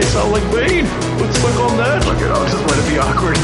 I 0.00 0.02
don't 0.02 0.14
know 0.14 0.30
why 0.32 0.40
you 0.40 0.48
sound 0.48 0.54
like 0.54 0.68
Bane. 0.68 0.84
Let's 1.20 1.42
look 1.42 1.60
on 1.60 1.76
that. 1.76 2.06
Look 2.06 2.16
at 2.18 2.30
I'll 2.30 2.46
just 2.46 2.64
let 2.66 2.78
it 2.78 2.88
be 2.88 2.98
awkward. 2.98 3.36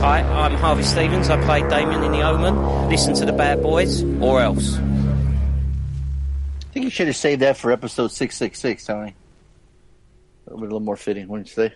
Hi, 0.00 0.20
I'm 0.20 0.54
Harvey 0.54 0.84
Stevens. 0.84 1.28
I 1.28 1.42
played 1.44 1.68
Damien 1.68 2.04
in 2.04 2.12
The 2.12 2.22
Omen. 2.22 2.88
Listen 2.88 3.14
to 3.14 3.26
the 3.26 3.32
Bad 3.32 3.62
Boys, 3.62 4.04
or 4.20 4.40
else. 4.40 4.76
I 4.78 4.80
think 6.72 6.84
you 6.84 6.90
should 6.90 7.08
have 7.08 7.16
saved 7.16 7.42
that 7.42 7.56
for 7.56 7.72
episode 7.72 8.12
666, 8.12 8.84
Tony. 8.84 9.16
That 10.44 10.54
would 10.54 10.60
be 10.60 10.66
a 10.66 10.68
little 10.68 10.78
more 10.80 10.96
fitting, 10.96 11.26
wouldn't 11.26 11.48
you 11.48 11.54
say? 11.54 11.74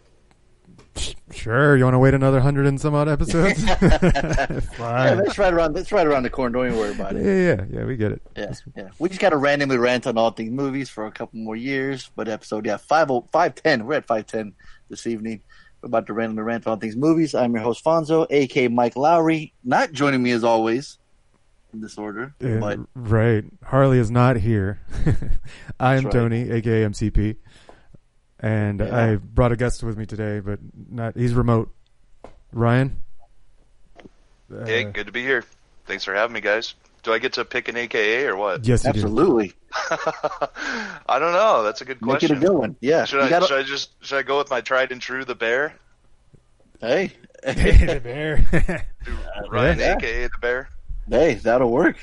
Sure, 1.43 1.77
you 1.77 1.83
want 1.85 1.95
to 1.95 1.99
wait 1.99 2.15
another 2.15 2.39
hundred 2.41 2.67
and 2.67 2.81
some 2.81 2.95
odd 2.95 3.09
episodes? 3.09 3.63
Yeah, 3.83 4.61
Fine. 4.61 5.19
that's 5.19 5.39
right 5.39 5.53
around 5.53 5.75
that's 5.75 5.91
right 5.91 6.07
around 6.07 6.23
the 6.23 6.31
corner. 6.31 6.53
Don't 6.59 6.67
even 6.69 6.79
worry 6.79 6.93
about 6.93 7.17
it. 7.17 7.25
yeah, 7.25 7.65
yeah, 7.65 7.79
yeah. 7.81 7.85
we 7.85 7.97
get 7.97 8.13
it. 8.13 8.23
Yeah, 8.37 8.55
yeah. 8.77 8.89
We 8.99 9.09
just 9.09 9.21
got 9.21 9.31
to 9.31 9.37
randomly 9.37 9.77
rant 9.77 10.07
on 10.07 10.17
all 10.17 10.31
things 10.31 10.51
movies 10.53 10.89
for 10.89 11.07
a 11.07 11.11
couple 11.11 11.41
more 11.41 11.57
years. 11.57 12.11
But 12.15 12.29
episode, 12.29 12.65
yeah, 12.67 12.77
five 12.77 13.11
oh 13.11 13.27
five 13.33 13.55
ten. 13.57 13.87
We're 13.87 13.95
at 13.95 14.07
five 14.07 14.27
ten 14.27 14.53
this 14.89 15.07
evening. 15.07 15.43
We're 15.83 15.89
about 15.89 16.07
to 16.07 16.13
randomly 16.13 16.45
rant 16.45 16.67
on 16.67 16.73
all 16.73 16.77
things 16.79 16.97
movies. 16.97 17.35
I'm 17.35 17.53
your 17.55 17.63
host 17.63 17.85
Fonzo, 17.85 18.27
aka 18.31 18.69
Mike 18.69 18.95
Lowrey. 18.95 19.53
Not 19.65 19.93
joining 19.93 20.23
me 20.23 20.31
as 20.31 20.45
always 20.45 20.99
in 21.73 21.81
this 21.81 21.97
order, 21.99 22.35
Yeah, 22.39 22.59
but 22.59 22.79
right. 22.95 23.45
Harley 23.65 23.99
is 23.99 24.11
not 24.11 24.37
here. 24.37 24.81
I 25.81 25.97
am 25.97 26.05
right. 26.05 26.13
Tony, 26.13 26.51
aka 26.51 26.85
MCP, 26.85 27.37
and 28.43 28.81
Yeah. 28.81 28.97
I 29.13 29.17
brought 29.17 29.53
a 29.53 29.57
guest 29.57 29.83
with 29.83 29.97
me 29.97 30.05
today, 30.05 30.41
but 30.41 30.59
not. 30.91 31.17
He's 31.17 31.33
remote. 31.35 31.71
Ryan. 32.53 33.01
Uh, 34.53 34.67
Hey, 34.67 34.85
good 34.85 35.07
to 35.07 35.13
be 35.13 35.23
here. 35.23 35.45
Thanks 35.87 36.05
for 36.05 36.13
having 36.15 36.35
me, 36.35 36.41
guys. 36.43 36.75
Do 37.03 37.13
I 37.13 37.19
get 37.19 37.33
to 37.35 37.45
pick 37.45 37.69
an 37.69 37.77
AKA 37.77 38.27
or 38.27 38.37
what? 38.37 38.65
Yes, 38.67 38.85
you 38.85 38.93
do. 38.93 38.99
absolutely 39.01 39.55
I 39.91 41.19
don't 41.19 41.33
know. 41.33 41.63
That's 41.65 41.81
a 41.81 41.85
good 41.85 42.01
make 42.03 42.23
it 42.23 42.29
question. 42.29 42.37
a 42.37 42.41
good 42.41 42.53
one. 42.53 42.77
Yeah, 42.81 43.05
Should 43.07 43.21
I, 43.23 43.29
gotta- 43.29 43.47
should 43.47 43.59
I 43.59 43.63
just 43.65 43.91
should 44.05 44.19
I 44.19 44.23
go 44.23 44.39
with 44.39 44.51
my 44.51 44.61
tried 44.61 44.93
and 44.93 45.01
true, 45.01 45.25
the 45.25 45.35
bear? 45.35 45.75
hey, 46.81 47.13
the 47.43 48.01
bear. 48.05 48.85
Ryan, 49.51 49.79
Yeah. 49.81 49.97
aka 49.97 50.25
the 50.25 50.39
bear. 50.41 50.69
hey, 51.09 51.35
that'll 51.35 51.71
work. 51.73 51.97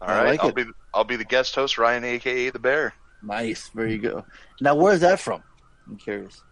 All 0.00 0.08
I 0.08 0.18
right, 0.18 0.26
like 0.30 0.40
I'll 0.44 0.50
it. 0.50 0.54
be 0.54 0.64
I'll 0.94 1.04
be 1.04 1.16
the 1.16 1.24
guest 1.24 1.54
host, 1.56 1.76
Ryan, 1.78 2.04
aka 2.04 2.50
the 2.50 2.58
bear. 2.60 2.94
Nice. 3.22 3.68
There 3.74 3.86
you 3.88 3.98
go. 3.98 4.24
Now, 4.60 4.74
where's 4.76 5.00
that 5.00 5.18
from? 5.20 5.42
I'm 5.90 5.96
curious. 5.96 6.42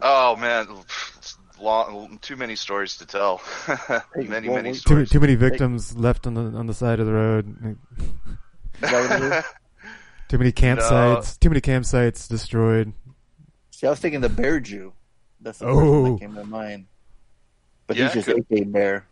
Oh 0.00 0.34
man, 0.36 0.66
it's 1.16 1.38
long, 1.60 2.18
too 2.20 2.36
many 2.36 2.56
stories 2.56 2.96
to 2.98 3.06
tell. 3.06 3.38
Hey, 3.66 4.00
many 4.28 4.48
well, 4.48 4.56
many 4.56 4.70
we- 4.70 4.74
too, 4.74 4.80
stories. 4.80 5.10
too 5.10 5.20
many 5.20 5.36
victims 5.36 5.96
left 5.96 6.26
on 6.26 6.34
the 6.34 6.42
on 6.58 6.66
the 6.66 6.74
side 6.74 6.98
of 7.00 7.06
the 7.06 7.12
road. 7.12 7.76
Is 8.82 8.90
that 8.90 8.92
what 9.10 9.22
it 9.22 9.32
is? 9.38 9.44
Too 10.28 10.38
many 10.38 10.52
campsites. 10.52 11.38
Too 11.38 11.50
many 11.50 11.60
campsites 11.60 12.26
destroyed. 12.28 12.92
See, 13.70 13.86
I 13.86 13.90
was 13.90 14.00
thinking 14.00 14.20
the 14.22 14.30
bear 14.30 14.58
Jew. 14.58 14.94
That's 15.40 15.58
the 15.58 15.66
first 15.66 15.76
Oh. 15.76 16.00
one 16.00 16.12
that 16.14 16.20
came 16.20 16.34
to 16.34 16.44
mind. 16.44 16.86
But 17.86 17.96
Yeah, 17.98 18.04
he's 18.06 18.24
just 18.24 18.26
could- 18.28 18.46
AK 18.50 18.72
Bear, 18.72 19.06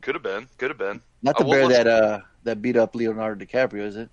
Could 0.00 0.14
have 0.14 0.22
been. 0.24 0.48
Could 0.56 0.70
have 0.70 0.78
been. 0.78 1.02
not 1.22 1.36
the 1.36 1.44
Uh, 1.44 1.50
bear 1.50 1.66
let's- 1.66 1.84
that 1.84 1.86
uh 1.86 2.20
that 2.44 2.62
beat 2.62 2.76
up 2.76 2.94
Leonardo 2.96 3.44
DiCaprio, 3.44 3.82
is 3.84 3.96
it? 3.96 4.08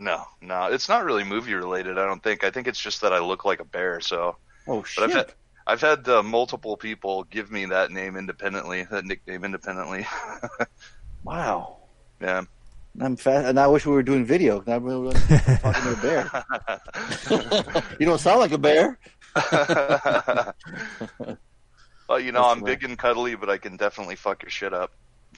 No, 0.00 0.24
no, 0.40 0.64
it's 0.72 0.88
not 0.88 1.04
really 1.04 1.24
movie 1.24 1.52
related. 1.52 1.98
I 1.98 2.06
don't 2.06 2.22
think. 2.22 2.42
I 2.42 2.50
think 2.50 2.66
it's 2.66 2.80
just 2.80 3.02
that 3.02 3.12
I 3.12 3.18
look 3.18 3.44
like 3.44 3.60
a 3.60 3.66
bear. 3.66 4.00
So, 4.00 4.36
Oh 4.66 4.82
but! 4.96 5.04
I've 5.04 5.12
had 5.12 5.32
I've 5.66 5.80
had 5.82 6.08
uh, 6.08 6.22
multiple 6.22 6.78
people 6.78 7.24
give 7.24 7.50
me 7.52 7.66
that 7.66 7.90
name 7.92 8.16
independently, 8.16 8.84
that 8.84 9.04
nickname 9.04 9.44
independently. 9.44 10.06
Wow. 11.22 11.76
yeah. 12.18 12.44
I'm 12.98 13.14
fast, 13.14 13.46
and 13.46 13.60
I 13.60 13.66
wish 13.66 13.84
we 13.84 13.92
were 13.92 14.02
doing 14.02 14.24
video. 14.24 14.64
I'm 14.66 14.84
really 14.84 15.12
talking 15.12 15.82
to 15.82 15.92
a 15.92 15.96
bear. 16.00 17.82
you 18.00 18.06
don't 18.06 18.18
sound 18.18 18.40
like 18.40 18.52
a 18.52 18.58
bear. 18.58 18.98
well, 22.08 22.18
you 22.18 22.32
know, 22.32 22.40
That's 22.40 22.56
I'm 22.56 22.64
right. 22.64 22.64
big 22.64 22.84
and 22.84 22.98
cuddly, 22.98 23.34
but 23.36 23.50
I 23.50 23.58
can 23.58 23.76
definitely 23.76 24.16
fuck 24.16 24.42
your 24.42 24.50
shit 24.50 24.72
up. 24.72 24.92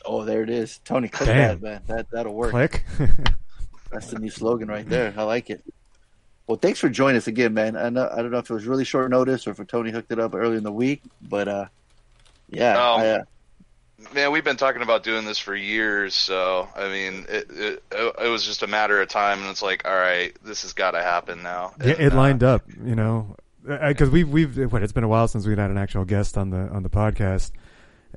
Oh, 0.06 0.24
there 0.24 0.44
it 0.44 0.50
is, 0.50 0.78
Tony. 0.84 1.08
Click 1.08 1.28
Damn. 1.28 1.60
that, 1.60 1.62
man. 1.62 1.82
That 1.88 2.06
that'll 2.12 2.34
work. 2.34 2.52
Click. 2.52 2.84
That's 3.92 4.08
the 4.08 4.18
new 4.18 4.30
slogan 4.30 4.68
right 4.68 4.88
there. 4.88 5.14
I 5.16 5.22
like 5.24 5.50
it. 5.50 5.62
Well, 6.46 6.56
thanks 6.58 6.80
for 6.80 6.88
joining 6.88 7.16
us 7.18 7.28
again, 7.28 7.54
man. 7.54 7.76
I 7.76 7.88
know 7.88 8.08
I 8.12 8.16
don't 8.16 8.30
know 8.30 8.38
if 8.38 8.50
it 8.50 8.54
was 8.54 8.66
really 8.66 8.84
short 8.84 9.10
notice 9.10 9.46
or 9.46 9.50
if 9.52 9.66
Tony 9.68 9.90
hooked 9.90 10.10
it 10.10 10.18
up 10.18 10.34
early 10.34 10.56
in 10.56 10.64
the 10.64 10.72
week, 10.72 11.02
but 11.20 11.46
uh, 11.48 11.66
yeah, 12.48 12.72
Um, 12.72 13.00
I, 13.00 13.08
uh, 13.10 13.24
Man, 14.14 14.32
we've 14.32 14.42
been 14.42 14.56
talking 14.56 14.82
about 14.82 15.04
doing 15.04 15.24
this 15.24 15.38
for 15.38 15.54
years, 15.54 16.14
so 16.14 16.68
I 16.74 16.88
mean, 16.88 17.26
it 17.28 17.46
it, 17.50 17.82
it 17.92 18.28
was 18.28 18.44
just 18.44 18.62
a 18.62 18.66
matter 18.66 19.00
of 19.00 19.08
time, 19.08 19.40
and 19.40 19.48
it's 19.48 19.62
like, 19.62 19.86
all 19.86 19.94
right, 19.94 20.36
this 20.44 20.62
has 20.62 20.72
got 20.72 20.92
to 20.92 21.02
happen 21.02 21.42
now. 21.42 21.72
Yeah, 21.78 21.92
And, 21.92 22.00
it 22.00 22.12
uh, 22.12 22.16
lined 22.16 22.42
up, 22.42 22.62
you 22.84 22.96
know, 22.96 23.36
because 23.64 24.10
we've 24.10 24.28
we've 24.28 24.72
what 24.72 24.82
it's 24.82 24.92
been 24.92 25.04
a 25.04 25.08
while 25.08 25.28
since 25.28 25.46
we've 25.46 25.56
had 25.56 25.70
an 25.70 25.78
actual 25.78 26.04
guest 26.04 26.36
on 26.36 26.50
the 26.50 26.68
on 26.70 26.82
the 26.82 26.90
podcast, 26.90 27.52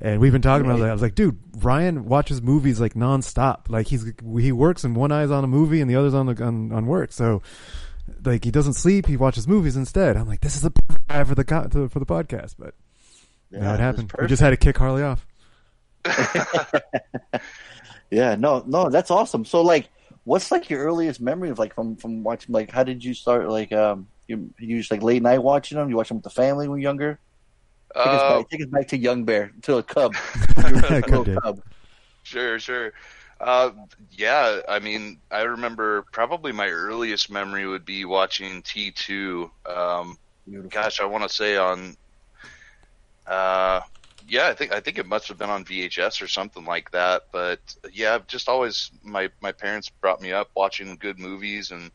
and 0.02 0.20
we've 0.20 0.32
been 0.32 0.42
talking 0.42 0.66
about 0.66 0.80
that. 0.80 0.90
I 0.90 0.94
was 0.94 1.02
like, 1.02 1.16
dude, 1.16 1.40
Ryan 1.58 2.06
watches 2.06 2.42
movies 2.42 2.80
like 2.80 2.94
nonstop. 2.94 3.70
Like 3.70 3.88
he's 3.88 4.12
he 4.40 4.52
works 4.52 4.84
and 4.84 4.96
one 4.96 5.12
eye's 5.12 5.32
on 5.32 5.44
a 5.44 5.48
movie 5.48 5.82
and 5.82 5.90
the 5.90 5.96
other's 5.96 6.14
on 6.14 6.26
the 6.26 6.44
on, 6.44 6.72
on 6.72 6.86
work. 6.86 7.12
So 7.12 7.42
like 8.24 8.44
he 8.44 8.52
doesn't 8.52 8.74
sleep, 8.74 9.08
he 9.08 9.18
watches 9.18 9.48
movies 9.48 9.76
instead. 9.76 10.18
I'm 10.18 10.28
like, 10.28 10.42
this 10.42 10.56
is 10.56 10.62
the 10.62 10.72
perfect 10.72 11.08
guy 11.08 11.24
for 11.24 11.36
the 11.36 11.90
for 11.90 12.00
the 12.00 12.06
podcast, 12.06 12.56
but 12.58 12.76
yeah, 13.52 13.60
no, 13.60 13.74
it 13.74 13.80
happened. 13.80 14.14
We 14.20 14.28
just 14.28 14.42
had 14.42 14.52
to 14.52 14.58
kick 14.58 14.78
Harley 14.78 15.04
off. 15.04 15.26
Yeah, 18.12 18.36
no, 18.36 18.64
no, 18.66 18.90
that's 18.90 19.12
awesome. 19.12 19.46
So, 19.46 19.62
like, 19.62 19.90
what's 20.24 20.52
like 20.52 20.70
your 20.70 20.84
earliest 20.84 21.20
memory 21.20 21.50
of 21.50 21.60
like 21.60 21.74
from 21.74 21.96
from 21.96 22.24
watching? 22.24 22.54
Like, 22.54 22.72
how 22.72 22.84
did 22.84 23.04
you 23.04 23.14
start? 23.14 23.50
Like, 23.50 23.72
um, 23.72 24.08
you 24.28 24.54
you 24.60 24.78
just 24.78 24.92
like 24.92 25.04
late 25.04 25.22
night 25.22 25.42
watching 25.42 25.78
them? 25.78 25.90
You 25.90 25.98
watch 25.98 26.10
them 26.10 26.18
with 26.18 26.24
the 26.24 26.30
family 26.30 26.68
when 26.68 26.80
you 26.80 26.88
were 26.88 26.90
younger? 26.90 27.20
Take, 27.96 28.08
us 28.08 28.22
Uh, 28.22 28.38
back, 28.38 28.50
take 28.50 28.62
us 28.62 28.68
back 28.68 28.88
to 28.90 28.98
young 28.98 29.24
bear 29.24 29.52
to 29.64 29.78
a 29.78 29.84
cub. 29.84 30.14
Cub 30.56 31.28
cub. 31.42 31.62
Sure, 32.24 32.60
sure. 32.60 32.92
Uh, 33.40 33.72
yeah, 34.12 34.60
I 34.68 34.80
mean, 34.80 35.20
I 35.32 35.42
remember 35.42 36.04
probably 36.12 36.52
my 36.52 36.68
earliest 36.68 37.30
memory 37.30 37.66
would 37.66 37.86
be 37.86 38.04
watching 38.04 38.62
T2. 38.64 39.50
Um, 39.66 40.18
gosh, 40.70 41.00
I 41.00 41.06
want 41.06 41.24
to 41.24 41.30
say 41.30 41.56
on, 41.56 41.96
uh, 43.28 43.82
yeah, 44.28 44.48
I 44.48 44.54
think 44.54 44.74
I 44.74 44.80
think 44.80 44.98
it 44.98 45.06
must 45.06 45.28
have 45.28 45.38
been 45.38 45.50
on 45.50 45.64
VHS 45.64 46.22
or 46.22 46.28
something 46.28 46.66
like 46.66 46.92
that. 46.92 47.24
But 47.32 47.60
yeah, 47.94 48.16
I've 48.16 48.28
just 48.28 48.50
always 48.50 48.92
my 49.04 49.30
my 49.42 49.52
parents 49.52 49.90
brought 49.90 50.22
me 50.22 50.32
up 50.32 50.50
watching 50.56 50.96
good 50.96 51.20
movies 51.20 51.72
and 51.72 51.92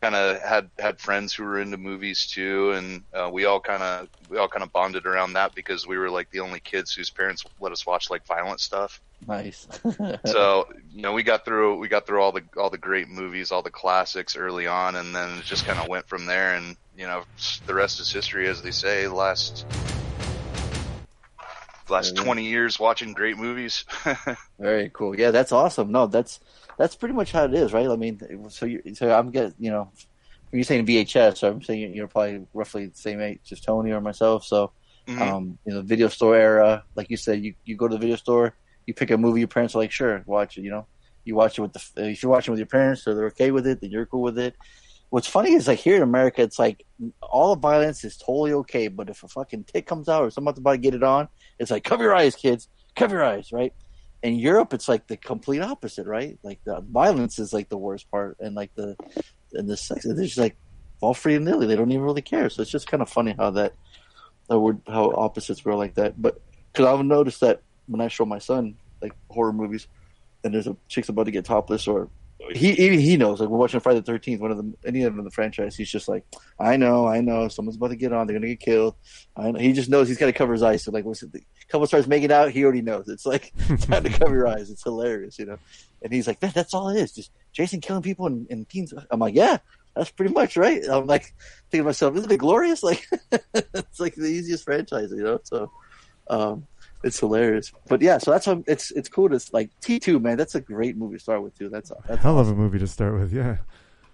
kind 0.00 0.14
of 0.14 0.40
had 0.40 0.70
had 0.78 1.00
friends 1.00 1.34
who 1.34 1.44
were 1.44 1.60
into 1.60 1.76
movies 1.76 2.26
too, 2.26 2.72
and 2.72 3.02
uh, 3.12 3.30
we 3.32 3.44
all 3.44 3.60
kind 3.60 3.82
of 3.82 4.08
we 4.28 4.38
all 4.38 4.48
kind 4.48 4.62
of 4.62 4.72
bonded 4.72 5.06
around 5.06 5.34
that 5.34 5.54
because 5.54 5.86
we 5.86 5.98
were 5.98 6.10
like 6.10 6.30
the 6.30 6.40
only 6.40 6.60
kids 6.60 6.92
whose 6.92 7.10
parents 7.10 7.44
let 7.60 7.72
us 7.72 7.86
watch 7.86 8.10
like 8.10 8.26
violent 8.26 8.60
stuff 8.60 9.00
Nice. 9.26 9.68
so 10.24 10.68
you 10.92 11.02
know 11.02 11.12
we 11.12 11.22
got 11.22 11.44
through 11.44 11.78
we 11.78 11.88
got 11.88 12.06
through 12.06 12.22
all 12.22 12.32
the 12.32 12.42
all 12.56 12.70
the 12.70 12.78
great 12.78 13.08
movies 13.08 13.52
all 13.52 13.62
the 13.62 13.70
classics 13.70 14.36
early 14.36 14.66
on 14.66 14.96
and 14.96 15.14
then 15.14 15.38
it 15.38 15.44
just 15.44 15.66
kind 15.66 15.78
of 15.78 15.88
went 15.88 16.08
from 16.08 16.26
there 16.26 16.54
and 16.54 16.76
you 16.96 17.06
know 17.06 17.24
the 17.66 17.74
rest 17.74 18.00
is 18.00 18.10
history 18.10 18.48
as 18.48 18.62
they 18.62 18.70
say 18.70 19.08
last 19.08 19.66
last 21.88 22.16
20 22.16 22.44
years 22.44 22.78
watching 22.78 23.12
great 23.12 23.36
movies 23.36 23.84
Very 24.60 24.90
cool. 24.92 25.18
Yeah, 25.18 25.30
that's 25.30 25.52
awesome. 25.52 25.90
No, 25.90 26.06
that's 26.06 26.38
that's 26.80 26.96
pretty 26.96 27.14
much 27.14 27.32
how 27.32 27.44
it 27.44 27.54
is, 27.54 27.72
right? 27.72 27.88
I 27.88 27.96
mean, 27.96 28.20
so 28.50 28.66
you 28.66 28.82
so 28.94 29.12
I'm 29.12 29.30
getting 29.30 29.54
you 29.58 29.70
know, 29.70 29.84
when 30.50 30.58
you're 30.58 30.64
saying 30.64 30.86
VHS, 30.86 31.38
so 31.38 31.50
I'm 31.50 31.62
saying 31.62 31.94
you're 31.94 32.08
probably 32.08 32.46
roughly 32.54 32.86
the 32.86 32.96
same 32.96 33.20
age 33.20 33.40
as 33.52 33.60
Tony 33.60 33.92
or 33.92 34.00
myself. 34.00 34.44
So, 34.44 34.72
Mhm. 35.08 35.22
um, 35.22 35.58
you 35.66 35.74
know, 35.74 35.82
video 35.82 36.08
store 36.08 36.36
era, 36.36 36.84
like 36.96 37.10
you 37.10 37.16
said, 37.16 37.42
you 37.44 37.54
you 37.64 37.76
go 37.76 37.88
to 37.88 37.94
the 37.94 38.00
video 38.00 38.16
store, 38.16 38.56
you 38.86 38.94
pick 38.94 39.10
a 39.10 39.18
movie, 39.18 39.40
your 39.40 39.48
parents 39.48 39.74
are 39.74 39.78
like, 39.78 39.92
sure, 39.92 40.22
watch 40.26 40.58
it. 40.58 40.62
You 40.62 40.70
know, 40.70 40.88
you 41.24 41.34
watch 41.36 41.58
it 41.58 41.62
with 41.62 41.74
the 41.74 42.10
if 42.10 42.22
you're 42.22 42.32
watching 42.32 42.52
with 42.52 42.58
your 42.58 42.66
parents, 42.66 43.04
so 43.04 43.14
they're 43.14 43.26
okay 43.26 43.50
with 43.52 43.66
it, 43.66 43.80
then 43.80 43.90
you're 43.90 44.06
cool 44.06 44.22
with 44.22 44.38
it. 44.38 44.54
what's 45.10 45.26
funny 45.28 45.54
is 45.54 45.68
like 45.68 45.78
here 45.80 45.96
in 45.96 46.02
America, 46.02 46.42
it's 46.42 46.58
like 46.58 46.84
all 47.22 47.54
the 47.54 47.60
violence 47.60 48.04
is 48.04 48.16
totally 48.16 48.52
okay, 48.52 48.88
but 48.88 49.10
if 49.10 49.22
a 49.24 49.28
fucking 49.28 49.64
tick 49.64 49.86
comes 49.86 50.08
out 50.08 50.22
or 50.24 50.30
someone's 50.30 50.58
about 50.58 50.72
to 50.72 50.78
get 50.78 50.94
it 50.94 51.02
on, 51.02 51.28
it's 51.58 51.70
like 51.70 51.84
cover 51.84 52.04
your 52.04 52.14
eyes, 52.14 52.36
kids, 52.36 52.68
cover 52.96 53.16
your 53.16 53.24
eyes, 53.24 53.50
right? 53.52 53.72
In 54.22 54.34
Europe, 54.34 54.74
it's 54.74 54.88
like 54.88 55.06
the 55.06 55.16
complete 55.16 55.60
opposite, 55.60 56.06
right? 56.06 56.38
Like 56.42 56.62
the 56.64 56.80
violence 56.80 57.38
is 57.38 57.52
like 57.52 57.68
the 57.68 57.78
worst 57.78 58.10
part, 58.10 58.36
and 58.40 58.54
like 58.54 58.74
the 58.74 58.96
and 59.52 59.68
the 59.68 59.76
sex, 59.76 60.04
they're 60.04 60.14
just 60.14 60.38
like 60.38 60.56
all 61.00 61.14
free 61.14 61.34
and 61.34 61.44
nilly. 61.44 61.66
They 61.66 61.76
don't 61.76 61.90
even 61.90 62.04
really 62.04 62.22
care. 62.22 62.50
So 62.50 62.62
it's 62.62 62.70
just 62.70 62.86
kind 62.86 63.02
of 63.02 63.08
funny 63.08 63.34
how 63.36 63.50
that, 63.52 63.72
how, 64.48 64.58
we're, 64.58 64.76
opposites 64.86 65.62
grow 65.62 65.76
like 65.76 65.94
that. 65.94 66.20
But 66.20 66.40
because 66.72 66.86
I've 66.86 67.04
noticed 67.04 67.40
that 67.40 67.62
when 67.86 68.00
I 68.00 68.08
show 68.08 68.26
my 68.26 68.38
son 68.38 68.76
like 69.00 69.12
horror 69.30 69.52
movies, 69.52 69.88
and 70.44 70.54
there's 70.54 70.66
a 70.66 70.76
chick's 70.88 71.08
about 71.08 71.24
to 71.24 71.30
get 71.30 71.46
topless, 71.46 71.88
or 71.88 72.08
he 72.52 72.72
even 72.72 72.98
he 72.98 73.16
knows. 73.16 73.40
Like 73.40 73.48
we're 73.48 73.58
watching 73.58 73.80
Friday 73.80 74.00
the 74.00 74.06
Thirteenth, 74.06 74.40
one 74.40 74.50
of 74.50 74.56
the 74.56 74.72
any 74.86 75.02
of 75.02 75.12
them 75.12 75.20
in 75.20 75.24
the 75.24 75.30
franchise. 75.30 75.76
He's 75.76 75.90
just 75.90 76.08
like, 76.08 76.24
I 76.58 76.76
know, 76.76 77.06
I 77.06 77.20
know, 77.20 77.48
someone's 77.48 77.76
about 77.76 77.88
to 77.88 77.96
get 77.96 78.12
on. 78.12 78.26
They're 78.26 78.36
gonna 78.36 78.48
get 78.48 78.60
killed. 78.60 78.96
I 79.36 79.50
know. 79.50 79.58
He 79.58 79.72
just 79.72 79.90
knows 79.90 80.08
he's 80.08 80.18
got 80.18 80.26
to 80.26 80.32
cover 80.32 80.52
his 80.52 80.62
eyes. 80.62 80.84
So 80.84 80.90
like, 80.90 81.04
once 81.04 81.20
the 81.20 81.42
couple 81.68 81.86
starts 81.86 82.06
making 82.06 82.32
out, 82.32 82.50
he 82.50 82.64
already 82.64 82.82
knows. 82.82 83.08
It's 83.08 83.26
like 83.26 83.52
time 83.80 84.04
to 84.04 84.10
cover 84.10 84.34
your 84.34 84.48
eyes. 84.48 84.70
It's 84.70 84.82
hilarious, 84.82 85.38
you 85.38 85.46
know. 85.46 85.58
And 86.02 86.12
he's 86.12 86.26
like, 86.26 86.40
that, 86.40 86.54
that's 86.54 86.74
all 86.74 86.88
it 86.88 86.98
is. 86.98 87.12
Just 87.12 87.30
Jason 87.52 87.80
killing 87.80 88.02
people 88.02 88.26
and, 88.26 88.46
and 88.50 88.68
teens. 88.68 88.92
I'm 89.10 89.20
like, 89.20 89.34
yeah, 89.34 89.58
that's 89.94 90.10
pretty 90.10 90.32
much 90.32 90.56
right. 90.56 90.82
I'm 90.88 91.06
like 91.06 91.34
thinking 91.70 91.80
to 91.80 91.84
myself, 91.84 92.16
isn't 92.16 92.30
it 92.32 92.38
glorious? 92.38 92.82
Like 92.90 93.06
it's 93.54 94.00
like 94.00 94.14
the 94.14 94.26
easiest 94.26 94.64
franchise, 94.64 95.10
you 95.10 95.22
know. 95.22 95.40
So 95.44 95.70
um, 96.28 96.66
it's 97.02 97.18
hilarious. 97.20 97.72
But 97.88 98.02
yeah, 98.02 98.18
so 98.18 98.30
that's 98.30 98.46
what 98.46 98.62
it's 98.66 98.90
it's 98.90 99.08
cool 99.08 99.28
to 99.30 99.40
like 99.52 99.70
T 99.80 99.98
two 99.98 100.18
man. 100.20 100.36
That's 100.36 100.54
a 100.54 100.60
great 100.60 100.96
movie 100.96 101.16
to 101.16 101.22
start 101.22 101.42
with 101.42 101.56
too. 101.58 101.68
That's 101.68 101.90
that's 102.06 102.20
a 102.20 102.22
Hell 102.22 102.38
of 102.38 102.48
a 102.48 102.54
movie 102.54 102.78
to 102.78 102.86
start 102.86 103.18
with. 103.18 103.32
Yeah. 103.32 103.56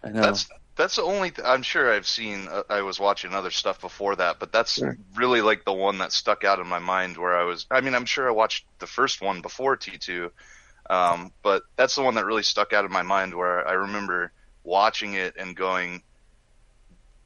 I 0.04 0.10
know. 0.10 0.20
That's 0.22 0.48
that's 0.76 0.96
the 0.96 1.02
only. 1.02 1.30
Th- 1.30 1.46
I'm 1.46 1.62
sure 1.62 1.92
I've 1.92 2.06
seen. 2.06 2.48
Uh, 2.48 2.62
I 2.68 2.82
was 2.82 3.00
watching 3.00 3.32
other 3.34 3.50
stuff 3.50 3.80
before 3.80 4.14
that, 4.16 4.38
but 4.38 4.52
that's 4.52 4.74
Sure. 4.74 4.96
really 5.14 5.40
like 5.40 5.64
the 5.64 5.72
one 5.72 5.98
that 5.98 6.12
stuck 6.12 6.44
out 6.44 6.58
in 6.60 6.66
my 6.66 6.78
mind. 6.78 7.16
Where 7.16 7.36
I 7.36 7.44
was. 7.44 7.66
I 7.70 7.80
mean, 7.80 7.94
I'm 7.94 8.04
sure 8.04 8.28
I 8.28 8.32
watched 8.32 8.66
the 8.78 8.86
first 8.86 9.22
one 9.22 9.40
before 9.40 9.76
T2, 9.78 10.30
um, 10.90 11.32
but 11.42 11.62
that's 11.76 11.94
the 11.96 12.02
one 12.02 12.14
that 12.16 12.26
really 12.26 12.42
stuck 12.42 12.72
out 12.74 12.84
in 12.84 12.92
my 12.92 13.02
mind. 13.02 13.34
Where 13.34 13.66
I 13.66 13.72
remember 13.72 14.32
watching 14.64 15.14
it 15.14 15.36
and 15.38 15.56
going, 15.56 16.02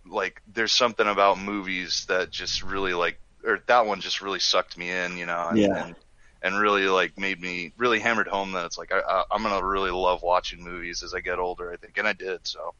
like, 0.07 0.41
there's 0.53 0.73
something 0.73 1.07
about 1.07 1.39
movies 1.41 2.05
that 2.09 2.31
just 2.31 2.63
really 2.63 2.95
like, 2.95 3.19
or 3.45 3.63
that 3.67 3.87
one 3.87 4.01
just 4.01 4.21
really 4.21 4.41
sucked 4.41 4.77
me 4.77 4.91
in, 4.91 5.17
you 5.17 5.27
know. 5.27 5.49
And, 5.49 5.59
Yeah. 5.59 5.87
And, 5.87 5.95
and 6.43 6.59
really 6.59 6.87
like 6.87 7.19
made 7.19 7.41
me 7.41 7.73
really 7.77 8.01
hammered 8.01 8.29
home 8.29 8.53
that 8.53 8.65
it's 8.65 8.79
like 8.79 8.93
I, 8.93 9.01
I, 9.01 9.25
I'm 9.31 9.43
gonna 9.43 9.65
really 9.65 9.91
love 9.91 10.23
watching 10.23 10.65
movies 10.65 11.03
as 11.03 11.15
I 11.15 11.21
get 11.21 11.39
older. 11.39 11.71
I 11.71 11.77
think, 11.77 11.99
and 11.99 12.09
I 12.09 12.13
did. 12.13 12.47
So 12.47 12.75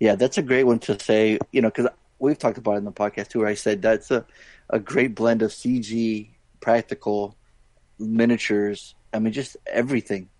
Yeah, 0.00 0.14
that's 0.14 0.38
a 0.38 0.42
great 0.42 0.64
one 0.64 0.78
to 0.80 0.98
say. 0.98 1.38
You 1.52 1.60
know, 1.62 1.68
because 1.68 1.88
we've 2.18 2.38
talked 2.38 2.58
about 2.58 2.74
it 2.74 2.78
in 2.78 2.84
the 2.84 2.92
podcast 2.92 3.28
too. 3.28 3.40
Where 3.40 3.48
I 3.48 3.54
said 3.54 3.82
that's 3.82 4.10
a 4.10 4.24
a 4.70 4.78
great 4.78 5.14
blend 5.14 5.42
of 5.42 5.50
CG, 5.50 6.30
practical, 6.60 7.36
miniatures. 7.98 8.94
I 9.12 9.18
mean, 9.18 9.32
just 9.32 9.56
everything, 9.66 10.30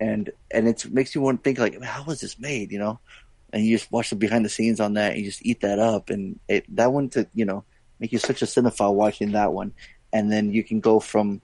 and 0.00 0.30
and 0.50 0.66
it 0.66 0.90
makes 0.90 1.14
you 1.14 1.20
want 1.20 1.40
to 1.40 1.44
think 1.44 1.58
like, 1.58 1.82
how 1.82 2.04
was 2.04 2.20
this 2.20 2.38
made? 2.38 2.72
You 2.72 2.78
know, 2.78 3.00
and 3.52 3.64
you 3.64 3.76
just 3.76 3.92
watch 3.92 4.10
the 4.10 4.16
behind 4.16 4.44
the 4.44 4.48
scenes 4.48 4.80
on 4.80 4.94
that, 4.94 5.12
and 5.12 5.20
you 5.20 5.26
just 5.26 5.44
eat 5.44 5.60
that 5.60 5.78
up, 5.78 6.08
and 6.08 6.40
it 6.48 6.64
that 6.76 6.92
one 6.92 7.10
to 7.10 7.28
you 7.34 7.44
know 7.44 7.64
make 8.04 8.12
you 8.12 8.18
such 8.18 8.42
a 8.42 8.44
cinephile 8.44 8.92
watching 8.92 9.32
that 9.32 9.54
one, 9.54 9.72
and 10.12 10.30
then 10.30 10.52
you 10.52 10.62
can 10.62 10.80
go 10.80 11.00
from. 11.00 11.40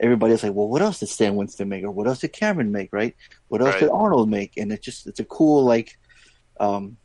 Everybody's 0.00 0.42
like, 0.42 0.54
well, 0.54 0.66
what 0.66 0.82
else 0.82 0.98
did 0.98 1.08
Stan 1.08 1.36
Winston 1.36 1.68
make, 1.68 1.84
or 1.84 1.90
what 1.90 2.08
else 2.08 2.20
did 2.20 2.32
Cameron 2.32 2.72
make, 2.72 2.90
right? 2.90 3.14
What 3.48 3.60
else 3.60 3.74
Right. 3.74 3.80
did 3.80 3.90
Arnold 3.90 4.28
make? 4.30 4.56
And 4.56 4.72
it 4.72 4.82
just 4.82 5.06
it's 5.06 5.20
a 5.20 5.24
cool 5.24 5.62
like, 5.62 5.98
um, 6.58 6.96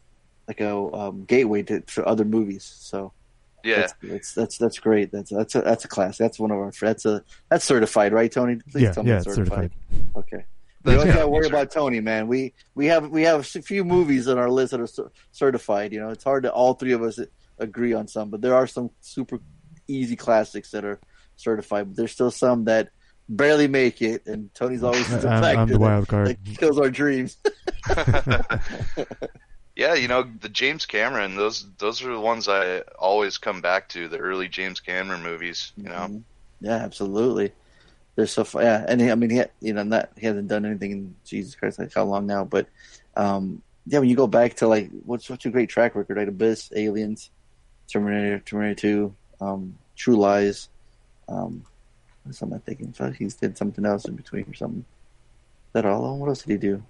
like 0.48 0.62
a 0.62 0.74
um, 0.74 1.26
gateway 1.26 1.62
to 1.64 1.84
for 1.88 2.08
other 2.08 2.26
movies. 2.26 2.64
So 2.64 3.12
yeah. 3.66 3.82
that's, 3.82 3.94
that's 4.02 4.34
that's 4.34 4.58
that's 4.58 4.80
great. 4.80 5.12
That's 5.12 5.30
that's 5.30 5.56
a 5.56 5.62
that's 5.62 5.86
a 5.86 5.90
class. 5.90 6.18
That's 6.18 6.40
one 6.40 6.52
of 6.52 6.58
our 6.58 6.72
that's 6.72 7.06
a 7.06 7.22
that's 7.50 7.66
certified, 7.66 8.14
right, 8.14 8.32
Tony? 8.32 8.56
Please 8.72 8.84
Yeah, 8.84 8.94
tell 8.94 9.04
me 9.04 9.10
yeah, 9.10 9.18
it's 9.18 9.28
it's 9.28 9.36
certified. 9.36 9.72
Okay. 10.16 10.46
We 10.86 10.94
don't 10.94 11.08
got 11.08 11.20
to 11.20 11.28
worry 11.28 11.48
about 11.48 11.72
Tony, 11.72 12.00
man. 12.00 12.28
We 12.28 12.54
we 12.76 12.86
have 12.86 13.10
we 13.10 13.24
have 13.24 13.42
a 13.42 13.44
few 13.44 13.84
movies 13.84 14.28
on 14.28 14.38
our 14.38 14.50
list 14.50 14.72
that 14.72 14.80
are 14.80 15.12
certified. 15.32 15.92
You 15.92 16.00
know, 16.00 16.10
it's 16.12 16.24
hard 16.24 16.44
to 16.44 16.52
all 16.54 16.76
three 16.76 16.94
of 16.94 17.02
us 17.02 17.20
agree 17.58 17.94
on 17.94 18.08
some, 18.08 18.30
but 18.30 18.42
there 18.42 18.56
are 18.56 18.68
some 18.68 18.92
super 19.02 19.40
easy 19.88 20.16
classics 20.16 20.72
that 20.72 20.86
are 20.86 21.00
certified. 21.36 21.88
But 21.90 21.98
there's 21.98 22.12
still 22.12 22.32
some 22.32 22.66
that 22.66 22.90
barely 23.28 23.68
make 23.68 24.02
it, 24.02 24.26
and 24.28 24.54
Tony's 24.54 24.84
always 24.84 25.08
the 25.22 25.30
I'm, 25.30 25.58
I'm 25.58 25.70
the 25.70 25.80
wild 25.80 26.08
card. 26.08 26.28
that 26.28 26.38
kills 26.58 26.80
our 26.80 26.90
dreams. 26.90 27.38
Yeah, 29.76 29.96
you 29.96 30.08
know 30.08 30.24
the 30.40 30.48
James 30.48 30.86
Cameron; 30.86 31.36
those 31.36 31.68
those 31.78 32.02
are 32.02 32.14
the 32.14 32.20
ones 32.20 32.48
I 32.48 32.80
always 32.98 33.38
come 33.38 33.60
back 33.60 33.90
to. 33.90 34.08
The 34.08 34.18
early 34.18 34.48
James 34.48 34.80
Cameron 34.80 35.22
movies, 35.22 35.74
you 35.76 35.90
know. 35.90 36.08
Mhm. 36.10 36.24
Yeah, 36.62 36.78
absolutely. 36.78 37.52
They're 38.16 38.26
so 38.26 38.46
fu- 38.46 38.62
yeah, 38.62 38.86
and 38.88 39.02
he, 39.02 39.12
I 39.12 39.16
mean, 39.16 39.30
he 39.32 39.44
you 39.60 39.74
know 39.74 39.84
not 39.84 40.12
he 40.18 40.28
hasn't 40.28 40.48
done 40.48 40.66
anything 40.66 40.92
in 40.92 41.16
Jesus 41.26 41.56
Christ 41.56 41.78
like 41.78 41.94
how 41.94 42.06
long 42.06 42.26
now, 42.26 42.46
but 42.46 42.68
um, 43.18 43.62
yeah, 43.86 44.00
when 44.00 44.08
you 44.08 44.16
go 44.16 44.28
back 44.28 44.56
to 44.56 44.68
like 44.70 44.90
what's 45.04 45.28
such 45.28 45.46
a 45.46 45.50
great 45.50 45.68
track 45.68 45.94
record, 45.94 46.16
right? 46.16 46.30
Abyss, 46.30 46.72
Aliens, 46.74 47.30
Terminator, 47.88 48.40
Terminator 48.40 48.76
Two, 48.76 49.16
um, 49.42 49.78
True 49.96 50.16
Lies. 50.16 50.70
Um, 51.28 51.66
what 52.24 52.42
am 52.42 52.54
I 52.54 52.58
thinking? 52.60 52.92
Thought 52.92 53.16
he's 53.16 53.36
did 53.36 53.58
something 53.58 53.86
else 53.86 54.06
in 54.06 54.16
between 54.16 54.46
or 54.50 54.54
something. 54.54 54.86
That 55.74 55.86
all? 55.86 56.18
What 56.18 56.30
else 56.30 56.44
did 56.44 56.52
he 56.52 56.58
do? 56.58 56.84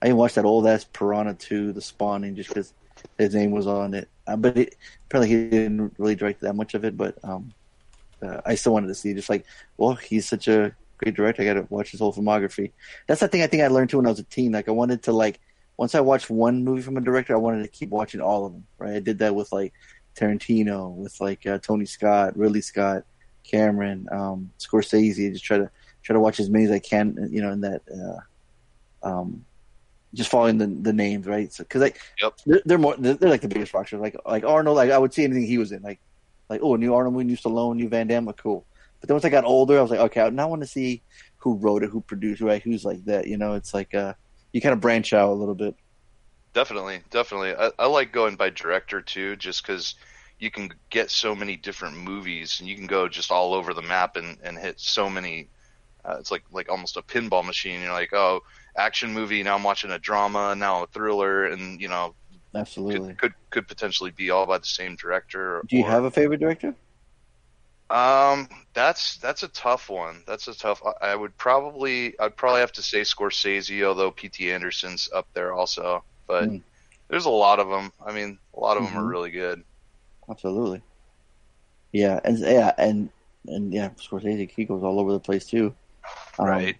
I 0.00 0.06
didn't 0.06 0.18
watch 0.18 0.34
that 0.34 0.44
old 0.44 0.66
ass 0.66 0.84
Piranha 0.84 1.34
2, 1.34 1.72
The 1.72 1.80
Spawning, 1.80 2.34
just 2.34 2.48
because 2.48 2.74
his 3.18 3.34
name 3.34 3.52
was 3.52 3.66
on 3.66 3.94
it. 3.94 4.08
Uh, 4.26 4.36
but 4.36 4.56
it, 4.56 4.76
apparently 5.06 5.34
he 5.34 5.48
didn't 5.48 5.94
really 5.98 6.14
direct 6.14 6.40
that 6.40 6.54
much 6.54 6.74
of 6.74 6.84
it. 6.84 6.96
But 6.96 7.16
um, 7.24 7.52
uh, 8.22 8.40
I 8.44 8.54
still 8.54 8.72
wanted 8.72 8.88
to 8.88 8.94
see. 8.94 9.14
Just 9.14 9.30
like, 9.30 9.44
well, 9.76 9.94
he's 9.94 10.28
such 10.28 10.48
a 10.48 10.74
great 10.98 11.14
director. 11.14 11.42
I 11.42 11.46
got 11.46 11.54
to 11.54 11.66
watch 11.70 11.90
his 11.90 12.00
whole 12.00 12.12
filmography. 12.12 12.72
That's 13.06 13.20
the 13.20 13.28
thing 13.28 13.42
I 13.42 13.46
think 13.46 13.62
I 13.62 13.68
learned 13.68 13.90
too 13.90 13.96
when 13.98 14.06
I 14.06 14.10
was 14.10 14.18
a 14.18 14.24
teen. 14.24 14.52
Like 14.52 14.68
I 14.68 14.72
wanted 14.72 15.02
to 15.04 15.12
like 15.12 15.40
once 15.76 15.94
I 15.94 16.00
watched 16.00 16.30
one 16.30 16.64
movie 16.64 16.82
from 16.82 16.96
a 16.96 17.00
director, 17.00 17.34
I 17.34 17.38
wanted 17.38 17.62
to 17.62 17.68
keep 17.68 17.90
watching 17.90 18.20
all 18.20 18.46
of 18.46 18.52
them. 18.52 18.66
Right? 18.78 18.96
I 18.96 19.00
did 19.00 19.18
that 19.18 19.34
with 19.34 19.52
like 19.52 19.72
Tarantino, 20.16 20.94
with 20.94 21.20
like 21.20 21.46
uh, 21.46 21.58
Tony 21.58 21.86
Scott, 21.86 22.36
Ridley 22.36 22.60
Scott, 22.60 23.04
Cameron, 23.44 24.08
um, 24.12 24.50
Scorsese. 24.58 25.32
Just 25.32 25.44
try 25.44 25.58
to 25.58 25.70
try 26.02 26.14
to 26.14 26.20
watch 26.20 26.40
as 26.40 26.50
many 26.50 26.64
as 26.64 26.70
I 26.70 26.78
can. 26.78 27.28
You 27.30 27.42
know, 27.42 27.52
in 27.52 27.60
that. 27.62 27.82
Uh, 27.92 28.20
um, 29.04 29.44
just 30.14 30.30
following 30.30 30.58
the 30.58 30.66
the 30.66 30.92
names, 30.92 31.26
right? 31.26 31.52
So, 31.52 31.64
because 31.64 31.80
like 31.80 32.00
Yep. 32.20 32.34
they're, 32.46 32.62
they're 32.64 32.78
more 32.78 32.94
they're, 32.98 33.14
they're 33.14 33.30
like 33.30 33.40
the 33.40 33.48
biggest 33.48 33.72
rock 33.72 33.88
stars. 33.88 34.02
Like 34.02 34.16
like 34.26 34.44
Arnold, 34.44 34.76
like 34.76 34.90
I 34.90 34.98
would 34.98 35.14
see 35.14 35.24
anything 35.24 35.46
he 35.46 35.58
was 35.58 35.72
in. 35.72 35.82
Like 35.82 36.00
like 36.48 36.60
oh, 36.62 36.76
new 36.76 36.94
Arnold 36.94 37.14
movie, 37.14 37.24
new 37.24 37.36
Stallone, 37.36 37.76
new 37.76 37.88
Van 37.88 38.06
Damme, 38.06 38.32
cool. 38.34 38.66
But 39.00 39.08
then 39.08 39.14
once 39.14 39.24
I 39.24 39.30
got 39.30 39.44
older, 39.44 39.78
I 39.78 39.82
was 39.82 39.90
like, 39.90 40.00
okay, 40.00 40.20
I 40.20 40.30
now 40.30 40.48
want 40.48 40.62
to 40.62 40.68
see 40.68 41.02
who 41.38 41.54
wrote 41.54 41.82
it, 41.82 41.90
who 41.90 42.00
produced, 42.02 42.40
it, 42.40 42.44
right? 42.44 42.62
Who's 42.62 42.84
like 42.84 43.04
that? 43.06 43.26
You 43.26 43.36
know, 43.36 43.54
it's 43.54 43.74
like 43.74 43.94
uh, 43.94 44.14
you 44.52 44.60
kind 44.60 44.72
of 44.72 44.80
branch 44.80 45.12
out 45.12 45.30
a 45.30 45.34
little 45.34 45.54
bit. 45.54 45.74
Definitely, 46.54 47.00
definitely. 47.10 47.54
I, 47.54 47.70
I 47.78 47.86
like 47.86 48.12
going 48.12 48.36
by 48.36 48.50
director 48.50 49.00
too, 49.00 49.36
just 49.36 49.66
because 49.66 49.94
you 50.38 50.50
can 50.50 50.70
get 50.90 51.10
so 51.10 51.34
many 51.34 51.56
different 51.56 51.96
movies, 51.96 52.60
and 52.60 52.68
you 52.68 52.76
can 52.76 52.86
go 52.86 53.08
just 53.08 53.30
all 53.30 53.54
over 53.54 53.72
the 53.72 53.82
map 53.82 54.16
and, 54.16 54.38
and 54.42 54.58
hit 54.58 54.78
so 54.78 55.08
many. 55.08 55.48
Uh, 56.04 56.16
it's 56.18 56.30
like 56.30 56.42
like 56.52 56.68
almost 56.68 56.96
a 56.96 57.02
pinball 57.02 57.44
machine. 57.44 57.80
You're 57.80 57.92
like, 57.92 58.12
oh, 58.12 58.40
action 58.76 59.14
movie. 59.14 59.42
Now 59.42 59.54
I'm 59.54 59.62
watching 59.62 59.90
a 59.90 59.98
drama. 59.98 60.54
Now 60.54 60.82
a 60.82 60.86
thriller, 60.88 61.46
and 61.46 61.80
you 61.80 61.88
know, 61.88 62.14
Absolutely. 62.54 63.10
could 63.10 63.18
could, 63.18 63.32
could 63.50 63.68
potentially 63.68 64.10
be 64.10 64.30
all 64.30 64.44
by 64.44 64.58
the 64.58 64.66
same 64.66 64.96
director. 64.96 65.62
Do 65.68 65.76
you 65.76 65.84
or- 65.84 65.90
have 65.90 66.04
a 66.04 66.10
favorite 66.10 66.40
director? 66.40 66.74
Um, 67.92 68.48
that's 68.74 69.18
that's 69.18 69.42
a 69.42 69.48
tough 69.48 69.90
one. 69.90 70.24
That's 70.26 70.48
a 70.48 70.54
tough. 70.58 70.82
I 71.02 71.12
I 71.12 71.16
would 71.16 71.36
probably 71.36 72.18
I'd 72.18 72.36
probably 72.36 72.60
have 72.60 72.72
to 72.72 72.82
say 72.82 73.02
Scorsese, 73.02 73.84
although 73.84 74.10
P.T. 74.10 74.50
Anderson's 74.52 75.08
up 75.14 75.28
there 75.34 75.52
also. 75.52 76.04
But 76.26 76.50
Hmm. 76.50 76.58
there's 77.10 77.26
a 77.26 77.30
lot 77.30 77.60
of 77.60 77.68
them. 77.68 77.92
I 78.04 78.12
mean, 78.12 78.38
a 78.56 78.60
lot 78.60 78.78
of 78.78 78.84
them 78.84 78.96
are 78.96 79.06
really 79.06 79.30
good. 79.30 79.62
Absolutely. 80.30 80.82
Yeah, 81.92 82.20
and 82.24 82.38
yeah, 82.38 82.72
and 82.78 83.10
and 83.46 83.72
yeah, 83.72 83.90
Scorsese 83.90 84.50
he 84.50 84.64
goes 84.64 84.82
all 84.82 85.00
over 85.00 85.12
the 85.12 85.20
place 85.20 85.46
too. 85.46 85.74
Um, 86.38 86.46
Right. 86.46 86.76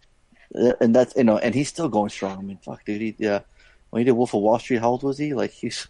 and 0.81 0.95
that's 0.95 1.15
you 1.17 1.25
know, 1.25 1.39
and 1.39 1.55
he's 1.55 1.69
still 1.69 1.89
going 1.89 2.11
strong. 2.11 2.39
I 2.39 2.43
mean, 2.43 2.59
fuck, 2.65 2.85
dude. 2.85 3.01
He, 3.03 3.17
yeah, 3.19 3.41
when 3.91 4.01
he 4.01 4.05
did 4.05 4.13
Wolf 4.13 4.35
of 4.35 4.43
Wall 4.43 4.59
Street, 4.59 4.81
how 4.81 4.91
old 4.91 5.03
was 5.03 5.19
he? 5.19 5.35
Like 5.35 5.51
he's, 5.51 5.89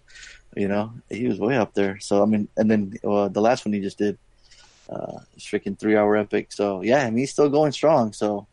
you 0.56 0.68
know, 0.68 0.92
he 1.10 1.28
was 1.28 1.38
way 1.40 1.56
up 1.56 1.74
there. 1.74 1.98
So 2.00 2.22
I 2.22 2.26
mean, 2.26 2.48
and 2.56 2.70
then 2.70 2.94
uh, 3.04 3.28
the 3.28 3.40
last 3.40 3.64
one 3.64 3.72
he 3.74 3.80
just 3.80 3.98
did, 3.98 4.18
uh, 4.88 5.18
his 5.34 5.44
freaking 5.44 5.78
three 5.78 5.96
hour 5.96 6.16
epic. 6.16 6.52
So 6.52 6.82
yeah, 6.82 7.04
I 7.04 7.10
mean, 7.10 7.18
he's 7.18 7.32
still 7.32 7.48
going 7.48 7.72
strong. 7.72 8.12
So 8.12 8.46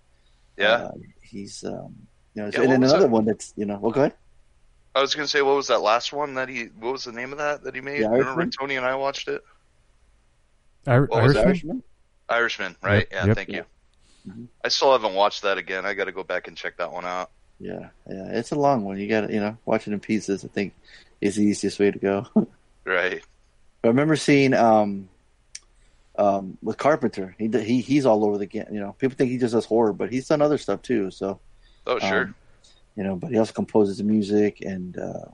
Yeah. 0.57 0.71
uh, 0.73 0.91
he's 1.21 1.63
um, 1.63 1.95
you 2.35 2.43
know, 2.43 2.49
Yeah, 2.53 2.61
and 2.61 2.71
then 2.71 2.83
another 2.83 3.01
that? 3.03 3.09
one 3.09 3.25
that's 3.25 3.53
you 3.55 3.65
know, 3.65 3.77
well, 3.77 3.91
go 3.91 4.01
ahead. 4.01 4.13
I 4.95 5.01
was 5.01 5.13
gonna 5.15 5.27
say, 5.27 5.41
what 5.41 5.55
was 5.55 5.67
that 5.67 5.81
last 5.81 6.11
one 6.13 6.33
that 6.35 6.49
he? 6.49 6.65
What 6.79 6.91
was 6.93 7.03
the 7.03 7.11
name 7.11 7.31
of 7.31 7.37
that 7.37 7.63
that 7.63 7.75
he 7.75 7.81
made? 7.81 8.03
The 8.03 8.09
Remember 8.09 8.45
Tony 8.47 8.75
and 8.75 8.85
I 8.85 8.95
watched 8.95 9.27
it. 9.27 9.41
Ir- 10.87 11.05
What 11.05 11.23
was 11.23 11.35
Irishman? 11.35 11.47
Irishman? 11.47 11.83
Irishman, 12.29 12.75
right? 12.81 13.07
Yep, 13.11 13.11
yeah, 13.11 13.25
yep. 13.25 13.35
thank 13.35 13.49
you. 13.49 13.65
Mhm. 14.27 14.47
I 14.63 14.67
still 14.69 14.91
haven't 14.91 15.13
watched 15.13 15.43
that 15.43 15.57
again. 15.57 15.85
I 15.85 15.93
got 15.93 16.05
to 16.05 16.11
go 16.11 16.23
back 16.23 16.47
and 16.47 16.57
check 16.57 16.77
that 16.77 16.91
one 16.91 17.05
out. 17.05 17.31
Yeah, 17.59 17.89
yeah, 18.09 18.29
it's 18.31 18.51
a 18.51 18.55
long 18.55 18.83
one. 18.85 18.97
You 18.97 19.07
got 19.07 19.27
to, 19.27 19.33
you 19.33 19.39
know, 19.39 19.57
watch 19.65 19.87
it 19.87 19.93
in 19.93 19.99
pieces. 19.99 20.43
I 20.45 20.47
think 20.47 20.73
is 21.21 21.35
the 21.35 21.43
easiest 21.43 21.79
way 21.79 21.91
to 21.91 21.99
go. 21.99 22.25
Right. 22.85 23.23
I 23.83 23.87
remember 23.87 24.15
seeing 24.15 24.53
um, 24.55 25.09
um, 26.19 26.57
with 26.61 26.77
Carpenter. 26.77 27.35
He 27.37 27.47
he 27.47 27.81
he's 27.81 28.05
all 28.05 28.25
over 28.25 28.37
the 28.37 28.45
ga- 28.45 28.67
you 28.71 28.79
know. 28.79 28.93
People 28.99 29.15
think 29.15 29.31
he 29.31 29.37
just 29.37 29.53
does 29.53 29.65
horror, 29.65 29.93
but 29.93 30.11
he's 30.11 30.27
done 30.27 30.41
other 30.41 30.57
stuff 30.57 30.81
too. 30.81 31.09
So 31.11 31.39
Oh, 31.87 31.97
sure. 31.99 32.23
um, 32.23 32.35
you 32.95 33.03
know, 33.03 33.15
but 33.15 33.31
he 33.31 33.37
also 33.37 33.53
composes 33.53 33.97
the 33.99 34.03
music, 34.03 34.61
and 34.61 34.97
uh, 34.97 35.25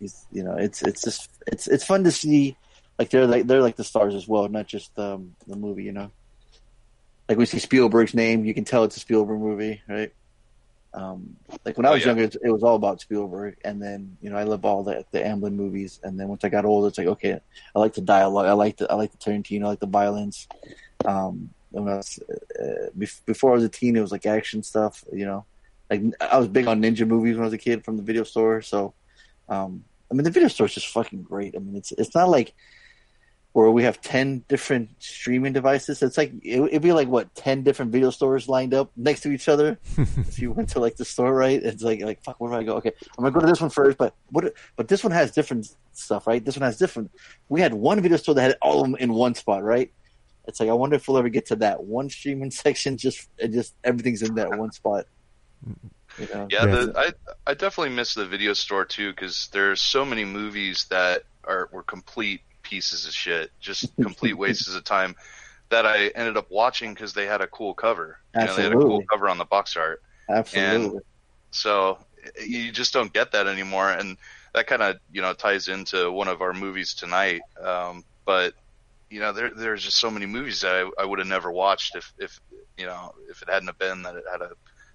he's 0.00 0.26
you 0.32 0.42
know, 0.42 0.54
it's 0.56 0.82
it's 0.82 1.02
just 1.02 1.30
it's 1.46 1.66
it's 1.68 1.84
fun 1.84 2.04
to 2.04 2.10
see. 2.10 2.56
Like 2.98 3.10
they're 3.10 3.26
like 3.26 3.46
they're 3.46 3.62
like 3.62 3.76
the 3.76 3.84
stars 3.84 4.14
as 4.14 4.26
well, 4.28 4.48
not 4.48 4.66
just 4.66 4.96
um, 4.98 5.34
the 5.46 5.56
movie. 5.56 5.84
You 5.84 5.92
know, 5.92 6.10
like 7.28 7.38
we 7.38 7.46
see 7.46 7.58
Spielberg's 7.58 8.14
name, 8.14 8.44
you 8.44 8.52
can 8.54 8.64
tell 8.64 8.84
it's 8.84 8.96
a 8.96 9.00
Spielberg 9.00 9.40
movie, 9.40 9.80
right? 9.88 10.12
Um, 10.94 11.36
like 11.64 11.76
when 11.76 11.86
I 11.86 11.90
Oh, 11.90 11.94
was 11.94 12.02
yeah. 12.02 12.08
younger, 12.08 12.24
it 12.24 12.36
it 12.42 12.50
was 12.50 12.62
all 12.62 12.76
about 12.76 13.00
Spielberg, 13.00 13.56
and 13.64 13.80
then 13.82 14.16
you 14.20 14.30
know 14.30 14.36
I 14.36 14.42
love 14.44 14.64
all 14.64 14.82
the 14.82 15.04
the 15.10 15.20
Amblin 15.20 15.54
movies, 15.54 16.00
and 16.02 16.18
then 16.20 16.28
once 16.28 16.44
I 16.44 16.48
got 16.50 16.64
older, 16.66 16.88
it's 16.88 16.98
like 16.98 17.06
okay, 17.06 17.40
I 17.74 17.78
like 17.78 17.94
the 17.94 18.02
dialogue, 18.02 18.46
I 18.46 18.52
like 18.52 18.76
the 18.76 18.90
I 18.92 18.94
like 18.94 19.10
the 19.12 19.18
Tarantino, 19.18 19.64
I 19.64 19.68
like 19.68 19.80
the 19.80 19.86
violence. 19.86 20.46
Um, 21.04 21.50
when 21.70 21.88
I 21.88 21.96
was, 21.96 22.18
uh, 22.60 22.90
bef- 22.98 23.24
before 23.24 23.52
I 23.52 23.54
was 23.54 23.64
a 23.64 23.68
teen, 23.70 23.96
it 23.96 24.00
was 24.02 24.12
like 24.12 24.26
action 24.26 24.62
stuff, 24.62 25.02
you 25.12 25.24
know. 25.24 25.46
Like 25.90 26.02
I 26.20 26.38
was 26.38 26.48
big 26.48 26.66
on 26.66 26.82
ninja 26.82 27.06
movies 27.06 27.34
when 27.36 27.42
I 27.42 27.46
was 27.46 27.54
a 27.54 27.58
kid 27.58 27.84
from 27.84 27.96
the 27.96 28.02
video 28.02 28.24
store, 28.24 28.60
so 28.62 28.94
um, 29.48 29.84
I 30.10 30.14
mean 30.14 30.24
the 30.24 30.30
video 30.30 30.48
store 30.48 30.66
is 30.66 30.74
just 30.74 30.88
fucking 30.88 31.22
great. 31.22 31.54
I 31.56 31.58
mean 31.60 31.76
it's 31.76 31.92
it's 31.92 32.14
not 32.14 32.28
like 32.28 32.54
where 33.52 33.70
we 33.70 33.82
have 33.82 34.00
10 34.00 34.44
different 34.48 34.88
streaming 34.98 35.52
devices. 35.52 36.02
It's 36.02 36.16
like, 36.16 36.32
it, 36.42 36.60
it'd 36.60 36.82
be 36.82 36.92
like, 36.92 37.08
what, 37.08 37.34
10 37.34 37.62
different 37.62 37.92
video 37.92 38.10
stores 38.10 38.48
lined 38.48 38.72
up 38.72 38.90
next 38.96 39.20
to 39.20 39.30
each 39.30 39.46
other? 39.48 39.78
if 39.98 40.38
you 40.38 40.52
went 40.52 40.70
to 40.70 40.80
like 40.80 40.96
the 40.96 41.04
store, 41.04 41.34
right? 41.34 41.62
It's 41.62 41.82
like, 41.82 42.00
like, 42.00 42.22
fuck, 42.24 42.40
where 42.40 42.50
do 42.50 42.56
I 42.56 42.62
go? 42.62 42.76
Okay, 42.76 42.92
I'm 43.18 43.24
gonna 43.24 43.34
go 43.34 43.40
to 43.40 43.46
this 43.46 43.60
one 43.60 43.68
first, 43.70 43.98
but 43.98 44.14
what, 44.30 44.54
but 44.76 44.88
this 44.88 45.04
one 45.04 45.12
has 45.12 45.32
different 45.32 45.68
stuff, 45.92 46.26
right? 46.26 46.42
This 46.42 46.56
one 46.56 46.62
has 46.62 46.78
different. 46.78 47.10
We 47.50 47.60
had 47.60 47.74
one 47.74 48.00
video 48.00 48.16
store 48.16 48.34
that 48.36 48.42
had 48.42 48.56
all 48.62 48.80
of 48.80 48.86
them 48.90 48.96
in 48.96 49.12
one 49.12 49.34
spot, 49.34 49.62
right? 49.62 49.92
It's 50.46 50.58
like, 50.58 50.70
I 50.70 50.72
wonder 50.72 50.96
if 50.96 51.06
we'll 51.06 51.18
ever 51.18 51.28
get 51.28 51.46
to 51.46 51.56
that 51.56 51.84
one 51.84 52.08
streaming 52.08 52.50
section, 52.64 52.96
just, 52.96 53.28
it 53.36 53.48
just, 53.52 53.74
everything's 53.84 54.22
in 54.22 54.34
that 54.36 54.56
one 54.56 54.72
spot. 54.72 55.06
You 56.18 56.26
know? 56.34 56.48
Yeah, 56.50 56.64
Yeah. 56.64 56.66
the, 56.66 56.92
I 56.96 57.50
I 57.50 57.54
definitely 57.54 57.94
miss 57.94 58.14
the 58.14 58.26
video 58.26 58.52
store 58.54 58.84
too 58.84 59.10
because 59.12 59.48
there's 59.52 59.80
so 59.80 60.04
many 60.04 60.24
movies 60.24 60.86
that 60.90 61.22
are 61.44 61.68
were 61.72 61.82
complete 61.82 62.40
pieces 62.72 63.06
of 63.06 63.12
shit, 63.14 63.50
just 63.60 63.92
complete 64.02 64.34
wastes 64.38 64.74
of 64.74 64.84
time 64.84 65.14
that 65.70 65.86
I 65.86 66.08
ended 66.08 66.36
up 66.36 66.48
watching 66.50 66.94
because 66.94 67.12
they 67.14 67.26
had 67.26 67.40
a 67.42 67.46
cool 67.48 67.74
cover. 67.74 68.18
You 68.38 68.46
know, 68.46 68.56
they 68.56 68.62
had 68.64 68.72
a 68.72 68.76
cool 68.76 69.00
Absolutely. 69.00 69.06
cover 69.10 69.28
on 69.28 69.38
the 69.38 69.46
box 69.46 69.76
art. 69.76 70.00
Absolutely. 70.28 70.90
And 70.92 71.02
So 71.52 71.98
you 72.46 72.72
just 72.72 72.92
don't 72.92 73.12
get 73.12 73.32
that 73.32 73.46
anymore, 73.48 73.90
and 73.90 74.18
that 74.54 74.66
kind 74.66 74.82
of 74.82 74.96
you 75.10 75.22
know 75.22 75.34
ties 75.34 75.68
into 75.68 76.12
one 76.12 76.28
of 76.28 76.42
our 76.42 76.54
movies 76.54 76.94
tonight. 76.94 77.42
Um, 77.62 78.04
but 78.26 78.54
you 79.10 79.20
know, 79.20 79.32
there 79.32 79.50
there's 79.54 79.84
just 79.84 80.00
so 80.00 80.10
many 80.10 80.26
movies 80.26 80.62
that 80.62 80.74
I, 80.98 81.02
I 81.02 81.06
would 81.06 81.20
have 81.20 81.28
never 81.28 81.52
watched 81.52 81.96
if 81.96 82.12
if 82.18 82.38
you 82.78 82.86
know 82.86 83.12
if 83.30 83.42
it 83.42 83.50
hadn't 83.50 83.68
have 83.68 83.78
been 83.78 84.02
that 84.04 84.16
it 84.16 84.24
had 84.30 84.42
a 84.42 84.50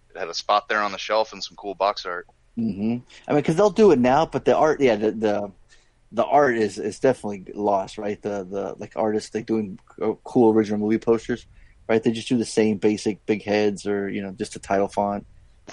it 0.10 0.18
had 0.20 0.30
a 0.30 0.34
spot 0.36 0.70
there 0.70 0.82
on 0.82 0.92
the 0.94 0.98
shelf 0.98 1.34
and 1.34 1.44
some 1.44 1.58
cool 1.58 1.76
box 1.76 2.06
art. 2.06 2.28
hmm 2.56 2.98
I 3.28 3.32
mean, 3.34 3.42
because 3.42 3.56
they'll 3.56 3.70
do 3.70 3.92
it 3.92 4.00
now, 4.00 4.26
but 4.26 4.46
the 4.46 4.56
art, 4.56 4.82
yeah, 4.82 4.96
the 4.96 5.12
the, 5.12 5.52
the 6.12 6.26
art 6.26 6.58
is, 6.58 6.78
is 6.78 7.00
definitely 7.00 7.52
lost, 7.54 7.98
right? 7.98 8.22
The 8.22 8.46
the 8.50 8.76
like 8.78 8.94
artists 8.96 9.34
like 9.36 9.46
doing 9.46 9.80
cool 10.24 10.54
original 10.54 10.80
movie 10.80 10.98
posters, 10.98 11.46
right? 11.88 12.02
They 12.02 12.12
just 12.12 12.30
do 12.30 12.38
the 12.38 12.46
same 12.46 12.78
basic 12.78 13.26
big 13.26 13.44
heads 13.44 13.86
or 13.86 14.10
you 14.10 14.22
know 14.22 14.32
just 14.32 14.56
a 14.56 14.60
title 14.60 14.88
font. 14.88 15.26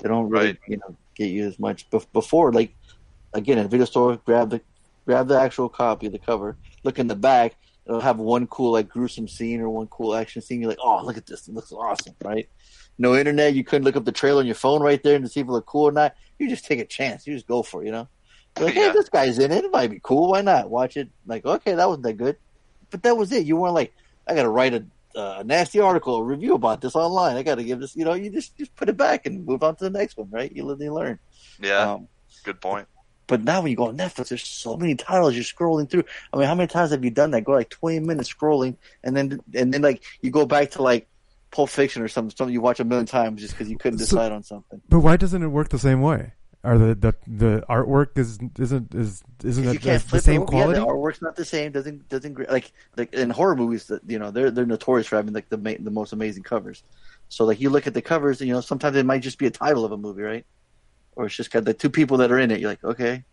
They 0.03 0.09
don't 0.09 0.29
really 0.29 0.47
Right. 0.47 0.59
you 0.69 0.77
know 0.79 0.97
get 1.15 1.27
you 1.31 1.47
as 1.47 1.59
much. 1.59 1.89
Bef- 1.91 2.07
before, 2.13 2.53
like 2.53 2.75
again, 3.33 3.59
at 3.59 3.67
a 3.67 3.69
video 3.69 3.87
store, 3.87 4.17
grab 4.25 4.51
the 4.51 4.61
grab 5.07 5.29
the 5.29 5.39
actual 5.39 5.69
copy, 5.69 6.07
of 6.07 6.13
the 6.13 6.19
cover, 6.19 6.57
look 6.83 6.99
in 6.99 7.07
the 7.07 7.15
back. 7.17 7.55
It'll 7.87 8.01
have 8.01 8.19
one 8.19 8.47
cool 8.47 8.73
like 8.73 8.89
gruesome 8.89 9.29
scene 9.29 9.61
or 9.61 9.69
one 9.69 9.87
cool 9.89 10.15
action 10.15 10.41
scene. 10.43 10.61
You're 10.61 10.71
like, 10.71 10.79
oh, 10.83 11.05
look 11.05 11.17
at 11.19 11.27
this! 11.27 11.47
It 11.47 11.55
looks 11.55 11.71
awesome, 11.71 12.15
right? 12.25 12.49
No 12.97 13.15
internet. 13.15 13.55
You 13.55 13.63
couldn't 13.63 13.85
look 13.85 13.97
up 13.97 14.05
the 14.05 14.13
trailer 14.13 14.41
on 14.41 14.47
your 14.47 14.55
phone 14.55 14.83
right 14.83 15.03
there 15.03 15.17
and 15.17 15.31
see 15.31 15.41
if 15.41 15.47
it 15.47 15.51
looked 15.51 15.69
cool 15.69 15.89
or 15.89 15.93
not. 15.93 16.15
You 16.39 16.49
just 16.49 16.65
take 16.65 16.79
a 16.79 16.85
chance. 16.85 17.27
You 17.27 17.35
just 17.35 17.47
go 17.47 17.63
for 17.63 17.83
it, 17.83 17.87
you 17.87 17.93
know. 17.93 18.09
You're 18.57 18.67
like, 18.67 18.75
hey, 18.75 18.87
Yeah. 18.87 18.93
this 18.93 19.09
guy's 19.09 19.39
in 19.39 19.51
it. 19.53 19.65
It 19.65 19.71
might 19.73 19.91
be 19.91 20.01
cool. 20.03 20.31
Why 20.31 20.41
not? 20.43 20.71
Watch 20.71 20.97
it. 20.97 21.09
Like, 21.27 21.45
okay, 21.45 21.75
that 21.75 21.89
wasn't 21.89 22.05
that 22.05 22.15
good, 22.15 22.37
but 22.91 23.03
that 23.03 23.17
was 23.17 23.33
it. 23.33 23.47
You 23.47 23.57
weren't 23.57 23.75
like, 23.75 23.93
I 24.29 24.35
got 24.35 24.43
to 24.45 24.49
write 24.49 24.75
a 24.75 24.85
uh, 25.19 25.43
nasty 25.47 25.81
article, 25.81 26.17
a 26.17 26.23
review 26.25 26.55
about 26.55 26.81
this 26.81 26.95
online. 26.97 27.37
I 27.37 27.43
got 27.43 27.57
to 27.57 27.65
give 27.65 27.81
this. 27.81 27.95
You 27.97 28.05
know, 28.05 28.15
you 28.15 28.31
just 28.31 28.57
just 28.57 28.75
put 28.77 28.89
it 28.89 28.97
back 28.97 29.27
and 29.27 29.45
move 29.47 29.63
on 29.63 29.77
to 29.77 29.85
the 29.85 29.91
next 29.91 30.17
one, 30.17 30.29
right? 30.31 30.51
You 30.55 30.65
live 30.65 30.79
and 30.79 30.85
you 30.87 30.93
learn. 30.93 31.19
Yeah, 31.61 31.93
Um, 31.93 32.09
good 32.45 32.61
point. 32.61 32.89
but 33.29 33.43
now 33.45 33.61
when 33.63 33.71
you 33.71 33.77
go 33.77 33.89
on 33.89 33.97
Netflix, 33.97 34.29
there's 34.31 34.45
so 34.45 34.77
many 34.77 34.95
titles 34.97 35.35
you're 35.35 35.45
scrolling 35.45 35.89
through. 35.89 36.05
I 36.33 36.37
mean, 36.39 36.47
how 36.49 36.55
many 36.57 36.67
times 36.67 36.91
have 36.91 37.05
you 37.05 37.11
done 37.11 37.31
that? 37.33 37.43
Go 37.45 37.53
like 37.53 37.71
20 37.71 38.01
minutes 38.01 38.33
scrolling, 38.33 38.77
and 39.05 39.17
then 39.17 39.41
and 39.55 39.73
then 39.73 39.83
like 39.83 40.03
you 40.21 40.31
go 40.33 40.47
back 40.47 40.73
to 40.73 40.83
like 40.83 41.07
Pulp 41.53 41.71
Fiction 41.71 42.03
or 42.03 42.09
something, 42.09 42.35
something 42.37 42.53
you 42.53 42.61
watch 42.61 42.81
a 42.81 42.85
million 42.85 43.07
times 43.07 43.41
just 43.41 43.55
because 43.55 43.69
you 43.71 43.79
couldn't 43.79 44.01
So- 44.01 44.17
decide 44.17 44.33
on 44.33 44.43
something. 44.43 44.81
But 44.89 44.99
why 45.01 45.17
doesn't 45.17 45.43
it 45.43 45.49
work 45.49 45.69
the 45.69 45.79
same 45.79 46.01
way? 46.03 46.33
Are 46.65 46.79
the 46.79 46.95
the, 46.95 47.15
the 47.27 47.65
artwork 47.69 48.17
is 48.17 48.39
isn't 48.59 48.95
is 48.95 49.23
isn't 49.45 49.83
the 49.83 50.21
same 50.21 50.43
it 50.43 50.47
quality? 50.47 50.81
Yeah, 50.81 50.87
the 50.87 50.93
artwork's 50.93 51.21
not 51.21 51.37
the 51.37 51.45
same. 51.45 51.73
Doesn't 51.73 52.09
doesn't 52.09 52.51
like 52.51 52.73
like 52.97 53.13
in 53.13 53.29
horror 53.29 53.55
movies 53.55 53.87
that 53.89 54.01
you 54.09 54.19
know 54.19 54.31
they're 54.31 54.51
they're 54.51 54.65
notorious 54.65 55.07
for 55.07 55.17
having 55.17 55.35
like 55.35 55.51
the 55.51 55.59
ma- 55.59 55.75
the 55.79 55.91
most 55.91 56.15
amazing 56.15 56.43
covers. 56.43 56.83
So 57.29 57.45
like 57.45 57.61
you 57.61 57.69
look 57.69 57.87
at 57.87 57.93
the 57.93 58.01
covers, 58.01 58.41
and 58.41 58.49
you 58.49 58.55
know 58.55 58.63
sometimes 58.63 58.97
it 58.97 59.05
might 59.05 59.21
just 59.21 59.39
be 59.39 59.47
a 59.47 59.51
title 59.51 59.85
of 59.85 59.93
a 59.93 59.99
movie, 59.99 60.23
right? 60.23 60.47
Or 61.17 61.27
it's 61.27 61.37
just 61.37 61.51
got 61.51 61.67
the 61.67 61.75
two 61.75 61.91
people 61.91 62.17
that 62.19 62.33
are 62.33 62.39
in 62.39 62.51
it. 62.51 62.61
You're 62.61 62.71
like, 62.71 62.83
okay, 62.83 63.25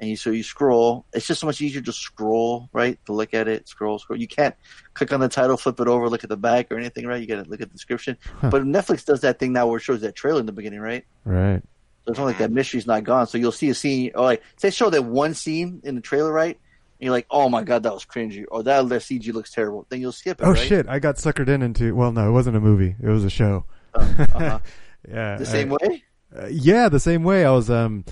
and 0.00 0.08
you 0.08 0.16
so 0.16 0.30
you 0.30 0.42
scroll. 0.42 1.04
It's 1.12 1.26
just 1.26 1.40
so 1.40 1.46
much 1.46 1.60
easier 1.60 1.82
to 1.82 1.92
scroll, 1.92 2.70
right? 2.72 2.98
To 3.04 3.12
look 3.12 3.34
at 3.34 3.46
it, 3.46 3.68
scroll, 3.68 3.98
scroll. 3.98 4.18
You 4.18 4.26
can't 4.26 4.54
click 4.94 5.12
on 5.12 5.20
the 5.20 5.28
title, 5.28 5.58
flip 5.58 5.78
it 5.80 5.86
over, 5.86 6.08
look 6.08 6.24
at 6.24 6.30
the 6.30 6.36
back 6.36 6.72
or 6.72 6.78
anything, 6.78 7.06
right? 7.06 7.20
You 7.20 7.26
got 7.26 7.44
to 7.44 7.50
look 7.50 7.60
at 7.60 7.68
the 7.68 7.74
description. 7.74 8.16
But 8.40 8.62
Netflix 8.62 9.04
does 9.04 9.20
that 9.20 9.38
thing 9.38 9.52
now 9.52 9.66
where 9.66 9.76
it 9.76 9.82
shows 9.82 10.00
that 10.00 10.14
trailer 10.14 10.40
in 10.40 10.46
the 10.46 10.52
beginning, 10.52 10.80
right? 10.80 11.04
right. 11.26 11.62
So 12.10 12.12
it's 12.12 12.18
not 12.18 12.24
like 12.24 12.38
that 12.38 12.50
mystery's 12.50 12.88
not 12.88 13.04
gone. 13.04 13.28
So 13.28 13.38
you'll 13.38 13.52
see 13.52 13.68
a 13.70 13.74
scene, 13.74 14.10
or 14.16 14.24
like 14.24 14.42
say 14.56 14.70
show 14.70 14.90
that 14.90 15.04
one 15.04 15.34
scene 15.34 15.80
in 15.84 15.94
the 15.94 16.00
trailer, 16.00 16.32
right? 16.32 16.56
And 16.56 17.06
you're 17.06 17.12
like, 17.12 17.26
oh 17.30 17.48
my 17.48 17.62
god, 17.62 17.84
that 17.84 17.94
was 17.94 18.04
cringy, 18.04 18.44
or 18.50 18.64
that 18.64 18.88
that 18.88 19.02
CG 19.02 19.32
looks 19.32 19.52
terrible. 19.52 19.86
Then 19.88 20.00
you'll 20.00 20.10
skip 20.10 20.40
it. 20.40 20.44
Oh 20.44 20.50
right? 20.50 20.58
shit! 20.58 20.88
I 20.88 20.98
got 20.98 21.16
suckered 21.16 21.48
in 21.48 21.62
into. 21.62 21.94
Well, 21.94 22.10
no, 22.10 22.28
it 22.28 22.32
wasn't 22.32 22.56
a 22.56 22.60
movie. 22.60 22.96
It 23.00 23.08
was 23.08 23.24
a 23.24 23.30
show. 23.30 23.64
uh-huh. 23.94 24.58
yeah, 25.08 25.36
The 25.36 25.46
same 25.46 25.72
I- 25.72 25.76
way. 25.80 26.04
Uh, 26.36 26.46
yeah, 26.50 26.88
the 26.88 27.00
same 27.00 27.22
way. 27.22 27.44
I 27.44 27.50
was 27.52 27.70
um, 27.70 28.04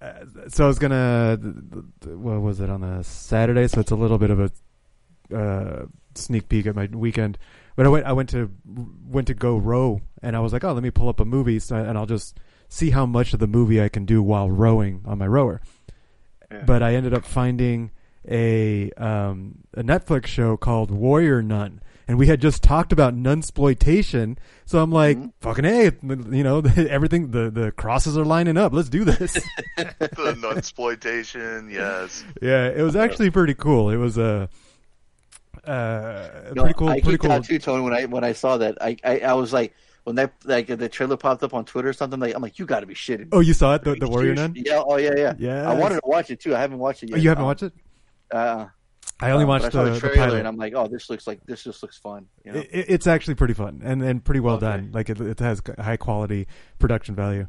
uh, 0.00 0.12
so 0.48 0.64
I 0.64 0.68
was 0.68 0.78
gonna. 0.78 1.36
What 2.04 2.40
was 2.40 2.60
it 2.60 2.70
on 2.70 2.84
a 2.84 3.02
Saturday? 3.02 3.66
So 3.66 3.80
it's 3.80 3.90
a 3.90 3.96
little 3.96 4.18
bit 4.18 4.30
of 4.30 4.40
a 5.32 5.36
uh, 5.36 5.86
sneak 6.14 6.48
peek 6.48 6.66
at 6.66 6.76
my 6.76 6.88
weekend. 6.92 7.38
But 7.76 7.86
I 7.86 7.88
went. 7.88 8.06
I 8.06 8.12
went 8.12 8.28
to 8.30 8.50
went 9.08 9.26
to 9.28 9.34
go 9.34 9.56
row, 9.56 10.00
and 10.22 10.36
I 10.36 10.40
was 10.40 10.52
like, 10.52 10.64
oh, 10.64 10.72
let 10.72 10.82
me 10.82 10.90
pull 10.90 11.08
up 11.08 11.20
a 11.20 11.24
movie, 11.24 11.58
so, 11.58 11.76
and 11.76 11.96
I'll 11.96 12.06
just 12.06 12.38
see 12.72 12.90
how 12.90 13.04
much 13.06 13.34
of 13.34 13.38
the 13.38 13.46
movie 13.46 13.82
I 13.82 13.88
can 13.88 14.04
do 14.06 14.22
while 14.22 14.50
rowing 14.50 15.02
on 15.04 15.18
my 15.18 15.26
rower. 15.26 15.60
Yeah. 16.50 16.62
But 16.64 16.82
I 16.82 16.94
ended 16.94 17.12
up 17.14 17.24
finding 17.24 17.90
a 18.28 18.90
um, 18.92 19.58
a 19.74 19.82
Netflix 19.82 20.26
show 20.26 20.56
called 20.56 20.90
Warrior 20.90 21.42
Nun. 21.42 21.80
And 22.08 22.18
we 22.18 22.26
had 22.26 22.40
just 22.40 22.62
talked 22.64 22.92
about 22.92 23.14
nunsploitation, 23.14 24.36
so 24.64 24.80
I'm 24.82 24.90
like, 24.90 25.16
Mm-hmm. 25.16 25.28
"Fucking 25.40 25.64
hey, 25.64 25.92
you 26.36 26.42
know, 26.42 26.58
everything 26.76 27.30
the 27.30 27.48
the 27.50 27.72
crosses 27.72 28.18
are 28.18 28.24
lining 28.24 28.56
up. 28.56 28.72
Let's 28.72 28.88
do 28.88 29.04
this." 29.04 29.32
the 29.76 30.52
exploitation, 30.56 31.70
yes. 31.70 32.24
yeah, 32.42 32.68
it 32.68 32.82
was 32.82 32.96
actually 32.96 33.30
pretty 33.30 33.54
cool. 33.54 33.88
It 33.90 33.96
was 33.98 34.18
a 34.18 34.48
uh, 35.66 35.70
a 35.70 36.52
No, 36.54 36.62
pretty 36.62 36.74
cool, 36.78 36.88
I 36.88 37.00
pretty 37.00 37.18
geeked 37.18 37.20
cool. 37.22 37.32
out 37.32 37.44
too, 37.44 37.58
Tony. 37.58 37.82
When 37.82 37.92
I 37.94 38.04
when 38.06 38.24
I 38.24 38.32
saw 38.32 38.58
that, 38.58 38.78
I 38.80 38.96
I, 39.04 39.20
I 39.20 39.32
was 39.34 39.52
like, 39.52 39.72
when 40.04 40.16
that 40.16 40.32
like 40.44 40.66
the 40.66 40.88
trailer 40.88 41.16
popped 41.16 41.42
up 41.42 41.54
on 41.54 41.64
Twitter 41.64 41.88
or 41.88 41.92
something, 41.92 42.18
like 42.20 42.34
I'm 42.34 42.42
like, 42.42 42.58
you 42.58 42.66
got 42.66 42.80
to 42.80 42.86
be 42.86 42.94
shitting. 42.94 43.28
Oh, 43.32 43.40
you 43.40 43.52
saw 43.54 43.74
it, 43.74 43.84
the, 43.84 43.94
the 43.94 44.08
Warrior 44.08 44.34
Nun. 44.34 44.54
Yeah. 44.56 44.82
Oh 44.84 44.96
yeah, 44.96 45.12
yeah. 45.16 45.34
Yes. 45.38 45.66
I 45.66 45.74
wanted 45.74 45.96
to 45.96 46.00
watch 46.04 46.30
it 46.30 46.40
too. 46.40 46.54
I 46.56 46.60
haven't 46.60 46.78
watched 46.78 47.02
it 47.02 47.10
Oh, 47.12 47.16
yet. 47.16 47.22
you 47.22 47.28
haven't 47.28 47.42
Um, 47.42 47.46
watched 47.48 47.62
it? 47.62 47.72
Uh, 48.30 48.66
I 49.20 49.30
only 49.30 49.44
uh, 49.44 49.48
watched 49.48 49.66
I 49.66 49.68
the, 49.84 49.90
the 49.90 50.00
trailer, 50.00 50.16
pilot. 50.16 50.38
and 50.40 50.48
I'm 50.48 50.56
like, 50.56 50.72
oh, 50.74 50.88
this 50.88 51.08
looks 51.08 51.26
like 51.26 51.44
this 51.46 51.62
just 51.62 51.82
looks 51.82 51.96
fun. 51.98 52.26
You 52.44 52.52
know? 52.52 52.58
It- 52.60 52.86
it's 52.88 53.06
actually 53.06 53.34
pretty 53.36 53.54
fun 53.54 53.80
and, 53.84 54.02
and 54.02 54.24
pretty 54.24 54.40
well 54.40 54.56
Okay. 54.56 54.66
done. 54.66 54.90
Like 54.92 55.08
it, 55.10 55.20
it 55.20 55.38
has 55.38 55.62
high 55.78 55.96
quality 55.96 56.48
production 56.80 57.14
value. 57.14 57.46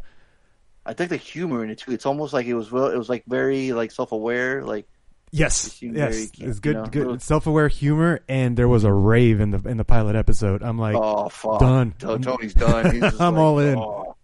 I 0.85 0.93
think 0.93 1.09
the 1.09 1.17
humor 1.17 1.63
in 1.63 1.69
it 1.69 1.79
too. 1.79 1.91
It's 1.91 2.05
almost 2.05 2.33
like 2.33 2.45
it 2.45 2.53
was 2.53 2.71
well. 2.71 2.87
It 2.89 2.97
was 2.97 3.09
like 3.09 3.23
very 3.25 3.71
like 3.71 3.89
self 3.91 4.11
aware. 4.11 4.63
Like 4.63 4.85
Yes, 5.35 5.81
yes, 5.81 5.91
very, 5.93 6.15
it's 6.23 6.37
you 6.39 6.53
good, 6.53 6.75
know, 6.75 6.85
good 6.85 6.95
little- 7.03 7.19
self-aware 7.19 7.67
humor, 7.67 8.21
and 8.29 8.55
there 8.55 8.67
was 8.67 8.83
a 8.83 8.93
rave 8.93 9.41
in 9.41 9.49
the 9.51 9.67
in 9.67 9.77
the 9.77 9.83
pilot 9.83 10.15
episode. 10.15 10.61
I'm 10.61 10.77
like, 10.77 10.95
oh 10.95 11.27
fuck, 11.29 11.59
done. 11.59 11.93
Tony's 11.97 12.53
done. 12.53 12.91
He's 12.91 13.01
just 13.01 13.19
I'm 13.19 13.33
like, 13.33 13.41
all 13.41 13.59
in. 13.59 13.77
oh. 13.79 14.15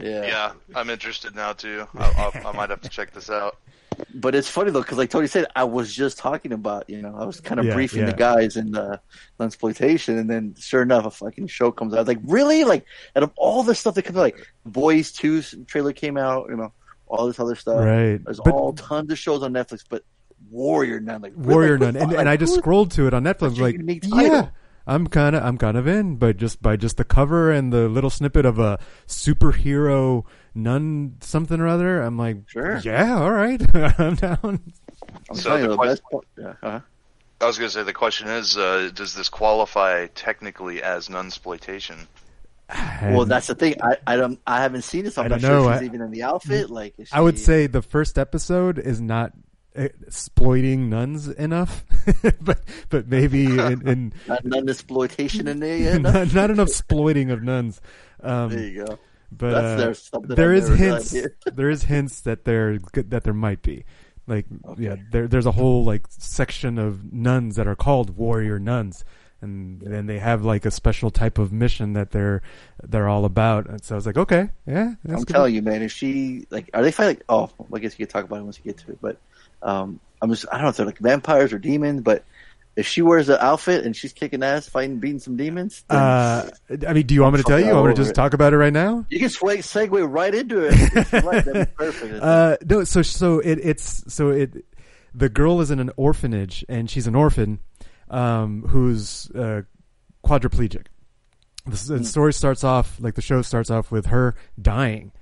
Yeah. 0.00 0.26
Yeah, 0.26 0.52
I'm 0.76 0.90
interested 0.90 1.34
now 1.34 1.52
too. 1.54 1.86
I'll, 1.98 2.30
I'll, 2.34 2.46
I 2.46 2.52
might 2.52 2.70
have 2.70 2.80
to 2.82 2.88
check 2.88 3.12
this 3.12 3.28
out. 3.28 3.58
But 4.14 4.36
it's 4.36 4.48
funny 4.48 4.70
though, 4.70 4.80
because 4.80 4.96
like 4.96 5.10
Tony 5.10 5.26
said, 5.26 5.46
I 5.56 5.64
was 5.64 5.92
just 5.92 6.18
talking 6.18 6.52
about, 6.52 6.88
you 6.88 7.02
know, 7.02 7.16
I 7.18 7.24
was 7.24 7.40
kind 7.40 7.58
of 7.58 7.66
Yeah, 7.66 7.74
briefing 7.74 8.00
yeah. 8.02 8.10
the 8.12 8.16
guys 8.16 8.56
in 8.56 8.70
the 8.70 9.00
exploitation, 9.40 10.16
and 10.18 10.30
then 10.30 10.54
sure 10.58 10.82
enough, 10.82 11.04
a 11.06 11.10
fucking 11.10 11.48
show 11.48 11.72
comes 11.72 11.94
out. 11.94 12.06
Like, 12.06 12.20
really? 12.24 12.62
Like, 12.64 12.84
out 13.16 13.24
of 13.24 13.32
all 13.36 13.62
the 13.64 13.74
stuff 13.74 13.96
that 13.96 14.02
comes 14.02 14.16
out, 14.16 14.22
like 14.22 14.46
Boys 14.64 15.10
Two 15.10 15.42
trailer 15.66 15.92
came 15.92 16.16
out, 16.16 16.46
you 16.48 16.56
know, 16.56 16.72
all 17.08 17.26
this 17.26 17.40
other 17.40 17.56
stuff. 17.56 17.80
Right. 17.84 18.20
There's 18.24 18.40
But- 18.44 18.54
all 18.54 18.72
tons 18.74 19.10
of 19.10 19.18
shows 19.18 19.42
on 19.42 19.52
Netflix, 19.52 19.84
but 19.88 20.04
Warrior 20.50 21.00
Nun, 21.00 21.22
like? 21.22 21.32
Warrior 21.36 21.78
Like, 21.78 21.94
Nun, 21.94 21.96
and, 22.02 22.10
like, 22.12 22.20
and 22.20 22.28
I 22.28 22.36
just 22.36 22.54
scrolled 22.56 22.90
to 22.92 23.06
it 23.06 23.14
on 23.14 23.24
Netflix, 23.24 23.58
like, 23.58 23.76
yeah. 24.04 24.48
I'm 24.86 25.06
kind 25.06 25.36
of, 25.36 25.44
I'm 25.44 25.58
kind 25.58 25.76
of 25.76 25.86
in, 25.86 26.16
but 26.16 26.38
just 26.38 26.62
by 26.62 26.76
just 26.76 26.96
the 26.96 27.04
cover 27.04 27.50
and 27.52 27.70
the 27.72 27.88
little 27.88 28.08
snippet 28.08 28.46
of 28.46 28.58
a 28.58 28.78
superhero 29.06 30.24
nun 30.54 31.16
something 31.20 31.60
or 31.60 31.68
other, 31.68 32.00
I'm 32.02 32.16
like, 32.16 32.48
Sure. 32.48 32.78
yeah, 32.78 33.18
all 33.20 33.30
right, 33.30 33.60
I'm 33.98 34.14
down. 34.14 34.38
I'm 35.30 35.36
So 35.36 35.58
the 35.60 35.68
the 35.68 35.76
best 35.76 36.02
part, 36.10 36.26
yeah, 36.38 36.54
uh-huh. 36.62 36.80
I 37.40 37.46
was 37.46 37.58
going 37.58 37.68
to 37.68 37.74
say 37.74 37.82
the 37.84 37.92
question 37.92 38.28
is, 38.28 38.56
uh, 38.56 38.90
does 38.94 39.14
this 39.14 39.28
qualify 39.28 40.06
technically 40.14 40.82
as 40.82 41.08
nun 41.10 41.26
exploitation? 41.26 41.96
Well, 43.02 43.24
that's 43.26 43.46
the 43.46 43.54
thing. 43.54 43.76
I 43.82 43.96
I 44.06 44.16
don't 44.16 44.38
I 44.46 44.60
haven't 44.60 44.82
seen 44.82 45.04
this. 45.04 45.16
I'm 45.16 45.26
I 45.26 45.28
not 45.28 45.40
don't 45.40 45.50
sure 45.50 45.60
know. 45.60 45.68
if 45.70 45.74
she's 45.76 45.82
I- 45.82 45.84
even 45.86 46.02
in 46.02 46.10
the 46.10 46.22
outfit. 46.24 46.68
Like, 46.68 46.94
is 46.98 47.08
I 47.12 47.20
would 47.20 47.38
say 47.38 47.66
the 47.66 47.80
first 47.80 48.18
episode 48.18 48.78
is 48.78 49.00
not 49.00 49.32
exploiting 49.74 50.88
nuns 50.90 51.28
enough, 51.28 51.84
but 52.40 52.60
but 52.88 53.08
maybe 53.08 53.44
in, 53.46 53.86
in 53.88 54.12
not 54.26 54.44
nun 54.44 54.68
exploitation 54.68 55.46
in 55.48 55.60
there 55.60 55.98
not, 56.00 56.32
not 56.34 56.50
enough 56.50 56.68
exploiting 56.68 57.30
of 57.30 57.42
nuns. 57.42 57.80
Um, 58.20 58.50
There 58.50 58.60
you 58.60 58.84
go. 58.86 58.98
but 59.30 59.50
That's 59.52 59.66
uh, 59.66 59.76
there's 59.84 60.02
something 60.02 60.36
there 60.36 60.52
is 60.54 60.68
hints. 60.68 61.14
there 61.46 61.70
is 61.70 61.84
hints 61.84 62.20
that 62.22 62.44
there 62.44 62.78
that 62.78 63.24
there 63.24 63.34
might 63.34 63.62
be, 63.62 63.84
like 64.26 64.46
yeah, 64.76 64.96
there 65.12 65.28
there's 65.28 65.46
a 65.46 65.52
whole 65.52 65.84
like 65.84 66.06
section 66.08 66.78
of 66.78 67.12
nuns 67.12 67.56
that 67.56 67.66
are 67.68 67.76
called 67.76 68.16
warrior 68.16 68.58
nuns, 68.58 69.04
and 69.40 69.80
then 69.80 70.06
they 70.06 70.18
have 70.18 70.44
like 70.44 70.64
a 70.66 70.70
special 70.70 71.10
type 71.10 71.38
of 71.38 71.52
mission 71.52 71.92
that 71.92 72.10
they're 72.10 72.42
they're 72.82 73.08
all 73.08 73.24
about. 73.24 73.68
And 73.68 73.84
so 73.84 73.94
I 73.94 73.96
was 73.96 74.06
like, 74.06 74.16
okay, 74.18 74.50
yeah, 74.66 74.94
I'm 75.08 75.16
good. 75.22 75.28
telling 75.28 75.54
you, 75.54 75.62
man. 75.62 75.82
If 75.82 75.92
she 75.92 76.46
like, 76.50 76.70
are 76.74 76.82
they 76.82 76.90
fighting? 76.90 77.16
Like, 77.18 77.24
oh, 77.28 77.50
I 77.72 77.78
guess 77.78 77.96
you 77.98 78.04
could 78.06 78.12
talk 78.12 78.24
about 78.24 78.40
it 78.40 78.42
once 78.42 78.58
you 78.58 78.64
get 78.64 78.78
to 78.78 78.90
it. 78.92 78.98
But 79.00 79.18
um, 79.62 80.00
I'm 80.20 80.30
just 80.30 80.46
I 80.50 80.56
don't 80.56 80.62
know 80.64 80.68
if 80.70 80.76
they're 80.76 80.86
like 80.86 80.98
vampires 80.98 81.52
or 81.52 81.58
demons. 81.58 82.00
But 82.02 82.24
if 82.76 82.86
she 82.86 83.02
wears 83.02 83.26
the 83.26 83.42
outfit 83.44 83.84
and 83.84 83.96
she's 83.96 84.12
kicking 84.12 84.42
ass, 84.42 84.68
fighting, 84.68 84.98
beating 84.98 85.18
some 85.18 85.36
demons, 85.36 85.84
Uh, 85.90 86.48
I 86.86 86.92
mean, 86.92 87.06
do 87.06 87.14
you 87.14 87.22
want 87.22 87.34
me 87.34 87.42
to 87.42 87.44
tell 87.48 87.58
you? 87.58 87.66
You 87.66 87.74
want 87.74 87.94
to 87.96 88.00
just 88.00 88.12
it. 88.12 88.14
talk 88.14 88.34
about 88.34 88.52
it 88.52 88.56
right 88.56 88.72
now? 88.72 89.04
you 89.10 89.18
can 89.18 89.30
sway, 89.30 89.58
segue 89.58 90.06
right 90.08 90.34
into 90.34 90.68
it. 90.70 91.12
right, 91.24 91.76
perfect. 91.76 92.22
Uh, 92.22 92.56
no, 92.64 92.84
so 92.84 93.02
so 93.02 93.40
it 93.40 93.58
it's 93.62 94.04
so 94.12 94.30
it 94.30 94.64
the 95.14 95.28
girl 95.28 95.60
is 95.60 95.70
in 95.70 95.80
an 95.80 95.90
orphanage 95.96 96.64
and 96.68 96.88
she's 96.88 97.06
an 97.06 97.14
orphan, 97.16 97.58
um, 98.10 98.62
who's 98.68 99.30
uh, 99.32 99.62
quadriplegic. 100.24 100.86
The, 101.66 101.98
the 101.98 102.04
story 102.04 102.32
starts 102.32 102.62
off 102.64 102.96
like 103.00 103.14
the 103.14 103.22
show 103.22 103.42
starts 103.42 103.70
off 103.70 103.90
with 103.90 104.06
her 104.06 104.34
dying, 104.60 105.12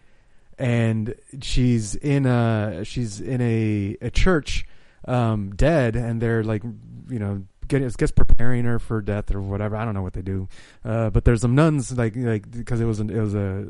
and 0.58 1.14
she's 1.42 1.94
in 1.94 2.26
a 2.26 2.84
she's 2.84 3.20
in 3.20 3.40
a 3.40 3.96
a 4.00 4.10
church, 4.10 4.66
um, 5.06 5.54
dead, 5.54 5.96
and 5.96 6.20
they're 6.20 6.44
like 6.44 6.62
you 7.08 7.18
know. 7.18 7.44
Getting, 7.68 7.88
I 7.88 7.90
guess 7.98 8.12
preparing 8.12 8.64
her 8.64 8.78
for 8.78 9.02
death 9.02 9.34
or 9.34 9.42
whatever. 9.42 9.74
I 9.74 9.84
don't 9.84 9.94
know 9.94 10.02
what 10.02 10.12
they 10.12 10.22
do, 10.22 10.46
uh, 10.84 11.10
but 11.10 11.24
there's 11.24 11.40
some 11.40 11.56
nuns 11.56 11.90
like 11.98 12.14
like 12.14 12.48
because 12.48 12.80
it 12.80 12.84
was 12.84 13.00
an 13.00 13.10
it 13.10 13.18
was 13.18 13.34
a 13.34 13.66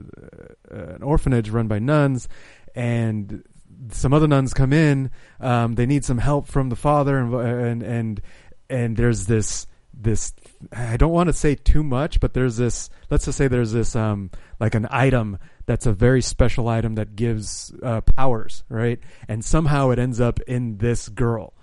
an 0.71 1.03
orphanage 1.03 1.49
run 1.49 1.67
by 1.67 1.79
nuns, 1.79 2.29
and 2.75 3.43
some 3.91 4.13
other 4.13 4.29
nuns 4.29 4.55
come 4.55 4.73
in. 4.73 5.11
Um, 5.41 5.75
they 5.75 5.87
need 5.87 6.05
some 6.05 6.19
help 6.19 6.47
from 6.47 6.69
the 6.69 6.77
father, 6.77 7.19
and 7.19 7.33
and 7.35 7.83
and 7.83 8.21
and 8.69 8.97
there's 8.99 9.27
this 9.27 9.67
this. 9.95 10.35
I 10.73 10.97
don't 10.97 11.13
want 11.13 11.29
to 11.29 11.33
say 11.33 11.55
too 11.55 11.83
much, 11.83 12.21
but 12.21 12.35
there's 12.35 12.57
this. 12.57 12.91
Let's 13.11 13.25
just 13.27 13.39
say 13.39 13.49
there's 13.49 13.73
this 13.73 13.95
um 13.95 14.31
like 14.61 14.75
an 14.75 14.87
item 14.91 15.39
that's 15.67 15.87
a 15.87 15.93
very 15.93 16.23
special 16.23 16.69
item 16.69 16.95
that 16.95 17.17
gives 17.17 17.73
uh, 17.83 18.01
powers, 18.01 18.65
right? 18.69 19.01
And 19.29 19.45
somehow 19.45 19.91
it 19.91 19.99
ends 19.99 20.21
up 20.21 20.41
in 20.41 20.79
this 20.79 21.09
girl, 21.09 21.55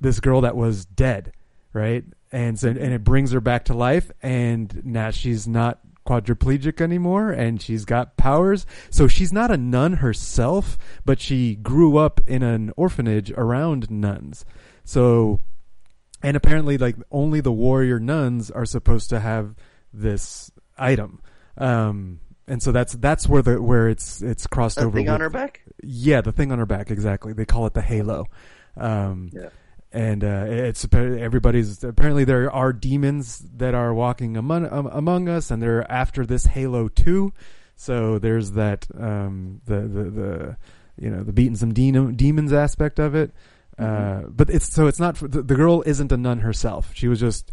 this 0.00 0.18
girl 0.18 0.40
that 0.40 0.56
was 0.56 0.86
dead, 0.86 1.32
right? 1.72 2.04
And 2.32 2.58
so, 2.58 2.68
and 2.68 2.78
it 2.78 3.04
brings 3.04 3.32
her 3.32 3.40
back 3.40 3.66
to 3.66 3.74
life, 3.74 4.10
and 4.22 4.82
now 4.84 5.10
she's 5.10 5.46
not 5.46 5.80
quadriplegic 6.06 6.80
anymore, 6.80 7.30
and 7.30 7.60
she's 7.60 7.84
got 7.84 8.16
powers. 8.16 8.66
So 8.90 9.08
she's 9.08 9.32
not 9.32 9.50
a 9.50 9.58
nun 9.58 9.94
herself, 9.94 10.78
but 11.04 11.20
she 11.20 11.54
grew 11.54 11.98
up 11.98 12.20
in 12.26 12.42
an 12.42 12.72
orphanage 12.76 13.30
around 13.32 13.90
nuns. 13.90 14.44
So, 14.84 15.38
and 16.22 16.36
apparently, 16.36 16.78
like 16.78 16.96
only 17.10 17.40
the 17.40 17.52
warrior 17.52 17.98
nuns 18.00 18.50
are 18.50 18.64
supposed 18.66 19.10
to 19.10 19.20
have 19.20 19.54
this 19.92 20.50
item. 20.76 21.20
Um, 21.56 22.20
and 22.46 22.62
so 22.62 22.72
that's 22.72 22.94
that's 22.94 23.28
where 23.28 23.42
the 23.42 23.60
where 23.60 23.88
it's 23.88 24.22
it's 24.22 24.46
crossed 24.46 24.76
that 24.76 24.84
over. 24.86 24.96
thing 24.96 25.08
on 25.08 25.14
with- 25.14 25.20
her 25.22 25.30
back. 25.30 25.60
yeah, 25.82 26.20
the 26.20 26.32
thing 26.32 26.50
on 26.52 26.58
her 26.58 26.66
back, 26.66 26.90
exactly. 26.90 27.32
They 27.32 27.44
call 27.44 27.66
it 27.66 27.74
the 27.74 27.82
halo. 27.82 28.26
Um, 28.76 29.30
Yeah. 29.32 29.48
And 29.90 30.22
uh, 30.22 30.44
it's 30.48 30.86
everybody's 30.92 31.82
apparently 31.82 32.24
there 32.24 32.52
are 32.52 32.74
demons 32.74 33.38
that 33.56 33.74
are 33.74 33.94
walking 33.94 34.36
among 34.36 34.70
um, 34.70 34.86
among 34.92 35.30
us, 35.30 35.50
and 35.50 35.62
they're 35.62 35.90
after 35.90 36.26
this 36.26 36.44
Halo 36.44 36.88
too 36.88 37.32
So 37.74 38.18
there's 38.18 38.50
that 38.52 38.86
um, 38.98 39.62
the 39.64 39.80
the 39.80 40.04
the 40.10 40.56
you 40.98 41.08
know 41.10 41.22
the 41.24 41.32
beating 41.32 41.56
some 41.56 41.72
de- 41.72 42.12
demons 42.12 42.52
aspect 42.52 42.98
of 42.98 43.14
it. 43.14 43.32
Uh, 43.78 44.22
but 44.28 44.50
it's 44.50 44.72
so 44.72 44.86
it's 44.86 44.98
not 44.98 45.16
the, 45.16 45.42
the 45.42 45.54
girl 45.54 45.82
isn't 45.86 46.10
a 46.10 46.16
nun 46.16 46.40
herself. 46.40 46.90
She 46.94 47.06
was 47.06 47.20
just 47.20 47.52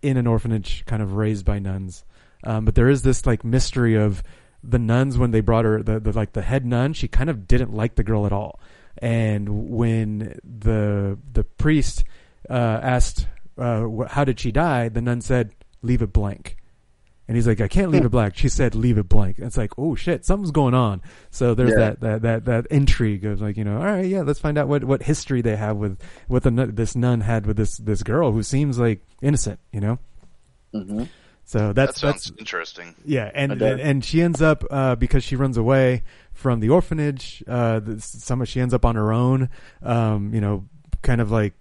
in 0.00 0.16
an 0.16 0.26
orphanage, 0.26 0.84
kind 0.86 1.02
of 1.02 1.14
raised 1.14 1.44
by 1.44 1.58
nuns. 1.58 2.04
Um, 2.44 2.64
but 2.64 2.74
there 2.74 2.88
is 2.88 3.02
this 3.02 3.26
like 3.26 3.44
mystery 3.44 3.94
of 3.94 4.22
the 4.64 4.78
nuns 4.78 5.18
when 5.18 5.30
they 5.30 5.40
brought 5.40 5.64
her 5.64 5.82
the, 5.82 6.00
the 6.00 6.12
like 6.12 6.32
the 6.32 6.42
head 6.42 6.64
nun. 6.64 6.92
She 6.92 7.08
kind 7.08 7.28
of 7.28 7.46
didn't 7.46 7.72
like 7.72 7.96
the 7.96 8.02
girl 8.02 8.26
at 8.26 8.32
all. 8.32 8.60
And 8.98 9.70
when 9.70 10.38
the 10.42 11.18
the 11.32 11.44
priest 11.44 12.04
uh, 12.48 12.80
asked, 12.82 13.26
uh, 13.58 13.86
"How 14.08 14.24
did 14.24 14.40
she 14.40 14.52
die?" 14.52 14.88
the 14.88 15.02
nun 15.02 15.20
said, 15.20 15.54
"Leave 15.82 16.02
it 16.02 16.12
blank." 16.12 16.56
And 17.32 17.36
he's 17.38 17.46
like, 17.46 17.62
"I 17.62 17.68
can't 17.68 17.90
leave 17.90 18.04
it 18.04 18.10
blank." 18.10 18.36
She 18.36 18.50
said, 18.50 18.74
"Leave 18.74 18.98
it 18.98 19.08
blank." 19.08 19.38
It's 19.38 19.56
like, 19.56 19.70
"Oh 19.78 19.94
shit, 19.94 20.26
something's 20.26 20.50
going 20.50 20.74
on." 20.74 21.00
So 21.30 21.54
there's 21.54 21.70
Yeah. 21.70 21.76
that, 21.78 22.00
that 22.00 22.22
that 22.22 22.44
that 22.44 22.66
intrigue 22.66 23.24
of 23.24 23.40
like, 23.40 23.56
you 23.56 23.64
know, 23.64 23.78
all 23.78 23.86
right, 23.86 24.04
yeah, 24.04 24.20
let's 24.20 24.38
find 24.38 24.58
out 24.58 24.68
what 24.68 24.84
what 24.84 25.02
history 25.04 25.40
they 25.40 25.56
have 25.56 25.78
with 25.78 25.98
what 26.28 26.42
the 26.42 26.50
this 26.50 26.94
nun 26.94 27.22
had 27.22 27.46
with 27.46 27.56
this 27.56 27.78
this 27.78 28.02
girl 28.02 28.32
who 28.32 28.42
seems 28.42 28.78
like 28.78 29.00
innocent, 29.22 29.60
you 29.72 29.80
know. 29.80 29.98
hmm 30.74 31.04
So 31.46 31.58
That 31.68 31.74
that's 31.74 32.00
sounds 32.02 32.24
that's 32.26 32.38
interesting. 32.38 32.94
yeah, 33.06 33.30
and 33.34 33.52
It 33.52 33.58
does. 33.60 33.80
and 33.80 34.04
she 34.04 34.20
ends 34.20 34.42
up 34.42 34.64
uh, 34.70 34.94
because 34.96 35.24
she 35.24 35.34
runs 35.34 35.56
away 35.56 36.02
from 36.34 36.60
the 36.60 36.68
orphanage. 36.68 37.42
Uh, 37.48 37.80
some 37.96 38.44
she 38.44 38.60
ends 38.60 38.74
up 38.74 38.84
on 38.84 38.94
her 38.96 39.10
own. 39.10 39.48
Um, 39.82 40.34
you 40.34 40.42
know, 40.42 40.66
kind 41.00 41.22
of 41.22 41.30
like 41.30 41.54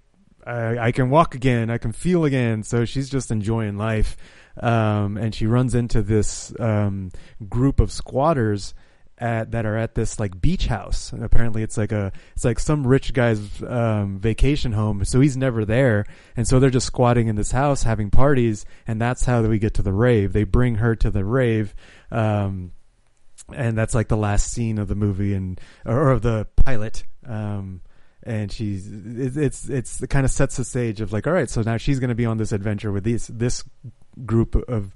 I, 0.46 0.78
I 0.88 0.92
can 0.92 1.10
walk 1.10 1.34
again, 1.34 1.70
I 1.70 1.78
can 1.78 1.94
feel 1.94 2.26
again. 2.26 2.64
So 2.64 2.84
she's 2.84 3.10
just 3.10 3.32
enjoying 3.32 3.78
life, 3.78 4.18
um, 4.60 5.18
and 5.18 5.34
she 5.34 5.46
runs 5.46 5.76
into 5.76 6.02
this 6.02 6.54
um, 6.60 7.12
group 7.48 7.80
of 7.80 7.92
squatters. 7.92 8.74
At, 9.18 9.52
that 9.52 9.68
are 9.68 9.78
at 9.78 9.94
this 9.94 10.20
like 10.20 10.42
beach 10.42 10.66
house. 10.66 11.14
And 11.14 11.24
apparently, 11.24 11.62
it's 11.62 11.78
like 11.78 11.92
a 11.92 12.12
it's 12.34 12.44
like 12.44 12.58
some 12.58 12.88
rich 12.88 13.14
guy's 13.14 13.40
um, 13.62 14.18
vacation 14.18 14.72
home. 14.72 15.06
So 15.06 15.20
he's 15.20 15.38
never 15.38 15.64
there, 15.64 16.08
and 16.36 16.48
so 16.48 16.60
they're 16.60 16.72
just 16.72 16.88
squatting 16.88 17.28
in 17.28 17.36
this 17.36 17.52
house 17.52 17.84
having 17.84 18.10
parties, 18.10 18.66
and 18.88 19.00
that's 19.00 19.24
how 19.24 19.44
we 19.44 19.60
get 19.60 19.76
to 19.76 19.84
the 19.84 19.94
rave. 19.94 20.34
They 20.34 20.44
bring 20.44 20.74
her 20.78 20.96
to 20.96 21.12
the 21.12 21.24
rave, 21.24 21.76
um, 22.10 22.72
and 23.54 23.78
that's 23.78 23.94
like 23.94 24.08
the 24.08 24.18
last 24.18 24.52
scene 24.52 24.80
of 24.80 24.88
the 24.88 24.96
movie 24.96 25.36
and 25.36 25.62
or 25.86 26.10
of 26.10 26.24
the 26.24 26.48
pilot. 26.56 27.04
Um, 27.24 27.82
and 28.24 28.52
she's 28.52 28.88
it, 28.88 29.38
it's 29.38 29.70
it's 29.70 30.02
it 30.02 30.10
kind 30.10 30.26
of 30.26 30.32
sets 30.32 30.58
the 30.58 30.66
stage 30.66 31.00
of 31.00 31.14
like, 31.14 31.28
all 31.28 31.34
right, 31.34 31.48
so 31.50 31.62
now 31.62 31.78
she's 31.78 32.00
going 32.00 32.10
to 32.10 32.16
be 32.16 32.26
on 32.26 32.38
this 32.38 32.52
adventure 32.52 32.92
with 32.92 33.04
these 33.04 33.28
this 33.28 33.64
group 34.26 34.56
of 34.56 34.94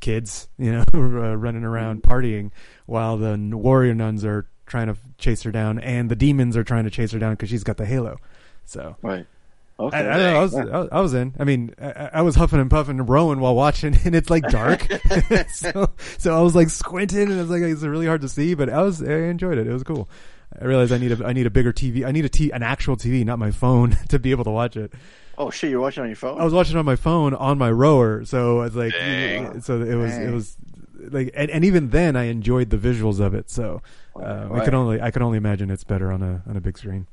kids, 0.00 0.48
you 0.58 0.72
know, 0.72 0.84
uh, 0.94 1.36
running 1.36 1.64
around 1.64 2.02
partying 2.02 2.50
while 2.86 3.16
the 3.16 3.36
warrior 3.52 3.94
nuns 3.94 4.24
are 4.24 4.46
trying 4.66 4.88
to 4.88 4.96
chase 5.16 5.42
her 5.42 5.50
down, 5.50 5.78
and 5.78 6.10
the 6.10 6.16
demons 6.16 6.56
are 6.56 6.64
trying 6.64 6.84
to 6.84 6.90
chase 6.90 7.12
her 7.12 7.18
down 7.18 7.32
because 7.32 7.48
she's 7.48 7.64
got 7.64 7.76
the 7.76 7.86
halo. 7.86 8.18
So 8.64 8.96
Right. 9.02 9.26
Okay. 9.80 9.96
I, 9.96 10.00
I 10.00 10.16
know. 10.18 10.36
I 10.36 10.40
was, 10.40 10.54
I 10.56 10.64
was 10.64 10.88
I 10.90 11.00
was 11.00 11.14
in. 11.14 11.34
I 11.38 11.44
mean, 11.44 11.72
I, 11.80 12.10
I 12.14 12.22
was 12.22 12.34
huffing 12.34 12.58
and 12.58 12.68
puffing 12.68 12.98
and 12.98 13.08
rowing 13.08 13.38
while 13.38 13.54
watching, 13.54 13.96
and 14.04 14.14
it's 14.14 14.28
like 14.28 14.42
dark. 14.48 14.86
so, 15.52 15.90
so 16.18 16.36
I 16.36 16.40
was 16.40 16.56
like 16.56 16.68
squinting, 16.68 17.22
and 17.22 17.32
it 17.32 17.40
was 17.40 17.50
like 17.50 17.62
it's 17.62 17.82
really 17.82 18.06
hard 18.06 18.22
to 18.22 18.28
see. 18.28 18.54
But 18.54 18.70
I 18.70 18.82
was, 18.82 19.00
I 19.02 19.12
enjoyed 19.12 19.56
it. 19.56 19.68
It 19.68 19.72
was 19.72 19.84
cool. 19.84 20.08
I 20.60 20.64
realized 20.64 20.92
I 20.92 20.98
need 20.98 21.12
a, 21.12 21.24
I 21.24 21.32
need 21.32 21.46
a 21.46 21.50
bigger 21.50 21.72
TV. 21.72 22.04
I 22.04 22.10
need 22.10 22.24
a 22.24 22.28
t, 22.28 22.50
an 22.50 22.64
actual 22.64 22.96
TV, 22.96 23.24
not 23.24 23.38
my 23.38 23.52
phone, 23.52 23.96
to 24.08 24.18
be 24.18 24.32
able 24.32 24.44
to 24.44 24.50
watch 24.50 24.76
it. 24.76 24.92
Oh 25.38 25.50
shit, 25.50 25.70
you're 25.70 25.80
watching 25.80 26.02
on 26.02 26.08
your 26.08 26.16
phone? 26.16 26.40
I 26.40 26.44
was 26.44 26.52
watching 26.52 26.76
on 26.76 26.84
my 26.84 26.96
phone 26.96 27.32
on 27.34 27.56
my 27.58 27.70
rower, 27.70 28.24
so 28.24 28.60
I 28.60 28.64
was 28.64 28.76
like, 28.76 28.92
Dang. 28.92 29.60
so 29.62 29.80
it 29.80 29.94
was, 29.94 30.18
it 30.18 30.30
was 30.30 30.56
like, 31.10 31.30
and, 31.34 31.50
and 31.50 31.64
even 31.64 31.90
then, 31.90 32.16
I 32.16 32.24
enjoyed 32.24 32.70
the 32.70 32.76
visuals 32.78 33.20
of 33.20 33.34
it. 33.34 33.48
So 33.50 33.80
uh, 34.16 34.20
I 34.20 34.44
Right. 34.46 34.64
could 34.64 34.74
only, 34.74 35.00
I 35.00 35.10
could 35.10 35.22
only 35.22 35.38
imagine 35.38 35.70
it's 35.70 35.84
better 35.84 36.10
on 36.12 36.22
a 36.22 36.42
on 36.48 36.56
a 36.56 36.60
big 36.60 36.76
screen. 36.76 37.06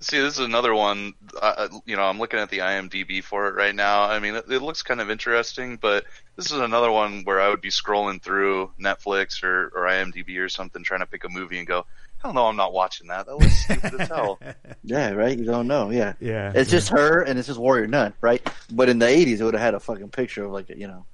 See, 0.00 0.20
this 0.20 0.34
is 0.34 0.44
another 0.44 0.74
one. 0.74 1.14
Uh, 1.40 1.68
you 1.86 1.96
know, 1.96 2.02
I'm 2.02 2.18
looking 2.18 2.38
at 2.38 2.50
the 2.50 2.58
IMDb 2.58 3.24
for 3.24 3.48
it 3.48 3.54
right 3.54 3.74
now. 3.74 4.02
I 4.02 4.18
mean, 4.18 4.34
it, 4.34 4.44
it 4.50 4.58
looks 4.60 4.82
kind 4.82 5.00
of 5.00 5.08
interesting, 5.08 5.76
but 5.80 6.04
this 6.36 6.50
is 6.52 6.58
another 6.60 6.90
one 6.90 7.22
where 7.24 7.40
I 7.40 7.48
would 7.48 7.62
be 7.62 7.70
scrolling 7.70 8.20
through 8.20 8.70
Netflix 8.78 9.42
or, 9.42 9.68
or 9.74 9.86
IMDb 9.86 10.38
or 10.38 10.50
something, 10.50 10.82
trying 10.82 11.00
to 11.00 11.06
pick 11.06 11.24
a 11.24 11.28
movie 11.30 11.56
and 11.58 11.66
go, 11.66 11.86
"Hell 12.24 12.32
no, 12.32 12.46
I'm 12.46 12.56
not 12.56 12.72
watching 12.72 13.06
that. 13.08 13.26
That 13.26 13.36
looks 13.36 13.56
stupid 13.64 14.00
as 14.00 14.08
hell." 14.08 14.40
Yeah, 14.86 15.10
right. 15.12 15.38
You 15.38 15.44
don't 15.46 15.66
know. 15.66 15.90
Yeah, 15.90 16.12
Yeah, 16.20 16.50
It's 16.54 16.70
yeah. 16.70 16.78
just 16.78 16.88
her, 16.90 17.22
and 17.22 17.38
it's 17.38 17.46
just 17.48 17.58
Warrior 17.58 17.86
Nun, 17.86 18.12
right? 18.20 18.46
But 18.72 18.88
in 18.90 18.98
the 18.98 19.06
'80s, 19.06 19.40
it 19.40 19.44
would 19.44 19.54
have 19.54 19.62
had 19.62 19.74
a 19.74 19.80
fucking 19.80 20.08
picture 20.10 20.44
of 20.44 20.50
like 20.52 20.68
you 20.68 20.86
know, 20.88 21.06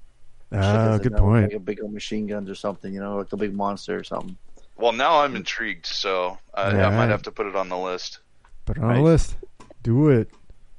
Oh, 0.53 0.57
chickens, 0.61 0.99
good 0.99 1.05
you 1.05 1.11
know, 1.11 1.23
point. 1.23 1.45
like 1.45 1.53
a 1.53 1.61
big 1.61 1.81
old 1.83 1.93
machine 1.93 2.27
guns 2.27 2.49
or 2.51 2.55
something, 2.57 2.93
you 2.93 2.99
know, 3.01 3.19
like 3.19 3.33
a 3.33 3.37
big 3.37 3.55
monster 3.55 3.97
or 3.97 4.03
something. 4.05 4.37
Well, 4.77 4.93
now 4.93 5.21
I'm 5.21 5.37
intrigued, 5.37 5.87
so 5.87 6.39
I, 6.55 6.63
I 6.63 6.75
Yeah. 6.75 6.91
might 6.91 7.11
have 7.11 7.23
to 7.23 7.31
put 7.31 7.47
it 7.47 7.55
on 7.55 7.69
the 7.69 7.77
list. 7.79 8.19
Put 8.65 8.79
it 8.79 8.83
on 8.83 8.89
Right. 8.89 8.97
the 8.97 9.03
list. 9.03 9.37
Do 9.83 10.09
it. 10.09 10.31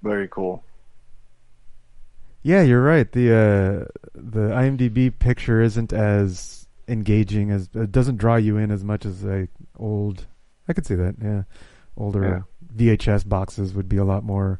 Very 0.03 0.27
cool. 0.27 0.63
Yeah, 2.43 2.63
you're 2.63 2.81
right. 2.83 3.09
The 3.11 3.31
uh, 3.33 3.85
the 4.15 4.49
IMDb 4.49 5.17
picture 5.17 5.61
isn't 5.61 5.93
as 5.93 6.67
engaging 6.87 7.51
as 7.51 7.69
it 7.73 7.91
doesn't 7.91 8.17
draw 8.17 8.35
you 8.35 8.57
in 8.57 8.71
as 8.71 8.83
much 8.83 9.05
as 9.05 9.23
like 9.23 9.49
old. 9.81 10.27
I 10.67 10.73
could 10.73 10.85
see 10.85 10.95
that. 10.95 11.15
Yeah, 11.21 11.43
older 11.97 12.45
VHS 12.75 13.27
boxes 13.27 13.73
would 13.73 13.89
be 13.89 13.97
a 13.97 14.05
lot 14.05 14.23
more. 14.23 14.59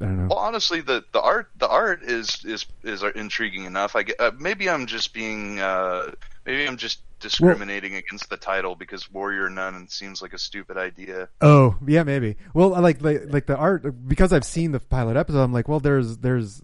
I 0.00 0.06
don't 0.06 0.16
know. 0.16 0.28
Well, 0.30 0.38
honestly, 0.38 0.80
the, 0.80 1.04
the 1.12 1.20
art 1.20 1.50
the 1.58 1.68
art 1.68 2.02
is 2.02 2.44
is 2.44 2.66
is 2.82 3.02
intriguing 3.02 3.64
enough. 3.64 3.94
I 3.94 4.04
get, 4.04 4.20
uh, 4.20 4.32
maybe 4.38 4.70
I'm 4.70 4.86
just 4.86 5.12
being 5.12 5.60
uh, 5.60 6.12
maybe 6.46 6.66
I'm 6.66 6.78
just 6.78 7.02
discriminating 7.20 7.94
against 7.94 8.28
the 8.28 8.36
title 8.36 8.74
because 8.74 9.10
Warrior 9.12 9.48
Nun 9.48 9.88
seems 9.88 10.20
like 10.20 10.32
a 10.32 10.38
stupid 10.38 10.76
idea. 10.76 11.28
Oh, 11.40 11.76
yeah, 11.86 12.02
maybe. 12.02 12.36
Well, 12.54 12.74
I 12.74 12.80
like 12.80 13.02
like 13.02 13.22
like 13.28 13.46
the 13.46 13.56
art 13.56 14.08
because 14.08 14.32
I've 14.32 14.44
seen 14.44 14.72
the 14.72 14.80
pilot 14.80 15.16
episode. 15.16 15.42
I'm 15.42 15.52
like, 15.52 15.68
well, 15.68 15.80
there's 15.80 16.18
there's 16.18 16.62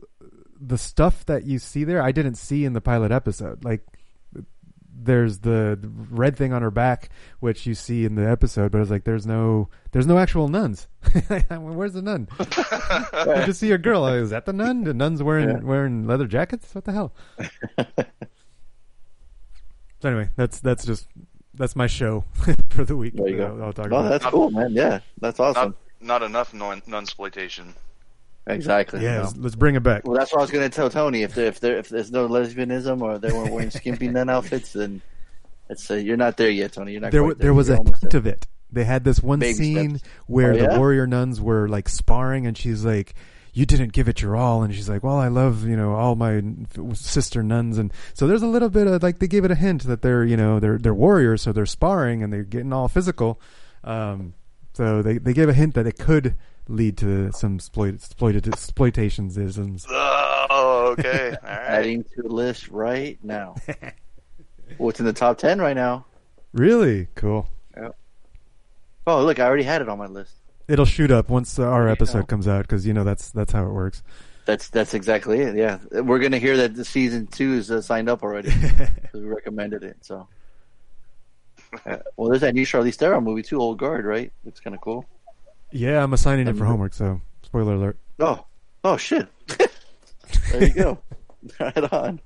the 0.60 0.78
stuff 0.78 1.24
that 1.26 1.44
you 1.44 1.58
see 1.58 1.84
there. 1.84 2.02
I 2.02 2.12
didn't 2.12 2.34
see 2.34 2.64
in 2.64 2.72
the 2.72 2.80
pilot 2.80 3.12
episode. 3.12 3.64
Like, 3.64 3.86
there's 5.00 5.38
the 5.40 5.78
red 6.10 6.36
thing 6.36 6.52
on 6.52 6.62
her 6.62 6.70
back, 6.70 7.10
which 7.40 7.66
you 7.66 7.74
see 7.74 8.04
in 8.04 8.14
the 8.14 8.28
episode, 8.28 8.72
but 8.72 8.80
it's 8.80 8.90
like 8.90 9.04
there's 9.04 9.26
no 9.26 9.68
there's 9.92 10.06
no 10.06 10.18
actual 10.18 10.48
nuns. 10.48 10.88
Where's 11.50 11.92
the 11.92 12.02
nun? 12.02 12.28
I 12.38 13.44
just 13.46 13.60
see 13.60 13.70
a 13.72 13.78
girl. 13.78 14.00
Like, 14.02 14.14
Is 14.14 14.30
that 14.30 14.44
the 14.46 14.52
nun? 14.52 14.84
The 14.84 14.94
nun's 14.94 15.22
wearing 15.22 15.48
Yeah. 15.48 15.58
wearing 15.62 16.06
leather 16.06 16.26
jackets. 16.26 16.74
What 16.74 16.84
the 16.84 16.92
hell? 16.92 17.14
so 20.00 20.08
anyway, 20.08 20.30
that's 20.36 20.60
that's 20.60 20.84
just 20.84 21.06
that's 21.54 21.74
my 21.76 21.86
show 21.86 22.24
for 22.70 22.84
the 22.84 22.96
week. 22.96 23.14
There 23.16 23.28
you 23.28 23.36
go. 23.38 23.56
I'll, 23.58 23.64
I'll 23.64 23.72
talk 23.72 23.86
Oh, 23.86 23.96
about. 23.96 24.08
that's 24.10 24.24
cool, 24.26 24.50
man. 24.50 24.72
Yeah, 24.72 25.00
that's 25.20 25.40
awesome. 25.40 25.74
Not 26.00 26.20
not 26.20 26.22
enough 26.28 26.54
non 26.54 26.82
exploitation. 26.94 27.74
Exactly. 28.48 29.02
Yeah, 29.02 29.22
let's, 29.22 29.36
let's 29.36 29.54
bring 29.56 29.74
it 29.74 29.82
back. 29.82 30.06
Well, 30.06 30.16
that's 30.16 30.32
what 30.32 30.38
I 30.38 30.42
was 30.42 30.50
going 30.50 30.68
to 30.68 30.74
tell 30.74 30.90
Tony. 30.90 31.22
If 31.22 31.34
there, 31.34 31.46
if 31.46 31.60
there, 31.60 31.78
if 31.78 31.88
there's 31.88 32.10
no 32.10 32.28
lesbianism 32.28 33.00
or 33.02 33.18
they 33.18 33.32
weren't 33.32 33.52
wearing 33.52 33.70
skimpy 33.70 34.08
nun 34.10 34.28
outfits, 34.28 34.72
then 34.72 35.00
it's 35.68 35.90
uh, 35.90 35.94
you're 35.94 36.16
not 36.16 36.36
there 36.36 36.50
yet, 36.50 36.72
Tony. 36.72 36.92
You're 36.92 37.00
not. 37.02 37.12
there, 37.12 37.24
wa- 37.24 37.34
there 37.36 37.54
was 37.54 37.68
You're 37.68 37.76
a 37.78 37.84
hint 37.84 38.00
there. 38.10 38.18
of 38.18 38.26
it. 38.26 38.46
They 38.70 38.84
had 38.84 39.04
this 39.04 39.22
one 39.22 39.38
Baby 39.38 39.54
scene 39.54 39.98
steps. 39.98 40.10
where 40.26 40.52
Oh, 40.52 40.56
the 40.58 40.78
warrior 40.78 41.06
nuns 41.06 41.40
were 41.40 41.68
like 41.68 41.88
sparring, 41.88 42.46
and 42.46 42.56
she's 42.56 42.84
like, 42.84 43.14
"You 43.54 43.64
didn't 43.64 43.92
give 43.92 44.08
it 44.08 44.20
your 44.20 44.36
all," 44.36 44.62
and 44.62 44.74
she's 44.74 44.88
like, 44.90 45.02
"Well, 45.02 45.16
I 45.16 45.28
love 45.28 45.66
you 45.66 45.74
know 45.76 45.94
all 45.94 46.16
my 46.16 46.42
sister 46.92 47.42
nuns," 47.42 47.78
and 47.78 47.92
so 48.12 48.26
there's 48.26 48.42
a 48.42 48.46
little 48.46 48.68
bit 48.68 48.86
of 48.86 49.02
like 49.02 49.20
they 49.20 49.26
gave 49.26 49.44
it 49.46 49.50
a 49.50 49.54
hint 49.54 49.84
that 49.84 50.02
they're 50.02 50.22
you 50.24 50.36
know 50.36 50.60
they're 50.60 50.76
they're 50.78 50.92
warriors, 50.94 51.40
so 51.42 51.52
they're 51.52 51.64
sparring 51.66 52.22
and 52.22 52.30
they're 52.32 52.44
getting 52.44 52.72
all 52.74 52.88
physical. 52.88 53.40
Um, 53.84 54.34
so 54.74 55.00
they 55.02 55.16
they 55.18 55.32
gave 55.32 55.48
a 55.48 55.54
hint 55.54 55.74
that 55.74 55.86
it 55.86 55.98
could 55.98 56.34
lead 56.68 56.96
to 56.98 57.32
some 57.32 57.56
exploit, 57.56 57.94
exploited 57.94 58.46
exploitations 58.46 59.36
isms. 59.38 59.86
Oh, 59.88 60.94
okay. 60.98 61.30
All 61.42 61.48
right. 61.48 61.60
Adding 61.68 62.04
to 62.14 62.22
the 62.22 62.28
list 62.28 62.68
right 62.68 63.18
now. 63.22 63.56
What's 64.78 65.00
in 65.00 65.06
the 65.06 65.12
top 65.12 65.38
ten 65.38 65.60
right 65.60 65.76
now? 65.76 66.04
Really 66.52 67.08
cool. 67.14 67.48
Yep. 67.76 67.96
Oh, 69.06 69.24
look, 69.24 69.38
I 69.38 69.46
already 69.46 69.62
had 69.62 69.80
it 69.82 69.88
on 69.88 69.98
my 69.98 70.06
list. 70.06 70.34
It'll 70.68 70.84
shoot 70.84 71.10
up 71.10 71.30
once 71.30 71.58
our 71.58 71.88
episode 71.88 72.20
go. 72.20 72.26
comes 72.26 72.46
out 72.46 72.62
because 72.62 72.86
you 72.86 72.92
know 72.92 73.04
that's 73.04 73.30
that's 73.30 73.52
how 73.52 73.64
it 73.64 73.72
works. 73.72 74.02
That's 74.44 74.68
that's 74.68 74.92
exactly 74.94 75.40
it. 75.40 75.56
Yeah, 75.56 75.78
we're 76.02 76.18
gonna 76.18 76.38
hear 76.38 76.58
that 76.58 76.74
the 76.74 76.84
season 76.84 77.26
two 77.26 77.54
is 77.54 77.70
uh, 77.70 77.80
signed 77.80 78.08
up 78.10 78.22
already 78.22 78.50
we 79.14 79.20
recommended 79.20 79.82
it. 79.84 79.96
So, 80.02 80.28
Uh, 81.86 81.98
well, 82.16 82.28
there's 82.30 82.40
that 82.42 82.54
new 82.54 82.64
Charlize 82.66 82.96
Theron 82.96 83.24
movie 83.24 83.42
too, 83.42 83.58
Old 83.60 83.78
Guard, 83.78 84.04
right? 84.04 84.32
Looks 84.44 84.60
kind 84.60 84.74
of 84.74 84.80
cool. 84.82 85.06
Yeah, 85.70 86.02
I'm 86.02 86.12
assigning 86.12 86.48
it 86.48 86.56
for 86.56 86.64
homework, 86.64 86.94
so 86.94 87.20
spoiler 87.42 87.74
alert. 87.74 87.98
Oh, 88.18 88.44
oh 88.84 88.96
shit! 88.96 89.28
there 90.50 90.64
you 90.64 90.74
go. 90.74 90.98
right 91.60 91.92
on. 91.92 92.20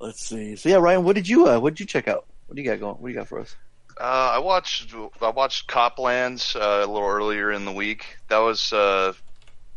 Let's 0.00 0.26
see. 0.26 0.56
So 0.56 0.68
yeah, 0.68 0.76
Ryan, 0.76 1.04
what 1.04 1.14
did 1.14 1.28
you 1.28 1.46
uh, 1.48 1.60
what 1.60 1.74
did 1.74 1.80
you 1.80 1.86
check 1.86 2.08
out? 2.08 2.26
What 2.46 2.56
do 2.56 2.62
you 2.62 2.68
got 2.68 2.80
going? 2.80 2.96
What 2.96 3.08
do 3.08 3.12
you 3.12 3.18
got 3.18 3.28
for 3.28 3.38
us? 3.38 3.54
Uh, 3.98 4.32
I 4.34 4.38
watched 4.38 4.94
I 5.20 5.30
watched 5.30 5.68
Copland 5.68 6.44
uh, 6.56 6.82
a 6.84 6.86
little 6.86 7.08
earlier 7.08 7.52
in 7.52 7.64
the 7.64 7.72
week. 7.72 8.16
That 8.28 8.38
was 8.38 8.72
uh, 8.72 9.12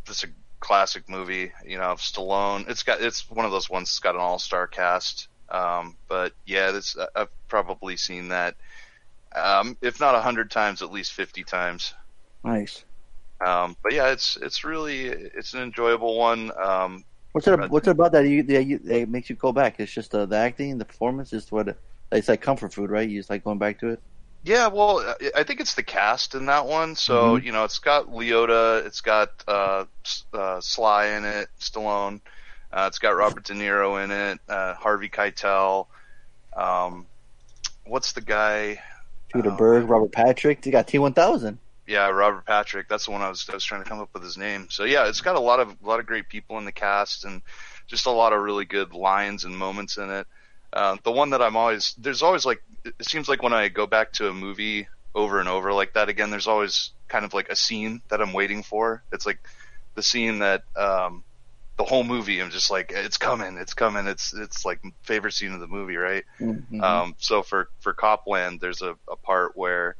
this 0.06 0.24
a 0.24 0.28
classic 0.60 1.08
movie. 1.08 1.52
You 1.66 1.76
know, 1.76 1.84
of 1.84 2.00
Stallone. 2.00 2.68
It's 2.68 2.82
got 2.82 3.02
it's 3.02 3.30
one 3.30 3.44
of 3.44 3.52
those 3.52 3.68
ones 3.68 3.90
that's 3.90 4.00
got 4.00 4.14
an 4.14 4.20
all 4.22 4.38
star 4.38 4.66
cast. 4.66 5.28
Um, 5.50 5.96
but 6.08 6.32
yeah, 6.46 6.70
this 6.70 6.96
I've 7.14 7.28
probably 7.48 7.96
seen 7.96 8.28
that. 8.28 8.56
Um, 9.34 9.76
if 9.82 10.00
not 10.00 10.14
a 10.14 10.20
hundred 10.20 10.50
times, 10.50 10.82
at 10.82 10.92
least 10.92 11.12
fifty 11.12 11.44
times. 11.44 11.94
Nice. 12.44 12.84
Um, 13.44 13.76
but 13.82 13.92
yeah, 13.92 14.10
it's 14.10 14.36
it's 14.40 14.64
really 14.64 15.06
it's 15.06 15.54
an 15.54 15.62
enjoyable 15.62 16.16
one. 16.16 16.52
Um, 16.56 17.04
What's 17.32 17.48
it? 17.48 17.68
What's 17.68 17.88
it 17.88 17.90
about 17.90 18.12
that 18.12 18.28
you 18.28 18.44
that, 18.44 18.64
you, 18.64 18.78
that 18.78 19.08
makes 19.08 19.28
you 19.28 19.34
go 19.34 19.52
back? 19.52 19.80
It's 19.80 19.92
just 19.92 20.14
uh, 20.14 20.24
the 20.24 20.36
acting, 20.36 20.78
the 20.78 20.84
performance, 20.84 21.32
is 21.32 21.50
what 21.50 21.76
it's 22.12 22.28
like 22.28 22.40
comfort 22.40 22.72
food, 22.72 22.90
right? 22.90 23.08
You 23.08 23.18
just 23.18 23.28
like 23.28 23.42
going 23.42 23.58
back 23.58 23.80
to 23.80 23.88
it. 23.88 24.00
Yeah, 24.44 24.68
well, 24.68 25.16
I- 25.34 25.42
think 25.42 25.60
it's 25.60 25.74
the 25.74 25.82
cast 25.82 26.34
in 26.34 26.46
that 26.46 26.66
one. 26.66 26.94
So 26.94 27.36
you 27.36 27.50
know, 27.50 27.64
it's 27.64 27.78
got 27.80 28.06
Liotta, 28.06 28.86
it's 28.86 29.00
got 29.00 29.30
uh, 29.48 29.86
uh, 30.32 30.60
Sly 30.60 31.06
in 31.06 31.24
it, 31.24 31.48
Stallone, 31.58 32.20
uh, 32.72 32.84
it's 32.86 32.98
got 33.00 33.16
Robert 33.16 33.44
De 33.44 33.54
Niro 33.54 34.04
in 34.04 34.10
it, 34.12 34.38
uh, 34.48 34.74
Harvey 34.74 35.08
Keitel. 35.08 35.86
Um, 36.56 37.06
what's 37.84 38.12
the 38.12 38.20
guy? 38.20 38.80
Peter 39.34 39.50
Oh. 39.50 39.56
Berg, 39.56 39.88
Robert 39.90 40.12
Patrick. 40.12 40.62
They 40.62 40.70
got 40.70 40.86
T 40.88 40.98
one 40.98 41.12
thousand. 41.12 41.58
Yeah, 41.86 42.08
Robert 42.08 42.46
Patrick. 42.46 42.88
That's 42.88 43.04
the 43.04 43.10
one 43.10 43.20
I 43.20 43.28
was 43.28 43.46
I 43.50 43.54
was 43.54 43.64
trying 43.64 43.82
to 43.82 43.88
come 43.88 44.00
up 44.00 44.08
with 44.14 44.22
his 44.22 44.38
name. 44.38 44.68
So 44.70 44.84
yeah, 44.84 45.08
it's 45.08 45.20
got 45.20 45.36
a 45.36 45.40
lot 45.40 45.60
of 45.60 45.68
a 45.68 45.86
lot 45.86 46.00
of 46.00 46.06
great 46.06 46.28
people 46.28 46.56
in 46.58 46.64
the 46.64 46.72
cast 46.72 47.24
and 47.26 47.42
just 47.86 48.06
a 48.06 48.10
lot 48.10 48.32
of 48.32 48.40
really 48.40 48.64
good 48.64 48.94
lines 48.94 49.44
and 49.44 49.56
moments 49.56 49.98
in 49.98 50.08
it. 50.10 50.26
Uh, 50.72 50.96
the 51.04 51.12
one 51.12 51.30
that 51.30 51.42
I'm 51.42 51.56
always 51.56 51.94
there's 51.98 52.22
always 52.22 52.46
like 52.46 52.62
it 52.84 52.94
seems 53.06 53.28
like 53.28 53.42
when 53.42 53.52
I 53.52 53.68
go 53.68 53.86
back 53.86 54.12
to 54.14 54.28
a 54.28 54.32
movie 54.34 54.88
over 55.14 55.38
and 55.40 55.48
over 55.48 55.72
like 55.72 55.92
that 55.94 56.08
again, 56.08 56.30
there's 56.30 56.46
always 56.48 56.90
kind 57.08 57.24
of 57.24 57.34
like 57.34 57.48
a 57.50 57.56
scene 57.56 58.00
that 58.08 58.20
I'm 58.22 58.32
waiting 58.32 58.62
for. 58.62 59.02
It's 59.12 59.26
like 59.26 59.38
the 59.94 60.02
scene 60.02 60.38
that 60.40 60.62
um, 60.76 61.22
the 61.76 61.84
whole 61.84 62.04
movie 62.04 62.40
I'm 62.40 62.50
just 62.50 62.70
like 62.70 62.92
it's 62.94 63.18
coming, 63.18 63.56
it's 63.56 63.74
coming. 63.74 64.06
It's 64.06 64.32
it's 64.32 64.64
like 64.64 64.80
favorite 65.02 65.32
scene 65.32 65.52
of 65.52 65.60
the 65.60 65.66
movie, 65.66 65.96
right? 65.96 66.24
Mm-hmm. 66.40 66.82
Um, 66.82 67.14
so 67.18 67.42
for 67.42 67.68
for 67.80 67.92
Copland, 67.92 68.60
there's 68.60 68.82
a, 68.82 68.96
a 69.10 69.16
part 69.16 69.56
where 69.56 69.96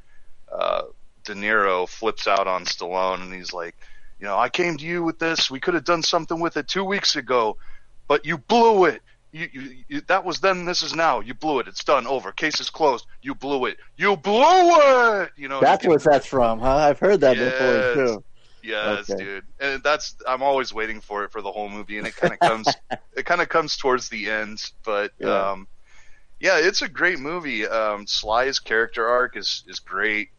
uh, 0.52 0.82
De 1.24 1.34
Niro 1.34 1.88
flips 1.88 2.28
out 2.28 2.46
on 2.46 2.64
Stallone, 2.64 3.22
and 3.22 3.34
he's 3.34 3.52
like, 3.52 3.74
you 4.20 4.26
know, 4.26 4.38
I 4.38 4.48
came 4.48 4.76
to 4.76 4.84
you 4.84 5.02
with 5.02 5.18
this. 5.18 5.50
We 5.50 5.58
could 5.60 5.74
have 5.74 5.84
done 5.84 6.02
something 6.02 6.38
with 6.38 6.56
it 6.56 6.68
two 6.68 6.84
weeks 6.84 7.16
ago, 7.16 7.56
but 8.06 8.24
you 8.24 8.38
blew 8.38 8.84
it. 8.84 9.02
You, 9.32 9.48
you, 9.52 9.76
you, 9.88 10.00
that 10.02 10.24
was 10.24 10.38
then. 10.38 10.64
This 10.64 10.84
is 10.84 10.94
now. 10.94 11.18
You 11.18 11.34
blew 11.34 11.58
it. 11.58 11.66
It's 11.66 11.82
done. 11.82 12.06
Over. 12.06 12.30
Case 12.30 12.60
is 12.60 12.70
closed. 12.70 13.04
You 13.20 13.34
blew 13.34 13.64
it. 13.66 13.78
You 13.96 14.16
blew 14.16 14.42
it. 14.42 15.32
You 15.36 15.48
know. 15.48 15.60
That's 15.60 15.82
you 15.82 15.90
what 15.90 16.04
that's 16.04 16.24
from, 16.26 16.60
huh? 16.60 16.76
I've 16.76 17.00
heard 17.00 17.20
that 17.22 17.36
Yes. 17.36 17.52
before 17.52 18.06
too. 18.06 18.24
Yes, 18.64 19.10
Okay. 19.10 19.22
dude. 19.22 19.44
And 19.60 19.82
that's 19.82 20.16
I'm 20.26 20.42
always 20.42 20.72
waiting 20.72 21.00
for 21.00 21.24
it 21.24 21.32
for 21.32 21.42
the 21.42 21.52
whole 21.52 21.68
movie, 21.68 21.98
and 21.98 22.06
it 22.06 22.16
kind 22.16 22.32
of 22.32 22.40
comes 22.40 22.66
it 23.16 23.26
kind 23.26 23.40
of 23.42 23.48
comes 23.48 23.76
towards 23.76 24.08
the 24.08 24.30
end. 24.30 24.62
But 24.84 25.12
Yeah. 25.18 25.50
um, 25.50 25.66
yeah, 26.40 26.58
it's 26.58 26.82
a 26.82 26.88
great 26.88 27.18
movie. 27.18 27.66
Um, 27.66 28.06
Sly's 28.06 28.58
character 28.58 29.06
arc 29.06 29.36
is 29.36 29.64
is 29.68 29.78
great. 29.80 30.30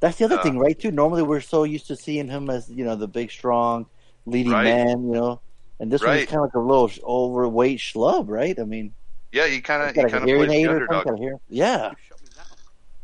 That's 0.00 0.16
the 0.16 0.24
other 0.24 0.38
Uh, 0.38 0.42
thing, 0.42 0.58
right? 0.58 0.78
Too. 0.78 0.90
Normally, 0.90 1.22
we're 1.22 1.42
so 1.42 1.64
used 1.64 1.86
to 1.88 1.96
seeing 1.96 2.28
him 2.28 2.48
as 2.48 2.70
you 2.70 2.84
know 2.84 2.96
the 2.96 3.06
big, 3.08 3.30
strong, 3.30 3.86
leading 4.24 4.52
Right. 4.52 4.64
man, 4.64 5.04
you 5.06 5.12
know, 5.12 5.40
and 5.78 5.92
this 5.92 6.02
Right. 6.02 6.16
one's 6.16 6.30
kind 6.30 6.38
of 6.38 6.44
like 6.44 6.54
a 6.54 6.58
little 6.58 6.90
overweight 7.04 7.78
schlub, 7.80 8.28
right? 8.28 8.58
I 8.58 8.64
mean, 8.64 8.94
Yeah, 9.32 9.46
he 9.46 9.60
kind 9.60 9.82
of 9.82 9.94
he 9.94 10.00
kind 10.10 10.14
of 10.14 10.22
plays 10.22 10.50
the 10.50 10.66
underdog. 10.66 10.88
something. 11.06 11.12
Got 11.12 11.20
a 11.20 11.22
hear- 11.22 11.40
Yeah, 11.50 11.90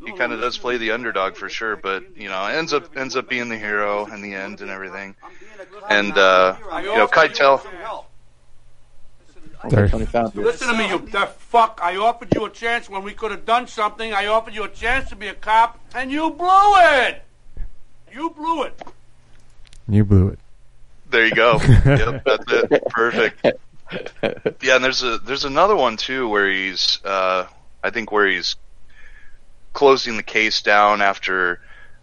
He 0.06 0.12
kind 0.12 0.32
of 0.32 0.40
does 0.40 0.56
play 0.56 0.76
the 0.76 0.92
underdog 0.92 1.36
for 1.36 1.48
sure, 1.48 1.76
but 1.76 2.16
you 2.16 2.28
know 2.28 2.44
ends 2.44 2.72
up 2.72 2.96
ends 2.96 3.16
up 3.16 3.28
being 3.28 3.48
the 3.48 3.58
hero 3.58 4.06
in 4.06 4.22
the 4.22 4.34
end 4.34 4.60
and 4.60 4.70
everything. 4.70 5.14
And 5.88 6.16
uh, 6.16 6.56
you 6.78 6.96
know, 6.96 7.06
Keitel. 7.06 7.62
Sorry. 9.68 9.88
Tony 9.88 10.06
found 10.06 10.34
it. 10.36 10.40
Listen 10.40 10.68
to 10.68 10.76
me, 10.76 10.88
you 10.88 11.00
deaf 11.00 11.36
fuck. 11.36 11.80
I 11.82 11.96
offered 11.96 12.32
you 12.34 12.44
a 12.44 12.50
chance 12.50 12.88
when 12.88 13.02
we 13.02 13.12
could 13.12 13.32
have 13.32 13.44
done 13.44 13.66
something. 13.66 14.12
I 14.12 14.26
offered 14.26 14.54
you 14.54 14.62
a 14.62 14.68
chance 14.68 15.08
to 15.08 15.16
be 15.16 15.26
a 15.26 15.34
cop, 15.34 15.80
and 15.94 16.12
you 16.12 16.30
blew 16.30 16.76
it. 16.76 17.22
You 18.12 18.30
blew 18.30 18.62
it. 18.62 18.80
You 19.88 20.04
blew 20.04 20.28
it. 20.28 20.38
There 21.10 21.26
you 21.26 21.34
go. 21.34 21.58
yep, 21.84 22.24
that's 22.24 22.52
it. 22.52 22.84
Perfect. 22.90 23.46
Yeah, 24.62 24.76
and 24.76 24.84
there's 24.84 25.02
a 25.02 25.18
there's 25.18 25.44
another 25.44 25.76
one 25.76 25.96
too 25.96 26.28
where 26.28 26.50
he's 26.50 26.98
uh 27.04 27.46
I 27.82 27.90
think 27.90 28.10
where 28.10 28.26
he's 28.26 28.56
closing 29.76 30.16
the 30.16 30.22
case 30.22 30.62
down 30.62 31.02
after 31.02 31.60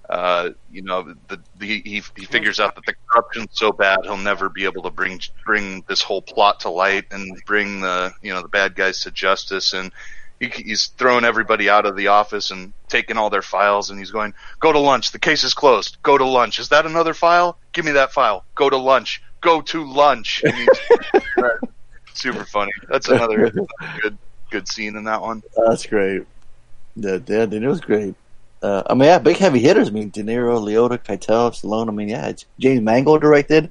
uh 0.09 0.49
you 0.69 0.83
know 0.83 1.01
the, 1.27 1.39
the 1.57 1.65
he 1.65 2.03
he 2.15 2.25
figures 2.25 2.59
out 2.59 2.75
that 2.75 2.85
the 2.85 2.93
corruption's 3.09 3.49
so 3.53 3.71
bad 3.71 3.97
he'll 4.03 4.15
never 4.17 4.47
be 4.47 4.65
able 4.65 4.83
to 4.83 4.91
bring 4.91 5.19
bring 5.43 5.83
this 5.87 6.01
whole 6.01 6.21
plot 6.21 6.59
to 6.59 6.69
light 6.69 7.05
and 7.09 7.35
bring 7.47 7.81
the 7.81 8.13
you 8.21 8.31
know 8.31 8.41
the 8.41 8.47
bad 8.47 8.75
guys 8.75 9.01
to 9.01 9.11
justice. 9.11 9.73
And 9.73 9.91
he, 10.39 10.49
he's 10.49 10.87
throwing 10.87 11.25
everybody 11.25 11.69
out 11.69 11.85
of 11.85 11.95
the 11.95 12.07
office 12.07 12.51
and 12.51 12.73
taking 12.89 13.17
all 13.17 13.29
their 13.29 13.41
files. 13.41 13.89
And 13.89 13.97
he's 13.97 14.11
going 14.11 14.33
go 14.59 14.71
to 14.71 14.79
lunch. 14.79 15.11
The 15.11 15.19
case 15.19 15.43
is 15.43 15.53
closed. 15.53 15.97
Go 16.03 16.17
to 16.17 16.25
lunch. 16.25 16.59
Is 16.59 16.69
that 16.69 16.85
another 16.85 17.13
file? 17.13 17.57
Give 17.71 17.85
me 17.85 17.93
that 17.93 18.11
file. 18.11 18.45
Go 18.55 18.69
to 18.69 18.77
lunch. 18.77 19.21
Go 19.41 19.61
to 19.61 19.83
lunch. 19.83 20.43
Super 22.13 22.45
funny. 22.45 22.71
That's 22.89 23.09
another 23.09 23.51
good 24.01 24.17
good 24.51 24.67
scene 24.67 24.95
in 24.95 25.05
that 25.05 25.21
one. 25.21 25.41
That's 25.65 25.85
great. 25.85 26.23
Yeah, 26.95 27.17
yeah, 27.27 27.45
De 27.45 27.59
Niro's 27.59 27.81
great. 27.81 28.15
Uh, 28.61 28.83
I 28.89 28.93
mean, 28.93 29.03
yeah, 29.05 29.19
big 29.19 29.37
heavy 29.37 29.59
hitters. 29.59 29.89
I 29.89 29.91
mean, 29.91 30.09
De 30.09 30.23
Niro, 30.23 30.61
Liotta, 30.61 30.97
Keitel, 30.97 31.51
Stallone. 31.51 31.89
I 31.89 31.91
mean, 31.91 32.09
yeah, 32.09 32.27
it's 32.27 32.45
James 32.59 32.81
Mangold 32.81 33.21
directed. 33.21 33.69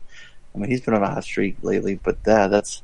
I 0.55 0.59
mean, 0.59 0.71
he's 0.71 0.83
been 0.83 0.95
on 0.95 1.03
a 1.03 1.09
hot 1.09 1.25
streak 1.25 1.57
lately, 1.63 1.95
but 1.95 2.19
yeah, 2.27 2.47
that's 2.49 2.83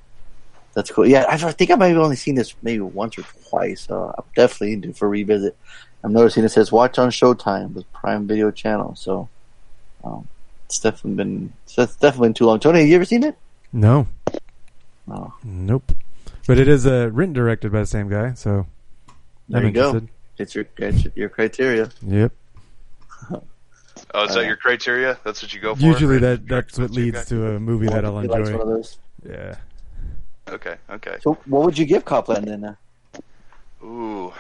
that's 0.72 0.90
cool. 0.90 1.07
Yeah, 1.07 1.24
I, 1.29 1.35
I 1.35 1.53
think 1.53 1.70
I 1.70 1.74
might 1.74 1.88
have 1.88 1.98
only 1.98 2.16
seen 2.16 2.35
this 2.35 2.55
maybe 2.62 2.81
once 2.81 3.18
or 3.18 3.24
twice. 3.51 3.83
So 3.83 4.14
I'm 4.16 4.24
definitely 4.35 4.77
due 4.77 4.92
for 4.92 5.09
revisit. 5.09 5.57
I'm 6.03 6.12
noticing 6.12 6.44
it 6.44 6.51
says 6.51 6.72
watch 6.72 6.98
on 6.98 7.11
Showtime 7.11 7.74
with 7.74 7.92
Prime 7.92 8.27
Video 8.27 8.51
channel. 8.51 8.94
So 8.94 9.29
um, 10.05 10.29
it's 10.66 10.79
definitely 10.79 11.16
been 11.16 11.53
it's 11.66 11.96
definitely 11.96 12.29
been 12.29 12.35
too 12.35 12.46
long. 12.46 12.61
Tony, 12.61 12.81
have 12.81 12.88
you 12.88 12.94
ever 12.94 13.05
seen 13.05 13.24
it? 13.24 13.37
No. 13.72 14.07
No. 15.07 15.35
Nope. 15.44 15.92
But 16.46 16.59
it 16.59 16.68
is 16.68 16.87
uh, 16.87 17.11
written 17.12 17.35
directed 17.35 17.72
by 17.72 17.81
the 17.81 17.87
same 17.87 18.09
guy, 18.09 18.33
so 18.35 18.66
There 19.48 19.61
I'm 19.61 19.66
you 19.66 19.72
go. 19.72 20.01
Interested. 20.40 20.62
It's 20.79 21.05
your 21.05 21.12
your 21.14 21.29
criteria. 21.29 21.90
Yep. 22.03 22.33
oh 23.31 24.24
is 24.24 24.35
that 24.35 24.38
Uh, 24.38 24.40
your 24.42 24.57
criteria 24.57 25.18
that's 25.24 25.42
what 25.42 25.53
you 25.53 25.61
go 25.61 25.74
for 25.74 25.83
Usually 25.83 26.18
that 26.18 26.46
that's 26.46 26.79
what 26.79 26.90
leads 26.90 27.27
to 27.27 27.55
a 27.57 27.61
movie 27.61 27.87
that 27.88 28.05
I'll 28.05 28.18
enjoy. 28.18 28.53
one 28.53 28.61
of 28.61 28.68
those. 28.68 28.98
Yeah. 29.29 29.57
okay 30.48 30.77
okay 30.90 31.16
So, 31.22 31.37
what 31.46 31.64
would 31.64 31.77
you 31.77 31.85
give 31.85 32.05
Copland 32.05 32.46
then? 32.46 32.64
Uh, 32.64 33.85
ooh 33.85 34.33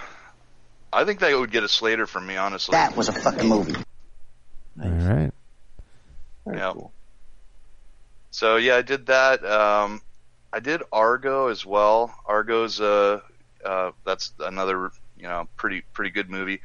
I 0.92 1.04
think 1.04 1.20
that 1.20 1.36
would 1.36 1.50
get 1.50 1.64
a 1.64 1.68
Slater 1.68 2.06
from 2.06 2.26
me 2.26 2.36
honestly 2.36 2.72
That 2.72 2.96
was 2.96 3.08
a 3.08 3.12
fucking 3.12 3.48
movie. 3.48 3.74
All 4.82 4.88
right. 4.90 5.32
very 6.46 6.56
Yeah. 6.58 6.72
cool. 6.72 6.92
So 8.30 8.56
yeah, 8.56 8.76
I 8.76 8.82
did 8.82 9.06
that. 9.06 9.44
Um, 9.44 10.00
I 10.52 10.60
did 10.60 10.82
Argo 10.92 11.48
as 11.48 11.66
well. 11.66 12.14
Argo's 12.24 12.80
uh, 12.80 13.20
uh, 13.64 13.90
that's 14.06 14.32
another 14.38 14.92
you 15.18 15.28
know 15.28 15.48
pretty 15.56 15.82
pretty 15.92 16.10
good 16.10 16.30
movie. 16.30 16.60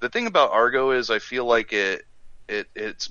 The 0.00 0.08
thing 0.08 0.26
about 0.26 0.52
Argo 0.52 0.90
is 0.90 1.10
I 1.10 1.18
feel 1.18 1.44
like 1.44 1.72
it 1.72 2.04
it 2.48 2.68
its 2.74 3.08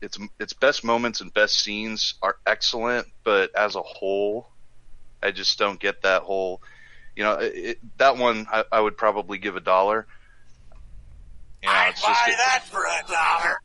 its 0.00 0.18
its 0.38 0.52
best 0.52 0.84
moments 0.84 1.20
and 1.20 1.32
best 1.32 1.60
scenes 1.60 2.14
are 2.22 2.36
excellent, 2.46 3.06
but 3.24 3.54
as 3.54 3.74
a 3.74 3.82
whole, 3.82 4.48
I 5.22 5.30
just 5.30 5.58
don't 5.58 5.80
get 5.80 6.02
that 6.02 6.22
whole. 6.22 6.60
You 7.16 7.24
know, 7.24 7.32
it, 7.34 7.52
it, 7.54 7.78
that 7.98 8.16
one 8.18 8.46
I, 8.52 8.64
I 8.70 8.80
would 8.80 8.96
probably 8.96 9.38
give 9.38 9.56
a 9.56 9.60
dollar. 9.60 10.06
You 11.62 11.68
know, 11.68 11.84
it's 11.88 12.02
just- 12.02 12.66
for 12.70 12.84
a 12.84 13.02
dollar. 13.10 13.60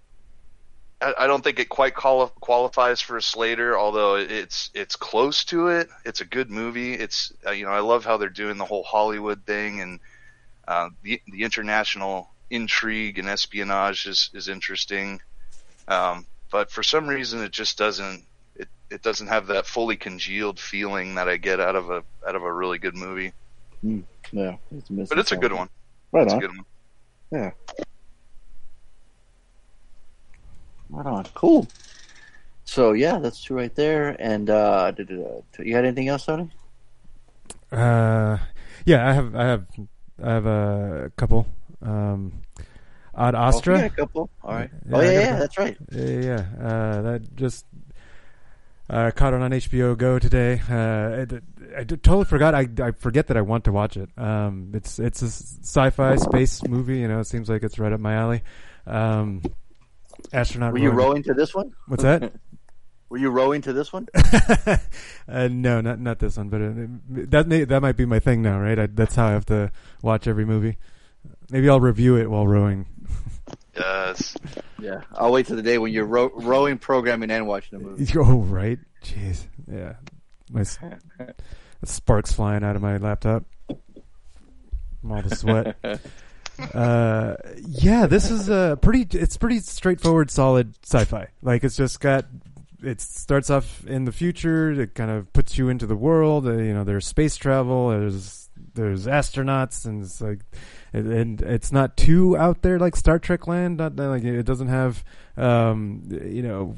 I 1.02 1.14
I 1.20 1.28
don't 1.28 1.44
think 1.44 1.60
it 1.60 1.68
quite 1.70 1.96
quali- 1.96 2.32
qualifies 2.40 3.02
for 3.02 3.18
a 3.18 3.22
Slater, 3.22 3.78
although 3.78 4.16
it's 4.16 4.70
it's 4.74 4.96
close 4.96 5.44
to 5.46 5.68
it. 5.68 5.90
It's 6.06 6.22
a 6.22 6.26
good 6.26 6.50
movie. 6.50 6.94
It's 6.94 7.34
uh, 7.46 7.52
you 7.52 7.66
know 7.66 7.72
I 7.72 7.80
love 7.80 8.06
how 8.06 8.18
they're 8.18 8.30
doing 8.30 8.58
the 8.58 8.66
whole 8.66 8.84
Hollywood 8.84 9.46
thing 9.46 9.82
and 9.82 10.00
uh, 10.72 10.90
the 11.04 11.22
the 11.28 11.44
international 11.44 12.30
intrigue 12.50 13.20
and 13.20 13.28
espionage 13.28 14.06
is 14.06 14.30
is 14.34 14.48
interesting. 14.48 15.20
Um, 15.88 16.26
but 16.52 16.72
for 16.72 16.84
some 16.84 17.08
reason, 17.08 17.42
it 17.42 17.52
just 17.52 17.78
doesn't 17.78 18.24
it 18.56 18.70
it 18.90 19.02
doesn't 19.02 19.28
have 19.28 19.48
that 19.48 19.66
fully 19.66 19.98
congealed 19.98 20.60
feeling 20.60 21.16
that 21.16 21.28
I 21.28 21.36
get 21.38 21.60
out 21.60 21.76
of 21.76 21.90
a 21.90 22.04
out 22.28 22.36
of 22.36 22.44
a 22.44 22.54
really 22.54 22.78
good 22.78 22.96
movie. 22.96 23.34
Yeah, 24.32 24.56
it's 24.72 24.90
But 25.10 25.18
it's 25.20 25.32
a 25.34 25.38
good 25.38 25.52
one. 25.54 25.70
Right 26.14 26.24
It's 26.24 26.34
a 26.34 26.36
on. 26.36 26.42
good 26.42 26.50
one. 26.58 26.66
Yeah. 27.32 27.52
Right 30.90 31.06
on. 31.06 31.26
Cool. 31.34 31.68
So 32.64 32.94
yeah, 32.94 33.20
that's 33.20 33.44
two 33.44 33.56
right 33.56 33.74
there. 33.76 34.16
And 34.20 34.50
uh, 34.50 34.92
did, 34.92 35.12
uh, 35.12 35.42
you 35.60 35.76
had 35.76 35.86
anything 35.86 36.08
else, 36.08 36.26
Tony? 36.26 36.50
Uh, 37.72 38.38
yeah, 38.86 39.10
I 39.10 39.14
have, 39.14 39.36
I 39.36 39.46
have, 39.46 39.66
I 40.24 40.30
have 40.32 40.46
a 40.46 41.12
couple. 41.16 41.48
Um, 41.82 42.34
Ad 43.18 43.36
Oh, 43.36 43.40
Astra. 43.40 43.76
got 43.78 43.86
a 43.86 43.90
couple. 43.90 44.30
All 44.44 44.54
right. 44.54 44.70
Yeah, 44.90 44.98
oh 44.98 45.02
yeah, 45.02 45.12
yeah, 45.12 45.40
that's 45.40 45.58
right. 45.58 45.78
Yeah, 45.92 46.06
yeah, 46.06 46.20
yeah. 46.60 46.66
Uh, 46.68 47.02
that 47.02 47.36
just 47.36 47.66
uh, 48.90 49.12
caught 49.12 49.34
it 49.34 49.42
on 49.42 49.52
HBO 49.52 49.98
Go 49.98 50.20
today. 50.20 50.62
Uh, 50.70 51.26
I, 51.76 51.80
I 51.82 51.84
totally 51.84 52.26
forgot. 52.26 52.56
I, 52.56 52.68
I 52.82 52.92
forget 52.92 53.28
that 53.28 53.38
I 53.38 53.42
want 53.42 53.66
to 53.66 53.72
watch 53.72 53.98
it. 53.98 54.10
Um, 54.18 54.72
it's 54.74 55.00
it's 55.00 55.22
a 55.22 55.28
sci-fi 55.28 56.16
space 56.18 56.64
movie. 56.64 57.00
You 57.00 57.08
know, 57.08 57.20
it 57.20 57.28
seems 57.28 57.50
like 57.50 57.64
it's 57.64 57.80
right 57.80 57.92
up 57.92 58.00
my 58.00 58.14
alley. 58.14 58.44
Um, 58.88 59.42
astronaut. 60.34 60.74
Were 60.74 60.80
you 60.80 60.92
rowing 60.92 61.24
to 61.24 61.34
this 61.34 61.54
one? 61.54 61.74
What's 61.88 62.04
that? 62.04 62.34
Were 63.12 63.18
you 63.18 63.30
rowing 63.30 63.62
to 63.64 63.74
this 63.74 63.92
one? 63.92 64.08
uh, 65.28 65.50
no, 65.52 65.82
not 65.82 66.00
not 66.00 66.20
this 66.20 66.38
one, 66.38 66.48
but 66.48 66.62
uh, 66.62 67.26
that 67.28 67.46
may, 67.46 67.66
that 67.66 67.82
might 67.82 67.98
be 67.98 68.06
my 68.06 68.20
thing 68.20 68.42
now, 68.42 68.58
right? 68.58 68.80
I, 68.80 68.86
that's 68.86 69.16
how 69.16 69.28
I 69.28 69.32
have 69.32 69.46
to 69.48 69.70
watch 70.02 70.28
every 70.28 70.46
movie. 70.46 70.78
Maybe 71.50 71.68
I'll 71.68 71.82
review 71.82 72.16
it 72.16 72.32
while 72.32 72.48
rowing. 72.48 72.88
Yes. 73.76 74.36
yeah. 74.82 75.02
I'll 75.14 75.32
wait 75.32 75.48
till 75.48 75.56
the 75.56 75.62
day 75.62 75.78
when 75.78 75.94
you're 75.94 76.06
row- 76.06 76.32
rowing, 76.36 76.78
programming, 76.78 77.32
and 77.32 77.48
watching 77.48 77.80
the 77.80 77.86
movie. 77.86 78.06
Oh, 78.20 78.40
right. 78.40 78.78
Jeez. 79.04 79.46
Yeah. 79.70 79.94
My 80.52 80.62
s- 80.62 80.78
sparks 81.86 82.34
flying 82.34 82.64
out 82.66 82.76
of 82.76 82.82
my 82.82 82.98
laptop. 82.98 83.46
From 83.68 85.12
all 85.12 85.22
the 85.22 85.36
sweat. 85.36 85.78
uh, 86.74 87.36
yeah, 87.66 88.08
this 88.08 88.30
is 88.30 88.50
a 88.50 88.78
pretty. 88.82 89.18
It's 89.18 89.38
pretty 89.38 89.60
straightforward, 89.60 90.30
solid 90.32 90.76
sci-fi. 90.84 91.28
Like 91.42 91.64
it's 91.64 91.78
just 91.78 92.00
got. 92.02 92.26
It 92.84 93.02
starts 93.02 93.50
off 93.50 93.86
in 93.86 94.06
the 94.06 94.12
future. 94.12 94.72
It 94.72 94.96
kind 94.96 95.12
of 95.12 95.32
puts 95.34 95.58
you 95.58 95.70
into 95.70 95.86
the 95.86 95.96
world. 95.96 96.48
Uh, 96.48 96.58
you 96.58 96.74
know, 96.74 96.84
there's 96.84 97.06
space 97.06 97.36
travel. 97.36 97.90
There's 97.90 98.50
there's 98.74 99.06
astronauts, 99.06 99.86
and 99.86 100.04
it's 100.04 100.22
like, 100.22 100.40
and, 100.94 101.42
it's 101.42 101.72
not 101.72 101.96
too 101.96 102.38
out 102.38 102.62
there 102.62 102.78
like 102.78 102.96
Star 102.96 103.20
Trek 103.20 103.48
land. 103.48 103.78
Not 103.78 103.96
like 103.96 104.24
it 104.24 104.44
doesn't 104.44 104.68
have, 104.68 105.04
um, 105.38 106.04
you 106.10 106.42
know, 106.42 106.76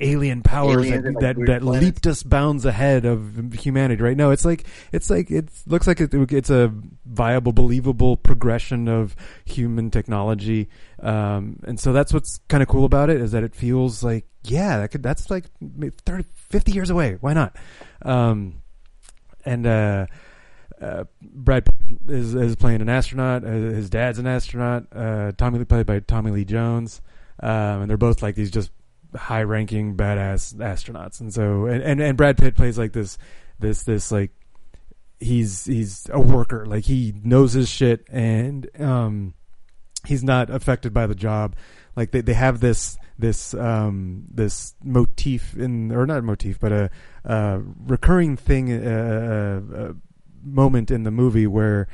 alien 0.00 0.42
powers 0.42 0.86
Aliens 0.86 1.02
that 1.02 1.06
and, 1.06 1.14
like, 1.16 1.36
that, 1.36 1.46
that 1.46 1.62
leaped 1.64 2.06
us 2.06 2.22
bounds 2.22 2.64
ahead 2.64 3.04
of 3.04 3.52
humanity. 3.54 4.02
Right? 4.02 4.16
No, 4.16 4.30
it's 4.30 4.44
like 4.44 4.66
it's 4.92 5.10
like 5.10 5.30
it 5.30 5.48
looks 5.66 5.86
like 5.86 6.00
it, 6.00 6.14
it's 6.14 6.50
a 6.50 6.72
viable, 7.04 7.52
believable 7.52 8.16
progression 8.16 8.88
of 8.88 9.16
human 9.44 9.90
technology. 9.90 10.68
Um, 11.00 11.58
and 11.66 11.78
so 11.78 11.92
that's 11.92 12.12
what's 12.12 12.38
kind 12.48 12.62
of 12.62 12.68
cool 12.68 12.84
about 12.84 13.10
it 13.10 13.20
is 13.20 13.32
that 13.32 13.42
it 13.42 13.54
feels 13.54 14.02
like 14.02 14.26
yeah, 14.44 14.78
that 14.78 14.90
could 14.90 15.02
that's 15.02 15.28
like 15.28 15.46
30, 16.04 16.24
50 16.34 16.72
years 16.72 16.90
away. 16.90 17.18
Why 17.20 17.32
not? 17.32 17.56
Um, 18.02 18.62
and 19.44 19.66
uh, 19.66 20.06
uh, 20.80 21.04
Brad 21.22 21.64
Pitt 21.64 21.98
is 22.08 22.34
is 22.34 22.56
playing 22.56 22.80
an 22.82 22.88
astronaut. 22.88 23.44
Uh, 23.44 23.48
his 23.48 23.88
dad's 23.90 24.18
an 24.18 24.26
astronaut. 24.26 24.86
Uh, 24.94 25.32
Tommy 25.36 25.58
Lee 25.58 25.64
played 25.64 25.86
by 25.86 26.00
Tommy 26.00 26.30
Lee 26.30 26.44
Jones, 26.44 27.00
um, 27.40 27.82
and 27.82 27.90
they're 27.90 27.96
both 27.96 28.22
like 28.22 28.34
these 28.34 28.50
just 28.50 28.70
high 29.14 29.42
ranking 29.42 29.96
badass 29.96 30.54
astronauts. 30.54 31.20
And 31.20 31.32
so 31.32 31.66
and, 31.66 31.82
and 31.82 32.00
and 32.00 32.16
Brad 32.16 32.36
Pitt 32.36 32.56
plays 32.56 32.78
like 32.78 32.92
this 32.92 33.18
this 33.58 33.84
this 33.84 34.12
like 34.12 34.32
he's 35.18 35.64
he's 35.64 36.08
a 36.12 36.20
worker. 36.20 36.66
Like 36.66 36.84
he 36.84 37.14
knows 37.22 37.52
his 37.54 37.68
shit 37.68 38.06
and 38.10 38.68
um 38.78 39.34
he's 40.06 40.22
not 40.22 40.50
affected 40.50 40.92
by 40.92 41.06
the 41.06 41.14
job. 41.14 41.56
Like 41.94 42.10
they, 42.10 42.20
they 42.20 42.34
have 42.34 42.60
this 42.60 42.98
this 43.18 43.54
um 43.54 44.24
this 44.30 44.74
motif 44.84 45.56
in 45.56 45.90
or 45.90 46.06
not 46.06 46.22
motif 46.22 46.60
but 46.60 46.70
a, 46.70 46.90
a 47.24 47.62
recurring 47.86 48.36
thing 48.36 48.70
uh, 48.70 49.60
uh, 49.74 49.92
moment 50.46 50.90
in 50.90 51.02
the 51.02 51.10
movie 51.10 51.46
where 51.46 51.88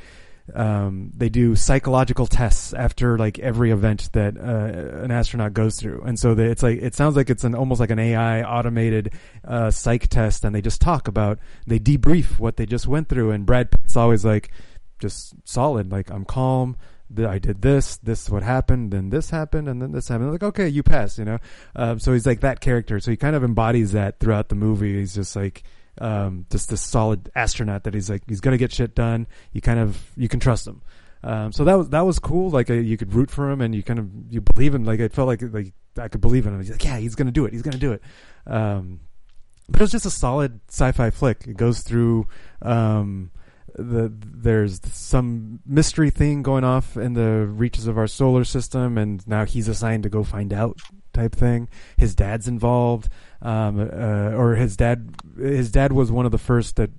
um, 0.53 1.11
they 1.15 1.29
do 1.29 1.55
psychological 1.55 2.27
tests 2.27 2.73
after 2.73 3.17
like 3.17 3.39
every 3.39 3.71
event 3.71 4.09
that 4.13 4.37
uh, 4.37 5.03
an 5.03 5.11
astronaut 5.11 5.53
goes 5.53 5.79
through, 5.79 6.01
and 6.05 6.19
so 6.19 6.37
it's 6.37 6.61
like 6.61 6.79
it 6.81 6.95
sounds 6.95 7.15
like 7.15 7.29
it's 7.29 7.43
an 7.43 7.55
almost 7.55 7.79
like 7.79 7.91
an 7.91 7.99
AI 7.99 8.43
automated 8.43 9.13
uh, 9.45 9.71
psych 9.71 10.07
test, 10.07 10.43
and 10.43 10.53
they 10.53 10.61
just 10.61 10.81
talk 10.81 11.07
about 11.07 11.39
they 11.65 11.79
debrief 11.79 12.39
what 12.39 12.57
they 12.57 12.65
just 12.65 12.87
went 12.87 13.07
through, 13.07 13.31
and 13.31 13.45
Brad 13.45 13.71
Pitt's 13.71 13.95
always 13.95 14.25
like 14.25 14.51
just 14.99 15.33
solid, 15.45 15.91
like 15.91 16.09
I'm 16.11 16.25
calm, 16.25 16.75
I 17.17 17.39
did 17.39 17.61
this, 17.61 17.97
this 17.97 18.23
is 18.23 18.29
what 18.29 18.43
happened, 18.43 18.91
then 18.91 19.09
this 19.09 19.29
happened, 19.29 19.69
and 19.69 19.81
then 19.81 19.91
this 19.91 20.07
happened. 20.07 20.31
Like, 20.31 20.43
okay, 20.43 20.67
you 20.67 20.83
pass, 20.83 21.17
you 21.17 21.25
know. 21.25 21.39
Um, 21.75 21.99
so 21.99 22.13
he's 22.13 22.25
like 22.25 22.41
that 22.41 22.59
character. 22.59 22.99
So 22.99 23.11
he 23.11 23.17
kind 23.17 23.35
of 23.35 23.43
embodies 23.43 23.91
that 23.91 24.19
throughout 24.19 24.49
the 24.49 24.55
movie. 24.55 24.97
He's 24.97 25.15
just 25.15 25.35
like 25.35 25.63
um, 25.99 26.45
just 26.49 26.69
this 26.69 26.81
solid 26.81 27.31
astronaut 27.35 27.83
that 27.83 27.93
he's 27.93 28.09
like 28.09 28.23
he's 28.27 28.41
gonna 28.41 28.57
get 28.57 28.71
shit 28.71 28.95
done. 28.95 29.27
You 29.51 29.61
kind 29.61 29.79
of 29.79 30.01
you 30.15 30.27
can 30.27 30.39
trust 30.39 30.67
him. 30.67 30.81
Um, 31.23 31.51
so 31.53 31.63
that 31.63 31.75
was 31.75 31.89
that 31.89 32.01
was 32.01 32.19
cool. 32.19 32.49
Like 32.49 32.69
uh, 32.69 32.73
you 32.73 32.97
could 32.97 33.13
root 33.13 33.31
for 33.31 33.49
him, 33.49 33.61
and 33.61 33.73
you 33.73 33.83
kind 33.83 33.99
of 33.99 34.09
you 34.29 34.41
believe 34.41 34.75
him. 34.75 34.83
Like 34.83 34.99
it 34.99 35.13
felt 35.13 35.27
like 35.27 35.41
like 35.41 35.73
I 35.97 36.07
could 36.07 36.21
believe 36.21 36.45
in 36.45 36.53
him. 36.53 36.59
He's 36.59 36.71
like, 36.71 36.83
yeah, 36.83 36.97
he's 36.97 37.15
gonna 37.15 37.31
do 37.31 37.45
it. 37.45 37.53
He's 37.53 37.61
gonna 37.61 37.77
do 37.77 37.93
it. 37.93 38.01
Um, 38.45 38.99
but 39.69 39.79
it 39.79 39.83
was 39.83 39.91
just 39.91 40.05
a 40.05 40.11
solid 40.11 40.59
sci-fi 40.67 41.09
flick. 41.09 41.45
It 41.47 41.55
goes 41.55 41.79
through 41.79 42.27
um, 42.61 43.31
the 43.75 44.11
there's 44.13 44.81
some 44.91 45.61
mystery 45.65 46.09
thing 46.09 46.43
going 46.43 46.63
off 46.63 46.97
in 46.97 47.13
the 47.13 47.47
reaches 47.47 47.87
of 47.87 47.97
our 47.97 48.07
solar 48.07 48.43
system, 48.43 48.97
and 48.97 49.25
now 49.27 49.45
he's 49.45 49.67
assigned 49.67 50.03
to 50.03 50.09
go 50.09 50.23
find 50.23 50.51
out 50.51 50.77
type 51.13 51.33
thing. 51.33 51.69
His 51.95 52.15
dad's 52.15 52.47
involved, 52.47 53.07
um, 53.43 53.79
uh, 53.79 54.31
or 54.35 54.55
his 54.55 54.75
dad. 54.75 55.13
His 55.37 55.69
dad 55.71 55.91
was 55.93 56.11
one 56.11 56.25
of 56.25 56.31
the 56.31 56.39
first 56.39 56.77
that 56.77 56.89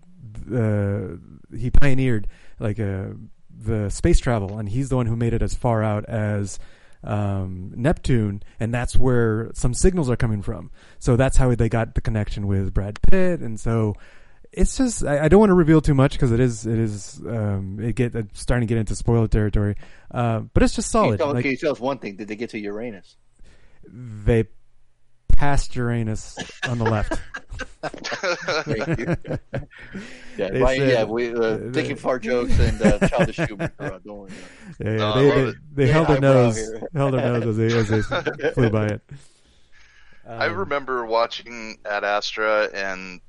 uh, 0.53 1.17
he 1.57 1.71
pioneered 1.71 2.29
like 2.61 2.79
uh, 2.79 3.07
the 3.51 3.89
space 3.91 4.21
travel, 4.21 4.59
and 4.59 4.69
he's 4.69 4.91
the 4.91 4.97
one 4.97 5.07
who 5.07 5.17
made 5.17 5.33
it 5.35 5.43
as 5.43 5.55
far 5.55 5.83
out 5.83 6.05
as 6.05 6.59
um, 7.03 7.73
Neptune, 7.75 8.43
and 8.61 8.73
that's 8.73 8.97
where 8.97 9.51
some 9.55 9.75
signals 9.75 10.09
are 10.09 10.17
coming 10.17 10.43
from. 10.43 10.71
So 10.99 11.17
that's 11.17 11.37
how 11.37 11.55
they 11.55 11.69
got 11.69 11.95
the 11.95 12.01
connection 12.01 12.47
with 12.47 12.73
Brad 12.73 13.01
Pitt, 13.03 13.41
and 13.41 13.59
so 13.59 13.95
it's 14.53 14.77
just 14.77 15.05
I, 15.05 15.25
I 15.25 15.29
don't 15.29 15.41
want 15.41 15.51
to 15.51 15.55
reveal 15.55 15.81
too 15.81 15.95
much 15.95 16.13
because 16.13 16.31
it 16.31 16.41
is 16.41 16.67
it 16.67 16.79
is 16.79 17.21
um, 17.27 17.79
it 17.81 17.97
get 17.97 18.15
starting 18.35 18.67
to 18.69 18.73
get 18.73 18.79
into 18.79 18.95
spoiler 18.95 19.27
territory. 19.29 19.77
Uh, 20.11 20.41
but 20.53 20.63
it's 20.63 20.75
just 20.77 20.93
Can 20.93 21.01
you, 21.01 21.07
solid. 21.07 21.19
tell, 21.19 21.33
Like, 21.35 21.43
can 21.43 21.51
you 21.51 21.57
tell 21.57 21.73
us 21.73 21.81
one 21.81 21.99
thing? 21.99 22.17
Did 22.17 22.29
they 22.29 22.37
get 22.37 22.51
to 22.51 22.59
Uranus? 22.59 23.17
they 23.87 24.45
passed 25.37 25.75
Uranus 25.77 26.37
on 26.69 26.79
the 26.79 26.85
left. 26.85 27.21
Thank 28.65 28.99
you. 28.99 29.17
yeah, 30.37 30.51
They 30.51 30.61
Ryan, 30.61 30.79
said- 30.81 30.89
yeah, 30.91 31.05
we 31.05 31.35
uh, 31.35 31.57
they- 31.59 31.71
thinking 31.73 31.97
far 31.97 32.19
jokes 32.19 32.59
and 32.59 32.81
uh, 32.83 33.07
childish 33.09 33.37
humor. 33.37 33.73
Uh, 33.79 33.99
don't 34.05 34.19
worry. 34.19 34.31
Yeah, 34.81 34.91
yeah, 34.91 34.97
No, 34.97 35.15
they, 35.15 35.31
they, 35.45 35.59
they 35.75 35.87
Yeah, 35.87 35.93
held 35.93 36.09
their 36.09 36.21
nose, 36.21 36.57
here. 36.57 36.83
held 36.95 37.15
their 37.15 37.21
nose 37.41 37.47
as 37.47 37.89
they, 37.89 37.97
as 37.99 38.07
they 38.09 38.51
flew 38.53 38.71
by 38.71 38.87
it. 38.87 39.01
I 40.27 40.47
Um, 40.47 40.57
remember 40.57 41.05
watching 41.05 41.79
Ad 41.85 42.03
Astra 42.05 42.71
and 42.73 43.21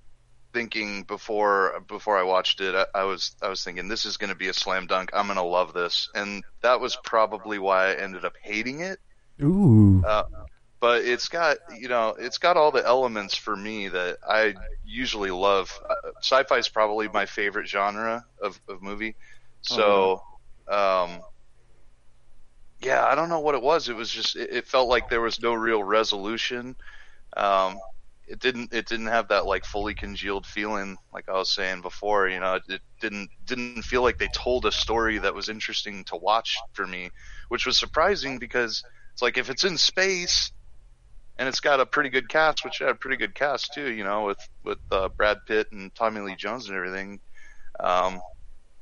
thinking 0.54 1.04
before 1.04 1.82
before 1.90 2.18
I 2.18 2.24
watched 2.24 2.62
it, 2.62 2.74
I, 2.74 2.86
I 3.02 3.04
was 3.04 3.36
I 3.42 3.50
was 3.50 3.62
thinking 3.64 3.90
this 3.90 4.06
is 4.06 4.16
going 4.16 4.30
to 4.30 4.36
be 4.36 4.48
a 4.48 4.54
slam 4.54 4.88
dunk. 4.88 5.10
I'm 5.14 5.26
going 5.28 5.36
to 5.36 5.44
love 5.44 5.74
this, 5.74 6.08
and 6.16 6.42
that 6.62 6.80
was 6.80 6.98
probably 7.04 7.60
why 7.60 7.90
I 7.92 7.96
ended 7.96 8.24
up 8.24 8.34
hating 8.42 8.80
it. 8.80 9.00
Ooh, 9.44 10.02
Uh, 10.08 10.24
but 10.80 11.04
it's 11.04 11.30
got 11.30 11.58
you 11.78 11.88
know 11.88 12.16
it's 12.18 12.38
got 12.38 12.58
all 12.58 12.72
the 12.72 12.86
elements 12.86 13.36
for 13.36 13.56
me 13.56 13.88
that 13.90 14.18
I 14.28 14.56
usually 14.84 15.32
love. 15.32 15.72
Uh, 15.90 16.12
sci-fi 16.22 16.58
is 16.58 16.70
probably 16.70 17.08
my 17.08 17.26
favorite 17.26 17.68
genre 17.68 18.26
of, 18.42 18.60
of 18.68 18.82
movie. 18.82 19.16
So, 19.62 20.22
um, 20.68 21.22
yeah, 22.80 23.06
I 23.06 23.16
don't 23.16 23.30
know 23.30 23.40
what 23.40 23.56
it 23.56 23.62
was. 23.62 23.90
It 23.90 23.96
was 23.96 24.10
just 24.12 24.36
it, 24.36 24.52
it 24.52 24.68
felt 24.68 24.90
like 24.90 25.10
there 25.10 25.22
was 25.22 25.42
no 25.42 25.54
real 25.54 25.84
resolution. 25.84 26.76
Um, 27.36 27.78
it 28.28 28.40
didn't 28.40 28.74
it 28.74 28.88
didn't 28.88 29.08
have 29.08 29.28
that 29.30 29.46
like 29.46 29.66
fully 29.66 29.94
congealed 29.94 30.46
feeling 30.46 30.98
like 31.14 31.30
I 31.30 31.34
was 31.34 31.54
saying 31.54 31.82
before. 31.82 32.28
You 32.28 32.40
know, 32.40 32.56
it, 32.56 32.64
it 32.68 32.82
didn't 33.02 33.30
didn't 33.46 33.84
feel 33.84 34.02
like 34.04 34.18
they 34.18 34.30
told 34.36 34.66
a 34.66 34.72
story 34.72 35.18
that 35.20 35.34
was 35.34 35.50
interesting 35.50 36.04
to 36.06 36.16
watch 36.16 36.56
for 36.74 36.86
me, 36.86 37.10
which 37.50 37.66
was 37.66 37.78
surprising 37.78 38.38
because 38.40 38.84
it's 39.14 39.22
like 39.22 39.38
if 39.38 39.50
it's 39.50 39.64
in 39.64 39.78
space 39.78 40.52
and 41.38 41.48
it's 41.48 41.60
got 41.60 41.80
a 41.80 41.86
pretty 41.86 42.10
good 42.10 42.30
cast, 42.30 42.64
which 42.64 42.80
had 42.80 42.90
a 42.90 42.96
pretty 42.96 43.18
good 43.18 43.36
cast 43.36 43.74
too, 43.74 43.92
you 43.92 44.04
know, 44.04 44.26
with 44.26 44.40
with 44.64 44.80
uh, 44.92 45.10
Brad 45.10 45.38
Pitt 45.48 45.72
and 45.72 45.94
Tommy 45.96 46.22
Lee 46.22 46.36
Jones 46.36 46.68
and 46.68 46.76
everything. 46.78 47.20
Um, 47.80 48.22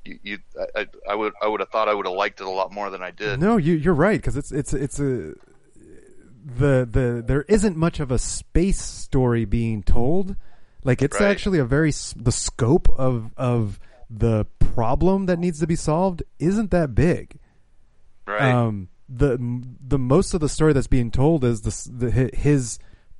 you, 0.05 0.19
you 0.23 0.37
I, 0.75 0.87
I- 1.09 1.15
would 1.15 1.33
I 1.41 1.47
would 1.47 1.59
have 1.61 1.69
thought 1.69 1.87
I 1.89 1.93
would 1.93 2.05
have 2.05 2.15
liked 2.15 2.41
it 2.41 2.45
a 2.47 2.49
lot 2.49 2.71
more 2.71 2.89
than 2.89 3.01
I 3.01 3.11
did. 3.11 3.39
no, 3.39 3.57
you 3.57 3.73
you're 3.73 3.93
right 3.93 4.19
because 4.19 4.37
it's 4.37 4.51
it's 4.51 4.73
it's 4.73 4.99
a 4.99 5.33
the 6.45 6.87
the 6.89 7.23
there 7.25 7.43
isn't 7.47 7.77
much 7.77 7.99
of 7.99 8.11
a 8.11 8.19
space 8.19 8.81
story 8.81 9.45
being 9.45 9.81
told. 9.83 10.35
Like 10.83 11.01
it's 11.01 11.19
Right. 11.19 11.31
actually 11.31 11.59
a 11.59 11.65
very 11.65 11.91
the 12.15 12.31
scope 12.31 12.89
of 12.97 13.31
of 13.37 13.79
the 14.09 14.45
problem 14.59 15.25
that 15.27 15.39
needs 15.39 15.59
to 15.61 15.67
be 15.67 15.75
solved 15.77 16.21
isn't 16.39 16.71
that 16.71 16.93
big. 16.93 17.39
Right. 18.27 18.41
um 18.53 18.89
the 19.15 19.37
the 19.85 19.99
most 19.99 20.33
of 20.33 20.39
the 20.41 20.49
story 20.49 20.73
that's 20.73 20.87
being 20.87 21.11
told 21.11 21.43
is 21.43 21.61
the, 21.61 21.91
the 22.07 22.29
his 22.35 22.79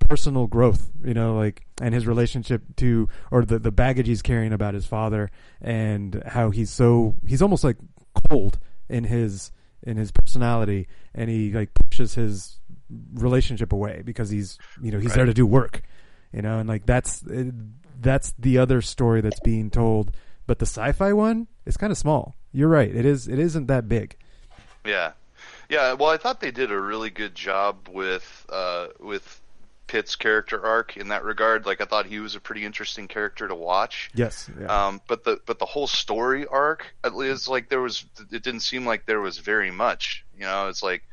personal 0.09 0.47
growth 0.47 0.89
you 1.03 1.13
know 1.13 1.35
like 1.35 1.65
and 1.81 1.93
his 1.93 2.05
relationship 2.07 2.61
to 2.75 3.07
or 3.31 3.45
the 3.45 3.57
the 3.59 3.71
baggage 3.71 4.07
he's 4.07 4.21
carrying 4.21 4.51
about 4.51 4.73
his 4.73 4.85
father 4.85 5.29
and 5.61 6.21
how 6.27 6.49
he's 6.49 6.69
so 6.69 7.15
he's 7.25 7.41
almost 7.41 7.63
like 7.63 7.77
cold 8.29 8.59
in 8.89 9.03
his 9.05 9.51
in 9.83 9.95
his 9.97 10.11
personality 10.11 10.87
and 11.15 11.29
he 11.29 11.51
like 11.53 11.69
pushes 11.73 12.15
his 12.15 12.57
relationship 13.13 13.71
away 13.71 14.01
because 14.03 14.29
he's 14.29 14.57
you 14.81 14.91
know 14.91 14.99
he's 14.99 15.09
Right. 15.11 15.17
there 15.17 15.25
to 15.25 15.33
do 15.33 15.45
work 15.45 15.81
you 16.33 16.41
know 16.41 16.59
and 16.59 16.67
like 16.67 16.85
that's 16.85 17.23
eh, 17.31 17.51
that's 18.01 18.33
the 18.37 18.57
other 18.57 18.81
story 18.81 19.21
that's 19.21 19.39
being 19.39 19.69
told 19.69 20.11
but 20.47 20.59
the 20.59 20.65
sci-fi 20.65 21.13
one 21.13 21.47
is 21.65 21.77
kind 21.77 21.91
of 21.91 21.97
small. 21.97 22.35
You're 22.51 22.67
right. 22.67 22.93
It 22.93 23.05
is 23.05 23.29
it 23.29 23.39
isn't 23.39 23.67
that 23.67 23.87
big. 23.87 24.17
Yeah, 24.85 25.13
yeah. 25.69 25.93
Well, 25.93 26.09
I 26.09 26.17
thought 26.17 26.39
they 26.39 26.51
did 26.51 26.71
a 26.71 26.79
really 26.79 27.09
good 27.09 27.35
job 27.35 27.89
with 27.91 28.45
uh, 28.49 28.87
with 28.99 29.41
Pitt's 29.87 30.15
character 30.15 30.65
arc 30.65 30.97
in 30.97 31.09
that 31.09 31.23
regard. 31.23 31.65
Like, 31.65 31.81
I 31.81 31.85
thought 31.85 32.05
he 32.05 32.19
was 32.19 32.35
a 32.35 32.39
pretty 32.39 32.65
interesting 32.65 33.07
character 33.07 33.47
to 33.47 33.55
watch. 33.55 34.09
yes 34.13 34.49
yeah. 34.59 34.65
Um, 34.65 35.01
but 35.07 35.23
the 35.23 35.39
but 35.45 35.59
the 35.59 35.65
whole 35.65 35.87
story 35.87 36.45
arc 36.47 36.85
at 37.03 37.15
least 37.15 37.47
like 37.47 37.69
there 37.69 37.81
was 37.81 38.05
it 38.31 38.43
didn't 38.43 38.61
seem 38.61 38.85
like 38.85 39.05
there 39.05 39.21
was 39.21 39.37
very 39.37 39.71
much. 39.71 40.25
You 40.35 40.45
know, 40.45 40.67
it's 40.69 40.83
like 40.83 41.03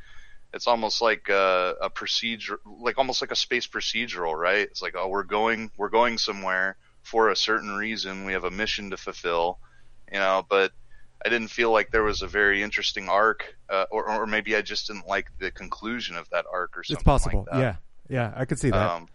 it's 0.53 0.67
almost 0.67 1.01
like 1.01 1.29
a, 1.29 1.75
a 1.81 1.89
procedure, 1.89 2.59
like 2.79 2.97
almost 2.97 3.21
like 3.21 3.31
a 3.31 3.35
space 3.35 3.67
procedural, 3.67 4.37
right? 4.37 4.67
It's 4.67 4.81
like 4.81 4.95
oh, 4.97 5.07
we're 5.07 5.23
going 5.23 5.71
we're 5.77 5.89
going 5.89 6.17
somewhere 6.17 6.75
for 7.03 7.29
a 7.29 7.35
certain 7.35 7.75
reason. 7.75 8.25
We 8.25 8.33
have 8.33 8.43
a 8.43 8.51
mission 8.51 8.91
to 8.91 8.97
fulfill. 8.97 9.59
You 10.11 10.19
know, 10.19 10.45
but 10.49 10.73
I 11.25 11.29
didn't 11.29 11.49
feel 11.49 11.71
like 11.71 11.91
there 11.91 12.03
was 12.03 12.21
a 12.21 12.27
very 12.27 12.63
interesting 12.63 13.09
arc, 13.09 13.55
uh, 13.69 13.85
or 13.91 14.09
or 14.09 14.25
maybe 14.27 14.55
I 14.55 14.61
just 14.61 14.87
didn't 14.87 15.07
like 15.07 15.29
the 15.39 15.51
conclusion 15.51 16.15
of 16.15 16.29
that 16.31 16.45
arc 16.51 16.77
or 16.77 16.83
something. 16.83 16.99
It's 16.99 17.03
possible. 17.03 17.47
Like 17.51 17.59
yeah. 17.61 17.75
Yeah, 18.09 18.33
I 18.35 18.45
could 18.45 18.59
see 18.59 18.69
that. 18.71 18.89
Um, 18.91 19.07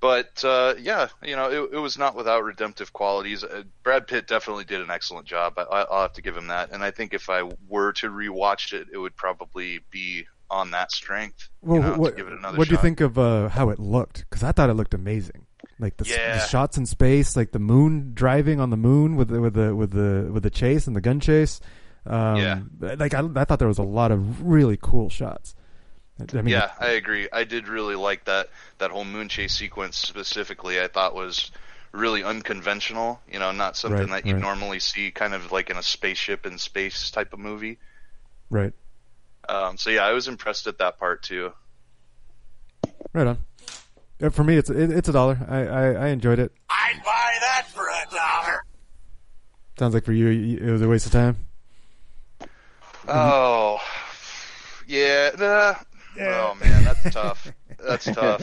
but 0.00 0.44
uh, 0.44 0.74
yeah, 0.78 1.08
you 1.22 1.34
know, 1.36 1.50
it, 1.50 1.70
it 1.74 1.78
was 1.78 1.96
not 1.96 2.14
without 2.14 2.44
redemptive 2.44 2.92
qualities. 2.92 3.42
Uh, 3.42 3.62
Brad 3.82 4.06
Pitt 4.06 4.26
definitely 4.28 4.64
did 4.64 4.82
an 4.82 4.90
excellent 4.90 5.26
job. 5.26 5.54
I, 5.56 5.62
I- 5.62 5.82
I'll 5.84 6.02
have 6.02 6.12
to 6.14 6.22
give 6.22 6.36
him 6.36 6.48
that. 6.48 6.70
And 6.72 6.82
I 6.82 6.90
think 6.90 7.14
if 7.14 7.30
I 7.30 7.48
were 7.68 7.92
to 7.94 8.10
rewatch 8.10 8.72
it, 8.74 8.88
it 8.92 8.98
would 8.98 9.16
probably 9.16 9.80
be 9.90 10.26
on 10.50 10.70
that 10.72 10.92
strength. 10.92 11.48
well, 11.62 11.76
you 11.80 11.82
know, 11.88 11.96
what 11.96 12.10
to 12.10 12.16
give 12.16 12.26
it 12.26 12.34
another 12.34 12.58
what 12.58 12.68
do 12.68 12.74
you 12.74 12.80
think 12.80 13.00
of 13.00 13.18
uh, 13.18 13.48
how 13.48 13.70
it 13.70 13.78
looked? 13.78 14.26
Because 14.28 14.42
I 14.44 14.52
thought 14.52 14.68
it 14.70 14.74
looked 14.74 14.94
amazing. 14.94 15.45
Like 15.78 15.96
the, 15.98 16.06
Yeah. 16.06 16.38
the 16.38 16.46
shots 16.46 16.78
in 16.78 16.86
space, 16.86 17.36
like 17.36 17.52
the 17.52 17.58
moon 17.58 18.12
driving 18.14 18.60
on 18.60 18.70
the 18.70 18.76
moon 18.78 19.16
with 19.16 19.28
the, 19.28 19.40
with 19.40 19.54
the 19.54 19.74
with 19.76 19.90
the 19.90 20.30
with 20.32 20.42
the 20.42 20.50
chase 20.50 20.86
and 20.86 20.96
the 20.96 21.00
gun 21.02 21.20
chase. 21.20 21.60
Um, 22.06 22.36
Yeah. 22.36 22.60
Like 22.80 23.12
I, 23.14 23.22
I 23.36 23.44
thought 23.44 23.58
there 23.58 23.68
was 23.68 23.78
a 23.78 23.82
lot 23.82 24.10
of 24.12 24.42
really 24.42 24.78
cool 24.80 25.10
shots. 25.10 25.54
I 26.32 26.36
mean, 26.36 26.46
yeah, 26.46 26.70
I 26.80 26.88
agree. 26.92 27.28
I 27.30 27.44
did 27.44 27.68
really 27.68 27.94
like 27.94 28.24
that 28.24 28.48
that 28.78 28.90
whole 28.90 29.04
moon 29.04 29.28
chase 29.28 29.52
sequence 29.54 29.98
specifically. 29.98 30.80
I 30.80 30.88
thought 30.88 31.14
was 31.14 31.50
really 31.92 32.24
unconventional. 32.24 33.20
You 33.30 33.38
know, 33.38 33.52
not 33.52 33.76
something 33.76 33.98
Right, 34.08 34.22
that 34.24 34.26
you 34.26 34.32
right. 34.32 34.40
normally 34.40 34.80
see, 34.80 35.10
kind 35.10 35.34
of 35.34 35.52
like 35.52 35.68
in 35.68 35.76
a 35.76 35.82
spaceship 35.82 36.46
in 36.46 36.56
space 36.56 37.10
type 37.10 37.34
of 37.34 37.38
movie. 37.38 37.76
right, 38.48 38.72
Um, 39.46 39.76
so 39.76 39.90
yeah, 39.90 40.06
I 40.06 40.12
was 40.12 40.26
impressed 40.26 40.66
at 40.66 40.78
that 40.78 40.98
part 40.98 41.22
too. 41.22 41.52
right 43.12 43.26
on. 43.26 43.38
Uh, 44.22 44.30
For 44.30 44.44
me, 44.44 44.56
it's 44.56 44.70
it, 44.70 44.90
it's 44.90 45.08
a 45.08 45.12
dollar. 45.12 45.38
I, 45.48 45.66
I, 45.66 45.86
I 45.92 46.06
enjoyed 46.08 46.38
it. 46.38 46.52
I'd 46.70 47.00
buy 47.04 47.34
that 47.40 47.66
for 47.72 47.82
a 47.86 48.14
dollar. 48.14 48.62
Sounds 49.78 49.92
like 49.94 50.04
for 50.04 50.12
you, 50.12 50.28
you- 50.28 50.58
it 50.68 50.70
was 50.70 50.80
a 50.82 50.88
waste 50.88 51.06
of 51.06 51.12
time. 51.12 51.36
Oh, 53.08 53.78
yeah. 54.86 55.30
Nah. 55.38 55.74
Oh 56.18 56.56
man, 56.60 56.84
that's 56.84 57.10
tough. 57.14 57.52
That's 57.78 58.04
tough. 58.06 58.42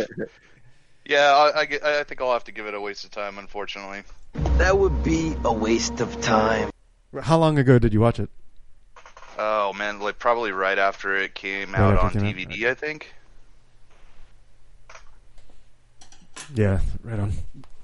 Yeah, 1.06 1.32
I, 1.56 1.62
I, 1.62 1.66
get- 1.66 1.84
I 1.84 2.04
think 2.04 2.22
I'll 2.22 2.32
have 2.32 2.44
to 2.46 2.52
give 2.52 2.66
it 2.68 2.74
a 2.74 2.80
waste 2.80 3.04
of 3.04 3.12
time, 3.12 3.38
unfortunately. 3.40 4.04
That 4.58 4.78
would 4.78 5.04
be 5.04 5.36
a 5.44 5.52
waste 5.52 6.00
of 6.02 6.22
time. 6.22 6.70
How 7.22 7.38
long 7.38 7.58
ago 7.58 7.78
did 7.80 7.94
you 7.94 8.00
watch 8.00 8.20
it? 8.20 8.30
Oh 9.38 9.74
man, 9.74 10.00
like 10.00 10.20
probably 10.20 10.52
right 10.52 10.78
after 10.78 11.16
it 11.16 11.34
came 11.34 11.72
Right 11.74 11.80
out 11.82 11.98
on 11.98 12.12
it 12.12 12.14
came 12.14 12.26
out? 12.28 12.36
DVD, 12.54 12.70
I 12.70 12.74
think. 12.76 13.12
Yeah, 16.54 16.80
right 17.04 17.20
on. 17.20 17.34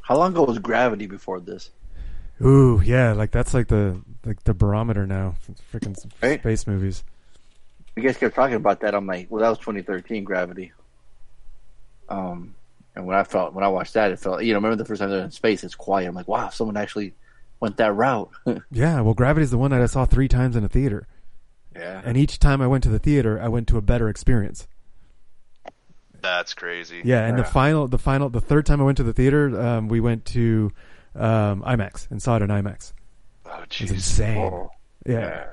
How 0.01 0.17
long 0.17 0.31
ago 0.31 0.43
was 0.43 0.59
Gravity 0.59 1.05
before 1.07 1.39
this? 1.39 1.69
Ooh, 2.41 2.81
yeah, 2.83 3.13
like 3.13 3.31
that's 3.31 3.53
like 3.53 3.67
the 3.67 4.01
like 4.25 4.43
the 4.43 4.53
barometer 4.53 5.05
now. 5.05 5.35
Freaking 5.73 5.95
Right. 6.21 6.39
space 6.39 6.65
movies. 6.67 7.03
you 7.95 8.03
guys 8.03 8.17
kept 8.17 8.35
talking 8.35 8.55
about 8.55 8.79
that. 8.81 8.95
I'm 8.95 9.05
like, 9.05 9.27
well, 9.29 9.41
that 9.41 9.49
was 9.49 9.57
2013 9.59 10.23
Gravity. 10.23 10.71
Um, 12.07 12.55
and 12.95 13.05
when 13.05 13.15
I 13.15 13.23
felt 13.23 13.53
when 13.53 13.63
I 13.63 13.67
watched 13.67 13.93
that, 13.93 14.11
it 14.11 14.19
felt 14.19 14.43
you 14.43 14.53
know 14.53 14.57
remember 14.57 14.77
the 14.77 14.85
first 14.85 14.99
time 15.01 15.09
they're 15.09 15.23
in 15.23 15.31
space, 15.31 15.63
it's 15.63 15.75
quiet. 15.75 16.07
I'm 16.07 16.15
like, 16.15 16.27
wow, 16.27 16.49
someone 16.49 16.77
actually 16.77 17.13
went 17.59 17.77
that 17.77 17.93
route. 17.93 18.31
Yeah, 18.71 19.01
well, 19.01 19.13
Gravity's 19.13 19.51
the 19.51 19.57
one 19.57 19.71
that 19.71 19.81
I 19.81 19.85
saw 19.85 20.05
three 20.05 20.27
times 20.27 20.55
in 20.55 20.63
a 20.63 20.69
theater, 20.69 21.07
yeah, 21.75 22.01
and 22.05 22.17
each 22.17 22.39
time 22.39 22.61
I 22.61 22.67
went 22.67 22.83
to 22.83 22.89
the 22.89 22.99
theater, 22.99 23.39
I 23.41 23.47
went 23.47 23.67
to 23.67 23.77
a 23.77 23.81
better 23.81 24.07
experience. 24.09 24.67
That's 26.21 26.53
crazy. 26.53 27.01
Yeah, 27.03 27.25
and 27.25 27.37
the 27.37 27.43
final, 27.43 27.87
the 27.87 27.97
final, 27.99 28.29
the 28.29 28.41
third 28.41 28.65
time 28.65 28.81
I 28.81 28.83
went 28.83 28.97
to 28.97 29.03
the 29.03 29.13
theater, 29.13 29.59
um, 29.61 29.87
we 29.87 29.99
went 29.99 30.25
to 30.25 30.71
um, 31.15 31.61
IMAX 31.63 32.09
and 32.11 32.21
saw 32.21 32.35
it 32.37 32.41
in 32.41 32.49
IMAX. 32.49 32.93
Oh, 33.45 33.61
It's 33.63 33.77
jeez. 33.77 33.91
insane. 33.91 34.37
Oh, 34.37 34.69
Yeah. 35.05 35.45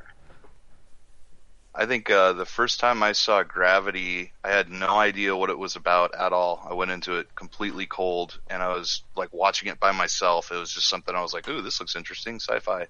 I 1.79 1.85
think 1.85 2.11
uh, 2.11 2.33
the 2.33 2.47
first 2.47 2.81
time 2.81 3.03
I 3.03 3.13
saw 3.13 3.43
Gravity, 3.43 4.33
I 4.43 4.49
had 4.51 4.71
no 4.71 4.97
idea 4.99 5.37
what 5.37 5.51
it 5.51 5.59
was 5.59 5.77
about 5.77 6.15
at 6.15 6.33
all. 6.33 6.67
I 6.71 6.73
went 6.73 6.91
into 6.91 7.17
it 7.19 7.35
completely 7.35 7.85
cold, 7.85 8.39
and 8.49 8.63
I 8.63 8.69
was 8.69 9.03
like 9.15 9.29
watching 9.35 9.69
it 9.69 9.79
by 9.79 9.93
myself. 9.93 10.51
It 10.51 10.57
was 10.57 10.73
just 10.73 10.89
something 10.89 11.15
I 11.15 11.21
was 11.21 11.35
like, 11.35 11.47
"Ooh, 11.51 11.61
this 11.61 11.79
looks 11.79 11.95
interesting, 11.95 12.37
sci-fi." 12.37 12.87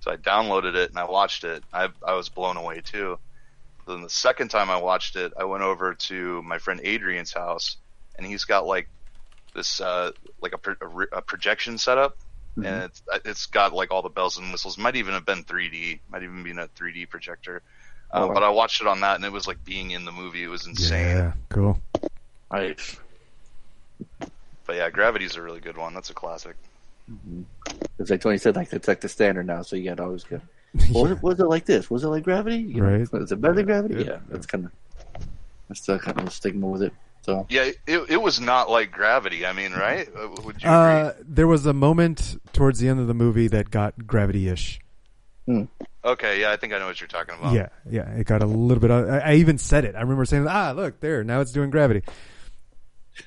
So 0.00 0.10
I 0.10 0.16
downloaded 0.16 0.74
it 0.74 0.90
and 0.90 0.98
I 0.98 1.04
watched 1.04 1.44
it. 1.44 1.64
I 1.72 1.88
I 2.06 2.12
was 2.14 2.28
blown 2.28 2.58
away 2.58 2.82
too. 2.84 3.18
Then 3.88 4.02
the 4.02 4.10
second 4.10 4.48
time 4.48 4.70
I 4.70 4.76
watched 4.76 5.16
it, 5.16 5.32
I 5.38 5.44
went 5.44 5.62
over 5.64 5.94
to 5.94 6.42
my 6.42 6.58
friend 6.58 6.80
Adrian's 6.84 7.32
house, 7.32 7.76
and 8.16 8.26
he's 8.26 8.44
got 8.44 8.66
like 8.66 8.88
this 9.54 9.80
uh, 9.80 10.12
like 10.40 10.52
a, 10.52 10.58
pro- 10.58 10.74
a, 10.80 10.86
re- 10.86 11.06
a 11.12 11.22
projection 11.22 11.78
setup, 11.78 12.16
and 12.56 12.66
it's 12.84 13.02
it's 13.24 13.46
got 13.46 13.72
like 13.72 13.90
all 13.90 14.02
the 14.02 14.08
bells 14.08 14.36
and 14.38 14.52
whistles. 14.52 14.76
Might 14.78 14.96
even 14.96 15.14
have 15.14 15.24
been 15.26 15.42
3D. 15.44 16.00
Might 16.10 16.22
even 16.22 16.42
be 16.42 16.50
a 16.50 16.68
3D 16.68 17.08
projector. 17.08 17.62
Um, 18.10 18.22
Oh, 18.24 18.26
wow. 18.28 18.34
But 18.34 18.42
I 18.42 18.48
watched 18.50 18.80
it 18.80 18.86
on 18.86 19.00
that, 19.00 19.16
and 19.16 19.24
it 19.24 19.32
was 19.32 19.46
like 19.46 19.62
being 19.64 19.90
in 19.90 20.04
the 20.04 20.12
movie. 20.12 20.42
It 20.42 20.48
was 20.48 20.66
insane. 20.66 21.06
Yeah, 21.16 21.32
cool. 21.50 21.78
nice. 22.52 22.96
But 24.66 24.76
yeah, 24.76 24.90
Gravity's 24.90 25.36
a 25.36 25.42
really 25.42 25.60
good 25.60 25.76
one. 25.76 25.94
That's 25.94 26.10
a 26.10 26.14
classic. 26.14 26.56
It's 27.98 28.10
like 28.10 28.20
Tony 28.20 28.38
said, 28.38 28.54
like 28.56 28.72
it's 28.72 28.86
like 28.88 29.00
the 29.00 29.08
standard 29.08 29.46
now. 29.46 29.62
So 29.62 29.76
you 29.76 29.84
got 29.90 29.96
to 29.96 30.04
always 30.04 30.24
go. 30.24 30.40
Well, 30.92 31.02
was, 31.04 31.10
it, 31.12 31.22
was 31.22 31.40
it 31.40 31.44
like 31.44 31.64
this? 31.64 31.90
Was 31.90 32.04
it 32.04 32.08
like 32.08 32.24
Gravity? 32.24 32.58
You 32.58 32.82
know, 32.82 32.90
Right. 32.90 33.12
Was 33.12 33.32
it 33.32 33.40
better 33.40 33.54
than 33.54 33.66
Gravity? 33.66 33.94
Yeah. 34.04 34.10
Yeah, 34.10 34.18
that's 34.28 34.46
kind 34.46 34.66
of 34.66 34.72
that's 35.68 35.80
still 35.80 35.98
kind 35.98 36.18
of 36.20 36.26
a 36.26 36.30
stigma 36.30 36.66
with 36.66 36.82
it. 36.82 36.92
So 37.22 37.46
Yeah, 37.48 37.70
it, 37.86 38.10
it 38.10 38.22
was 38.22 38.40
not 38.40 38.70
like 38.70 38.90
Gravity. 38.92 39.44
I 39.46 39.52
mean, 39.52 39.72
right? 39.72 40.08
Uh, 40.14 40.28
Would 40.44 40.62
you 40.62 40.68
Uh, 40.68 41.12
agree? 41.12 41.24
there 41.28 41.46
was 41.46 41.66
a 41.66 41.72
moment 41.72 42.40
towards 42.52 42.78
the 42.80 42.88
end 42.88 43.00
of 43.00 43.06
the 43.06 43.14
movie 43.14 43.48
that 43.48 43.70
got 43.70 44.06
Gravity-ish. 44.06 44.80
Okay, 46.04 46.40
yeah, 46.40 46.52
I 46.52 46.56
think 46.56 46.72
I 46.74 46.78
know 46.78 46.86
what 46.86 47.00
you're 47.00 47.08
talking 47.08 47.34
about. 47.38 47.54
Yeah, 47.54 47.68
yeah, 47.90 48.08
it 48.10 48.26
got 48.26 48.42
a 48.42 48.46
little 48.46 48.80
bit. 48.80 48.90
I, 48.90 49.18
I 49.18 49.34
even 49.34 49.56
said 49.58 49.84
it. 49.86 49.94
I 49.96 50.00
remember 50.02 50.24
saying, 50.26 50.46
"Ah, 50.46 50.72
look 50.72 51.00
there, 51.00 51.24
now 51.24 51.40
it's 51.40 51.52
doing 51.52 51.70
gravity." 51.70 52.02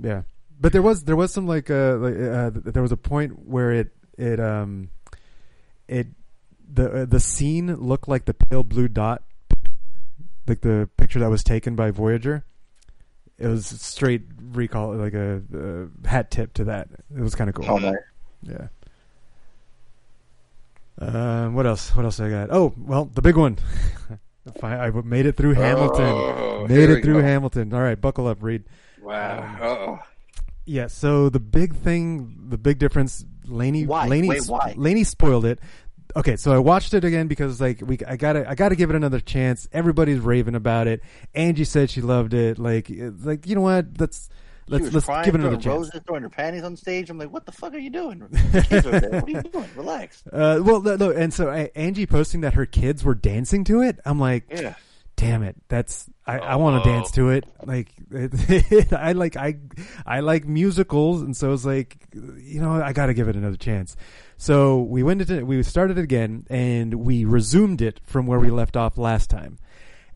yeah, 0.00 0.22
but 0.60 0.72
there 0.72 0.82
was 0.82 1.04
there 1.04 1.14
was 1.16 1.32
some 1.32 1.46
like 1.46 1.70
uh, 1.70 1.96
like 1.96 2.14
uh 2.14 2.50
there 2.72 2.82
was 2.82 2.92
a 2.92 2.96
point 2.96 3.46
where 3.46 3.70
it 3.72 3.90
it 4.16 4.40
um 4.40 4.88
it 5.86 6.06
the 6.72 7.02
uh, 7.02 7.04
the 7.04 7.20
scene 7.20 7.74
looked 7.76 8.08
like 8.08 8.24
the 8.26 8.34
pale 8.34 8.62
blue 8.62 8.88
dot, 8.88 9.22
like 10.46 10.60
the 10.60 10.88
picture 10.96 11.18
that 11.20 11.30
was 11.30 11.42
taken 11.42 11.74
by 11.76 11.90
Voyager. 11.90 12.44
It 13.38 13.46
was 13.46 13.66
straight 13.66 14.22
recall, 14.50 14.94
like 14.96 15.14
a, 15.14 15.40
a 15.54 16.08
hat 16.08 16.30
tip 16.30 16.54
to 16.54 16.64
that. 16.64 16.88
It 17.16 17.20
was 17.20 17.34
kind 17.36 17.48
of 17.48 17.54
cool. 17.54 17.66
oh, 17.70 17.78
nice. 17.78 17.94
Yeah. 18.42 18.66
Um, 20.98 21.54
what 21.54 21.66
else? 21.66 21.94
What 21.94 22.04
else 22.04 22.18
I 22.20 22.28
got? 22.30 22.48
Oh, 22.50 22.74
well, 22.76 23.04
the 23.04 23.22
big 23.22 23.36
one. 23.36 23.56
Fi- 24.60 24.86
I 24.86 24.90
made 24.90 25.26
it 25.26 25.36
through 25.36 25.54
Hamilton. 25.54 26.04
Oh, 26.06 26.66
made 26.68 26.90
it 26.90 27.04
through 27.04 27.20
go. 27.20 27.22
Hamilton. 27.22 27.72
All 27.72 27.80
right, 27.80 28.00
buckle 28.00 28.26
up, 28.26 28.42
Reed. 28.42 28.64
Wow. 29.00 29.58
Oh, 29.62 29.98
Yeah. 30.64 30.88
So 30.88 31.28
the 31.28 31.38
big 31.40 31.76
thing, 31.76 32.46
the 32.48 32.58
big 32.58 32.78
difference, 32.78 33.24
Laney, 33.46 33.86
Why? 33.86 34.08
Laney, 34.08 34.28
Wait, 34.28 34.46
why? 34.46 34.74
Laney 34.76 35.04
spoiled 35.04 35.44
it. 35.44 35.60
Okay, 36.16 36.36
so 36.36 36.52
I 36.52 36.58
watched 36.58 36.94
it 36.94 37.04
again 37.04 37.28
because 37.28 37.60
like 37.60 37.82
we, 37.84 37.98
I 38.06 38.16
gotta, 38.16 38.48
I 38.48 38.54
gotta 38.54 38.76
give 38.76 38.90
it 38.90 38.96
another 38.96 39.20
chance. 39.20 39.68
Everybody's 39.72 40.20
raving 40.20 40.54
about 40.54 40.86
it. 40.86 41.02
Angie 41.34 41.64
said 41.64 41.90
she 41.90 42.00
loved 42.00 42.34
it. 42.34 42.58
Like, 42.58 42.90
like 42.90 43.46
you 43.46 43.54
know 43.54 43.60
what? 43.60 43.86
Let's 43.98 44.28
let's 44.68 44.92
let's 44.92 45.06
crying, 45.06 45.24
give 45.24 45.34
it 45.34 45.40
another 45.40 45.56
chance. 45.56 45.66
Roses 45.66 46.00
throwing 46.06 46.22
her 46.22 46.28
panties 46.30 46.64
on 46.64 46.76
stage. 46.76 47.10
I'm 47.10 47.18
like, 47.18 47.32
what 47.32 47.46
the 47.46 47.52
fuck 47.52 47.74
are 47.74 47.78
you 47.78 47.90
doing? 47.90 48.20
The 48.52 48.62
kids 48.68 48.86
are 48.86 49.00
there. 49.00 49.10
What 49.20 49.24
are 49.24 49.30
you 49.30 49.42
doing? 49.42 49.68
Relax. 49.76 50.22
Uh, 50.32 50.60
well, 50.62 50.80
no, 50.80 50.96
no, 50.96 51.10
and 51.10 51.32
so 51.32 51.50
uh, 51.50 51.66
Angie 51.74 52.06
posting 52.06 52.40
that 52.40 52.54
her 52.54 52.66
kids 52.66 53.04
were 53.04 53.14
dancing 53.14 53.64
to 53.64 53.82
it. 53.82 54.00
I'm 54.04 54.18
like, 54.18 54.44
Yeah. 54.50 54.74
Damn 55.18 55.42
it 55.42 55.56
that's 55.66 56.08
i, 56.26 56.38
I 56.38 56.54
Oh, 56.54 56.58
want 56.58 56.80
to 56.82 56.88
no. 56.88 56.94
dance 56.96 57.10
to 57.12 57.30
it. 57.30 57.44
Like 57.66 57.88
it, 58.12 58.92
i 58.92 59.10
like 59.12 59.36
i 59.36 59.56
i 60.06 60.20
like 60.20 60.46
musicals 60.46 61.22
and 61.22 61.36
so 61.36 61.52
it's 61.52 61.64
like 61.64 61.96
you 62.14 62.60
know 62.60 62.70
i 62.80 62.92
gotta 62.92 63.12
give 63.14 63.28
it 63.28 63.34
another 63.36 63.56
chance. 63.56 63.96
So 64.36 64.80
we 64.82 65.02
went 65.02 65.20
into 65.20 65.44
we 65.44 65.60
started 65.64 65.98
it 65.98 66.02
again 66.02 66.46
and 66.48 66.94
we 66.94 67.24
resumed 67.24 67.82
it 67.82 68.00
from 68.04 68.26
where 68.28 68.38
we 68.38 68.50
left 68.50 68.76
off 68.76 68.96
last 68.96 69.28
time. 69.28 69.58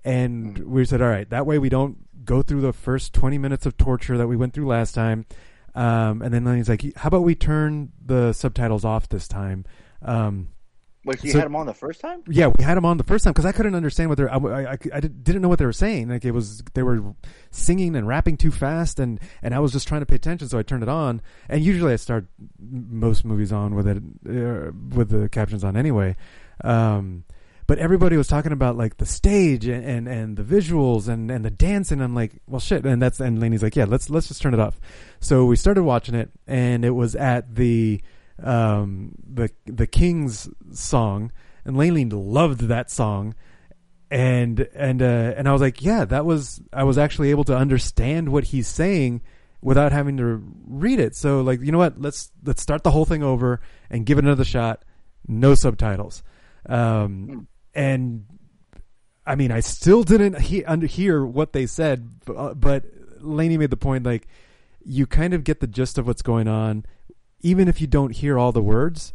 And 0.05 0.59
we 0.59 0.85
said 0.85 1.03
all 1.03 1.09
right 1.09 1.29
that 1.31 1.47
way 1.47 1.59
we 1.59 1.69
don't 1.69 2.25
go 2.25 2.41
through 2.43 2.61
the 2.61 2.73
first 2.73 3.13
20 3.13 3.37
minutes 3.39 3.67
of 3.67 3.77
torture 3.77 4.17
that 4.19 4.29
we 4.29 4.37
went 4.37 4.55
through 4.55 4.67
last 4.69 4.95
time. 4.95 5.27
Um, 5.75 6.23
and 6.23 6.33
then 6.33 6.45
Lenny's 6.45 6.69
like 6.69 6.95
how 6.97 7.09
about 7.09 7.23
we 7.25 7.35
turn 7.35 7.91
the 8.05 8.33
subtitles 8.33 8.85
off 8.85 9.09
this 9.09 9.27
time? 9.27 9.65
Um, 10.01 10.49
Wait, 11.05 11.19
so 11.19 11.27
you 11.27 11.33
So- 11.33 11.39
had 11.39 11.47
them 11.47 11.57
on 11.57 11.67
the 11.67 11.75
first 11.75 12.01
time? 12.01 12.23
yeah, 12.29 12.47
we 12.57 12.63
had 12.63 12.77
them 12.77 12.85
on 12.85 12.97
the 12.97 13.03
first 13.05 13.25
time 13.25 13.33
because 13.33 13.45
I 13.47 13.51
couldn't 13.53 13.75
understand 13.75 14.09
what 14.09 14.19
they're. 14.19 14.33
I, 14.33 14.37
I, 14.73 14.79
I 14.95 15.01
didn't 15.01 15.43
know 15.43 15.49
what 15.49 15.59
they 15.59 15.65
were 15.67 15.73
saying. 15.73 16.09
Like 16.09 16.25
it 16.25 16.31
was, 16.31 16.63
they 16.75 16.83
were 16.85 17.15
singing 17.51 17.97
and 17.97 18.07
rapping 18.07 18.37
too 18.37 18.53
fast, 18.53 19.01
and 19.01 19.19
and 19.43 19.53
I 19.55 19.59
was 19.59 19.73
just 19.73 19.89
trying 19.89 20.03
to 20.03 20.07
pay 20.07 20.15
attention, 20.15 20.49
so 20.49 20.59
I 20.59 20.63
turned 20.63 20.83
it 20.85 20.89
on. 20.89 21.21
And 21.49 21.63
usually 21.63 21.93
I 21.93 21.97
start 21.97 22.27
most 22.61 23.25
movies 23.25 23.53
on 23.53 23.75
with 23.75 23.89
it 23.89 23.97
uh, 23.99 24.71
with 24.95 25.09
the 25.11 25.29
captions 25.29 25.65
on 25.65 25.77
anyway. 25.77 26.17
Um, 26.63 27.25
but 27.67 27.79
everybody 27.79 28.17
was 28.17 28.27
talking 28.29 28.53
about 28.53 28.77
like 28.77 28.99
the 28.99 29.07
stage 29.07 29.67
and, 29.67 29.85
and, 29.85 30.09
and 30.09 30.37
the 30.37 30.43
visuals 30.43 31.09
and, 31.09 31.31
and 31.31 31.45
the 31.45 31.51
dancing. 31.51 32.01
I'm 32.03 32.15
like, 32.15 32.33
well, 32.47 32.61
shit. 32.61 32.85
And 32.85 33.01
that's 33.01 33.19
and 33.21 33.41
Lainey's 33.41 33.63
like, 33.63 33.77
yeah, 33.77 33.87
let's 33.87 34.11
let's 34.11 34.29
just 34.29 34.43
turn 34.43 34.53
it 34.55 34.61
off. 34.61 34.81
So 35.21 35.47
we 35.47 35.57
started 35.57 35.83
watching 35.85 36.15
it, 36.15 36.31
and 36.47 36.85
it 36.85 36.91
was 36.91 37.15
at 37.17 37.55
the 37.55 38.03
um, 38.43 39.13
the 39.27 39.51
the 39.67 39.87
King's 39.87 40.49
song, 40.73 41.33
and 41.65 41.77
Lainey 41.77 42.05
loved 42.07 42.63
that 42.63 42.91
song, 42.91 43.35
and 44.11 44.61
and 44.75 45.03
uh, 45.03 45.35
and 45.37 45.49
I 45.49 45.53
was 45.53 45.61
like, 45.61 45.83
yeah, 45.83 46.05
that 46.05 46.25
was 46.25 46.61
I 46.73 46.85
was 46.85 46.99
actually 46.99 47.31
able 47.31 47.45
to 47.45 47.57
understand 47.57 48.29
what 48.31 48.45
he's 48.45 48.69
saying 48.69 49.23
without 49.61 49.93
having 49.93 50.17
to 50.19 50.43
read 50.67 50.99
it. 51.01 51.15
So 51.15 51.41
like, 51.41 51.61
you 51.61 51.73
know 51.73 51.79
what? 51.79 52.01
Let's 52.01 52.31
let's 52.45 52.63
start 52.63 52.83
the 52.83 52.91
whole 52.91 53.05
thing 53.05 53.23
over 53.23 53.61
and 53.91 54.05
give 54.07 54.19
it 54.19 54.25
another 54.25 54.45
shot. 54.45 54.85
No 55.27 55.55
subtitles, 55.55 56.23
um, 56.69 57.47
and 57.75 58.25
I 59.25 59.37
mean, 59.37 59.53
I 59.53 59.61
still 59.61 60.03
didn't 60.03 60.41
he- 60.41 60.65
under 60.65 60.87
hear 60.87 61.25
what 61.25 61.53
they 61.53 61.67
said, 61.67 62.25
b- 62.27 62.35
uh, 62.37 62.55
but 62.55 62.85
Lainey 63.21 63.57
made 63.57 63.71
the 63.71 63.77
point 63.77 64.05
like 64.05 64.27
you 64.85 65.07
kind 65.07 65.33
of 65.33 65.45
get 65.45 65.61
the 65.61 65.69
gist 65.69 65.97
of 65.97 66.09
what's 66.09 66.23
going 66.23 66.49
on, 66.49 66.85
even 67.43 67.69
if 67.69 67.81
you 67.81 67.87
don't 67.87 68.13
hear 68.13 68.39
all 68.39 68.53
the 68.53 68.63
words. 68.63 69.13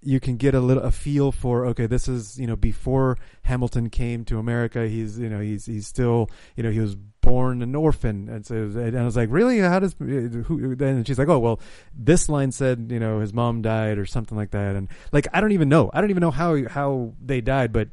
You 0.00 0.20
can 0.20 0.36
get 0.36 0.54
a 0.54 0.60
little 0.60 0.84
a 0.84 0.92
feel 0.92 1.32
for 1.32 1.66
okay, 1.66 1.86
this 1.86 2.06
is 2.06 2.38
you 2.38 2.46
know 2.46 2.54
before 2.54 3.18
Hamilton 3.42 3.90
came 3.90 4.24
to 4.26 4.38
America. 4.38 4.86
He's 4.86 5.18
you 5.18 5.28
know 5.28 5.40
he's 5.40 5.66
he's 5.66 5.88
still 5.88 6.30
you 6.54 6.62
know 6.62 6.70
he 6.70 6.78
was 6.78 6.94
born 6.94 7.62
an 7.62 7.74
orphan, 7.74 8.28
and 8.28 8.46
so 8.46 8.54
and 8.54 8.96
I 8.96 9.04
was 9.04 9.16
like, 9.16 9.28
really? 9.32 9.58
How 9.58 9.80
does 9.80 9.96
who? 9.98 10.76
Then 10.76 11.02
she's 11.02 11.18
like, 11.18 11.28
oh 11.28 11.40
well, 11.40 11.58
this 11.92 12.28
line 12.28 12.52
said 12.52 12.90
you 12.92 13.00
know 13.00 13.18
his 13.18 13.34
mom 13.34 13.60
died 13.60 13.98
or 13.98 14.06
something 14.06 14.38
like 14.38 14.52
that, 14.52 14.76
and 14.76 14.86
like 15.10 15.26
I 15.32 15.40
don't 15.40 15.52
even 15.52 15.68
know. 15.68 15.90
I 15.92 16.00
don't 16.00 16.10
even 16.10 16.20
know 16.20 16.30
how 16.30 16.68
how 16.68 17.14
they 17.20 17.40
died, 17.40 17.72
but 17.72 17.88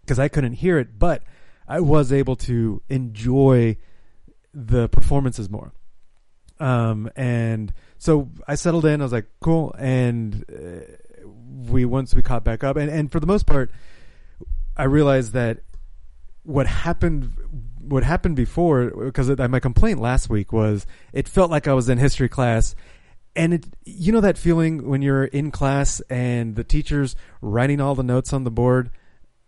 because 0.00 0.18
I 0.18 0.28
couldn't 0.28 0.54
hear 0.54 0.78
it, 0.78 0.98
but 0.98 1.22
I 1.68 1.80
was 1.80 2.12
able 2.14 2.36
to 2.36 2.80
enjoy 2.88 3.76
the 4.54 4.88
performances 4.88 5.50
more. 5.50 5.72
Um, 6.58 7.10
and 7.14 7.74
so 7.98 8.30
I 8.46 8.54
settled 8.54 8.84
in. 8.84 9.00
I 9.00 9.04
was 9.04 9.12
like, 9.12 9.26
cool. 9.40 9.74
And 9.78 10.44
uh, 10.50 11.26
we 11.70 11.84
once 11.84 12.14
we 12.14 12.22
caught 12.22 12.44
back 12.44 12.64
up, 12.64 12.76
and 12.76 12.90
and 12.90 13.10
for 13.10 13.20
the 13.20 13.26
most 13.26 13.46
part, 13.46 13.70
I 14.76 14.84
realized 14.84 15.32
that 15.32 15.58
what 16.42 16.66
happened 16.66 17.32
what 17.80 18.02
happened 18.02 18.36
before 18.36 18.90
because 18.90 19.28
my 19.28 19.60
complaint 19.60 20.00
last 20.00 20.28
week 20.28 20.52
was 20.52 20.86
it 21.12 21.28
felt 21.28 21.50
like 21.50 21.68
I 21.68 21.74
was 21.74 21.88
in 21.88 21.98
history 21.98 22.28
class 22.28 22.74
and 23.34 23.54
it 23.54 23.66
you 23.84 24.12
know 24.12 24.20
that 24.20 24.38
feeling 24.38 24.88
when 24.88 25.02
you're 25.02 25.24
in 25.24 25.50
class 25.50 26.00
and 26.10 26.56
the 26.56 26.64
teacher's 26.64 27.16
writing 27.40 27.80
all 27.80 27.94
the 27.94 28.02
notes 28.02 28.32
on 28.32 28.44
the 28.44 28.50
board 28.50 28.90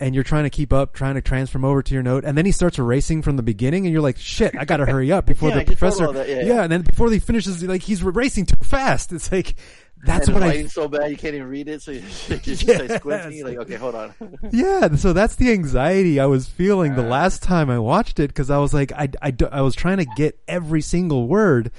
and 0.01 0.15
you're 0.15 0.25
trying 0.25 0.45
to 0.45 0.51
keep 0.51 0.73
up 0.73 0.93
trying 0.93 1.15
to 1.15 1.21
transfer 1.21 1.59
'em 1.59 1.65
over 1.65 1.83
to 1.83 1.95
your 1.95 2.03
note 2.03 2.25
and 2.25 2.37
then 2.39 2.45
he 2.47 2.53
starts 2.53 2.79
erasing 2.79 3.23
from 3.23 3.37
the 3.37 3.43
beginning 3.43 3.85
and 3.85 3.93
you're 3.93 4.03
like 4.03 4.17
shit 4.17 4.55
I 4.59 4.65
got 4.65 4.79
to 4.79 4.87
hurry 4.87 5.11
up 5.11 5.27
before 5.27 5.49
Yeah, 5.51 5.57
the 5.57 5.61
I 5.61 5.65
just 5.65 5.83
wrote 5.83 5.97
professor 5.99 6.13
that, 6.13 6.29
yeah, 6.29 6.55
yeah. 6.55 6.63
and 6.63 6.73
then 6.73 6.83
before 6.83 7.11
he 7.11 7.19
finishes 7.19 7.63
like 7.63 7.83
he's 7.83 8.03
erasing 8.03 8.47
too 8.47 8.57
fast 8.63 9.13
it's 9.13 9.33
like 9.33 9.55
that's 10.05 10.29
and 10.29 10.35
what 10.37 10.45
I 10.45 10.65
so 10.67 10.87
bad 10.87 11.11
you 11.11 11.17
can't 11.17 11.35
even 11.35 11.49
read 11.49 11.69
it, 11.69 11.83
so 11.83 11.91
you 11.91 12.01
just 12.29 12.61
start 12.69 12.89
squinting. 12.93 13.45
Like, 13.45 13.59
okay, 13.59 13.75
hold 13.75 13.97
on. 13.97 14.15
yeah 14.53 14.95
so 14.95 15.13
that's 15.13 15.35
the 15.37 15.51
anxiety 15.53 16.21
i 16.21 16.27
was 16.27 16.49
feeling 16.49 16.95
the 16.95 17.05
uh. 17.05 17.09
last 17.09 17.43
time 17.43 17.69
i 17.71 17.79
watched 17.79 18.21
it 18.21 18.29
because 18.29 18.51
i 18.51 18.59
was 18.59 18.73
like 18.73 18.93
I, 18.93 19.09
I, 19.21 19.35
I 19.51 19.63
was 19.63 19.75
trying 19.75 19.99
to 19.99 20.07
get 20.17 20.39
every 20.47 20.81
single 20.81 21.27
word 21.27 21.71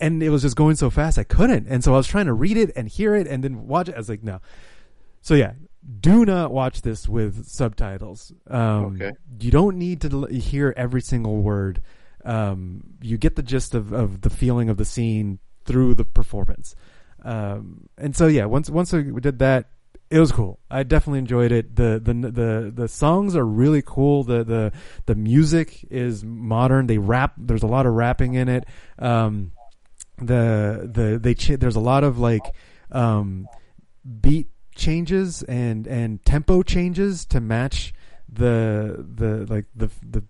and 0.00 0.22
it 0.22 0.30
was 0.30 0.42
just 0.42 0.56
going 0.56 0.74
so 0.74 0.90
fast 0.90 1.18
i 1.18 1.24
couldn't 1.24 1.68
and 1.68 1.84
so 1.84 1.94
i 1.94 1.96
was 1.96 2.08
trying 2.08 2.26
to 2.26 2.32
read 2.32 2.56
it 2.56 2.72
and 2.74 2.88
hear 2.88 3.14
it 3.14 3.28
and 3.28 3.44
then 3.44 3.68
watch 3.68 3.88
it 3.88 3.94
i 3.94 3.98
was 3.98 4.08
like 4.08 4.24
no 4.24 4.40
so 5.20 5.34
yeah 5.34 5.52
do 6.00 6.24
not 6.24 6.52
watch 6.52 6.82
this 6.82 7.08
with 7.08 7.46
subtitles 7.46 8.32
um, 8.48 8.94
Okay. 8.94 9.12
you 9.40 9.50
don't 9.50 9.76
need 9.76 10.00
to 10.02 10.10
l- 10.10 10.26
hear 10.26 10.72
every 10.76 11.00
single 11.00 11.36
word 11.38 11.82
um, 12.24 12.82
you 13.00 13.18
get 13.18 13.34
the 13.36 13.42
gist 13.42 13.74
of, 13.74 13.92
of 13.92 14.20
the 14.20 14.30
feeling 14.30 14.68
of 14.68 14.76
the 14.76 14.84
scene 14.84 15.38
through 15.64 15.94
the 15.94 16.04
performance 16.04 16.76
um, 17.24 17.88
and 17.98 18.14
so 18.16 18.26
yeah 18.26 18.44
once 18.44 18.70
once 18.70 18.92
we 18.92 19.02
did 19.20 19.38
that 19.40 19.68
it 20.10 20.20
was 20.20 20.30
cool. 20.30 20.58
I 20.70 20.82
definitely 20.82 21.20
enjoyed 21.20 21.52
it. 21.52 21.74
the 21.74 21.98
the 21.98 22.12
the 22.12 22.72
The 22.74 22.86
songs 22.86 23.34
are 23.34 23.46
really 23.46 23.80
cool. 23.80 24.24
the 24.24 24.44
the 24.44 24.72
The 25.06 25.14
music 25.14 25.86
is 25.90 26.22
modern. 26.22 26.86
They 26.86 26.98
rap. 26.98 27.32
There's 27.38 27.62
a 27.62 27.66
lot 27.66 27.86
of 27.86 27.94
rapping 27.94 28.34
in 28.34 28.50
it. 28.50 28.66
Um, 28.98 29.52
the 30.18 30.90
the 30.92 31.18
they 31.18 31.32
ch- 31.34 31.58
there's 31.58 31.76
a 31.76 31.80
lot 31.80 32.04
of 32.04 32.18
like 32.18 32.42
um, 32.90 33.48
beat 34.20 34.48
changes 34.74 35.42
and 35.44 35.86
and 35.86 36.24
tempo 36.24 36.62
changes 36.62 37.24
to 37.26 37.40
match 37.40 37.92
the 38.28 39.04
the 39.14 39.46
like 39.52 39.66
the 39.74 39.90
the 40.02 40.24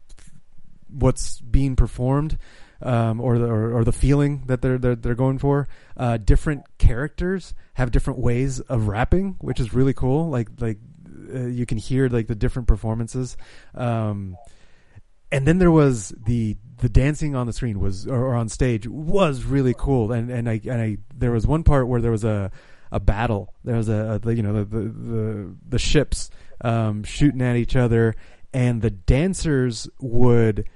what's 0.88 1.40
being 1.40 1.76
performed 1.76 2.38
um, 2.82 3.20
or 3.20 3.38
the 3.38 3.46
or, 3.46 3.78
or 3.78 3.84
the 3.84 3.92
feeling 3.92 4.42
that 4.46 4.62
they're 4.62 4.78
they're, 4.78 4.96
they're 4.96 5.14
going 5.14 5.38
for. 5.38 5.68
Uh, 5.96 6.16
different 6.16 6.64
characters 6.78 7.54
have 7.74 7.90
different 7.90 8.18
ways 8.18 8.60
of 8.60 8.88
rapping, 8.88 9.36
which 9.40 9.60
is 9.60 9.72
really 9.72 9.94
cool. 9.94 10.28
Like 10.28 10.48
like 10.58 10.78
uh, 11.34 11.46
you 11.46 11.66
can 11.66 11.78
hear 11.78 12.08
like 12.08 12.26
the 12.26 12.34
different 12.34 12.68
performances. 12.68 13.36
Um, 13.74 14.36
and 15.30 15.46
then 15.46 15.58
there 15.58 15.70
was 15.70 16.12
the 16.24 16.56
the 16.78 16.88
dancing 16.88 17.34
on 17.34 17.46
the 17.46 17.52
screen 17.52 17.80
was 17.80 18.06
or, 18.06 18.26
or 18.26 18.34
on 18.34 18.48
stage 18.48 18.86
was 18.86 19.44
really 19.44 19.74
cool. 19.76 20.12
And 20.12 20.30
and 20.30 20.48
I 20.48 20.60
and 20.64 20.80
I 20.80 20.98
there 21.14 21.30
was 21.30 21.46
one 21.46 21.62
part 21.62 21.88
where 21.88 22.00
there 22.00 22.10
was 22.10 22.24
a 22.24 22.50
a 22.92 23.00
battle. 23.00 23.52
There 23.64 23.76
was 23.76 23.88
a, 23.88 24.20
a 24.22 24.32
you 24.32 24.42
know 24.42 24.52
the 24.52 24.64
the 24.64 24.82
the, 24.88 25.56
the 25.70 25.78
ships 25.78 26.30
um, 26.60 27.02
shooting 27.02 27.42
at 27.42 27.56
each 27.56 27.74
other, 27.74 28.14
and 28.52 28.82
the 28.82 28.90
dancers 28.90 29.88
would 29.98 30.68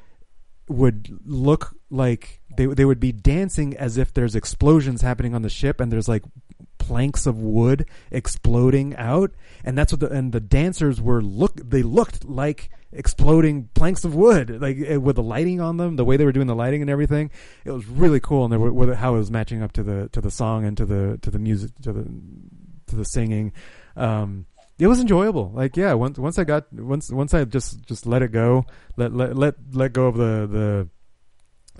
would 0.69 1.21
look 1.25 1.77
like 1.91 2.41
they 2.57 2.67
they 2.67 2.85
would 2.85 2.99
be 2.99 3.12
dancing 3.12 3.77
as 3.77 3.99
if 3.99 4.12
there's 4.12 4.35
explosions 4.35 5.03
happening 5.03 5.35
on 5.35 5.43
the 5.43 5.51
ship 5.51 5.81
and 5.81 5.93
there's 5.93 6.09
like 6.09 6.25
planks 6.79 7.27
of 7.27 7.39
wood 7.39 7.85
exploding 8.11 8.95
out 8.97 9.33
and 9.65 9.77
that's 9.77 9.93
what 9.93 10.01
the 10.01 10.09
and 10.09 10.33
the 10.33 10.41
dancers 10.41 11.01
were 11.01 11.21
look 11.21 11.57
they 11.57 11.83
looked 11.83 12.25
like 12.25 12.71
exploding 12.93 13.69
planks 13.75 14.05
of 14.05 14.15
wood 14.15 14.61
like 14.63 14.77
eh, 14.87 14.97
with 14.97 15.17
the 15.17 15.23
lighting 15.23 15.61
on 15.61 15.79
them 15.79 15.97
the 15.97 16.05
way 16.05 16.17
they 16.17 16.25
were 16.25 16.33
doing 16.33 16.47
the 16.47 16.55
lighting 16.55 16.81
and 16.81 16.91
everything 16.91 17.29
it 17.65 17.73
was 17.73 17.87
really 17.87 18.21
cool 18.21 18.45
and 18.45 18.61
were, 18.61 18.73
with 18.73 18.95
how 18.95 19.17
it 19.17 19.19
was 19.19 19.31
matching 19.31 19.63
up 19.63 19.73
to 19.73 19.83
the 19.83 20.09
to 20.11 20.21
the 20.21 20.31
song 20.31 20.65
and 20.65 20.77
to 20.77 20.87
the 20.87 21.19
to 21.23 21.31
the 21.31 21.39
music 21.39 21.73
to 21.83 21.93
the 21.93 22.09
to 22.87 22.95
the 22.95 23.05
singing 23.05 23.53
um 23.97 24.47
it 24.79 24.87
was 24.87 25.01
enjoyable. 25.01 25.51
Like 25.55 25.77
yeah, 25.77 25.95
once 25.95 26.19
once 26.19 26.39
I 26.39 26.45
got 26.45 26.73
once 26.73 27.11
once 27.11 27.33
I 27.33 27.45
just 27.45 27.83
just 27.87 28.07
let 28.07 28.23
it 28.23 28.31
go, 28.31 28.67
let 28.97 29.13
let 29.13 29.37
let 29.37 29.55
let 29.73 29.93
go 29.93 30.07
of 30.07 30.17
the 30.17 30.47
the 30.47 30.89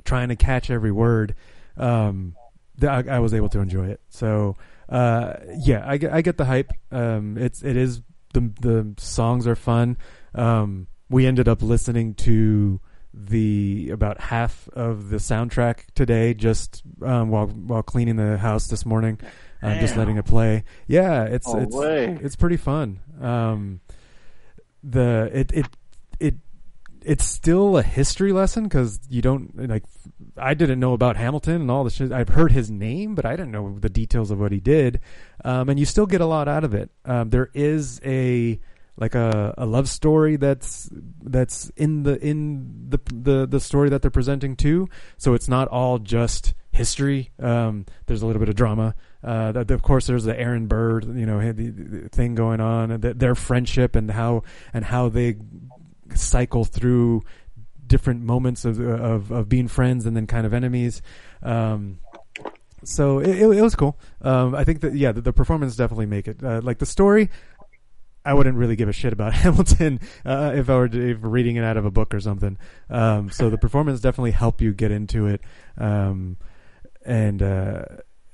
trying 0.05 0.29
to 0.31 0.37
catch 0.37 0.71
every 0.71 0.93
word. 0.93 1.35
Um, 1.77 2.37
th- 2.81 2.91
I, 3.09 3.17
I 3.17 3.19
was 3.21 3.35
able 3.35 3.49
to 3.51 3.61
enjoy 3.61 3.87
it. 3.87 4.01
So 4.09 4.57
uh, 4.89 5.35
yeah, 5.59 5.85
I 5.87 5.97
get 5.97 6.13
I 6.13 6.21
get 6.23 6.37
the 6.37 6.45
hype. 6.45 6.71
Um, 6.93 7.37
it's 7.39 7.63
it 7.63 7.77
is 7.77 8.03
the 8.35 8.53
the 8.61 8.95
songs 8.99 9.47
are 9.47 9.57
fun. 9.57 9.97
Um, 10.35 10.87
we 11.09 11.27
ended 11.27 11.49
up 11.49 11.63
listening 11.63 12.15
to 12.15 12.81
the 13.15 13.91
about 13.91 14.21
half 14.21 14.69
of 14.75 15.09
the 15.09 15.17
soundtrack 15.17 15.85
today 15.95 16.35
just 16.35 16.83
um, 17.03 17.31
while 17.31 17.47
while 17.47 17.83
cleaning 17.83 18.17
the 18.17 18.37
house 18.39 18.67
this 18.67 18.85
morning. 18.85 19.19
I'm 19.63 19.81
just 19.81 19.97
letting 19.97 20.17
it 20.17 20.27
play. 20.27 20.63
Yeah, 20.87 21.25
it's 21.25 21.53
No 21.53 21.61
it's 21.61 21.75
way. 21.75 22.19
it's 22.23 22.37
pretty 22.37 22.59
fun. 22.59 23.01
Um, 23.21 23.81
the 24.85 25.31
it 25.33 25.51
it 25.53 25.67
it 26.21 26.35
it's 27.07 27.25
still 27.25 27.79
a 27.79 27.83
history 27.83 28.33
lesson 28.33 28.65
because 28.65 28.99
you 29.09 29.23
don't 29.23 29.69
like. 29.69 29.85
I 30.37 30.55
didn't 30.55 30.81
know 30.81 30.93
about 30.93 31.17
Hamilton 31.17 31.63
and 31.63 31.71
all 31.71 31.85
the 31.85 31.91
shit. 31.91 32.11
I've 32.11 32.31
heard 32.31 32.53
his 32.53 32.71
name, 32.71 33.15
but 33.15 33.25
I 33.25 33.37
didn't 33.37 33.53
know 33.53 33.79
the 33.79 33.89
details 33.89 34.31
of 34.31 34.41
what 34.41 34.51
he 34.51 34.61
did. 34.61 35.01
Um, 35.45 35.69
and 35.69 35.79
you 35.79 35.87
still 35.87 36.07
get 36.07 36.21
a 36.21 36.27
lot 36.27 36.49
out 36.49 36.65
of 36.65 36.75
it. 36.75 36.91
Um, 37.05 37.31
there 37.31 37.51
is 37.55 38.01
a 38.05 38.61
like 38.99 39.15
a, 39.15 39.55
a 39.57 39.67
love 39.67 39.89
story 39.89 40.37
that's 40.37 40.91
that's 41.23 41.71
in 41.77 42.03
the 42.03 42.19
in 42.25 42.89
the 42.89 42.99
the 43.15 43.47
the 43.47 43.61
story 43.61 43.89
that 43.91 44.03
they're 44.03 44.11
presenting 44.11 44.57
too. 44.57 44.89
So 45.17 45.35
it's 45.35 45.49
not 45.49 45.69
all 45.69 45.99
just 45.99 46.55
history. 46.73 47.31
Um, 47.39 47.87
there's 48.07 48.23
a 48.23 48.27
little 48.27 48.41
bit 48.41 48.49
of 48.49 48.57
drama. 48.57 48.95
Uh, 49.23 49.53
that, 49.53 49.71
of 49.71 49.83
course, 49.83 50.07
there's 50.07 50.25
the 50.25 50.39
Aaron 50.39 50.67
Burr, 50.67 51.01
you 51.01 51.27
know, 51.27 51.41
the, 51.53 51.71
the 51.71 52.09
thing 52.11 52.35
going 52.35 52.61
on, 52.61 52.91
and 52.91 53.03
th- 53.03 53.17
their 53.17 53.35
friendship 53.35 53.97
and 53.97 54.11
how 54.11 54.43
and 54.73 54.85
how 54.85 55.09
they 55.09 55.37
cycle 56.15 56.65
through 56.65 57.23
different 57.87 58.23
moments 58.23 58.65
of 58.65 58.81
of, 58.81 59.31
of 59.31 59.49
being 59.49 59.69
friends 59.69 60.07
and 60.07 60.17
then 60.17 60.27
kind 60.27 60.47
of 60.47 60.55
enemies. 60.55 61.03
Um, 61.43 62.01
so 62.85 63.19
it, 63.19 63.31
it, 63.31 63.49
it 63.51 63.63
was 63.63 63.75
cool. 63.75 63.99
Um, 64.23 64.55
I 64.55 64.65
think 64.65 64.81
that 64.81 64.95
yeah, 64.95 65.13
the, 65.13 65.21
the 65.21 65.33
performance 65.33 65.77
definitely 65.77 66.07
make 66.07 66.29
it. 66.29 66.43
Uh, 66.43 66.61
like 66.63 66.79
the 66.79 66.87
story, 66.87 67.31
I 68.25 68.35
wouldn't 68.35 68.57
really 68.57 68.77
give 68.77 68.89
a 68.89 68.93
shit 68.93 69.13
about 69.13 69.33
Hamilton 69.43 70.01
uh, 70.25 70.53
if 70.55 70.69
I 70.69 70.77
were 70.77 70.89
to, 70.89 71.11
if 71.11 71.19
reading 71.23 71.57
it 71.57 71.65
out 71.65 71.77
of 71.77 71.85
a 71.85 71.91
book 71.91 72.15
or 72.15 72.21
something. 72.21 72.59
Um, 72.91 73.31
so 73.31 73.51
the 73.51 73.59
performance 73.59 74.01
definitely 74.01 74.33
help 74.33 74.61
you 74.61 74.73
get 74.73 74.91
into 74.91 75.27
it. 75.27 75.41
Um, 75.79 76.37
and 77.05 77.43
uh, 77.43 77.85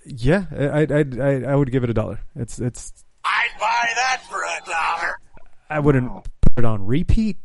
yeah, 0.05 0.47
I, 0.51 0.87
I 0.91 1.05
I 1.21 1.43
I 1.53 1.55
would 1.55 1.71
give 1.71 1.85
it 1.85 1.91
a 1.91 1.95
dollar. 1.95 2.21
It's 2.35 2.59
it's 2.59 3.05
I'd 3.25 3.51
buy 3.61 3.89
that 3.95 4.23
for 4.29 4.43
a 4.43 4.71
dollar. 4.71 5.19
I 5.71 5.79
wouldn't 5.79 6.11
put 6.41 6.59
it 6.59 6.65
on 6.65 6.85
repeat 6.85 7.39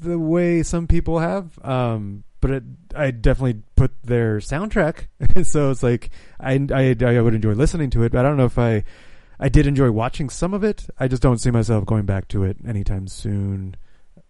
the 0.00 0.18
way 0.18 0.62
some 0.62 0.86
people 0.86 1.18
have. 1.18 1.58
Um, 1.64 2.24
but 2.40 2.50
it, 2.50 2.62
I 2.96 3.10
definitely 3.10 3.62
put 3.76 3.92
their 4.02 4.38
soundtrack. 4.38 5.06
so 5.44 5.70
it's 5.70 5.82
like 5.82 6.10
I, 6.38 6.54
I 6.72 6.96
I 7.04 7.20
would 7.20 7.34
enjoy 7.34 7.52
listening 7.52 7.90
to 7.90 8.02
it, 8.02 8.12
but 8.12 8.24
I 8.24 8.28
don't 8.28 8.36
know 8.38 8.46
if 8.46 8.58
I 8.58 8.84
I 9.38 9.48
did 9.48 9.66
enjoy 9.66 9.90
watching 9.90 10.30
some 10.30 10.54
of 10.54 10.64
it. 10.64 10.86
I 10.98 11.06
just 11.08 11.22
don't 11.22 11.38
see 11.38 11.50
myself 11.50 11.84
going 11.86 12.04
back 12.06 12.28
to 12.28 12.44
it 12.44 12.56
anytime 12.66 13.08
soon. 13.08 13.76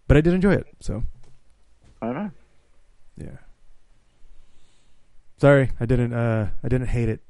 But 0.07 0.17
I 0.17 0.21
did 0.21 0.33
enjoy 0.33 0.53
it. 0.55 0.67
So 0.81 1.03
I 2.01 2.05
don't 2.07 2.15
know. 2.15 2.31
yeah. 3.17 3.37
Sorry, 5.37 5.71
I 5.79 5.85
didn't. 5.85 6.13
Uh, 6.13 6.49
I 6.63 6.67
didn't 6.67 6.87
hate 6.87 7.09
it. 7.09 7.21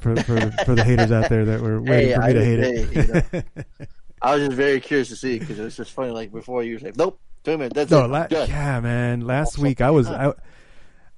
For 0.00 0.16
for 0.16 0.50
for 0.64 0.74
the 0.74 0.82
haters 0.82 1.12
out 1.12 1.28
there 1.28 1.44
that 1.44 1.60
were 1.60 1.80
waiting 1.82 2.08
Hey, 2.08 2.14
for 2.14 2.20
me 2.20 2.26
I 2.26 2.32
to 2.32 2.44
hate 2.44 2.58
it. 2.60 2.88
hate 3.32 3.44
I 4.22 4.34
was 4.34 4.46
just 4.46 4.56
very 4.56 4.80
curious 4.80 5.08
to 5.08 5.16
see 5.16 5.38
because 5.38 5.58
it 5.58 5.62
was 5.62 5.76
just 5.76 5.92
funny. 5.92 6.10
Like 6.10 6.32
before, 6.32 6.62
you 6.64 6.74
were 6.74 6.80
like, 6.80 6.96
"Nope, 6.96 7.20
two 7.44 7.58
minutes. 7.58 7.74
That's 7.74 7.90
No, 7.90 8.04
it. 8.04 8.08
la- 8.08 8.26
yeah, 8.30 8.80
man. 8.80 9.20
Last 9.22 9.58
Oh, 9.58 9.62
week 9.62 9.80
I 9.80 9.90
was 9.90 10.08
I, 10.08 10.32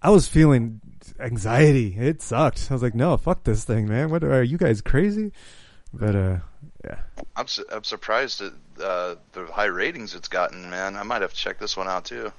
I 0.00 0.10
was 0.10 0.28
feeling 0.28 0.80
anxiety. 1.20 1.96
It 1.98 2.22
sucked. 2.22 2.68
I 2.70 2.74
was 2.74 2.82
like, 2.82 2.94
no, 2.94 3.16
fuck 3.16 3.44
this 3.44 3.64
thing, 3.64 3.88
man. 3.88 4.10
What 4.10 4.24
are 4.24 4.42
you 4.42 4.58
guys 4.58 4.80
crazy? 4.80 5.32
But 5.92 6.14
uh, 6.16 6.36
yeah. 6.84 6.98
I'm 7.36 7.46
su- 7.46 7.66
I'm 7.70 7.84
surprised 7.84 8.40
at 8.40 8.52
uh, 8.82 9.16
the 9.32 9.46
high 9.52 9.66
ratings 9.66 10.14
it's 10.14 10.28
gotten, 10.28 10.70
man. 10.70 10.96
I 10.96 11.02
might 11.02 11.22
have 11.22 11.32
to 11.32 11.36
check 11.38 11.58
this 11.58 11.76
one 11.76 11.88
out 11.88 12.04
too. 12.06 12.32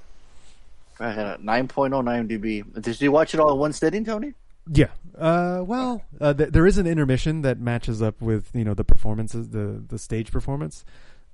I 1.00 1.12
had 1.12 1.26
a 1.26 1.38
9.0 1.38 1.90
IMDb. 1.92 2.82
Did 2.82 3.02
you 3.02 3.12
watch 3.12 3.34
it 3.34 3.40
all 3.40 3.52
in 3.54 3.58
one 3.60 3.74
sitting, 3.74 4.06
Tony? 4.06 4.34
Yeah. 4.72 4.90
Uh, 5.18 5.62
well, 5.66 6.04
uh, 6.22 6.34
th- 6.34 6.50
there 6.50 6.66
is 6.66 6.78
an 6.78 6.88
intermission 6.88 7.42
that 7.42 7.60
matches 7.60 8.02
up 8.02 8.22
with 8.22 8.50
you 8.54 8.64
know 8.64 8.74
the 8.74 8.84
performances, 8.84 9.50
the 9.50 9.84
the 9.88 10.00
stage 10.00 10.32
performance. 10.32 10.86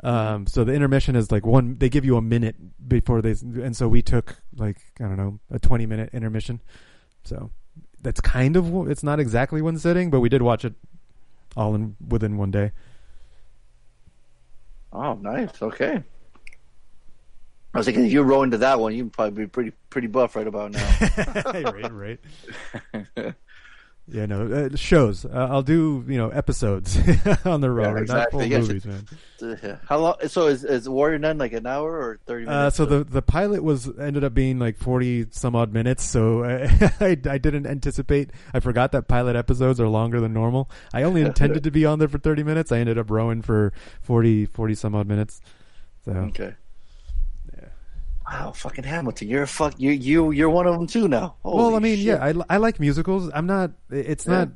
Um, 0.02 0.48
so 0.48 0.64
the 0.64 0.74
intermission 0.74 1.16
is 1.16 1.32
like 1.32 1.46
one. 1.46 1.78
They 1.78 1.90
give 1.90 2.06
you 2.06 2.16
a 2.18 2.22
minute 2.22 2.56
before 2.88 3.22
they, 3.22 3.32
and 3.32 3.76
so 3.76 3.88
we 3.88 4.02
took 4.02 4.38
like 4.56 4.78
I 5.00 5.04
don't 5.04 5.18
know 5.18 5.40
a 5.52 5.60
twenty 5.60 5.86
minute 5.86 6.10
intermission. 6.14 6.62
So 7.24 7.52
that's 8.02 8.22
kind 8.22 8.56
of 8.56 8.90
it's 8.90 9.04
not 9.04 9.20
exactly 9.20 9.62
one 9.62 9.78
sitting, 9.78 10.10
but 10.10 10.22
we 10.22 10.30
did 10.30 10.42
watch 10.42 10.64
it 10.64 10.74
all 11.58 11.76
in 11.76 11.96
within 12.08 12.38
one 12.38 12.52
day. 12.52 12.72
Oh, 14.94 15.16
nice. 15.16 15.62
Okay. 15.62 16.04
I 17.74 17.78
was 17.78 17.86
thinking 17.86 18.06
if 18.06 18.12
you 18.12 18.24
roll 18.24 18.42
into 18.42 18.58
that 18.58 18.80
one, 18.80 18.96
you'd 18.96 19.14
probably 19.14 19.44
be 19.44 19.48
pretty 19.48 19.72
pretty 19.90 20.08
buff 20.08 20.36
right 20.36 20.48
about 20.48 20.72
now. 20.72 20.98
right, 21.54 21.92
right. 21.92 23.36
Yeah, 24.12 24.26
no 24.26 24.48
uh, 24.72 24.76
shows. 24.76 25.26
Uh, 25.26 25.48
I'll 25.52 25.62
do 25.62 26.04
you 26.08 26.18
know 26.18 26.30
episodes 26.30 26.98
on 27.46 27.62
the 27.62 27.70
road, 27.70 28.08
Yeah, 28.08 28.16
not 28.16 28.32
full 28.32 28.42
exactly. 28.42 28.82
Movies, 28.82 28.86
man. 28.86 29.80
How 29.88 29.98
long? 30.00 30.16
So 30.28 30.48
is, 30.48 30.64
is 30.64 30.90
Warrior 30.90 31.20
Nun 31.20 31.38
like 31.38 31.54
an 31.54 31.68
hour 31.68 31.92
or 31.92 32.20
thirty 32.26 32.46
Uh, 32.48 32.50
minutes? 32.50 32.76
so 32.78 32.86
the 32.86 33.04
the 33.04 33.22
pilot 33.22 33.64
was 33.64 33.88
ended 34.00 34.24
up 34.24 34.34
being 34.34 34.58
like 34.60 34.78
forty 34.78 35.28
some 35.32 35.56
odd 35.56 35.72
minutes. 35.74 36.04
So 36.04 36.44
uh, 36.44 36.90
I 37.00 37.18
I 37.30 37.38
didn't 37.38 37.68
anticipate. 37.68 38.32
I 38.54 38.60
forgot 38.60 38.92
that 38.94 39.08
pilot 39.08 39.36
episodes 39.36 39.80
are 39.80 39.88
longer 39.88 40.20
than 40.20 40.34
normal. 40.34 40.70
I 40.94 41.04
only 41.04 41.22
intended 41.22 41.64
to 41.64 41.72
be 41.72 41.86
on 41.86 42.00
there 42.00 42.08
for 42.10 42.18
thirty 42.18 42.44
minutes. 42.44 42.72
I 42.72 42.80
ended 42.80 42.98
up 42.98 43.10
rowing 43.12 43.42
for 43.42 43.74
40, 44.02 44.46
40 44.48 44.76
some 44.76 44.96
odd 44.96 45.08
minutes. 45.08 45.42
So 46.06 46.12
okay. 46.12 46.56
Wow, 48.30 48.52
fucking 48.52 48.84
Hamilton! 48.84 49.28
You're 49.28 49.44
a 49.44 49.48
fuck. 49.48 49.74
You 49.80 49.92
you 49.92 50.32
you're 50.32 50.50
one 50.52 50.68
of 50.68 50.76
them 50.76 50.86
too 50.88 51.08
now. 51.08 51.36
well, 51.44 51.76
I 51.76 51.80
mean, 51.80 51.96
shit. 51.98 52.06
yeah, 52.06 52.24
I, 52.24 52.34
I 52.56 52.58
like 52.58 52.80
musicals. 52.80 53.30
I'm 53.34 53.48
not. 53.48 53.72
It's 53.90 54.26
Yeah. 54.28 54.32
not. 54.34 54.50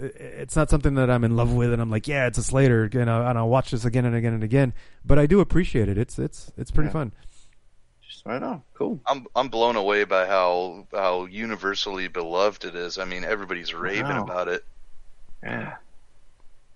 It's 0.00 0.56
not 0.56 0.70
something 0.70 0.94
that 0.94 1.10
I'm 1.10 1.22
in 1.24 1.36
love 1.36 1.52
with, 1.52 1.72
and 1.72 1.80
I'm 1.82 1.90
like, 1.90 2.08
yeah, 2.08 2.26
it's 2.26 2.38
a 2.38 2.42
Slater, 2.42 2.88
you 2.92 3.04
know, 3.04 3.24
and 3.26 3.36
I'll 3.38 3.48
watch 3.48 3.70
this 3.72 3.84
again 3.84 4.04
and 4.04 4.16
again 4.16 4.32
and 4.34 4.42
again. 4.42 4.72
But 5.04 5.18
I 5.18 5.26
do 5.26 5.40
appreciate 5.40 5.88
it. 5.88 5.98
It's 5.98 6.18
it's 6.18 6.52
it's 6.56 6.70
pretty 6.70 6.88
Yeah. 6.88 6.92
fun. 6.92 7.12
right 8.24 8.42
on. 8.42 8.62
Cool. 8.74 9.00
I'm 9.06 9.26
I'm 9.34 9.48
blown 9.48 9.74
away 9.74 10.04
by 10.04 10.26
how 10.26 10.86
how 10.92 11.24
universally 11.26 12.06
beloved 12.06 12.64
it 12.64 12.76
is. 12.76 12.98
I 12.98 13.04
mean, 13.04 13.24
everybody's 13.24 13.74
raving 13.74 14.04
Wow. 14.06 14.22
about 14.24 14.46
it. 14.48 14.64
Yeah. 15.42 15.74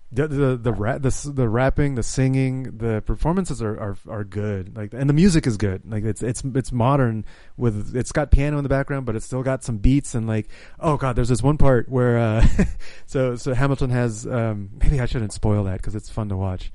The 0.09 0.25
the 0.27 0.55
the, 0.57 0.71
ra- 0.71 0.97
the 0.99 1.31
the 1.33 1.49
rapping, 1.49 1.95
the 1.95 2.03
singing, 2.03 2.77
the 2.77 3.01
performances 3.05 3.61
are, 3.61 3.77
are 3.77 3.97
are 4.07 4.23
good. 4.23 4.75
Like 4.77 4.93
and 4.93 5.09
the 5.09 5.13
music 5.13 5.45
is 5.45 5.57
good. 5.57 5.81
Like 5.85 6.05
it's 6.05 6.23
it's 6.23 6.43
it's 6.45 6.71
modern 6.71 7.25
with 7.57 7.93
it's 7.93 8.13
got 8.13 8.31
piano 8.31 8.57
in 8.57 8.63
the 8.63 8.69
background, 8.69 9.05
but 9.05 9.17
it's 9.17 9.25
still 9.25 9.43
got 9.43 9.65
some 9.65 9.79
beats 9.79 10.15
and 10.15 10.25
like 10.25 10.47
oh 10.79 10.95
god, 10.95 11.17
there's 11.17 11.27
this 11.27 11.43
one 11.43 11.57
part 11.57 11.89
where 11.89 12.17
uh 12.17 12.47
so 13.05 13.35
so 13.35 13.53
Hamilton 13.53 13.89
has 13.89 14.25
um 14.25 14.69
maybe 14.81 15.01
I 15.01 15.07
shouldn't 15.07 15.33
spoil 15.33 15.65
that 15.65 15.77
because 15.77 15.93
it's 15.93 16.09
fun 16.09 16.29
to 16.29 16.37
watch. 16.37 16.71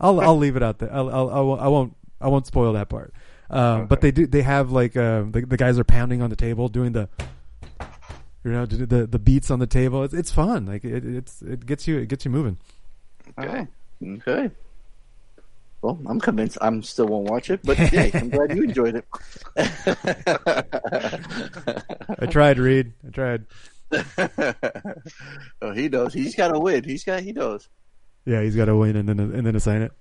I'll 0.00 0.20
I'll 0.20 0.38
leave 0.38 0.54
it 0.54 0.62
out 0.62 0.78
there. 0.78 0.92
I'll, 0.94 1.10
I'll 1.10 1.30
I 1.30 1.40
won't- 1.40 1.60
I 1.62 1.68
won't 1.68 1.96
I 2.20 2.28
won't 2.28 2.46
spoil 2.46 2.74
that 2.74 2.88
part. 2.88 3.12
Um, 3.50 3.86
But 3.88 4.02
they 4.02 4.12
do 4.12 4.26
they 4.28 4.42
have 4.42 4.70
like 4.70 4.96
uh, 4.96 5.22
the 5.22 5.44
the 5.44 5.56
guys 5.56 5.80
are 5.80 5.84
pounding 5.84 6.22
on 6.22 6.30
the 6.30 6.36
table 6.36 6.68
doing 6.68 6.92
the 6.92 7.08
you 8.48 8.54
know 8.54 8.66
the 8.66 9.06
the 9.06 9.18
beats 9.18 9.50
on 9.50 9.58
the 9.58 9.66
table. 9.66 10.02
It's 10.04 10.14
it's 10.14 10.30
fun. 10.32 10.66
Like 10.66 10.84
it 10.84 11.04
it's 11.04 11.42
it 11.42 11.66
gets 11.66 11.86
you 11.88 11.98
it 11.98 12.08
gets 12.08 12.24
you 12.24 12.30
moving. 12.30 12.58
Okay. 13.38 13.66
Okay. 14.02 14.50
Well, 15.80 15.98
I'm 16.08 16.18
convinced. 16.18 16.58
I'm 16.60 16.82
still 16.82 17.06
won't 17.06 17.30
watch 17.30 17.50
it, 17.50 17.60
but 17.62 17.76
hey, 17.76 18.10
I'm 18.14 18.30
glad 18.30 18.54
you 18.56 18.64
enjoyed 18.64 18.96
it. 18.96 19.04
I 22.20 22.26
tried, 22.26 22.58
Reed. 22.58 22.92
I 23.06 23.10
tried. 23.10 23.44
oh, 25.62 25.72
he 25.72 25.88
knows. 25.88 26.12
He's 26.12 26.34
got 26.34 26.48
to 26.48 26.58
win. 26.58 26.84
He's 26.84 27.04
got. 27.04 27.20
He 27.22 27.32
knows 27.32 27.68
Yeah, 28.24 28.42
he's 28.42 28.56
got 28.56 28.66
to 28.66 28.76
win 28.76 28.96
and 28.96 29.08
then 29.08 29.18
and 29.20 29.46
then 29.46 29.56
assign 29.56 29.82
it. 29.82 29.92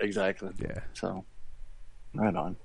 exactly. 0.00 0.50
Yeah. 0.58 0.80
So, 0.94 1.24
right 2.14 2.34
on. 2.34 2.56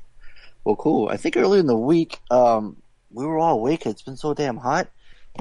Well, 0.64 0.76
cool. 0.76 1.10
I 1.10 1.18
think 1.18 1.38
earlier 1.38 1.60
in 1.60 1.66
the 1.68 1.76
week, 1.78 2.20
um, 2.30 2.78
we 3.12 3.26
were 3.26 3.38
all 3.38 3.56
awake. 3.58 3.86
It's 3.86 4.02
been 4.04 4.18
so 4.18 4.34
damn 4.34 4.58
hot, 4.58 4.90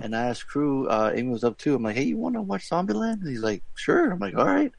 and 0.02 0.16
I 0.16 0.28
asked 0.28 0.46
Cru. 0.46 0.88
Uh, 0.88 1.12
Amy 1.14 1.30
was 1.30 1.44
up 1.44 1.58
too. 1.58 1.74
I'm 1.74 1.82
like, 1.82 1.96
"Hey, 1.96 2.04
you 2.04 2.16
want 2.16 2.34
to 2.34 2.42
watch 2.42 2.68
Zombieland?" 2.68 3.20
And 3.20 3.28
he's 3.28 3.42
like, 3.42 3.62
"Sure." 3.74 4.10
I'm 4.10 4.18
like, 4.18 4.36
"All 4.36 4.46
right." 4.46 4.72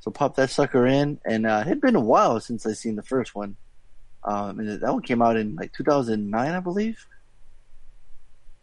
So 0.00 0.10
pop 0.10 0.36
that 0.36 0.50
sucker 0.50 0.86
in, 0.86 1.20
and 1.24 1.46
uh, 1.46 1.62
it 1.62 1.68
had 1.68 1.80
been 1.80 1.96
a 1.96 2.00
while 2.00 2.40
since 2.40 2.66
I 2.66 2.72
seen 2.72 2.96
the 2.96 3.02
first 3.02 3.34
one. 3.34 3.56
Um, 4.24 4.58
and 4.58 4.80
that 4.80 4.92
one 4.92 5.02
came 5.02 5.22
out 5.22 5.36
in 5.36 5.56
like 5.56 5.72
2009, 5.72 6.50
I 6.50 6.60
believe. 6.60 7.06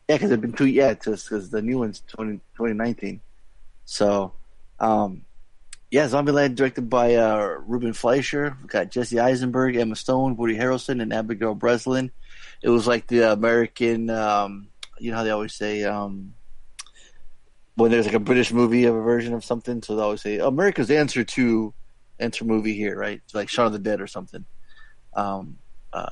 Yeah, 0.08 0.16
because 0.16 0.32
it's 0.32 0.42
been 0.42 0.54
two. 0.54 0.68
Yeah, 0.68 0.94
because 0.94 1.50
the 1.50 1.62
new 1.62 1.80
one's 1.80 2.02
20, 2.08 2.38
2019. 2.56 3.20
So, 3.86 4.34
um, 4.80 5.26
yeah, 5.92 6.08
Zombieland 6.08 6.56
directed 6.56 6.90
by 6.90 7.16
uh, 7.16 7.58
Ruben 7.66 7.94
Fleischer. 7.94 8.58
We 8.62 8.68
got 8.68 8.92
Jesse 8.92 9.20
Eisenberg, 9.20 9.76
Emma 9.76 9.96
Stone, 9.96 10.38
Woody 10.38 10.56
Harrelson, 10.56 11.02
and 11.02 11.14
Abigail 11.14 11.56
Breslin. 11.56 12.12
It 12.62 12.70
was 12.70 12.88
like 12.88 13.08
the 13.08 13.32
American, 13.32 14.10
um, 14.10 14.70
you 15.00 15.12
know 15.12 15.18
how 15.18 15.24
they 15.24 15.30
always 15.30 15.54
say 15.54 15.84
um, 15.84 16.34
when 17.76 17.92
there's 17.92 18.06
like 18.06 18.16
a 18.16 18.20
British 18.20 18.52
movie 18.52 18.86
of 18.86 18.96
a 18.96 19.02
version 19.02 19.34
of 19.34 19.44
something, 19.44 19.82
so 19.82 19.96
they 19.96 20.02
always 20.02 20.22
say 20.22 20.38
America's 20.40 20.92
answer 20.92 21.24
to 21.24 21.74
enter 22.20 22.46
movie 22.46 22.74
here, 22.74 22.98
right? 22.98 23.22
It's 23.24 23.36
like 23.36 23.50
Shaun 23.50 23.68
of 23.68 23.74
the 23.74 23.80
Dead 23.80 24.02
or 24.02 24.08
something. 24.08 24.46
Um, 25.14 25.58
uh, 25.94 26.08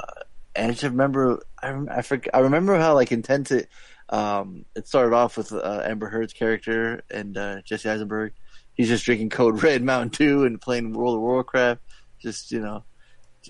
and 0.55 0.67
I 0.67 0.71
just 0.71 0.83
remember, 0.83 1.43
I 1.61 1.69
I, 1.69 2.01
forg 2.01 2.27
I 2.33 2.39
remember 2.39 2.77
how 2.77 2.93
like 2.93 3.11
intense 3.11 3.51
it. 3.51 3.69
Um, 4.09 4.65
it 4.75 4.87
started 4.87 5.15
off 5.15 5.37
with 5.37 5.51
uh, 5.51 5.81
Amber 5.83 6.09
Heard's 6.09 6.33
character 6.33 7.01
and 7.09 7.37
uh, 7.37 7.61
Jesse 7.63 7.89
Eisenberg. 7.89 8.33
He's 8.75 8.87
just 8.87 9.05
drinking 9.05 9.29
Code 9.29 9.63
Red 9.63 9.81
Mountain 9.81 10.09
Dew 10.09 10.45
and 10.45 10.61
playing 10.61 10.93
World 10.93 11.15
of 11.15 11.21
Warcraft. 11.21 11.81
Just 12.19 12.51
you 12.51 12.59
know, 12.59 12.83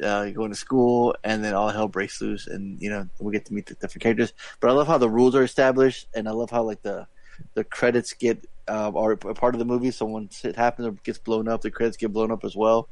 uh, 0.01 0.29
going 0.29 0.51
to 0.51 0.55
school, 0.57 1.15
and 1.23 1.43
then 1.43 1.53
all 1.53 1.69
hell 1.69 1.87
breaks 1.87 2.21
loose, 2.21 2.47
and 2.47 2.81
you 2.81 2.89
know 2.89 3.07
we 3.19 3.31
get 3.31 3.45
to 3.45 3.53
meet 3.53 3.67
the 3.67 3.75
different 3.75 4.03
characters. 4.03 4.33
But 4.59 4.69
I 4.69 4.73
love 4.73 4.87
how 4.87 4.97
the 4.97 5.09
rules 5.09 5.35
are 5.35 5.43
established, 5.43 6.07
and 6.13 6.27
I 6.27 6.31
love 6.31 6.49
how 6.49 6.63
like 6.63 6.81
the 6.81 7.07
the 7.53 7.63
credits 7.63 8.13
get 8.13 8.45
um, 8.67 8.95
are 8.95 9.11
a 9.11 9.17
part 9.17 9.55
of 9.55 9.59
the 9.59 9.65
movie. 9.65 9.91
So 9.91 10.05
once 10.05 10.43
it 10.45 10.55
happens 10.55 10.87
or 10.87 10.91
gets 10.91 11.17
blown 11.17 11.47
up, 11.47 11.61
the 11.61 11.71
credits 11.71 11.97
get 11.97 12.13
blown 12.13 12.31
up 12.31 12.43
as 12.43 12.55
well. 12.55 12.89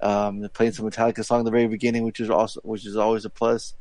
Um, 0.00 0.40
they're 0.40 0.48
playing 0.48 0.72
some 0.72 0.88
Metallica 0.88 1.24
song 1.24 1.40
at 1.40 1.44
the 1.44 1.50
very 1.50 1.66
beginning, 1.66 2.04
which 2.04 2.20
is 2.20 2.30
also 2.30 2.60
which 2.62 2.86
is 2.86 2.96
always 2.96 3.24
a 3.24 3.30
plus. 3.30 3.74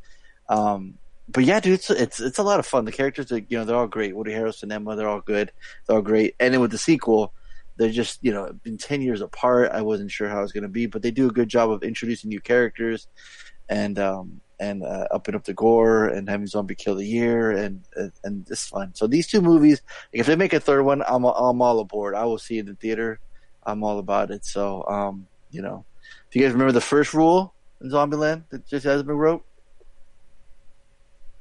Um, 0.49 0.97
but 1.29 1.43
yeah, 1.43 1.59
dude, 1.59 1.73
it's 1.73 1.89
it's 1.89 2.19
it's 2.19 2.37
a 2.39 2.43
lot 2.43 2.59
of 2.59 2.65
fun. 2.65 2.85
The 2.85 2.91
characters, 2.91 3.31
are, 3.31 3.37
you 3.37 3.57
know, 3.57 3.65
they're 3.65 3.75
all 3.75 3.87
great. 3.87 4.15
Woody 4.15 4.31
Harrelson, 4.31 4.71
Emma, 4.71 4.95
they're 4.95 5.09
all 5.09 5.21
good. 5.21 5.51
They're 5.85 5.97
all 5.97 6.01
great. 6.01 6.35
And 6.39 6.53
then 6.53 6.61
with 6.61 6.71
the 6.71 6.77
sequel, 6.77 7.33
they're 7.77 7.91
just 7.91 8.19
you 8.21 8.33
know 8.33 8.51
been 8.63 8.77
ten 8.77 9.01
years 9.01 9.21
apart. 9.21 9.71
I 9.71 9.81
wasn't 9.81 10.11
sure 10.11 10.27
how 10.29 10.39
it 10.39 10.43
was 10.43 10.51
going 10.51 10.63
to 10.63 10.69
be, 10.69 10.85
but 10.85 11.01
they 11.01 11.11
do 11.11 11.27
a 11.27 11.31
good 11.31 11.49
job 11.49 11.71
of 11.71 11.83
introducing 11.83 12.29
new 12.29 12.41
characters 12.41 13.07
and 13.69 13.99
um 13.99 14.41
and 14.59 14.83
uh, 14.83 15.07
upping 15.11 15.35
up 15.35 15.43
the 15.43 15.53
gore 15.53 16.07
and 16.07 16.27
having 16.27 16.47
zombie 16.47 16.73
kill 16.73 16.95
the 16.95 17.05
year 17.05 17.51
and 17.51 17.83
and, 17.95 18.11
and 18.23 18.47
it's 18.49 18.67
fun. 18.67 18.93
So 18.95 19.07
these 19.07 19.27
two 19.27 19.41
movies, 19.41 19.81
if 20.11 20.25
they 20.25 20.35
make 20.35 20.53
a 20.53 20.59
third 20.59 20.83
one, 20.83 21.03
I'm 21.07 21.23
I'm 21.25 21.61
all 21.61 21.79
aboard. 21.79 22.15
I 22.15 22.25
will 22.25 22.39
see 22.39 22.57
it 22.57 22.61
in 22.61 22.65
the 22.67 22.75
theater. 22.75 23.19
I'm 23.63 23.83
all 23.83 23.99
about 23.99 24.31
it. 24.31 24.45
So 24.45 24.83
um 24.87 25.27
you 25.51 25.61
know, 25.61 25.85
if 26.29 26.35
you 26.35 26.41
guys 26.41 26.51
remember 26.51 26.73
the 26.73 26.81
first 26.81 27.13
rule 27.13 27.53
in 27.81 27.89
Zombieland 27.89 28.43
that 28.49 28.67
Jesse 28.67 29.03
been 29.03 29.15
wrote, 29.15 29.45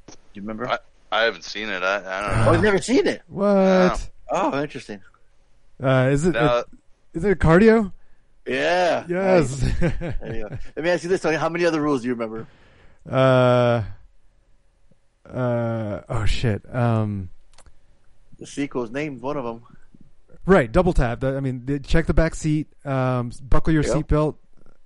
do 0.07 0.15
you 0.35 0.41
remember? 0.41 0.69
I, 0.69 0.79
I 1.11 1.23
haven't 1.23 1.43
seen 1.43 1.69
it. 1.69 1.83
I, 1.83 1.95
I 1.97 2.21
don't 2.21 2.39
oh, 2.39 2.43
know. 2.45 2.51
I've 2.51 2.63
never 2.63 2.81
seen 2.81 3.07
it. 3.07 3.23
What? 3.27 4.09
Oh, 4.29 4.61
interesting. 4.61 5.01
Uh, 5.81 6.09
is 6.11 6.25
it 6.25 6.33
Now, 6.33 6.63
is 7.13 7.23
it 7.23 7.39
cardio? 7.39 7.91
Yeah. 8.45 9.05
Yes. 9.09 9.61
Nice. 9.61 9.81
Go. 9.99 10.49
Let 10.75 10.83
me 10.85 10.89
ask 10.89 11.03
you 11.03 11.09
this: 11.09 11.21
Tony. 11.21 11.35
How 11.37 11.49
many 11.49 11.65
other 11.65 11.81
rules 11.81 12.01
do 12.01 12.07
you 12.07 12.13
remember? 12.13 12.47
uh. 13.09 13.83
Uh. 15.29 16.01
Oh 16.09 16.25
shit. 16.25 16.63
Um. 16.73 17.29
The 18.39 18.47
sequel's 18.47 18.91
named 18.91 19.21
one 19.21 19.35
of 19.37 19.43
them. 19.43 19.63
Right. 20.45 20.71
Double 20.71 20.93
tap. 20.93 21.23
I 21.23 21.39
mean, 21.41 21.81
check 21.85 22.05
the 22.05 22.13
back 22.13 22.35
seat. 22.35 22.67
Um. 22.85 23.31
Buckle 23.43 23.73
your 23.73 23.83
Yep. 23.83 23.93
seatbelt. 24.07 24.35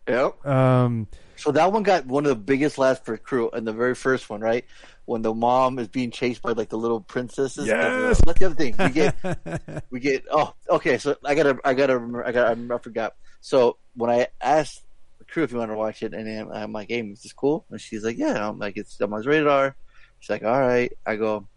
Yep. 0.07 0.45
Um. 0.45 1.07
So 1.35 1.51
that 1.51 1.71
one 1.71 1.83
got 1.83 2.05
one 2.05 2.25
of 2.25 2.29
the 2.29 2.35
biggest 2.35 2.77
laughs 2.77 3.01
for 3.03 3.17
Cru 3.17 3.49
in 3.51 3.65
the 3.65 3.73
very 3.73 3.95
first 3.95 4.29
one, 4.29 4.41
right? 4.41 4.65
When 5.05 5.23
the 5.23 5.33
mom 5.33 5.79
is 5.79 5.87
being 5.87 6.11
chased 6.11 6.43
by 6.43 6.51
like 6.51 6.69
the 6.69 6.77
little 6.77 7.01
princesses. 7.01 7.65
Yes! 7.65 8.21
That's 8.25 8.39
the 8.39 8.45
other 8.45 8.55
thing. 8.55 8.75
We 8.77 8.89
get 8.89 9.15
we 9.89 9.99
get 9.99 10.25
oh 10.31 10.53
okay 10.69 10.97
so 10.97 11.15
i 11.25 11.35
gotta 11.35 11.57
i 11.63 11.73
gotta 11.73 11.93
remember 11.95 12.25
i 12.25 12.31
gotta, 12.31 12.73
i 12.73 12.77
forgot 12.77 13.15
so 13.41 13.77
when 13.95 14.09
i 14.09 14.27
asked 14.41 14.83
the 15.19 15.25
crew 15.25 15.43
if 15.43 15.51
you 15.51 15.57
want 15.57 15.71
to 15.71 15.77
watch 15.77 16.01
it 16.03 16.13
and 16.13 16.51
I'm, 16.51 16.71
like 16.71 16.89
hey 16.89 17.01
is 17.01 17.21
this 17.21 17.33
cool 17.33 17.65
and 17.69 17.79
she's 17.79 18.03
like 18.03 18.17
yeah 18.17 18.47
i'm 18.47 18.59
like 18.59 18.77
it's 18.77 18.99
i'm 18.99 19.13
on 19.13 19.21
rated 19.23 19.47
r 19.47 19.75
she's 20.19 20.29
like 20.29 20.43
all 20.43 20.59
right 20.59 20.91
i 21.05 21.15
go 21.15 21.47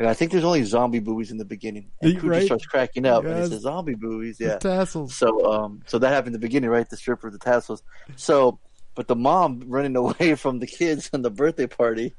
I, 0.00 0.04
go, 0.04 0.08
I 0.08 0.14
think 0.14 0.32
there's 0.32 0.44
only 0.44 0.64
zombie 0.64 0.98
boobies 0.98 1.30
in 1.30 1.36
the 1.38 1.44
beginning 1.44 1.90
and 2.00 2.18
Cru 2.18 2.30
Right. 2.30 2.44
starts 2.44 2.66
cracking 2.66 3.06
up 3.06 3.24
and 3.24 3.36
he 3.36 3.48
says 3.48 3.60
zombie 3.62 3.94
boobies 3.94 4.38
the 4.38 4.46
yeah 4.46 4.58
tassels. 4.58 5.14
so 5.14 5.52
um 5.52 5.82
so 5.86 5.98
that 5.98 6.08
happened 6.08 6.28
in 6.34 6.40
the 6.40 6.46
beginning 6.46 6.70
right 6.70 6.88
the 6.88 6.96
stripper 6.96 7.28
with 7.28 7.38
the 7.38 7.44
tassels 7.44 7.82
so 8.16 8.58
but 8.96 9.06
the 9.06 9.14
mom 9.14 9.62
running 9.68 9.94
away 10.04 10.34
from 10.34 10.58
the 10.58 10.66
kids 10.66 11.10
and 11.12 11.24
the 11.24 11.30
birthday 11.30 11.68
party, 11.68 12.12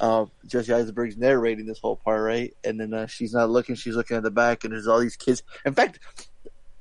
uh, 0.00 0.24
Jesse 0.46 0.72
Eisenberg's 0.72 1.18
narrating 1.18 1.66
this 1.66 1.78
whole 1.78 1.96
part, 1.96 2.22
right? 2.22 2.54
And 2.64 2.80
then 2.80 2.94
uh, 2.94 3.06
she's 3.06 3.34
not 3.34 3.50
looking; 3.50 3.74
she's 3.74 3.94
looking 3.94 4.16
at 4.16 4.22
the 4.22 4.30
back, 4.30 4.64
and 4.64 4.72
there's 4.72 4.86
all 4.88 4.98
these 4.98 5.16
kids. 5.16 5.42
In 5.66 5.74
fact, 5.74 6.00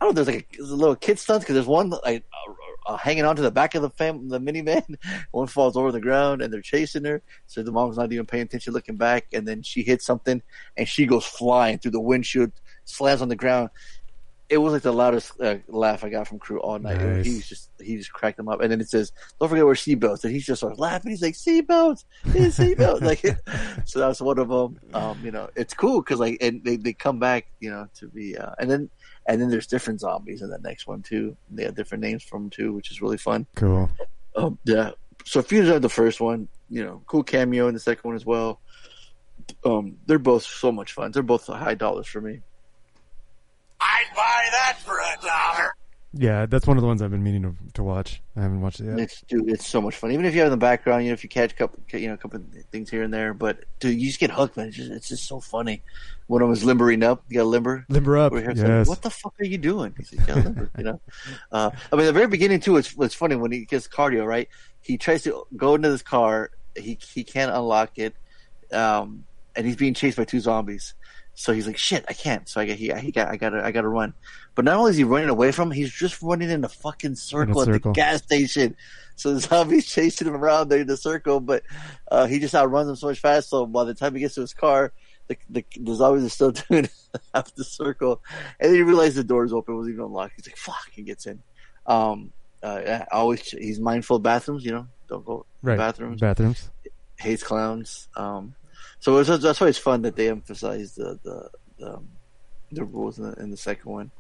I 0.04 0.08
don't 0.08 0.16
know. 0.16 0.24
There's 0.24 0.36
like 0.36 0.46
a, 0.54 0.58
there's 0.58 0.72
a 0.72 0.76
little 0.76 0.98
kid 0.98 1.18
stunt 1.18 1.44
because 1.44 1.54
there's 1.54 1.66
one 1.66 1.90
like 1.90 2.26
uh, 2.34 2.92
uh, 2.92 2.98
hanging 2.98 3.24
onto 3.24 3.42
the 3.42 3.52
back 3.52 3.74
of 3.74 3.82
the 3.82 3.90
fam- 3.90 4.28
the 4.28 4.38
minivan. 4.38 4.98
one 5.32 5.48
falls 5.48 5.78
over 5.78 5.94
the 5.94 6.02
ground, 6.02 6.42
and 6.42 6.52
they're 6.52 6.60
chasing 6.60 7.06
her. 7.06 7.22
So 7.48 7.64
the 7.64 7.72
mom's 7.72 7.96
not 7.96 8.12
even 8.12 8.26
paying 8.26 8.44
attention, 8.44 8.74
looking 8.74 8.98
back, 8.98 9.28
and 9.32 9.48
then 9.48 9.62
she 9.62 9.82
hits 9.82 10.06
something, 10.06 10.42
and 10.76 10.90
she 10.90 11.06
goes 11.06 11.26
flying 11.26 11.78
through 11.78 11.92
the 11.92 12.02
windshield, 12.02 12.52
slams 12.84 13.22
on 13.22 13.30
the 13.30 13.38
ground. 13.38 13.70
it 14.50 14.58
was 14.58 14.74
like 14.74 14.82
the 14.82 14.92
loudest 14.92 15.40
uh, 15.40 15.56
laugh 15.70 16.04
I 16.04 16.10
got 16.10 16.28
from 16.28 16.38
Cru 16.38 16.60
all 16.60 16.78
night. 16.80 17.00
Nice. 17.00 17.26
He 17.26 17.36
was 17.36 17.48
just 17.48 17.70
he 17.80 17.96
just 17.96 18.12
cracked 18.12 18.36
them 18.36 18.50
up, 18.50 18.60
and 18.60 18.70
then 18.70 18.82
it 18.82 18.90
says, 18.90 19.14
"Don't 19.40 19.48
forget 19.48 19.64
wear 19.66 19.74
seatbelts," 19.74 20.26
and 20.26 20.34
he's 20.34 20.46
just 20.46 20.60
sort 20.60 20.74
of 20.74 20.80
laughing. 20.80 21.12
He's 21.12 21.22
like, 21.22 21.36
"Seatbelts, 21.36 22.04
seatbelts!" 22.26 23.02
like, 23.10 23.22
so 23.86 24.00
that's 24.00 24.20
one 24.20 24.38
of 24.38 24.50
them. 24.50 24.82
Um, 24.94 25.18
you 25.24 25.32
know, 25.32 25.50
it's 25.56 25.74
cool 25.74 26.02
because 26.02 26.20
like, 26.20 26.40
and 26.42 26.62
they 26.62 26.76
they 26.76 26.92
come 26.92 27.20
back, 27.20 27.48
you 27.62 27.70
know, 27.72 27.88
to 28.00 28.10
be, 28.10 28.38
uh, 28.38 28.52
and 28.60 28.70
then 28.70 28.90
and 29.26 29.42
then 29.42 29.50
there's 29.50 29.68
different 29.68 30.00
zombies 30.00 30.42
in 30.42 30.50
that 30.50 30.64
next 30.64 30.88
one 30.88 31.02
too. 31.02 31.36
They 31.50 31.64
have 31.64 31.76
different 31.76 32.04
names 32.04 32.24
from 32.24 32.44
them 32.44 32.50
too, 32.50 32.74
which 32.74 32.92
is 32.92 33.02
really 33.02 33.18
fun. 33.18 33.46
Cool. 33.56 33.90
Um, 34.36 34.58
yeah. 34.66 34.92
So 35.26 35.40
if 35.40 35.52
you 35.52 35.62
enjoyed 35.62 35.82
the 35.82 35.90
first 35.90 36.20
one, 36.20 36.48
you 36.70 36.84
know, 36.84 37.02
cool 37.06 37.24
cameo 37.24 37.68
in 37.68 37.74
the 37.74 37.80
second 37.80 38.04
one 38.04 38.16
as 38.16 38.26
well. 38.26 38.60
Um, 39.66 39.98
they're 40.06 40.20
both 40.20 40.44
so 40.44 40.72
much 40.72 40.94
fun. 40.94 41.12
They're 41.12 41.24
both 41.24 41.48
high 41.48 41.76
dollars 41.76 42.08
for 42.08 42.22
me. 42.22 42.42
I'd 43.80 44.06
buy 44.16 44.48
that 44.52 44.78
for 44.80 44.98
a 44.98 45.22
dollar. 45.22 45.76
Yeah, 46.16 46.46
that's 46.46 46.68
one 46.68 46.78
of 46.78 46.82
the 46.82 46.88
ones 46.88 47.02
I've 47.02 47.10
been 47.10 47.24
meaning 47.24 47.42
to, 47.42 47.56
to 47.74 47.84
watch. 47.84 48.22
I 48.36 48.42
haven't 48.44 48.62
watched 48.62 48.80
it 48.80 48.86
yet. 48.86 49.00
It's 49.00 49.22
dude, 49.22 49.50
it's 49.50 49.66
so 49.68 49.82
much 49.82 49.96
fun. 49.96 50.12
Even 50.12 50.26
if 50.26 50.36
you 50.36 50.42
have 50.42 50.48
in 50.48 50.52
the 50.52 50.58
background, 50.58 51.04
you 51.04 51.10
know, 51.10 51.14
if 51.14 51.24
you 51.24 51.30
catch 51.30 51.52
a 51.54 51.56
couple, 51.56 51.80
you 51.92 52.08
know, 52.08 52.14
a 52.14 52.18
couple 52.18 52.40
of 52.40 52.46
things 52.72 52.92
here 52.92 53.02
and 53.02 53.12
there, 53.12 53.34
but 53.34 53.64
dude, 53.80 54.00
you 54.00 54.08
just 54.08 54.20
get 54.20 54.30
hooked, 54.30 54.56
man. 54.56 54.68
It's 54.68 54.78
just, 54.78 54.92
it's 54.92 55.08
just 55.10 55.28
so 55.28 55.40
funny. 55.40 55.82
One 56.28 56.42
of 56.44 56.48
them 56.48 56.54
is 56.54 56.64
limbering 56.64 57.02
up. 57.02 57.24
You 57.30 57.40
got 57.40 57.48
limber. 57.48 57.86
Limber 57.90 58.18
up. 58.18 58.34
Yes. 58.34 58.58
to- 58.60 58.84
what 58.90 59.02
the 59.02 59.10
fuck 59.10 59.34
are 59.40 59.46
you 59.46 59.58
doing? 59.58 59.96
He's 59.98 60.14
like, 60.14 60.28
"Yeah, 60.28 60.36
limber," 60.36 60.70
you 60.78 60.84
know. 60.84 61.02
Uh, 61.52 61.72
I 61.92 61.96
mean, 61.96 62.06
the 62.06 62.14
very 62.14 62.28
beginning 62.28 62.60
too. 62.60 62.78
It's 62.78 62.94
it's 63.00 63.16
funny 63.16 63.36
when 63.36 63.52
he 63.52 63.66
gets 63.66 63.88
cardio. 63.88 64.26
Right, 64.26 64.50
he 64.82 64.98
tries 64.98 65.24
to 65.24 65.46
go 65.58 65.74
into 65.76 65.90
this 65.90 66.02
car. 66.04 66.52
He 66.76 67.00
he 67.14 67.24
can't 67.24 67.52
unlock 67.52 67.98
it, 67.98 68.16
um, 68.72 69.26
and 69.56 69.66
he's 69.66 69.76
being 69.76 69.94
chased 69.94 70.18
by 70.18 70.26
two 70.26 70.40
zombies. 70.40 70.94
So 71.36 71.52
he's 71.54 71.66
like, 71.68 71.78
"Shit, 71.78 72.06
I 72.08 72.14
can't." 72.14 72.48
So 72.48 72.62
I 72.62 72.66
got 72.66 72.78
he, 72.78 72.94
he 72.94 73.12
got 73.12 73.28
I 73.30 73.38
got 73.38 73.50
to 73.50 73.64
I 73.66 73.72
got 73.72 73.82
to 73.82 73.88
run. 73.88 74.14
But 74.56 74.66
not 74.66 74.78
only 74.78 74.92
is 74.92 74.98
he 74.98 75.04
running 75.04 75.30
away 75.30 75.52
from, 75.52 75.70
him, 75.70 75.76
he's 75.76 75.92
just 75.92 76.22
running 76.22 76.50
in 76.52 76.64
a 76.64 76.70
fucking 76.70 77.16
circle 77.16 77.60
at 77.62 77.66
circle. 77.66 77.92
the 77.92 77.96
gas 77.96 78.22
station. 78.22 78.76
So 79.16 79.34
the 79.34 79.40
zombies 79.40 79.86
chasing 79.92 80.28
him 80.28 80.36
around 80.36 80.70
there 80.70 80.82
in 80.82 80.88
the 80.88 80.98
circle, 80.98 81.40
but 81.40 81.64
uh, 82.12 82.28
he 82.28 82.40
just 82.40 82.54
outruns 82.54 82.88
them 82.88 82.96
so 82.96 83.08
much 83.08 83.20
fast. 83.20 83.50
So 83.50 83.66
by 83.66 83.84
the 83.84 83.94
time 83.96 84.14
he 84.14 84.20
gets 84.22 84.36
to 84.36 84.42
his 84.42 84.54
car, 84.54 84.92
the 85.28 85.38
the, 85.50 85.66
the 85.80 85.96
zombies 85.96 86.26
are 86.26 86.30
still 86.30 86.52
doing 86.70 86.88
half 87.34 87.54
the 87.56 87.64
circle, 87.64 88.22
and 88.60 88.70
then 88.70 88.76
he 88.76 88.84
realizes 88.84 89.16
the 89.16 89.24
door's 89.24 89.54
open, 89.54 89.76
wasn't 89.76 89.94
even 89.96 90.06
unlocked. 90.06 90.34
He's 90.36 90.48
like, 90.48 90.58
"Fuck!" 90.58 90.90
He 90.92 91.02
gets 91.02 91.26
in. 91.26 91.42
Um, 91.88 92.32
uh, 92.62 93.06
always 93.12 93.42
he's 93.50 93.80
mindful 93.80 94.18
of 94.18 94.24
bathrooms. 94.24 94.64
You 94.66 94.72
know, 94.72 94.88
don't 95.10 95.26
go 95.26 95.46
Right. 95.64 95.78
bathrooms. 95.78 96.22
Bathrooms. 96.22 96.70
hates 97.18 97.44
clowns. 97.44 98.08
Um, 98.16 98.54
so 99.04 99.18
it's, 99.18 99.28
that's 99.28 99.60
why 99.60 99.68
it's 99.68 99.78
fun 99.78 100.04
that 100.04 100.16
they 100.16 100.30
emphasize 100.30 100.96
the 100.96 101.20
the 101.24 101.50
the, 101.78 101.94
um, 101.96 102.08
the 102.72 102.86
rules 102.86 103.20
in 103.20 103.26
the, 103.26 103.34
in 103.34 103.52
the 103.52 103.58
second 103.58 103.92
one. 103.92 104.12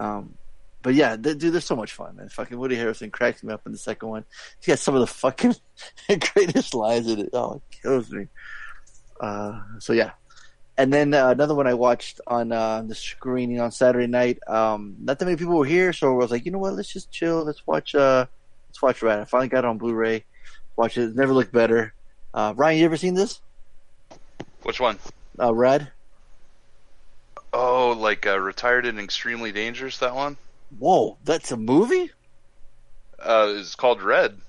Um, 0.00 0.36
but 0.82 0.94
yeah, 0.94 1.16
th- 1.16 1.38
dude, 1.38 1.52
they're 1.52 1.60
so 1.60 1.76
much 1.76 1.92
fun, 1.92 2.16
man. 2.16 2.28
Fucking 2.28 2.58
Woody 2.58 2.74
Harrelson 2.74 3.12
cracks 3.12 3.44
me 3.44 3.52
up 3.52 3.64
in 3.66 3.70
the 3.70 3.78
second 3.78 4.08
one. 4.08 4.24
He 4.60 4.72
has 4.72 4.80
got 4.80 4.82
some 4.82 4.94
of 4.96 5.00
the 5.00 5.06
fucking 5.06 5.54
greatest 6.34 6.74
lines 6.74 7.08
in 7.08 7.20
it. 7.20 7.30
Oh, 7.34 7.62
it 7.70 7.80
kills 7.80 8.10
me. 8.10 8.26
Uh, 9.20 9.60
so 9.78 9.92
yeah. 9.92 10.10
And 10.76 10.92
then 10.92 11.14
uh, 11.14 11.28
another 11.28 11.54
one 11.54 11.68
I 11.68 11.74
watched 11.74 12.20
on 12.26 12.50
uh, 12.50 12.82
the 12.82 12.96
screening 12.96 13.60
on 13.60 13.70
Saturday 13.70 14.08
night. 14.08 14.40
Um, 14.48 14.96
not 15.00 15.20
that 15.20 15.24
many 15.24 15.36
people 15.36 15.56
were 15.56 15.64
here, 15.64 15.92
so 15.92 16.12
I 16.12 16.16
was 16.16 16.32
like, 16.32 16.44
you 16.44 16.50
know 16.50 16.58
what? 16.58 16.74
Let's 16.74 16.92
just 16.92 17.12
chill. 17.12 17.44
Let's 17.44 17.64
watch. 17.64 17.94
Uh, 17.94 18.26
let's 18.68 18.82
watch 18.82 19.02
Rad. 19.02 19.20
I 19.20 19.24
finally 19.24 19.50
got 19.50 19.60
it 19.60 19.68
on 19.68 19.78
Blu-ray. 19.78 20.24
Watch 20.74 20.98
it. 20.98 21.04
It's 21.04 21.16
never 21.16 21.32
looked 21.32 21.52
better. 21.52 21.94
Uh, 22.34 22.54
Ryan, 22.56 22.78
you 22.78 22.84
ever 22.86 22.96
seen 22.96 23.14
this? 23.14 23.40
Which 24.66 24.80
one? 24.80 24.98
Uh, 25.38 25.54
Rad. 25.54 25.92
Oh, 27.52 27.92
like 27.92 28.26
uh, 28.26 28.36
retired 28.36 28.84
and 28.84 28.98
extremely 28.98 29.52
dangerous. 29.52 29.98
That 29.98 30.12
one. 30.12 30.36
Whoa, 30.76 31.18
that's 31.22 31.52
a 31.52 31.56
movie? 31.56 32.10
Uh, 33.16 33.54
it's 33.56 33.76
called 33.76 34.02
Red. 34.02 34.40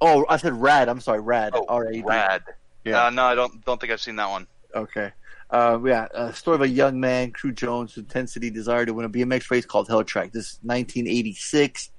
Oh, 0.00 0.24
I 0.26 0.38
said 0.38 0.54
Red. 0.54 0.88
I'm 0.88 1.02
sorry, 1.02 1.20
Red. 1.20 1.52
Oh, 1.54 1.66
R-A-D. 1.68 2.02
Rad. 2.06 2.44
Yeah. 2.86 3.04
Uh, 3.04 3.10
no, 3.10 3.24
I 3.24 3.34
don't. 3.34 3.62
Don't 3.66 3.78
think 3.78 3.92
I've 3.92 4.00
seen 4.00 4.16
that 4.16 4.30
one. 4.30 4.46
Okay. 4.74 5.12
Uh, 5.50 5.78
yeah, 5.84 6.08
a 6.14 6.32
story 6.32 6.54
of 6.54 6.62
a 6.62 6.68
young 6.68 6.98
man, 6.98 7.32
Cru 7.32 7.52
Jones, 7.52 7.98
intensity 7.98 8.48
desire 8.48 8.86
to 8.86 8.94
win 8.94 9.04
a 9.04 9.10
BMX 9.10 9.50
race 9.50 9.66
called 9.66 9.86
Hell 9.86 10.02
Track. 10.02 10.32
This 10.32 10.52
is 10.52 10.58
1986. 10.62 11.90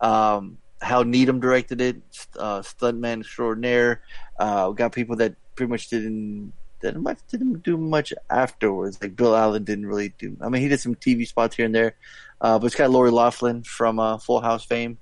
Um, 0.00 0.56
Hal 0.80 1.04
Needham 1.04 1.40
directed 1.40 1.82
it. 1.82 1.96
Uh, 2.38 2.62
stuntman 2.62 3.20
extraordinaire. 3.20 4.00
Uh, 4.38 4.70
got 4.70 4.92
people 4.92 5.16
that 5.16 5.34
pretty 5.56 5.68
much 5.68 5.88
didn't 5.88 6.54
didn't 6.80 7.02
much 7.02 7.18
didn't 7.30 7.62
do 7.62 7.76
much 7.76 8.12
afterwards. 8.30 8.98
Like 9.00 9.16
Bill 9.16 9.36
Allen 9.36 9.64
didn't 9.64 9.86
really 9.86 10.10
do. 10.18 10.36
I 10.40 10.48
mean, 10.48 10.62
he 10.62 10.68
did 10.68 10.80
some 10.80 10.94
TV 10.94 11.26
spots 11.26 11.56
here 11.56 11.66
and 11.66 11.74
there. 11.74 11.94
Uh, 12.40 12.58
but 12.58 12.66
it's 12.66 12.76
got 12.76 12.90
Lori 12.90 13.10
Laughlin 13.10 13.62
from 13.62 13.98
uh, 13.98 14.18
Full 14.18 14.40
House 14.40 14.64
fame, 14.64 14.98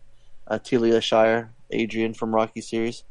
uh, 0.49 0.59
Talia 0.59 1.01
Shire, 1.01 1.53
Adrian 1.70 2.14
from 2.14 2.35
Rocky 2.35 2.61
series. 2.61 3.05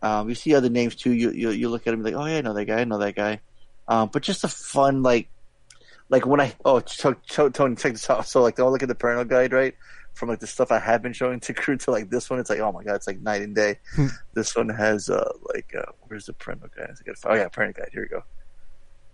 Um, 0.00 0.28
you 0.28 0.34
see 0.34 0.54
other 0.54 0.70
names 0.70 0.94
too. 0.94 1.12
You 1.12 1.30
you, 1.30 1.50
you 1.50 1.68
look 1.68 1.86
at 1.86 1.94
him 1.94 2.02
like, 2.02 2.14
oh 2.14 2.24
yeah, 2.24 2.38
I 2.38 2.40
know 2.40 2.54
that 2.54 2.64
guy. 2.64 2.80
I 2.80 2.84
know 2.84 2.98
that 2.98 3.16
guy. 3.16 3.40
Um, 3.86 4.10
but 4.12 4.22
just 4.22 4.44
a 4.44 4.48
fun 4.48 5.02
like, 5.02 5.28
like 6.08 6.26
when 6.26 6.40
I 6.40 6.54
oh 6.64 6.80
Tony 6.80 7.76
check 7.76 7.92
this 7.92 8.08
out. 8.08 8.26
So 8.26 8.42
like, 8.42 8.56
don't 8.56 8.72
look 8.72 8.82
at 8.82 8.88
the 8.88 8.94
parental 8.94 9.24
guide 9.24 9.52
right 9.52 9.74
from 10.18 10.28
like 10.28 10.40
the 10.40 10.46
stuff 10.46 10.72
I 10.72 10.80
have 10.80 11.00
been 11.00 11.12
showing 11.12 11.38
to 11.40 11.54
Cru 11.54 11.76
to 11.76 11.90
like 11.90 12.10
this 12.10 12.28
one. 12.28 12.40
It's 12.40 12.50
like 12.50 12.58
oh 12.58 12.72
my 12.72 12.82
god, 12.82 12.96
it's 12.96 13.06
like 13.06 13.20
night 13.20 13.42
and 13.42 13.54
day. 13.54 13.78
this 14.34 14.54
one 14.56 14.68
has 14.68 15.08
uh 15.08 15.32
like 15.54 15.72
uh, 15.78 15.92
where's 16.08 16.26
the 16.26 16.32
parental 16.32 16.68
guide? 16.76 16.90
I 16.90 17.04
gotta, 17.04 17.18
oh 17.28 17.34
yeah, 17.34 17.48
parental 17.48 17.82
guide. 17.82 17.90
Here 17.92 18.02
we 18.02 18.08
go. 18.08 18.24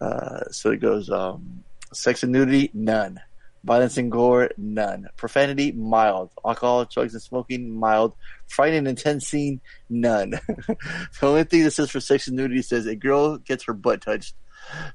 Uh, 0.00 0.50
so 0.50 0.70
it 0.70 0.80
goes 0.80 1.10
um, 1.10 1.62
sex 1.92 2.22
and 2.22 2.32
nudity 2.32 2.70
none. 2.72 3.20
Violence 3.64 3.96
and 3.96 4.12
gore, 4.12 4.50
none. 4.58 5.08
Profanity, 5.16 5.72
mild. 5.72 6.30
Alcohol, 6.44 6.84
drugs, 6.84 7.14
and 7.14 7.22
smoking, 7.22 7.70
mild. 7.70 8.14
Frightening 8.46 8.80
and 8.80 8.88
intense 8.88 9.26
scene, 9.26 9.62
none. 9.88 10.30
the 10.58 10.76
only 11.22 11.44
thing 11.44 11.62
that 11.64 11.70
says 11.70 11.90
for 11.90 12.00
sex 12.00 12.28
and 12.28 12.36
nudity 12.36 12.60
says 12.60 12.84
a 12.84 12.94
girl 12.94 13.38
gets 13.38 13.64
her 13.64 13.72
butt 13.72 14.02
touched. 14.02 14.34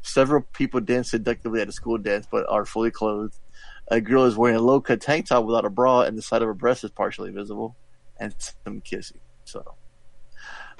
Several 0.03 0.41
people 0.53 0.81
dance 0.81 1.09
seductively 1.09 1.61
at 1.61 1.69
a 1.69 1.71
school 1.71 1.97
dance 1.97 2.27
but 2.29 2.47
are 2.47 2.65
fully 2.65 2.91
clothed. 2.91 3.39
A 3.91 3.99
girl 3.99 4.25
is 4.25 4.37
wearing 4.37 4.57
a 4.57 4.61
low 4.61 4.79
cut 4.81 5.01
tank 5.01 5.27
top 5.27 5.45
without 5.45 5.65
a 5.65 5.69
bra 5.69 6.01
and 6.01 6.17
the 6.17 6.21
side 6.21 6.41
of 6.41 6.47
her 6.47 6.53
breast 6.53 6.83
is 6.83 6.91
partially 6.91 7.31
visible. 7.31 7.75
And 8.19 8.35
some 8.65 8.81
kissing. 8.81 9.19
So. 9.45 9.63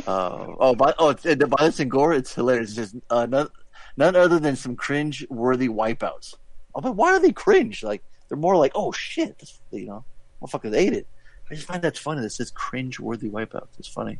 Uh, 0.07 0.55
oh, 0.59 0.75
but, 0.75 0.95
oh, 0.99 1.09
it's- 1.11 1.37
the 1.37 1.47
violence 1.47 1.79
and 1.79 1.89
gore, 1.89 2.13
it's 2.13 2.33
hilarious. 2.33 2.77
It's 2.77 2.91
just 2.91 3.03
uh, 3.09 3.25
none, 3.25 3.49
none 3.97 4.15
other 4.15 4.39
than 4.39 4.55
some 4.55 4.75
cringe 4.75 5.25
worthy 5.29 5.69
wipeouts. 5.69 6.35
I'm 6.75 6.83
like, 6.83 6.93
why 6.93 7.11
are 7.11 7.19
they 7.19 7.31
cringe? 7.31 7.83
Like, 7.83 8.03
they're 8.27 8.37
more 8.37 8.55
like, 8.55 8.73
oh 8.75 8.91
shit, 8.91 9.37
this, 9.39 9.59
you 9.71 9.87
know, 9.87 10.05
motherfuckers 10.41 10.75
ate 10.75 10.93
it. 10.93 11.07
I 11.49 11.55
just 11.55 11.67
find 11.67 11.81
that 11.81 11.97
funny. 11.97 12.21
That 12.21 12.29
says 12.29 12.51
cringe 12.51 12.99
worthy 12.99 13.29
wipeouts. 13.29 13.79
It's 13.79 13.87
funny. 13.87 14.19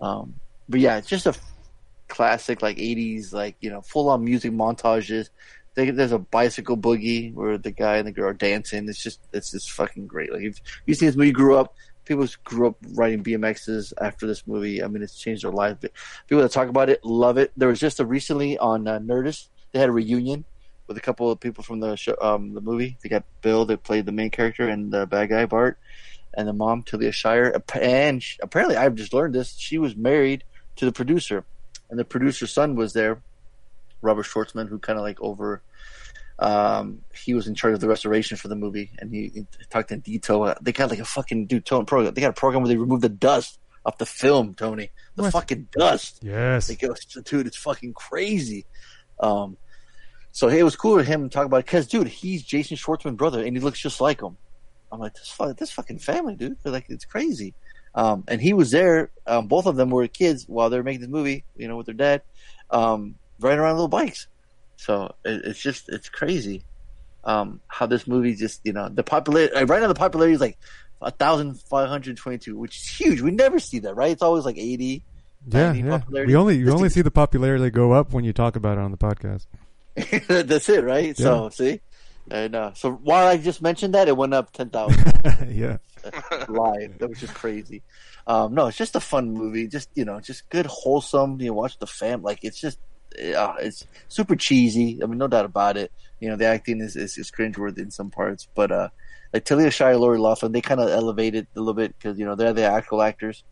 Um, 0.00 0.34
but 0.68 0.80
yeah, 0.80 0.96
it's 0.96 1.08
just 1.08 1.26
a 1.26 1.34
classic, 2.08 2.62
like 2.62 2.78
80s, 2.78 3.32
like, 3.32 3.56
you 3.60 3.70
know, 3.70 3.82
full 3.82 4.08
on 4.08 4.24
music 4.24 4.52
montages. 4.52 5.28
They, 5.78 5.90
there's 5.90 6.10
a 6.10 6.18
bicycle 6.18 6.76
boogie 6.76 7.32
where 7.32 7.56
the 7.56 7.70
guy 7.70 7.98
and 7.98 8.08
the 8.08 8.10
girl 8.10 8.30
are 8.30 8.34
dancing. 8.34 8.88
It's 8.88 9.00
just, 9.00 9.20
it's 9.32 9.52
just 9.52 9.70
fucking 9.70 10.08
great. 10.08 10.32
Like, 10.32 10.42
if 10.42 10.60
you 10.86 10.94
see 10.94 11.06
this 11.06 11.14
movie, 11.14 11.30
grew 11.30 11.56
up, 11.56 11.76
people 12.04 12.26
grew 12.42 12.66
up 12.66 12.76
riding 12.94 13.22
BMXs 13.22 13.92
after 14.00 14.26
this 14.26 14.44
movie. 14.44 14.82
I 14.82 14.88
mean, 14.88 15.04
it's 15.04 15.16
changed 15.16 15.44
their 15.44 15.52
lives. 15.52 15.78
But 15.80 15.92
people 16.26 16.42
that 16.42 16.50
talk 16.50 16.68
about 16.68 16.90
it 16.90 17.04
love 17.04 17.38
it. 17.38 17.52
There 17.56 17.68
was 17.68 17.78
just 17.78 18.00
a 18.00 18.04
recently 18.04 18.58
on 18.58 18.88
uh, 18.88 18.98
Nerdist, 18.98 19.46
they 19.70 19.78
had 19.78 19.88
a 19.88 19.92
reunion 19.92 20.44
with 20.88 20.96
a 20.96 21.00
couple 21.00 21.30
of 21.30 21.38
people 21.38 21.62
from 21.62 21.80
the 21.80 21.94
show, 21.96 22.16
um, 22.20 22.54
the 22.54 22.60
movie. 22.60 22.96
They 23.02 23.08
got 23.08 23.24
Bill 23.42 23.64
that 23.66 23.84
played 23.84 24.06
the 24.06 24.12
main 24.12 24.30
character 24.30 24.68
and 24.68 24.90
the 24.90 25.06
bad 25.06 25.28
guy 25.28 25.46
Bart, 25.46 25.78
and 26.34 26.48
the 26.48 26.52
mom 26.52 26.82
Talia 26.82 27.12
Shire. 27.12 27.62
And 27.74 28.22
she, 28.22 28.38
apparently, 28.42 28.76
I've 28.76 28.94
just 28.94 29.12
learned 29.12 29.34
this. 29.34 29.54
She 29.56 29.78
was 29.78 29.94
married 29.94 30.44
to 30.76 30.86
the 30.86 30.92
producer, 30.92 31.44
and 31.90 31.98
the 31.98 32.04
producer's 32.04 32.52
son 32.52 32.74
was 32.74 32.94
there, 32.94 33.20
Robert 34.00 34.26
Schwartzman, 34.26 34.68
who 34.68 34.78
kind 34.78 34.98
of 34.98 35.04
like 35.04 35.20
over. 35.20 35.62
Um, 36.38 37.00
he 37.14 37.34
was 37.34 37.48
in 37.48 37.54
charge 37.54 37.74
of 37.74 37.80
the 37.80 37.88
restoration 37.88 38.36
for 38.36 38.48
the 38.48 38.54
movie, 38.56 38.90
and 38.98 39.12
he, 39.12 39.28
he 39.34 39.46
talked 39.70 39.90
in 39.90 40.00
detail. 40.00 40.54
They 40.60 40.72
got 40.72 40.90
like 40.90 41.00
a 41.00 41.04
fucking 41.04 41.46
dude 41.46 41.66
tone 41.66 41.84
program. 41.84 42.14
They 42.14 42.20
got 42.20 42.30
a 42.30 42.32
program 42.34 42.62
where 42.62 42.68
they 42.68 42.76
remove 42.76 43.00
the 43.00 43.08
dust 43.08 43.58
off 43.84 43.98
the 43.98 44.06
film, 44.06 44.54
Tony. 44.54 44.90
The 45.16 45.24
What? 45.24 45.32
fucking 45.32 45.68
dust. 45.72 46.20
Yes. 46.22 46.68
Like, 46.68 46.82
it 46.82 46.88
was, 46.90 47.00
dude, 47.24 47.46
it's 47.46 47.56
fucking 47.56 47.92
crazy. 47.94 48.66
Um, 49.18 49.56
so 50.30 50.46
hey, 50.48 50.60
it 50.60 50.62
was 50.64 50.76
cool 50.76 50.98
to 50.98 51.04
him 51.04 51.28
to 51.28 51.28
talk 51.32 51.46
about 51.46 51.64
because, 51.64 51.88
dude, 51.88 52.06
he's 52.06 52.42
Jason 52.44 52.76
Schwartzman's 52.76 53.16
brother, 53.16 53.42
and 53.44 53.56
he 53.56 53.60
looks 53.60 53.80
just 53.80 54.00
like 54.00 54.20
him. 54.22 54.36
I'm 54.92 55.00
like, 55.00 55.14
this, 55.14 55.36
this 55.58 55.70
fucking 55.72 55.98
family, 55.98 56.36
dude. 56.36 56.56
They're 56.62 56.72
like, 56.72 56.86
it's 56.88 57.04
crazy. 57.04 57.54
Um, 57.94 58.22
and 58.28 58.40
he 58.40 58.52
was 58.52 58.70
there. 58.70 59.10
Um, 59.26 59.48
both 59.48 59.66
of 59.66 59.74
them 59.76 59.90
were 59.90 60.06
kids 60.06 60.44
while 60.46 60.70
they 60.70 60.76
were 60.76 60.84
making 60.84 61.00
this 61.00 61.10
movie, 61.10 61.44
you 61.56 61.66
know, 61.66 61.76
with 61.76 61.86
their 61.86 61.94
dad, 61.94 62.22
um, 62.70 63.16
riding 63.40 63.58
around 63.58 63.74
little 63.74 63.88
bikes. 63.88 64.28
So 64.78 65.14
it, 65.24 65.42
it's 65.44 65.60
just, 65.60 65.88
it's 65.90 66.08
crazy. 66.08 66.64
Um, 67.24 67.60
how 67.66 67.84
this 67.84 68.06
movie 68.06 68.34
just, 68.34 68.62
you 68.64 68.72
know, 68.72 68.88
the 68.88 69.02
popularity, 69.02 69.54
uh, 69.54 69.66
right 69.66 69.82
now 69.82 69.88
the 69.88 69.94
popularity 69.94 70.34
is 70.34 70.40
like 70.40 70.56
1,522, 71.00 72.56
which 72.56 72.76
is 72.76 72.88
huge. 72.88 73.20
We 73.20 73.30
never 73.30 73.58
see 73.60 73.80
that, 73.80 73.94
right? 73.94 74.12
It's 74.12 74.22
always 74.22 74.44
like 74.44 74.56
80. 74.56 75.02
Yeah, 75.46 75.72
yeah. 75.72 76.00
We 76.10 76.36
only 76.36 76.56
you 76.56 76.72
only 76.72 76.88
see 76.88 77.02
the 77.02 77.10
popularity 77.10 77.70
go 77.70 77.92
up 77.92 78.12
when 78.12 78.24
you 78.24 78.32
talk 78.32 78.56
about 78.56 78.78
it 78.78 78.80
on 78.80 78.90
the 78.90 78.96
podcast. 78.96 79.46
That's 80.46 80.68
it, 80.68 80.84
right? 80.84 81.16
So 81.16 81.48
see, 81.48 81.80
And 82.30 82.54
uh, 82.54 82.72
so 82.74 82.92
while 82.92 83.26
I 83.26 83.36
just 83.36 83.62
mentioned 83.62 83.94
that, 83.94 84.08
it 84.08 84.16
went 84.16 84.34
up 84.34 84.52
ten 84.52 84.70
thousand 84.70 85.12
yeah. 85.48 85.78
live. 86.48 86.98
That 86.98 87.08
was 87.08 87.20
just 87.20 87.34
crazy. 87.34 87.82
Um, 88.26 88.54
no, 88.54 88.66
it's 88.66 88.76
just 88.76 88.96
a 88.96 89.00
fun 89.00 89.32
movie. 89.32 89.68
Just 89.68 89.88
you 89.94 90.04
know, 90.04 90.20
just 90.20 90.48
good, 90.50 90.66
wholesome. 90.66 91.40
You 91.40 91.54
watch 91.54 91.78
the 91.78 91.86
fam 91.86 92.22
like 92.22 92.40
it's 92.42 92.60
just 92.60 92.78
uh, 93.36 93.54
it's 93.60 93.86
super 94.08 94.36
cheesy. 94.36 95.00
I 95.02 95.06
mean, 95.06 95.18
no 95.18 95.28
doubt 95.28 95.44
about 95.44 95.76
it. 95.76 95.92
You 96.20 96.28
know, 96.28 96.36
the 96.36 96.46
acting 96.46 96.80
is 96.80 96.96
is, 96.96 97.16
is 97.18 97.30
cringeworthy 97.30 97.78
in 97.78 97.90
some 97.90 98.10
parts, 98.10 98.48
but 98.54 98.72
uh, 98.72 98.88
like 99.32 99.44
Talia 99.44 99.70
Shire, 99.70 99.96
Lori 99.96 100.18
Laughlin, 100.18 100.52
they 100.52 100.60
kind 100.60 100.80
of 100.80 100.88
elevated 100.88 101.44
it 101.44 101.56
a 101.56 101.60
little 101.60 101.74
bit 101.74 101.94
because 101.96 102.18
you 102.18 102.24
know 102.24 102.34
they're 102.34 102.52
the 102.52 102.64
actual 102.64 103.02
actors. 103.02 103.44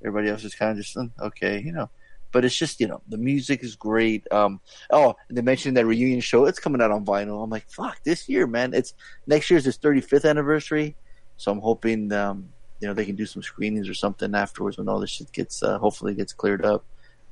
Everybody 0.00 0.30
else 0.30 0.44
is 0.44 0.54
kind 0.54 0.72
of 0.72 0.76
just 0.78 0.96
mm, 0.96 1.10
okay, 1.20 1.60
you 1.60 1.72
know. 1.72 1.90
But 2.32 2.44
it's 2.44 2.56
just 2.56 2.80
you 2.80 2.88
know 2.88 3.00
the 3.08 3.18
music 3.18 3.62
is 3.62 3.76
great. 3.76 4.30
Um, 4.32 4.60
oh, 4.90 5.14
they 5.30 5.42
mentioned 5.42 5.76
that 5.76 5.86
reunion 5.86 6.20
show. 6.20 6.46
It's 6.46 6.58
coming 6.58 6.80
out 6.80 6.90
on 6.90 7.04
vinyl. 7.04 7.42
I'm 7.42 7.50
like, 7.50 7.68
fuck, 7.70 8.02
this 8.04 8.28
year, 8.28 8.46
man. 8.46 8.74
It's 8.74 8.94
next 9.26 9.50
year's 9.50 9.64
his 9.64 9.78
35th 9.78 10.28
anniversary, 10.28 10.96
so 11.36 11.52
I'm 11.52 11.60
hoping 11.60 12.12
um, 12.12 12.48
you 12.80 12.88
know 12.88 12.94
they 12.94 13.04
can 13.04 13.16
do 13.16 13.26
some 13.26 13.42
screenings 13.42 13.88
or 13.88 13.94
something 13.94 14.34
afterwards 14.34 14.78
when 14.78 14.88
all 14.88 15.00
this 15.00 15.10
shit 15.10 15.32
gets 15.32 15.62
uh, 15.62 15.78
hopefully 15.78 16.14
gets 16.14 16.32
cleared 16.32 16.64
up. 16.64 16.84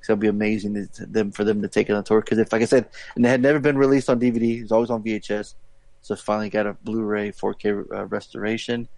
So 0.03 0.13
it'll 0.13 0.21
be 0.21 0.29
amazing 0.29 0.89
to 0.95 1.07
them 1.07 1.31
for 1.31 1.45
them 1.45 1.63
to 1.63 1.69
take 1.69 1.89
it 1.89 1.95
on 1.95 2.05
tour 2.05 2.21
because 2.21 2.39
if, 2.39 2.53
like 2.53 2.63
I 2.63 2.67
said, 2.67 2.89
and 3.15 3.25
it 3.25 3.29
had 3.29 3.41
never 3.41 3.61
been 3.61 3.79
released 3.79 4.11
on 4.11 4.21
DVD, 4.21 4.59
it 4.59 4.63
was 4.63 4.73
always 4.73 4.91
on 4.91 5.03
VHS. 5.03 5.55
So 6.03 6.17
finally 6.17 6.51
got 6.51 6.67
a 6.67 6.73
Blu-ray 6.73 7.31
4K 7.31 7.93
uh, 7.93 8.07
restoration, 8.07 8.89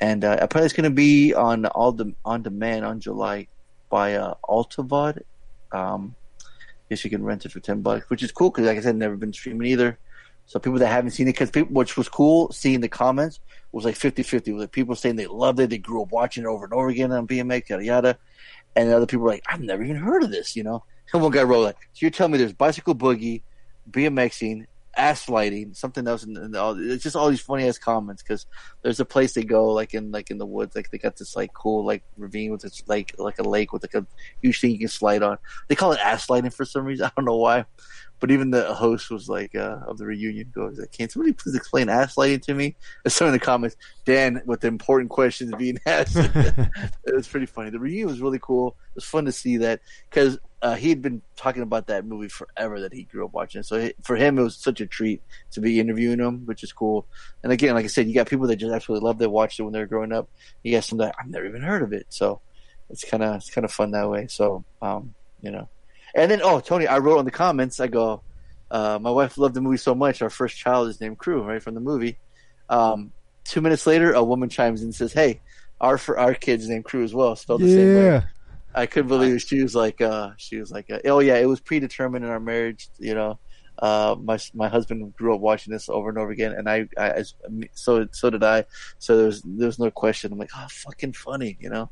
and 0.00 0.24
uh, 0.24 0.36
apparently 0.40 0.66
it's 0.66 0.74
going 0.74 0.84
to 0.84 0.94
be 0.94 1.34
on 1.34 1.66
all 1.66 1.90
the 1.90 2.14
on 2.24 2.42
demand 2.42 2.84
on 2.84 3.00
July 3.00 3.48
by 3.90 4.14
uh, 4.14 4.34
Altavod. 4.48 5.20
Um, 5.72 6.14
guess 6.88 7.04
you 7.04 7.10
can 7.10 7.24
rent 7.24 7.44
it 7.44 7.52
for 7.52 7.60
ten 7.60 7.80
bucks, 7.80 8.08
which 8.08 8.22
is 8.22 8.30
cool 8.30 8.50
because, 8.50 8.66
like 8.66 8.78
I 8.78 8.80
said, 8.80 8.96
never 8.96 9.16
been 9.16 9.32
streaming 9.32 9.68
either. 9.68 9.98
So 10.46 10.58
people 10.58 10.78
that 10.78 10.88
haven't 10.88 11.12
seen 11.12 11.26
it, 11.26 11.32
because 11.32 11.50
people, 11.50 11.72
which 11.72 11.96
was 11.96 12.08
cool, 12.08 12.52
seeing 12.52 12.80
the 12.80 12.88
comments 12.88 13.40
was 13.72 13.84
like 13.84 13.94
50-50. 13.94 14.58
Like 14.58 14.72
people 14.72 14.94
saying 14.94 15.16
they 15.16 15.26
loved 15.26 15.58
it, 15.60 15.70
they 15.70 15.78
grew 15.78 16.02
up 16.02 16.12
watching 16.12 16.44
it 16.44 16.46
over 16.46 16.64
and 16.64 16.74
over 16.74 16.88
again 16.88 17.12
on 17.12 17.26
BMX, 17.26 17.70
yada 17.70 17.84
yada, 17.84 18.18
and 18.76 18.92
other 18.92 19.06
people 19.06 19.24
were 19.24 19.30
like, 19.30 19.44
I've 19.48 19.60
never 19.60 19.82
even 19.82 19.96
heard 19.96 20.22
of 20.22 20.30
this, 20.30 20.56
you 20.56 20.62
know. 20.62 20.84
And 21.12 21.22
one 21.22 21.30
guy 21.30 21.42
wrote 21.42 21.62
like, 21.62 21.76
so 21.92 21.98
you're 22.00 22.10
telling 22.10 22.32
me 22.32 22.38
there's 22.38 22.52
bicycle 22.52 22.94
boogie, 22.94 23.42
BMXing, 23.90 24.66
ass 24.96 25.28
lighting, 25.28 25.74
something 25.74 26.06
else, 26.06 26.24
and, 26.24 26.36
and 26.36 26.56
all, 26.56 26.76
it's 26.78 27.02
just 27.02 27.16
all 27.16 27.28
these 27.28 27.40
funny 27.40 27.68
ass 27.68 27.78
comments 27.78 28.22
because 28.22 28.46
there's 28.82 29.00
a 29.00 29.04
place 29.04 29.34
they 29.34 29.42
go 29.42 29.72
like 29.72 29.94
in 29.94 30.10
like 30.10 30.30
in 30.30 30.38
the 30.38 30.46
woods, 30.46 30.74
like 30.74 30.90
they 30.90 30.98
got 30.98 31.16
this 31.16 31.36
like 31.36 31.52
cool 31.52 31.84
like 31.84 32.02
ravine 32.16 32.50
with 32.50 32.62
this 32.62 32.82
like 32.86 33.14
like 33.18 33.38
a 33.38 33.42
lake 33.42 33.72
with 33.72 33.82
like 33.82 33.94
a 33.94 34.06
huge 34.42 34.60
thing 34.60 34.70
you 34.70 34.78
can 34.78 34.88
slide 34.88 35.22
on. 35.22 35.38
They 35.68 35.74
call 35.74 35.92
it 35.92 36.00
ass 36.00 36.30
lighting 36.30 36.50
for 36.50 36.64
some 36.64 36.84
reason. 36.84 37.06
I 37.06 37.10
don't 37.16 37.24
know 37.24 37.36
why. 37.36 37.64
But 38.24 38.30
even 38.30 38.50
the 38.50 38.72
host 38.72 39.10
was 39.10 39.28
like 39.28 39.54
uh, 39.54 39.80
of 39.86 39.98
the 39.98 40.06
reunion 40.06 40.50
goes, 40.54 40.78
like, 40.78 40.92
"Can 40.92 41.10
somebody 41.10 41.34
please 41.34 41.54
explain 41.54 41.90
ass 41.90 42.16
lighting 42.16 42.40
to 42.40 42.54
me?" 42.54 42.74
And 43.04 43.12
some 43.12 43.26
in 43.26 43.34
the 43.34 43.38
comments, 43.38 43.76
Dan 44.06 44.40
with 44.46 44.62
the 44.62 44.68
important 44.68 45.10
questions 45.10 45.54
being 45.58 45.78
asked. 45.86 46.16
it 46.16 47.14
was 47.14 47.28
pretty 47.28 47.44
funny. 47.44 47.68
The 47.68 47.78
reunion 47.78 48.06
was 48.06 48.22
really 48.22 48.38
cool. 48.40 48.68
It 48.68 48.94
was 48.94 49.04
fun 49.04 49.26
to 49.26 49.32
see 49.32 49.58
that 49.58 49.80
because 50.08 50.38
uh, 50.62 50.74
he 50.74 50.88
had 50.88 51.02
been 51.02 51.20
talking 51.36 51.62
about 51.62 51.88
that 51.88 52.06
movie 52.06 52.28
forever 52.28 52.80
that 52.80 52.94
he 52.94 53.02
grew 53.02 53.26
up 53.26 53.34
watching. 53.34 53.62
So 53.62 53.90
for 54.02 54.16
him, 54.16 54.38
it 54.38 54.42
was 54.42 54.56
such 54.56 54.80
a 54.80 54.86
treat 54.86 55.20
to 55.50 55.60
be 55.60 55.78
interviewing 55.78 56.18
him, 56.18 56.46
which 56.46 56.62
is 56.62 56.72
cool. 56.72 57.06
And 57.42 57.52
again, 57.52 57.74
like 57.74 57.84
I 57.84 57.88
said, 57.88 58.08
you 58.08 58.14
got 58.14 58.30
people 58.30 58.46
that 58.46 58.56
just 58.56 58.72
absolutely 58.72 59.04
loved 59.04 59.20
it, 59.20 59.30
watched 59.30 59.60
it 59.60 59.64
when 59.64 59.74
they 59.74 59.80
were 59.80 59.86
growing 59.86 60.12
up. 60.12 60.30
You 60.62 60.72
got 60.72 60.84
some 60.84 60.96
that 60.96 61.14
I've 61.20 61.28
never 61.28 61.44
even 61.44 61.60
heard 61.60 61.82
of 61.82 61.92
it. 61.92 62.06
So 62.08 62.40
it's 62.88 63.04
kind 63.04 63.22
of 63.22 63.34
it's 63.34 63.50
kind 63.50 63.66
of 63.66 63.70
fun 63.70 63.90
that 63.90 64.08
way. 64.08 64.28
So 64.28 64.64
um, 64.80 65.14
you 65.42 65.50
know. 65.50 65.68
And 66.14 66.30
then, 66.30 66.40
oh, 66.42 66.60
Tony, 66.60 66.86
I 66.86 66.98
wrote 66.98 67.18
in 67.18 67.24
the 67.24 67.30
comments, 67.30 67.80
I 67.80 67.88
go, 67.88 68.22
uh, 68.70 68.98
my 69.00 69.10
wife 69.10 69.38
loved 69.38 69.54
the 69.54 69.60
movie 69.60 69.76
so 69.76 69.94
much. 69.94 70.22
Our 70.22 70.30
first 70.30 70.56
child 70.56 70.88
is 70.88 71.00
named 71.00 71.18
Cru, 71.18 71.42
right 71.42 71.62
from 71.62 71.74
the 71.74 71.80
movie. 71.80 72.18
Um, 72.68 73.12
two 73.44 73.60
minutes 73.60 73.86
later, 73.86 74.12
a 74.12 74.24
woman 74.24 74.48
chimes 74.48 74.80
in 74.80 74.88
and 74.88 74.94
says, 74.94 75.12
"Hey, 75.12 75.40
our 75.80 75.98
for 75.98 76.18
our 76.18 76.34
kid's 76.34 76.68
named 76.68 76.84
Cru 76.84 77.04
as 77.04 77.14
well, 77.14 77.36
spelled 77.36 77.60
the 77.60 77.68
same 77.74 77.94
way." 77.94 78.22
I 78.74 78.86
couldn't 78.86 79.08
believe. 79.08 79.40
She 79.42 79.62
was 79.62 79.74
like, 79.74 80.00
uh, 80.00 80.30
she 80.36 80.56
was 80.58 80.72
like, 80.72 80.90
uh, 80.90 80.98
"Oh 81.04 81.20
yeah, 81.20 81.36
it 81.36 81.46
was 81.46 81.60
predetermined 81.60 82.24
in 82.24 82.30
our 82.30 82.40
marriage." 82.40 82.88
You 82.98 83.14
know, 83.14 83.38
uh, 83.78 84.16
my 84.20 84.38
my 84.54 84.68
husband 84.68 85.14
grew 85.14 85.34
up 85.34 85.40
watching 85.40 85.72
this 85.72 85.88
over 85.88 86.08
and 86.08 86.18
over 86.18 86.30
again, 86.30 86.52
and 86.52 86.68
I, 86.68 86.88
I 86.98 87.24
so 87.74 88.08
so 88.10 88.30
did 88.30 88.42
I. 88.42 88.64
So 88.98 89.16
there 89.16 89.26
was 89.26 89.42
there 89.42 89.66
was 89.66 89.78
no 89.78 89.90
question. 89.90 90.32
I'm 90.32 90.38
like, 90.38 90.50
oh, 90.56 90.66
fucking 90.68 91.12
funny, 91.12 91.56
you 91.60 91.70
know. 91.70 91.90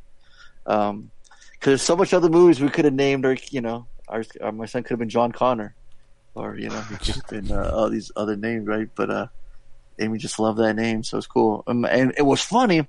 Um, 0.67 1.11
because 1.53 1.71
there's 1.71 1.83
so 1.83 1.95
much 1.95 2.13
other 2.13 2.29
movies 2.29 2.61
we 2.61 2.71
could 2.71 2.87
have 2.87 2.95
named, 2.95 3.25
or 3.25 3.37
you 3.51 3.61
know, 3.61 3.87
our, 4.13 4.25
our 4.41 4.53
my 4.53 4.67
son 4.67 4.83
could 4.83 4.91
have 4.91 4.99
been 4.99 5.09
John 5.09 5.33
Connor, 5.33 5.75
or 6.35 6.57
you 6.57 6.69
know, 6.69 6.81
he 7.03 7.13
been 7.29 7.51
uh, 7.51 7.71
all 7.75 7.91
these 7.91 8.13
other 8.15 8.37
names, 8.37 8.67
right? 8.67 8.89
But 8.95 9.11
uh, 9.11 9.27
Amy 9.99 10.19
just 10.19 10.39
loved 10.39 10.59
that 10.59 10.77
name, 10.77 11.03
so 11.03 11.19
it's 11.19 11.27
cool. 11.27 11.65
Um, 11.67 11.85
and 11.85 12.13
it 12.17 12.23
was 12.23 12.43
funny. 12.43 12.87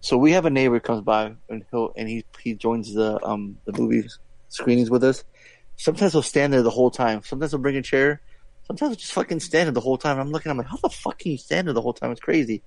So 0.00 0.16
we 0.16 0.32
have 0.32 0.46
a 0.46 0.50
neighbor 0.50 0.80
comes 0.80 1.02
by 1.02 1.34
and 1.48 1.64
he'll 1.70 1.92
and 1.96 2.08
he 2.08 2.24
he 2.40 2.54
joins 2.54 2.92
the 2.92 3.24
um 3.24 3.58
the 3.66 3.72
movie 3.72 4.08
screenings 4.48 4.90
with 4.90 5.04
us. 5.04 5.22
Sometimes 5.76 6.12
he'll 6.12 6.22
stand 6.22 6.52
there 6.52 6.62
the 6.62 6.70
whole 6.70 6.90
time. 6.90 7.22
Sometimes 7.22 7.52
he'll 7.52 7.60
bring 7.60 7.76
a 7.76 7.82
chair. 7.82 8.20
Sometimes 8.66 8.90
he'll 8.90 8.96
just 8.96 9.12
fucking 9.12 9.40
stand 9.40 9.66
there 9.66 9.72
the 9.72 9.80
whole 9.80 9.98
time. 9.98 10.18
I'm 10.18 10.32
looking. 10.32 10.50
I'm 10.50 10.58
like, 10.58 10.66
how 10.66 10.76
the 10.76 10.90
fuck 10.90 11.18
can 11.20 11.32
you 11.32 11.38
stand 11.38 11.68
there 11.68 11.74
the 11.74 11.80
whole 11.80 11.92
time? 11.92 12.10
It's 12.10 12.20
crazy. 12.20 12.62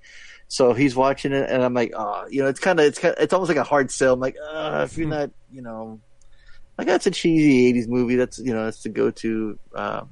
So 0.48 0.74
he's 0.74 0.96
watching 0.96 1.34
it, 1.34 1.50
and 1.50 1.62
I'm 1.62 1.74
like, 1.74 1.92
oh, 1.96 2.26
you 2.30 2.42
know, 2.42 2.48
it's 2.48 2.60
kind 2.60 2.80
of 2.80 2.86
it's 2.86 3.00
kind 3.00 3.16
it's 3.18 3.34
almost 3.34 3.50
like 3.50 3.58
a 3.58 3.64
hard 3.64 3.92
sell. 3.92 4.14
I'm 4.14 4.20
like, 4.20 4.38
uh, 4.42 4.88
if 4.90 4.98
you're 4.98 5.08
not, 5.08 5.32
you 5.52 5.62
know, 5.62 6.00
like 6.78 6.88
that's 6.88 7.08
a 7.08 7.12
cheesy 7.12 7.74
'80s 7.74 7.88
movie. 7.88 8.16
That's 8.16 8.40
you 8.40 8.54
know, 8.54 8.66
that's 8.66 8.84
the 8.84 8.90
go-to 8.90 9.60
uh, 9.74 10.06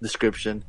description. 0.00 0.64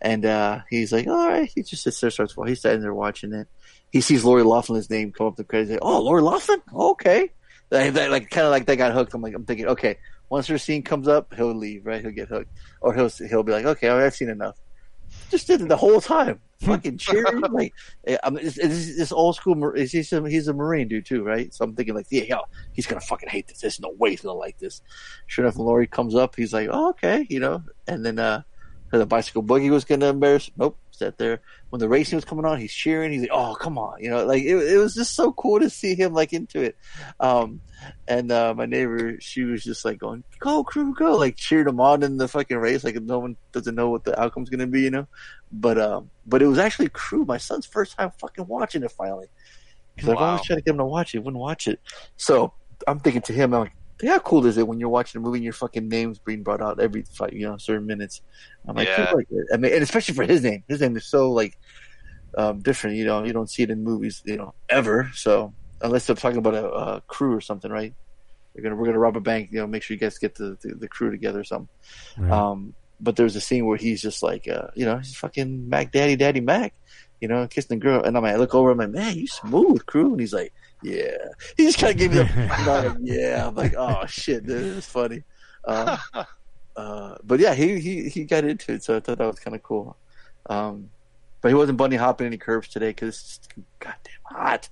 And 0.00 0.24
uh, 0.26 0.60
he's 0.68 0.92
like, 0.92 1.06
all 1.06 1.28
right. 1.28 1.50
He 1.54 1.62
just 1.62 1.82
sits 1.82 2.00
there, 2.00 2.10
starts. 2.10 2.34
Fall 2.34 2.44
he's 2.44 2.60
standing 2.60 2.82
there 2.82 2.94
watching 2.94 3.32
it. 3.32 3.48
He 3.90 4.00
sees 4.00 4.24
Lori 4.24 4.42
Laughlin's 4.42 4.90
name 4.90 5.12
come 5.12 5.28
up 5.28 5.36
the 5.36 5.44
credits. 5.44 5.70
Like, 5.70 5.80
oh, 5.82 6.02
Lori 6.02 6.22
Laughlin. 6.22 6.60
Okay. 6.72 7.30
Like 7.70 8.30
kind 8.30 8.46
of 8.46 8.50
like 8.50 8.66
they 8.66 8.76
got 8.76 8.92
hooked. 8.92 9.14
I'm 9.14 9.22
like, 9.22 9.34
I'm 9.34 9.44
thinking, 9.44 9.66
okay. 9.68 9.98
Once 10.28 10.48
her 10.48 10.58
scene 10.58 10.82
comes 10.82 11.08
up, 11.08 11.32
he'll 11.34 11.54
leave. 11.54 11.86
Right? 11.86 12.02
He'll 12.02 12.10
get 12.10 12.28
hooked, 12.28 12.50
or 12.80 12.94
he'll 12.94 13.08
he'll 13.08 13.42
be 13.42 13.52
like, 13.52 13.64
okay, 13.64 13.88
I've 13.88 14.14
seen 14.14 14.28
enough. 14.28 14.56
Just 15.30 15.46
did 15.46 15.60
it 15.60 15.68
the 15.68 15.76
whole 15.76 16.00
time, 16.00 16.40
fucking 16.60 16.98
cheering. 16.98 17.40
like, 17.40 17.74
I 18.22 18.30
mean, 18.30 18.46
it's, 18.46 18.58
it's, 18.58 18.88
it's 18.98 19.12
old 19.12 19.36
school. 19.36 19.72
He's 19.74 19.92
he's 19.92 20.12
a, 20.12 20.28
he's 20.28 20.48
a 20.48 20.52
Marine 20.52 20.88
dude 20.88 21.06
too, 21.06 21.24
right? 21.24 21.52
So 21.52 21.64
I'm 21.64 21.74
thinking 21.74 21.94
like, 21.94 22.06
yeah, 22.10 22.24
yeah, 22.28 22.40
he's 22.72 22.86
gonna 22.86 23.00
fucking 23.00 23.28
hate 23.28 23.48
this. 23.48 23.60
There's 23.60 23.80
no 23.80 23.90
way 23.98 24.10
he's 24.10 24.20
gonna 24.20 24.38
like 24.38 24.58
this. 24.58 24.82
Sure 25.26 25.44
enough, 25.44 25.56
when 25.56 25.66
Lori 25.66 25.86
comes 25.86 26.14
up, 26.14 26.36
he's 26.36 26.52
like, 26.52 26.68
oh, 26.70 26.90
okay, 26.90 27.26
you 27.28 27.40
know, 27.40 27.62
and 27.86 28.04
then 28.04 28.18
uh 28.18 28.42
the 28.98 29.06
bicycle 29.06 29.42
boogie 29.42 29.70
was 29.70 29.84
going 29.84 30.00
to 30.00 30.06
embarrass. 30.06 30.50
Nope, 30.56 30.78
sat 30.90 31.18
there. 31.18 31.40
When 31.70 31.80
the 31.80 31.88
racing 31.88 32.16
was 32.16 32.24
coming 32.24 32.44
on, 32.44 32.60
he's 32.60 32.72
cheering. 32.72 33.10
He's 33.12 33.22
like, 33.22 33.30
"Oh, 33.32 33.56
come 33.60 33.76
on!" 33.76 34.02
You 34.02 34.10
know, 34.10 34.24
like 34.24 34.44
it, 34.44 34.54
it 34.56 34.78
was 34.78 34.94
just 34.94 35.14
so 35.16 35.32
cool 35.32 35.58
to 35.60 35.68
see 35.68 35.94
him 35.96 36.14
like 36.14 36.32
into 36.32 36.60
it. 36.62 36.76
Um, 37.18 37.60
and 38.06 38.30
uh, 38.30 38.54
my 38.54 38.66
neighbor, 38.66 39.16
she 39.20 39.42
was 39.42 39.64
just 39.64 39.84
like 39.84 39.98
going, 39.98 40.22
"Go, 40.38 40.62
Cru, 40.62 40.94
go!" 40.94 41.16
Like 41.16 41.36
cheered 41.36 41.66
him 41.66 41.80
on 41.80 42.02
in 42.04 42.18
the 42.18 42.28
fucking 42.28 42.56
race. 42.56 42.84
Like 42.84 42.94
no 43.02 43.18
one 43.18 43.36
doesn't 43.52 43.74
know 43.74 43.90
what 43.90 44.04
the 44.04 44.18
outcome's 44.20 44.48
going 44.48 44.60
to 44.60 44.66
be, 44.68 44.82
you 44.82 44.90
know. 44.90 45.08
But 45.50 45.78
um, 45.78 46.10
but 46.24 46.40
it 46.40 46.46
was 46.46 46.58
actually 46.58 46.88
Cru. 46.90 47.24
My 47.24 47.38
son's 47.38 47.66
first 47.66 47.96
time 47.96 48.12
fucking 48.20 48.46
watching 48.46 48.82
it 48.84 48.92
finally. 48.92 49.26
Because 49.96 50.10
I've 50.10 50.16
Wow. 50.16 50.26
always 50.26 50.42
tried 50.44 50.56
to 50.56 50.62
get 50.62 50.70
him 50.72 50.78
to 50.78 50.84
watch 50.84 51.14
it, 51.14 51.18
wouldn't 51.24 51.40
watch 51.40 51.66
it. 51.66 51.80
So 52.16 52.52
I'm 52.86 53.00
thinking 53.00 53.22
to 53.22 53.32
him, 53.32 53.54
I'm 53.54 53.60
like, 53.60 53.72
how 54.04 54.18
cool 54.18 54.44
is 54.46 54.58
it 54.58 54.66
when 54.68 54.78
you're 54.80 54.88
watching 54.88 55.20
a 55.20 55.24
movie 55.24 55.38
and 55.38 55.44
your 55.44 55.52
fucking 55.52 55.88
name's 55.88 56.18
being 56.18 56.42
brought 56.42 56.60
out 56.60 56.80
every 56.80 57.02
five, 57.02 57.32
you 57.32 57.46
know, 57.48 57.56
certain 57.56 57.86
minutes? 57.86 58.20
I'm 58.66 58.76
like, 58.76 58.88
Yeah. 58.88 59.10
like 59.14 59.26
it. 59.30 59.46
I 59.52 59.56
mean, 59.56 59.72
and 59.72 59.82
especially 59.82 60.14
for 60.14 60.24
his 60.24 60.42
name, 60.42 60.64
his 60.68 60.80
name 60.80 60.96
is 60.96 61.06
so 61.06 61.30
like 61.32 61.56
um, 62.36 62.60
different. 62.60 62.96
You 62.96 63.04
know, 63.06 63.24
you 63.24 63.32
don't 63.32 63.48
see 63.48 63.62
it 63.62 63.70
in 63.70 63.82
movies, 63.82 64.22
you 64.24 64.36
know, 64.36 64.54
ever. 64.68 65.10
So 65.14 65.54
unless 65.80 66.06
they're 66.06 66.16
talking 66.16 66.38
about 66.38 66.54
a, 66.54 66.66
a 66.70 67.00
crew 67.06 67.34
or 67.34 67.40
something, 67.40 67.70
right? 67.70 67.94
We're 68.54 68.62
gonna 68.62 68.76
we're 68.76 68.86
gonna 68.86 68.98
rob 68.98 69.16
a 69.16 69.20
bank. 69.20 69.50
You 69.52 69.60
know, 69.60 69.66
make 69.66 69.82
sure 69.82 69.94
you 69.94 70.00
guys 70.00 70.18
get 70.18 70.34
the 70.34 70.56
the, 70.62 70.74
the 70.74 70.88
crew 70.88 71.10
together 71.10 71.40
or 71.40 71.44
something. 71.44 71.68
Right. 72.18 72.30
Um, 72.32 72.74
but 73.00 73.14
there's 73.16 73.36
a 73.36 73.40
scene 73.40 73.66
where 73.66 73.76
he's 73.76 74.00
just 74.00 74.22
like, 74.22 74.48
uh, 74.48 74.68
you 74.74 74.86
know, 74.86 74.96
he's 74.96 75.14
fucking 75.14 75.68
Mac 75.68 75.92
Daddy 75.92 76.16
Daddy 76.16 76.40
Mac, 76.40 76.72
you 77.20 77.28
know, 77.28 77.46
kissing 77.46 77.78
the 77.78 77.82
girl. 77.84 78.02
And 78.02 78.16
I'm 78.16 78.22
like, 78.22 78.32
I 78.32 78.36
look 78.38 78.54
over, 78.54 78.70
I'm 78.70 78.78
like, 78.78 78.88
man, 78.90 79.16
you 79.16 79.26
smooth, 79.26 79.84
Cru. 79.84 80.12
And 80.12 80.20
he's 80.20 80.32
like, 80.32 80.54
yeah. 80.82 81.16
He 81.56 81.64
just 81.64 81.78
kind 81.78 81.92
of 81.92 81.98
gave 81.98 82.10
me 82.10 82.18
the, 82.18 82.24
nod, 82.66 82.98
yeah. 83.00 83.46
I'm 83.46 83.54
like, 83.54 83.74
oh 83.76 84.06
shit, 84.06 84.46
dude, 84.46 84.76
it's 84.78 84.86
funny. 84.86 85.22
Um, 85.64 85.98
uh, 86.76 87.16
but 87.24 87.40
yeah, 87.40 87.54
he, 87.54 87.80
he, 87.80 88.08
he 88.08 88.24
got 88.24 88.44
into 88.44 88.72
it. 88.72 88.84
So 88.84 88.96
I 88.96 89.00
thought 89.00 89.18
that 89.18 89.26
was 89.26 89.38
kind 89.40 89.54
of 89.54 89.62
cool. 89.62 89.96
Um, 90.48 90.90
but 91.40 91.48
he 91.48 91.54
wasn't 91.54 91.78
bunny 91.78 91.96
hopping 91.96 92.26
any 92.26 92.38
curves 92.38 92.68
today 92.68 92.90
because 92.90 93.08
it's 93.08 93.38
just 93.38 93.54
goddamn 93.78 94.14
hot. 94.24 94.68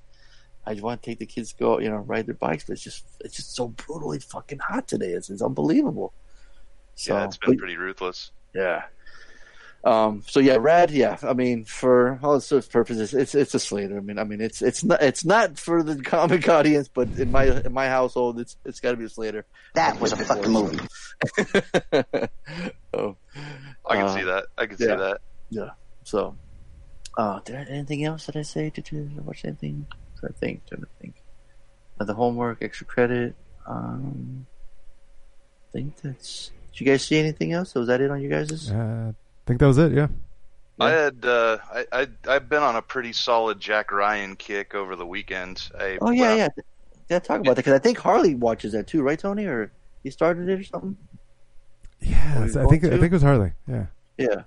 I 0.66 0.72
just 0.72 0.82
want 0.82 1.02
to 1.02 1.11
take 1.11 1.18
the 1.18 1.26
kids 1.26 1.52
to 1.52 1.59
go, 1.59 1.78
you 1.78 1.90
know, 1.90 1.96
ride 1.98 2.26
their 2.26 2.34
bikes, 2.34 2.64
but 2.64 2.72
it's 2.74 2.82
just, 2.82 3.05
it's 3.20 3.36
just 3.36 3.55
so 3.55 3.68
brutally 3.68 4.18
fucking 4.18 4.61
hot 4.61 4.88
today. 4.88 5.11
It's, 5.11 5.28
it's 5.28 5.42
unbelievable. 5.42 6.14
So, 6.94 7.14
yeah, 7.14 7.24
it's 7.24 7.36
been 7.36 7.50
but- 7.50 7.59
pretty 7.59 7.76
ruthless. 7.76 8.30
yeah. 8.55 8.84
Um. 9.85 10.22
So 10.26 10.41
yeah, 10.41 10.57
rad. 10.59 10.91
Yeah. 10.91 11.18
I 11.22 11.35
mean, 11.35 11.64
for 11.66 12.18
all 12.22 12.37
its 12.37 12.47
sorts 12.47 12.66
of 12.66 12.72
purposes, 12.72 13.12
it's 13.12 13.35
it's 13.35 13.55
a 13.55 13.59
Slater. 13.59 13.99
I 13.99 14.01
mean, 14.01 14.18
I 14.18 14.24
mean, 14.24 14.41
it's 14.41 14.62
it's 14.62 14.82
not 14.82 15.03
it's 15.03 15.24
not 15.26 15.59
for 15.59 15.82
the 15.82 16.01
comic 16.03 16.49
audience, 16.59 16.89
but 16.89 17.09
in 17.18 17.30
my 17.30 17.45
in 17.61 17.72
my 17.72 17.89
household, 17.89 18.41
it's 18.41 18.57
it's 18.64 18.80
got 18.80 18.93
to 18.93 18.97
be 18.97 19.05
a 19.05 19.09
Slater. 19.11 19.45
That 19.74 20.01
was 20.01 20.12
a 20.12 20.16
fucking 20.16 20.51
movie. 20.51 20.78
oh, 22.95 23.16
I 23.87 23.95
can 23.97 24.07
Uh, 24.07 24.14
see 24.14 24.22
that. 24.22 24.45
I 24.57 24.66
can 24.66 24.76
yeah. 24.80 24.87
see 24.87 24.97
that. 24.97 25.20
yeah. 25.51 25.70
So, 26.05 26.37
Oh, 27.16 27.41
did 27.45 27.55
I, 27.57 27.62
anything 27.64 28.05
else 28.05 28.26
that 28.26 28.37
I 28.37 28.43
say? 28.43 28.70
Did 28.70 28.91
you 28.91 29.11
watch 29.24 29.45
anything? 29.45 29.87
I 30.22 30.32
think. 30.32 30.66
Trying 30.66 30.80
to 30.82 30.89
think. 31.01 31.14
Uh, 32.01 32.05
the 32.05 32.14
homework, 32.14 32.62
extra 32.62 32.87
credit. 32.87 33.35
Um, 33.66 34.47
I 35.68 35.72
think 35.72 35.97
that's. 36.01 36.51
Did 36.72 36.80
you 36.80 36.87
guys 36.87 37.05
see 37.05 37.18
anything 37.18 37.53
else? 37.53 37.74
Was 37.74 37.87
that 37.89 38.01
it 38.01 38.11
on 38.11 38.20
you 38.22 38.28
guys'? 38.30 38.70
I 39.45 39.47
think 39.47 39.61
that 39.61 39.66
was 39.66 39.78
it. 39.78 39.92
Yeah. 39.92 40.09
I 40.80 40.90
had 40.90 41.24
uh, 41.24 41.59
I, 41.72 41.86
I 41.92 42.09
I've 42.26 42.49
been 42.49 42.62
on 42.62 42.76
a 42.76 42.82
pretty 42.82 43.12
solid 43.12 43.61
Jack 43.61 43.92
Ryan 43.92 44.34
kick 44.36 44.74
over 44.74 44.97
the 44.97 45.07
weekend. 45.07 45.70
I, 45.78 45.99
Oh 46.01 46.11
yeah, 46.11 46.20
well, 46.20 46.36
yeah. 46.38 46.49
Yeah, 47.11 47.18
talk 47.18 47.40
about 47.40 47.57
that 47.57 47.57
because 47.57 47.74
I 47.74 47.78
think 47.78 47.99
Harley 47.99 48.34
watches 48.34 48.72
that 48.72 48.86
too, 48.86 49.03
right, 49.03 49.18
Tony? 49.18 49.45
Or 49.47 49.70
he 50.03 50.11
started 50.11 50.49
it 50.49 50.61
or 50.61 50.64
something? 50.64 50.97
Yeah. 52.01 52.40
Were 52.40 52.47
you 52.47 52.61
I 52.61 52.66
think 52.66 52.82
going 52.82 52.95
I 52.95 52.99
think 52.99 53.12
it 53.12 53.12
was 53.12 53.22
Harley. 53.22 53.53
Yeah. 53.68 53.86
Yeah. 54.16 54.42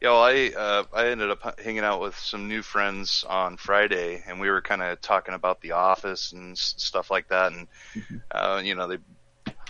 Yeah, 0.00 0.10
well, 0.10 0.22
I 0.24 0.50
uh, 0.56 0.84
I 0.92 1.08
ended 1.08 1.30
up 1.30 1.60
hanging 1.60 1.84
out 1.84 2.00
with 2.00 2.16
some 2.18 2.48
new 2.48 2.60
friends 2.62 3.24
on 3.28 3.56
Friday, 3.56 4.22
and 4.26 4.40
we 4.40 4.50
were 4.50 4.60
kind 4.60 4.82
of 4.82 5.00
talking 5.00 5.32
about 5.34 5.60
The 5.60 5.72
Office 5.72 6.32
and 6.32 6.52
s- 6.52 6.74
stuff 6.76 7.08
like 7.10 7.28
that, 7.28 7.52
and 7.52 7.68
uh, 8.32 8.60
you 8.64 8.74
know, 8.74 8.88
they 8.88 8.98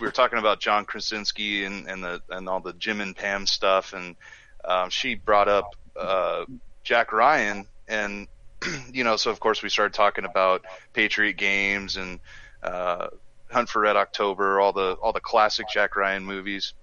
we 0.01 0.07
were 0.07 0.13
talking 0.13 0.39
about 0.39 0.61
John 0.61 0.85
Krasinski 0.85 1.65
and, 1.65 1.89
and 1.89 2.03
the 2.03 2.23
and 2.31 2.49
all 2.49 2.61
the 2.61 2.73
Jim 2.73 3.01
and 3.01 3.17
Pam 3.17 3.47
stuff, 3.47 3.93
and 3.93 4.17
um, 4.65 4.91
she 4.91 5.15
brought 5.15 5.49
up 5.49 5.77
uh, 5.97 6.45
Jack 6.85 7.13
Ryan, 7.13 7.67
and 7.89 8.29
you 8.93 9.05
know, 9.05 9.17
so 9.17 9.31
of 9.31 9.41
course 9.41 9.63
we 9.63 9.69
started 9.69 9.95
talking 9.95 10.25
about 10.25 10.65
Patriot 10.93 11.35
Games 11.35 11.97
and 11.97 12.21
uh, 12.63 13.09
Hunt 13.51 13.69
for 13.69 13.83
Red 13.83 13.97
October, 13.97 14.61
all 14.61 14.73
the 14.73 14.93
all 14.95 15.13
the 15.13 15.21
classic 15.21 15.67
Jack 15.73 15.97
Ryan 15.97 16.25
movies. 16.25 16.75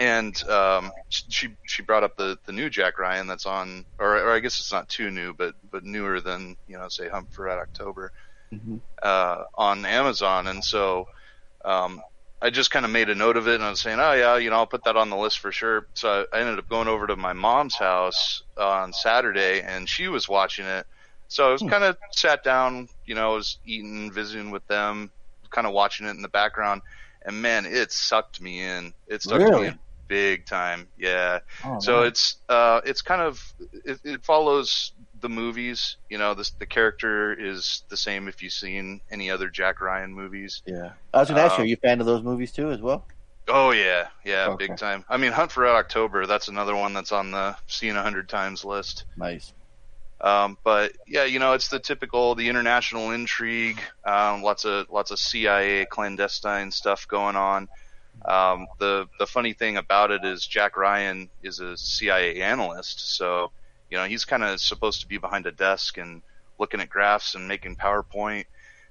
And 0.00 0.42
um, 0.48 0.90
she 1.08 1.50
she 1.64 1.82
brought 1.82 2.02
up 2.02 2.16
the 2.16 2.38
the 2.44 2.52
new 2.52 2.68
Jack 2.68 2.98
Ryan 2.98 3.28
that's 3.28 3.46
on, 3.46 3.84
or, 4.00 4.16
or 4.16 4.32
I 4.32 4.40
guess 4.40 4.58
it's 4.58 4.72
not 4.72 4.88
too 4.88 5.10
new, 5.10 5.32
but 5.32 5.54
but 5.70 5.84
newer 5.84 6.20
than 6.20 6.56
you 6.66 6.76
know 6.76 6.88
say 6.88 7.08
Hunt 7.08 7.32
for 7.32 7.44
Red 7.44 7.58
October 7.58 8.10
uh, 9.02 9.44
on 9.54 9.84
Amazon, 9.86 10.48
and 10.48 10.64
so 10.64 11.06
um, 11.64 12.02
I 12.44 12.50
just 12.50 12.70
kind 12.70 12.84
of 12.84 12.90
made 12.90 13.08
a 13.08 13.14
note 13.14 13.38
of 13.38 13.48
it, 13.48 13.54
and 13.54 13.64
I 13.64 13.70
was 13.70 13.80
saying, 13.80 13.98
oh 13.98 14.12
yeah, 14.12 14.36
you 14.36 14.50
know, 14.50 14.56
I'll 14.56 14.66
put 14.66 14.84
that 14.84 14.96
on 14.96 15.08
the 15.08 15.16
list 15.16 15.38
for 15.38 15.50
sure. 15.50 15.86
So 15.94 16.26
I 16.30 16.40
ended 16.40 16.58
up 16.58 16.68
going 16.68 16.88
over 16.88 17.06
to 17.06 17.16
my 17.16 17.32
mom's 17.32 17.74
house 17.74 18.42
on 18.58 18.92
Saturday, 18.92 19.62
and 19.62 19.88
she 19.88 20.08
was 20.08 20.28
watching 20.28 20.66
it. 20.66 20.86
So 21.28 21.48
I 21.48 21.52
was 21.52 21.62
kind 21.62 21.84
of 21.84 21.96
sat 22.12 22.44
down, 22.44 22.88
you 23.06 23.14
know, 23.14 23.32
I 23.32 23.34
was 23.34 23.56
eating, 23.64 24.12
visiting 24.12 24.50
with 24.50 24.66
them, 24.66 25.10
kind 25.50 25.66
of 25.66 25.72
watching 25.72 26.06
it 26.06 26.10
in 26.10 26.20
the 26.20 26.28
background, 26.28 26.82
and 27.24 27.40
man, 27.40 27.64
it 27.64 27.90
sucked 27.90 28.42
me 28.42 28.62
in. 28.62 28.92
It 29.06 29.22
sucked 29.22 29.42
Really? 29.42 29.62
me 29.62 29.66
in 29.68 29.78
big 30.06 30.44
time. 30.44 30.88
Yeah. 30.98 31.38
Oh, 31.64 31.80
so 31.80 31.98
man. 32.00 32.06
it's 32.08 32.36
uh, 32.50 32.82
it's 32.84 33.00
kind 33.00 33.22
of 33.22 33.42
it, 33.86 34.00
it 34.04 34.22
follows 34.22 34.92
the 35.24 35.28
movies. 35.28 35.96
You 36.08 36.18
know, 36.18 36.34
this 36.34 36.50
the 36.50 36.66
character 36.66 37.32
is 37.32 37.82
the 37.88 37.96
same 37.96 38.28
if 38.28 38.42
you've 38.42 38.52
seen 38.52 39.00
any 39.10 39.30
other 39.30 39.48
Jack 39.48 39.80
Ryan 39.80 40.12
movies. 40.12 40.62
Yeah. 40.66 40.92
I 41.12 41.18
was 41.20 41.28
going 41.30 41.38
to 41.38 41.42
ask 41.42 41.52
you, 41.52 41.56
Um, 41.56 41.62
are 41.62 41.66
you 41.66 41.74
a 41.74 41.88
fan 41.88 42.00
of 42.00 42.06
those 42.06 42.22
movies 42.22 42.52
too, 42.52 42.70
as 42.70 42.80
well? 42.80 43.04
Oh 43.48 43.72
yeah, 43.72 44.08
yeah, 44.24 44.46
Okay. 44.50 44.68
big 44.68 44.76
time. 44.78 45.04
I 45.08 45.16
mean, 45.16 45.32
Hunt 45.32 45.50
for 45.52 45.62
Red 45.64 45.74
October. 45.74 46.26
That's 46.26 46.48
another 46.48 46.76
one 46.76 46.92
that's 46.94 47.12
on 47.12 47.30
the 47.30 47.56
seen 47.66 47.96
a 47.96 48.02
hundred 48.02 48.28
times 48.28 48.64
list. 48.64 49.04
Nice. 49.16 49.52
Um, 50.20 50.56
but 50.64 50.92
yeah, 51.06 51.24
you 51.24 51.38
know, 51.38 51.52
it's 51.52 51.68
the 51.68 51.78
typical 51.80 52.34
the 52.34 52.48
international 52.48 53.10
intrigue. 53.10 53.80
Um, 54.04 54.42
lots 54.42 54.64
of 54.64 54.88
lots 54.90 55.10
of 55.10 55.18
CIA 55.18 55.84
clandestine 55.86 56.70
stuff 56.70 57.06
going 57.08 57.36
on. 57.36 57.68
Um, 58.24 58.66
the 58.78 59.06
the 59.18 59.26
funny 59.26 59.52
thing 59.52 59.76
about 59.76 60.10
it 60.10 60.24
is 60.24 60.46
Jack 60.46 60.76
Ryan 60.78 61.28
is 61.42 61.60
a 61.60 61.76
CIA 61.76 62.40
analyst, 62.40 63.16
so 63.16 63.50
you 63.94 64.00
know 64.00 64.06
he's 64.06 64.24
kind 64.24 64.42
of 64.42 64.60
supposed 64.60 65.02
to 65.02 65.06
be 65.06 65.18
behind 65.18 65.46
a 65.46 65.52
desk 65.52 65.98
and 65.98 66.20
looking 66.58 66.80
at 66.80 66.90
graphs 66.90 67.36
and 67.36 67.46
making 67.46 67.76
PowerPoint. 67.76 68.46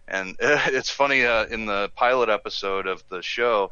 And 0.07 0.37
it's 0.39 0.89
funny 0.89 1.25
uh, 1.25 1.45
in 1.47 1.65
the 1.65 1.91
pilot 1.93 2.29
episode 2.29 2.87
of 2.87 3.03
the 3.09 3.21
show. 3.21 3.69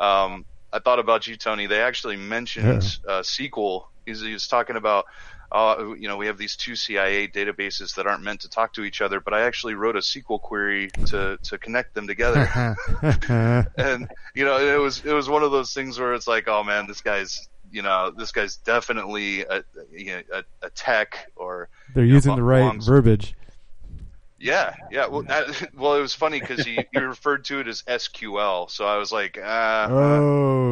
Um, 0.00 0.46
I 0.72 0.78
thought 0.78 0.98
about 0.98 1.26
you, 1.26 1.36
Tony. 1.36 1.66
They 1.66 1.82
actually 1.82 2.16
mentioned 2.16 2.98
uh, 3.06 3.20
SQL. 3.20 3.88
He's, 4.06 4.22
he 4.22 4.32
was 4.32 4.48
talking 4.48 4.76
about, 4.76 5.04
uh, 5.52 5.92
you 5.98 6.08
know, 6.08 6.16
we 6.16 6.28
have 6.28 6.38
these 6.38 6.56
two 6.56 6.76
CIA 6.76 7.28
databases 7.28 7.96
that 7.96 8.06
aren't 8.06 8.22
meant 8.22 8.40
to 8.40 8.48
talk 8.48 8.72
to 8.74 8.82
each 8.82 9.02
other, 9.02 9.20
but 9.20 9.34
I 9.34 9.42
actually 9.42 9.74
wrote 9.74 9.96
a 9.96 10.00
SQL 10.00 10.40
query 10.40 10.88
to 11.08 11.36
to 11.42 11.58
connect 11.58 11.92
them 11.92 12.06
together. 12.06 12.48
and 13.76 14.10
you 14.34 14.46
know, 14.46 14.58
it 14.58 14.80
was 14.80 15.04
it 15.04 15.12
was 15.12 15.28
one 15.28 15.42
of 15.42 15.52
those 15.52 15.74
things 15.74 15.98
where 15.98 16.14
it's 16.14 16.26
like, 16.26 16.48
oh 16.48 16.64
man, 16.64 16.86
this 16.86 17.02
guy's 17.02 17.49
you 17.70 17.82
know, 17.82 18.10
this 18.10 18.32
guy's 18.32 18.56
definitely 18.56 19.42
a 19.42 19.62
you 19.92 20.06
know, 20.16 20.22
a, 20.32 20.66
a 20.66 20.70
tech 20.70 21.30
or 21.36 21.68
They're 21.94 22.04
you 22.04 22.10
know, 22.10 22.14
using 22.16 22.36
the 22.36 22.42
right 22.42 22.60
belongs- 22.60 22.86
verbiage. 22.86 23.34
yeah, 24.38 24.74
yeah. 24.90 25.06
Well, 25.06 25.22
that, 25.22 25.70
well, 25.76 25.94
it 25.96 26.00
was 26.00 26.14
funny 26.14 26.40
because 26.40 26.64
he, 26.64 26.78
he 26.92 26.98
referred 27.00 27.44
to 27.46 27.60
it 27.60 27.68
as 27.68 27.82
SQL, 27.82 28.70
so 28.70 28.86
I 28.86 28.96
was 28.96 29.12
like, 29.12 29.38
ah. 29.42 29.86
Oh, 29.90 29.94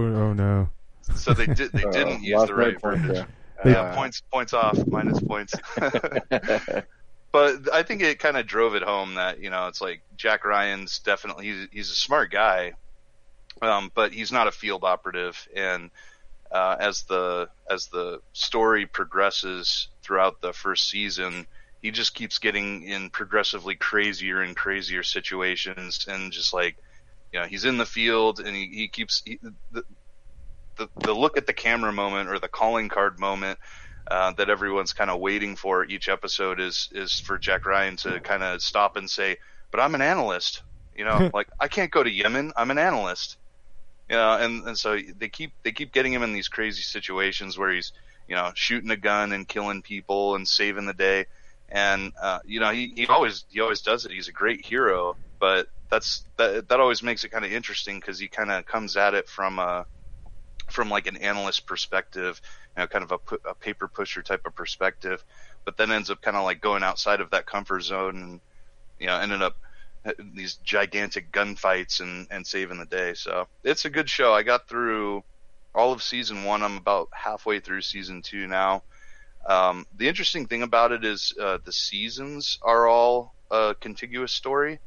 oh 0.04 0.32
no. 0.32 0.68
So 1.14 1.32
they 1.34 1.46
did. 1.46 1.72
They 1.72 1.82
didn't 1.92 2.22
use 2.22 2.42
the 2.46 2.54
my 2.54 2.58
right 2.64 2.80
point 2.80 3.00
verbiage. 3.00 3.26
They- 3.64 3.70
Yeah, 3.72 3.94
points 3.94 4.22
points 4.32 4.52
off, 4.52 4.78
minus 4.86 5.20
points. 5.20 5.54
but 7.32 7.72
I 7.72 7.82
think 7.82 8.02
it 8.02 8.18
kind 8.18 8.36
of 8.36 8.46
drove 8.46 8.74
it 8.74 8.82
home 8.82 9.14
that 9.14 9.40
you 9.42 9.50
know 9.50 9.66
it's 9.68 9.80
like 9.80 10.02
Jack 10.16 10.44
Ryan's 10.44 10.98
definitely 11.00 11.46
he's, 11.46 11.68
he's 11.72 11.90
a 11.90 11.94
smart 11.94 12.30
guy, 12.30 12.72
um, 13.62 13.90
but 13.94 14.12
he's 14.12 14.32
not 14.32 14.46
a 14.46 14.52
field 14.52 14.84
operative. 14.84 15.48
And 15.54 15.90
uh, 16.50 16.76
as 16.80 17.02
the 17.02 17.48
as 17.70 17.86
the 17.88 18.20
story 18.32 18.86
progresses 18.86 19.88
throughout 20.02 20.40
the 20.40 20.52
first 20.52 20.88
season, 20.88 21.46
he 21.82 21.90
just 21.90 22.14
keeps 22.14 22.38
getting 22.38 22.82
in 22.82 23.10
progressively 23.10 23.74
crazier 23.74 24.40
and 24.40 24.56
crazier 24.56 25.02
situations, 25.02 26.06
and 26.08 26.32
just 26.32 26.52
like 26.52 26.76
you 27.32 27.40
know 27.40 27.46
he's 27.46 27.64
in 27.64 27.76
the 27.76 27.86
field 27.86 28.40
and 28.40 28.56
he, 28.56 28.66
he 28.72 28.88
keeps 28.88 29.22
he, 29.24 29.38
the, 29.70 29.84
the 30.76 30.88
the 31.00 31.12
look 31.12 31.36
at 31.36 31.46
the 31.46 31.52
camera 31.52 31.92
moment 31.92 32.30
or 32.30 32.38
the 32.38 32.48
calling 32.48 32.88
card 32.88 33.20
moment 33.20 33.58
uh, 34.10 34.32
that 34.32 34.48
everyone's 34.48 34.92
kind 34.92 35.10
of 35.10 35.20
waiting 35.20 35.54
for 35.56 35.84
each 35.84 36.08
episode 36.08 36.60
is 36.60 36.88
is 36.92 37.20
for 37.20 37.38
Jack 37.38 37.66
Ryan 37.66 37.96
to 37.98 38.20
kind 38.20 38.42
of 38.42 38.62
stop 38.62 38.96
and 38.96 39.10
say, 39.10 39.36
"But 39.70 39.80
I'm 39.80 39.94
an 39.94 40.02
analyst." 40.02 40.62
You 40.96 41.04
know, 41.04 41.30
like 41.34 41.48
I 41.60 41.68
can't 41.68 41.90
go 41.90 42.02
to 42.02 42.10
Yemen. 42.10 42.52
I'm 42.56 42.70
an 42.70 42.78
analyst. 42.78 43.36
You 44.08 44.16
know, 44.16 44.38
and 44.38 44.66
and 44.66 44.78
so 44.78 44.98
they 45.18 45.28
keep 45.28 45.52
they 45.62 45.72
keep 45.72 45.92
getting 45.92 46.12
him 46.12 46.22
in 46.22 46.32
these 46.32 46.48
crazy 46.48 46.82
situations 46.82 47.58
where 47.58 47.70
he's 47.70 47.92
you 48.26 48.34
know 48.34 48.52
shooting 48.54 48.90
a 48.90 48.96
gun 48.96 49.32
and 49.32 49.46
killing 49.46 49.82
people 49.82 50.34
and 50.34 50.46
saving 50.48 50.86
the 50.86 50.94
day. 50.94 51.26
And 51.68 52.12
uh, 52.20 52.38
you 52.44 52.60
know 52.60 52.70
he, 52.70 52.92
he 52.96 53.06
always 53.06 53.44
he 53.50 53.60
always 53.60 53.82
does 53.82 54.06
it. 54.06 54.12
He's 54.12 54.28
a 54.28 54.32
great 54.32 54.64
hero, 54.64 55.16
but 55.38 55.66
that's 55.90 56.24
that 56.38 56.68
that 56.68 56.80
always 56.80 57.02
makes 57.02 57.24
it 57.24 57.30
kind 57.30 57.44
of 57.44 57.52
interesting 57.52 58.00
because 58.00 58.18
he 58.18 58.28
kind 58.28 58.50
of 58.50 58.64
comes 58.64 58.96
at 58.96 59.14
it 59.14 59.28
from 59.28 59.58
a 59.58 59.86
from 60.70 60.90
like 60.90 61.06
an 61.06 61.16
analyst 61.16 61.66
perspective, 61.66 62.40
you 62.76 62.82
know, 62.82 62.86
kind 62.86 63.04
of 63.04 63.12
a, 63.12 63.50
a 63.50 63.54
paper 63.54 63.88
pusher 63.88 64.22
type 64.22 64.42
of 64.46 64.54
perspective, 64.54 65.24
but 65.64 65.76
then 65.76 65.90
ends 65.90 66.10
up 66.10 66.20
kind 66.22 66.36
of 66.36 66.44
like 66.44 66.60
going 66.60 66.82
outside 66.82 67.20
of 67.20 67.30
that 67.30 67.46
comfort 67.46 67.80
zone 67.80 68.16
and, 68.16 68.40
you 68.98 69.06
know, 69.06 69.18
ended 69.18 69.42
up 69.42 69.56
these 70.34 70.54
gigantic 70.56 71.32
gunfights 71.32 72.00
and, 72.00 72.26
and 72.30 72.46
saving 72.46 72.78
the 72.78 72.86
day. 72.86 73.14
So 73.14 73.46
it's 73.64 73.84
a 73.84 73.90
good 73.90 74.08
show. 74.08 74.32
I 74.32 74.42
got 74.42 74.68
through 74.68 75.22
all 75.74 75.92
of 75.92 76.02
season 76.02 76.44
one. 76.44 76.62
I'm 76.62 76.76
about 76.76 77.08
halfway 77.12 77.60
through 77.60 77.82
season 77.82 78.22
two 78.22 78.46
now. 78.46 78.82
Um, 79.46 79.86
the 79.96 80.08
interesting 80.08 80.46
thing 80.46 80.62
about 80.62 80.92
it 80.92 81.04
is 81.04 81.32
uh, 81.40 81.58
the 81.64 81.72
seasons 81.72 82.58
are 82.62 82.86
all 82.86 83.34
a 83.50 83.74
contiguous 83.80 84.32
story. 84.32 84.80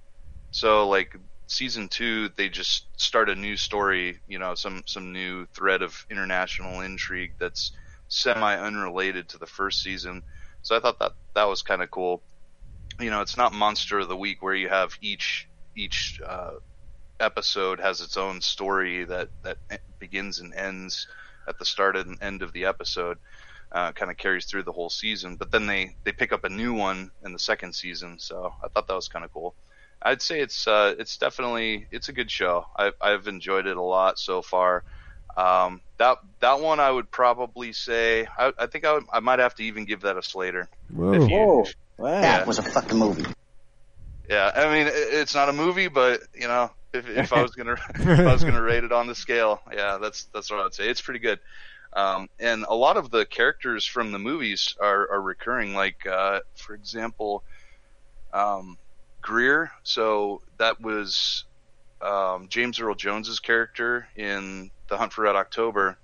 So 0.52 0.88
like 0.88 1.16
season 1.48 1.88
two, 1.88 2.30
they 2.36 2.50
just 2.50 2.86
start 3.00 3.30
a 3.30 3.36
new 3.36 3.58
story, 3.58 4.20
you 4.28 4.40
know, 4.40 4.56
some 4.56 4.84
some 4.86 5.12
new 5.12 5.46
thread 5.48 5.82
of 5.82 6.06
international 6.10 6.82
intrigue 6.82 7.34
that's 7.40 7.72
semi 8.08 8.56
unrelated 8.58 9.30
to 9.30 9.38
the 9.38 9.48
first 9.48 9.82
season. 9.82 10.24
So 10.62 10.76
I 10.76 10.80
thought 10.80 11.00
that 11.00 11.14
that 11.34 11.48
was 11.48 11.62
kind 11.62 11.82
of 11.82 11.90
cool. 11.90 12.22
You 13.00 13.10
know, 13.10 13.22
it's 13.22 13.38
not 13.38 13.54
monster 13.54 14.00
of 14.00 14.08
the 14.08 14.18
week 14.18 14.42
where 14.42 14.56
you 14.56 14.70
have 14.70 14.98
each 15.02 15.48
each 15.76 16.20
uh, 16.26 16.52
episode 17.20 17.80
has 17.80 18.02
its 18.02 18.18
own 18.18 18.42
story 18.42 19.04
that 19.06 19.30
that 19.44 19.58
begins 20.00 20.40
and 20.40 20.54
ends 20.54 21.08
at 21.48 21.58
the 21.60 21.66
start 21.66 21.96
and 21.96 22.18
end 22.22 22.42
of 22.42 22.54
the 22.54 22.66
episode. 22.66 23.18
Uh, 23.72 23.94
kind 23.94 24.12
of 24.12 24.18
carries 24.18 24.46
through 24.46 24.64
the 24.64 24.72
whole 24.74 24.90
season, 24.90 25.38
but 25.38 25.50
then 25.50 25.66
they 25.66 25.96
they 26.04 26.12
pick 26.12 26.34
up 26.34 26.44
a 26.44 26.50
new 26.50 26.74
one 26.74 27.10
in 27.24 27.32
the 27.32 27.40
second 27.40 27.74
season. 27.74 28.20
So 28.20 28.54
I 28.62 28.68
thought 28.68 28.88
that 28.88 28.96
was 28.96 29.08
kind 29.08 29.24
of 29.24 29.32
cool. 29.32 29.56
I'd 30.02 30.22
say 30.22 30.42
it's 30.42 30.68
uh, 30.68 30.94
it's 31.00 31.18
definitely 31.18 31.88
it's 31.90 32.10
a 32.10 32.14
good 32.14 32.30
show. 32.30 32.66
I've 32.76 32.96
I've 33.00 33.28
enjoyed 33.28 33.68
it 33.68 33.78
a 33.78 33.82
lot 33.82 34.20
so 34.20 34.42
far. 34.42 34.84
Um, 35.38 35.80
that 36.00 36.18
that 36.42 36.60
one 36.60 36.82
I 36.82 36.92
would 36.92 37.10
probably 37.10 37.72
say 37.72 38.28
I, 38.38 38.52
I 38.60 38.68
think 38.68 38.84
I, 38.84 38.94
would, 38.94 39.06
I 39.14 39.22
might 39.22 39.40
have 39.40 39.56
to 39.56 39.64
even 39.64 39.86
give 39.86 40.02
that 40.02 40.18
a 40.18 40.22
Slater. 40.24 40.68
Whoa. 40.94 41.14
If 41.14 41.30
you- 41.30 41.38
Whoa. 41.38 41.66
Wow. 42.02 42.22
That 42.22 42.48
was 42.48 42.60
a 42.60 42.64
fucking 42.64 42.98
movie. 42.98 43.26
Yeah, 44.30 44.52
I 44.54 44.74
mean 44.74 44.88
it's 44.92 45.36
not 45.36 45.50
a 45.50 45.54
movie, 45.54 45.88
but 45.88 46.22
you 46.34 46.48
know 46.48 46.72
if, 46.94 47.08
if 47.08 47.34
I 47.34 47.42
was 47.42 47.52
gonna 47.52 47.74
if 47.96 48.20
I 48.20 48.34
was 48.34 48.44
gonna 48.44 48.62
rate 48.62 48.84
it 48.84 48.92
on 48.92 49.08
the 49.08 49.16
scale, 49.16 49.62
yeah, 49.72 49.98
that's 50.02 50.26
that's 50.34 50.50
what 50.50 50.60
I 50.60 50.64
would 50.64 50.74
say. 50.74 50.90
It's 50.90 51.02
pretty 51.02 51.20
good. 51.20 51.40
Um, 51.94 52.30
and 52.40 52.66
a 52.68 52.76
lot 52.76 52.98
of 52.98 53.12
the 53.12 53.26
characters 53.26 53.86
from 53.86 54.12
the 54.12 54.20
movies 54.20 54.76
are, 54.80 55.12
are 55.12 55.22
recurring. 55.22 55.74
Like, 55.74 56.08
uh, 56.08 56.40
for 56.56 56.74
example, 56.74 57.44
um, 58.34 58.78
Greer. 59.22 59.72
So 59.84 60.42
that 60.58 60.80
was 60.80 61.44
um, 62.02 62.48
James 62.50 62.80
Earl 62.80 62.96
Jones's 62.96 63.40
character 63.40 64.08
in 64.16 64.72
The 64.88 64.98
Hunt 64.98 65.14
for 65.14 65.24
Red 65.24 65.36
October. 65.36 65.98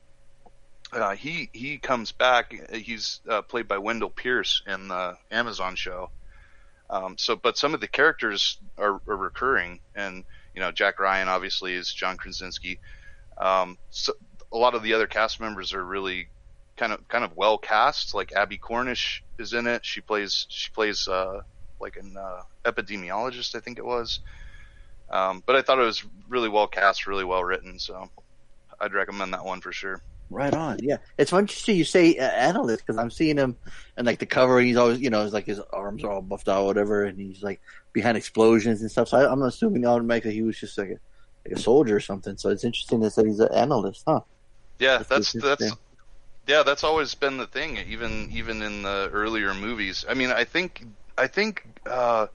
Uh, 0.92 1.16
he 1.16 1.50
he 1.52 1.78
comes 1.78 2.12
back. 2.12 2.54
He's 2.74 3.20
uh, 3.28 3.42
played 3.42 3.68
by 3.68 3.78
Wendell 3.78 4.10
Pierce 4.10 4.62
in 4.66 4.88
the 4.88 5.18
Amazon 5.32 5.76
show. 5.76 6.10
Um, 6.90 7.18
so, 7.18 7.36
but 7.36 7.58
some 7.58 7.74
of 7.74 7.82
the 7.82 7.88
characters 7.88 8.58
are, 8.78 9.02
are 9.08 9.18
recurring, 9.18 9.82
and 9.96 10.24
you 10.56 10.62
know, 10.62 10.72
Jack 10.72 11.00
Ryan 11.00 11.28
obviously 11.28 11.74
is 11.74 11.92
John 11.92 12.16
Krasinski. 12.18 12.80
Um, 13.38 13.78
so 13.90 14.14
a 14.52 14.58
lot 14.58 14.76
of 14.76 14.84
the 14.84 14.94
other 14.94 15.08
cast 15.08 15.40
members 15.40 15.74
are 15.74 15.84
really 15.84 16.30
kind 16.78 16.94
of 16.94 17.06
kind 17.10 17.26
of 17.26 17.36
well 17.36 17.58
cast. 17.58 18.16
Like 18.16 18.32
Abbie 18.32 18.58
Cornish 18.58 19.24
is 19.38 19.54
in 19.54 19.68
it. 19.68 19.86
She 19.86 20.00
plays 20.00 20.46
she 20.50 20.72
plays 20.72 21.08
uh, 21.08 21.42
like 21.80 21.98
an 21.98 22.16
uh, 22.18 22.42
epidemiologist, 22.66 23.56
I 23.56 23.60
think 23.60 23.78
it 23.78 23.86
was. 23.86 24.22
Um, 25.10 25.44
but 25.46 25.56
I 25.56 25.62
thought 25.62 25.80
it 25.80 25.84
was 25.86 26.04
really 26.30 26.50
well 26.50 26.68
cast, 26.68 27.08
really 27.08 27.24
well 27.24 27.44
written. 27.44 27.80
So 27.80 28.10
I'd 28.80 28.94
recommend 28.94 29.34
that 29.34 29.46
one 29.46 29.62
for 29.62 29.72
sure. 29.72 30.02
Right 30.30 30.54
on. 30.54 30.80
Yeah, 30.84 30.98
it's 31.18 31.32
interesting 31.32 31.78
you 31.78 31.86
say 31.86 32.18
uh, 32.18 32.24
analyst 32.24 32.86
because 32.86 32.98
I'm 32.98 33.10
seeing 33.10 33.38
him 33.38 33.56
and 33.96 34.06
like 34.06 34.20
the 34.20 34.26
cover. 34.26 34.60
He's 34.60 34.76
always, 34.76 35.00
you 35.00 35.10
know, 35.10 35.24
it's 35.24 35.34
like 35.34 35.46
his 35.46 35.62
arms 35.72 36.04
are 36.04 36.12
all 36.12 36.22
buffed 36.22 36.50
out, 36.50 36.64
or 36.64 36.66
whatever, 36.66 37.06
and 37.06 37.18
he's 37.18 37.42
like 37.42 37.62
behind 37.94 38.18
explosions 38.18 38.82
and 38.82 38.92
stuff. 38.92 39.08
So 39.08 39.18
I, 39.18 39.32
I'm 39.32 39.42
assuming 39.44 39.86
automatically 39.86 40.34
he 40.34 40.42
was 40.42 40.60
just 40.60 40.78
like 40.78 40.90
a, 40.90 41.00
like 41.46 41.58
a 41.58 41.60
soldier 41.60 41.96
or 41.96 42.02
something. 42.02 42.38
So 42.38 42.50
it's 42.50 42.66
interesting 42.66 43.00
that 43.00 43.14
he's 43.16 43.40
an 43.40 43.54
analyst, 43.54 44.04
huh? 44.06 44.22
Yeah, 44.80 44.98
That's 44.98 45.32
that's 45.32 45.60
that's, 45.60 45.76
yeah, 46.46 46.64
that's 46.64 46.84
always 46.84 47.16
been 47.16 47.38
the 47.38 47.48
thing. 47.48 47.78
Even 47.88 48.30
even 48.34 48.62
in 48.62 48.84
the 48.84 49.10
earlier 49.12 49.54
movies. 49.54 50.06
I 50.08 50.14
mean, 50.14 50.32
I 50.32 50.44
think 50.44 50.86
I 51.18 51.28
think 51.28 51.66
uh, 51.86 52.28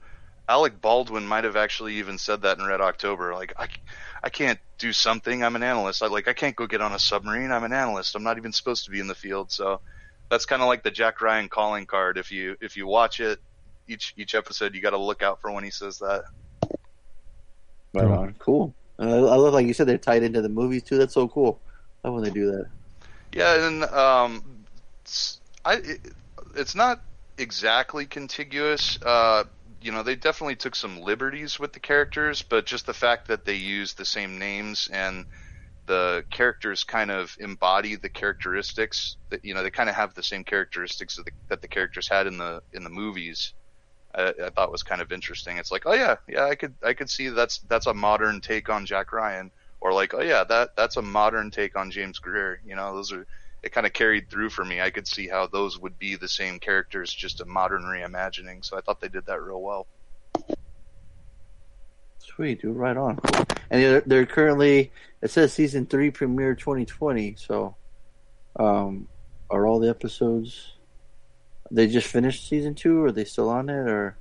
Alec 0.49 0.81
Baldwin 0.81 1.25
might 1.25 1.45
have 1.45 1.55
actually 1.55 1.95
even 1.95 2.17
said 2.17 2.41
that 2.41 2.57
in 2.57 2.65
Red 2.65 2.81
October. 2.81 3.33
Like, 3.33 3.53
I, 3.57 3.67
I 4.23 4.29
can't 4.29 4.59
do 4.77 4.93
something. 4.93 5.43
I'm 5.43 5.55
an 5.55 5.63
analyst. 5.63 6.01
I 6.01 6.07
like 6.07 6.27
I 6.27 6.33
can't 6.33 6.55
go 6.55 6.65
get 6.65 6.81
on 6.81 6.93
a 6.93 6.99
submarine. 6.99 7.51
I'm 7.51 7.63
an 7.65 7.73
analyst. 7.73 8.15
I'm 8.15 8.23
not 8.23 8.37
even 8.37 8.53
supposed 8.53 8.85
to 8.85 8.91
be 8.91 8.99
in 8.99 9.07
the 9.07 9.15
field. 9.15 9.51
So 9.51 9.81
that's 10.29 10.45
kind 10.45 10.61
of 10.61 10.67
like 10.69 10.83
the 10.83 10.91
Jack 10.91 11.21
Ryan 11.21 11.49
calling 11.49 11.85
card. 11.85 12.17
If 12.17 12.31
you 12.31 12.55
if 12.61 12.77
you 12.77 12.87
watch 12.87 13.19
it, 13.19 13.39
each 13.87 14.13
each 14.15 14.33
episode, 14.33 14.73
you 14.75 14.81
got 14.81 14.91
to 14.91 14.97
look 14.97 15.21
out 15.21 15.41
for 15.41 15.51
when 15.51 15.63
he 15.65 15.71
says 15.71 15.99
that. 15.99 16.23
Right 17.93 18.05
Cool. 18.05 18.11
on. 18.13 18.35
Cool. 18.39 18.73
I 18.99 19.05
love, 19.05 19.53
like 19.53 19.67
you 19.67 19.73
said, 19.73 19.87
they're 19.87 19.97
tied 19.97 20.23
into 20.23 20.41
the 20.41 20.49
movies 20.49 20.83
too. 20.83 20.97
That's 20.97 21.13
so 21.13 21.27
cool. 21.27 21.59
I 22.03 22.07
love 22.07 22.15
when 22.15 22.23
they 22.23 22.29
do 22.29 22.51
that. 22.51 22.67
Yeah, 23.33 23.67
and 23.67 23.83
um, 23.85 24.63
it's, 25.01 25.41
I 25.65 25.75
it, 25.75 25.99
it's 26.55 26.75
not 26.75 27.01
exactly 27.37 28.05
contiguous. 28.05 28.99
Uh, 29.01 29.43
you 29.83 29.91
know, 29.91 30.03
they 30.03 30.15
definitely 30.15 30.55
took 30.55 30.75
some 30.75 31.01
liberties 31.01 31.59
with 31.59 31.73
the 31.73 31.79
characters, 31.79 32.41
but 32.41 32.65
just 32.65 32.85
the 32.85 32.93
fact 32.93 33.27
that 33.27 33.45
they 33.45 33.55
use 33.55 33.93
the 33.93 34.05
same 34.05 34.39
names 34.39 34.89
and 34.91 35.25
the 35.85 36.23
characters 36.31 36.83
kind 36.83 37.11
of 37.11 37.35
embody 37.39 37.95
the 37.95 38.09
characteristics 38.09 39.17
that 39.29 39.43
you 39.43 39.53
know 39.53 39.63
they 39.63 39.69
kind 39.69 39.89
of 39.89 39.95
have 39.95 40.13
the 40.13 40.23
same 40.23 40.43
characteristics 40.43 41.17
that 41.17 41.25
the, 41.25 41.31
that 41.49 41.61
the 41.61 41.67
characters 41.67 42.07
had 42.07 42.25
in 42.27 42.37
the 42.37 42.61
in 42.71 42.83
the 42.83 42.89
movies. 42.89 43.53
I, 44.15 44.33
I 44.45 44.49
thought 44.51 44.71
was 44.71 44.83
kind 44.83 45.01
of 45.01 45.11
interesting. 45.11 45.57
It's 45.57 45.71
like, 45.71 45.83
oh 45.85 45.93
yeah, 45.93 46.15
yeah, 46.27 46.45
I 46.45 46.55
could 46.55 46.75
I 46.83 46.93
could 46.93 47.09
see 47.09 47.29
that's 47.29 47.59
that's 47.69 47.87
a 47.87 47.93
modern 47.93 48.39
take 48.39 48.69
on 48.69 48.85
Jack 48.85 49.11
Ryan, 49.11 49.51
or 49.81 49.93
like, 49.93 50.13
oh 50.13 50.21
yeah, 50.21 50.45
that 50.45 50.69
that's 50.77 50.97
a 50.97 51.01
modern 51.01 51.51
take 51.51 51.75
on 51.75 51.91
James 51.91 52.19
Greer. 52.19 52.61
You 52.65 52.75
know, 52.75 52.95
those 52.95 53.11
are 53.11 53.27
it 53.63 53.71
kind 53.71 53.87
of 53.87 53.93
carried 53.93 54.29
through 54.29 54.49
for 54.49 54.65
me. 54.65 54.81
I 54.81 54.89
could 54.89 55.07
see 55.07 55.27
how 55.27 55.47
those 55.47 55.79
would 55.79 55.97
be 55.97 56.15
the 56.15 56.27
same 56.27 56.59
characters, 56.59 57.13
just 57.13 57.39
a 57.39 57.45
modern 57.45 57.83
reimagining. 57.83 58.63
So 58.63 58.77
I 58.77 58.81
thought 58.81 58.99
they 58.99 59.07
did 59.07 59.25
that 59.27 59.41
real 59.41 59.61
well. 59.61 59.87
Sweet, 62.19 62.61
dude. 62.61 62.75
Right 62.75 62.97
on. 62.97 63.19
And 63.69 63.81
they're, 63.81 64.01
they're 64.01 64.25
currently. 64.25 64.91
It 65.21 65.31
says 65.31 65.53
season 65.53 65.85
three 65.85 66.11
premiere 66.11 66.55
2020. 66.55 67.35
So, 67.37 67.75
um, 68.57 69.07
are 69.49 69.65
all 69.65 69.79
the 69.79 69.89
episodes? 69.89 70.73
They 71.71 71.87
just 71.87 72.07
finished 72.07 72.47
season 72.47 72.75
two, 72.75 73.01
or 73.01 73.07
are 73.07 73.11
they 73.11 73.23
still 73.23 73.49
on 73.49 73.69
it? 73.69 73.89
Or 73.89 74.17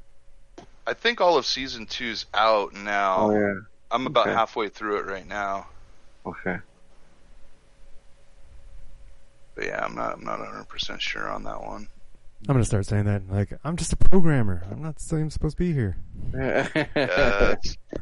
I 0.86 0.94
think 0.94 1.20
all 1.20 1.36
of 1.36 1.46
season 1.46 1.86
two's 1.86 2.26
out 2.32 2.74
now. 2.74 3.16
oh 3.18 3.30
yeah, 3.32 3.54
I'm 3.90 4.06
about 4.06 4.28
okay. 4.28 4.34
halfway 4.34 4.68
through 4.68 4.98
it 4.98 5.06
right 5.06 5.26
now. 5.26 5.66
okay. 6.24 6.58
But 9.54 9.64
yeah, 9.66 9.84
I'm 9.84 9.94
not 9.94 10.14
I'm 10.14 10.24
not 10.24 10.38
100 10.38 10.68
percent 10.68 11.00
sure 11.02 11.30
on 11.30 11.44
that 11.44 11.62
one. 11.62 11.88
I'm 12.48 12.54
gonna 12.54 12.64
start 12.64 12.86
saying 12.86 13.04
that. 13.04 13.30
Like, 13.30 13.52
I'm 13.62 13.76
just 13.76 13.92
a 13.92 13.96
programmer. 13.96 14.64
I'm 14.70 14.82
not 14.82 14.96
even 15.12 15.30
supposed 15.30 15.56
to 15.56 15.62
be 15.62 15.72
here. 15.72 15.96
Uh, 16.36 17.54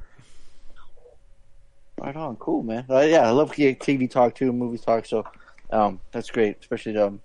Right 2.01 2.17
on, 2.17 2.37
cool, 2.37 2.63
man. 2.63 2.87
Uh, 2.89 3.01
yeah, 3.01 3.29
I 3.29 3.31
love 3.31 3.53
TV 3.53 4.11
talk 4.11 4.35
too, 4.35 4.53
movies 4.55 4.81
talk. 4.81 5.05
So, 5.05 5.23
um, 5.71 6.01
that's 6.13 6.31
great. 6.31 6.57
Especially 6.59 6.97
um, 6.97 7.21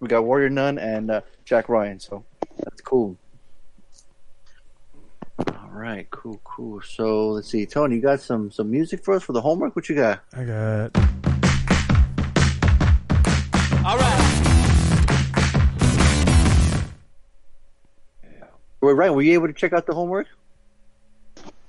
we 0.00 0.08
got 0.08 0.24
Warrior 0.24 0.50
Nun 0.50 0.78
and 0.78 1.12
uh, 1.12 1.20
Jack 1.44 1.68
Ryan. 1.68 2.00
So 2.00 2.24
that's 2.58 2.80
cool. 2.80 3.16
All 5.38 5.70
right, 5.70 6.10
cool, 6.10 6.40
cool. 6.42 6.80
So 6.82 7.28
let's 7.28 7.48
see, 7.48 7.66
Tony, 7.66 7.96
you 7.96 8.02
got 8.02 8.20
some 8.20 8.50
some 8.50 8.68
music 8.68 9.04
for 9.04 9.14
us 9.14 9.22
for 9.22 9.32
the 9.32 9.40
homework? 9.40 9.76
What 9.76 9.88
you 9.88 9.94
got? 9.94 10.24
I 10.32 10.42
got. 10.42 11.25
All 13.86 13.96
right. 13.96 15.22
Wait, 18.80 18.92
Ryan, 18.92 19.14
were 19.14 19.22
you 19.22 19.34
able 19.34 19.46
to 19.46 19.52
check 19.52 19.72
out 19.72 19.86
the 19.86 19.94
homework? 19.94 20.26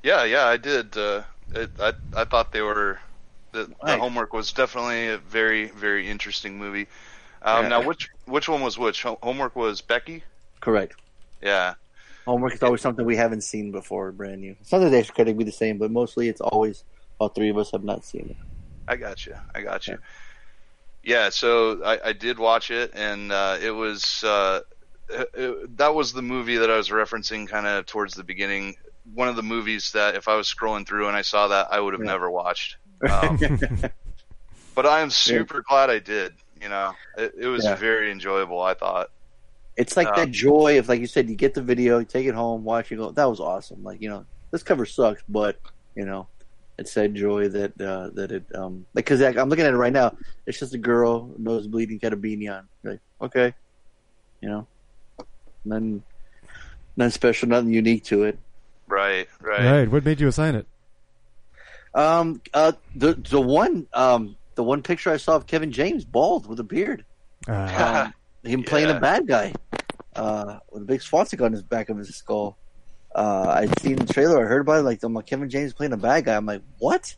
yeah, 0.02 0.24
yeah, 0.24 0.46
I 0.48 0.58
did. 0.58 0.98
Uh, 0.98 1.22
it, 1.54 1.70
I 1.80 1.94
I 2.16 2.24
thought 2.24 2.52
they 2.52 2.64
were 2.64 3.00
the, 3.52 3.70
the 3.86 3.98
homework 3.98 4.34
was 4.34 4.52
definitely 4.52 5.10
a 5.10 5.20
very 5.20 5.66
very 5.66 6.10
interesting 6.10 6.58
movie. 6.58 6.88
Um, 7.44 7.66
Yeah. 7.66 7.70
Now, 7.70 7.88
which 7.88 8.10
which 8.26 8.50
one 8.50 8.62
was 8.62 8.80
which? 8.80 9.04
Homework 9.04 9.56
was 9.56 9.82
Becky. 9.82 10.24
Correct. 10.60 10.96
Yeah, 11.44 11.76
Homework 12.26 12.56
is 12.56 12.64
always 12.64 12.82
something 12.82 13.06
we 13.06 13.16
haven't 13.16 13.42
seen 13.42 13.72
before, 13.72 14.12
brand 14.12 14.42
new. 14.42 14.56
Some 14.64 14.82
of 14.82 14.90
the 14.90 14.98
days 14.98 15.12
could 15.12 15.38
be 15.38 15.44
the 15.44 15.52
same, 15.52 15.78
but 15.78 15.92
mostly 15.92 16.30
it's 16.30 16.42
always 16.42 16.84
all 17.20 17.30
three 17.30 17.50
of 17.50 17.60
us 17.60 17.70
have 17.74 17.84
not 17.84 18.04
seen 18.04 18.30
it. 18.32 18.38
I 18.88 18.96
got 18.96 19.28
you. 19.28 19.36
I 19.54 19.62
got 19.62 19.86
you. 19.88 19.94
Yeah, 19.94 20.00
so 21.30 21.84
I, 21.84 22.10
I 22.10 22.14
did 22.14 22.38
watch 22.40 22.72
it, 22.72 22.92
and 22.94 23.32
uh, 23.32 23.58
it 23.62 23.72
was 23.72 24.24
uh, 24.24 24.60
it, 25.10 25.78
that 25.78 25.94
was 25.96 26.12
the 26.14 26.22
movie 26.22 26.58
that 26.58 26.70
I 26.70 26.78
was 26.78 26.90
referencing 26.90 27.48
kind 27.48 27.66
of 27.68 27.86
towards 27.86 28.14
the 28.14 28.24
beginning. 28.24 28.76
One 29.14 29.30
of 29.30 29.38
the 29.38 29.44
movies 29.44 29.92
that 29.94 30.16
if 30.16 30.28
I 30.28 30.36
was 30.36 30.54
scrolling 30.54 30.86
through 30.88 31.08
and 31.08 31.16
I 31.16 31.22
saw 31.22 31.48
that, 31.48 31.68
I 31.72 31.80
would 31.80 31.94
have 31.94 32.02
Yeah. 32.02 32.08
never 32.08 32.30
watched. 32.30 32.78
Um, 33.10 33.38
but 34.76 34.86
I 34.86 35.02
am 35.02 35.10
super 35.10 35.64
glad 35.68 35.90
I 35.90 36.00
did. 36.00 36.34
You 36.62 36.70
know, 36.70 36.94
it, 37.18 37.34
it 37.40 37.48
was 37.48 37.66
Yeah. 37.66 37.76
very 37.80 38.12
enjoyable. 38.12 38.62
I 38.62 38.74
thought. 38.74 39.08
It's 39.76 39.96
like 39.96 40.08
Um, 40.08 40.16
that 40.16 40.32
joy 40.32 40.80
of, 40.80 40.90
like 40.90 41.00
you 41.00 41.08
said, 41.08 41.30
you 41.30 41.36
get 41.36 41.54
the 41.54 41.62
video, 41.62 42.00
you 42.00 42.06
take 42.06 42.26
it 42.26 42.34
home, 42.34 42.64
watch 42.64 42.92
it, 42.92 42.96
go, 42.96 43.12
that 43.12 43.26
was 43.30 43.40
awesome. 43.40 43.84
Like, 43.84 44.02
you 44.02 44.10
know, 44.10 44.26
this 44.52 44.64
cover 44.64 44.86
sucks, 44.86 45.22
but, 45.30 45.58
you 45.96 46.06
know, 46.06 46.30
it's 46.78 46.94
that 46.94 47.14
joy 47.14 47.48
that, 47.50 47.80
uh, 47.82 48.10
that 48.14 48.32
it, 48.32 48.44
um, 48.56 48.86
cause 49.04 49.20
like, 49.22 49.38
I'm 49.38 49.50
looking 49.50 49.66
at 49.66 49.74
it 49.74 49.78
right 49.78 49.94
now. 49.94 50.16
It's 50.46 50.60
just 50.60 50.74
a 50.74 50.78
girl, 50.78 51.32
nose 51.38 51.68
bleeding, 51.68 51.98
got 51.98 52.14
a 52.14 52.18
beanie 52.18 52.56
on. 52.56 52.68
Like, 52.84 53.00
okay. 53.22 53.54
You 54.42 54.50
know, 54.50 54.68
nothing, 55.66 56.04
nothing 56.96 57.12
special, 57.12 57.50
nothing 57.50 57.74
unique 57.74 58.04
to 58.06 58.24
it. 58.24 58.38
Right, 58.88 59.28
right. 59.42 59.72
Right. 59.80 59.92
What 59.92 60.06
made 60.06 60.20
you 60.22 60.28
assign 60.28 60.56
it? 60.56 60.68
Um, 61.94 62.42
uh, 62.54 62.74
the, 62.96 63.14
the 63.16 63.42
one, 63.42 63.88
um, 63.94 64.36
the 64.56 64.64
one 64.64 64.84
picture 64.84 65.10
I 65.12 65.18
saw 65.18 65.36
of 65.36 65.48
Kevin 65.48 65.72
James, 65.72 66.06
bald 66.06 66.48
with 66.48 66.60
a 66.60 66.64
beard. 66.64 67.04
Uh, 67.48 68.12
Um, 68.44 68.50
him 68.50 68.64
playing 68.64 68.88
Yeah. 68.90 68.98
a 68.98 69.00
bad 69.00 69.28
guy, 69.28 69.54
uh, 70.16 70.60
with 70.72 70.84
a 70.84 70.86
big 70.86 71.02
swastika 71.02 71.44
on 71.46 71.52
his 71.52 71.64
back 71.64 71.90
of 71.90 71.98
his 71.98 72.16
skull. 72.16 72.58
Uh, 73.18 73.50
I'd 73.62 73.80
seen 73.80 73.96
the 73.96 74.14
trailer, 74.14 74.46
I 74.46 74.48
heard 74.48 74.62
about 74.62 74.80
it, 74.80 74.84
like, 74.84 75.02
I'm 75.02 75.14
like, 75.14 75.26
Kevin 75.26 75.50
James 75.50 75.74
playing 75.74 75.94
a 75.94 75.98
bad 75.98 76.26
guy. 76.26 76.36
I'm 76.38 76.46
like, 76.46 76.62
what? 76.78 77.16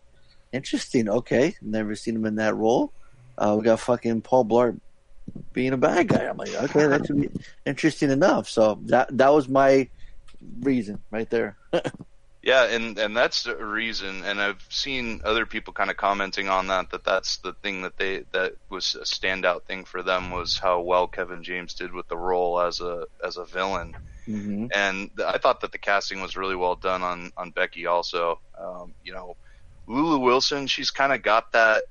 Interesting. 0.53 1.09
Okay. 1.09 1.55
Never 1.61 1.93
seen 1.95 2.15
him 2.15 2.25
in 2.25 2.35
that 2.35 2.55
role. 2.55 2.93
Uh, 3.37 3.55
we 3.59 3.65
got 3.65 3.81
fucking 3.81 4.21
Paul 4.21 4.45
Blart 4.45 4.79
being 5.51 5.73
a 5.73 5.77
bad 5.77 6.07
guy. 6.07 6.23
I'm 6.23 6.37
like, 6.37 6.53
okay, 6.55 6.87
that 6.87 7.05
should 7.05 7.21
be 7.21 7.29
interesting 7.65 8.11
enough. 8.11 8.49
So 8.49 8.79
that, 8.85 9.15
that 9.17 9.33
was 9.33 9.49
my 9.49 9.89
reason 10.61 11.01
right 11.11 11.29
there. 11.29 11.57
Yeah, 12.41 12.63
and 12.63 12.97
and 12.97 13.15
that's 13.15 13.43
the 13.43 13.55
reason. 13.55 14.23
And 14.23 14.41
I've 14.41 14.65
seen 14.69 15.21
other 15.25 15.45
people 15.45 15.73
kind 15.73 15.91
of 15.91 15.97
commenting 15.97 16.47
on 16.47 16.67
that. 16.67 16.89
That 16.91 17.03
that's 17.03 17.37
the 17.37 17.51
thing 17.53 17.81
that 17.81 17.97
they 17.97 18.23
that 18.31 18.53
was 18.69 18.95
a 18.95 19.03
standout 19.03 19.63
thing 19.63 19.83
for 19.83 20.01
them 20.01 20.31
was 20.31 20.57
how 20.57 20.79
well 20.79 21.07
Kevin 21.07 21.43
James 21.43 21.73
did 21.73 21.91
with 21.91 22.07
the 22.07 22.17
role 22.17 22.61
as 22.61 22.79
a 22.79 23.07
as 23.23 23.35
a 23.35 23.43
villain. 23.43 23.95
Hmm 24.29 24.67
And 24.73 25.09
th- 25.17 25.27
I 25.33 25.37
thought 25.37 25.61
that 25.61 25.71
the 25.71 25.79
casting 25.79 26.21
was 26.21 26.37
really 26.37 26.55
well 26.55 26.75
done 26.75 27.01
on 27.03 27.31
on 27.37 27.51
Becky. 27.51 27.87
Also, 27.87 28.39
um, 28.59 28.95
you 29.03 29.13
know, 29.13 29.35
Lulu 29.87 30.19
Wilson. 30.19 30.67
She's 30.67 30.91
kind 30.91 31.13
of 31.13 31.23
got 31.23 31.51
that 31.53 31.83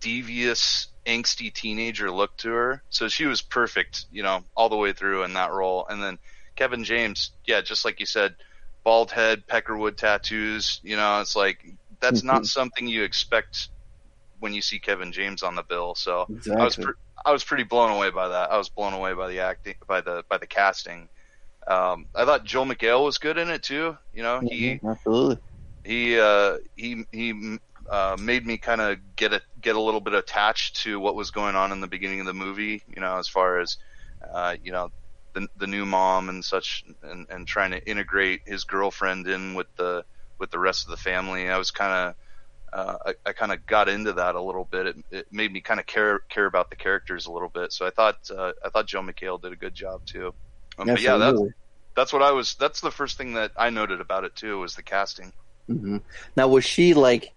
devious, 0.00 0.88
angsty 1.06 1.52
teenager 1.52 2.10
look 2.10 2.36
to 2.38 2.50
her. 2.50 2.84
So 2.90 3.08
she 3.08 3.26
was 3.26 3.42
perfect, 3.42 4.06
you 4.10 4.22
know, 4.22 4.44
all 4.56 4.68
the 4.68 4.76
way 4.76 4.92
through 4.92 5.24
in 5.24 5.34
that 5.34 5.52
role. 5.52 5.86
And 5.88 6.02
then 6.02 6.18
Kevin 6.56 6.84
James, 6.84 7.32
yeah, 7.46 7.60
just 7.60 7.84
like 7.84 8.00
you 8.00 8.06
said, 8.06 8.36
bald 8.84 9.10
head, 9.12 9.44
peckerwood 9.50 9.96
tattoos. 9.96 10.80
You 10.82 10.96
know, 10.96 11.20
it's 11.20 11.36
like 11.36 11.64
that's 12.00 12.22
Mm-hmm. 12.22 12.24
not 12.24 12.46
something 12.46 12.86
you 12.88 13.04
expect 13.04 13.70
when 14.38 14.54
you 14.54 14.62
see 14.62 14.78
Kevin 14.80 15.12
James 15.12 15.42
on 15.42 15.54
the 15.54 15.62
bill. 15.62 15.94
So 15.94 16.28
I 16.58 16.64
was 16.64 16.76
pre- 16.76 16.94
I 17.24 17.32
was 17.32 17.44
pretty 17.44 17.64
blown 17.64 17.92
away 17.92 18.10
by 18.10 18.28
that. 18.28 18.50
I 18.52 18.58
was 18.58 18.68
blown 18.68 18.92
away 18.92 19.14
by 19.14 19.28
the 19.28 19.40
acting, 19.40 19.74
by 19.88 20.00
the 20.00 20.24
by 20.28 20.38
the 20.38 20.46
casting. 20.46 21.08
Um, 21.66 22.06
I 22.14 22.24
thought 22.24 22.44
Joel 22.44 22.66
McHale 22.66 23.04
was 23.04 23.18
good 23.18 23.38
in 23.38 23.50
it 23.50 23.62
too. 23.62 23.96
You 24.12 24.22
know, 24.22 24.40
he 24.40 24.80
absolutely. 24.84 25.38
he 25.84 26.18
uh, 26.18 26.58
he 26.76 27.04
he 27.10 27.58
uh, 27.90 28.16
made 28.18 28.46
me 28.46 28.58
kind 28.58 28.80
of 28.80 28.98
get 29.16 29.32
a 29.32 29.40
get 29.60 29.76
a 29.76 29.80
little 29.80 30.00
bit 30.00 30.14
attached 30.14 30.76
to 30.82 31.00
what 31.00 31.16
was 31.16 31.30
going 31.30 31.56
on 31.56 31.72
in 31.72 31.80
the 31.80 31.86
beginning 31.86 32.20
of 32.20 32.26
the 32.26 32.34
movie. 32.34 32.82
You 32.86 33.00
know, 33.00 33.18
as 33.18 33.28
far 33.28 33.60
as 33.60 33.76
uh, 34.32 34.56
you 34.62 34.72
know, 34.72 34.90
the 35.34 35.48
the 35.56 35.66
new 35.66 35.84
mom 35.84 36.28
and 36.28 36.44
such, 36.44 36.84
and 37.02 37.26
and 37.30 37.46
trying 37.46 37.72
to 37.72 37.90
integrate 37.90 38.42
his 38.46 38.64
girlfriend 38.64 39.26
in 39.26 39.54
with 39.54 39.68
the 39.76 40.04
with 40.38 40.50
the 40.50 40.58
rest 40.58 40.84
of 40.84 40.90
the 40.90 40.96
family. 40.96 41.48
I 41.48 41.58
was 41.58 41.70
kind 41.70 41.92
of 41.92 42.14
uh, 42.72 42.96
I, 43.06 43.14
I 43.26 43.32
kind 43.32 43.52
of 43.52 43.64
got 43.66 43.88
into 43.88 44.12
that 44.14 44.34
a 44.34 44.42
little 44.42 44.68
bit. 44.70 44.86
It, 44.86 44.96
it 45.10 45.26
made 45.30 45.52
me 45.52 45.60
kind 45.60 45.80
of 45.80 45.86
care 45.86 46.20
care 46.28 46.46
about 46.46 46.70
the 46.70 46.76
characters 46.76 47.26
a 47.26 47.32
little 47.32 47.48
bit. 47.48 47.72
So 47.72 47.86
I 47.86 47.90
thought 47.90 48.16
uh, 48.30 48.52
I 48.64 48.68
thought 48.70 48.86
Joe 48.86 49.02
McHale 49.02 49.40
did 49.40 49.52
a 49.52 49.56
good 49.56 49.74
job 49.74 50.02
too. 50.06 50.34
Um, 50.78 50.90
but 50.90 51.00
yeah, 51.00 51.16
that's 51.18 51.42
that's 51.94 52.12
what 52.12 52.22
I 52.22 52.32
was. 52.32 52.54
That's 52.56 52.80
the 52.80 52.90
first 52.90 53.16
thing 53.18 53.34
that 53.34 53.52
I 53.56 53.70
noted 53.70 54.00
about 54.00 54.24
it 54.24 54.34
too 54.36 54.58
was 54.60 54.74
the 54.74 54.82
casting. 54.82 55.32
hmm 55.68 55.98
Now, 56.36 56.48
was 56.48 56.64
she 56.64 56.94
like 56.94 57.32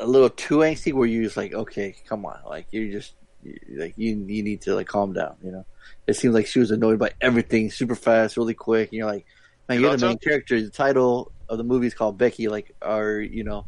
a 0.00 0.06
little 0.06 0.30
too 0.30 0.58
angsty? 0.58 0.92
Where 0.92 1.06
you 1.06 1.24
just 1.24 1.36
like, 1.36 1.54
okay, 1.54 1.94
come 2.08 2.24
on, 2.26 2.38
like 2.46 2.68
you 2.70 2.90
just 2.92 3.14
you- 3.42 3.58
like 3.78 3.94
you 3.96 4.16
you 4.26 4.42
need 4.42 4.62
to 4.62 4.74
like 4.74 4.86
calm 4.88 5.12
down. 5.12 5.36
You 5.42 5.52
know, 5.52 5.66
it 6.06 6.14
seems 6.16 6.34
like 6.34 6.46
she 6.46 6.58
was 6.60 6.70
annoyed 6.70 6.98
by 6.98 7.12
everything, 7.20 7.70
super 7.70 7.94
fast, 7.94 8.36
really 8.36 8.54
quick. 8.54 8.90
And 8.90 8.98
you're 8.98 9.06
like, 9.06 9.26
man, 9.68 9.80
You 9.80 9.82
you're 9.82 9.92
the 9.92 9.98
main 9.98 10.18
character. 10.18 10.60
The 10.60 10.70
title 10.70 11.32
of 11.48 11.58
the 11.58 11.64
movie 11.64 11.86
is 11.86 11.94
called 11.94 12.18
Becky. 12.18 12.48
Like, 12.48 12.74
are 12.82 13.20
you 13.20 13.44
know, 13.44 13.66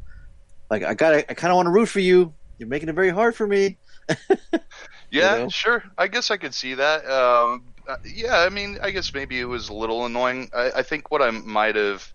like 0.71 0.83
I 0.85 0.95
got, 0.95 1.15
I 1.15 1.23
kind 1.23 1.53
of 1.53 1.57
want 1.57 1.67
to 1.67 1.73
root 1.73 1.89
for 1.89 2.01
you. 2.01 2.35
You're 2.59 2.69
making 2.69 2.89
it 2.89 2.95
very 2.95 3.11
hard 3.11 3.37
for 3.37 3.47
me. 3.47 3.79
Yeah, 5.11 5.39
know? 5.39 5.49
sure. 5.49 5.83
I 5.99 6.09
guess 6.09 6.31
I 6.31 6.37
could 6.37 6.55
see 6.55 6.75
that. 6.75 7.05
Um, 7.07 7.75
uh, 7.91 7.97
yeah, 8.05 8.39
I 8.39 8.49
mean, 8.49 8.79
I 8.83 8.91
guess 8.91 9.13
maybe 9.13 9.41
it 9.41 9.45
was 9.45 9.69
a 9.69 9.75
little 9.75 10.07
annoying. 10.07 10.51
I, 10.55 10.71
I 10.77 10.83
think 10.83 11.11
what 11.11 11.23
I 11.23 11.31
might 11.31 11.75
have, 11.75 12.13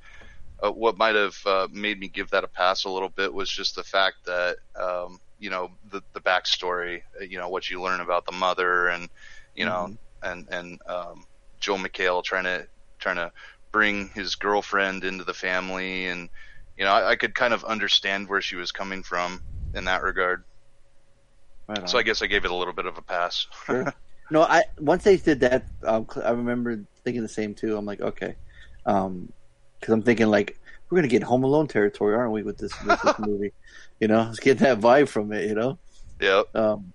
uh, 0.64 0.72
what 0.72 0.98
might 0.98 1.16
have 1.16 1.38
uh, 1.46 1.68
made 1.72 2.00
me 2.00 2.08
give 2.08 2.30
that 2.30 2.46
a 2.46 2.48
pass 2.48 2.86
a 2.86 2.90
little 2.90 3.10
bit 3.10 3.34
was 3.34 3.50
just 3.50 3.76
the 3.76 3.84
fact 3.84 4.16
that, 4.26 4.58
um, 4.76 5.20
you 5.38 5.50
know, 5.50 5.72
the 5.92 6.02
the 6.14 6.22
backstory, 6.22 7.02
uh, 7.20 7.26
you 7.26 7.38
know, 7.38 7.50
what 7.50 7.70
you 7.70 7.82
learn 7.82 8.00
about 8.00 8.26
the 8.26 8.32
mother, 8.32 8.88
and 8.88 9.10
you 9.54 9.66
know, 9.66 9.94
and 10.24 10.48
and 10.50 10.80
um, 10.88 11.26
Joel 11.60 11.80
McHale 11.80 12.24
trying 12.24 12.46
to 12.46 12.68
trying 13.00 13.18
to 13.18 13.32
bring 13.74 14.08
his 14.10 14.36
girlfriend 14.36 15.04
into 15.04 15.26
the 15.26 15.34
family, 15.34 16.08
and 16.08 16.30
you 16.78 16.86
know, 16.86 16.92
I, 16.92 17.12
I 17.12 17.16
could 17.18 17.36
kind 17.36 17.54
of 17.54 17.66
understand 17.66 18.30
where 18.30 18.42
she 18.42 18.56
was 18.56 18.72
coming 18.72 19.04
from 19.04 19.42
in 19.74 19.86
that 19.86 20.04
regard. 20.04 20.46
Right. 21.68 21.90
So 21.90 21.98
I 21.98 22.04
guess 22.04 22.22
I 22.22 22.28
gave 22.28 22.46
it 22.46 22.52
a 22.52 22.56
little 22.56 22.74
bit 22.74 22.86
of 22.86 22.98
a 22.98 23.02
pass. 23.02 23.48
Sure. 23.66 23.94
No, 24.32 24.42
I 24.44 24.64
once 24.80 25.04
they 25.04 25.18
did 25.18 25.40
that, 25.42 25.66
um, 25.84 26.08
I 26.24 26.32
remember 26.32 26.84
thinking 27.04 27.22
the 27.22 27.30
same 27.30 27.54
too. 27.54 27.78
I'm 27.78 27.86
like, 27.86 28.02
okay, 28.02 28.36
because 28.84 29.90
I'm 29.90 30.02
thinking 30.02 30.28
like 30.28 30.60
we're 30.90 30.98
gonna 30.98 31.08
get 31.08 31.24
Home 31.24 31.44
Alone 31.44 31.68
territory, 31.68 32.16
aren't 32.16 32.32
we, 32.32 32.44
with 32.44 32.58
this 32.58 32.72
with 32.84 33.02
this 33.02 33.16
movie? 33.20 33.54
You 34.00 34.08
know, 34.08 34.24
let's 34.24 34.40
get 34.40 34.60
that 34.60 34.80
vibe 34.80 35.08
from 35.10 35.32
it. 35.32 35.48
You 35.48 35.56
know, 35.56 35.80
Yep. 36.20 36.56
um, 36.56 36.94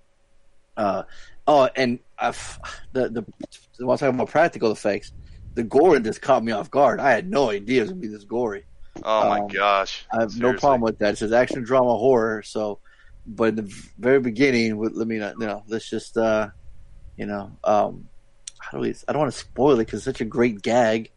uh, 0.77 1.03
oh, 1.47 1.69
and 1.75 1.99
I've, 2.17 2.59
the 2.93 3.09
the 3.09 3.85
while 3.85 3.97
talking 3.97 4.15
about 4.15 4.29
practical 4.29 4.71
effects, 4.71 5.13
the 5.55 5.63
gore 5.63 5.99
just 5.99 6.21
caught 6.21 6.43
me 6.43 6.51
off 6.51 6.69
guard. 6.69 6.99
I 6.99 7.11
had 7.11 7.29
no 7.29 7.49
idea 7.49 7.79
it 7.79 7.83
was 7.83 7.91
gonna 7.91 8.01
be 8.01 8.07
this 8.07 8.23
gory. 8.25 8.65
Oh 9.03 9.29
my 9.29 9.39
Um, 9.39 9.47
gosh. 9.47 10.05
I 10.11 10.19
have 10.21 10.37
no 10.37 10.53
problem 10.53 10.81
with 10.81 10.99
that. 10.99 11.13
It 11.13 11.17
says 11.17 11.31
action, 11.31 11.63
drama, 11.63 11.95
horror. 11.97 12.43
So, 12.43 12.79
but 13.25 13.49
in 13.49 13.55
the 13.55 13.73
very 13.97 14.19
beginning, 14.19 14.77
let 14.77 15.07
me 15.07 15.17
not, 15.17 15.35
you 15.39 15.47
know, 15.47 15.63
let's 15.67 15.89
just, 15.89 16.17
uh, 16.17 16.49
you 17.21 17.27
know, 17.27 17.51
um, 17.63 18.09
how 18.57 18.79
do 18.79 18.81
we? 18.81 18.95
I 19.07 19.13
don't 19.13 19.19
want 19.19 19.31
to 19.31 19.37
spoil 19.37 19.79
it 19.79 19.85
because 19.85 19.99
it's 19.99 20.05
such 20.05 20.21
a 20.21 20.25
great 20.25 20.63
gag, 20.63 21.11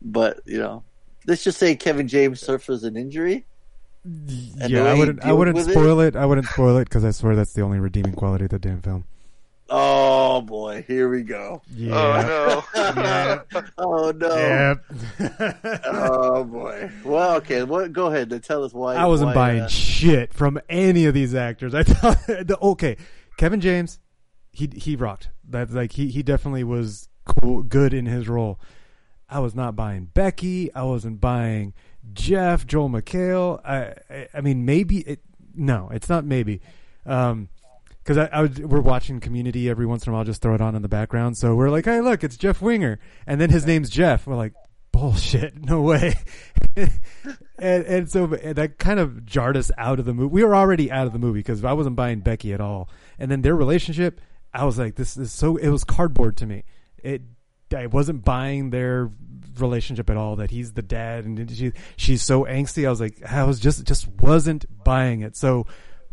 but 0.00 0.38
you 0.46 0.58
know, 0.58 0.84
let's 1.26 1.42
just 1.42 1.58
say 1.58 1.74
Kevin 1.74 2.06
James 2.06 2.40
suffers 2.40 2.84
an 2.84 2.96
injury. 2.96 3.44
And 4.04 4.70
yeah, 4.70 4.84
I 4.84 4.94
wouldn't. 4.94 5.24
I 5.24 5.32
wouldn't 5.32 5.56
with 5.56 5.68
it? 5.68 5.72
spoil 5.72 5.98
it. 5.98 6.14
I 6.14 6.24
wouldn't 6.24 6.46
spoil 6.46 6.76
it 6.76 6.84
because 6.84 7.04
I 7.04 7.10
swear 7.10 7.34
that's 7.34 7.52
the 7.52 7.62
only 7.62 7.80
redeeming 7.80 8.12
quality 8.12 8.44
of 8.44 8.52
the 8.52 8.60
damn 8.60 8.80
film. 8.80 9.06
Oh 9.68 10.40
boy, 10.40 10.84
here 10.86 11.08
we 11.08 11.22
go. 11.24 11.62
Yeah. 11.74 12.62
Oh 12.76 12.92
no. 12.94 13.62
Oh 13.76 14.12
no. 14.12 14.36
Yeah. 14.36 15.54
Oh 15.84 16.44
boy. 16.44 16.92
Well, 17.04 17.34
okay. 17.38 17.64
What? 17.64 17.92
Go 17.92 18.06
ahead 18.06 18.32
and 18.32 18.42
tell 18.44 18.62
us 18.62 18.72
why. 18.72 18.94
I 18.94 19.06
wasn't 19.06 19.30
why, 19.30 19.34
buying 19.34 19.60
uh, 19.62 19.68
shit 19.68 20.32
from 20.32 20.60
any 20.68 21.06
of 21.06 21.14
these 21.14 21.34
actors. 21.34 21.74
I 21.74 21.82
thought, 21.82 22.24
the, 22.28 22.56
okay, 22.62 22.98
Kevin 23.36 23.60
James, 23.60 23.98
he 24.52 24.70
he 24.74 24.96
rocked. 24.96 25.30
That 25.48 25.70
like 25.70 25.92
he 25.92 26.08
he 26.08 26.22
definitely 26.22 26.64
was 26.64 27.08
cool, 27.24 27.62
good 27.62 27.94
in 27.94 28.06
his 28.06 28.28
role. 28.28 28.60
I 29.28 29.38
was 29.40 29.54
not 29.54 29.76
buying 29.76 30.06
Becky. 30.06 30.72
I 30.74 30.82
wasn't 30.82 31.20
buying 31.20 31.74
Jeff, 32.12 32.66
Joel 32.66 32.90
McHale. 32.90 33.60
I 33.64 33.94
I, 34.12 34.28
I 34.34 34.40
mean 34.40 34.64
maybe 34.64 34.98
it. 35.00 35.20
No, 35.54 35.88
it's 35.92 36.08
not 36.08 36.24
maybe. 36.24 36.60
Um, 37.06 37.48
because 38.02 38.16
I, 38.16 38.28
I 38.32 38.42
would, 38.42 38.70
we're 38.70 38.80
watching 38.80 39.20
Community 39.20 39.68
every 39.68 39.84
once 39.84 40.06
in 40.06 40.12
a 40.12 40.16
while, 40.16 40.24
just 40.24 40.40
throw 40.40 40.54
it 40.54 40.60
on 40.60 40.74
in 40.74 40.82
the 40.82 40.88
background. 40.88 41.36
So 41.36 41.54
we're 41.54 41.68
like, 41.68 41.84
hey, 41.84 42.00
look, 42.00 42.24
it's 42.24 42.36
Jeff 42.36 42.62
Winger, 42.62 42.98
and 43.26 43.40
then 43.40 43.50
his 43.50 43.66
name's 43.66 43.90
Jeff. 43.90 44.26
We're 44.26 44.36
like, 44.36 44.54
bullshit, 44.92 45.64
no 45.64 45.80
way. 45.82 46.14
and 46.76 46.90
and 47.58 48.10
so 48.10 48.26
that 48.26 48.78
kind 48.78 49.00
of 49.00 49.24
jarred 49.24 49.56
us 49.56 49.70
out 49.78 49.98
of 49.98 50.06
the 50.06 50.14
movie. 50.14 50.32
We 50.32 50.44
were 50.44 50.54
already 50.56 50.90
out 50.90 51.06
of 51.06 51.12
the 51.12 51.18
movie 51.18 51.40
because 51.40 51.64
I 51.64 51.72
wasn't 51.72 51.96
buying 51.96 52.20
Becky 52.20 52.52
at 52.52 52.60
all. 52.60 52.88
And 53.18 53.30
then 53.30 53.42
their 53.42 53.54
relationship, 53.54 54.20
I 54.52 54.64
was 54.64 54.78
like, 54.78 54.96
this 54.96 55.16
is 55.16 55.32
so. 55.32 55.56
It 55.56 55.68
was 55.68 55.84
cardboard 55.84 56.36
to 56.38 56.46
me. 56.46 56.64
It 56.98 57.22
I 57.74 57.86
wasn't 57.86 58.24
buying 58.24 58.70
their 58.70 59.10
relationship 59.58 60.10
at 60.10 60.16
all. 60.16 60.36
That 60.36 60.50
he's 60.50 60.72
the 60.72 60.82
dad 60.82 61.24
and 61.24 61.50
she 61.50 61.72
she's 61.96 62.22
so 62.22 62.44
angsty. 62.44 62.86
I 62.86 62.90
was 62.90 63.00
like, 63.00 63.22
I 63.30 63.44
was 63.44 63.60
just 63.60 63.84
just 63.84 64.08
wasn't 64.08 64.66
buying 64.84 65.20
it. 65.20 65.36
So 65.36 65.66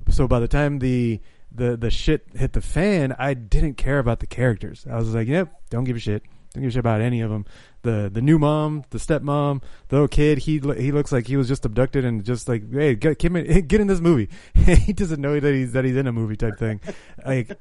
so 0.10 0.28
by 0.28 0.40
the 0.40 0.48
time 0.48 0.80
the 0.80 1.20
the 1.52 1.78
the 1.78 1.90
shit 1.90 2.28
hit 2.36 2.54
the 2.54 2.62
fan, 2.62 3.16
I 3.18 3.34
didn't 3.34 3.76
care 3.76 4.00
about 4.00 4.20
the 4.20 4.28
characters. 4.28 4.86
I 4.90 4.96
was 4.96 5.14
like, 5.14 5.28
yep, 5.28 5.54
don't 5.70 5.84
give 5.84 5.96
a 5.96 6.00
shit. 6.00 6.24
Don't 6.54 6.64
give 6.64 6.70
a 6.70 6.74
shit 6.74 6.80
about 6.80 7.02
any 7.02 7.22
of 7.22 7.30
them. 7.30 7.46
The 7.82 8.10
the 8.12 8.22
new 8.22 8.38
mom, 8.38 8.84
the 8.92 8.98
stepmom, 8.98 9.62
the 9.88 9.96
little 9.96 10.08
kid. 10.08 10.40
He 10.40 10.60
he 10.60 10.92
looks 10.92 11.12
like 11.12 11.28
he 11.28 11.38
was 11.38 11.48
just 11.48 11.66
abducted 11.66 12.06
and 12.06 12.24
just 12.24 12.48
like, 12.48 12.72
hey, 12.72 12.96
get 12.96 13.18
get, 13.18 13.36
in, 13.36 13.68
get 13.68 13.82
in 13.82 13.88
this 13.88 14.00
movie. 14.00 14.30
he 14.54 14.94
doesn't 14.94 15.22
know 15.22 15.40
that 15.40 15.54
he's 15.54 15.74
that 15.74 15.86
he's 15.86 15.96
in 15.96 16.08
a 16.08 16.14
movie 16.14 16.36
type 16.36 16.58
thing. 16.58 16.82
Like, 17.26 17.58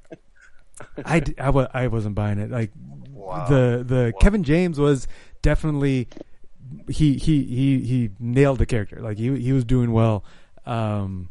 I 1.05 1.21
d- 1.21 1.35
I, 1.39 1.51
wa- 1.51 1.69
I 1.73 1.87
wasn't 1.89 2.15
buying 2.15 2.39
it. 2.39 2.51
Like 2.51 2.73
Wow. 3.13 3.47
the 3.49 3.83
the 3.87 4.13
Kevin 4.21 4.45
James 4.45 4.79
was 4.79 5.09
definitely 5.43 6.09
he 6.89 7.15
he 7.17 7.43
he 7.45 7.81
he 7.81 8.11
nailed 8.21 8.59
the 8.59 8.67
character. 8.67 9.01
Like 9.01 9.19
he 9.19 9.35
he 9.41 9.53
was 9.53 9.65
doing 9.65 9.91
well. 9.93 10.25
Um, 10.65 11.31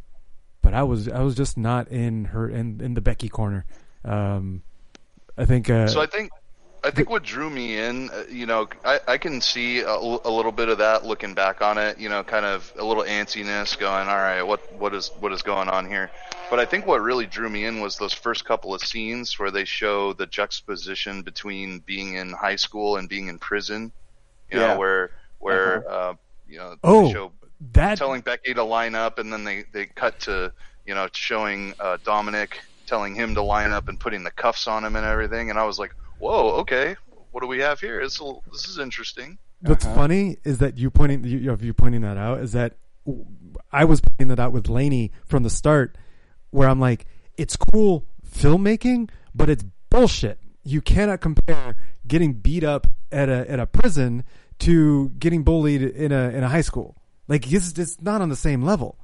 but 0.61 0.73
I 0.73 0.83
was 0.83 1.07
I 1.07 1.21
was 1.21 1.35
just 1.35 1.57
not 1.57 1.87
in 1.89 2.25
her 2.25 2.49
in 2.49 2.81
in 2.81 2.93
the 2.95 3.01
Becky 3.01 3.29
corner. 3.29 3.65
Um, 4.03 4.63
I 5.37 5.45
think. 5.45 5.69
Uh, 5.69 5.87
So 5.87 6.01
I 6.01 6.05
think 6.07 6.31
I 6.85 6.91
think 6.91 7.09
what 7.09 7.23
drew 7.23 7.49
me 7.49 7.79
in, 7.79 8.11
uh, 8.11 8.25
you 8.29 8.45
know, 8.45 8.67
I, 8.85 8.99
I 9.07 9.17
can 9.17 9.41
see 9.41 9.81
a 9.81 9.97
little 9.99 10.51
bit 10.51 10.69
of 10.69 10.77
that 10.79 11.05
looking 11.05 11.33
back 11.33 11.61
on 11.61 11.79
it, 11.79 11.99
you 11.99 12.09
know, 12.09 12.23
kind 12.23 12.45
of 12.45 12.71
a 12.77 12.85
little 12.85 13.03
antsiness 13.03 13.77
going, 13.77 14.07
all 14.07 14.17
right, 14.17 14.43
what 14.43 14.61
what 14.77 14.93
is 14.93 15.11
what 15.19 15.33
is 15.33 15.41
going 15.43 15.69
on 15.69 15.87
here? 15.89 16.11
But 16.51 16.59
I 16.59 16.65
think 16.65 16.85
what 16.85 17.01
really 17.01 17.25
drew 17.27 17.49
me 17.49 17.65
in 17.65 17.81
was 17.81 17.97
those 17.97 18.13
first 18.13 18.45
couple 18.45 18.73
of 18.75 18.81
scenes 18.83 19.39
where 19.39 19.51
they 19.51 19.65
show 19.65 20.13
the 20.13 20.27
juxtaposition 20.27 21.23
between 21.23 21.79
being 21.79 22.15
in 22.15 22.31
high 22.33 22.57
school 22.57 22.97
and 22.97 23.09
being 23.09 23.27
in 23.29 23.39
prison. 23.39 23.91
You 24.49 24.57
Yeah. 24.57 24.71
know, 24.71 24.75
where 24.75 25.11
where 25.39 25.89
uh, 25.89 26.13
you 26.45 26.59
know 26.59 26.75
Oh, 26.83 26.91
they 26.91 27.03
show 27.03 27.33
that 27.73 27.93
telling 27.95 28.21
Becky 28.21 28.53
to 28.53 28.63
line 28.63 28.95
up, 28.95 29.19
and 29.19 29.31
then 29.33 29.43
they 29.43 29.65
they 29.73 29.87
cut 29.87 30.19
to 30.21 30.53
you 30.85 30.93
know 30.95 31.07
showing 31.13 31.73
uh, 31.79 31.97
Dominic 32.03 32.59
telling 32.87 33.15
him 33.15 33.35
to 33.35 33.41
line 33.43 33.71
up 33.71 33.87
and 33.89 33.99
putting 33.99 34.23
the 34.23 34.31
cuffs 34.31 34.67
on 34.67 34.85
him 34.85 34.95
and 34.95 35.05
everything, 35.05 35.49
and 35.49 35.59
I 35.59 35.65
was 35.65 35.79
like, 35.79 35.91
whoa, 36.19 36.51
okay, 36.61 36.95
what 37.31 37.41
do 37.41 37.47
we 37.47 37.59
have 37.59 37.79
here? 37.79 38.01
This 38.01 38.19
will, 38.19 38.43
this 38.51 38.67
is 38.67 38.77
interesting. 38.77 39.37
What's 39.61 39.85
uh-huh. 39.85 39.95
funny 39.95 40.37
is 40.43 40.59
that 40.59 40.77
you 40.77 40.89
pointing 40.89 41.23
you, 41.23 41.51
of 41.51 41.63
you 41.63 41.73
pointing 41.73 42.01
that 42.01 42.17
out 42.17 42.39
is 42.39 42.51
that 42.53 42.77
I 43.71 43.85
was 43.85 44.01
pointing 44.01 44.27
that 44.29 44.39
out 44.39 44.51
with 44.51 44.69
Lainey 44.69 45.11
from 45.25 45.43
the 45.43 45.49
start, 45.49 45.97
where 46.51 46.69
I'm 46.69 46.79
like, 46.79 47.05
it's 47.37 47.55
cool 47.55 48.05
filmmaking, 48.29 49.09
but 49.33 49.49
it's 49.49 49.63
bullshit. 49.89 50.39
You 50.63 50.81
cannot 50.81 51.21
compare 51.21 51.77
getting 52.07 52.33
beat 52.33 52.63
up 52.63 52.87
at 53.11 53.29
a 53.29 53.49
at 53.49 53.59
a 53.59 53.65
prison 53.65 54.23
to 54.59 55.09
getting 55.19 55.43
bullied 55.43 55.81
in 55.81 56.11
a 56.11 56.29
in 56.29 56.43
a 56.43 56.49
high 56.49 56.61
school. 56.61 56.95
Like 57.27 57.51
it's 57.51 57.77
it's 57.77 58.01
not 58.01 58.21
on 58.21 58.29
the 58.29 58.35
same 58.35 58.63
level. 58.63 58.97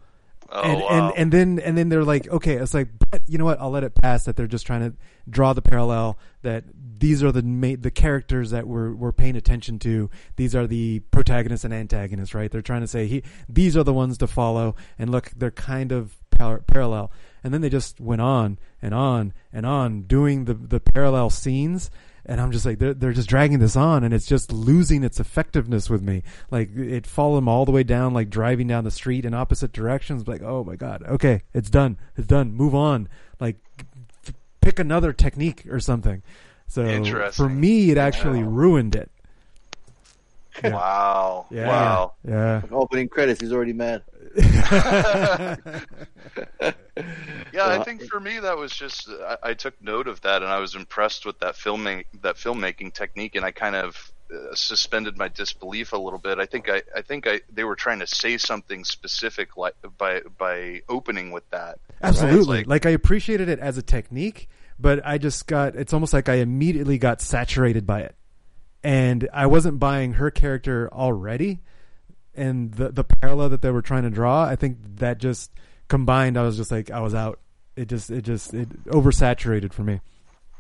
Oh 0.54 0.62
and, 0.62 0.82
wow. 0.82 0.88
and 0.90 1.18
and 1.18 1.32
then 1.32 1.60
and 1.66 1.78
then 1.78 1.88
they're 1.90 2.04
like, 2.04 2.28
okay, 2.28 2.56
it's 2.56 2.74
like, 2.74 2.90
but 3.10 3.22
you 3.28 3.38
know 3.38 3.46
what? 3.46 3.62
I'll 3.62 3.70
let 3.70 3.86
it 3.86 3.96
pass 3.96 4.26
that 4.26 4.36
they're 4.36 4.48
just 4.48 4.68
trying 4.68 4.82
to 4.82 4.98
draw 5.30 5.54
the 5.54 5.62
parallel 5.62 6.20
that 6.42 6.66
these 6.98 7.24
are 7.24 7.32
the 7.32 7.42
ma- 7.42 7.76
the 7.80 7.92
characters 7.92 8.52
that 8.52 8.68
we're 8.68 8.94
we're 8.94 9.14
paying 9.14 9.38
attention 9.38 9.80
to. 9.80 10.10
These 10.36 10.54
are 10.54 10.68
the 10.68 11.00
protagonists 11.12 11.64
and 11.64 11.74
antagonists, 11.74 12.34
right? 12.34 12.52
They're 12.52 12.62
trying 12.62 12.82
to 12.82 12.88
say 12.88 13.08
he 13.08 13.24
these 13.48 13.78
are 13.78 13.84
the 13.84 13.94
ones 13.94 14.18
to 14.18 14.28
follow, 14.28 14.76
and 15.00 15.10
look, 15.10 15.32
they're 15.36 15.52
kind 15.52 15.94
of 15.94 16.18
par- 16.32 16.64
parallel. 16.68 17.12
And 17.44 17.54
then 17.54 17.62
they 17.62 17.70
just 17.70 18.02
went 18.02 18.22
on 18.22 18.60
and 18.82 18.94
on 18.94 19.34
and 19.54 19.66
on 19.66 20.02
doing 20.04 20.46
the 20.46 20.54
the 20.54 20.82
parallel 20.82 21.30
scenes. 21.30 21.90
And 22.26 22.40
I'm 22.40 22.52
just 22.52 22.66
like 22.66 22.80
they're 22.80 22.94
they're 22.94 23.14
just 23.14 23.30
dragging 23.30 23.60
this 23.60 23.76
on, 23.76 24.04
and 24.04 24.14
it's 24.14 24.28
just 24.28 24.52
losing 24.52 25.04
its 25.04 25.20
effectiveness 25.20 25.90
with 25.90 26.02
me. 26.02 26.24
Like 26.52 26.76
it 26.76 27.08
followed 27.08 27.38
them 27.38 27.48
all 27.48 27.66
the 27.66 27.72
way 27.72 27.84
down, 27.84 28.14
like 28.14 28.30
driving 28.30 28.68
down 28.68 28.84
the 28.84 28.92
street 28.92 29.26
in 29.26 29.34
opposite 29.34 29.72
directions. 29.72 30.28
Like 30.28 30.42
oh 30.42 30.64
my 30.64 30.76
god, 30.76 31.04
okay, 31.08 31.42
it's 31.54 31.70
done, 31.70 31.98
it's 32.16 32.28
done, 32.28 32.54
move 32.54 32.76
on. 32.76 33.10
Like 33.40 33.58
pick 34.62 34.80
another 34.80 35.14
technique 35.14 35.66
or 35.70 35.80
something. 35.80 36.22
So 36.68 36.84
for 37.32 37.50
me, 37.50 37.92
it 37.92 37.98
actually 37.98 38.44
ruined 38.44 38.96
it. 38.96 39.12
wow. 40.64 41.48
Yeah, 41.52 41.68
Wow. 41.68 42.14
yeah. 42.28 42.62
Opening 42.72 43.08
credits, 43.10 43.42
he's 43.42 43.52
already 43.54 43.74
mad. 43.74 44.04
Yeah, 47.54 47.68
I 47.68 47.84
think 47.84 48.04
for 48.04 48.20
me 48.20 48.40
that 48.40 48.58
was 48.58 48.72
just 48.72 49.10
I, 49.10 49.38
I 49.44 49.54
took 49.54 49.82
note 49.82 50.08
of 50.08 50.22
that 50.22 50.42
and 50.42 50.52
I 50.52 50.60
was 50.60 50.76
impressed 50.76 51.26
with 51.26 51.40
that 51.40 51.56
filming 51.56 52.06
that 52.22 52.36
filmmaking 52.38 52.94
technique 52.94 53.36
and 53.36 53.44
I 53.44 53.52
kind 53.52 53.76
of 53.76 54.12
uh, 54.34 54.56
suspended 54.56 55.18
my 55.18 55.28
disbelief 55.28 55.92
a 55.92 55.98
little 55.98 56.20
bit. 56.20 56.40
I 56.40 56.46
think 56.46 56.70
I 56.70 56.82
I 56.96 57.02
think 57.02 57.28
I 57.28 57.42
they 57.52 57.64
were 57.66 57.76
trying 57.76 58.00
to 58.00 58.08
say 58.08 58.38
something 58.38 58.86
specific 58.86 59.58
like 59.58 59.76
by 59.98 60.22
by 60.38 60.82
opening 60.88 61.32
with 61.32 61.50
that. 61.50 61.80
Absolutely. 62.02 62.60
Right? 62.60 62.68
Like, 62.68 62.86
I 62.86 62.92
appreciated 62.92 63.50
it 63.50 63.60
as 63.60 63.78
a 63.78 63.82
technique, 63.82 64.48
but 64.80 65.06
I 65.06 65.18
just 65.18 65.46
got 65.48 65.76
it's 65.76 65.94
almost 65.94 66.14
like 66.14 66.30
I 66.30 66.36
immediately 66.36 66.98
got 66.98 67.22
saturated 67.22 67.86
by 67.86 68.02
it. 68.02 68.16
And 68.84 69.30
I 69.34 69.46
wasn't 69.46 69.80
buying 69.80 70.14
her 70.14 70.32
character 70.32 70.90
already 70.92 71.60
and 72.36 72.74
the 72.74 72.90
the 72.90 73.04
parallel 73.04 73.50
that 73.50 73.62
they 73.62 73.72
were 73.72 73.82
trying 73.82 74.04
to 74.04 74.10
draw, 74.10 74.44
I 74.44 74.56
think 74.56 74.78
that 74.98 75.18
just 75.18 75.52
combined 75.88 76.38
I 76.38 76.44
was 76.44 76.58
just 76.58 76.72
like 76.72 76.92
I 76.92 77.02
was 77.02 77.14
out. 77.14 77.40
It 77.76 77.88
just 77.88 78.10
it 78.10 78.24
just 78.24 78.54
it 78.54 78.86
oversaturated 78.86 79.74
for 79.74 79.84
me. 79.84 80.02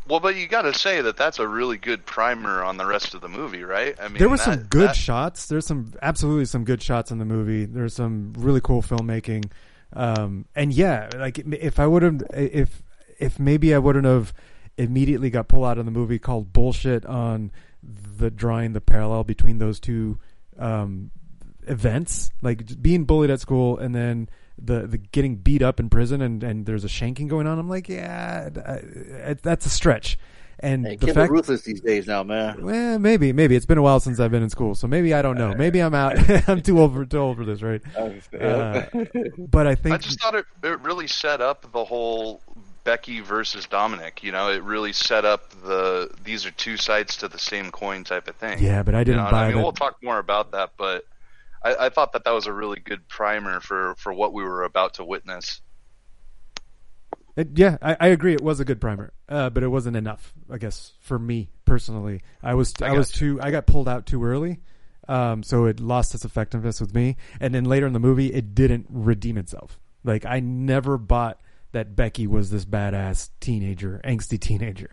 Well, 0.07 0.19
but 0.19 0.35
you 0.35 0.47
got 0.47 0.63
to 0.63 0.73
say 0.73 1.01
that 1.01 1.15
that's 1.15 1.39
a 1.39 1.47
really 1.47 1.77
good 1.77 2.05
primer 2.05 2.63
on 2.63 2.77
the 2.77 2.85
rest 2.85 3.13
of 3.13 3.21
the 3.21 3.29
movie, 3.29 3.63
right? 3.63 3.95
I 4.01 4.07
mean, 4.07 4.17
there 4.17 4.29
were 4.29 4.37
that- 4.37 4.43
some 4.43 4.63
good 4.63 4.89
that- 4.89 4.95
shots. 4.95 5.45
There's 5.47 5.65
some 5.65 5.93
absolutely 6.01 6.45
some 6.45 6.63
good 6.65 6.81
shots 6.81 7.11
in 7.11 7.19
the 7.19 7.25
movie. 7.25 7.65
There's 7.65 7.93
some 7.93 8.33
really 8.37 8.61
cool 8.61 8.81
filmmaking, 8.81 9.51
um, 9.93 10.45
and 10.55 10.73
yeah, 10.73 11.09
like 11.15 11.39
if 11.39 11.79
I 11.79 11.87
would 11.87 12.03
have, 12.03 12.23
if 12.33 12.83
if 13.19 13.39
maybe 13.39 13.73
I 13.73 13.77
wouldn't 13.77 14.05
have 14.05 14.33
immediately 14.77 15.29
got 15.29 15.47
pulled 15.47 15.65
out 15.65 15.77
of 15.77 15.85
the 15.85 15.91
movie 15.91 16.17
called 16.17 16.51
bullshit 16.51 17.05
on 17.05 17.51
the 17.83 18.29
drawing 18.31 18.73
the 18.73 18.81
parallel 18.81 19.23
between 19.23 19.57
those 19.57 19.79
two 19.79 20.19
um, 20.59 21.11
events, 21.67 22.31
like 22.41 22.81
being 22.81 23.05
bullied 23.05 23.29
at 23.29 23.39
school 23.39 23.77
and 23.77 23.93
then 23.95 24.29
the 24.63 24.85
the 24.85 24.97
getting 24.97 25.37
beat 25.37 25.61
up 25.63 25.79
in 25.79 25.89
prison 25.89 26.21
and 26.21 26.43
and 26.43 26.65
there's 26.65 26.83
a 26.83 26.87
shanking 26.87 27.27
going 27.27 27.47
on. 27.47 27.57
I'm 27.57 27.69
like, 27.69 27.89
yeah, 27.89 28.49
I- 28.65 29.29
I- 29.31 29.33
that's 29.33 29.65
a 29.65 29.69
stretch. 29.69 30.17
And 30.63 30.85
Hey, 30.85 30.95
the 30.95 31.07
kids 31.07 31.17
fact 31.17 31.31
are 31.31 31.33
ruthless 31.33 31.63
these 31.63 31.81
days 31.81 32.05
now, 32.05 32.21
man. 32.21 32.63
well, 32.63 32.99
maybe, 32.99 33.33
maybe 33.33 33.55
it's 33.55 33.65
been 33.65 33.79
a 33.79 33.81
while 33.81 33.99
since 33.99 34.19
I've 34.19 34.29
been 34.29 34.43
in 34.43 34.49
school, 34.51 34.75
so 34.75 34.85
maybe 34.85 35.11
I 35.11 35.23
don't 35.23 35.35
know. 35.35 35.55
Maybe 35.55 35.79
I'm 35.79 35.95
out. 35.95 36.17
I'm 36.47 36.61
too 36.61 36.79
old 36.79 36.93
for 36.93 37.03
too 37.03 37.17
old 37.17 37.37
for 37.37 37.45
this, 37.45 37.63
right? 37.63 37.81
Uh, 37.97 38.83
but 39.39 39.65
I 39.65 39.73
think 39.73 39.95
I 39.95 39.97
just 39.97 40.21
thought 40.21 40.35
it, 40.35 40.45
it 40.63 40.79
really 40.81 41.07
set 41.07 41.41
up 41.41 41.71
the 41.71 41.83
whole 41.83 42.43
Becky 42.83 43.19
versus 43.19 43.65
Dominic. 43.67 44.23
You 44.23 44.31
know, 44.31 44.49
it 44.49 44.63
really 44.63 44.93
set 44.93 45.25
up 45.25 45.49
the 45.63 46.09
these 46.23 46.45
are 46.45 46.51
two 46.51 46.77
sides 46.77 47.17
to 47.17 47.27
the 47.27 47.39
same 47.39 47.71
coin 47.71 48.03
type 48.03 48.27
of 48.27 48.35
thing. 48.35 48.59
Yeah, 48.59 48.83
but 48.83 48.95
I 48.95 49.03
didn't 49.03 49.23
know, 49.23 49.31
buy 49.31 49.43
I 49.43 49.47
mean, 49.47 49.57
that. 49.57 49.63
we'll 49.63 49.73
talk 49.73 49.97
more 50.01 50.19
about 50.19 50.51
that, 50.51 50.71
but 50.77 51.05
I, 51.63 51.75
I 51.85 51.89
thought 51.89 52.13
that 52.13 52.23
that 52.23 52.31
was 52.31 52.47
a 52.47 52.53
really 52.53 52.79
good 52.79 53.07
primer 53.07 53.59
for 53.59 53.95
for 53.97 54.13
what 54.13 54.33
we 54.33 54.43
were 54.43 54.63
about 54.63 54.95
to 54.95 55.03
witness. 55.03 55.61
It, 57.35 57.49
yeah, 57.57 57.77
I, 57.81 57.95
I 57.99 58.07
agree. 58.07 58.33
It 58.33 58.41
was 58.41 58.59
a 58.59 58.65
good 58.65 58.81
primer, 58.81 59.13
uh, 59.29 59.49
but 59.49 59.63
it 59.63 59.69
wasn't 59.69 59.95
enough. 59.95 60.33
I 60.49 60.57
guess 60.57 60.93
for 60.99 61.17
me 61.17 61.49
personally, 61.65 62.21
I 62.43 62.55
was 62.55 62.73
I, 62.81 62.87
I 62.87 62.91
was 62.93 63.11
got 63.11 63.17
too 63.17 63.39
I 63.41 63.51
got 63.51 63.67
pulled 63.67 63.87
out 63.87 64.05
too 64.05 64.23
early, 64.23 64.59
um, 65.07 65.43
so 65.43 65.65
it 65.65 65.79
lost 65.79 66.13
its 66.13 66.25
effectiveness 66.25 66.81
with 66.81 66.93
me. 66.93 67.15
And 67.39 67.53
then 67.53 67.63
later 67.65 67.87
in 67.87 67.93
the 67.93 67.99
movie, 67.99 68.33
it 68.33 68.53
didn't 68.53 68.87
redeem 68.89 69.37
itself. 69.37 69.79
Like 70.03 70.25
I 70.25 70.39
never 70.39 70.97
bought 70.97 71.39
that 71.71 71.95
Becky 71.95 72.27
was 72.27 72.49
this 72.49 72.65
badass 72.65 73.29
teenager, 73.39 74.01
angsty 74.03 74.39
teenager. 74.39 74.91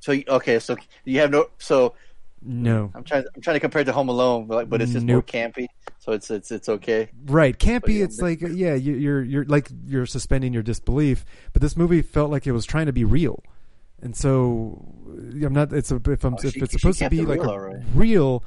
So 0.00 0.14
okay, 0.28 0.58
so 0.58 0.76
you 1.04 1.20
have 1.20 1.30
no. 1.30 1.48
So 1.58 1.94
No, 2.42 2.92
I'm 2.94 3.02
trying. 3.02 3.24
I'm 3.34 3.42
trying 3.42 3.56
to 3.56 3.60
compare 3.60 3.82
it 3.82 3.86
to 3.86 3.92
Home 3.92 4.08
Alone, 4.08 4.46
but, 4.46 4.54
like, 4.56 4.68
but 4.68 4.80
it's 4.82 4.92
just 4.92 5.06
more 5.06 5.16
Nope. 5.16 5.26
campy. 5.26 5.66
So 5.98 6.12
it's 6.12 6.30
it's 6.30 6.50
it's 6.52 6.68
okay. 6.68 7.08
Right, 7.24 7.58
be. 7.58 7.94
yeah, 7.94 8.04
It's 8.04 8.20
like 8.20 8.40
yeah, 8.40 8.74
you, 8.74 8.94
you're 8.94 9.22
you're 9.24 9.44
like 9.46 9.68
you're 9.86 10.06
suspending 10.06 10.52
your 10.52 10.62
disbelief. 10.62 11.24
But 11.52 11.62
this 11.62 11.76
movie 11.76 12.02
felt 12.02 12.30
like 12.30 12.46
it 12.46 12.52
was 12.52 12.64
trying 12.64 12.86
to 12.86 12.92
be 12.92 13.04
real, 13.04 13.42
and 14.00 14.14
so 14.14 14.84
I'm 15.42 15.52
not. 15.52 15.72
It's 15.72 15.90
a, 15.90 15.96
if 16.08 16.22
I'm 16.24 16.34
Oh, 16.34 16.38
if 16.46 16.52
she- 16.54 16.60
it's 16.60 16.72
supposed 16.72 17.00
to 17.00 17.10
be 17.10 17.22
like 17.22 17.40
real, 17.40 17.50
a 17.50 17.52
alright. 17.52 17.82
real, 17.94 18.44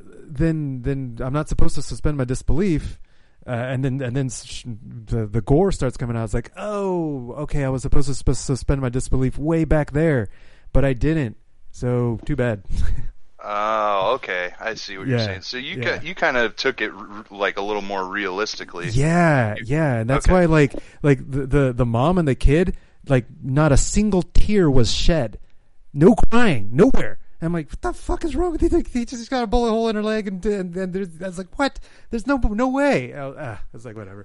then 0.00 0.80
then 0.82 1.18
I'm 1.20 1.32
not 1.34 1.48
supposed 1.50 1.74
to 1.74 1.82
suspend 1.82 2.16
my 2.16 2.24
disbelief. 2.24 2.98
Uh, 3.46 3.50
and 3.50 3.84
then 3.84 4.00
and 4.00 4.16
then 4.16 4.30
sh- 4.30 4.64
the 4.66 5.26
the 5.26 5.40
gore 5.42 5.70
starts 5.70 5.96
coming 5.98 6.16
out. 6.16 6.24
It's 6.24 6.34
like 6.34 6.50
oh 6.56 7.32
okay, 7.40 7.64
I 7.64 7.68
was 7.68 7.82
supposed 7.82 8.08
to 8.08 8.14
sp- 8.16 8.32
suspend 8.32 8.80
my 8.80 8.88
disbelief 8.88 9.36
way 9.36 9.64
back 9.64 9.92
there, 9.92 10.28
but 10.72 10.84
I 10.84 10.94
didn't. 10.94 11.36
So 11.70 12.18
too 12.24 12.36
bad. 12.36 12.64
Oh, 13.46 14.12
okay. 14.14 14.54
I 14.58 14.72
see 14.72 14.96
what 14.96 15.06
you're 15.06 15.18
saying. 15.18 15.42
So 15.42 15.58
you 15.58 15.76
yeah. 15.82 15.98
ca- 15.98 16.02
you 16.02 16.14
kind 16.14 16.38
of 16.38 16.56
took 16.56 16.80
it 16.80 16.90
r- 16.92 17.26
like 17.30 17.58
a 17.58 17.60
little 17.60 17.82
more 17.82 18.02
realistically. 18.02 18.88
Yeah, 18.88 19.56
yeah, 19.62 19.96
and 19.96 20.08
that's 20.08 20.24
Okay. 20.26 20.32
why 20.32 20.44
like 20.46 20.72
like 21.02 21.18
the, 21.30 21.46
the 21.46 21.72
the 21.74 21.84
mom 21.84 22.16
and 22.16 22.26
the 22.26 22.34
kid 22.34 22.74
like 23.06 23.26
not 23.42 23.70
a 23.70 23.76
single 23.76 24.22
tear 24.22 24.70
was 24.70 24.90
shed, 24.90 25.38
no 25.92 26.14
crying, 26.30 26.70
nowhere. 26.72 27.18
And 27.44 27.48
I'm 27.48 27.52
like, 27.52 27.68
what 27.68 27.82
the 27.82 27.92
fuck 27.92 28.24
is 28.24 28.34
wrong 28.34 28.52
with 28.52 28.62
you? 28.62 28.68
Like, 28.72 28.90
he 28.90 29.04
just 29.04 29.28
got 29.28 29.44
a 29.44 29.46
bullet 29.46 29.68
hole 29.68 29.90
in 29.90 29.96
her 29.96 30.02
leg, 30.02 30.26
and 30.28 30.46
and, 30.46 30.74
and 30.74 30.94
there's, 30.94 31.20
I 31.20 31.26
was 31.26 31.36
like, 31.36 31.58
what? 31.58 31.78
There's 32.08 32.26
no 32.26 32.38
no 32.38 32.68
way. 32.68 33.12
I 33.12 33.26
was, 33.26 33.36
ah, 33.38 33.60
like, 33.84 33.96
whatever. 33.96 34.24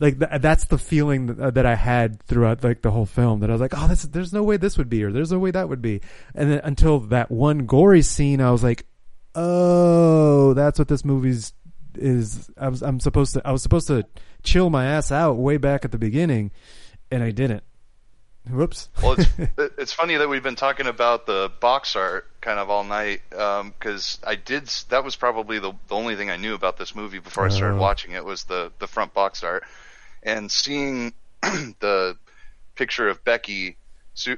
Like 0.00 0.18
th- 0.18 0.40
that's 0.40 0.64
the 0.64 0.78
feeling 0.78 1.26
that, 1.26 1.52
that 1.52 1.66
I 1.66 1.74
had 1.74 2.22
throughout 2.22 2.64
like 2.64 2.80
the 2.80 2.90
whole 2.90 3.04
film. 3.04 3.40
That 3.40 3.50
I 3.50 3.52
was 3.52 3.60
like, 3.60 3.74
oh, 3.76 3.86
this 3.88 4.04
there's 4.04 4.32
no 4.32 4.42
way 4.42 4.56
this 4.56 4.78
would 4.78 4.88
be, 4.88 5.04
or 5.04 5.12
there's 5.12 5.30
no 5.30 5.38
way 5.38 5.50
that 5.50 5.68
would 5.68 5.82
be. 5.82 6.00
And 6.34 6.50
then 6.50 6.62
until 6.64 7.00
that 7.00 7.30
one 7.30 7.66
gory 7.66 8.00
scene, 8.00 8.40
I 8.40 8.50
was 8.50 8.62
like, 8.62 8.86
oh, 9.34 10.54
that's 10.54 10.78
what 10.78 10.88
this 10.88 11.04
movie's 11.04 11.52
is. 11.94 12.50
I 12.56 12.70
was 12.70 12.80
I'm 12.80 13.00
supposed 13.00 13.34
to 13.34 13.46
I 13.46 13.52
was 13.52 13.62
supposed 13.62 13.88
to 13.88 14.06
chill 14.42 14.70
my 14.70 14.86
ass 14.86 15.12
out 15.12 15.34
way 15.34 15.58
back 15.58 15.84
at 15.84 15.92
the 15.92 15.98
beginning, 15.98 16.52
and 17.10 17.22
I 17.22 17.32
didn't. 17.32 17.64
Whoops. 18.50 18.88
Well, 19.02 19.16
it's 19.18 19.28
it's 19.78 19.92
funny 19.92 20.16
that 20.16 20.28
we've 20.28 20.42
been 20.42 20.56
talking 20.56 20.86
about 20.86 21.26
the 21.26 21.50
box 21.60 21.96
art 21.96 22.26
kind 22.40 22.58
of 22.58 22.70
all 22.70 22.84
night 22.84 23.20
um, 23.34 23.74
because 23.78 24.18
I 24.26 24.36
did. 24.36 24.66
That 24.88 25.04
was 25.04 25.16
probably 25.16 25.58
the 25.58 25.72
the 25.88 25.94
only 25.94 26.16
thing 26.16 26.30
I 26.30 26.36
knew 26.36 26.54
about 26.54 26.76
this 26.76 26.94
movie 26.94 27.18
before 27.18 27.44
I 27.44 27.48
started 27.48 27.76
Oh. 27.76 27.80
watching 27.80 28.12
it 28.12 28.24
was 28.24 28.44
the 28.44 28.72
the 28.78 28.86
front 28.86 29.12
box 29.14 29.42
art 29.42 29.64
and 30.22 30.50
seeing 30.50 31.12
the 31.42 32.16
picture 32.74 33.08
of 33.08 33.24
Becky, 33.24 33.76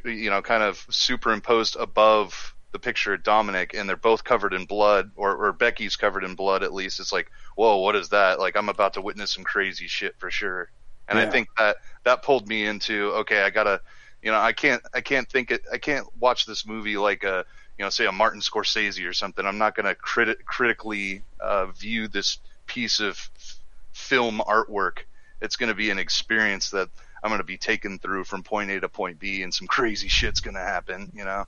you 0.04 0.30
know, 0.30 0.42
kind 0.42 0.62
of 0.62 0.86
superimposed 0.90 1.76
above 1.76 2.54
the 2.72 2.78
picture 2.78 3.14
of 3.14 3.22
Dominic, 3.22 3.74
and 3.74 3.88
they're 3.88 3.96
both 3.96 4.24
covered 4.24 4.52
in 4.52 4.66
blood, 4.66 5.10
or, 5.16 5.34
or 5.34 5.52
Becky's 5.52 5.96
covered 5.96 6.22
in 6.22 6.34
blood 6.34 6.62
at 6.62 6.74
least. 6.74 7.00
It's 7.00 7.12
like, 7.12 7.30
whoa, 7.56 7.78
what 7.78 7.96
is 7.96 8.10
that? 8.10 8.38
Like, 8.38 8.56
I'm 8.56 8.68
about 8.68 8.94
to 8.94 9.00
witness 9.00 9.32
some 9.32 9.42
crazy 9.44 9.86
shit 9.86 10.14
for 10.18 10.30
sure. 10.30 10.70
And 11.08 11.18
I 11.18 11.24
think 11.30 11.48
that 11.56 11.76
that 12.04 12.22
pulled 12.22 12.46
me 12.46 12.66
into 12.66 13.10
okay, 13.20 13.40
I 13.42 13.48
gotta, 13.48 13.80
you 14.22 14.30
know, 14.30 14.38
I 14.38 14.52
can't, 14.52 14.82
I 14.94 15.00
can't 15.00 15.28
think 15.28 15.50
it, 15.50 15.62
I 15.72 15.78
can't 15.78 16.06
watch 16.18 16.46
this 16.46 16.66
movie 16.66 16.96
like 16.96 17.24
a, 17.24 17.44
you 17.78 17.84
know, 17.84 17.90
say 17.90 18.06
a 18.06 18.12
Martin 18.12 18.40
Scorsese 18.40 19.08
or 19.08 19.12
something. 19.12 19.46
I'm 19.46 19.58
not 19.58 19.76
gonna 19.76 19.94
criti- 19.94 20.44
critically 20.44 21.22
uh, 21.40 21.66
view 21.66 22.08
this 22.08 22.38
piece 22.66 23.00
of 23.00 23.10
f- 23.10 23.60
film 23.92 24.42
artwork. 24.46 24.98
It's 25.40 25.56
gonna 25.56 25.74
be 25.74 25.90
an 25.90 25.98
experience 25.98 26.70
that 26.70 26.88
I'm 27.22 27.30
gonna 27.30 27.44
be 27.44 27.56
taken 27.58 27.98
through 27.98 28.24
from 28.24 28.42
point 28.42 28.70
A 28.70 28.80
to 28.80 28.88
point 28.88 29.18
B, 29.20 29.42
and 29.42 29.54
some 29.54 29.68
crazy 29.68 30.08
shit's 30.08 30.40
gonna 30.40 30.58
happen. 30.58 31.12
You 31.14 31.24
know. 31.24 31.44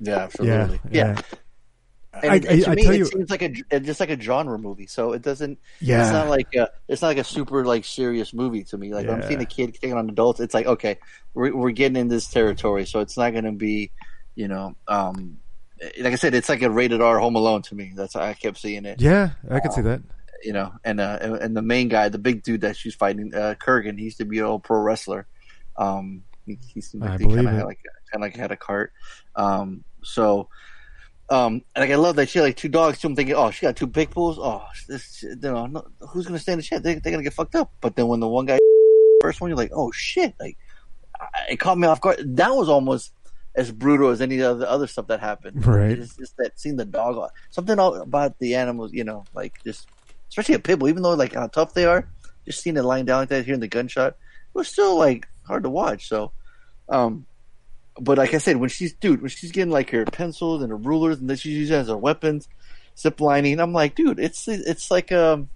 Yeah, 0.00 0.14
Yeah, 0.14 0.22
absolutely. 0.24 0.80
yeah. 0.90 1.20
And, 2.12 2.24
I- 2.32 2.34
and 2.36 2.42
to 2.44 2.68
I- 2.68 2.72
I 2.72 2.74
me, 2.74 2.82
tell 2.82 2.92
it 2.92 2.98
you- 2.98 3.04
seems 3.06 3.30
like 3.30 3.42
a 3.42 3.52
it's 3.70 3.86
just 3.86 4.00
like 4.00 4.10
a 4.10 4.20
genre 4.20 4.58
movie. 4.58 4.86
So 4.86 5.12
it 5.12 5.22
doesn't. 5.22 5.58
Yeah. 5.80 6.02
It's 6.02 6.12
not 6.12 6.28
like 6.28 6.54
a, 6.56 6.68
it's 6.88 7.02
not 7.02 7.08
like 7.08 7.18
a 7.18 7.24
super 7.24 7.64
like 7.64 7.84
serious 7.84 8.34
movie 8.34 8.64
to 8.64 8.76
me. 8.78 8.92
Like 8.92 9.06
when 9.06 9.22
I'm 9.22 9.28
seeing 9.28 9.40
a 9.40 9.46
kid 9.46 9.74
taking 9.74 9.94
on 9.94 10.08
adults, 10.10 10.40
it's 10.40 10.54
like 10.54 10.66
okay, 10.66 10.98
we're 11.34 11.54
we're 11.54 11.70
getting 11.70 11.96
in 11.96 12.08
this 12.08 12.26
territory, 12.28 12.84
so 12.86 12.98
it's 13.00 13.16
not 13.16 13.30
going 13.32 13.44
to 13.44 13.52
be, 13.52 13.92
you 14.34 14.48
know, 14.48 14.74
um, 14.88 15.38
like 16.00 16.12
I 16.12 16.16
said, 16.16 16.34
it's 16.34 16.48
like 16.48 16.62
a 16.62 16.70
rated 16.70 17.00
R 17.00 17.18
Home 17.20 17.36
Alone 17.36 17.62
to 17.62 17.74
me. 17.76 17.92
That's 17.94 18.14
how 18.14 18.22
I 18.22 18.34
kept 18.34 18.58
seeing 18.58 18.84
it. 18.86 19.00
Yeah, 19.00 19.30
I 19.48 19.60
could 19.60 19.72
see 19.72 19.82
that. 19.82 20.02
you 20.42 20.52
know, 20.52 20.72
and 20.84 21.00
uh, 21.00 21.38
and 21.40 21.56
the 21.56 21.62
main 21.62 21.88
guy, 21.88 22.08
the 22.08 22.18
big 22.18 22.42
dude 22.42 22.62
that 22.62 22.76
she's 22.76 22.94
fighting, 22.96 23.32
uh, 23.34 23.54
Kurrgan, 23.60 23.98
he 23.98 24.06
used 24.06 24.18
to 24.18 24.24
be 24.24 24.40
an 24.40 24.46
old 24.46 24.64
pro 24.64 24.80
wrestler. 24.80 25.26
Um, 25.76 26.24
he, 26.44 26.58
he 26.74 26.80
seemed 26.80 27.04
I 27.04 27.18
he 27.18 27.24
kind 27.26 27.46
of 27.46 27.66
like 27.66 27.78
kind 28.10 28.14
of 28.14 28.20
like 28.22 28.36
had 28.36 28.50
a 28.50 28.56
cart. 28.56 28.92
Um, 29.36 29.84
so, 30.02 30.48
um, 31.30 31.62
and 31.74 31.82
like 31.82 31.90
I 31.90 31.94
love 31.96 32.16
that 32.16 32.28
she 32.28 32.38
had 32.38 32.44
like 32.44 32.56
two 32.56 32.68
dogs 32.68 32.98
too. 33.00 33.08
I'm 33.08 33.16
thinking, 33.16 33.34
oh, 33.36 33.50
she 33.50 33.64
got 33.66 33.76
two 33.76 33.86
big 33.86 34.10
bulls. 34.10 34.38
Oh, 34.38 34.64
this, 34.88 35.22
you 35.22 35.36
know, 35.40 35.66
no, 35.66 35.86
who's 36.08 36.26
gonna 36.26 36.38
stand 36.38 36.60
a 36.60 36.62
chance? 36.62 36.82
They, 36.82 36.94
they're 36.94 37.12
gonna 37.12 37.22
get 37.22 37.32
fucked 37.34 37.54
up. 37.54 37.72
But 37.80 37.96
then 37.96 38.08
when 38.08 38.20
the 38.20 38.28
one 38.28 38.46
guy 38.46 38.58
first 39.22 39.40
one, 39.40 39.48
you're 39.48 39.56
like, 39.56 39.72
oh 39.74 39.90
shit! 39.92 40.34
Like, 40.40 40.58
I- 41.18 41.52
it 41.52 41.56
caught 41.60 41.78
me 41.78 41.86
off 41.86 42.00
guard. 42.00 42.18
That 42.36 42.54
was 42.54 42.68
almost 42.68 43.12
as 43.54 43.70
brutal 43.72 44.10
as 44.10 44.20
any 44.20 44.40
of 44.40 44.58
the 44.58 44.70
other 44.70 44.86
stuff 44.86 45.06
that 45.08 45.20
happened. 45.20 45.64
Right. 45.66 45.98
It's 45.98 46.16
just 46.16 46.36
that 46.38 46.58
seeing 46.58 46.76
the 46.76 46.84
dog, 46.84 47.30
something 47.50 47.78
about 47.78 48.38
the 48.38 48.54
animals, 48.54 48.92
you 48.92 49.04
know, 49.04 49.24
like 49.34 49.62
just 49.64 49.88
especially 50.28 50.54
a 50.54 50.60
pit 50.60 50.78
bull, 50.78 50.88
even 50.88 51.02
though 51.02 51.14
like 51.14 51.34
how 51.34 51.46
tough 51.48 51.74
they 51.74 51.84
are, 51.84 52.08
just 52.44 52.60
seeing 52.60 52.76
it 52.76 52.82
lying 52.82 53.04
down 53.04 53.20
like 53.20 53.28
that, 53.30 53.44
hearing 53.44 53.60
the 53.60 53.68
gunshot, 53.68 54.12
it 54.12 54.16
was 54.54 54.68
still 54.68 54.96
like 54.96 55.26
hard 55.46 55.64
to 55.64 55.70
watch. 55.70 56.08
So, 56.08 56.32
um, 56.88 57.26
but 58.00 58.18
like 58.18 58.34
I 58.34 58.38
said, 58.38 58.56
when 58.56 58.68
she's 58.70 58.92
dude, 58.94 59.20
when 59.20 59.30
she's 59.30 59.52
getting 59.52 59.72
like 59.72 59.90
her 59.90 60.04
pencils 60.04 60.62
and 60.62 60.70
her 60.70 60.76
rulers 60.76 61.18
and 61.20 61.28
then 61.30 61.36
she 61.36 61.50
uses 61.50 61.72
as 61.72 61.88
her 61.88 61.96
weapons, 61.96 62.48
zip 62.98 63.20
lining, 63.20 63.60
I'm 63.60 63.72
like, 63.72 63.94
dude, 63.94 64.18
it's 64.20 64.48
it's 64.48 64.90
like 64.90 65.12
um. 65.12 65.48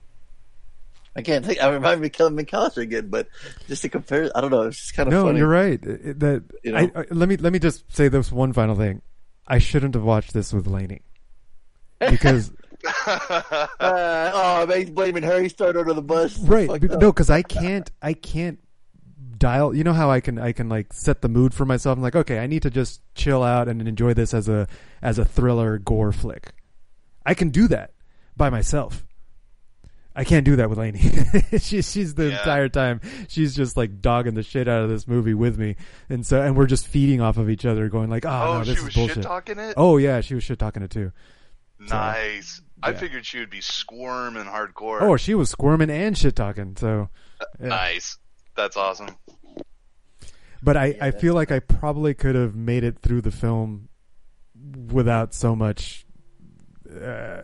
I 1.16 1.22
can't 1.22 1.46
think. 1.46 1.62
I 1.62 1.68
remind 1.68 2.00
me 2.00 2.08
of 2.08 2.12
Kevin 2.12 2.34
McAllister 2.36 2.78
again, 2.78 3.06
but 3.06 3.28
just 3.68 3.82
to 3.82 3.88
compare, 3.88 4.32
I 4.36 4.40
don't 4.40 4.50
know. 4.50 4.62
It's 4.62 4.78
just 4.80 4.94
kind 4.96 5.06
of 5.06 5.12
no, 5.12 5.26
funny. 5.26 5.38
you're 5.38 5.46
right. 5.46 5.80
It- 5.80 6.00
it- 6.06 6.18
that 6.18 6.42
You 6.64 6.72
know? 6.72 6.78
I, 6.78 6.90
I, 6.96 7.04
let 7.12 7.28
me 7.28 7.36
let 7.36 7.52
me 7.52 7.60
just 7.60 7.84
say 7.94 8.08
this 8.08 8.32
one 8.32 8.52
final 8.52 8.74
thing. 8.74 9.00
I 9.46 9.58
shouldn't 9.58 9.94
have 9.94 10.02
watched 10.02 10.32
this 10.32 10.52
with 10.52 10.66
Lainey 10.66 11.02
because 12.00 12.50
Uh, 13.06 13.66
oh, 13.80 14.66
man, 14.66 14.78
he's 14.80 14.90
blaming 14.90 15.22
her. 15.22 15.40
He 15.40 15.48
started 15.48 15.78
under 15.78 15.94
the 15.94 16.02
bus. 16.02 16.36
right 16.40 16.66
Fucked 16.68 16.80
but- 16.88 16.90
up. 16.96 17.00
no 17.00 17.12
because 17.12 17.30
I 17.30 17.42
can't 17.42 17.90
I 18.02 18.14
can't 18.14 18.58
dial. 19.44 19.74
You 19.74 19.84
know 19.84 19.92
how 19.92 20.10
I 20.10 20.20
can 20.20 20.38
I 20.38 20.52
can 20.52 20.68
like 20.70 20.92
set 20.92 21.20
the 21.20 21.28
mood 21.28 21.52
for 21.52 21.64
myself. 21.66 21.96
I'm 21.98 22.02
like, 22.02 22.16
okay, 22.16 22.38
I 22.38 22.46
need 22.46 22.62
to 22.62 22.70
just 22.70 23.02
chill 23.14 23.42
out 23.42 23.68
and 23.68 23.86
enjoy 23.86 24.14
this 24.14 24.32
as 24.32 24.48
a 24.48 24.66
as 25.02 25.18
a 25.18 25.24
thriller 25.24 25.78
gore 25.78 26.12
flick. 26.12 26.52
I 27.26 27.34
can 27.34 27.50
do 27.50 27.68
that 27.68 27.92
by 28.36 28.48
myself. 28.50 29.04
I 30.16 30.22
can't 30.24 30.44
do 30.44 30.56
that 30.56 30.70
with 30.70 30.78
Lainey. 30.78 31.00
she's 31.58 31.90
she's 31.90 32.14
the 32.14 32.28
Yeah. 32.30 32.38
entire 32.38 32.68
time 32.68 33.00
she's 33.28 33.54
just 33.54 33.76
like 33.76 34.00
dogging 34.00 34.34
the 34.34 34.42
shit 34.44 34.68
out 34.68 34.82
of 34.84 34.88
this 34.88 35.06
movie 35.08 35.34
with 35.34 35.58
me, 35.58 35.76
and 36.08 36.24
so 36.24 36.40
and 36.40 36.56
we're 36.56 36.66
just 36.66 36.86
feeding 36.86 37.20
off 37.20 37.36
of 37.36 37.50
each 37.50 37.66
other, 37.66 37.88
going 37.88 38.08
like, 38.08 38.24
oh, 38.24 38.30
Oh, 38.30 38.58
no, 38.58 38.64
she 38.64 38.70
this 38.70 38.78
is 38.78 38.84
was 38.84 38.94
bullshit. 38.94 39.14
shit 39.16 39.24
talking 39.24 39.58
it. 39.58 39.74
Oh 39.76 39.96
yeah, 39.98 40.20
she 40.22 40.34
was 40.34 40.44
shit 40.44 40.58
talking 40.58 40.82
it 40.82 40.90
too. 40.90 41.12
nice. 41.78 42.60
I 42.82 42.90
yeah. 42.90 42.96
figured 42.98 43.24
she 43.26 43.38
would 43.40 43.50
be 43.50 43.60
squirming 43.60 44.44
hardcore. 44.44 45.00
Oh, 45.02 45.16
she 45.16 45.34
was 45.34 45.48
squirming 45.50 45.90
and 45.90 46.16
shit 46.16 46.36
talking. 46.36 46.76
So, 46.76 47.08
yeah. 47.60 47.68
nice. 47.68 48.18
That's 48.56 48.76
awesome. 48.76 49.10
but 50.62 50.76
I, 50.76 50.96
I 51.00 51.10
feel 51.10 51.34
like 51.34 51.50
I 51.50 51.58
probably 51.58 52.14
could 52.14 52.34
have 52.34 52.54
made 52.54 52.84
it 52.84 52.98
through 52.98 53.22
the 53.22 53.30
film 53.30 53.88
without 54.92 55.34
so 55.34 55.54
much 55.54 56.06
uh, 56.90 57.42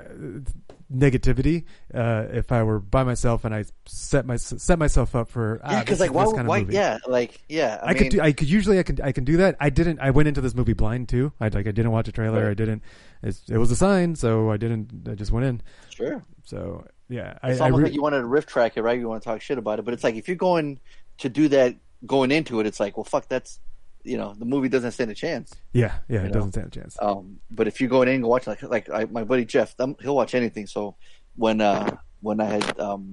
negativity 0.93 1.65
uh, 1.95 2.27
if 2.33 2.51
I 2.51 2.63
were 2.63 2.81
by 2.81 3.05
myself 3.05 3.45
and 3.45 3.55
I 3.55 3.65
set 3.87 4.27
my 4.27 4.37
set 4.37 4.79
myself 4.79 5.15
up 5.15 5.29
for 5.29 5.61
ah, 5.63 5.71
yeah, 5.71 5.75
this 5.77 5.85
because 5.85 5.95
is 5.97 6.01
like 6.01 6.13
why? 6.13 6.25
kind 6.25 6.41
of 6.41 6.47
why? 6.47 6.61
movie. 6.61 6.75
Yeah, 6.75 6.99
like 7.07 7.41
yeah. 7.49 7.79
I, 7.83 7.91
I, 7.91 7.95
mean, 7.95 8.03
could 8.03 8.11
do. 8.11 8.21
I 8.21 8.33
could 8.33 8.51
usually. 8.51 8.79
I 8.79 8.83
can. 8.83 9.01
I 9.03 9.13
can 9.13 9.25
do 9.25 9.37
that. 9.39 9.57
I 9.61 9.71
didn't. 9.71 10.01
I 10.01 10.11
went 10.11 10.29
into 10.29 10.41
this 10.41 10.55
movie 10.55 10.73
blind 10.73 11.09
too. 11.09 11.33
I 11.41 11.49
like. 11.49 11.67
I 11.67 11.73
didn't 11.73 11.91
watch 11.91 12.09
a 12.09 12.13
trailer. 12.13 12.45
Right. 12.45 12.51
I 12.51 12.55
didn't. 12.55 12.83
It's, 13.23 13.43
it 13.49 13.59
was 13.59 13.71
a 13.71 13.77
sign, 13.77 14.17
so 14.17 14.51
I 14.51 14.57
didn't. 14.57 15.09
I 15.09 15.15
just 15.15 15.33
went 15.33 15.47
in. 15.47 15.63
sure. 15.91 16.25
So 16.45 16.87
yeah, 17.11 17.39
I, 17.43 17.51
It's 17.51 17.61
I 17.61 17.65
almost 17.67 17.81
re- 17.81 17.85
like 17.87 17.95
you 17.95 18.03
wanted 18.03 18.21
to 18.21 18.27
riff 18.27 18.47
track 18.47 18.77
it, 18.77 18.83
right? 18.83 18.99
You 18.99 19.09
want 19.09 19.23
to 19.23 19.29
talk 19.29 19.43
shit 19.43 19.59
about 19.59 19.79
it, 19.79 19.85
but 19.85 19.93
it's 19.93 20.05
like 20.05 20.15
if 20.15 20.29
you're 20.29 20.37
going 20.37 20.81
to 21.19 21.29
do 21.29 21.49
that 21.49 21.77
going 22.07 22.31
into 22.31 22.61
it, 22.61 22.67
it's 22.67 22.81
like, 22.81 22.97
well, 22.97 23.05
fuck, 23.05 23.29
that's 23.29 23.61
you 24.03 24.17
know, 24.17 24.35
the 24.39 24.47
movie 24.47 24.71
doesn't 24.71 24.93
stand 24.93 25.11
a 25.11 25.15
chance. 25.15 25.53
yeah, 25.75 25.97
yeah. 26.09 26.21
It 26.21 26.29
know? 26.29 26.31
doesn't 26.31 26.53
stand 26.53 26.69
a 26.69 26.71
chance. 26.71 26.97
Um, 27.03 27.41
but 27.51 27.69
if 27.69 27.81
you're 27.81 27.91
going 27.91 28.09
in 28.09 28.15
and 28.15 28.25
watching, 28.25 28.53
like 28.53 28.63
like 28.63 28.89
I, 28.89 29.05
my 29.05 29.25
buddy 29.25 29.45
Jeff, 29.45 29.75
he'll 30.01 30.17
watch 30.17 30.35
anything. 30.35 30.67
So 30.67 30.97
when 31.37 31.61
uh 31.61 31.97
when 32.23 32.41
I 32.41 32.45
had 32.47 32.81
um 32.81 33.13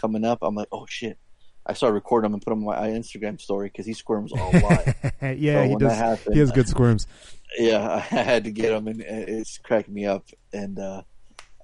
coming 0.00 0.24
up, 0.24 0.40
I'm 0.42 0.54
like, 0.54 0.68
oh 0.72 0.84
shit. 0.88 1.16
I 1.64 1.74
started 1.74 1.94
recording 1.94 2.30
him 2.30 2.34
and 2.34 2.42
put 2.42 2.52
him 2.52 2.66
on 2.66 2.76
my 2.80 2.88
Instagram 2.88 3.38
story 3.38 3.68
because 3.68 3.84
he 3.84 3.92
squirms 3.92 4.32
a 4.32 4.36
lot. 4.36 4.86
yeah, 5.36 5.62
So 5.64 5.68
he 5.68 5.76
does. 5.76 5.92
happened- 5.92 6.34
he 6.34 6.40
has 6.40 6.50
good 6.50 6.66
squirms. 6.66 7.06
yeah, 7.58 7.94
I 7.94 7.98
had 8.00 8.44
to 8.44 8.50
get 8.50 8.72
him, 8.72 8.88
and 8.88 9.02
it's 9.02 9.58
cracking 9.58 9.92
me 9.92 10.06
up. 10.06 10.24
And 10.52 10.78
uh, 10.78 11.02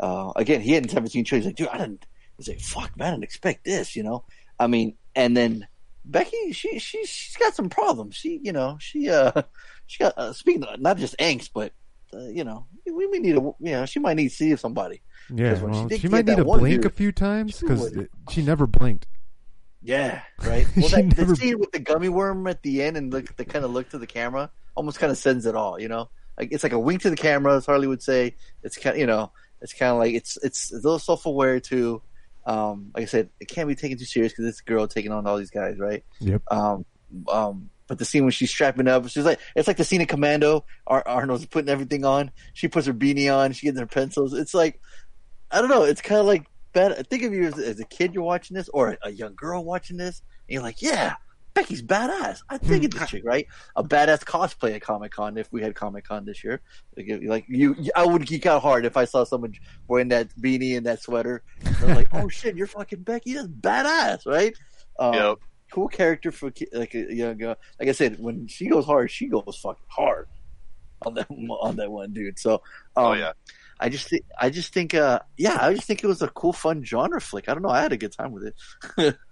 uh, 0.04 0.32
again, 0.36 0.60
he 0.60 0.72
hadn't 0.72 0.94
ever 0.94 1.08
seen 1.08 1.24
show. 1.24 1.36
He's 1.36 1.46
like, 1.46 1.56
dude, 1.56 1.68
I 1.68 1.78
didn't. 1.78 2.04
He's 2.36 2.48
like, 2.48 2.60
fuck, 2.60 2.96
man, 2.96 3.08
I 3.08 3.10
didn't 3.12 3.24
expect 3.24 3.64
this. 3.64 3.96
You 3.96 4.02
know, 4.02 4.24
I 4.58 4.66
mean, 4.66 4.96
and 5.14 5.34
then 5.34 5.66
Becky, 6.04 6.52
she 6.52 6.78
she 6.78 7.06
she's 7.06 7.36
got 7.36 7.54
some 7.54 7.70
problems. 7.70 8.14
She, 8.14 8.38
you 8.42 8.52
know, 8.52 8.76
she 8.80 9.08
uh, 9.08 9.42
she 9.86 10.04
got 10.04 10.18
uh, 10.18 10.32
speaking 10.34 10.62
of, 10.64 10.78
not 10.78 10.98
just 10.98 11.16
angst, 11.18 11.50
but 11.54 11.72
uh, 12.12 12.26
you 12.28 12.44
know, 12.44 12.66
we, 12.84 13.06
we 13.06 13.18
need 13.18 13.36
a, 13.36 13.40
you 13.40 13.72
know, 13.72 13.86
she 13.86 13.98
might 13.98 14.14
need 14.16 14.28
to 14.28 14.34
see 14.34 14.54
somebody. 14.56 15.00
Yeah, 15.32 15.56
she 15.56 15.62
well, 15.64 15.88
did 15.88 16.00
she 16.00 16.08
might 16.08 16.26
need 16.26 16.36
to 16.36 16.44
blink 16.44 16.82
dude, 16.82 16.84
a 16.84 16.94
few 16.94 17.10
times 17.10 17.60
because 17.60 17.96
she 18.30 18.42
never 18.42 18.66
blinked. 18.66 19.06
Yeah, 19.82 20.20
right. 20.44 20.66
Well, 20.76 20.88
She 20.88 20.96
that, 20.96 21.16
never- 21.16 21.24
the 21.24 21.36
scene 21.36 21.58
with 21.58 21.72
the 21.72 21.78
gummy 21.78 22.08
worm 22.08 22.46
at 22.46 22.62
the 22.62 22.82
end 22.82 22.96
and 22.96 23.12
look, 23.12 23.34
the 23.36 23.44
kind 23.44 23.64
of 23.64 23.70
look 23.70 23.90
to 23.90 23.98
the 23.98 24.06
camera 24.06 24.50
almost 24.74 24.98
kind 24.98 25.10
of 25.10 25.18
sends 25.18 25.46
it 25.46 25.54
all. 25.54 25.80
You 25.80 25.88
know, 25.88 26.10
like 26.38 26.52
it's 26.52 26.62
like 26.62 26.72
a 26.72 26.78
wink 26.78 27.02
to 27.02 27.10
the 27.10 27.16
camera, 27.16 27.56
as 27.56 27.66
Harley 27.66 27.86
would 27.86 28.02
say. 28.02 28.34
It's 28.62 28.76
kind, 28.76 28.98
you 28.98 29.06
know, 29.06 29.32
it's 29.64 29.72
kind 29.72 29.90
of 29.90 29.98
like 29.98 30.14
it's 30.14 30.36
it's 30.42 30.70
a 30.70 30.76
little 30.76 30.98
self 30.98 31.24
aware 31.26 31.58
too. 31.58 32.02
Um, 32.46 32.90
like 32.94 33.04
I 33.04 33.06
said, 33.06 33.30
it 33.40 33.48
can't 33.48 33.66
be 33.66 33.74
taken 33.74 33.96
too 33.96 34.04
serious 34.04 34.32
because 34.32 34.44
this 34.44 34.60
girl 34.60 34.86
taking 34.86 35.10
on 35.10 35.26
all 35.26 35.38
these 35.38 35.50
guys, 35.50 35.78
right? 35.78 36.04
Yep. 36.20 36.42
Um, 36.50 36.84
um, 37.28 37.70
but 37.86 37.98
the 37.98 38.04
scene 38.04 38.24
when 38.24 38.32
she's 38.32 38.50
strapping 38.50 38.86
up, 38.86 39.08
she's 39.08 39.24
like, 39.24 39.40
it's 39.56 39.66
like 39.66 39.78
the 39.78 39.84
scene 39.84 40.02
in 40.02 40.06
Commando. 40.06 40.66
Ar- 40.86 41.06
Arnold's 41.06 41.46
putting 41.46 41.70
everything 41.70 42.04
on. 42.04 42.30
She 42.52 42.68
puts 42.68 42.86
her 42.86 42.92
beanie 42.92 43.34
on. 43.34 43.52
She 43.52 43.66
gets 43.66 43.78
her 43.78 43.86
pencils. 43.86 44.34
It's 44.34 44.52
like, 44.52 44.80
I 45.50 45.60
don't 45.60 45.70
know. 45.70 45.84
It's 45.84 46.02
kind 46.02 46.20
of 46.20 46.26
like 46.26 46.44
bad. 46.74 47.08
Think 47.08 47.22
of 47.22 47.32
you 47.32 47.44
as, 47.44 47.58
as 47.58 47.80
a 47.80 47.84
kid 47.84 48.12
you're 48.12 48.22
watching 48.22 48.54
this, 48.54 48.68
or 48.68 48.90
a, 48.90 48.98
a 49.04 49.10
young 49.10 49.34
girl 49.34 49.64
watching 49.64 49.96
this, 49.96 50.20
and 50.46 50.54
you're 50.54 50.62
like, 50.62 50.82
yeah, 50.82 51.14
Becky's 51.54 51.82
badass. 51.82 52.40
I 52.48 52.58
think 52.58 52.84
it's 52.84 52.98
this 52.98 53.08
chick, 53.08 53.22
right? 53.24 53.46
A 53.76 53.84
badass 53.84 54.24
cosplay 54.24 54.74
at 54.74 54.82
Comic 54.82 55.12
Con 55.12 55.38
if 55.38 55.52
we 55.52 55.62
had 55.62 55.74
Comic 55.74 56.04
Con 56.06 56.24
this 56.24 56.42
year. 56.42 56.60
Like, 56.96 57.06
like 57.22 57.44
you, 57.48 57.76
I 57.94 58.04
would 58.04 58.26
geek 58.26 58.44
out 58.44 58.60
hard 58.60 58.84
if 58.84 58.96
I 58.96 59.04
saw 59.04 59.24
someone 59.24 59.54
wearing 59.86 60.08
that 60.08 60.28
beanie 60.36 60.76
and 60.76 60.86
that 60.86 61.00
sweater. 61.00 61.42
Was 61.64 61.82
like, 61.84 62.08
oh 62.12 62.28
shit, 62.28 62.56
you're 62.56 62.66
fucking 62.66 63.02
Becky. 63.02 63.34
That's 63.34 63.46
badass, 63.46 64.26
right? 64.26 64.54
Um, 64.98 65.14
Yep. 65.14 65.38
Cool 65.72 65.88
character 65.88 66.30
for 66.30 66.52
like 66.72 66.94
a 66.94 67.12
young 67.14 67.36
girl. 67.38 67.56
Like 67.80 67.88
I 67.88 67.92
said, 67.92 68.20
when 68.20 68.46
she 68.46 68.68
goes 68.68 68.84
hard, 68.84 69.10
she 69.10 69.26
goes 69.26 69.58
fucking 69.62 69.86
hard 69.88 70.28
on 71.02 71.14
that 71.14 71.26
on 71.30 71.76
that 71.76 71.90
one 71.90 72.12
dude. 72.12 72.38
So, 72.38 72.54
um, 72.96 73.06
Oh 73.06 73.12
yeah. 73.14 73.32
I 73.80 73.88
just 73.88 74.08
think, 74.08 74.24
I 74.40 74.50
just 74.50 74.72
think, 74.72 74.94
uh, 74.94 75.18
yeah, 75.36 75.58
I 75.60 75.74
just 75.74 75.86
think 75.86 76.04
it 76.04 76.06
was 76.06 76.22
a 76.22 76.28
cool, 76.28 76.52
fun 76.52 76.84
genre 76.84 77.20
flick. 77.20 77.48
I 77.48 77.54
don't 77.54 77.62
know. 77.62 77.70
I 77.70 77.82
had 77.82 77.92
a 77.92 77.96
good 77.96 78.12
time 78.12 78.30
with 78.30 78.52
it. 78.96 79.16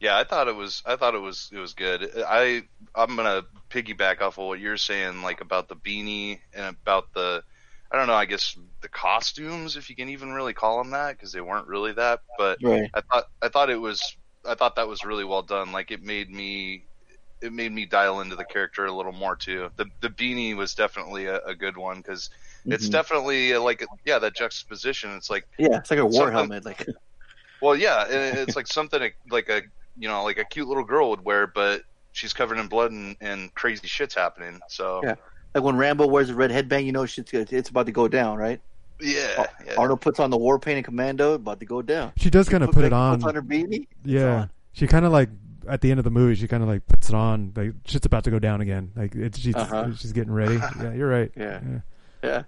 Yeah, 0.00 0.16
I 0.18 0.24
thought 0.24 0.48
it 0.48 0.56
was. 0.56 0.82
I 0.84 0.96
thought 0.96 1.14
it 1.14 1.20
was. 1.20 1.48
It 1.52 1.58
was 1.58 1.74
good. 1.74 2.10
I 2.26 2.62
I'm 2.94 3.16
gonna 3.16 3.42
piggyback 3.70 4.20
off 4.20 4.38
of 4.38 4.46
what 4.46 4.60
you're 4.60 4.76
saying, 4.76 5.22
like 5.22 5.40
about 5.40 5.68
the 5.68 5.76
beanie 5.76 6.40
and 6.52 6.76
about 6.82 7.12
the. 7.14 7.42
I 7.90 7.96
don't 7.96 8.06
know. 8.08 8.14
I 8.14 8.24
guess 8.24 8.56
the 8.82 8.88
costumes, 8.88 9.76
if 9.76 9.88
you 9.88 9.96
can 9.96 10.08
even 10.08 10.32
really 10.32 10.52
call 10.52 10.78
them 10.78 10.90
that, 10.90 11.12
because 11.12 11.32
they 11.32 11.40
weren't 11.40 11.68
really 11.68 11.92
that. 11.92 12.20
But 12.36 12.58
Right. 12.62 12.90
I 12.92 13.00
thought 13.00 13.24
I 13.42 13.48
thought 13.48 13.70
it 13.70 13.80
was. 13.80 14.16
I 14.46 14.54
thought 14.54 14.76
that 14.76 14.88
was 14.88 15.04
really 15.04 15.24
well 15.24 15.42
done. 15.42 15.72
Like 15.72 15.90
it 15.90 16.02
made 16.02 16.28
me. 16.30 16.84
It 17.40 17.52
made 17.52 17.72
me 17.72 17.84
dial 17.84 18.20
into 18.20 18.36
the 18.36 18.44
character 18.44 18.86
a 18.86 18.92
little 18.92 19.12
more 19.12 19.36
too. 19.36 19.70
The 19.76 19.86
the 20.00 20.08
beanie 20.10 20.56
was 20.56 20.74
definitely 20.74 21.26
a, 21.26 21.40
a 21.44 21.54
good 21.54 21.76
one 21.76 21.98
because 21.98 22.30
it's 22.70 22.86
Mhm. 22.86 22.92
definitely 22.92 23.52
uh, 23.54 23.60
like 23.60 23.84
yeah 24.04 24.18
that 24.18 24.34
juxtaposition. 24.34 25.14
It's 25.14 25.30
like 25.30 25.46
Yeah, 25.58 25.78
it's 25.78 25.90
like 25.90 26.00
a 26.00 26.06
war 26.06 26.30
helmet. 26.30 26.64
Like, 26.64 26.86
well, 27.60 27.76
yeah, 27.76 28.06
it- 28.06 28.38
it's 28.38 28.56
like 28.56 28.66
something 28.66 29.10
like 29.30 29.48
a 29.48 29.62
you 29.98 30.08
know 30.08 30.24
like 30.24 30.38
a 30.38 30.44
cute 30.44 30.68
little 30.68 30.84
girl 30.84 31.10
would 31.10 31.24
wear, 31.24 31.46
but 31.46 31.82
she's 32.12 32.32
covered 32.32 32.58
in 32.58 32.66
blood 32.68 32.92
and, 32.92 33.16
and 33.20 33.54
crazy 33.54 33.86
shit's 33.86 34.14
happening. 34.14 34.60
So 34.68 35.00
Yeah. 35.04 35.14
like 35.54 35.64
when 35.64 35.76
Rambo 35.76 36.06
wears 36.06 36.30
a 36.30 36.34
red 36.34 36.50
headband, 36.50 36.86
you 36.86 36.92
know 36.92 37.06
shit's 37.06 37.30
good. 37.30 37.52
It's 37.52 37.68
about 37.70 37.86
to 37.86 37.92
go 37.92 38.08
down, 38.08 38.38
right? 38.38 38.60
yeah, 39.00 39.46
yeah. 39.66 39.74
Arnold 39.76 40.00
puts 40.00 40.20
on 40.20 40.30
the 40.30 40.36
war 40.36 40.58
paint 40.58 40.78
in 40.78 40.84
Commando, 40.84 41.34
about 41.34 41.58
to 41.60 41.66
go 41.66 41.82
down. 41.82 42.12
She 42.16 42.30
does 42.30 42.48
kind 42.48 42.62
of 42.62 42.70
put 42.70 42.84
it 42.84 42.92
on. 42.92 43.16
Puts 43.16 43.28
on 43.28 43.34
her 43.34 43.42
beanie. 43.42 43.88
Yeah, 44.04 44.34
on. 44.34 44.50
she 44.72 44.86
kind 44.86 45.04
of 45.04 45.10
like 45.12 45.28
at 45.68 45.80
the 45.80 45.90
end 45.90 45.98
of 45.98 46.04
the 46.04 46.10
movie, 46.10 46.34
she 46.36 46.46
kind 46.46 46.62
of 46.62 46.68
like 46.68 46.86
puts 46.86 47.08
it 47.08 47.14
on. 47.14 47.52
Like 47.56 47.72
shit's 47.86 48.06
about 48.06 48.22
to 48.24 48.30
go 48.30 48.38
down 48.38 48.60
again. 48.60 48.92
Like 48.94 49.14
it's 49.16 49.38
she's 49.38 49.56
Uh-huh. 49.56 49.92
she's 49.96 50.12
getting 50.12 50.32
ready. 50.32 50.54
Yeah, 50.80 50.92
you're 50.94 51.08
right. 51.08 51.30
Yeah. 51.36 51.60
Yeah, 51.66 51.78
yeah, 52.22 52.42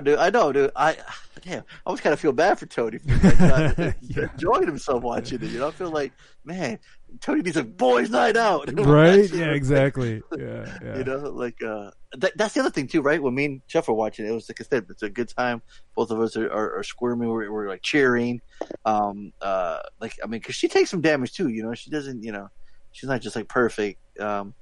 dude. 0.00 0.18
I 0.18 0.30
know, 0.30 0.52
dude. 0.52 0.70
I 0.76 0.96
damn, 1.42 1.60
I 1.62 1.64
always 1.86 2.00
kind 2.00 2.12
of 2.12 2.20
feel 2.20 2.32
bad 2.32 2.58
for 2.58 2.66
Tony. 2.66 2.98
For 2.98 3.08
like, 3.08 3.40
not 3.78 3.94
Yeah. 4.02 4.26
enjoying 4.32 4.66
himself 4.66 5.02
watching 5.02 5.42
it. 5.42 5.48
You 5.48 5.60
know, 5.60 5.68
I 5.68 5.70
feel 5.70 5.90
like, 5.90 6.12
man, 6.44 6.78
Tony 7.20 7.40
needs 7.42 7.56
a 7.56 7.64
boys' 7.64 8.10
night 8.10 8.36
out. 8.36 8.70
right? 8.86 9.28
Yeah, 9.32 9.52
exactly. 9.52 10.22
Yeah, 10.38 10.78
yeah. 10.84 10.98
You 10.98 11.04
know, 11.04 11.16
like 11.30 11.62
uh, 11.62 11.90
that, 12.18 12.36
that's 12.36 12.54
the 12.54 12.60
other 12.60 12.70
thing 12.70 12.86
too, 12.88 13.00
right? 13.02 13.22
When 13.22 13.34
me 13.34 13.44
and 13.46 13.62
Jeff 13.68 13.88
were 13.88 13.94
watching 13.94 14.26
it, 14.26 14.30
it 14.30 14.32
was 14.34 14.48
like 14.48 14.60
I 14.60 14.64
said, 14.64 14.86
it's 14.90 15.02
a 15.02 15.10
good 15.10 15.28
time. 15.28 15.62
Both 15.96 16.10
of 16.10 16.20
us 16.20 16.36
are, 16.36 16.50
are, 16.50 16.78
are 16.78 16.82
squirming. 16.82 17.28
We're, 17.28 17.50
we're 17.50 17.68
like 17.68 17.82
cheering. 17.82 18.40
Um, 18.84 19.32
uh, 19.40 19.80
like 20.00 20.14
I 20.22 20.26
mean, 20.26 20.40
because 20.40 20.54
she 20.56 20.68
takes 20.68 20.90
some 20.90 21.00
damage 21.00 21.32
too. 21.32 21.48
You 21.48 21.62
know, 21.62 21.74
she 21.74 21.90
doesn't. 21.90 22.22
You 22.22 22.32
know, 22.32 22.48
she's 22.92 23.08
not 23.08 23.20
just 23.22 23.34
like 23.36 23.48
perfect. 23.48 23.98
Um, 24.20 24.54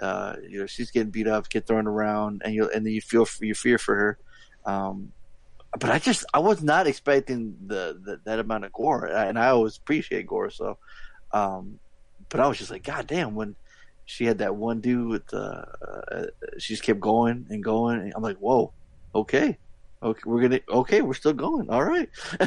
uh, 0.00 0.36
you 0.48 0.60
know, 0.60 0.66
she's 0.66 0.90
getting 0.90 1.10
beat 1.10 1.26
up, 1.26 1.48
get 1.50 1.66
thrown 1.66 1.86
around, 1.86 2.42
and 2.44 2.54
you 2.54 2.70
and 2.70 2.86
then 2.86 2.92
you 2.92 3.00
feel 3.00 3.26
you 3.40 3.54
fear 3.54 3.78
for 3.78 3.94
her. 3.96 4.18
Um, 4.64 5.12
but 5.78 5.90
I 5.90 5.98
just 5.98 6.24
I 6.34 6.40
was 6.40 6.62
not 6.62 6.86
expecting 6.86 7.56
the, 7.66 7.98
the 8.02 8.20
that 8.24 8.38
amount 8.38 8.64
of 8.64 8.72
gore, 8.72 9.06
and 9.06 9.38
I 9.38 9.48
always 9.48 9.76
appreciate 9.76 10.26
gore. 10.26 10.50
So, 10.50 10.78
um, 11.32 11.78
but 12.28 12.40
I 12.40 12.48
was 12.48 12.58
just 12.58 12.70
like, 12.70 12.82
God 12.82 13.06
damn, 13.06 13.34
when 13.34 13.54
she 14.04 14.24
had 14.24 14.38
that 14.38 14.56
one 14.56 14.80
dude 14.80 15.08
with 15.08 15.32
uh, 15.32 15.64
uh 16.10 16.26
she 16.58 16.74
just 16.74 16.82
kept 16.82 17.00
going 17.00 17.46
and 17.50 17.62
going, 17.62 18.00
and 18.00 18.12
I'm 18.16 18.22
like, 18.22 18.38
whoa, 18.38 18.72
okay. 19.14 19.58
Okay, 20.02 20.20
we're 20.24 20.40
gonna. 20.40 20.60
Okay, 20.68 21.02
we're 21.02 21.12
still 21.14 21.34
going. 21.34 21.68
All 21.68 21.84
right. 21.84 22.08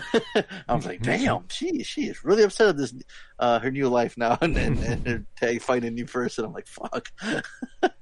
I 0.68 0.74
was 0.76 0.86
like, 0.88 1.02
"Damn, 1.04 1.48
she 1.50 1.84
she 1.84 2.06
is 2.08 2.24
really 2.26 2.42
upset 2.44 2.70
at 2.70 2.78
this, 2.78 2.94
uh, 3.38 3.60
her 3.60 3.70
new 3.70 3.90
life 3.90 4.18
now, 4.18 4.38
and 4.42 4.58
and, 4.58 4.80
and 5.08 5.26
tag 5.36 5.62
fighting 5.62 5.88
a 5.90 5.92
new 5.92 6.06
person." 6.06 6.46
I'm 6.46 6.54
like, 6.54 6.66
"Fuck." 6.68 7.12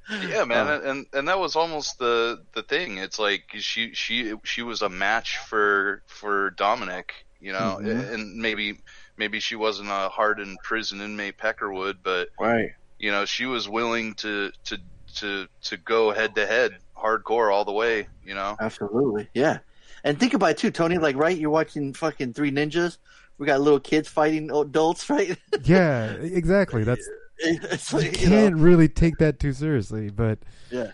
Yeah, 0.10 0.44
man, 0.46 0.68
Uh, 0.68 0.82
and 0.86 1.06
and 1.14 1.28
that 1.28 1.40
was 1.40 1.56
almost 1.56 2.00
the 2.00 2.44
the 2.54 2.64
thing. 2.64 2.98
It's 2.98 3.20
like 3.20 3.44
she 3.58 3.94
she 3.94 4.34
she 4.44 4.62
was 4.62 4.82
a 4.82 4.90
match 4.90 5.38
for 5.38 6.02
for 6.08 6.52
Dominic, 6.52 7.14
you 7.40 7.52
know, 7.54 7.80
Mhm. 7.82 8.14
and 8.14 8.36
maybe 8.38 8.80
maybe 9.18 9.40
she 9.40 9.56
wasn't 9.56 9.90
a 9.90 10.10
hardened 10.10 10.58
prison 10.64 11.02
inmate 11.02 11.38
Peckerwood, 11.38 11.98
but 12.04 12.30
right. 12.40 12.72
you 13.00 13.12
know 13.12 13.26
she 13.26 13.46
was 13.46 13.68
willing 13.70 14.14
to 14.16 14.52
to 14.66 14.78
to 15.16 15.48
to 15.64 15.78
go 15.78 16.12
head 16.12 16.36
to 16.36 16.46
head, 16.46 16.78
hardcore 17.02 17.52
all 17.54 17.66
the 17.66 17.72
way, 17.72 18.08
you 18.26 18.34
know. 18.36 18.56
Absolutely, 18.60 19.28
yeah. 19.34 19.60
And 20.04 20.20
think 20.20 20.34
about 20.34 20.52
it 20.52 20.58
too, 20.58 20.72
Tony. 20.72 20.98
Like, 20.98 21.16
right? 21.16 21.38
You're 21.38 21.50
watching 21.52 21.94
fucking 21.94 22.34
Three 22.34 22.52
Ninjas. 22.52 22.98
We 23.38 23.46
got 23.48 23.62
little 23.62 23.80
kids 23.80 24.08
fighting 24.08 24.52
adults, 24.52 25.10
right? 25.10 25.38
yeah, 25.64 26.12
exactly. 26.14 26.84
That's 26.84 27.08
it's 27.40 27.92
you 27.92 28.00
like, 28.00 28.22
you 28.22 28.30
know, 28.30 28.36
can't 28.36 28.56
really 28.56 28.88
take 28.88 29.18
that 29.18 29.40
too 29.40 29.54
seriously, 29.54 30.10
but 30.10 30.40
Yeah. 30.70 30.92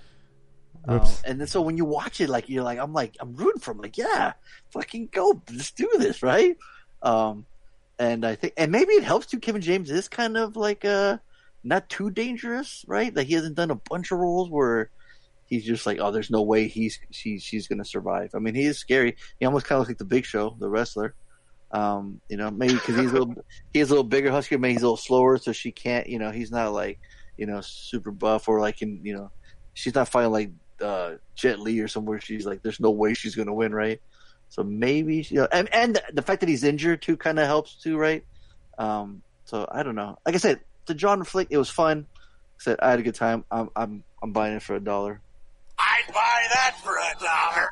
Um, 0.88 1.00
whoops. 1.00 1.22
and 1.24 1.40
then 1.40 1.48
so 1.48 1.62
when 1.62 1.76
you 1.76 1.84
watch 1.84 2.22
it, 2.22 2.30
like 2.30 2.48
you're 2.48 2.64
like, 2.64 2.80
I'm 2.80 2.94
like, 2.94 3.18
I'm 3.20 3.36
rooting 3.36 3.60
for 3.60 3.72
him. 3.72 3.80
Like, 3.80 3.98
yeah, 3.98 4.34
fucking 4.72 5.10
go, 5.12 5.42
let's 5.52 5.72
do 5.72 5.90
this, 5.98 6.24
right? 6.24 6.56
Um, 7.04 7.46
and 8.00 8.26
I 8.26 8.36
think, 8.36 8.54
and 8.58 8.72
maybe 8.72 8.94
it 8.94 9.04
helps 9.04 9.26
too. 9.26 9.40
Kevin 9.40 9.62
James 9.62 9.92
is 9.92 10.08
kind 10.08 10.38
of 10.38 10.56
like 10.56 10.86
uh 10.86 11.18
not 11.64 11.90
too 11.90 12.10
dangerous, 12.10 12.86
right? 12.88 13.14
Like 13.14 13.28
he 13.28 13.34
hasn't 13.34 13.56
done 13.56 13.72
a 13.72 13.76
bunch 13.76 14.12
of 14.12 14.20
roles 14.20 14.50
where 14.50 14.90
he's 15.48 15.66
just 15.66 15.86
like, 15.86 16.00
oh, 16.00 16.12
there's 16.12 16.30
no 16.30 16.44
way 16.44 16.68
he's 16.68 17.00
she, 17.12 17.40
she's 17.40 17.68
gonna 17.68 17.86
survive. 17.86 18.32
I 18.36 18.40
mean, 18.40 18.56
he 18.56 18.66
is 18.66 18.78
scary. 18.78 19.16
He 19.40 19.46
almost 19.46 19.66
kind 19.66 19.78
of 19.78 19.82
looks 19.82 19.90
like 19.90 19.98
the 19.98 20.06
Big 20.06 20.26
Show, 20.26 20.56
the 20.60 20.70
wrestler. 20.70 21.16
Um, 21.72 22.22
you 22.30 22.38
know, 22.38 22.50
maybe 22.50 22.76
because 22.76 22.96
he's 22.96 23.12
a 23.12 23.14
little 23.14 23.36
he's 23.74 23.90
a 23.90 23.94
little 23.94 24.04
bigger, 24.04 24.30
huskier. 24.30 24.60
Maybe 24.60 24.74
he's 24.74 24.84
a 24.84 24.86
little 24.86 24.98
slower, 24.98 25.38
so 25.38 25.52
she 25.52 25.72
can't. 25.72 26.08
You 26.08 26.20
know, 26.20 26.32
he's 26.32 26.52
not 26.52 26.74
like 26.74 27.00
you 27.38 27.46
know 27.46 27.62
super 27.62 28.12
buff 28.12 28.48
or 28.48 28.60
like 28.60 28.82
in 28.82 29.02
you 29.04 29.16
know 29.16 29.32
she's 29.74 29.96
not 29.96 30.08
fighting 30.08 30.32
like 30.32 30.52
uh, 30.82 31.16
Jet 31.36 31.60
Li 31.60 31.80
or 31.80 31.88
somewhere. 31.88 32.20
She's 32.20 32.46
like, 32.46 32.62
there's 32.62 32.80
no 32.80 32.92
way 32.92 33.14
she's 33.14 33.36
gonna 33.36 33.54
win, 33.54 33.74
right? 33.74 34.02
So 34.50 34.64
maybe 34.64 35.26
you 35.30 35.38
know, 35.38 35.48
and 35.52 35.74
and 35.74 36.00
the 36.14 36.22
fact 36.22 36.42
that 36.42 36.50
he's 36.50 36.64
injured 36.64 37.02
too 37.02 37.18
kind 37.18 37.40
of 37.40 37.48
helps 37.48 37.76
too, 37.76 37.98
right? 37.98 38.24
Um, 38.78 39.22
so 39.46 39.68
I 39.70 39.84
don't 39.84 39.96
know. 39.96 40.18
Like 40.26 40.36
I 40.36 40.40
said, 40.40 40.60
the 40.86 40.98
genre 40.98 41.26
flick, 41.26 41.48
it 41.50 41.58
was 41.58 41.70
fun. 41.70 42.06
I 42.16 42.64
said 42.64 42.80
I 42.82 42.90
had 42.90 43.00
a 43.00 43.04
good 43.04 43.16
time. 43.16 43.44
I'm 43.52 43.70
I'm 43.76 44.04
I'm 44.22 44.32
buying 44.32 44.56
it 44.56 44.64
for 44.64 44.76
a 44.76 44.80
dollar. 44.80 45.22
I'd 45.80 46.14
buy 46.14 46.44
that 46.54 46.76
for 46.84 46.96
a 46.96 47.24
dollar. 47.24 47.72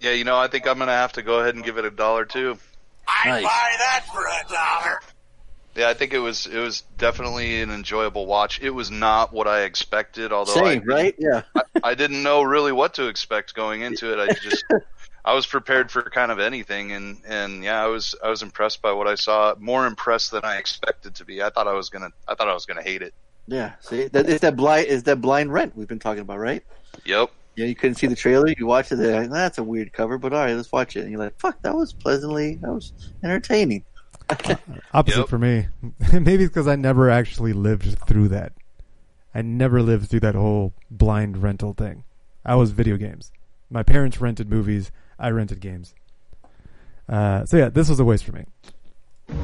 Yeah, 0.00 0.12
you 0.12 0.24
know, 0.24 0.36
I 0.36 0.46
think 0.48 0.66
I'm 0.66 0.78
gonna 0.78 0.92
have 0.92 1.12
to 1.14 1.22
go 1.22 1.40
ahead 1.40 1.54
and 1.54 1.64
give 1.64 1.78
it 1.78 1.84
a 1.84 1.90
dollar 1.90 2.24
too. 2.24 2.58
I'd 3.08 3.30
Nice. 3.30 3.44
buy 3.44 3.74
that 3.78 4.04
for 4.12 4.24
a 4.26 4.52
dollar. 4.52 5.00
Yeah, 5.74 5.88
I 5.88 5.94
think 5.94 6.12
it 6.12 6.18
was 6.18 6.46
it 6.46 6.58
was 6.58 6.82
definitely 6.98 7.60
an 7.60 7.70
enjoyable 7.70 8.26
watch. 8.26 8.60
It 8.60 8.70
was 8.70 8.90
not 8.90 9.32
what 9.32 9.46
I 9.46 9.62
expected, 9.62 10.32
although 10.32 10.54
Same, 10.54 10.82
I, 10.82 10.84
right? 10.84 11.14
Yeah. 11.18 11.42
I 11.82 11.94
didn't 11.94 12.22
know 12.22 12.42
really 12.42 12.72
what 12.72 12.94
to 12.94 13.06
expect 13.06 13.54
going 13.54 13.82
into 13.82 14.12
it. 14.12 14.18
I 14.18 14.32
just 14.42 14.64
I 15.24 15.34
was 15.34 15.46
prepared 15.46 15.90
for 15.90 16.02
kind 16.02 16.32
of 16.32 16.38
anything, 16.38 16.92
and 16.92 17.18
and 17.26 17.62
yeah, 17.62 17.82
I 17.82 17.86
was 17.86 18.14
I 18.22 18.28
was 18.28 18.42
impressed 18.42 18.82
by 18.82 18.92
what 18.92 19.06
I 19.06 19.14
saw. 19.14 19.54
More 19.58 19.86
impressed 19.86 20.30
than 20.30 20.44
I 20.44 20.56
expected 20.56 21.16
to 21.16 21.24
be. 21.24 21.42
I 21.42 21.50
thought 21.50 21.68
I 21.68 21.74
was 21.74 21.90
gonna 21.90 22.10
I 22.26 22.34
thought 22.34 22.48
I 22.48 22.54
was 22.54 22.66
gonna 22.66 22.82
hate 22.82 23.02
it. 23.02 23.14
Yeah. 23.48 23.72
See, 23.80 24.04
that 24.08 24.28
is 24.28 24.40
that 24.40 24.54
blind 24.56 24.86
is 24.86 25.02
that 25.04 25.20
blind 25.20 25.52
rent 25.52 25.76
we've 25.76 25.88
been 25.88 25.98
talking 25.98 26.20
about, 26.20 26.38
right? 26.38 26.62
Yep. 27.04 27.30
Yeah, 27.56 27.66
you 27.66 27.74
couldn't 27.74 27.96
see 27.96 28.06
the 28.06 28.14
trailer. 28.14 28.46
You 28.56 28.66
watched 28.66 28.92
it. 28.92 28.96
They're 28.96 29.22
like, 29.22 29.30
That's 29.30 29.58
a 29.58 29.64
weird 29.64 29.92
cover, 29.92 30.16
but 30.18 30.32
all 30.32 30.38
right, 30.38 30.54
let's 30.54 30.70
watch 30.70 30.96
it. 30.96 31.00
And 31.00 31.10
you're 31.10 31.18
like, 31.18 31.38
"Fuck, 31.40 31.60
that 31.62 31.74
was 31.74 31.92
pleasantly, 31.92 32.54
that 32.56 32.70
was 32.70 32.92
entertaining." 33.24 33.82
opposite 34.92 35.18
Yep. 35.20 35.28
for 35.28 35.38
me. 35.38 35.66
Maybe 36.12 36.44
it's 36.44 36.50
because 36.50 36.68
I 36.68 36.76
never 36.76 37.10
actually 37.10 37.52
lived 37.54 37.98
through 38.06 38.28
that. 38.28 38.52
I 39.34 39.42
never 39.42 39.82
lived 39.82 40.08
through 40.08 40.20
that 40.20 40.34
whole 40.34 40.72
blind 40.90 41.42
rental 41.42 41.72
thing. 41.72 42.04
I 42.44 42.54
was 42.54 42.70
video 42.70 42.96
games. 42.96 43.32
My 43.70 43.82
parents 43.82 44.20
rented 44.20 44.48
movies. 44.50 44.90
I 45.18 45.30
rented 45.30 45.60
games. 45.60 45.94
Uh, 47.08 47.44
so 47.46 47.56
yeah, 47.56 47.70
this 47.70 47.88
was 47.88 47.98
a 47.98 48.04
waste 48.04 48.24
for 48.24 48.32
me. 48.32 48.44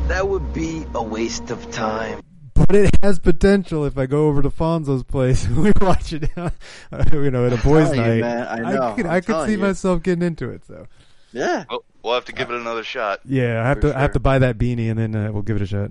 That 0.08 0.28
would 0.28 0.52
be 0.52 0.84
a 0.94 1.02
waste 1.02 1.50
of 1.50 1.70
time. 1.72 2.20
But 2.66 2.76
it 2.76 2.90
has 3.02 3.18
potential 3.18 3.84
if 3.84 3.98
I 3.98 4.06
go 4.06 4.26
over 4.28 4.42
to 4.42 4.50
Fonzo's 4.50 5.02
place 5.04 5.44
and 5.44 5.56
we 5.62 5.72
watch 5.80 6.12
it, 6.12 6.30
uh, 6.36 6.50
you 7.12 7.30
know, 7.30 7.46
at 7.46 7.52
a 7.52 7.56
boys' 7.56 7.90
telling 7.90 8.00
you, 8.00 8.06
night. 8.06 8.20
man, 8.20 8.46
I 8.66 8.72
know, 8.72 8.94
could, 8.94 9.06
I'm 9.06 9.12
I 9.12 9.20
could 9.20 9.46
see 9.46 9.52
you. 9.52 9.58
myself 9.58 10.02
getting 10.02 10.22
into 10.22 10.50
it. 10.50 10.64
So 10.66 10.86
Yeah, 11.32 11.64
Well, 11.68 11.84
we'll 12.02 12.14
have 12.14 12.24
to 12.26 12.32
give 12.32 12.50
it 12.50 12.56
another 12.56 12.82
shot. 12.84 13.20
yeah, 13.24 13.62
I 13.62 13.68
have 13.68 13.80
For 13.80 13.88
to 13.92 13.96
I 13.96 14.00
have 14.00 14.12
to 14.12 14.20
buy 14.20 14.38
that 14.38 14.56
beanie 14.58 14.90
and 14.90 14.98
then 14.98 15.14
uh, 15.14 15.30
we'll 15.32 15.42
give 15.42 15.56
it 15.56 15.62
a 15.62 15.66
shot. 15.66 15.90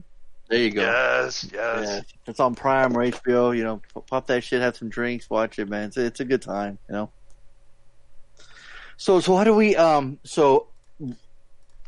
there 0.50 0.60
you 0.60 0.72
go. 0.72 0.82
Yes, 0.82 1.48
yes. 1.54 1.88
Yeah, 1.88 2.02
it's 2.28 2.40
on 2.40 2.56
Prime 2.56 2.96
or 2.98 3.06
HBO. 3.06 3.56
You 3.56 3.64
know, 3.64 3.82
pop 4.08 4.28
that 4.28 4.44
shit, 4.44 4.62
have 4.62 4.76
some 4.76 4.90
drinks, 4.90 5.30
watch 5.30 5.60
it, 5.60 5.70
man. 5.70 5.86
It's 5.90 5.98
a, 5.98 6.06
it's 6.06 6.20
a 6.22 6.26
good 6.26 6.42
time. 6.42 6.78
You 6.90 6.94
know. 6.96 7.10
So 8.98 9.20
so 9.20 9.36
how 9.36 9.44
do 9.44 9.54
we 9.56 9.76
um 9.76 10.20
so 10.24 10.68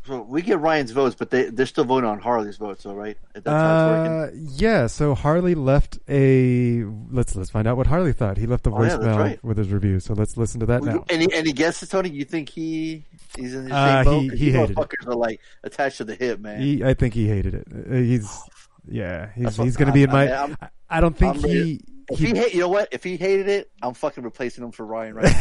so 0.06 0.22
we 0.22 0.42
get 0.42 0.60
Ryan's 0.60 0.92
votes, 0.92 1.16
but 1.18 1.30
they 1.30 1.50
they're 1.50 1.66
still 1.66 1.84
voting 1.86 2.10
on 2.10 2.20
Harley's 2.20 2.58
votes, 2.58 2.84
though, 2.84 2.94
right? 2.94 3.18
That's. 3.34 3.48
Uh, 3.48 4.32
yeah. 4.36 4.88
So 4.88 5.16
Harley 5.16 5.56
left 5.56 6.00
a. 6.08 6.84
Let's 7.10 7.36
let's 7.36 7.50
find 7.50 7.68
out 7.68 7.78
what 7.78 7.88
Harley 7.88 8.14
thought. 8.14 8.38
He 8.38 8.46
left 8.48 8.64
the 8.64 8.72
Oh, 8.72 8.82
yeah, 8.84 8.90
voicemail 8.98 9.18
right. 9.18 9.44
with 9.44 9.58
his 9.58 9.70
review. 9.72 10.00
So 10.00 10.14
let's 10.14 10.38
listen 10.38 10.60
to 10.62 10.66
that 10.68 10.84
now. 10.84 11.04
Any 11.10 11.28
any 11.34 11.52
guesses, 11.54 11.90
Tony? 11.90 12.10
You 12.10 12.26
think 12.26 12.50
he 12.50 13.04
he's 13.36 13.56
in 13.56 13.66
the 13.70 13.76
Uh, 13.76 14.04
same 14.04 14.06
boat? 14.06 14.22
he- 14.22 14.30
'Cause 14.30 14.40
he 14.40 14.46
you 14.48 14.52
hated 14.54 14.70
it. 14.72 14.76
motherfuckers 14.78 15.08
are 15.08 15.16
like 15.16 15.40
attached 15.64 15.98
to 15.98 16.04
the 16.04 16.16
hip, 16.16 16.40
man. 16.40 16.62
He, 16.62 16.84
I 16.84 16.94
think 16.94 17.14
he 17.14 17.28
hated 17.28 17.54
it. 17.56 17.68
Uh, 17.74 17.96
He's 17.96 18.40
yeah. 18.88 19.30
He's 19.36 19.44
That's 19.46 19.58
he's 19.58 19.78
going 19.78 19.88
to 19.88 19.94
be 19.94 20.04
in 20.04 20.12
my. 20.12 20.32
I, 20.34 20.56
I 20.90 21.02
don't 21.02 21.18
think 21.18 21.36
I'm 21.36 21.42
he. 21.44 21.48
ready- 21.60 21.82
if 22.10 22.20
he, 22.20 22.28
he 22.28 22.36
hate, 22.38 22.54
you 22.54 22.60
know 22.62 22.70
what? 22.70 22.90
If 22.92 23.04
he 23.04 23.18
hated 23.18 23.48
it, 23.48 23.70
I'm 23.82 23.94
fucking 23.94 24.24
replacing 24.24 24.64
him 24.64 24.72
for 24.72 24.86
Ryan 24.86 25.16
right 25.16 25.36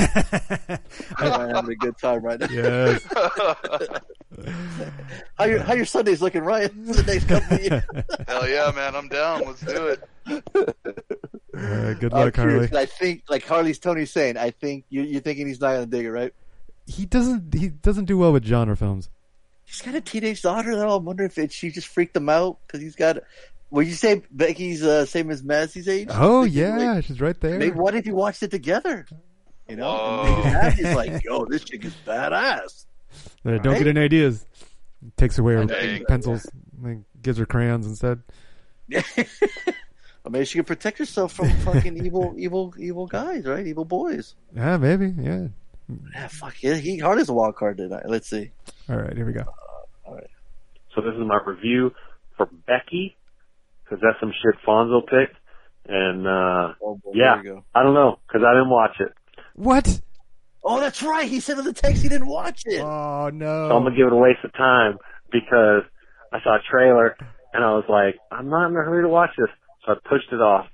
now. 0.68 0.78
I'm 1.18 1.54
having 1.54 1.72
a 1.72 1.76
good 1.76 1.98
time 1.98 2.22
right 2.22 2.38
now. 2.40 2.46
yes. 2.50 3.02
How 5.38 5.44
your 5.44 5.60
how 5.60 5.74
your 5.74 5.84
Sundays 5.84 6.20
looking, 6.20 6.42
Ryan? 6.42 6.84
The 6.86 7.02
next 7.04 7.28
couple 7.28 7.56
of 7.56 7.62
years. 7.62 7.82
Hell 8.26 8.48
yeah, 8.48 8.72
man! 8.74 8.96
I'm 8.96 9.08
down. 9.08 9.42
Let's 9.46 9.60
do 9.60 9.86
it. 9.88 10.02
Uh, 10.26 11.94
good 11.94 12.12
I'm 12.12 12.20
luck, 12.20 12.34
curious, 12.34 12.36
Harley. 12.36 12.68
'cause 12.68 12.76
I 12.76 12.86
think, 12.86 13.22
like 13.28 13.44
Harley's 13.46 13.78
Tony's 13.78 14.10
saying, 14.12 14.36
I 14.36 14.50
think 14.50 14.86
you, 14.88 15.02
you're 15.02 15.20
thinking 15.20 15.46
he's 15.46 15.60
not 15.60 15.74
gonna 15.74 15.86
dig 15.86 16.04
it, 16.06 16.10
right? 16.10 16.34
He 16.86 17.06
doesn't. 17.06 17.54
He 17.54 17.68
doesn't 17.68 18.06
do 18.06 18.18
well 18.18 18.32
with 18.32 18.44
genre 18.44 18.76
films. 18.76 19.08
He's 19.66 19.80
got 19.82 19.94
a 19.94 20.00
teenage 20.00 20.42
daughter, 20.42 20.74
though. 20.76 20.94
I 20.94 20.96
wonder 21.00 21.24
if 21.24 21.38
it, 21.38 21.52
she 21.52 21.70
just 21.70 21.86
freaked 21.86 22.16
him 22.16 22.28
out 22.28 22.58
because 22.66 22.80
he's 22.82 22.96
got. 22.96 23.18
Would 23.74 23.86
you 23.86 23.94
say 23.94 24.22
Becky's 24.30 24.82
uh, 24.84 25.04
same 25.04 25.30
as 25.30 25.42
Mazzy's 25.42 25.88
age? 25.88 26.08
Oh 26.10 26.44
yeah, 26.44 26.76
like, 26.94 27.04
she's 27.04 27.20
right 27.20 27.38
there. 27.40 27.58
maybe 27.58 27.76
what 27.76 27.94
if 27.94 28.06
you 28.06 28.14
watched 28.14 28.42
it 28.42 28.50
together? 28.50 29.06
You 29.68 29.76
know, 29.76 29.90
Whoa. 29.92 30.24
and 30.44 30.52
maybe 30.54 30.54
Mazzy's 30.88 30.94
like, 30.94 31.24
"Yo, 31.24 31.44
this 31.46 31.64
chick 31.64 31.84
is 31.84 31.94
badass." 32.06 32.86
Uh, 33.44 33.50
don't 33.58 33.66
Right? 33.66 33.78
get 33.78 33.86
any 33.88 34.00
ideas. 34.00 34.46
Takes 35.16 35.38
away 35.38 35.54
her 35.54 35.64
Dang. 35.66 36.04
pencils. 36.06 36.46
like, 36.82 36.98
gives 37.22 37.38
her 37.38 37.46
crayons 37.46 37.86
instead. 37.86 38.22
Or 40.26 40.30
maybe 40.30 40.46
she 40.46 40.56
can 40.56 40.64
protect 40.64 40.96
herself 40.98 41.34
from 41.34 41.50
fucking 41.60 42.02
evil, 42.02 42.34
evil, 42.38 42.72
evil 42.78 43.06
guys, 43.06 43.44
right? 43.44 43.66
Evil 43.66 43.84
boys. 43.84 44.34
Yeah, 44.56 44.78
maybe. 44.78 45.12
Yeah. 45.20 45.48
Yeah, 46.14 46.28
fuck 46.28 46.62
yeah. 46.62 46.76
He 46.76 46.96
Harley's 46.98 47.28
a 47.28 47.34
wild 47.34 47.56
card 47.56 47.76
tonight. 47.76 48.04
Let's 48.08 48.30
see. 48.30 48.50
All 48.88 48.96
right, 48.96 49.14
here 49.14 49.26
we 49.26 49.34
go. 49.34 49.44
All 50.06 50.14
right. 50.14 50.30
So 50.94 51.02
this 51.02 51.12
is 51.12 51.20
my 51.26 51.38
review 51.44 51.92
for 52.38 52.46
Becky, 52.66 53.16
because 53.84 54.00
that's 54.02 54.18
some 54.20 54.32
shit 54.32 54.60
Fonzo 54.66 55.00
picked. 55.06 55.36
And, 55.86 56.26
uh, 56.26 56.72
Oh, 56.82 56.96
boy, 57.04 57.12
yeah, 57.14 57.34
there 57.36 57.44
you 57.44 57.50
go. 57.56 57.64
I 57.74 57.82
don't 57.82 57.94
know, 57.94 58.18
because 58.26 58.42
I 58.46 58.52
didn't 58.54 58.70
watch 58.70 58.96
it. 59.00 59.12
What? 59.54 60.00
Oh, 60.64 60.80
that's 60.80 61.02
right. 61.02 61.28
He 61.28 61.40
said 61.40 61.58
in 61.58 61.64
the 61.64 61.74
text 61.74 62.02
he 62.02 62.08
didn't 62.08 62.26
watch 62.26 62.62
it. 62.64 62.80
Oh 62.80 63.28
no! 63.32 63.68
So 63.68 63.76
I'm 63.76 63.82
gonna 63.84 63.94
give 63.94 64.06
it 64.06 64.12
a 64.14 64.16
waste 64.16 64.42
of 64.44 64.52
time 64.54 64.96
because 65.30 65.82
I 66.32 66.40
saw 66.42 66.56
a 66.56 66.60
trailer 66.70 67.16
and 67.52 67.62
I 67.62 67.72
was 67.74 67.84
like, 67.88 68.16
I'm 68.32 68.48
not 68.48 68.68
in 68.68 68.72
a 68.72 68.76
hurry 68.82 69.02
to 69.02 69.08
watch 69.08 69.30
this, 69.36 69.50
so 69.84 69.92
I 69.92 69.96
pushed 70.08 70.32
it 70.32 70.40
off, 70.40 70.66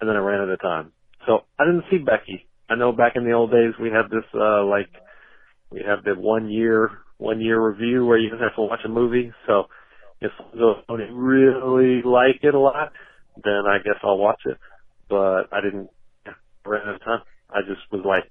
and 0.00 0.08
then 0.08 0.16
I 0.16 0.20
ran 0.20 0.40
out 0.42 0.50
of 0.50 0.60
time. 0.60 0.92
So 1.26 1.44
I 1.58 1.64
didn't 1.64 1.84
see 1.90 1.96
Becky. 1.96 2.46
I 2.68 2.74
know 2.74 2.92
back 2.92 3.12
in 3.16 3.24
the 3.24 3.32
old 3.32 3.50
days 3.50 3.72
we 3.80 3.88
had 3.88 4.10
this 4.10 4.24
uh 4.34 4.64
like 4.64 4.90
we 5.70 5.80
have 5.86 6.04
the 6.04 6.14
one 6.14 6.50
year 6.50 6.90
one 7.16 7.40
year 7.40 7.58
review 7.58 8.04
where 8.04 8.18
you 8.18 8.30
have 8.30 8.54
to 8.54 8.60
watch 8.62 8.80
a 8.84 8.88
movie. 8.88 9.32
So 9.46 9.64
if 10.20 10.30
I 10.88 10.92
really 11.12 12.02
like 12.02 12.40
it 12.42 12.54
a 12.54 12.58
lot, 12.58 12.92
then 13.42 13.62
I 13.68 13.78
guess 13.78 13.94
I'll 14.02 14.18
watch 14.18 14.40
it. 14.46 14.58
But 15.08 15.44
I 15.52 15.60
didn't. 15.60 15.88
Yeah, 16.26 16.32
I 16.66 16.68
ran 16.68 16.88
out 16.88 16.94
of 16.96 17.04
time. 17.04 17.20
I 17.50 17.60
just 17.66 17.80
was 17.90 18.02
like, 18.04 18.24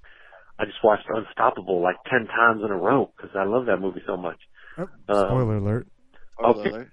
I 0.58 0.64
just 0.64 0.78
watched 0.84 1.06
Unstoppable 1.08 1.80
like 1.82 1.96
ten 2.10 2.26
times 2.26 2.62
in 2.64 2.70
a 2.70 2.76
row 2.76 3.10
because 3.16 3.34
I 3.36 3.44
love 3.44 3.66
that 3.66 3.78
movie 3.78 4.02
so 4.06 4.16
much. 4.16 4.38
Oh, 4.76 4.88
Uh, 5.08 5.26
spoiler 5.28 5.56
alert. 5.56 5.88
Spoiler 6.38 6.60
Okay. 6.60 6.70
alert. 6.70 6.90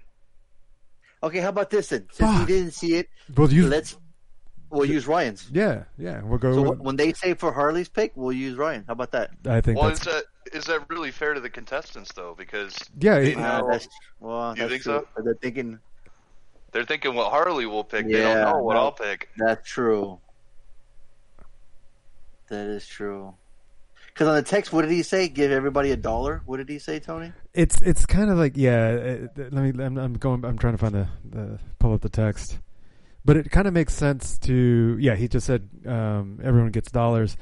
Okay, 1.22 1.40
how 1.40 1.48
about 1.48 1.70
this 1.70 1.88
then? 1.88 2.06
Since 2.12 2.40
you 2.40 2.46
didn't 2.46 2.72
see 2.72 2.94
it, 2.96 3.08
We'll 3.36 3.52
use. 3.52 3.68
let's 3.68 3.96
we'll 4.70 4.84
use 4.84 5.06
Ryan's. 5.06 5.48
Yeah, 5.52 5.84
yeah. 5.98 6.20
We'll 6.22 6.38
go. 6.38 6.52
So 6.52 6.62
with- 6.70 6.80
when 6.80 6.96
they 6.96 7.12
say 7.12 7.34
for 7.34 7.52
Harley's 7.52 7.88
pick, 7.88 8.12
we'll 8.16 8.32
use 8.32 8.56
Ryan. 8.56 8.84
How 8.86 8.92
about 8.92 9.12
that? 9.12 9.30
I 9.48 9.60
think 9.60 9.78
Well, 9.78 9.88
that's 9.88 10.00
is 10.00 10.06
that 10.06 10.24
is 10.52 10.64
that 10.66 10.88
really 10.88 11.10
fair 11.10 11.34
to 11.34 11.40
the 11.40 11.50
contestants 11.50 12.12
though? 12.12 12.34
Because 12.36 12.76
yeah. 12.98 13.18
they 13.20 13.32
it- 13.32 13.38
know- 13.38 13.66
that's, 13.70 13.88
well, 14.20 14.50
You 14.56 14.60
that's 14.62 14.70
think 14.72 14.82
true. 14.82 15.06
so? 15.16 15.22
They're 15.22 15.34
thinking 15.34 15.78
they're 16.72 16.84
thinking 16.84 17.14
what 17.14 17.30
Harley 17.30 17.64
will 17.66 17.84
pick. 17.84 18.06
they 18.06 18.20
don't 18.20 18.40
know 18.42 18.62
what 18.62 18.74
no. 18.74 18.80
I'll 18.80 18.92
pick. 18.92 19.28
that's 19.36 19.68
true. 19.68 20.18
That 22.48 22.66
is 22.66 22.86
true. 22.86 23.34
Because 24.08 24.28
on 24.28 24.34
the 24.36 24.42
text, 24.42 24.72
what 24.72 24.82
did 24.82 24.90
he 24.90 25.02
say? 25.02 25.28
Give 25.28 25.50
everybody 25.52 25.90
a 25.90 25.96
dollar. 25.96 26.42
What 26.46 26.56
did 26.58 26.68
he 26.68 26.78
say, 26.78 27.00
Tony? 27.00 27.32
it's 27.52 27.80
it's 27.82 28.06
kind 28.06 28.30
of 28.30 28.38
like 28.38 28.52
yeah. 28.56 28.88
It, 28.90 29.30
let 29.36 29.52
me. 29.52 29.84
I'm, 29.84 29.98
I'm 29.98 30.14
going. 30.14 30.44
I'm 30.44 30.56
trying 30.58 30.74
to 30.74 30.78
find 30.78 30.94
the, 30.94 31.08
the 31.28 31.58
pull 31.78 31.92
up 31.92 32.00
the 32.00 32.08
text, 32.08 32.58
but 33.24 33.36
it 33.36 33.50
kind 33.50 33.66
of 33.68 33.74
makes 33.74 33.92
sense 33.92 34.38
to 34.40 34.96
yeah. 35.00 35.16
He 35.16 35.28
just 35.28 35.46
said 35.46 35.68
um, 35.86 36.40
everyone 36.42 36.70
gets 36.70 36.90
dollars, 36.90 37.36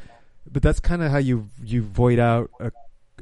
but 0.50 0.62
that's 0.62 0.80
kind 0.80 1.02
of 1.02 1.12
how 1.12 1.18
you 1.18 1.48
you 1.62 1.82
void 1.82 2.18
out 2.18 2.50
a 2.58 2.72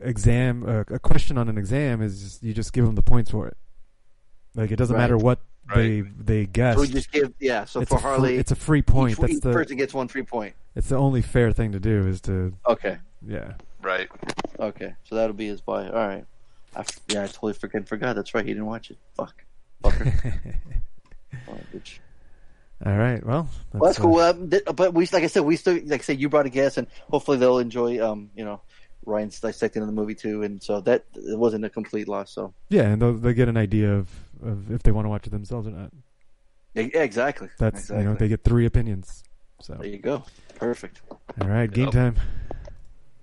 exam 0.08 0.68
a, 0.68 0.80
a 0.80 0.98
question 0.98 1.38
on 1.38 1.48
an 1.48 1.58
exam 1.58 2.02
is 2.02 2.20
just, 2.22 2.42
you 2.42 2.52
just 2.54 2.72
give 2.72 2.84
them 2.86 2.94
the 2.94 3.02
points 3.02 3.30
for 3.30 3.46
it. 3.48 3.56
Like 4.54 4.70
it 4.70 4.76
doesn't 4.76 4.94
Right. 4.94 5.02
matter 5.02 5.16
what 5.16 5.40
they 5.74 6.02
Right. 6.02 6.26
they 6.26 6.46
guessed. 6.46 6.76
So 6.78 6.82
we 6.82 6.88
just 6.88 7.10
give 7.12 7.32
yeah. 7.40 7.64
So 7.64 7.80
it's 7.80 7.88
for 7.90 7.96
a 7.96 8.00
fr- 8.00 8.06
Harley, 8.06 8.36
it's 8.36 8.50
a 8.50 8.56
free 8.56 8.82
point. 8.82 9.12
each, 9.12 9.18
That's 9.18 9.32
each 9.34 9.40
the 9.42 9.52
person 9.52 9.76
gets 9.76 9.94
one 9.94 10.08
free 10.08 10.22
point. 10.24 10.54
it's 10.74 10.88
the 10.88 10.96
only 10.96 11.22
fair 11.22 11.52
thing 11.52 11.72
to 11.72 11.80
do 11.80 12.06
is 12.06 12.20
to 12.22 12.52
Okay. 12.68 12.98
yeah. 13.26 13.54
Right. 13.80 14.08
Okay. 14.58 14.94
So 15.04 15.14
that'll 15.14 15.34
be 15.34 15.46
his 15.46 15.60
buy. 15.60 15.86
All 15.88 15.92
right. 16.06 16.24
I 16.76 16.80
f 16.80 16.88
yeah, 17.08 17.22
I 17.24 17.26
totally 17.26 17.54
freaking 17.54 17.86
forgot. 17.86 18.16
That's 18.16 18.34
right. 18.34 18.44
He 18.44 18.52
didn't 18.52 18.66
watch 18.66 18.90
it. 18.90 18.98
Fuck. 19.16 19.44
Fucker. 19.84 20.42
Oh, 21.48 21.56
bitch. 21.74 21.98
All 22.84 22.96
right. 22.96 23.24
Well, 23.24 23.48
that's, 23.72 23.80
Well, 23.80 23.88
that's 23.90 23.98
uh, 23.98 24.02
cool. 24.02 24.18
Um, 24.18 24.50
th- 24.50 24.62
but 24.76 24.92
we, 24.94 25.06
like 25.12 25.22
I 25.24 25.26
said, 25.26 25.40
we 25.42 25.56
still, 25.56 25.74
like 25.86 26.00
I 26.00 26.04
said, 26.04 26.20
you 26.20 26.28
brought 26.28 26.46
a 26.46 26.50
guest, 26.50 26.76
and 26.78 26.86
hopefully 27.10 27.38
they'll 27.38 27.58
enjoy, 27.58 28.04
um, 28.06 28.30
you 28.36 28.44
know, 28.44 28.60
Ryan's 29.04 29.40
dissecting 29.40 29.82
of 29.82 29.88
the 29.88 29.92
movie 29.94 30.14
too, 30.14 30.42
and 30.42 30.62
so 30.62 30.80
that 30.82 31.04
it 31.14 31.38
wasn't 31.38 31.64
a 31.64 31.70
complete 31.70 32.08
loss. 32.08 32.32
So 32.32 32.52
yeah, 32.68 32.82
and 32.84 33.02
they'll, 33.02 33.14
they 33.14 33.34
get 33.34 33.48
an 33.48 33.56
idea 33.56 33.92
of, 33.92 34.08
of 34.42 34.70
if 34.70 34.82
they 34.82 34.92
want 34.92 35.04
to 35.06 35.08
watch 35.08 35.26
it 35.26 35.30
themselves 35.30 35.66
or 35.66 35.72
not. 35.72 35.90
yeah, 36.74 36.88
yeah, 36.94 37.02
exactly. 37.02 37.48
That's 37.58 37.80
exactly. 37.80 38.04
you 38.04 38.10
know 38.10 38.16
they 38.16 38.28
get 38.28 38.44
three 38.44 38.66
opinions. 38.66 39.24
So 39.60 39.74
there 39.74 39.86
you 39.86 39.98
go. 39.98 40.24
Perfect. 40.56 41.00
all 41.10 41.48
right, 41.48 41.70
game 41.70 41.84
Yep. 41.86 41.92
time. 41.92 42.16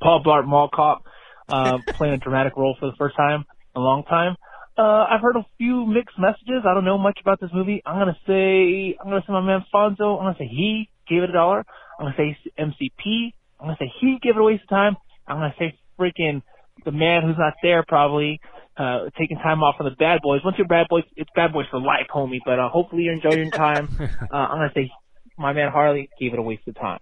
Paul 0.02 0.22
Blart 0.22 0.46
Mall 0.46 0.68
Cop, 0.74 1.04
uh, 1.48 1.78
playing 1.94 2.14
a 2.14 2.18
dramatic 2.18 2.56
role 2.56 2.76
for 2.78 2.86
the 2.90 2.96
first 2.98 3.16
time 3.16 3.40
in 3.40 3.44
a 3.74 3.80
long 3.80 4.04
time. 4.04 4.36
Uh, 4.76 5.06
I've 5.08 5.20
heard 5.20 5.36
a 5.36 5.46
few 5.56 5.86
mixed 5.86 6.18
messages. 6.18 6.64
I 6.68 6.74
don't 6.74 6.84
know 6.84 6.98
much 6.98 7.18
about 7.20 7.40
this 7.40 7.50
movie. 7.54 7.82
I'm 7.86 7.98
gonna 7.98 8.18
say, 8.26 8.96
I'm 9.00 9.08
gonna 9.08 9.22
say 9.26 9.32
my 9.32 9.40
man 9.40 9.64
Fonzo. 9.72 10.18
I'm 10.18 10.24
gonna 10.24 10.36
say 10.38 10.48
he 10.48 10.90
gave 11.08 11.22
it 11.22 11.30
a 11.30 11.32
dollar. 11.32 11.64
I'm 11.98 12.06
gonna 12.06 12.16
say 12.16 12.36
MCP. 12.58 13.34
I'm 13.60 13.66
gonna 13.66 13.76
say 13.78 13.92
he 14.00 14.18
gave 14.20 14.34
it 14.36 14.40
a 14.40 14.42
waste 14.42 14.64
of 14.64 14.68
time. 14.68 14.96
I'm 15.28 15.36
gonna 15.36 15.54
say 15.58 15.78
freaking 15.98 16.42
the 16.84 16.90
man 16.90 17.22
who's 17.22 17.38
not 17.38 17.54
there 17.62 17.84
probably 17.86 18.40
uh 18.76 19.10
taking 19.16 19.36
time 19.36 19.62
off 19.62 19.76
from 19.76 19.86
the 19.86 19.96
bad 19.96 20.20
boys. 20.22 20.40
Once 20.44 20.56
you're 20.58 20.66
bad 20.66 20.88
boys, 20.90 21.04
it's 21.16 21.30
bad 21.36 21.52
boys 21.52 21.66
for 21.70 21.78
life, 21.78 22.06
homie. 22.12 22.40
But 22.44 22.58
uh, 22.58 22.68
hopefully 22.68 23.04
you're 23.04 23.14
enjoying 23.14 23.38
your 23.38 23.50
time. 23.52 23.88
uh, 24.00 24.36
I'm 24.36 24.58
gonna 24.58 24.72
say 24.74 24.90
my 25.38 25.52
man 25.52 25.70
Harley 25.70 26.10
gave 26.18 26.32
it 26.32 26.38
a 26.40 26.42
waste 26.42 26.66
of 26.66 26.74
time. 26.74 26.98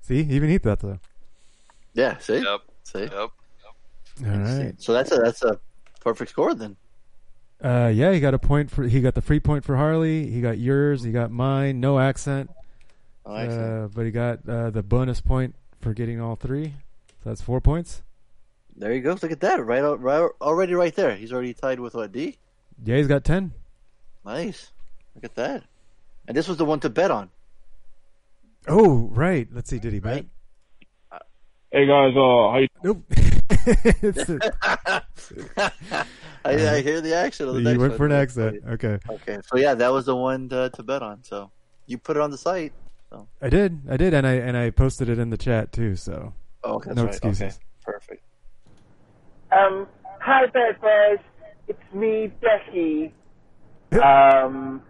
See, 0.00 0.20
even 0.20 0.48
he 0.48 0.58
thought 0.58 0.80
so. 0.80 0.98
Yeah. 1.94 2.18
See. 2.18 2.38
Yep. 2.38 2.60
See. 2.82 3.02
Yep. 3.02 3.30
All 4.24 4.30
right. 4.30 4.74
So 4.78 4.92
that's 4.92 5.12
a 5.12 5.16
that's 5.16 5.42
a 5.42 5.58
perfect 6.00 6.30
score 6.30 6.54
then. 6.54 6.76
Uh, 7.62 7.90
yeah, 7.92 8.12
he 8.12 8.20
got 8.20 8.34
a 8.34 8.38
point 8.38 8.70
for. 8.70 8.84
He 8.84 9.00
got 9.00 9.14
the 9.14 9.22
free 9.22 9.40
point 9.40 9.64
for 9.64 9.76
Harley. 9.76 10.30
He 10.30 10.40
got 10.40 10.58
yours. 10.58 11.02
He 11.02 11.10
got 11.10 11.30
mine. 11.30 11.80
No 11.80 11.98
accent. 11.98 12.50
No 13.26 13.36
accent. 13.36 13.84
Uh, 13.84 13.88
but 13.88 14.04
he 14.04 14.10
got 14.10 14.48
uh, 14.48 14.70
the 14.70 14.82
bonus 14.82 15.20
point 15.20 15.54
for 15.80 15.92
getting 15.92 16.20
all 16.20 16.36
three. 16.36 16.74
So 17.22 17.30
that's 17.30 17.42
four 17.42 17.60
points. 17.60 18.02
There 18.76 18.94
you 18.94 19.00
go. 19.00 19.10
Look 19.10 19.32
at 19.32 19.40
that. 19.40 19.64
Right, 19.64 19.82
right 19.82 20.30
already 20.40 20.74
right 20.74 20.94
there. 20.94 21.16
He's 21.16 21.32
already 21.32 21.52
tied 21.52 21.80
with 21.80 21.94
what 21.94 22.12
D. 22.12 22.38
Yeah, 22.84 22.96
he's 22.96 23.08
got 23.08 23.24
ten. 23.24 23.52
Nice. 24.24 24.70
Look 25.16 25.24
at 25.24 25.34
that. 25.34 25.64
And 26.28 26.36
this 26.36 26.46
was 26.46 26.58
the 26.58 26.64
one 26.64 26.78
to 26.80 26.88
bet 26.88 27.10
on. 27.10 27.30
Oh, 28.68 29.08
right. 29.12 29.48
Let's 29.50 29.68
see. 29.68 29.80
Did 29.80 29.94
he 29.94 29.98
bet? 29.98 30.14
Right. 30.14 30.28
Hey 31.70 31.86
guys, 31.86 32.14
uh, 32.16 32.50
how 32.50 32.58
you? 32.58 32.68
Nope. 32.82 33.02
It's 33.10 34.28
a- 34.30 34.52
I, 36.44 36.76
I 36.76 36.80
hear 36.82 37.00
the 37.02 37.14
accent. 37.14 37.48
Of 37.50 37.56
the 37.56 37.60
you 37.60 37.64
next 37.66 37.78
went 37.78 37.90
one. 37.92 37.98
for 37.98 38.06
an 38.06 38.12
accent. 38.12 38.62
Okay. 38.70 38.98
Okay. 39.10 39.38
So 39.44 39.58
yeah, 39.58 39.74
that 39.74 39.92
was 39.92 40.06
the 40.06 40.16
one 40.16 40.48
to, 40.48 40.70
to 40.70 40.82
bet 40.82 41.02
on. 41.02 41.22
So 41.24 41.50
you 41.86 41.98
put 41.98 42.16
it 42.16 42.22
on 42.22 42.30
the 42.30 42.38
site. 42.38 42.72
I 43.42 43.48
did. 43.50 43.80
I 43.90 43.96
did, 43.96 44.14
and 44.14 44.26
I 44.26 44.32
and 44.34 44.56
I 44.56 44.70
posted 44.70 45.08
it 45.08 45.18
in 45.18 45.30
the 45.30 45.36
chat 45.36 45.72
too. 45.72 45.96
So 45.96 46.32
Oh, 46.64 46.74
okay, 46.74 46.90
no 46.94 47.02
right. 47.04 47.10
excuses. 47.12 47.42
Okay. 47.42 47.54
Perfect. 47.84 48.22
Um, 49.52 49.86
hi, 50.20 50.46
bad 50.46 50.80
boys. 50.80 51.18
It's 51.68 51.94
me, 51.94 52.32
Becky. 52.40 53.14
Um, 54.02 54.82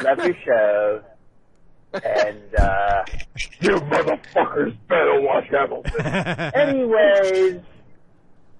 love 0.00 0.18
your 0.24 0.36
show. 0.44 1.02
And 1.94 2.54
uh, 2.58 3.04
you 3.60 3.70
motherfuckers 3.76 4.76
better 4.88 5.20
watch 5.20 5.46
Hamilton. 5.50 6.06
Anyways, 6.54 7.60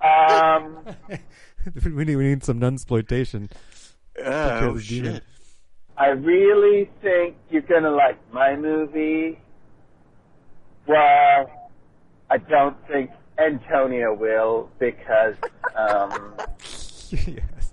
um, 0.01 0.79
we 1.95 2.05
need 2.05 2.17
we 2.17 2.25
need 2.29 2.45
some 2.45 2.61
nunsploitation. 2.61 3.51
Oh, 4.25 4.73
Because 4.73 4.89
demon- 4.89 5.15
shit. 5.15 5.25
I 5.97 6.09
really 6.11 6.89
think 7.03 7.37
you're 7.51 7.63
gonna 7.63 7.91
like 7.91 8.19
my 8.33 8.55
movie. 8.57 9.41
Well, 10.87 11.51
I 12.31 12.39
don't 12.39 12.77
think 12.87 13.11
Antonio 13.39 14.15
will 14.15 14.71
because 14.79 15.35
um, 15.75 16.35
yes. 17.11 17.73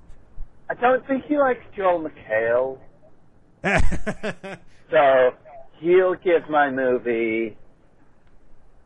I 0.69 0.73
don't 0.81 1.05
think 1.07 1.25
he 1.25 1.37
likes 1.37 1.63
Joel 1.75 2.09
McHale. 2.09 2.79
so 4.91 5.33
he'll 5.79 6.15
give 6.15 6.49
my 6.49 6.69
movie 6.69 7.57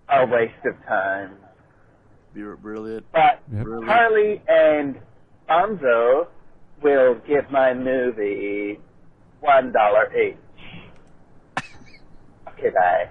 a 0.09 0.25
waste 0.25 0.65
of 0.65 0.75
time. 0.87 1.35
You're 2.35 2.55
brilliant. 2.57 3.05
But 3.11 3.39
Yep. 3.53 3.63
Brilliant. 3.63 3.91
Harley 3.91 4.41
and 4.47 4.99
Bonzo 5.49 6.27
will 6.81 7.15
give 7.27 7.49
my 7.51 7.73
movie 7.73 8.79
one 9.39 9.71
dollar 9.71 10.11
each. 10.17 10.37
Okay, 12.47 12.69
bye. 12.69 13.09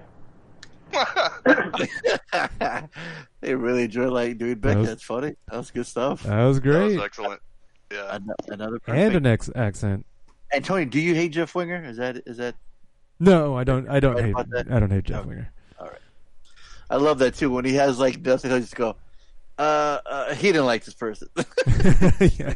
they 3.41 3.55
really 3.55 3.83
enjoy 3.83 4.07
like 4.09 4.37
doing 4.37 4.55
Beck. 4.55 4.73
That 4.73 4.79
was- 4.79 4.87
That's 4.89 5.03
funny. 5.03 5.35
That 5.49 5.57
was 5.57 5.71
good 5.71 5.85
stuff. 5.85 6.23
That 6.23 6.43
was 6.45 6.59
great. 6.59 6.73
That 6.73 6.79
great. 6.79 6.95
was 6.95 7.05
excellent. 7.05 7.41
Yeah. 7.91 8.15
An- 8.15 8.29
Another 8.47 8.79
and 8.87 9.15
an 9.15 9.25
ex- 9.25 9.49
accent. 9.55 10.05
And 10.53 10.63
Tony, 10.65 10.85
do 10.85 10.99
you 10.99 11.13
hate 11.15 11.31
Jeff 11.31 11.53
Winger? 11.55 11.83
Is 11.85 11.97
that 11.97 12.17
is 12.25 12.37
that? 12.37 12.55
No, 13.19 13.57
I 13.57 13.63
don't. 13.63 13.89
I 13.89 13.99
don't 13.99 14.15
Right 14.15 14.25
hate. 14.25 14.71
I 14.71 14.79
don't 14.79 14.91
hate 14.91 15.03
Jeff 15.03 15.19
Okay. 15.19 15.29
Winger. 15.29 15.51
All 15.79 15.87
right, 15.87 16.01
I 16.89 16.95
love 16.97 17.19
that 17.19 17.35
too. 17.35 17.49
When 17.49 17.65
he 17.65 17.73
has 17.75 17.99
like 17.99 18.19
nothing, 18.19 18.51
he'll 18.51 18.59
just 18.59 18.75
go. 18.75 18.95
Uh, 19.57 19.99
uh, 20.05 20.33
he 20.35 20.47
didn't 20.47 20.65
like 20.65 20.85
this 20.85 20.93
person. 20.93 21.27
yeah. 22.37 22.53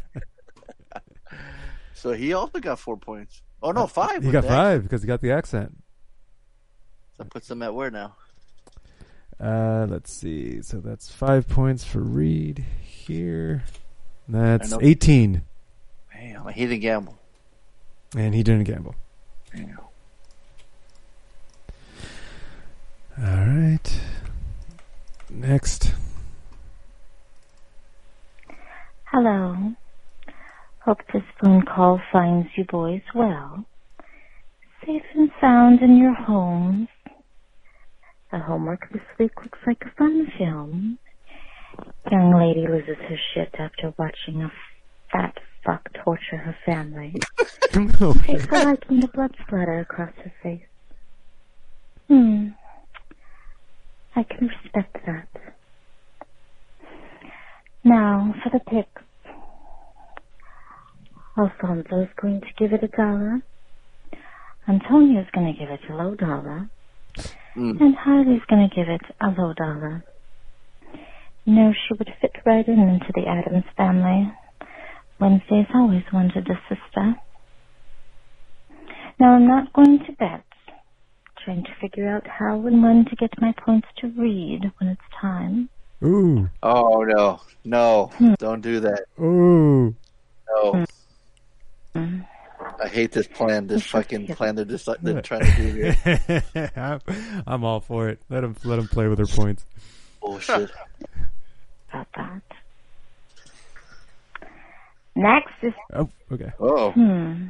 so 1.94 2.14
he 2.14 2.34
also 2.34 2.60
got 2.60 2.80
four 2.80 2.96
points. 2.96 3.42
Oh 3.62 3.72
no, 3.72 3.88
five. 3.88 4.24
He 4.24 4.32
got 4.32 4.46
five 4.46 4.84
because 4.84 5.02
he 5.02 5.08
got 5.08 5.22
the 5.22 5.32
accent. 5.32 5.78
That 7.18 7.30
puts 7.30 7.48
them 7.48 7.62
at 7.62 7.74
where 7.74 7.92
now? 7.92 8.16
Uh, 9.40 9.86
let's 9.90 10.12
see. 10.14 10.62
So 10.62 10.80
that's 10.80 11.12
five 11.12 11.48
points 11.48 11.84
for 11.84 12.00
Reed 12.00 12.66
here. 12.82 13.64
That's 14.28 14.74
18. 14.74 15.44
Damn, 16.14 16.48
he 16.48 16.62
didn't 16.66 16.80
gamble. 16.80 17.18
And 18.16 18.34
he 18.34 18.44
didn't 18.44 18.64
gamble. 18.64 18.96
Damn. 19.54 19.80
All 23.18 23.26
right. 23.26 24.02
Next. 25.30 25.94
Hello. 29.06 29.74
Hope 30.80 31.00
this 31.14 31.24
phone 31.40 31.64
call 31.64 32.02
finds 32.12 32.48
you 32.58 32.66
boys 32.66 33.04
well. 33.14 33.66
Safe 34.84 35.04
and 35.14 35.30
sound 35.40 35.82
in 35.82 35.96
your 35.98 36.14
homes. 36.14 36.88
The 38.32 38.40
homework 38.40 38.92
this 38.92 39.04
week 39.20 39.32
looks 39.44 39.60
like 39.68 39.84
a 39.86 39.92
fun 39.96 40.32
film. 40.36 40.98
Young 42.12 42.34
lady 42.36 42.68
loses 42.68 42.98
her 42.98 43.18
shit 43.34 43.54
after 43.60 43.94
watching 43.98 44.42
a 44.42 44.52
fat 45.12 45.38
fuck 45.64 45.88
torture 46.04 46.38
her 46.38 46.58
family. 46.66 47.14
A 47.76 48.66
liking 48.66 49.02
to 49.02 49.08
blood 49.08 49.36
splatter 49.42 49.80
across 49.80 50.14
her 50.24 50.34
face. 50.42 50.66
Hmm. 52.08 52.50
I 54.16 54.24
can 54.24 54.48
respect 54.48 54.98
that. 55.06 55.28
Now, 57.84 58.34
for 58.44 58.50
the 58.50 58.60
picks. 58.60 59.02
is 61.38 62.10
going 62.22 62.42
to 62.42 62.48
give 62.58 62.74
it 62.74 62.84
a 62.84 62.88
dollar. 62.88 63.42
Antonio 64.68 65.22
is 65.22 65.28
going 65.34 65.54
to 65.54 65.60
give 65.60 65.70
it 65.70 65.82
a 65.90 65.96
low 65.96 66.16
dollar. 66.16 66.70
Mm. 67.58 67.82
And 67.82 67.96
Harley's 67.96 68.42
going 68.50 68.70
to 68.70 68.76
give 68.76 68.88
it 68.88 69.02
a 69.22 69.28
low 69.28 69.54
dollar. 69.54 70.06
You 71.46 71.54
know, 71.54 71.74
she 71.74 71.94
would 71.94 72.10
fit 72.22 72.32
right 72.46 72.68
in 72.68 72.80
into 72.80 73.12
the 73.14 73.28
Addams 73.28 73.66
family. 73.76 74.32
Wednesday's 75.20 75.68
always 75.74 76.04
wanted 76.14 76.48
a 76.50 76.60
sister. 76.70 77.16
Now, 79.20 79.34
I'm 79.34 79.48
not 79.48 79.74
going 79.74 80.00
to 80.00 80.12
bet. 80.14 80.44
Trying 81.44 81.64
to 81.66 81.76
figure 81.82 82.08
out 82.08 82.26
how 82.26 82.66
and 82.66 82.82
when 82.82 83.06
to 83.06 83.16
get 83.18 83.30
my 83.42 83.52
points 83.54 83.88
to 83.98 84.08
Reed 84.08 84.72
when 84.78 84.90
it's 84.90 85.02
time. 85.20 85.68
Ooh. 86.04 86.50
Oh 86.62 87.04
no, 87.04 87.42
no! 87.66 88.12
Hmm. 88.16 88.34
Don't 88.40 88.62
do 88.62 88.80
that. 88.80 89.06
Ooh. 89.20 89.94
No. 90.50 90.86
I 91.96 92.88
hate 92.88 93.12
this 93.12 93.28
plan. 93.28 93.68
This 93.68 93.86
fucking 93.86 94.28
plan 94.28 94.56
they're 94.56 94.66
just 94.66 94.88
they're 95.02 95.22
trying 95.22 95.46
to 95.46 95.56
do 95.58 96.44
here. 96.54 96.72
I'm, 96.76 97.02
I'm 97.46 97.64
all 97.64 97.82
for 97.82 98.10
it. 98.10 98.20
Let 98.30 98.44
him 98.44 98.56
let 98.64 98.80
him 98.80 98.88
play 98.88 99.08
with 99.08 99.20
her 99.20 99.26
points. 99.26 99.66
Bullshit. 100.22 100.72
About 101.90 102.08
that. 102.16 102.42
Next 105.16 105.54
is 105.62 105.74
Oh, 105.94 106.10
okay. 106.32 106.52
Oh, 106.60 106.92
hmm. 106.92 107.50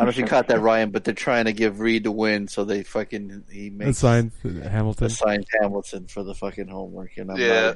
I 0.00 0.04
don't 0.04 0.06
know 0.06 0.10
if 0.10 0.18
you 0.18 0.24
caught 0.26 0.48
that, 0.48 0.60
Ryan, 0.62 0.90
but 0.90 1.04
they're 1.04 1.14
trying 1.14 1.44
to 1.44 1.52
give 1.52 1.80
Reed 1.80 2.04
the 2.04 2.10
win, 2.10 2.48
so 2.48 2.64
they 2.64 2.82
fucking 2.82 3.44
he 3.50 3.68
makes 3.70 3.98
Assigned 3.98 4.32
to 4.42 4.60
Hamilton. 4.68 5.06
assigned 5.08 5.46
Hamilton 5.60 6.06
for 6.06 6.22
the 6.22 6.34
fucking 6.34 6.68
homework, 6.68 7.16
and 7.18 7.30
I'm 7.30 7.36
Yeah. 7.38 7.74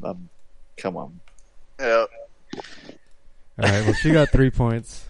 not, 0.00 0.10
I'm, 0.16 0.28
come 0.76 0.96
on. 0.96 1.20
Yeah. 1.78 2.06
All 2.56 3.70
right. 3.70 3.84
Well, 3.84 3.92
she 3.94 4.10
got 4.12 4.30
three 4.30 4.50
points, 4.50 5.06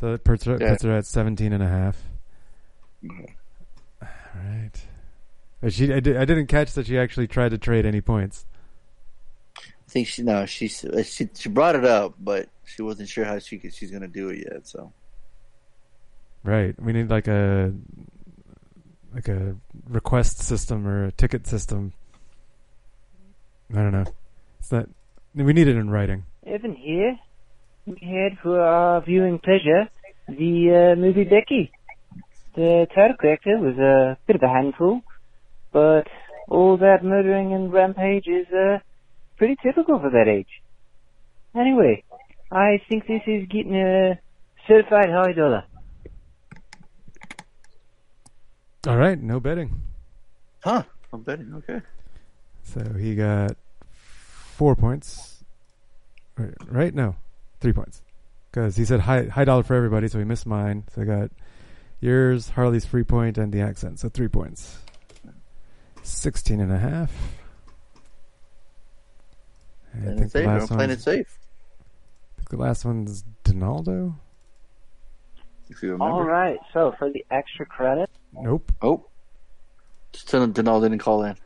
so 0.00 0.12
that 0.12 0.24
puts 0.24 0.44
her, 0.44 0.56
Yeah. 0.60 0.70
puts 0.70 0.82
her 0.84 0.92
at 0.92 1.04
17 1.06 1.52
and 1.52 1.62
a 1.62 1.68
half. 1.68 2.02
All 3.10 4.06
right. 4.34 4.70
But 5.60 5.72
she, 5.72 5.92
I, 5.92 6.00
did, 6.00 6.16
I 6.16 6.24
didn't 6.24 6.46
catch 6.46 6.72
that 6.74 6.86
she 6.86 6.98
actually 6.98 7.26
tried 7.26 7.50
to 7.50 7.58
trade 7.58 7.84
any 7.84 8.00
points. 8.00 8.46
I 9.58 9.90
think 9.90 10.06
she 10.06 10.22
no, 10.22 10.44
she 10.44 10.68
she 10.68 11.28
she 11.34 11.48
brought 11.48 11.74
it 11.74 11.84
up, 11.84 12.14
but 12.20 12.48
she 12.66 12.82
wasn't 12.82 13.08
sure 13.08 13.24
how 13.24 13.38
she 13.38 13.56
could, 13.58 13.72
she's 13.72 13.90
gonna 13.90 14.06
do 14.06 14.28
it 14.28 14.46
yet. 14.50 14.66
So 14.68 14.92
Right. 16.44 16.74
We 16.80 16.92
need 16.92 17.10
like 17.10 17.28
a 17.28 17.72
like 19.14 19.28
a 19.28 19.56
request 19.88 20.38
system 20.38 20.86
or 20.86 21.06
a 21.06 21.12
ticket 21.12 21.46
system. 21.46 21.92
I 23.72 23.76
don't 23.76 23.92
know. 23.92 24.04
It's 24.60 24.72
not. 24.72 24.88
We 25.34 25.52
need 25.52 25.68
it 25.68 25.76
in 25.76 25.90
writing. 25.90 26.24
Evan 26.46 26.74
here. 26.74 27.18
We 27.86 27.98
had 28.00 28.38
for 28.42 28.60
our 28.60 29.00
viewing 29.00 29.38
pleasure 29.38 29.88
the 30.28 30.92
uh, 30.92 31.00
movie 31.00 31.24
Becky. 31.24 31.72
The 32.54 32.86
title 32.94 33.16
character 33.20 33.58
was 33.58 33.78
a 33.78 34.18
bit 34.26 34.36
of 34.36 34.42
a 34.42 34.48
handful, 34.48 35.00
but 35.72 36.06
all 36.48 36.76
that 36.78 37.02
murdering 37.02 37.52
and 37.54 37.72
rampage 37.72 38.26
is 38.26 38.46
uh, 38.52 38.78
pretty 39.36 39.56
typical 39.62 39.98
for 39.98 40.10
that 40.10 40.28
age. 40.28 40.62
Anyway, 41.54 42.04
I 42.50 42.80
think 42.88 43.06
this 43.06 43.22
is 43.26 43.48
getting 43.48 43.74
a 43.76 44.18
certified 44.66 45.10
high 45.10 45.32
dollar. 45.32 45.64
All 48.88 48.96
right. 48.96 49.20
No 49.20 49.38
betting. 49.38 49.82
Huh? 50.64 50.82
I'm 51.12 51.20
betting. 51.20 51.52
Okay. 51.56 51.82
So 52.62 52.94
he 52.94 53.14
got 53.14 53.56
four 54.56 54.74
points. 54.74 55.44
Right? 56.38 56.54
right? 56.66 56.94
No, 56.94 57.14
three 57.60 57.74
points. 57.74 58.00
Because 58.50 58.76
he 58.76 58.86
said 58.86 59.00
high 59.00 59.24
high 59.24 59.44
dollar 59.44 59.62
for 59.62 59.74
everybody, 59.74 60.08
so 60.08 60.18
he 60.18 60.24
missed 60.24 60.46
mine. 60.46 60.84
So 60.94 61.02
I 61.02 61.04
got 61.04 61.30
yours, 62.00 62.48
Harley's 62.48 62.86
free 62.86 63.04
point, 63.04 63.36
and 63.36 63.52
the 63.52 63.60
accent. 63.60 64.00
So 64.00 64.08
three 64.08 64.28
points. 64.28 64.78
Sixteen 66.02 66.60
and 66.60 66.72
a 66.72 66.78
half. 66.78 67.12
And 69.92 70.02
Playing 70.02 70.22
it 70.22 70.30
safe. 70.30 70.48
I'm 70.48 70.66
playing 70.66 70.90
it 70.90 71.00
safe. 71.00 71.38
I 71.78 72.36
think 72.38 72.48
the 72.48 72.56
last 72.56 72.86
one's 72.86 73.22
Donaldo. 73.44 74.14
If 75.68 75.82
you 75.82 75.92
remember. 75.92 76.04
All 76.04 76.22
right, 76.22 76.58
so 76.72 76.94
for 76.98 77.10
the 77.10 77.26
extra 77.30 77.66
credit, 77.66 78.08
Nope. 78.32 78.72
Oh. 78.82 79.06
Just 80.12 80.28
tell 80.28 80.40
them 80.40 80.52
Denal 80.52 80.82
didn't 80.82 80.98
call 80.98 81.22
in. 81.24 81.36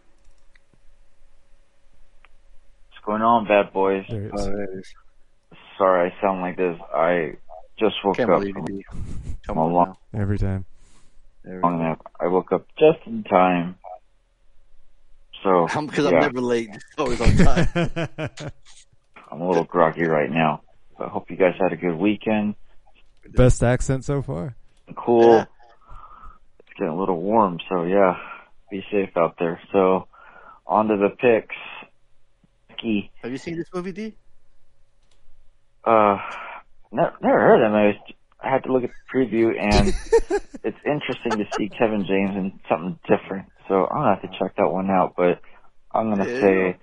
What's 2.91 3.05
going 3.05 3.23
on, 3.23 3.47
bad 3.47 3.73
boys? 3.73 4.05
There 4.09 4.27
it 4.27 4.33
Oh, 4.35 4.45
there 4.45 4.63
it 4.63 4.79
is. 4.79 4.95
Sorry, 5.79 6.11
I 6.11 6.21
sound 6.21 6.41
like 6.43 6.57
this. 6.57 6.79
I 6.95 7.37
just 7.79 7.97
woke 8.05 8.17
Can't 8.17 8.31
up 8.31 8.41
believe 8.41 8.55
from 8.55 8.69
you. 8.69 8.83
Come 8.91 9.05
from 9.47 9.59
a 9.59 9.67
long, 9.67 9.97
now. 10.13 10.21
Every 10.21 10.39
time. 10.39 10.65
There 11.45 11.61
long 11.61 11.83
nap. 11.83 12.01
I 12.21 12.29
woke 12.29 12.53
up 12.53 12.67
just 12.79 13.07
in 13.07 13.25
time. 13.25 13.77
So 15.43 15.67
Because 15.87 16.05
yeah, 16.05 16.11
I'm 16.11 16.21
never 16.21 16.41
late. 16.41 16.71
Always 16.99 17.21
on 17.21 17.37
time. 17.37 17.69
I'm 19.31 19.41
a 19.41 19.49
little 19.49 19.65
groggy 19.65 20.05
right 20.05 20.31
now. 20.31 20.63
I 21.01 21.09
hope 21.09 21.31
you 21.31 21.37
guys 21.37 21.55
had 21.59 21.73
a 21.73 21.77
good 21.77 21.97
weekend. 21.97 22.55
Best 23.35 23.63
accent 23.63 24.05
so 24.05 24.23
far. 24.23 24.55
Cool. 24.95 25.37
Yeah. 25.37 25.45
Getting 26.83 26.97
a 26.97 26.99
little 26.99 27.21
warm, 27.21 27.59
so 27.69 27.85
yeah, 27.85 28.15
be 28.71 28.83
safe 28.91 29.11
out 29.17 29.37
there. 29.39 29.61
So, 29.73 30.09
on 30.67 30.89
to 30.89 30.97
the 30.97 31.11
picks. 31.11 31.55
Becky, 32.69 33.13
Have 33.23 33.33
you 33.33 33.39
seen 33.39 33.57
this 33.57 33.67
movie, 33.75 33.93
D? 33.93 34.17
uh, 35.85 36.19
never, 36.93 37.13
never 37.23 37.39
heard 37.41 37.63
of 37.63 37.71
him. 37.71 37.77
I, 37.77 37.87
was, 37.89 37.97
I 38.43 38.51
had 38.51 38.65
to 38.65 38.73
look 38.73 38.85
at 38.85 38.91
the 38.91 39.19
preview, 39.19 39.59
and 39.61 39.95
it's 40.65 40.79
interesting 40.85 41.39
to 41.39 41.45
see 41.57 41.71
Kevin 41.79 42.05
James 42.09 42.37
in 42.37 42.61
something 42.69 42.99
different. 43.09 43.47
So 43.69 43.87
I'm 43.87 43.97
gonna 44.03 44.15
have 44.21 44.23
to 44.31 44.39
check 44.39 44.57
that 44.57 44.69
one 44.71 44.91
out. 44.91 45.15
But 45.17 45.41
I'm 45.93 46.09
gonna 46.11 46.27
Yeah. 46.27 46.41
say 46.41 46.79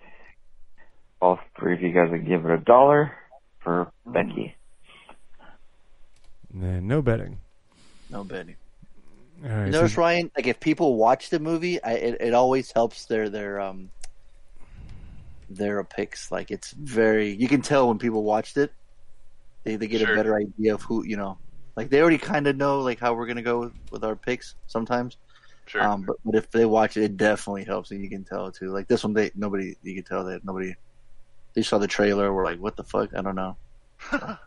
all 1.21 1.39
three 1.59 1.73
of 1.75 1.81
you 1.81 1.93
guys 1.93 2.09
would 2.11 2.27
give 2.27 2.45
it 2.45 2.51
a 2.51 2.57
dollar 2.57 3.11
for 3.63 3.91
Becky. 4.05 4.55
Nah, 6.53 6.79
no 6.79 7.01
betting. 7.01 7.39
No 8.09 8.23
betting. 8.23 8.57
All 9.43 9.49
right, 9.49 9.65
you 9.67 9.71
so- 9.71 9.79
notice, 9.81 9.97
Ryan? 9.97 10.31
Like 10.35 10.47
if 10.47 10.59
people 10.59 10.95
watch 10.95 11.29
the 11.29 11.39
movie, 11.39 11.81
I, 11.83 11.93
it 11.93 12.17
it 12.21 12.33
always 12.33 12.71
helps 12.71 13.05
their 13.05 13.29
their 13.29 13.59
um 13.59 13.89
their 15.49 15.83
picks. 15.83 16.31
Like 16.31 16.51
it's 16.51 16.71
very 16.71 17.31
you 17.31 17.47
can 17.47 17.61
tell 17.61 17.87
when 17.87 17.97
people 17.99 18.23
watched 18.23 18.57
it, 18.57 18.71
they 19.63 19.75
they 19.75 19.87
get 19.87 20.01
Sure. 20.01 20.13
a 20.13 20.15
better 20.15 20.35
idea 20.37 20.73
of 20.73 20.81
who 20.83 21.03
you 21.05 21.17
know. 21.17 21.37
Like 21.75 21.89
they 21.89 22.01
already 22.01 22.17
kind 22.17 22.47
of 22.47 22.57
know 22.57 22.81
like 22.81 22.99
how 22.99 23.13
we're 23.13 23.27
gonna 23.27 23.41
go 23.41 23.59
with, 23.61 23.73
with 23.91 24.03
our 24.03 24.15
picks 24.15 24.55
sometimes. 24.67 25.17
Sure. 25.65 25.81
Um, 25.83 26.01
but 26.01 26.17
but 26.25 26.35
if 26.35 26.49
they 26.51 26.65
watch 26.65 26.97
it, 26.97 27.03
it 27.03 27.15
definitely 27.17 27.63
helps, 27.63 27.91
and 27.91 28.03
you 28.03 28.09
can 28.09 28.23
tell 28.25 28.51
too. 28.51 28.71
Like 28.71 28.87
this 28.87 29.03
one, 29.03 29.13
they 29.13 29.31
nobody 29.35 29.75
you 29.83 29.95
can 29.95 30.03
tell 30.03 30.25
that 30.25 30.43
nobody 30.43 30.75
they 31.53 31.61
saw 31.61 31.77
the 31.77 31.87
trailer. 31.87 32.33
We're 32.33 32.43
like, 32.43 32.59
what 32.59 32.75
the 32.75 32.83
fuck? 32.83 33.15
I 33.15 33.21
don't 33.21 33.35
know. 33.35 33.55
All 34.11 34.37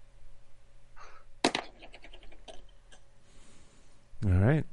right. 4.24 4.64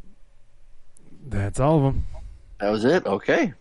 That's 1.30 1.60
all 1.60 1.78
of 1.78 1.84
them. 1.84 2.06
That 2.60 2.70
was 2.72 2.84
it. 2.86 3.06
Okay. 3.06 3.54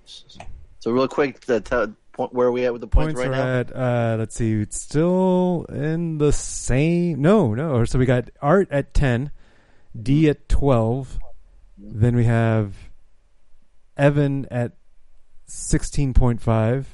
So 0.81 0.91
real 0.91 1.09
quick, 1.09 1.41
the 1.43 1.61
t- 1.61 1.93
point 2.13 2.33
where 2.33 2.49
are 2.49 2.53
we 2.53 2.65
at 2.65 2.73
with 2.73 2.81
the 2.81 2.87
points, 2.89 3.15
Points 3.15 3.29
right 3.29 3.31
now? 3.31 3.59
at, 3.61 3.77
uh, 3.77 4.17
let's 4.19 4.35
see, 4.35 4.61
it's 4.61 4.81
still 4.81 5.67
in 5.69 6.19
the 6.19 6.33
same. 6.33 7.21
No, 7.23 7.55
no. 7.55 7.85
So 7.85 7.99
we 7.99 8.07
got 8.07 8.31
Art 8.43 8.69
at 8.71 8.95
10, 8.95 9.31
D 10.01 10.29
at 10.29 10.49
12. 10.49 11.19
Then 11.77 12.17
we 12.17 12.25
have 12.25 12.75
Evan 13.97 14.47
at 14.51 14.73
16.5, 15.49 16.85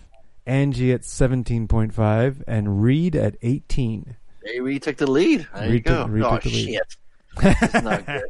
Angie 0.47 0.93
at 0.93 1.01
17.5, 1.03 2.43
and 2.47 2.83
Reed 2.83 3.17
at 3.17 3.37
18. 3.43 4.17
Hey, 4.45 4.61
Reed 4.61 4.83
took 4.83 4.97
the 4.99 5.11
lead. 5.11 5.47
There 5.55 5.67
you 5.67 5.73
Reed 5.73 5.85
go. 5.85 6.03
took- 6.03 6.13
Reed 6.13 6.23
oh 6.25 6.31
took 6.33 6.43
the 6.43 6.51
lead. 6.51 6.67
shit, 6.75 6.97
it's 7.63 7.83
not 7.83 8.07
good. 8.07 8.23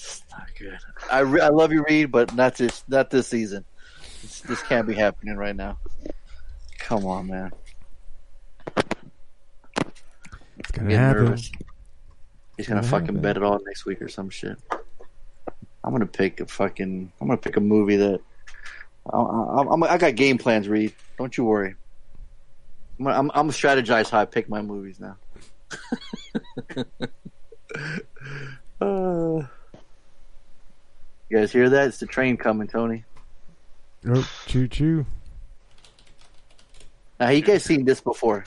It's 0.00 0.22
not 0.30 0.46
good. 0.58 0.78
I, 1.10 1.20
re- 1.20 1.40
I 1.40 1.48
love 1.48 1.72
you, 1.72 1.84
Reed, 1.88 2.12
but 2.12 2.32
not 2.34 2.54
this 2.56 2.84
not 2.88 3.10
this 3.10 3.26
season. 3.26 3.64
This, 4.22 4.40
this 4.42 4.62
can't 4.62 4.86
be 4.86 4.94
happening 4.94 5.36
right 5.36 5.56
now. 5.56 5.76
Come 6.78 7.04
on, 7.04 7.26
man. 7.26 7.50
It's 10.58 10.70
gonna 10.70 10.88
getting 10.88 11.04
happen. 11.04 11.24
nervous. 11.24 11.50
He's 12.56 12.66
gonna 12.68 12.80
Gonna 12.80 12.90
fucking 12.90 13.06
happen. 13.06 13.20
bet 13.22 13.36
it 13.36 13.42
all 13.42 13.58
next 13.66 13.86
week 13.86 14.00
or 14.00 14.08
some 14.08 14.30
shit. 14.30 14.56
I'm 15.82 15.92
gonna 15.92 16.06
pick 16.06 16.40
a 16.40 16.46
fucking. 16.46 17.12
I'm 17.20 17.26
gonna 17.26 17.38
pick 17.38 17.56
a 17.56 17.60
movie 17.60 17.96
that. 17.96 18.20
I, 19.12 19.16
I, 19.18 19.62
I'm, 19.72 19.82
I 19.82 19.98
got 19.98 20.14
game 20.16 20.38
plans, 20.38 20.68
Reed. 20.68 20.92
Don't 21.18 21.36
you 21.36 21.44
worry. 21.44 21.74
I'm, 22.98 23.04
gonna- 23.04 23.16
I'm, 23.18 23.30
I'm 23.30 23.48
gonna 23.48 23.52
strategize 23.52 24.10
how 24.10 24.20
I 24.20 24.24
pick 24.26 24.48
my 24.48 24.62
movies 24.62 25.00
now. 25.00 25.16
Uh, 28.80 29.42
you 31.28 31.38
guys 31.38 31.52
hear 31.52 31.68
that? 31.70 31.88
It's 31.88 31.98
the 31.98 32.06
train 32.06 32.36
coming, 32.36 32.68
Tony. 32.68 33.04
Oh, 34.08 34.28
choo 34.46 34.68
choo. 34.68 35.06
Now, 37.20 37.30
you 37.30 37.42
guys 37.42 37.64
seen 37.64 37.84
this 37.84 38.00
before? 38.00 38.44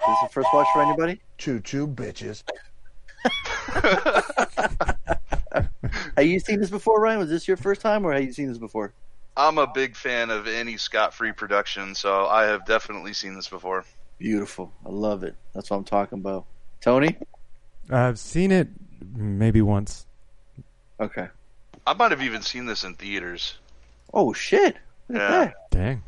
Is 0.00 0.06
this 0.06 0.18
the 0.22 0.28
first 0.28 0.48
watch 0.52 0.66
for 0.72 0.82
anybody? 0.82 1.20
Choo 1.38 1.60
choo, 1.60 1.86
bitches. 1.86 2.42
Have 6.16 6.26
you 6.26 6.40
seen 6.40 6.60
this 6.60 6.70
before, 6.70 7.00
Ryan? 7.00 7.18
Was 7.18 7.30
this 7.30 7.46
your 7.46 7.56
first 7.56 7.80
time, 7.80 8.04
or 8.04 8.12
have 8.12 8.22
you 8.22 8.32
seen 8.32 8.48
this 8.48 8.58
before? 8.58 8.92
I'm 9.36 9.58
a 9.58 9.66
big 9.66 9.94
fan 9.96 10.30
of 10.30 10.46
any 10.46 10.76
Scott 10.76 11.12
Free 11.12 11.32
production, 11.32 11.94
so 11.94 12.26
I 12.26 12.44
have 12.44 12.64
definitely 12.66 13.12
seen 13.12 13.34
this 13.34 13.48
before. 13.48 13.84
Beautiful. 14.18 14.72
I 14.84 14.88
love 14.88 15.24
it. 15.24 15.34
That's 15.54 15.70
what 15.70 15.76
I'm 15.76 15.84
talking 15.84 16.18
about. 16.18 16.46
Tony? 16.80 17.16
I've 17.90 18.18
seen 18.18 18.50
it 18.50 18.68
maybe 19.14 19.60
once. 19.60 20.06
Okay. 21.00 21.28
I 21.86 21.92
might 21.94 22.10
have 22.10 22.22
even 22.22 22.42
seen 22.42 22.66
this 22.66 22.84
in 22.84 22.94
theaters. 22.94 23.56
Oh 24.14 24.32
shit! 24.32 24.76
Look 25.08 25.20
at 25.20 25.30
Yeah. 25.30 25.44
that. 25.44 25.54
Dang. 25.70 26.02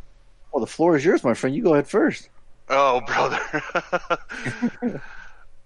Well, 0.52 0.60
the 0.60 0.66
floor 0.70 0.96
is 0.96 1.04
yours, 1.04 1.22
my 1.22 1.34
friend. 1.34 1.54
You 1.54 1.62
go 1.62 1.74
ahead 1.74 1.86
first. 1.86 2.30
Oh, 2.70 3.00
brother. 3.02 3.40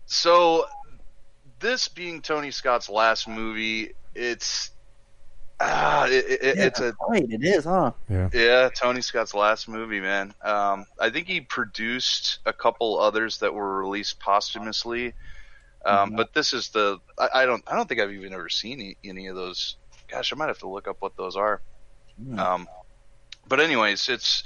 so, 0.07 0.67
this 1.61 1.89
being 1.89 2.21
Tony 2.21 2.51
Scott's 2.51 2.89
last 2.89 3.29
movie, 3.29 3.93
it's 4.15 4.71
ah, 5.61 6.07
it, 6.07 6.25
it, 6.29 6.57
Yeah, 6.57 6.65
it's 6.67 6.81
a 6.81 6.95
right. 7.09 7.25
It 7.29 7.43
is, 7.45 7.65
huh? 7.65 7.93
Yeah. 8.09 8.29
yeah, 8.33 8.69
Tony 8.75 9.01
Scott's 9.01 9.35
last 9.35 9.69
movie, 9.69 10.01
man. 10.01 10.35
Um, 10.43 10.85
I 11.01 11.11
think 11.11 11.27
he 11.27 11.41
produced 11.41 12.41
a 12.47 12.53
couple 12.53 12.99
others 13.01 13.39
that 13.39 13.55
were 13.55 13.79
released 13.81 14.21
posthumously, 14.21 15.13
um, 15.85 16.13
but 16.17 16.33
this 16.35 16.53
is 16.53 16.71
the 16.71 16.99
I, 17.19 17.29
I 17.35 17.47
don't 17.47 17.63
I 17.67 17.75
don't 17.75 17.89
think 17.89 18.01
I've 18.01 18.13
even 18.13 18.33
ever 18.33 18.49
seen 18.49 18.81
any, 18.81 18.97
any 19.05 19.27
of 19.27 19.37
those. 19.37 19.77
Gosh, 20.09 20.33
I 20.33 20.37
might 20.37 20.49
have 20.49 20.59
to 20.59 20.69
look 20.69 20.89
up 20.89 20.97
what 21.01 21.17
those 21.17 21.37
are. 21.37 21.61
Um, 22.39 22.69
but 23.49 23.61
anyways, 23.61 24.09
it's 24.09 24.45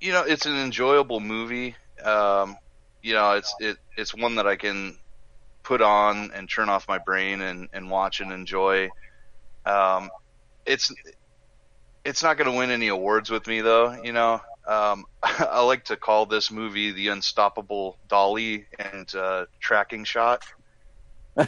you 0.00 0.12
know 0.12 0.22
it's 0.22 0.46
an 0.46 0.56
enjoyable 0.56 1.20
movie. 1.20 1.76
Um, 2.02 2.56
you 3.02 3.14
know 3.14 3.32
it's 3.32 3.54
it 3.60 3.76
it's 3.96 4.14
one 4.14 4.36
that 4.36 4.46
I 4.46 4.56
can 4.56 4.98
put 5.62 5.82
on 5.82 6.30
and 6.34 6.48
turn 6.48 6.70
off 6.70 6.88
my 6.88 6.96
brain 6.98 7.42
and, 7.42 7.68
and 7.74 7.90
watch 7.90 8.20
and 8.20 8.32
enjoy. 8.32 8.88
Um, 9.66 10.10
it's 10.64 10.92
it's 12.04 12.22
not 12.22 12.38
going 12.38 12.50
to 12.50 12.56
win 12.56 12.70
any 12.70 12.88
awards 12.88 13.30
with 13.30 13.46
me 13.46 13.60
though. 13.60 14.00
You 14.02 14.12
know, 14.12 14.40
um, 14.68 15.06
I 15.22 15.62
like 15.62 15.84
to 15.86 15.96
call 15.96 16.26
this 16.26 16.50
movie 16.50 16.92
the 16.92 17.08
unstoppable 17.08 17.98
dolly 18.08 18.66
and 18.78 19.12
uh, 19.14 19.46
tracking 19.58 20.04
shot. 20.04 20.44
you 21.36 21.46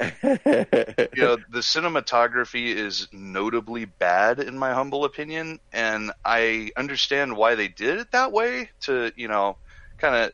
know, 0.00 1.36
the 1.50 1.60
cinematography 1.60 2.74
is 2.74 3.06
notably 3.12 3.84
bad 3.84 4.40
in 4.40 4.58
my 4.58 4.72
humble 4.72 5.04
opinion, 5.04 5.60
and 5.72 6.10
I 6.24 6.70
understand 6.76 7.36
why 7.36 7.54
they 7.54 7.68
did 7.68 8.00
it 8.00 8.10
that 8.12 8.32
way 8.32 8.70
to, 8.82 9.12
you 9.14 9.28
know, 9.28 9.56
kind 9.98 10.16
of 10.16 10.32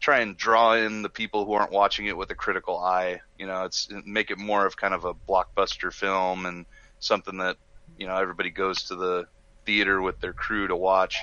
try 0.00 0.20
and 0.20 0.36
draw 0.36 0.74
in 0.74 1.02
the 1.02 1.08
people 1.08 1.44
who 1.44 1.54
aren't 1.54 1.72
watching 1.72 2.06
it 2.06 2.16
with 2.16 2.30
a 2.30 2.34
critical 2.34 2.78
eye. 2.78 3.20
You 3.38 3.46
know, 3.46 3.64
it's 3.64 3.88
make 4.04 4.30
it 4.30 4.38
more 4.38 4.66
of 4.66 4.76
kind 4.76 4.92
of 4.92 5.04
a 5.04 5.14
blockbuster 5.14 5.92
film 5.92 6.44
and 6.44 6.66
something 7.00 7.38
that 7.38 7.56
you 7.96 8.06
know 8.06 8.16
everybody 8.16 8.50
goes 8.50 8.84
to 8.84 8.96
the 8.96 9.26
theater 9.68 10.00
with 10.00 10.18
their 10.20 10.32
crew 10.32 10.66
to 10.66 10.74
watch. 10.74 11.18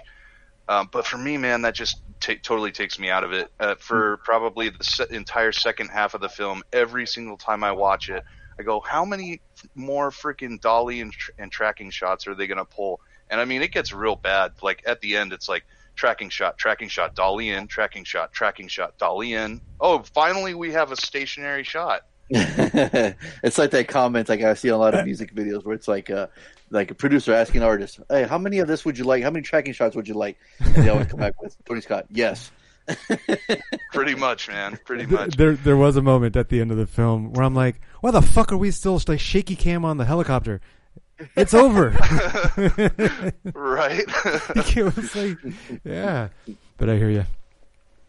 Um, 0.68 0.88
but 0.92 1.08
for 1.08 1.18
me, 1.18 1.38
man, 1.38 1.64
that 1.64 1.74
just 1.74 2.02
ta 2.20 2.34
totally 2.44 2.72
takes 2.72 3.00
me 3.00 3.10
out 3.10 3.24
of 3.24 3.34
it. 3.34 3.50
Uh, 3.60 3.76
for 3.80 4.18
probably 4.24 4.70
the 4.70 4.84
se- 4.84 5.08
entire 5.10 5.52
second 5.52 5.90
half 5.90 6.14
of 6.14 6.22
the 6.22 6.30
film, 6.30 6.62
every 6.72 7.08
single 7.08 7.38
time 7.38 7.64
I 7.64 7.72
watch 7.72 8.08
it, 8.10 8.24
I 8.60 8.64
go, 8.64 8.80
"How 8.80 9.04
many 9.04 9.42
more 9.74 10.12
freaking 10.12 10.62
dolly 10.62 11.02
and, 11.02 11.12
tr- 11.12 11.32
and 11.40 11.52
tracking 11.52 11.90
shots 11.90 12.28
are 12.28 12.36
they 12.36 12.46
going 12.46 12.60
to 12.60 12.66
pull?" 12.66 13.00
And 13.30 13.42
I 13.42 13.46
mean, 13.46 13.64
it 13.64 13.72
gets 13.72 13.92
real 13.92 14.16
bad. 14.16 14.52
Like 14.62 14.84
at 14.86 15.02
the 15.02 15.18
end, 15.18 15.34
it's 15.34 15.50
like 15.50 15.64
tracking 15.96 16.30
shot, 16.30 16.58
tracking 16.60 16.90
shot, 16.90 17.16
dolly 17.16 17.50
in, 17.50 17.68
tracking 17.68 18.04
shot, 18.04 18.32
tracking 18.32 18.68
shot, 18.68 18.98
dolly 19.00 19.34
in. 19.34 19.62
Oh, 19.80 20.04
finally, 20.14 20.54
we 20.54 20.72
have 20.74 20.92
a 20.92 20.96
stationary 20.96 21.64
shot. 21.64 22.02
it's 22.30 23.58
like 23.58 23.72
that 23.72 23.88
comment 23.88 24.30
like 24.30 24.42
I 24.42 24.56
see 24.56 24.68
in 24.68 24.74
a 24.74 24.78
lot 24.78 24.96
of 24.96 25.06
music 25.06 25.36
videos 25.36 25.64
where 25.64 25.76
it's 25.76 25.88
like 25.88 26.10
uh 26.10 26.28
like 26.72 26.92
a 26.92 26.96
producer 26.96 27.34
asking 27.34 27.62
an 27.62 27.68
artist, 27.68 28.00
"Hey, 28.10 28.24
how 28.24 28.38
many 28.38 28.60
of 28.60 28.68
this 28.68 28.86
would 28.86 28.98
you 28.98 29.04
like? 29.04 29.24
How 29.24 29.30
many 29.30 29.44
tracking 29.44 29.74
shots 29.74 29.96
would 29.96 30.08
you 30.08 30.16
like?" 30.16 30.38
And 30.60 30.76
they 30.76 30.90
always 30.90 31.08
come 31.08 31.20
back 31.20 31.42
with 31.42 31.56
Tony 31.66 31.82
Scott, 31.82 32.06
"Yes." 32.10 32.52
Pretty 33.94 34.16
much, 34.16 34.48
man. 34.48 34.78
Pretty 34.86 35.06
Th- 35.06 35.20
much. 35.20 35.38
There, 35.38 35.54
there 35.54 35.78
was 35.78 35.98
a 35.98 36.02
moment 36.02 36.36
at 36.36 36.50
the 36.50 36.62
end 36.62 36.72
of 36.72 36.78
the 36.78 36.86
film 36.86 37.34
where 37.34 37.46
I'm 37.46 37.56
like, 37.56 37.80
"Why 38.02 38.12
the 38.12 38.22
fuck 38.22 38.52
are 38.52 38.58
we 38.58 38.72
still 38.72 39.02
like 39.08 39.20
shaky 39.20 39.56
cam 39.56 39.86
on 39.86 39.98
the 39.98 40.06
helicopter? 40.06 40.62
It's 41.36 41.54
over." 41.54 41.90
right. 43.54 44.04
it 44.06 44.96
was 44.96 45.16
like, 45.16 45.38
yeah, 45.84 46.30
but 46.78 46.90
I 46.90 46.98
hear 46.98 47.10
you. 47.10 47.26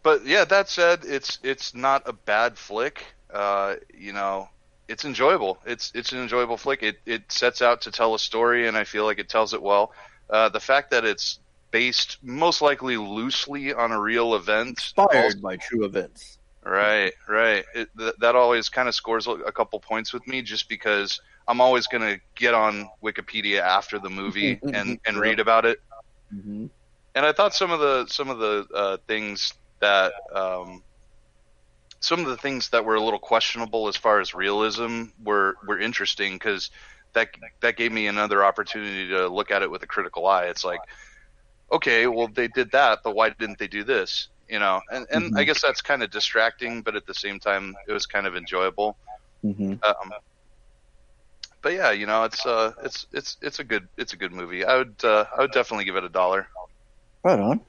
But 0.03 0.27
yeah, 0.27 0.45
that 0.45 0.69
said, 0.69 1.01
it's 1.05 1.39
it's 1.43 1.75
not 1.75 2.03
a 2.07 2.13
bad 2.13 2.59
flick. 2.59 3.05
Uh, 3.37 3.77
you 3.93 4.15
know, 4.15 4.49
it's 4.89 5.05
enjoyable. 5.05 5.59
It's 5.67 5.93
it's 5.95 6.13
an 6.13 6.21
enjoyable 6.21 6.57
flick. 6.57 6.83
It 6.83 6.97
it 7.05 7.31
sets 7.31 7.61
out 7.61 7.83
to 7.83 7.91
tell 7.91 8.15
a 8.15 8.19
story, 8.19 8.67
and 8.67 8.77
I 8.77 8.85
feel 8.85 9.05
like 9.05 9.19
it 9.19 9.29
tells 9.29 9.53
it 9.53 9.61
well. 9.63 9.93
Uh, 10.31 10.49
the 10.49 10.61
fact 10.61 10.91
that 10.93 11.05
it's 11.05 11.39
based 11.71 12.17
most 12.23 12.63
likely 12.63 12.97
loosely 12.97 13.75
on 13.75 13.93
a 13.93 14.01
real 14.01 14.35
event, 14.35 14.71
Inspired 14.71 15.43
by 15.43 15.57
true 15.57 15.85
events. 15.85 16.39
Right, 16.65 17.13
right. 17.29 17.65
It, 17.75 17.89
th- 17.97 18.15
that 18.21 18.35
always 18.35 18.69
kind 18.71 18.89
of 18.89 18.95
scores 18.95 19.27
a 19.27 19.53
couple 19.53 19.79
points 19.81 20.13
with 20.13 20.27
me, 20.27 20.43
just 20.43 20.69
because 20.69 21.21
I'm 21.47 21.61
always 21.61 21.87
going 21.87 22.03
to 22.03 22.21
get 22.35 22.55
on 22.55 22.89
Wikipedia 23.05 23.61
after 23.61 23.99
the 23.99 24.11
movie 24.11 24.59
and 24.73 24.99
and 25.07 25.19
read 25.19 25.41
about 25.41 25.67
it. 25.67 25.79
Mhm. 26.35 26.71
And 27.15 27.27
I 27.27 27.33
thought 27.33 27.55
some 27.55 27.71
of 27.71 27.81
the 27.81 28.07
some 28.09 28.31
of 28.31 28.39
the 28.39 28.67
uh, 28.75 28.97
things 29.07 29.53
that 29.81 30.13
um, 30.35 30.83
some 32.01 32.21
of 32.21 32.27
the 32.27 32.37
things 32.37 32.71
that 32.71 32.85
were 32.85 32.95
a 32.95 33.01
little 33.01 33.19
questionable 33.19 33.89
as 33.89 33.97
far 33.97 34.21
as 34.21 34.35
realism 34.35 35.05
were 35.23 35.57
were 35.67 35.79
interesting 35.79 36.35
because 36.35 36.71
that 37.13 37.29
that 37.61 37.77
gave 37.77 37.93
me 37.93 38.07
another 38.07 38.45
opportunity 38.45 39.09
to 39.09 39.29
look 39.29 39.51
at 39.51 39.63
it 39.63 39.71
with 39.71 39.83
a 39.83 39.87
critical 39.87 40.27
eye. 40.27 40.47
It's 40.47 40.65
like, 40.65 40.81
okay, 41.73 42.07
well 42.07 42.29
they 42.29 42.49
did 42.49 42.73
that, 42.73 43.01
but 43.03 43.15
why 43.15 43.31
didn't 43.31 43.59
they 43.59 43.69
do 43.69 43.85
this? 43.85 44.29
You 44.49 44.59
know, 44.59 44.81
and 44.91 45.07
and 45.11 45.39
I 45.39 45.45
guess 45.45 45.63
that's 45.63 45.83
kind 45.83 46.03
of 46.03 46.11
distracting, 46.11 46.83
but 46.83 46.95
at 46.95 47.07
the 47.07 47.15
same 47.15 47.41
time, 47.41 47.75
it 47.89 47.93
was 47.93 48.07
kind 48.07 48.27
of 48.27 48.37
enjoyable. 48.37 48.97
Mm-hmm. 49.45 49.73
Um, 49.73 50.13
but 51.63 51.73
yeah, 51.73 51.91
you 51.91 52.07
know, 52.07 52.23
it's 52.23 52.47
uh, 52.47 52.73
it's 52.85 53.07
it's 53.13 53.37
it's 53.43 53.59
a 53.59 53.65
good 53.65 53.89
it's 53.97 54.13
a 54.13 54.17
good 54.17 54.33
movie. 54.33 54.65
I 54.65 54.77
would 54.77 54.95
uh, 55.03 55.25
I 55.37 55.41
would 55.41 55.51
definitely 55.51 55.85
give 55.85 55.97
it 55.97 56.05
a 56.05 56.09
dollar. 56.09 56.49
Right 57.25 57.41
on. 57.41 57.61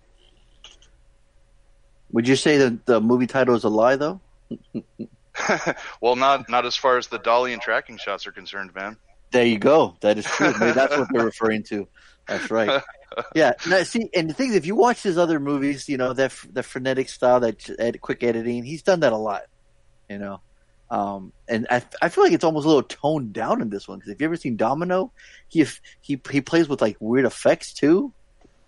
Would 2.11 2.27
you 2.27 2.35
say 2.35 2.57
that 2.57 2.85
the 2.85 3.01
movie 3.01 3.27
title 3.27 3.55
is 3.55 3.63
a 3.63 3.69
lie, 3.69 3.95
though? 3.95 4.21
well, 6.01 6.15
not 6.15 6.49
not 6.49 6.65
as 6.65 6.75
far 6.75 6.97
as 6.97 7.07
the 7.07 7.19
dolly 7.19 7.53
and 7.53 7.61
tracking 7.61 7.97
shots 7.97 8.25
are 8.27 8.31
concerned, 8.31 8.73
man. 8.73 8.97
There 9.31 9.45
you 9.45 9.59
go. 9.59 9.95
That 10.01 10.17
is 10.17 10.25
true. 10.25 10.53
Maybe 10.59 10.71
that's 10.71 10.97
what 10.97 11.07
they're 11.11 11.25
referring 11.25 11.63
to. 11.63 11.87
That's 12.27 12.51
right. 12.51 12.81
Yeah. 13.33 13.53
Now, 13.67 13.81
see, 13.83 14.09
and 14.13 14.29
the 14.29 14.33
thing 14.33 14.49
is, 14.49 14.55
if 14.55 14.65
you 14.65 14.75
watch 14.75 15.01
his 15.01 15.17
other 15.17 15.39
movies, 15.39 15.87
you 15.89 15.97
know 15.97 16.13
that 16.13 16.33
the 16.51 16.61
frenetic 16.61 17.09
style, 17.09 17.39
that 17.39 17.67
ed- 17.79 18.01
quick 18.01 18.21
editing, 18.21 18.63
he's 18.63 18.83
done 18.83 18.99
that 18.99 19.13
a 19.13 19.17
lot. 19.17 19.43
You 20.09 20.19
know, 20.19 20.41
um, 20.91 21.33
and 21.47 21.67
I, 21.69 21.81
I 22.01 22.09
feel 22.09 22.25
like 22.25 22.33
it's 22.33 22.43
almost 22.43 22.65
a 22.65 22.67
little 22.67 22.83
toned 22.83 23.33
down 23.33 23.61
in 23.61 23.69
this 23.69 23.87
one 23.87 23.99
because 23.99 24.11
if 24.11 24.19
you 24.21 24.25
ever 24.25 24.35
seen 24.35 24.55
Domino, 24.55 25.13
he 25.47 25.65
he 26.01 26.21
he 26.29 26.41
plays 26.41 26.69
with 26.69 26.81
like 26.81 26.97
weird 26.99 27.25
effects 27.25 27.73
too, 27.73 28.13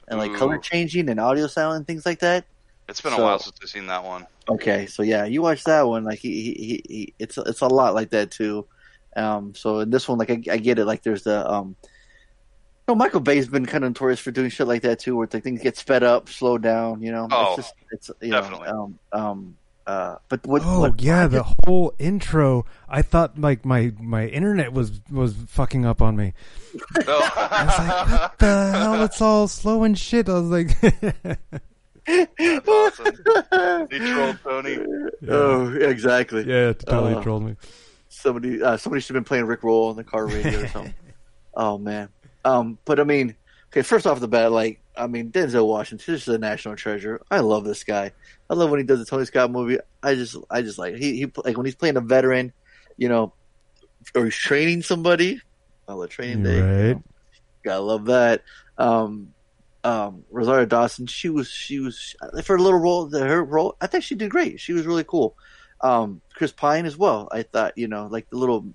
and 0.08 0.18
like 0.18 0.32
Ooh. 0.32 0.38
color 0.38 0.58
changing 0.58 1.10
and 1.10 1.20
audio 1.20 1.48
sound 1.48 1.76
and 1.76 1.86
things 1.86 2.06
like 2.06 2.20
that. 2.20 2.46
It's 2.90 3.00
been 3.02 3.14
So- 3.14 3.22
a 3.22 3.24
while 3.24 3.40
since 3.40 3.56
I've 3.62 3.70
seen 3.70 3.88
that 3.88 4.04
one. 4.04 4.26
Okay, 4.50 4.86
so 4.88 5.04
yeah, 5.04 5.26
you 5.26 5.42
watch 5.42 5.64
that 5.66 5.84
one. 5.88 6.04
Like 6.04 6.20
he, 6.20 6.42
he, 6.42 6.54
he, 6.54 6.84
he 6.90 7.14
it's 7.20 7.38
it's 7.38 7.62
a 7.62 7.68
lot 7.68 7.94
like 7.94 8.10
that 8.10 8.32
too. 8.32 8.66
Um, 9.16 9.54
so 9.56 9.80
in 9.80 9.90
this 9.92 10.08
one, 10.08 10.18
like 10.18 10.30
I, 10.32 10.42
I 10.52 10.58
get 10.58 10.80
it. 10.80 10.86
Like 10.86 11.04
there's 11.04 11.24
the 11.24 11.48
um, 11.50 11.76
no, 12.88 12.96
Michael 12.96 13.20
Bay's 13.20 13.48
been 13.48 13.68
kind 13.68 13.84
of 13.84 13.92
notorious 13.92 14.20
for 14.20 14.32
doing 14.32 14.50
shit 14.50 14.68
like 14.68 14.82
that 14.82 14.98
too, 15.00 15.16
where 15.16 15.28
like 15.32 15.44
things 15.44 15.62
get 15.62 15.78
sped 15.78 16.02
up, 16.04 16.30
slowed 16.30 16.64
down. 16.64 17.04
You 17.04 17.12
know, 17.12 17.28
Oh, 17.32 17.54
it's 17.54 17.56
just 17.58 17.74
it's 17.92 18.12
you 18.22 18.32
definitely. 18.32 18.68
know, 18.68 18.96
um, 19.14 19.22
um, 19.22 19.58
uh, 19.86 20.16
but 20.28 20.46
what? 20.48 20.64
Oh 20.66 20.80
what 20.82 21.00
yeah, 21.02 21.28
the 21.28 21.46
whole 21.66 21.94
intro. 22.00 22.66
I 22.88 23.04
thought 23.04 23.40
like 23.40 23.66
my 23.66 23.94
my 24.00 24.26
internet 24.26 24.74
was 24.74 25.00
was 25.12 25.36
fucking 25.48 25.86
up 25.86 26.02
on 26.02 26.16
me. 26.16 26.34
I 26.96 27.66
was 27.66 27.78
like, 27.80 28.10
what 28.22 28.40
the 28.40 28.72
hell? 28.72 29.04
It's 29.04 29.22
all 29.22 29.48
slow 29.48 29.84
and 29.84 29.98
shit. 29.98 30.28
I 30.30 30.34
was 30.40 30.50
like, 30.50 30.72
He 32.10 32.60
trolled 32.60 34.40
Tony. 34.44 34.80
Oh, 35.28 35.74
exactly. 35.76 36.44
Yeah, 36.46 36.70
it 36.70 36.80
totally 36.86 37.14
Uh, 37.16 37.22
trolled 37.24 37.44
me. 37.44 37.56
Somebody, 38.10 38.62
uh, 38.62 38.78
somebody 38.78 39.02
should 39.02 39.16
have 39.16 39.24
been 39.24 39.28
playing 39.28 39.46
Rick 39.46 39.64
Roll 39.64 39.90
on 39.90 39.96
the 39.96 40.04
car 40.04 40.26
radio 40.28 40.62
or 40.62 40.68
something. 40.68 40.94
oh 41.54 41.78
man. 41.78 42.10
Um, 42.44 42.78
but 42.86 43.00
I 43.00 43.04
mean, 43.04 43.36
okay, 43.72 43.82
first 43.82 44.08
off 44.08 44.20
the 44.20 44.28
bat, 44.28 44.52
like, 44.52 44.82
I 44.98 45.08
mean, 45.08 45.32
Denzel 45.32 45.68
Washington 45.68 46.14
this 46.14 46.24
is 46.24 46.34
a 46.34 46.38
national 46.38 46.76
treasure. 46.76 47.22
I 47.32 47.40
love 47.40 47.64
this 47.64 47.84
guy. 47.84 48.12
I 48.50 48.54
love 48.54 48.70
when 48.72 48.80
he 48.80 48.86
does 48.86 49.00
the 49.00 49.06
Tony 49.06 49.26
Scott 49.26 49.52
movie. 49.52 49.78
I 50.04 50.16
just, 50.16 50.36
I 50.50 50.62
just 50.62 50.78
like 50.80 50.96
he, 50.96 51.18
he 51.18 51.32
like 51.46 51.56
when 51.56 51.66
he's 51.66 51.76
playing 51.76 51.98
a 51.98 52.02
veteran, 52.02 52.52
you 52.98 53.08
know, 53.10 53.34
or 54.16 54.26
he's 54.26 54.36
training 54.36 54.82
somebody. 54.82 55.42
I 55.88 55.94
love 55.94 56.10
training 56.10 56.44
day. 56.44 56.62
right. 56.94 56.98
Gotta 57.64 57.82
love 57.82 58.06
that. 58.06 58.44
Um, 58.78 59.34
um, 59.84 60.24
Rosario 60.30 60.66
Dawson, 60.66 61.08
she 61.08 61.30
was, 61.30 61.50
she 61.50 61.80
was, 61.80 62.16
for 62.44 62.56
a 62.56 62.62
little 62.62 62.80
role, 62.80 63.10
her 63.10 63.44
role, 63.44 63.76
I 63.80 63.88
think 63.88 64.04
she 64.04 64.16
did 64.16 64.30
great. 64.30 64.60
She 64.60 64.74
was 64.74 64.86
really 64.86 65.04
cool. 65.04 65.38
Um, 65.82 66.22
Chris 66.34 66.52
Pine 66.52 66.86
as 66.86 66.98
well. 66.98 67.30
I 67.32 67.44
thought, 67.44 67.78
you 67.78 67.88
know, 67.88 68.08
like 68.08 68.30
the 68.30 68.38
little, 68.38 68.66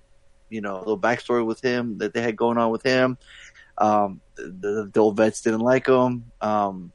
you 0.49 0.61
know, 0.61 0.77
little 0.79 0.99
backstory 0.99 1.45
with 1.45 1.61
him 1.61 1.99
that 1.99 2.13
they 2.13 2.21
had 2.21 2.35
going 2.35 2.57
on 2.57 2.71
with 2.71 2.83
him. 2.83 3.17
Um, 3.77 4.21
the, 4.35 4.89
the 4.91 4.99
old 4.99 5.17
vets 5.17 5.41
didn't 5.41 5.61
like 5.61 5.87
him. 5.87 6.31
Um, 6.41 6.91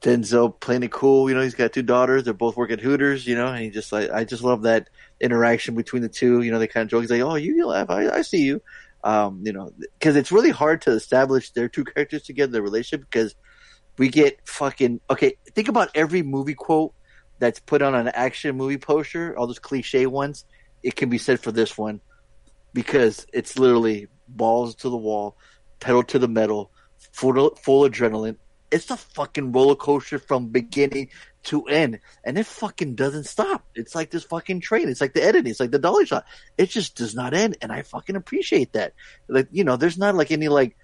Denzel 0.00 0.58
playing 0.58 0.82
it 0.82 0.90
cool. 0.90 1.28
You 1.28 1.36
know, 1.36 1.42
he's 1.42 1.54
got 1.54 1.72
two 1.72 1.82
daughters. 1.82 2.24
They're 2.24 2.32
both 2.32 2.56
work 2.56 2.70
at 2.70 2.80
Hooters. 2.80 3.26
You 3.26 3.36
know, 3.36 3.48
and 3.48 3.62
he 3.62 3.70
just 3.70 3.92
like 3.92 4.10
I 4.10 4.24
just 4.24 4.42
love 4.42 4.62
that 4.62 4.88
interaction 5.20 5.74
between 5.74 6.02
the 6.02 6.08
two. 6.08 6.40
You 6.40 6.50
know, 6.50 6.58
they 6.58 6.66
kind 6.66 6.84
of 6.84 6.90
joke. 6.90 7.02
He's 7.02 7.10
like, 7.10 7.20
"Oh, 7.20 7.34
you 7.34 7.66
laugh. 7.66 7.90
I, 7.90 8.08
I 8.08 8.22
see 8.22 8.42
you." 8.42 8.62
Um, 9.02 9.42
you 9.44 9.52
know, 9.52 9.72
because 9.98 10.16
it's 10.16 10.30
really 10.30 10.50
hard 10.50 10.82
to 10.82 10.90
establish 10.90 11.50
their 11.50 11.68
two 11.68 11.84
characters 11.84 12.22
together, 12.22 12.52
their 12.52 12.62
relationship, 12.62 13.06
because 13.10 13.34
we 13.96 14.08
get 14.08 14.46
fucking 14.46 15.00
okay. 15.10 15.36
Think 15.54 15.68
about 15.68 15.90
every 15.94 16.22
movie 16.22 16.54
quote 16.54 16.92
that's 17.38 17.60
put 17.60 17.82
on 17.82 17.94
an 17.94 18.08
action 18.08 18.56
movie 18.56 18.78
poster, 18.78 19.36
all 19.38 19.46
those 19.46 19.58
cliche 19.58 20.06
ones. 20.06 20.44
It 20.82 20.96
can 20.96 21.08
be 21.08 21.18
said 21.18 21.40
for 21.40 21.52
this 21.52 21.76
one 21.76 22.00
because 22.72 23.26
it's 23.32 23.58
literally 23.58 24.08
balls 24.28 24.74
to 24.76 24.88
the 24.88 24.96
wall, 24.96 25.36
pedal 25.80 26.02
to 26.04 26.18
the 26.18 26.28
metal, 26.28 26.70
full 27.12 27.54
full 27.56 27.88
adrenaline. 27.88 28.36
It's 28.70 28.90
a 28.90 28.96
fucking 28.96 29.52
roller 29.52 29.74
coaster 29.74 30.18
from 30.18 30.48
beginning 30.48 31.10
to 31.44 31.64
end, 31.64 32.00
and 32.24 32.38
it 32.38 32.46
fucking 32.46 32.94
doesn't 32.94 33.24
stop. 33.24 33.64
It's 33.74 33.94
like 33.94 34.10
this 34.10 34.24
fucking 34.24 34.60
train. 34.60 34.88
It's 34.88 35.00
like 35.00 35.14
the 35.14 35.24
editing. 35.24 35.50
It's 35.50 35.60
like 35.60 35.70
the 35.70 35.78
dolly 35.78 36.06
shot. 36.06 36.24
It 36.58 36.70
just 36.70 36.96
does 36.96 37.14
not 37.14 37.34
end, 37.34 37.56
and 37.62 37.72
I 37.72 37.82
fucking 37.82 38.16
appreciate 38.16 38.74
that. 38.74 38.94
Like 39.28 39.48
you 39.50 39.64
know, 39.64 39.76
there's 39.76 39.98
not 39.98 40.14
like 40.14 40.30
any 40.30 40.48
like 40.48 40.76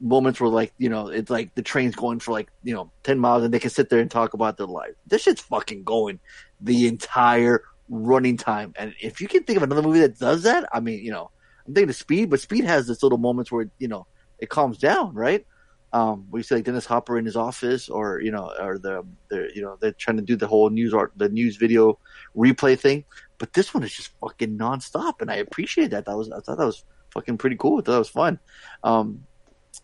moments 0.00 0.40
where 0.40 0.50
like 0.50 0.72
you 0.78 0.88
know 0.88 1.08
it's 1.08 1.30
like 1.30 1.54
the 1.54 1.62
train's 1.62 1.94
going 1.94 2.18
for 2.18 2.32
like 2.32 2.50
you 2.62 2.74
know 2.74 2.90
10 3.04 3.18
miles 3.18 3.42
and 3.42 3.54
they 3.54 3.58
can 3.58 3.70
sit 3.70 3.88
there 3.88 4.00
and 4.00 4.10
talk 4.10 4.34
about 4.34 4.56
their 4.56 4.66
life 4.66 4.92
this 5.06 5.22
shit's 5.22 5.40
fucking 5.40 5.82
going 5.84 6.20
the 6.60 6.86
entire 6.86 7.62
running 7.88 8.36
time 8.36 8.74
and 8.76 8.94
if 9.00 9.20
you 9.20 9.28
can 9.28 9.44
think 9.44 9.56
of 9.56 9.62
another 9.62 9.82
movie 9.82 10.00
that 10.00 10.18
does 10.18 10.42
that 10.42 10.68
i 10.72 10.80
mean 10.80 11.02
you 11.02 11.10
know 11.10 11.30
i'm 11.66 11.74
thinking 11.74 11.88
of 11.88 11.96
speed 11.96 12.28
but 12.28 12.40
speed 12.40 12.64
has 12.64 12.86
this 12.86 13.02
little 13.02 13.18
moments 13.18 13.52
where 13.52 13.70
you 13.78 13.88
know 13.88 14.06
it 14.38 14.48
calms 14.48 14.78
down 14.78 15.14
right 15.14 15.46
um 15.94 16.26
we 16.30 16.42
see 16.42 16.56
like 16.56 16.64
dennis 16.64 16.84
hopper 16.84 17.16
in 17.16 17.24
his 17.24 17.36
office 17.36 17.88
or 17.88 18.20
you 18.20 18.32
know 18.32 18.52
or 18.60 18.78
the 18.78 19.06
you 19.54 19.62
know 19.62 19.78
they're 19.80 19.92
trying 19.92 20.16
to 20.16 20.22
do 20.22 20.36
the 20.36 20.46
whole 20.46 20.68
news 20.68 20.92
art 20.92 21.12
the 21.16 21.28
news 21.28 21.56
video 21.56 21.98
replay 22.36 22.78
thing. 22.78 23.04
But 23.38 23.52
this 23.52 23.74
one 23.74 23.82
is 23.82 23.94
just 23.94 24.10
fucking 24.20 24.58
nonstop 24.58 25.20
and 25.20 25.30
i 25.30 25.36
appreciate 25.36 25.92
that. 25.92 26.04
That 26.04 26.16
was 26.16 26.30
i 26.30 26.40
thought 26.40 26.58
that 26.58 26.66
was 26.66 26.84
fucking 27.12 27.38
pretty 27.38 27.56
cool. 27.56 27.78
I 27.78 27.82
thought 27.82 27.92
that 27.92 27.98
was 27.98 28.08
fun. 28.10 28.38
Um 28.82 29.24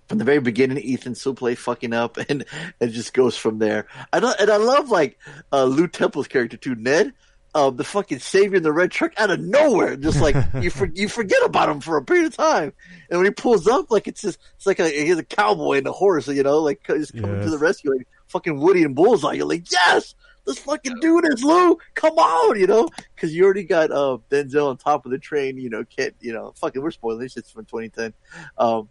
from 0.09 0.19
the 0.19 0.25
very 0.25 0.41
beginning, 0.41 0.79
Ethan 0.79 1.15
Suplee 1.15 1.57
fucking 1.57 1.93
up, 1.93 2.17
and 2.29 2.45
it 2.81 2.89
just 2.89 3.13
goes 3.13 3.37
from 3.37 3.59
there. 3.59 3.87
I 4.13 4.21
don't, 4.21 4.39
and 4.41 4.51
I 4.51 4.57
love 4.57 4.91
like 4.91 5.19
uh, 5.53 5.65
Lew 5.65 5.89
Temple's 5.89 6.29
character 6.29 6.57
too, 6.57 6.75
Ned, 6.75 7.13
um, 7.55 7.77
the 7.77 7.85
fucking 7.85 8.21
savior 8.21 8.59
in 8.59 8.63
the 8.63 8.73
red 8.73 8.91
truck 8.91 9.13
out 9.17 9.31
of 9.31 9.41
nowhere, 9.41 9.97
just 9.97 10.21
like 10.21 10.37
you 10.61 10.71
for, 10.71 10.87
you 10.95 11.09
forget 11.09 11.43
about 11.45 11.69
him 11.69 11.81
for 11.81 11.97
a 11.97 12.05
period 12.05 12.27
of 12.27 12.37
time, 12.37 12.73
and 13.09 13.19
when 13.19 13.27
he 13.27 13.33
pulls 13.33 13.67
up, 13.67 13.91
like 13.91 14.07
it's 14.07 14.23
just 14.23 14.39
it's 14.57 14.67
like 14.67 14.79
a, 14.79 14.89
he's 14.89 15.19
a 15.19 15.25
cowboy 15.25 15.79
and 15.79 15.87
a 15.87 15.93
horse, 15.93 16.29
you 16.29 16.43
know, 16.43 16.59
like 16.59 16.83
just 16.87 17.13
coming 17.13 17.43
to 17.43 17.51
the 17.51 17.59
rescue, 17.59 17.95
like 17.95 18.07
fucking 18.29 18.61
Woody 18.61 18.85
and 18.85 18.95
Bullseye. 18.95 19.33
You're 19.33 19.47
like, 19.47 19.71
yes, 19.71 20.15
let's 20.45 20.61
fucking 20.61 21.01
do 21.01 21.21
this, 21.23 21.43
Lew. 21.43 21.77
Come 21.95 22.19
on, 22.19 22.59
you 22.59 22.67
know, 22.67 22.89
because 23.15 23.35
you 23.35 23.45
already 23.45 23.65
got 23.65 23.91
uh, 23.91 24.19
Denzel 24.31 24.69
on 24.69 24.77
top 24.77 25.05
of 25.05 25.11
the 25.11 25.19
train. 25.19 25.59
You 25.59 25.71
know, 25.71 25.85
can't 25.85 26.15
you 26.21 26.33
know, 26.33 26.53
fucking 26.57 26.81
we're 26.81 26.93
spoiling 26.93 27.21
this. 27.21 27.37
It's 27.37 27.51
from 27.51 27.65
2010. 27.65 28.15
Um, 28.59 28.89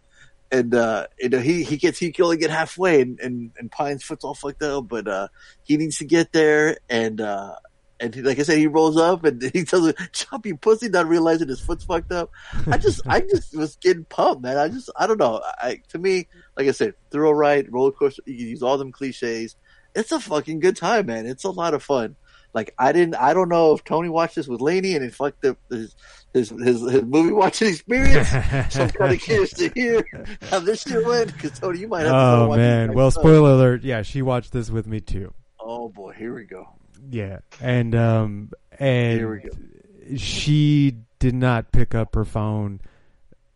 and 0.52 0.74
uh 0.74 1.06
you 1.20 1.28
know 1.28 1.38
he 1.38 1.62
he 1.62 1.76
gets 1.76 1.98
he 1.98 2.10
can 2.10 2.24
only 2.24 2.36
get 2.36 2.50
halfway 2.50 3.00
and 3.02 3.20
and, 3.20 3.52
and 3.56 3.70
Pine's 3.70 4.02
foot's 4.02 4.24
all 4.24 4.34
fucked 4.34 4.64
up, 4.64 4.88
but 4.88 5.06
uh 5.06 5.28
he 5.62 5.76
needs 5.76 5.98
to 5.98 6.04
get 6.04 6.32
there 6.32 6.78
and 6.88 7.20
uh 7.20 7.54
and 8.00 8.14
he, 8.14 8.22
like 8.22 8.38
I 8.38 8.42
said, 8.42 8.58
he 8.58 8.66
rolls 8.66 8.96
up 8.96 9.24
and 9.24 9.42
he 9.52 9.64
tells 9.64 9.86
him, 9.86 9.94
"Chop 10.12 10.46
you 10.46 10.56
pussy," 10.56 10.88
not 10.88 11.06
realizing 11.06 11.48
his 11.48 11.60
foot's 11.60 11.84
fucked 11.84 12.12
up. 12.12 12.30
I 12.66 12.78
just, 12.78 13.02
I 13.06 13.20
just 13.20 13.54
was 13.56 13.76
getting 13.76 14.04
pumped, 14.04 14.42
man. 14.42 14.56
I 14.56 14.68
just, 14.68 14.90
I 14.96 15.06
don't 15.06 15.18
know. 15.18 15.40
I, 15.44 15.80
to 15.90 15.98
me, 15.98 16.26
like 16.56 16.66
I 16.66 16.72
said, 16.72 16.94
thrill 17.10 17.34
ride, 17.34 17.70
roller 17.70 17.92
coaster. 17.92 18.22
You 18.26 18.36
can 18.36 18.46
use 18.48 18.62
all 18.62 18.78
them 18.78 18.92
cliches. 18.92 19.56
It's 19.94 20.12
a 20.12 20.20
fucking 20.20 20.60
good 20.60 20.76
time, 20.76 21.06
man. 21.06 21.26
It's 21.26 21.44
a 21.44 21.50
lot 21.50 21.74
of 21.74 21.82
fun. 21.82 22.16
Like 22.52 22.74
I 22.78 22.92
didn't, 22.92 23.14
I 23.14 23.32
don't 23.32 23.48
know 23.48 23.74
if 23.74 23.84
Tony 23.84 24.08
watched 24.08 24.34
this 24.34 24.48
with 24.48 24.60
Lainey 24.60 24.96
and 24.96 25.04
it 25.04 25.14
fucked 25.14 25.44
up 25.44 25.58
his 25.68 25.94
his 26.34 26.50
his, 26.50 26.80
his 26.80 27.02
movie 27.02 27.32
watching 27.32 27.68
experience. 27.68 28.28
so 28.70 28.84
I'm 28.84 28.90
kind 28.90 29.12
of 29.12 29.20
curious 29.20 29.52
to 29.54 29.70
hear 29.74 30.04
how 30.50 30.58
this 30.58 30.82
shit 30.82 31.04
went 31.04 31.32
because 31.32 31.58
Tony, 31.58 31.78
you 31.78 31.88
might 31.88 32.02
have 32.02 32.10
to 32.10 32.16
Oh 32.16 32.56
man. 32.56 32.92
Well, 32.92 33.12
spoiler 33.12 33.50
alert. 33.50 33.84
Yeah, 33.84 34.02
she 34.02 34.22
watched 34.22 34.52
this 34.52 34.68
with 34.68 34.88
me 34.88 35.00
too. 35.00 35.32
Oh 35.60 35.88
boy, 35.88 36.12
here 36.12 36.34
we 36.34 36.44
go. 36.44 36.66
Yeah, 37.08 37.38
and 37.60 37.94
um, 37.94 38.50
and 38.78 39.50
she 40.16 40.96
did 41.18 41.34
not 41.34 41.72
pick 41.72 41.94
up 41.94 42.14
her 42.14 42.24
phone 42.24 42.80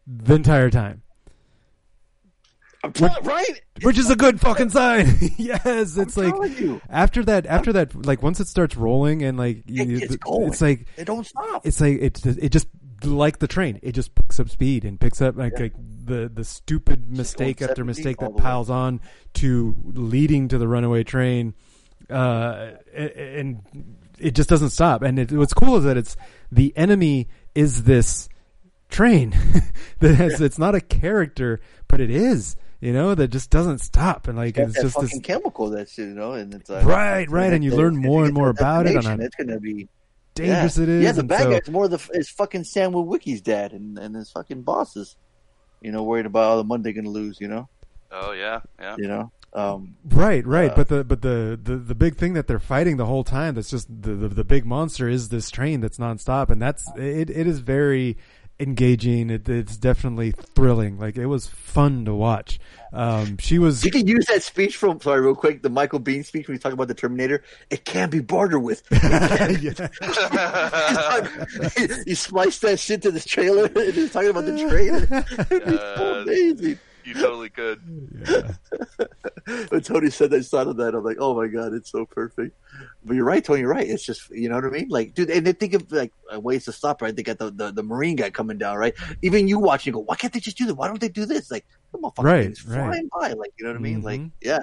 the 0.07 0.35
entire 0.35 0.71
time. 0.71 1.03
right? 3.01 3.63
which 3.83 3.99
is 3.99 4.11
a 4.11 4.17
good 4.17 4.41
fucking 4.41 4.71
sign. 4.71 5.07
yes, 5.37 5.97
it's 5.97 6.17
like 6.17 6.35
you. 6.59 6.81
after 6.89 7.25
that, 7.25 7.47
after 7.47 7.73
that, 7.73 8.07
like 8.07 8.23
once 8.23 8.41
it 8.41 8.49
starts 8.49 8.77
rolling 8.77 9.23
and 9.23 9.39
like 9.39 9.63
you, 9.67 9.99
gets 10.01 10.17
going. 10.17 10.49
it's 10.49 10.61
like 10.61 10.87
It 10.97 11.07
don't 11.07 11.27
stop. 11.27 11.67
It's 11.67 11.81
like 11.81 11.99
it 12.01 12.25
it 12.27 12.51
just 12.51 12.69
like 13.03 13.39
the 13.39 13.49
train, 13.49 13.81
it 13.83 13.93
just 13.93 14.15
picks 14.15 14.39
up 14.41 14.49
speed 14.49 14.85
and 14.85 15.01
picks 15.01 15.21
up 15.21 15.37
like, 15.37 15.59
like 15.59 15.75
the 16.05 16.31
the 16.33 16.45
stupid 16.45 17.11
mistake 17.11 17.63
after 17.63 17.85
mistake 17.85 18.19
that 18.19 18.37
piles 18.37 18.71
on 18.71 19.01
to 19.35 19.75
leading 19.85 20.49
to 20.49 20.59
the 20.59 20.69
runaway 20.69 21.05
train, 21.05 21.55
uh, 22.11 22.73
and 22.95 23.63
it 24.19 24.35
just 24.35 24.49
doesn't 24.49 24.71
stop. 24.71 25.03
And 25.03 25.19
it, 25.19 25.33
what's 25.33 25.55
cool 25.55 25.77
is 25.77 25.85
that 25.85 25.97
it's 25.97 26.17
the 26.53 26.73
enemy 26.77 27.29
is 27.55 27.85
this 27.85 28.29
train 28.89 29.35
that 30.01 30.15
has, 30.15 30.41
it's 30.41 30.59
not 30.59 30.75
a 30.75 30.81
character, 30.81 31.61
but 31.89 32.01
it 32.01 32.11
is. 32.11 32.57
You 32.81 32.93
know 32.93 33.15
that 33.15 33.29
just 33.29 33.49
doesn't 33.49 33.79
stop, 33.79 34.29
and 34.29 34.37
like 34.37 34.57
Got 34.57 34.65
it's 34.69 34.75
just 34.83 34.95
fucking 34.97 35.09
this 35.09 35.21
chemical 35.21 35.71
that's 35.71 35.97
you 35.97 36.05
know, 36.07 36.33
and 36.33 36.53
it's 36.53 36.69
like 36.69 36.85
Right, 36.85 37.27
right, 37.31 37.51
and 37.51 37.65
you 37.65 37.71
if- 37.71 37.79
learn 37.79 37.97
more 37.97 38.27
and 38.27 38.35
more 38.35 38.51
about 38.51 38.87
it 38.87 38.91
on 38.91 38.97
information, 38.97 39.21
it's 39.23 39.37
gonna 39.37 39.59
be 39.59 39.89
dangerous 40.35 40.77
yeah. 40.77 40.83
it 40.83 40.89
is. 40.91 41.05
Yeah, 41.05 41.13
the 41.13 41.21
and 41.21 41.29
bad 41.31 41.43
so- 41.45 41.51
guy's 41.51 41.71
more 41.71 41.89
the 41.89 42.11
is 42.13 42.29
fucking 42.29 42.65
Sam 42.65 42.93
Witwicky's 42.93 43.41
dad 43.41 43.73
and 43.73 43.97
and 43.99 44.15
his 44.15 44.31
fucking 44.33 44.63
bosses. 44.63 45.17
You 45.81 45.93
know, 45.93 46.03
worried 46.03 46.27
about 46.27 46.43
all 46.45 46.57
the 46.59 46.65
money 46.65 46.83
they're 46.83 46.93
gonna 46.93 47.09
lose. 47.09 47.41
You 47.41 47.49
know, 47.49 47.69
Oh 48.13 48.33
yeah, 48.33 48.61
yeah. 48.79 48.97
you 48.99 49.09
know. 49.09 49.33
Um, 49.55 49.95
Right, 50.05 50.45
right. 50.47 50.71
Uh, 50.71 50.75
but 50.75 50.89
the 50.89 51.05
but 51.05 51.23
the, 51.23 51.59
the 51.63 51.77
the 51.77 51.95
big 51.95 52.17
thing 52.17 52.35
that 52.35 52.49
they're 52.49 52.59
fighting 52.59 52.97
the 52.97 53.07
whole 53.07 53.25
time 53.25 53.55
that's 53.55 53.71
just 53.71 53.87
the, 53.89 54.15
the 54.15 54.29
the 54.29 54.45
big 54.45 54.67
monster 54.67 55.09
is 55.09 55.29
this 55.29 55.51
train 55.51 55.81
that's 55.81 55.99
nonstop, 55.99 56.51
and 56.51 56.61
that's 56.61 56.91
it. 56.97 57.31
It 57.31 57.47
is 57.47 57.61
very 57.61 58.17
engaging. 58.61 59.31
It, 59.31 59.49
it's 59.49 59.77
definitely 59.77 60.33
thrilling. 60.33 60.99
Like 60.99 61.17
it 61.17 61.27
was 61.27 61.47
fun 61.47 62.05
to 62.05 62.15
watch. 62.15 62.59
Um, 62.93 63.39
she 63.39 63.59
was 63.59 63.85
you 63.85 63.91
can 63.91 64.07
use 64.07 64.27
that 64.27 64.43
speech 64.43 64.77
from 64.77 65.01
sorry, 65.01 65.21
real 65.21 65.35
quick. 65.35 65.63
The 65.63 65.71
Michael 65.71 66.01
Biehn 66.01 66.25
speech 66.25 66.47
when 66.49 66.55
he's 66.57 66.63
talking 66.63 66.75
about 66.75 66.89
the 66.89 66.95
Terminator. 66.95 67.43
It 67.71 67.85
can 67.85 68.11
be 68.11 68.21
bartered 68.21 68.63
with. 68.63 68.83
you 72.07 72.15
splice 72.15 72.59
that 72.61 72.79
shit 72.79 73.03
to 73.03 73.11
this 73.11 73.25
trailer, 73.25 73.67
and 73.67 73.95
he's 73.95 74.13
talking 74.13 74.31
about 74.31 74.47
the 74.47 74.59
train. 74.69 74.95
It'd 75.51 75.81
so 75.81 76.19
Uh, 76.19 76.23
amazing. 76.23 76.79
You 77.05 77.15
totally 77.15 77.51
could. 77.51 77.81
when 79.69 79.81
Tony 79.83 80.11
said 80.11 80.31
that, 80.31 80.39
I 80.39 80.43
thought 80.43 80.69
of 80.69 80.77
that. 80.79 80.95
I'm 80.95 81.05
like, 81.05 81.19
oh 81.21 81.35
my 81.35 81.49
god, 81.49 81.73
it's 81.75 81.91
so 81.91 82.07
perfect. 82.07 82.57
But 83.05 83.15
you're 83.17 83.25
right, 83.25 83.45
Tony. 83.45 83.61
You're 83.61 83.71
right. 83.71 83.87
It's 83.87 84.05
just, 84.05 84.31
you 84.31 84.49
know 84.49 84.55
what 84.57 84.65
I 84.65 84.69
mean? 84.71 84.89
Like, 84.89 85.15
dude, 85.15 85.31
and 85.31 85.47
they 85.47 85.53
think 85.53 85.75
of 85.75 85.91
like 85.93 86.13
uh, 86.35 86.41
ways 86.41 86.65
to 86.67 86.73
stop. 86.73 87.03
Right? 87.03 87.15
They 87.15 87.23
got 87.23 87.39
the, 87.39 87.51
the 87.51 87.71
the 87.73 87.83
Marine 87.83 88.17
guy 88.17 88.31
coming 88.31 88.59
down. 88.59 88.77
Right? 88.77 88.95
Even 89.23 89.49
you 89.49 89.59
watching, 89.59 89.93
you 89.93 89.99
go, 89.99 90.05
why 90.05 90.17
can't 90.17 90.33
they 90.33 90.41
just 90.41 90.57
do 90.57 90.67
that? 90.67 90.75
Why 90.75 90.89
don't 90.89 91.01
they 91.01 91.09
do 91.09 91.27
this? 91.27 91.51
Like, 91.51 91.67
the 91.93 91.99
motherfucker 91.99 92.25
Right, 92.25 92.45
thing's 92.45 92.65
right. 92.67 92.87
flying 92.89 93.11
by. 93.21 93.33
Like, 93.35 93.53
you 93.59 93.65
know 93.67 93.73
what 93.73 93.79
I 93.79 93.83
mean? 93.83 94.03
Like, 94.03 94.21
Mhm. 94.21 94.31
yeah. 94.41 94.61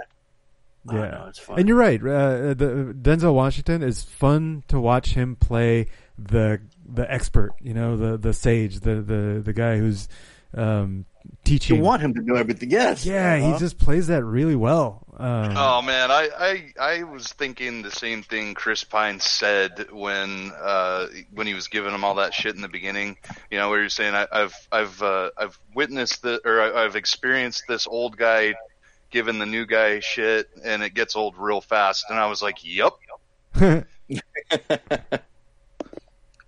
Yeah, 0.91 0.93
know, 1.11 1.25
it's 1.29 1.37
fun. 1.37 1.59
and 1.59 1.67
you're 1.67 1.77
right. 1.77 2.01
Uh, 2.01 2.55
the 2.55 2.95
Denzel 2.99 3.35
Washington 3.35 3.83
is 3.83 4.01
fun 4.03 4.63
to 4.67 4.79
watch 4.79 5.13
him 5.13 5.35
play 5.35 5.85
the 6.17 6.59
the 6.91 7.09
expert. 7.11 7.51
You 7.61 7.75
know, 7.75 7.95
the 7.95 8.17
the 8.17 8.33
sage, 8.33 8.79
the 8.79 8.95
the 8.95 9.41
the 9.45 9.53
guy 9.53 9.77
who's 9.77 10.07
um, 10.55 11.05
teaching. 11.43 11.77
You 11.77 11.81
want 11.83 12.01
him 12.01 12.13
to 12.15 12.21
know 12.21 12.35
everything. 12.35 12.69
Yes. 12.71 13.05
yeah, 13.05 13.35
Uh-huh. 13.35 13.53
he 13.53 13.59
just 13.59 13.77
plays 13.77 14.07
that 14.07 14.23
really 14.23 14.55
well. 14.55 15.05
Um, 15.17 15.53
Oh 15.55 15.81
man, 15.83 16.09
I, 16.09 16.29
I 16.37 16.73
I 16.99 17.03
was 17.03 17.27
thinking 17.33 17.83
the 17.83 17.91
same 17.91 18.23
thing 18.23 18.53
Chris 18.55 18.83
Pine 18.83 19.19
said 19.19 19.91
when 19.91 20.51
uh 20.59 21.07
when 21.33 21.45
he 21.45 21.53
was 21.53 21.67
giving 21.67 21.93
him 21.93 22.03
all 22.03 22.15
that 22.15 22.33
shit 22.33 22.55
in 22.55 22.61
the 22.61 22.67
beginning. 22.69 23.17
You 23.51 23.59
know, 23.59 23.69
where 23.69 23.81
you're 23.81 23.89
saying 23.89 24.15
I, 24.15 24.27
I've 24.31 24.55
I've 24.71 25.01
uh, 25.03 25.29
I've 25.37 25.59
witnessed 25.75 26.23
the 26.23 26.41
or 26.43 26.61
I, 26.61 26.85
I've 26.85 26.95
experienced 26.95 27.65
this 27.67 27.85
old 27.85 28.17
guy 28.17 28.55
giving 29.11 29.37
the 29.39 29.45
new 29.45 29.65
guy 29.67 29.99
shit, 29.99 30.49
and 30.63 30.81
it 30.81 30.93
gets 30.95 31.15
old 31.15 31.35
real 31.37 31.61
fast. 31.61 32.05
And 32.09 32.17
I 32.17 32.25
was 32.27 32.41
like, 32.41 32.57
"Yep." 32.63 32.93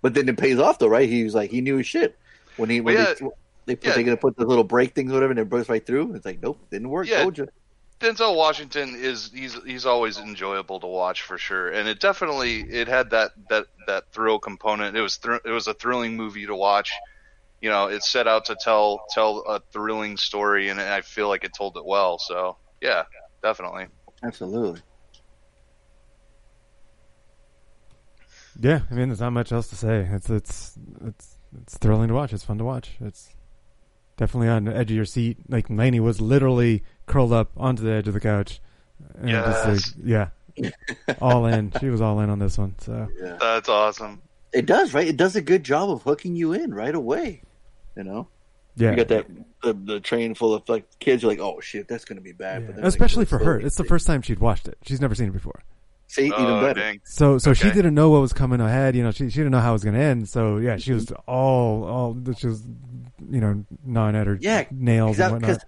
But 0.02 0.12
then 0.12 0.28
it 0.28 0.36
pays 0.36 0.58
off 0.58 0.78
though, 0.78 0.88
right? 0.88 1.08
He 1.08 1.24
was 1.24 1.34
like, 1.34 1.50
he 1.50 1.60
knew 1.62 1.76
his 1.78 1.86
shit 1.86 2.18
when 2.56 2.68
he 2.68 2.80
when 2.82 2.94
Well, 2.96 3.14
they, 3.18 3.24
yeah. 3.24 3.30
They 3.66 3.76
put 3.76 3.86
Yeah. 3.88 3.94
they're 3.94 4.02
gonna 4.04 4.16
put 4.16 4.36
the 4.36 4.44
little 4.46 4.64
brake 4.64 4.94
things, 4.94 5.10
or 5.10 5.14
whatever, 5.14 5.32
and 5.32 5.40
it 5.40 5.48
breaks 5.48 5.68
right 5.68 5.84
through. 5.84 6.14
It's 6.14 6.24
like, 6.24 6.42
nope, 6.42 6.58
didn't 6.70 6.88
work. 6.88 7.06
Yeah. 7.08 7.22
Told 7.22 7.38
you. 7.38 7.48
Denzel 8.00 8.36
Washington 8.36 8.96
is 8.96 9.30
he's 9.32 9.54
he's 9.64 9.86
always 9.86 10.18
enjoyable 10.18 10.80
to 10.80 10.86
watch 10.86 11.22
for 11.22 11.38
sure, 11.38 11.70
and 11.70 11.88
it 11.88 12.00
definitely 12.00 12.60
it 12.60 12.88
had 12.88 13.10
that 13.10 13.32
that 13.48 13.66
that 13.86 14.12
thrill 14.12 14.38
component. 14.38 14.96
It 14.96 15.00
was 15.00 15.16
thr- 15.16 15.36
it 15.44 15.50
was 15.50 15.68
a 15.68 15.74
thrilling 15.74 16.16
movie 16.16 16.44
to 16.46 16.54
watch. 16.54 16.92
You 17.60 17.70
know, 17.70 17.86
it 17.86 18.02
set 18.02 18.26
out 18.26 18.46
to 18.46 18.56
tell 18.56 19.04
tell 19.10 19.38
a 19.48 19.60
thrilling 19.72 20.16
story, 20.16 20.68
and 20.68 20.80
I 20.80 21.00
feel 21.00 21.28
like 21.28 21.44
it 21.44 21.54
told 21.56 21.76
it 21.76 21.84
well. 21.84 22.18
So 22.18 22.58
yeah, 22.82 23.04
definitely. 23.42 23.86
Absolutely. 24.22 24.82
Yeah, 28.60 28.80
I 28.90 28.94
mean, 28.94 29.08
there's 29.08 29.20
not 29.20 29.30
much 29.30 29.50
else 29.52 29.68
to 29.68 29.76
say. 29.76 30.08
It's 30.12 30.30
it's 30.30 30.78
it's 31.04 31.36
it's 31.62 31.78
thrilling 31.78 32.08
to 32.08 32.14
watch. 32.14 32.32
It's 32.32 32.44
fun 32.44 32.58
to 32.58 32.64
watch. 32.64 32.96
It's 33.00 33.33
definitely 34.16 34.48
on 34.48 34.64
the 34.64 34.76
edge 34.76 34.90
of 34.90 34.96
your 34.96 35.04
seat. 35.04 35.38
Like 35.48 35.68
Lainey 35.70 36.00
was 36.00 36.20
literally 36.20 36.82
curled 37.06 37.32
up 37.32 37.50
onto 37.56 37.82
the 37.82 37.92
edge 37.92 38.08
of 38.08 38.14
the 38.14 38.20
couch. 38.20 38.60
And 39.18 39.30
just 39.30 39.96
like, 39.96 40.04
yeah, 40.04 40.28
all 41.20 41.46
in. 41.46 41.72
She 41.80 41.88
was 41.88 42.00
all 42.00 42.20
in 42.20 42.30
on 42.30 42.38
this 42.38 42.58
one. 42.58 42.74
So 42.78 43.08
That's 43.40 43.68
awesome. 43.68 44.22
It 44.52 44.66
does, 44.66 44.94
right? 44.94 45.06
It 45.06 45.16
does 45.16 45.36
a 45.36 45.42
good 45.42 45.64
job 45.64 45.90
of 45.90 46.02
hooking 46.02 46.36
you 46.36 46.52
in 46.52 46.72
right 46.72 46.94
away. 46.94 47.42
You 47.96 48.04
know. 48.04 48.28
Yeah. 48.76 48.90
You 48.90 48.96
got 48.96 49.08
that 49.08 49.26
the, 49.62 49.72
the 49.72 50.00
train 50.00 50.34
full 50.34 50.54
of 50.54 50.68
like 50.68 50.86
kids. 50.98 51.22
You're 51.22 51.32
like, 51.32 51.40
oh 51.40 51.60
shit, 51.60 51.88
that's 51.88 52.04
gonna 52.04 52.20
be 52.20 52.32
bad. 52.32 52.66
But 52.66 52.76
then, 52.76 52.84
like, 52.84 52.88
especially 52.88 53.24
for 53.24 53.38
her, 53.38 53.58
it's 53.60 53.76
the 53.76 53.84
first 53.84 54.06
time 54.06 54.22
she'd 54.22 54.40
watched 54.40 54.68
it. 54.68 54.78
She's 54.82 55.00
never 55.00 55.14
seen 55.14 55.28
it 55.28 55.32
before. 55.32 55.62
See, 56.14 56.26
even 56.26 56.38
Oh, 56.38 56.60
better. 56.60 56.78
dang. 56.80 57.00
So 57.02 57.38
so 57.38 57.54
she 57.54 57.72
didn't 57.72 57.92
know 57.94 58.08
what 58.08 58.20
was 58.20 58.32
coming 58.32 58.60
ahead. 58.60 58.94
You 58.94 59.02
know, 59.02 59.10
she 59.10 59.28
she 59.30 59.38
didn't 59.38 59.50
know 59.50 59.58
how 59.58 59.70
it 59.70 59.72
was 59.72 59.82
going 59.82 59.96
to 59.96 60.00
end. 60.00 60.28
So 60.28 60.58
yeah, 60.58 60.76
she 60.76 60.92
was 60.92 61.06
mm-hmm. 61.06 61.28
all 61.28 61.84
all 61.84 62.34
she 62.38 62.46
was 62.46 62.62
you 63.28 63.40
know 63.40 63.64
gnawing 63.84 64.14
at 64.14 64.28
her 64.28 64.38
Yeah, 64.40 64.64
nails 64.70 65.18
and 65.18 65.32
whatnot. 65.32 65.50
Cause, 65.50 65.64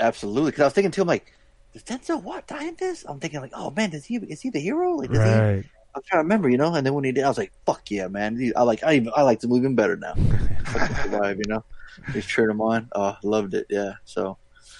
absolutely. 0.00 0.50
Because 0.50 0.62
I 0.62 0.64
was 0.64 0.72
thinking 0.72 0.90
too, 0.90 1.02
I'm 1.02 1.06
like, 1.06 1.32
does 1.72 1.84
Denzel 1.84 2.20
what 2.20 2.48
die 2.48 2.64
in 2.64 2.74
this? 2.80 3.04
I'm 3.06 3.20
thinking 3.20 3.40
like, 3.40 3.52
oh 3.54 3.70
man, 3.70 3.90
does 3.90 4.04
he 4.04 4.16
is 4.16 4.40
he 4.40 4.50
the 4.50 4.58
hero? 4.58 4.96
Like, 4.96 5.10
does 5.10 5.22
he, 5.22 5.38
Right. 5.38 5.64
I'm 5.94 6.02
trying 6.02 6.18
to 6.18 6.24
remember, 6.24 6.48
you 6.48 6.58
know. 6.58 6.74
And 6.74 6.84
then 6.84 6.92
when 6.92 7.04
he 7.04 7.12
did, 7.12 7.22
I 7.22 7.28
was 7.28 7.38
like, 7.38 7.52
fuck 7.64 7.88
yeah, 7.88 8.08
man. 8.08 8.52
I 8.56 8.62
like 8.62 8.82
I 8.82 8.94
even, 8.94 9.12
I 9.14 9.22
like 9.22 9.38
the 9.38 9.46
movie 9.46 9.60
even 9.60 9.76
better 9.76 9.96
now. 9.96 10.14
Fucking 10.64 10.96
survive, 10.96 11.36
you 11.38 11.44
know. 11.46 11.64
Just 12.12 12.28
cheering 12.28 12.50
him 12.50 12.60
on. 12.60 12.88
Oh, 12.96 13.16
loved 13.22 13.54
it. 13.54 13.66
Yeah. 13.70 13.92
So 14.04 14.36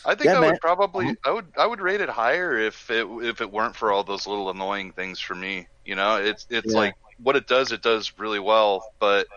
I 0.07 0.15
think 0.15 0.33
Yeah, 0.33 0.35
I 0.35 0.41
man. 0.41 0.55
Would 0.55 0.61
probably 0.61 1.17
I 1.25 1.33
would 1.33 1.53
I 1.59 1.67
would 1.67 1.81
rate 1.81 2.01
it 2.01 2.09
higher 2.11 2.59
if 2.59 2.91
it 2.91 3.07
if 3.23 3.41
it 3.43 3.53
weren't 3.53 3.77
for 3.77 3.93
all 3.93 4.05
those 4.05 4.27
little 4.27 4.51
annoying 4.51 4.93
things 4.93 5.21
for 5.21 5.35
me. 5.35 5.69
You 5.85 5.97
know, 5.97 6.17
it's 6.17 6.47
it's 6.51 6.75
Yeah. 6.75 6.75
like 6.75 6.95
what 7.19 7.37
it 7.37 7.47
does 7.49 7.73
it 7.73 7.83
does 7.83 8.13
really 8.19 8.41
well, 8.41 8.87
but 9.01 9.29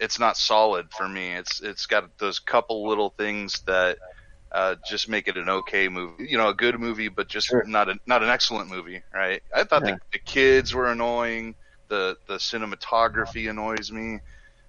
it's 0.00 0.18
not 0.18 0.36
solid 0.36 0.92
for 0.92 1.08
me. 1.08 1.34
It's 1.34 1.60
it's 1.62 1.86
got 1.86 2.18
those 2.18 2.40
couple 2.40 2.88
little 2.88 3.10
things 3.18 3.62
that 3.66 3.98
uh, 4.52 4.76
just 4.84 5.08
make 5.08 5.28
it 5.28 5.38
an 5.38 5.48
okay 5.50 5.88
movie. 5.88 6.26
You 6.28 6.38
know, 6.38 6.48
a 6.48 6.54
good 6.54 6.78
movie, 6.80 7.08
but 7.08 7.28
just 7.28 7.46
not 7.64 7.88
a 7.88 7.96
not 8.06 8.22
an 8.22 8.30
excellent 8.30 8.70
movie, 8.70 9.02
right? 9.14 9.42
I 9.54 9.64
thought 9.64 9.84
Yeah. 9.84 9.86
the, 9.86 9.98
the 10.12 10.20
kids 10.20 10.74
were 10.74 10.90
annoying. 10.90 11.54
The 11.88 12.16
the 12.28 12.36
cinematography 12.36 13.48
annoys 13.50 13.90
me. 13.92 14.20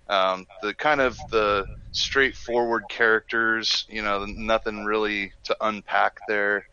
Um, 0.09 0.47
the 0.61 0.73
kind 0.73 1.01
of 1.01 1.17
the 1.31 1.65
straightforward 1.91 2.87
characters, 2.89 3.85
you 3.89 4.01
know, 4.01 4.25
nothing 4.25 4.85
really 4.85 5.33
to 5.45 5.57
unpack 5.61 6.19
there. 6.27 6.65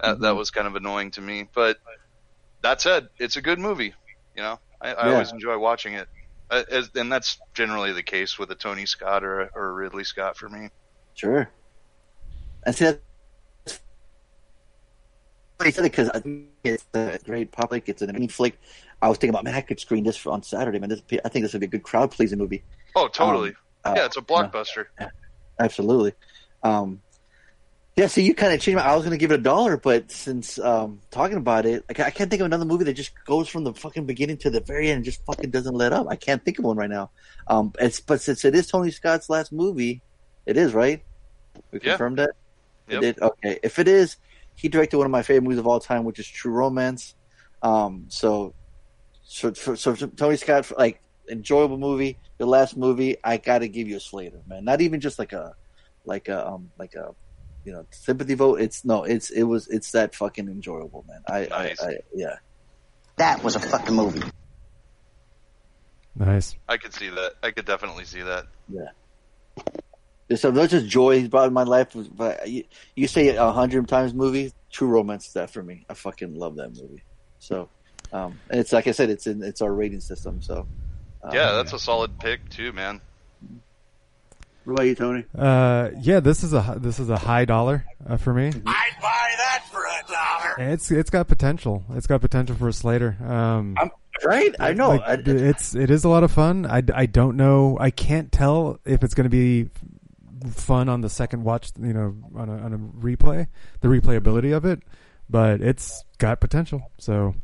That, 0.00 0.20
that 0.20 0.34
Mhm. 0.34 0.36
was 0.36 0.50
kind 0.50 0.66
of 0.66 0.76
annoying 0.76 1.10
to 1.12 1.20
me. 1.20 1.48
But 1.54 1.78
that 2.62 2.80
said, 2.80 3.08
it's 3.18 3.36
a 3.36 3.42
good 3.42 3.58
movie. 3.58 3.94
You 4.34 4.42
know, 4.42 4.60
I, 4.80 4.92
I 4.94 5.08
Yeah. 5.08 5.12
always 5.12 5.32
enjoy 5.32 5.58
watching 5.58 5.94
it, 5.94 6.08
uh, 6.50 6.64
as, 6.70 6.90
and 6.94 7.12
that's 7.12 7.38
generally 7.54 7.92
the 7.92 8.02
case 8.02 8.38
with 8.38 8.50
a 8.50 8.54
Tony 8.54 8.86
Scott 8.86 9.24
or 9.24 9.42
a, 9.42 9.50
or 9.54 9.68
a 9.68 9.72
Ridley 9.72 10.04
Scott 10.04 10.36
for 10.36 10.48
me. 10.48 10.70
sure. 11.14 11.50
I 12.66 12.70
see 12.72 12.84
that. 12.86 13.00
Said 15.62 15.84
it 15.84 15.92
because 15.92 16.08
I 16.10 16.20
think 16.20 16.48
it's 16.64 16.86
a 16.94 17.18
great 17.24 17.52
public. 17.52 17.88
It's 17.90 18.00
an 18.00 18.10
indie 18.16 18.30
flick. 18.32 18.58
I 19.02 19.08
was 19.08 19.18
thinking 19.18 19.30
about 19.30 19.44
man, 19.44 19.54
I 19.54 19.60
could 19.60 19.78
screen 19.78 20.04
this 20.04 20.24
on 20.26 20.42
Saturday. 20.42 20.78
Man, 20.78 20.88
this 20.88 21.02
I 21.22 21.28
think 21.28 21.44
this 21.44 21.52
would 21.52 21.60
be 21.60 21.66
a 21.66 21.70
good 21.70 21.82
crowd 21.82 22.10
pleasing 22.10 22.38
movie. 22.38 22.64
Oh, 22.96 23.08
totally. 23.08 23.50
Um, 23.84 23.92
uh, 23.92 23.94
yeah, 23.96 24.06
it's 24.06 24.16
a 24.16 24.20
blockbuster. 24.22 24.86
Absolutely. 25.58 26.12
Um, 26.62 27.00
yeah, 27.96 28.06
so 28.06 28.20
you 28.20 28.34
kind 28.34 28.52
of 28.52 28.60
changed 28.60 28.76
my. 28.78 28.84
I 28.84 28.94
was 28.94 29.02
going 29.04 29.12
to 29.12 29.18
give 29.18 29.30
it 29.30 29.40
a 29.40 29.42
dollar, 29.42 29.76
but 29.76 30.10
since 30.10 30.58
um, 30.58 31.00
talking 31.10 31.36
about 31.36 31.66
it, 31.66 31.84
I, 31.88 32.04
I 32.04 32.10
can't 32.10 32.30
think 32.30 32.40
of 32.40 32.46
another 32.46 32.64
movie 32.64 32.84
that 32.84 32.94
just 32.94 33.12
goes 33.26 33.48
from 33.48 33.64
the 33.64 33.74
fucking 33.74 34.06
beginning 34.06 34.38
to 34.38 34.50
the 34.50 34.60
very 34.60 34.88
end 34.88 34.96
and 34.96 35.04
just 35.04 35.24
fucking 35.26 35.50
doesn't 35.50 35.74
let 35.74 35.92
up. 35.92 36.06
I 36.08 36.16
can't 36.16 36.42
think 36.44 36.58
of 36.58 36.64
one 36.64 36.76
right 36.76 36.88
now. 36.88 37.10
Um, 37.48 37.72
it's 37.78 38.00
but 38.00 38.20
since 38.20 38.44
it 38.44 38.54
is 38.54 38.68
Tony 38.68 38.90
Scott's 38.90 39.28
last 39.28 39.52
movie, 39.52 40.02
it 40.46 40.56
is 40.56 40.72
right. 40.72 41.02
We 41.72 41.80
Yeah. 41.82 41.90
confirmed 41.92 42.18
that. 42.18 42.30
Yep. 42.88 43.02
It? 43.02 43.18
Okay, 43.20 43.58
if 43.62 43.78
it 43.78 43.88
is, 43.88 44.16
he 44.54 44.68
directed 44.68 44.96
one 44.96 45.06
of 45.06 45.12
my 45.12 45.22
favorite 45.22 45.42
movies 45.42 45.58
of 45.58 45.66
all 45.66 45.80
time, 45.80 46.04
which 46.04 46.18
is 46.18 46.26
True 46.26 46.52
Romance. 46.52 47.14
Um, 47.62 48.06
so, 48.08 48.54
so, 49.24 49.52
so, 49.52 49.74
so 49.74 49.94
Tony 49.94 50.36
Scott, 50.36 50.70
like 50.78 51.00
enjoyable 51.30 51.78
movie. 51.78 52.18
Your 52.38 52.48
last 52.48 52.76
movie, 52.76 53.16
I 53.22 53.36
got 53.36 53.58
to 53.58 53.68
give 53.68 53.88
you 53.88 53.96
a 53.96 54.00
Slater, 54.00 54.40
man. 54.46 54.64
Not 54.64 54.80
even 54.80 55.00
just 55.00 55.18
like 55.18 55.32
a, 55.32 55.54
like 56.04 56.28
a, 56.28 56.46
um, 56.46 56.70
like 56.78 56.94
a 56.94 57.14
you 57.64 57.72
know 57.72 57.86
sympathy 57.90 58.34
vote. 58.34 58.60
It's 58.60 58.84
no, 58.84 59.04
it's 59.04 59.30
it 59.30 59.42
was 59.42 59.68
it's 59.68 59.92
that 59.92 60.14
fucking 60.14 60.48
enjoyable, 60.48 61.04
man. 61.08 61.22
I, 61.28 61.46
Nice. 61.46 61.82
I, 61.82 61.86
I 61.86 61.96
yeah. 62.14 62.36
That 63.16 63.42
was 63.42 63.56
a 63.56 63.60
fucking 63.60 63.94
movie. 63.94 64.22
Nice. 66.16 66.56
I 66.68 66.76
could 66.76 66.94
see 66.94 67.08
that. 67.10 67.34
I 67.42 67.50
could 67.50 67.66
definitely 67.66 68.04
see 68.04 68.22
that. 68.22 68.46
Yeah. 68.68 68.90
There's 70.28 70.40
some 70.40 70.54
there's 70.54 70.70
just 70.70 70.86
joy 70.86 71.18
he's 71.18 71.28
brought 71.28 71.48
in 71.48 71.52
my 71.52 71.64
life. 71.64 71.94
But 72.12 72.48
you, 72.48 72.64
you 72.94 73.08
say 73.08 73.34
a 73.34 73.52
hundred 73.52 73.88
times 73.88 74.14
movie, 74.14 74.52
True 74.70 74.88
Romance 74.88 75.26
is 75.26 75.32
that 75.34 75.50
for 75.50 75.62
me. 75.62 75.84
I 75.88 75.94
fucking 75.94 76.34
love 76.34 76.56
that 76.56 76.70
movie. 76.70 77.02
So, 77.40 77.68
um, 78.12 78.38
and 78.48 78.60
it's 78.60 78.72
like 78.72 78.86
I 78.86 78.92
said, 78.92 79.10
it's 79.10 79.26
in 79.26 79.42
it's 79.42 79.60
our 79.60 79.72
rating 79.72 80.00
system. 80.00 80.40
So, 80.40 80.66
yeah, 81.32 81.52
that's 81.52 81.72
a 81.72 81.78
solid 81.78 82.18
pick 82.18 82.48
too, 82.50 82.72
man. 82.72 83.00
What 84.64 84.74
about 84.74 84.82
you, 84.84 84.94
Tony? 84.94 85.24
Uh, 85.36 85.90
yeah, 86.00 86.20
this 86.20 86.44
is 86.44 86.52
a 86.52 86.76
this 86.78 86.98
is 86.98 87.08
a 87.10 87.16
high 87.16 87.44
dollar 87.44 87.84
uh, 88.06 88.16
for 88.18 88.32
me. 88.34 88.48
I'd 88.48 88.52
buy 89.00 89.30
that 89.38 89.64
for 89.70 89.80
a 89.80 90.12
dollar. 90.12 90.72
It's 90.72 90.90
it's 90.90 91.10
got 91.10 91.28
potential. 91.28 91.82
It's 91.94 92.06
got 92.06 92.20
potential 92.20 92.54
for 92.56 92.68
a 92.68 92.72
Slater. 92.72 93.16
Um, 93.24 93.76
right? 94.24 94.54
I 94.60 94.72
know. 94.74 94.90
like, 94.90 95.02
I- 95.02 95.22
it's 95.26 95.74
it 95.74 95.90
is 95.90 96.04
a 96.04 96.08
lot 96.08 96.24
of 96.24 96.30
fun. 96.30 96.66
I, 96.66 96.82
I 96.94 97.06
don't 97.06 97.36
know. 97.36 97.78
I 97.80 97.90
can't 97.90 98.30
tell 98.30 98.78
if 98.84 99.02
it's 99.02 99.14
going 99.14 99.24
to 99.24 99.30
be 99.30 99.70
fun 100.52 100.88
on 100.88 101.00
the 101.00 101.08
second 101.08 101.42
watch. 101.42 101.70
You 101.80 101.92
know, 101.94 102.16
on 102.36 102.48
a 102.50 102.56
on 102.58 102.72
a 102.74 102.78
replay, 102.78 103.46
the 103.80 103.88
replayability 103.88 104.54
of 104.54 104.64
it. 104.66 104.82
But 105.28 105.62
it's 105.62 106.04
got 106.18 106.40
potential. 106.40 106.82
So 106.98 107.34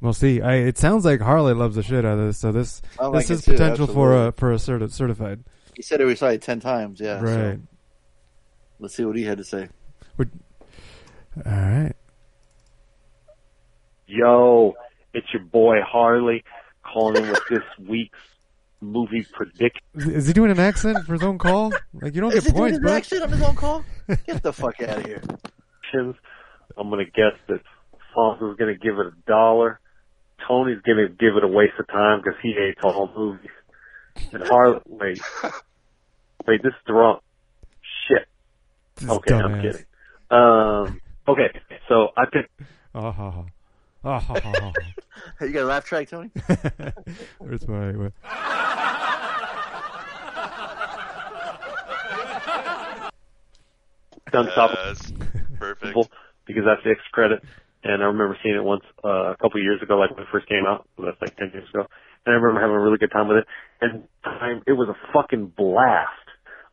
we'll 0.00 0.12
see. 0.12 0.40
I 0.40 0.54
it 0.56 0.78
sounds 0.78 1.04
like 1.04 1.20
Harley 1.20 1.54
loves 1.54 1.76
the 1.76 1.82
shit 1.82 2.04
out 2.04 2.18
of 2.18 2.26
this. 2.26 2.38
So 2.38 2.52
this 2.52 2.82
I 3.00 3.04
this 3.06 3.12
like 3.14 3.30
is 3.30 3.40
it 3.40 3.44
too, 3.44 3.52
potential 3.52 3.86
for 3.86 4.26
a 4.28 4.32
for 4.32 4.52
a 4.52 4.56
certi- 4.56 4.90
certified. 4.90 5.44
He 5.74 5.82
said 5.82 6.00
it 6.00 6.04
was 6.04 6.22
like 6.22 6.40
ten 6.40 6.60
times. 6.60 7.00
Yeah. 7.00 7.18
so 7.20 7.24
Right. 7.26 7.58
let's 8.78 8.94
see 8.94 9.04
what 9.04 9.16
he 9.16 9.24
had 9.24 9.38
to 9.38 9.44
say. 9.44 9.68
Would- 10.16 10.30
All 11.44 11.52
right. 11.52 11.92
Yo, 14.06 14.74
it's 15.14 15.26
your 15.32 15.42
boy 15.42 15.76
Harley 15.86 16.44
calling 16.84 17.22
in 17.24 17.28
with 17.30 17.40
this 17.50 17.62
week's 17.88 18.18
movie 18.80 19.26
prediction. 19.32 19.82
Is, 19.94 20.06
is 20.06 20.26
he 20.28 20.32
doing 20.32 20.50
an 20.50 20.60
accent 20.60 20.98
for 21.06 21.14
his 21.14 21.22
own 21.22 21.38
call? 21.38 21.72
Like 21.94 22.14
you 22.14 22.20
don't 22.20 22.32
Is 22.32 22.44
get 22.44 22.52
he 22.52 22.52
doing 22.52 22.60
points, 22.62 22.76
his 22.76 22.80
bro. 22.82 22.92
accent 22.92 23.22
on 23.24 23.28
his 23.30 23.42
own 23.42 23.54
call? 23.56 23.84
Get 24.26 24.42
the 24.42 24.52
fuck 24.52 24.80
out 24.82 24.98
of 24.98 25.04
here. 25.06 25.22
I'm 26.78 26.90
gonna 26.90 27.04
guess 27.06 27.32
that 27.48 27.60
Fonzo's 28.14 28.56
gonna 28.58 28.74
give 28.76 28.98
it 28.98 29.06
a 29.06 29.12
dollar. 29.26 29.80
Tony's 30.46 30.80
gonna 30.86 31.08
give 31.08 31.36
it 31.36 31.44
a 31.44 31.48
waste 31.48 31.74
of 31.78 31.86
time 31.88 32.20
because 32.22 32.38
he 32.42 32.52
hates 32.52 32.80
all 32.82 33.10
movies. 33.16 33.50
And 34.32 34.42
Harley, 34.44 34.80
wait, 34.86 35.20
wait, 36.46 36.62
this 36.62 36.70
is 36.72 36.80
the 36.86 36.92
wrong 36.94 37.20
shit. 38.08 38.26
This 38.96 39.10
Okay, 39.10 39.34
I'm 39.34 39.50
dumbass. 39.52 39.62
kidding. 39.62 39.84
Um, 40.30 41.00
okay, 41.28 41.60
so 41.88 42.08
I 42.16 42.24
picked. 42.32 42.50
Oh, 42.94 43.10
ha, 43.10 43.30
ha. 43.30 43.44
Oh, 44.04 44.18
ha, 44.18 44.20
ha, 44.20 44.40
ha. 44.60 44.72
Hey, 45.40 45.46
you 45.46 45.52
got 45.52 45.62
a 45.62 45.66
laugh 45.66 45.84
track, 45.84 46.08
Tony? 46.08 46.30
Where's 47.38 47.66
my? 47.66 47.90
What? 47.92 48.12
Unstoppable. 54.32 54.82
Yes. 54.86 55.12
Perfect. 55.58 55.96
because 56.46 56.64
that's 56.64 56.82
the 56.84 56.90
extra 56.90 57.10
credit. 57.12 57.44
And 57.86 58.02
I 58.02 58.06
remember 58.06 58.36
seeing 58.42 58.56
it 58.56 58.64
once 58.64 58.82
uh, 59.04 59.32
a 59.32 59.36
couple 59.36 59.62
years 59.62 59.80
ago, 59.82 59.96
like 59.96 60.10
when 60.10 60.20
it 60.20 60.28
first 60.32 60.48
came 60.48 60.64
out. 60.66 60.88
So 60.96 61.04
that's 61.04 61.20
like 61.20 61.36
ten 61.36 61.50
years 61.52 61.68
ago. 61.72 61.86
And 62.24 62.34
I 62.34 62.38
remember 62.38 62.60
having 62.60 62.76
a 62.76 62.80
really 62.80 62.98
good 62.98 63.12
time 63.12 63.28
with 63.28 63.38
it. 63.38 63.46
And 63.80 64.04
time, 64.24 64.62
it 64.66 64.72
was 64.72 64.88
a 64.88 64.96
fucking 65.12 65.52
blast. 65.56 66.10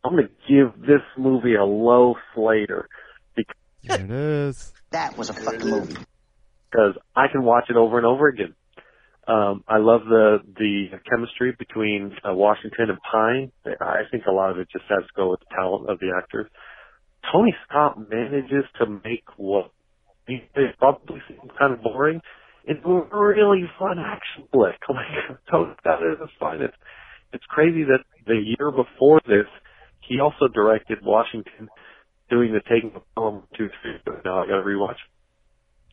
I'm 0.04 0.16
gonna 0.16 0.30
give 0.50 0.82
this 0.82 1.02
movie 1.18 1.56
a 1.56 1.64
low 1.64 2.16
Slater 2.34 2.90
because 3.36 3.56
There 3.84 4.00
it 4.00 4.12
is. 4.12 4.74
That 4.92 5.18
was 5.18 5.30
a 5.30 5.34
fucking 5.34 5.70
movie. 5.70 5.98
because 6.72 6.96
I 7.16 7.28
can 7.32 7.44
watch 7.44 7.66
it 7.70 7.78
over 7.78 7.98
and 7.98 8.06
over 8.06 8.28
again. 8.28 8.56
Um, 9.28 9.64
I 9.68 9.78
love 9.78 10.02
the 10.06 10.40
the 10.58 11.00
chemistry 11.10 11.56
between 11.58 12.16
uh, 12.28 12.34
Washington 12.34 12.90
and 12.90 13.00
Pine. 13.10 13.52
I 13.80 14.02
think 14.12 14.26
a 14.26 14.32
lot 14.32 14.52
of 14.52 14.58
it 14.58 14.68
just 14.72 14.86
has 14.90 15.04
to 15.04 15.14
go 15.16 15.30
with 15.32 15.40
the 15.42 15.56
talent 15.56 15.90
of 15.90 16.00
the 16.00 16.12
actors. 16.18 16.48
Tony 17.32 17.56
Scott 17.68 17.98
manages 18.10 18.66
to 18.80 18.86
make 18.86 19.24
what 19.38 19.72
he 19.72 19.83
it 20.28 20.78
probably 20.78 21.22
seems 21.28 21.52
kind 21.58 21.74
of 21.74 21.82
boring 21.84 22.22
into 22.66 22.88
a 22.88 23.18
really 23.18 23.64
fun 23.80 24.00
action 24.00 24.48
flick. 24.52 24.76
Like 24.90 25.38
Tony 25.52 25.74
Scott 25.80 26.00
is 26.04 26.20
his 26.20 26.30
finest. 26.40 26.76
It's 27.34 27.44
crazy 27.50 27.84
that 27.84 28.04
the 28.26 28.36
year 28.36 28.72
before 28.72 29.20
this, 29.28 29.48
he 30.08 30.20
also 30.20 30.48
directed 30.54 31.00
Washington 31.04 31.70
doing 32.30 32.54
the 32.54 32.62
Taking 32.70 32.96
of 32.96 33.04
Pelham 33.16 33.44
two 33.58 33.70
three. 33.82 33.98
But 34.06 34.24
now 34.26 34.44
I 34.44 34.48
got 34.48 34.62
to 34.62 34.64
rewatch 34.64 34.98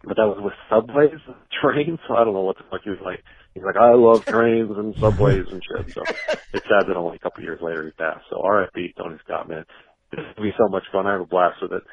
but 0.05 0.17
that 0.17 0.27
was 0.27 0.41
with 0.41 0.55
subways, 0.71 1.21
and 1.27 1.37
trains. 1.61 1.99
So 2.09 2.15
I 2.15 2.25
don't 2.25 2.35
know 2.35 2.43
what 2.43 2.57
the 2.57 2.65
fuck 2.71 2.81
he 2.85 2.91
was 2.91 3.05
like. 3.05 3.21
He's 3.55 3.65
like, 3.65 3.77
I 3.77 3.93
love 3.95 4.23
trains 4.31 4.71
and 4.77 4.95
subways 5.01 5.45
and 5.51 5.61
shit. 5.61 5.87
So 5.95 6.03
it's 6.55 6.65
sad 6.65 6.89
that 6.89 6.97
only 6.97 7.17
a 7.17 7.21
couple 7.21 7.43
years 7.43 7.61
later 7.63 7.85
he 7.85 7.93
passed. 7.93 8.25
So 8.31 8.41
R.I.P. 8.43 8.95
Tony 8.97 9.17
Scott, 9.25 9.49
man. 9.49 9.65
This 10.13 10.21
will 10.37 10.45
be 10.45 10.57
so 10.59 10.69
much 10.69 10.85
fun. 10.93 11.07
I 11.07 11.13
have 11.13 11.21
a 11.21 11.27
blast 11.27 11.61
with 11.63 11.73
it. 11.73 11.85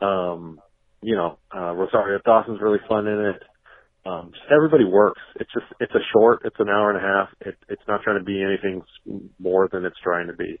Um, 0.00 0.60
you 1.02 1.16
know, 1.16 1.38
uh, 1.54 1.72
Rosario 1.72 2.18
Dawson's 2.24 2.60
really 2.60 2.78
fun 2.88 3.06
in 3.06 3.20
it. 3.34 3.42
Um, 4.06 4.30
just 4.32 4.44
everybody 4.54 4.84
works. 4.84 5.20
It's 5.36 5.50
just, 5.52 5.66
it's 5.80 5.92
a 5.94 5.98
short, 6.12 6.42
it's 6.44 6.56
an 6.60 6.68
hour 6.68 6.90
and 6.90 6.98
a 6.98 7.02
half. 7.06 7.28
It, 7.40 7.56
it's 7.68 7.82
not 7.88 8.02
trying 8.02 8.18
to 8.18 8.24
be 8.24 8.40
anything 8.42 8.82
more 9.40 9.68
than 9.70 9.84
it's 9.84 9.98
trying 10.02 10.28
to 10.28 10.32
be. 10.32 10.60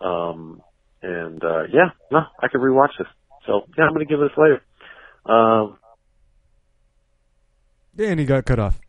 Um, 0.00 0.60
and, 1.02 1.42
uh, 1.44 1.62
yeah, 1.72 1.90
no, 2.10 2.20
I 2.42 2.48
could 2.48 2.60
rewatch 2.60 2.90
this. 2.98 3.06
So 3.46 3.62
yeah, 3.78 3.84
I'm 3.84 3.94
going 3.94 4.06
to 4.06 4.10
give 4.10 4.18
this 4.20 4.36
later. 4.36 4.60
Um, 5.26 5.78
And 7.98 8.18
he 8.20 8.26
got 8.26 8.44
cut 8.44 8.58
off. 8.58 8.80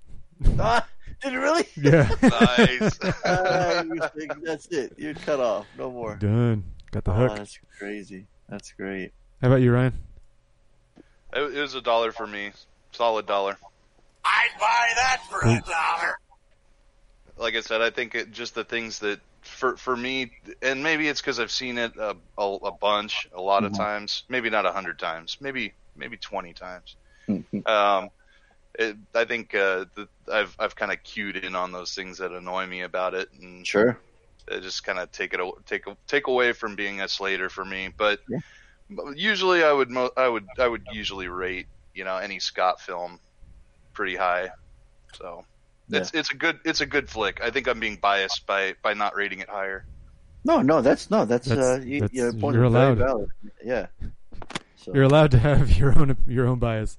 Ah, 0.60 0.88
did 1.22 1.34
it 1.34 1.38
really? 1.38 1.68
Yeah. 1.78 2.10
Nice. 2.24 3.00
Ah, 3.24 3.82
you 3.84 4.00
think 4.18 4.44
that's 4.44 4.66
it. 4.68 4.94
You're 4.98 5.14
cut 5.14 5.40
off. 5.40 5.68
No 5.78 5.92
more. 5.92 6.16
Done. 6.16 6.64
Got 6.92 7.04
the 7.04 7.12
Oh, 7.12 7.16
hook. 7.16 7.38
that's 7.38 7.60
crazy. 7.78 8.26
That's 8.50 8.72
great. 8.74 9.12
How 9.42 9.50
about 9.50 9.62
you, 9.62 9.72
Ryan? 9.72 9.94
It, 11.34 11.58
it 11.58 11.62
was 11.62 11.76
a 11.76 11.82
dollar 11.82 12.12
for 12.12 12.28
me. 12.28 12.52
Solid 12.92 13.26
dollar. 13.26 13.58
I'd 14.24 14.50
buy 14.60 14.90
that 14.96 15.22
for 15.30 15.42
a 15.42 15.62
dollar. 15.62 16.18
Like 17.38 17.56
I 17.56 17.62
said, 17.62 17.82
I 17.82 17.90
think 17.90 18.16
it, 18.16 18.32
just 18.32 18.54
the 18.54 18.64
things 18.64 19.00
that 19.00 19.20
for 19.42 19.76
for 19.78 19.96
me, 19.96 20.32
and 20.62 20.84
maybe 20.84 21.08
it's 21.08 21.22
because 21.22 21.40
I've 21.40 21.52
seen 21.52 21.78
it 21.78 21.96
a, 21.98 22.16
a, 22.38 22.44
a 22.44 22.72
bunch, 22.72 23.28
a 23.34 23.42
lot 23.42 23.64
of 23.64 23.76
times. 23.78 24.24
Maybe 24.30 24.50
not 24.50 24.66
a 24.66 24.72
hundred 24.72 25.00
times. 25.00 25.38
Maybe 25.42 25.74
maybe 25.96 26.18
twenty 26.18 26.54
times. 26.54 26.96
um, 27.66 28.10
it, 28.78 28.98
I 29.16 29.26
think 29.26 29.56
uh, 29.56 29.86
the, 29.96 30.08
I've 30.32 30.56
I've 30.60 30.76
kind 30.76 30.92
of 30.92 31.02
cued 31.04 31.38
in 31.38 31.56
on 31.56 31.72
those 31.72 31.96
things 31.96 32.20
that 32.20 32.32
annoy 32.32 32.68
me 32.68 32.82
about 32.82 33.14
it, 33.16 33.30
and 33.42 33.66
Sure. 33.66 33.98
it 34.48 34.62
just 34.62 34.84
kind 34.84 35.00
of 35.00 35.12
take 35.12 35.34
it 35.34 35.40
take 35.66 35.86
take 36.08 36.28
away 36.28 36.54
from 36.54 36.76
being 36.76 37.02
a 37.02 37.08
Slater 37.08 37.50
for 37.50 37.66
me. 37.66 37.90
But, 37.96 38.20
but 38.30 38.40
usually, 39.16 39.64
I 39.64 39.72
would 39.72 39.90
mo- 39.90 40.12
I 40.18 40.28
would 40.28 40.46
I 40.60 40.68
would 40.68 40.86
usually 40.92 41.28
rate 41.28 41.68
you 41.94 42.04
know 42.04 42.18
any 42.18 42.40
Scott 42.40 42.80
film 42.82 43.20
pretty 43.94 44.16
high. 44.16 44.50
So 45.18 45.46
it's 45.90 46.12
it's 46.14 46.32
a 46.32 46.36
good 46.36 46.60
it's 46.66 46.82
a 46.82 46.86
good 46.86 47.10
flick. 47.10 47.42
I 47.44 47.50
think 47.52 47.68
I'm 47.68 47.80
being 47.80 47.98
biased 47.98 48.46
by 48.46 48.76
by 48.82 48.94
not 48.94 49.16
rating 49.16 49.40
it 49.40 49.50
higher. 49.50 49.86
No, 50.44 50.62
no, 50.62 50.82
that's 50.82 51.12
no, 51.12 51.26
that's, 51.26 51.48
That's- 51.48 51.66
uh, 51.66 51.82
you, 51.86 52.00
that's- 52.02 52.14
your 52.18 52.34
point 52.34 52.56
you're 52.56 52.66
is 52.66 52.72
very 52.72 52.86
allowed. 52.86 52.98
valid. 52.98 53.30
Yeah. 53.64 53.88
So, 54.78 54.92
You're 54.96 55.04
allowed 55.04 55.30
to 55.32 55.38
have 55.40 55.72
your 55.78 55.98
own 55.98 56.18
your 56.28 56.48
own 56.48 56.58
bias. 56.58 56.98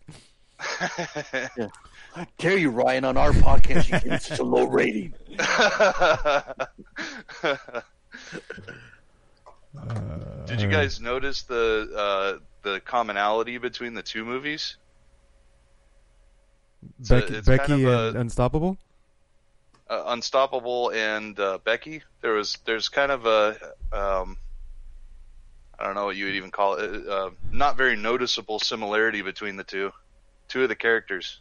yeah. 1.59 1.66
How 2.14 2.27
dare 2.39 2.56
you, 2.59 2.70
Ryan, 2.70 3.05
on 3.06 3.16
our 3.16 3.32
podcast? 3.32 3.90
You 3.90 3.98
give 4.01 4.12
it 4.12 4.23
such 4.23 4.39
a 4.39 4.44
low 4.44 4.66
rating. 4.66 5.14
Did 10.53 10.61
you 10.61 10.69
guys 10.69 11.01
notice 11.01 11.43
the 11.45 11.89
uh, 11.97 12.39
the 12.62 12.81
commonality 12.81 13.57
between 13.59 13.95
the 13.95 14.03
two 14.03 14.23
movies? 14.24 14.77
A- 17.11 17.20
Becky, 17.41 17.43
kind 17.59 17.73
of 17.73 17.85
a- 17.85 18.09
and 18.09 18.16
Unstoppable. 18.19 18.77
uh, 19.89 20.03
Unstoppable 20.09 20.91
and 20.91 21.39
uh, 21.41 21.59
Becky. 21.65 22.03
There 22.20 22.33
was 22.35 22.59
there's 22.66 22.89
kind 22.91 23.11
of 23.11 23.24
a 23.24 23.57
um, 23.93 24.37
I 25.79 25.85
don't 25.87 25.95
know 25.95 26.05
what 26.05 26.16
you 26.16 26.27
would 26.27 26.35
even 26.35 26.51
call 26.51 26.74
it. 26.74 27.09
Uh, 27.09 27.31
not 27.51 27.79
very 27.79 27.97
noticeable 27.97 28.59
similarity 28.59 29.23
between 29.23 29.57
the 29.57 29.65
two. 29.65 29.91
Two 30.49 30.65
of 30.65 30.69
the 30.69 30.77
characters. 30.77 31.41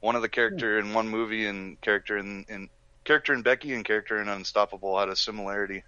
One 0.00 0.16
of 0.16 0.22
the 0.22 0.28
character 0.28 0.78
in 0.80 0.92
one 0.92 1.08
movie 1.08 1.46
and 1.46 1.80
character 1.80 2.18
in, 2.18 2.44
in 2.48 2.68
character 3.04 3.32
in 3.32 3.42
Becky 3.42 3.72
and 3.72 3.84
character 3.84 4.20
in 4.20 4.28
Unstoppable 4.28 4.98
had 4.98 5.08
a 5.08 5.16
similarity. 5.16 5.84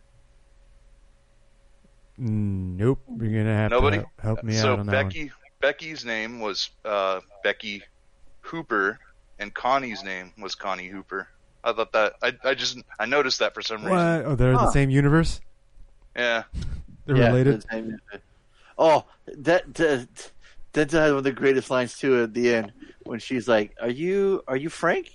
Nope. 2.19 3.01
You're 3.21 3.29
gonna 3.43 3.55
have 3.57 3.71
Nobody 3.71 3.99
to 3.99 4.07
help 4.21 4.43
me 4.43 4.55
so 4.55 4.73
out 4.75 4.79
on 4.81 4.87
that 4.87 4.93
Becky 4.93 5.31
Becky's 5.61 6.05
name 6.05 6.41
was 6.41 6.71
uh, 6.85 7.21
Becky 7.43 7.83
Hooper 8.41 8.99
and 9.39 9.53
Connie's 9.53 10.03
name 10.03 10.33
was 10.39 10.55
Connie 10.55 10.89
Hooper. 10.89 11.29
I 11.65 11.73
thought 11.73 11.93
that 11.93 12.15
I 12.23 12.33
I 12.45 12.55
just 12.55 12.79
I 12.99 13.07
noticed 13.07 13.41
that 13.41 13.55
for 13.55 13.63
some. 13.63 13.83
What? 13.83 13.91
reason. 13.93 14.23
Oh, 14.27 14.35
they're 14.35 14.51
in 14.51 14.57
the 14.57 14.71
same 14.71 14.91
universe. 14.91 15.41
Yeah. 16.15 16.45
They're 17.05 17.17
Yeah, 17.17 17.27
related. 17.29 17.63
the 17.63 17.67
same- 17.71 17.99
Oh, 18.79 19.05
that 19.27 19.75
that 19.75 20.31
that 20.73 20.91
had 20.91 21.09
one 21.09 21.19
of 21.19 21.25
the 21.25 21.33
greatest 21.33 21.71
lines 21.71 21.99
too 21.99 22.23
at 22.23 22.35
the 22.35 22.55
end 22.55 22.73
when 23.05 23.19
she's 23.19 23.49
like, 23.49 23.75
"Are 23.81 23.89
you 23.91 24.43
are 24.49 24.57
you 24.57 24.69
Frank?" 24.69 25.11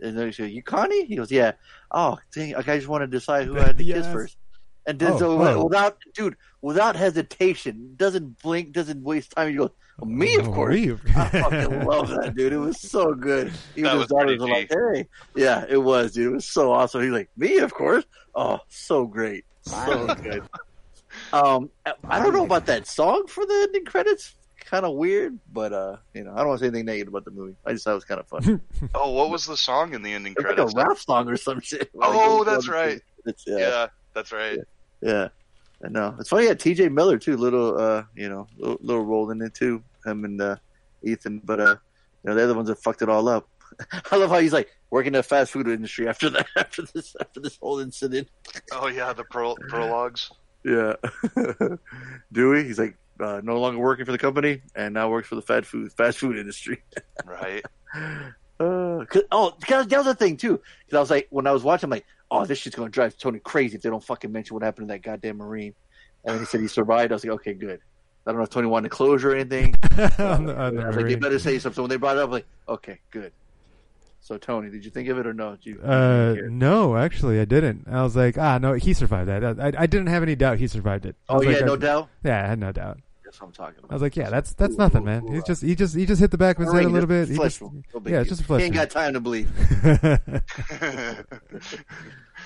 And 0.00 0.16
then 0.18 0.30
she 0.32 0.42
goes, 0.42 0.50
"You 0.52 0.62
Connie?" 0.62 1.04
He 1.04 1.16
goes, 1.16 1.30
"Yeah." 1.30 1.52
Oh, 1.90 2.18
dang! 2.32 2.52
Like 2.54 2.68
I 2.68 2.76
just 2.76 2.88
want 2.88 3.02
to 3.02 3.06
decide 3.06 3.46
who 3.46 3.58
I 3.58 3.62
had 3.66 3.78
the 3.78 3.92
kiss 3.92 4.06
first. 4.06 4.36
And 4.86 4.98
then 4.98 5.12
Oh, 5.12 5.18
so 5.18 5.40
oh. 5.42 5.64
without 5.64 5.96
dude, 6.14 6.36
without 6.60 6.96
hesitation, 6.96 7.94
doesn't 7.96 8.40
blink, 8.42 8.72
doesn't 8.72 9.02
waste 9.02 9.30
time. 9.32 9.50
He 9.50 9.56
goes, 9.56 9.70
oh, 10.02 10.04
"Me, 10.04 10.34
of 10.36 10.48
Oh, 10.48 10.52
course." 10.52 10.74
me, 10.74 10.92
I 11.16 11.28
fucking 11.28 11.84
love 11.86 12.08
that, 12.10 12.34
dude. 12.36 12.52
It 12.52 12.58
was 12.58 12.80
so 12.80 13.14
good. 13.14 13.52
Even 13.76 13.84
That 13.92 13.98
his 13.98 14.06
daughters 14.08 14.38
pretty 14.38 14.40
were 14.40 14.48
like, 14.48 14.70
"Hey, 14.96 15.08
yeah, 15.34 15.64
it 15.68 15.78
was, 15.78 16.12
dude. 16.12 16.32
It 16.32 16.34
was 16.34 16.46
so 16.46 16.70
awesome." 16.72 17.02
He's 17.02 17.10
like, 17.12 17.30
"Me, 17.36 17.58
of 17.58 17.72
course." 17.72 18.04
Oh, 18.34 18.58
so 18.68 19.06
great, 19.06 19.44
so 19.62 20.14
good. 20.16 20.42
Um, 21.32 21.70
I 22.08 22.18
don't 22.22 22.32
know 22.32 22.44
about 22.44 22.66
that 22.66 22.86
song 22.86 23.26
for 23.28 23.46
the 23.46 23.54
ending 23.68 23.84
credits. 23.84 24.34
Kind 24.64 24.84
of 24.86 24.94
weird, 24.94 25.38
but 25.52 25.72
uh, 25.72 25.96
you 26.14 26.24
know, 26.24 26.32
I 26.32 26.38
don't 26.38 26.48
want 26.48 26.58
to 26.60 26.64
say 26.64 26.68
anything 26.68 26.86
negative 26.86 27.08
about 27.12 27.24
the 27.26 27.30
movie. 27.30 27.54
I 27.66 27.72
just 27.72 27.84
thought 27.84 27.92
it 27.92 27.94
was 27.94 28.04
kind 28.04 28.20
of 28.20 28.26
fun. 28.26 28.60
Oh, 28.94 29.10
what 29.12 29.30
was 29.30 29.44
the 29.46 29.56
song 29.56 29.92
in 29.94 30.02
the 30.02 30.12
ending 30.12 30.34
It's 30.38 30.44
like 30.46 30.58
a 30.58 30.66
rap 30.74 30.98
song 30.98 31.28
or 31.28 31.36
some 31.36 31.60
shit. 31.60 31.90
Oh, 32.00 32.38
Like, 32.38 32.46
that's 32.46 32.66
right. 32.68 33.00
It's, 33.26 33.44
yeah. 33.46 33.58
yeah, 33.58 33.86
that's 34.14 34.32
right. 34.32 34.56
yeah. 34.56 34.62
I 35.04 35.88
know. 35.88 36.14
It's 36.18 36.28
funny. 36.30 36.46
Yeah, 36.46 36.54
T.J. 36.54 36.88
Miller 36.88 37.18
too. 37.18 37.36
Little, 37.36 37.78
uh, 37.78 38.04
you 38.16 38.28
know, 38.28 38.46
little, 38.58 38.78
little 38.80 39.04
role 39.04 39.30
in 39.30 39.42
it 39.42 39.54
too. 39.54 39.82
Him 40.04 40.24
and 40.24 40.40
uh, 40.40 40.56
Ethan, 41.02 41.40
but 41.44 41.60
uh, 41.60 41.76
you 42.22 42.30
know, 42.30 42.34
they're 42.34 42.46
the 42.46 42.54
ones 42.54 42.68
that 42.68 42.78
fucked 42.78 43.02
it 43.02 43.08
all 43.08 43.28
up. 43.28 43.48
I 44.10 44.16
love 44.16 44.30
how 44.30 44.38
he's 44.38 44.52
like 44.52 44.68
working 44.90 45.08
in 45.08 45.18
the 45.18 45.22
fast 45.22 45.50
food 45.52 45.68
industry 45.68 46.08
after 46.08 46.30
that, 46.30 46.46
after 46.56 46.82
this, 46.94 47.14
after 47.20 47.40
this 47.40 47.56
whole 47.58 47.80
incident. 47.80 48.28
Oh 48.72 48.86
yeah, 48.86 49.12
the 49.12 49.24
pro- 49.24 49.56
prologues. 49.68 50.30
Yeah. 50.64 50.94
Dewey, 52.32 52.64
he's 52.64 52.78
like 52.78 52.96
uh, 53.20 53.40
no 53.44 53.60
longer 53.60 53.78
working 53.80 54.04
for 54.06 54.12
the 54.12 54.18
company 54.18 54.62
and 54.74 54.94
now 54.94 55.10
works 55.10 55.28
for 55.28 55.34
the 55.34 55.42
fast 55.42 55.66
food 55.66 55.92
fast 55.92 56.18
food 56.18 56.38
industry. 56.38 56.82
Right. 57.26 57.62
Uh, 58.60 59.04
'cause- 59.06 59.24
oh, 59.30 59.54
because 59.60 59.86
that 59.88 59.96
was 59.98 60.06
the 60.06 60.14
thing 60.14 60.36
too. 60.36 60.60
Because 60.86 60.96
I 60.96 61.00
was 61.00 61.10
like, 61.10 61.26
when 61.30 61.46
I 61.46 61.52
was 61.52 61.62
watching, 61.64 61.86
I'm 61.86 61.90
like, 61.90 62.06
oh, 62.34 62.44
this 62.44 62.58
shit's 62.58 62.76
gonna 62.76 62.90
drive 62.90 63.16
Tony 63.16 63.38
crazy 63.38 63.76
if 63.76 63.82
they 63.82 63.90
don't 63.90 64.02
fucking 64.04 64.30
mention 64.32 64.54
what 64.54 64.62
happened 64.62 64.88
to 64.88 64.92
that 64.94 65.02
goddamn 65.02 65.36
marine. 65.38 65.74
And 66.24 66.34
then 66.34 66.40
he 66.40 66.46
said 66.46 66.60
he 66.60 66.68
survived. 66.68 67.12
I 67.12 67.14
was 67.16 67.24
like, 67.24 67.34
okay, 67.34 67.54
good. 67.54 67.80
I 68.26 68.30
don't 68.30 68.38
know 68.38 68.44
if 68.44 68.50
Tony 68.50 68.66
wanted 68.66 68.90
closure 68.90 69.32
or 69.32 69.34
anything. 69.34 69.74
On 70.18 70.46
the- 70.46 70.56
on 70.56 70.74
the 70.76 70.82
I 70.82 70.86
was 70.88 70.96
like, 70.96 71.06
they 71.06 71.14
better 71.14 71.38
say 71.38 71.58
something. 71.58 71.82
When 71.82 71.90
they 71.90 71.96
brought 71.96 72.16
it 72.16 72.20
up, 72.20 72.26
I'm 72.26 72.32
like, 72.32 72.46
okay, 72.68 72.98
good. 73.10 73.32
So 74.22 74.38
Tony, 74.38 74.70
did 74.70 74.82
you 74.86 74.90
think 74.90 75.10
of 75.10 75.18
it 75.18 75.26
or 75.26 75.34
no? 75.34 75.56
Did 75.56 75.66
you, 75.66 75.80
Uh, 75.82 76.34
no, 76.48 76.96
actually, 76.96 77.38
I 77.40 77.44
didn't. 77.44 77.86
I 77.90 78.02
was 78.02 78.16
like, 78.16 78.38
ah, 78.38 78.56
no, 78.56 78.72
he 78.72 78.94
survived 78.94 79.28
that. 79.28 79.44
I, 79.60 79.82
I 79.82 79.86
didn't 79.86 80.06
have 80.06 80.22
any 80.22 80.34
doubt 80.34 80.58
he 80.58 80.66
survived 80.66 81.04
it. 81.04 81.14
I 81.28 81.34
Oh, 81.34 81.42
yeah, 81.42 81.50
like, 81.58 81.66
no 81.66 81.74
I- 81.74 81.76
doubt? 81.76 82.08
Yeah, 82.24 82.42
I 82.42 82.46
had 82.48 82.58
no 82.58 82.72
doubt. 82.72 82.98
That's 83.34 83.40
what 83.40 83.48
I'm 83.48 83.52
talking 83.52 83.78
about. 83.80 83.90
I 83.90 83.94
was 83.96 84.02
like, 84.02 84.14
yeah, 84.14 84.30
that's 84.30 84.52
that's 84.52 84.76
nothing, 84.76 85.04
man. 85.04 85.26
He 85.26 85.42
just 85.44 85.60
he 85.60 85.74
just 85.74 85.96
he 85.96 86.06
just 86.06 86.20
hit 86.20 86.30
the 86.30 86.38
back 86.38 86.56
of 86.56 86.66
his 86.66 86.72
head 86.72 86.84
a 86.84 86.88
little 86.88 87.08
bit. 87.08 87.28
He 87.28 87.34
flesh 87.34 87.54
just, 87.54 87.62
wound. 87.62 87.84
No 87.92 87.98
big 87.98 88.12
yeah, 88.12 88.20
it's 88.20 88.28
just 88.28 88.42
a 88.42 88.44
flesh. 88.44 88.60
He 88.60 88.66
ain't 88.66 88.74
got 88.76 88.90
time 88.90 89.12
to 89.14 89.20
bleed. 89.20 89.48
because 89.82 91.24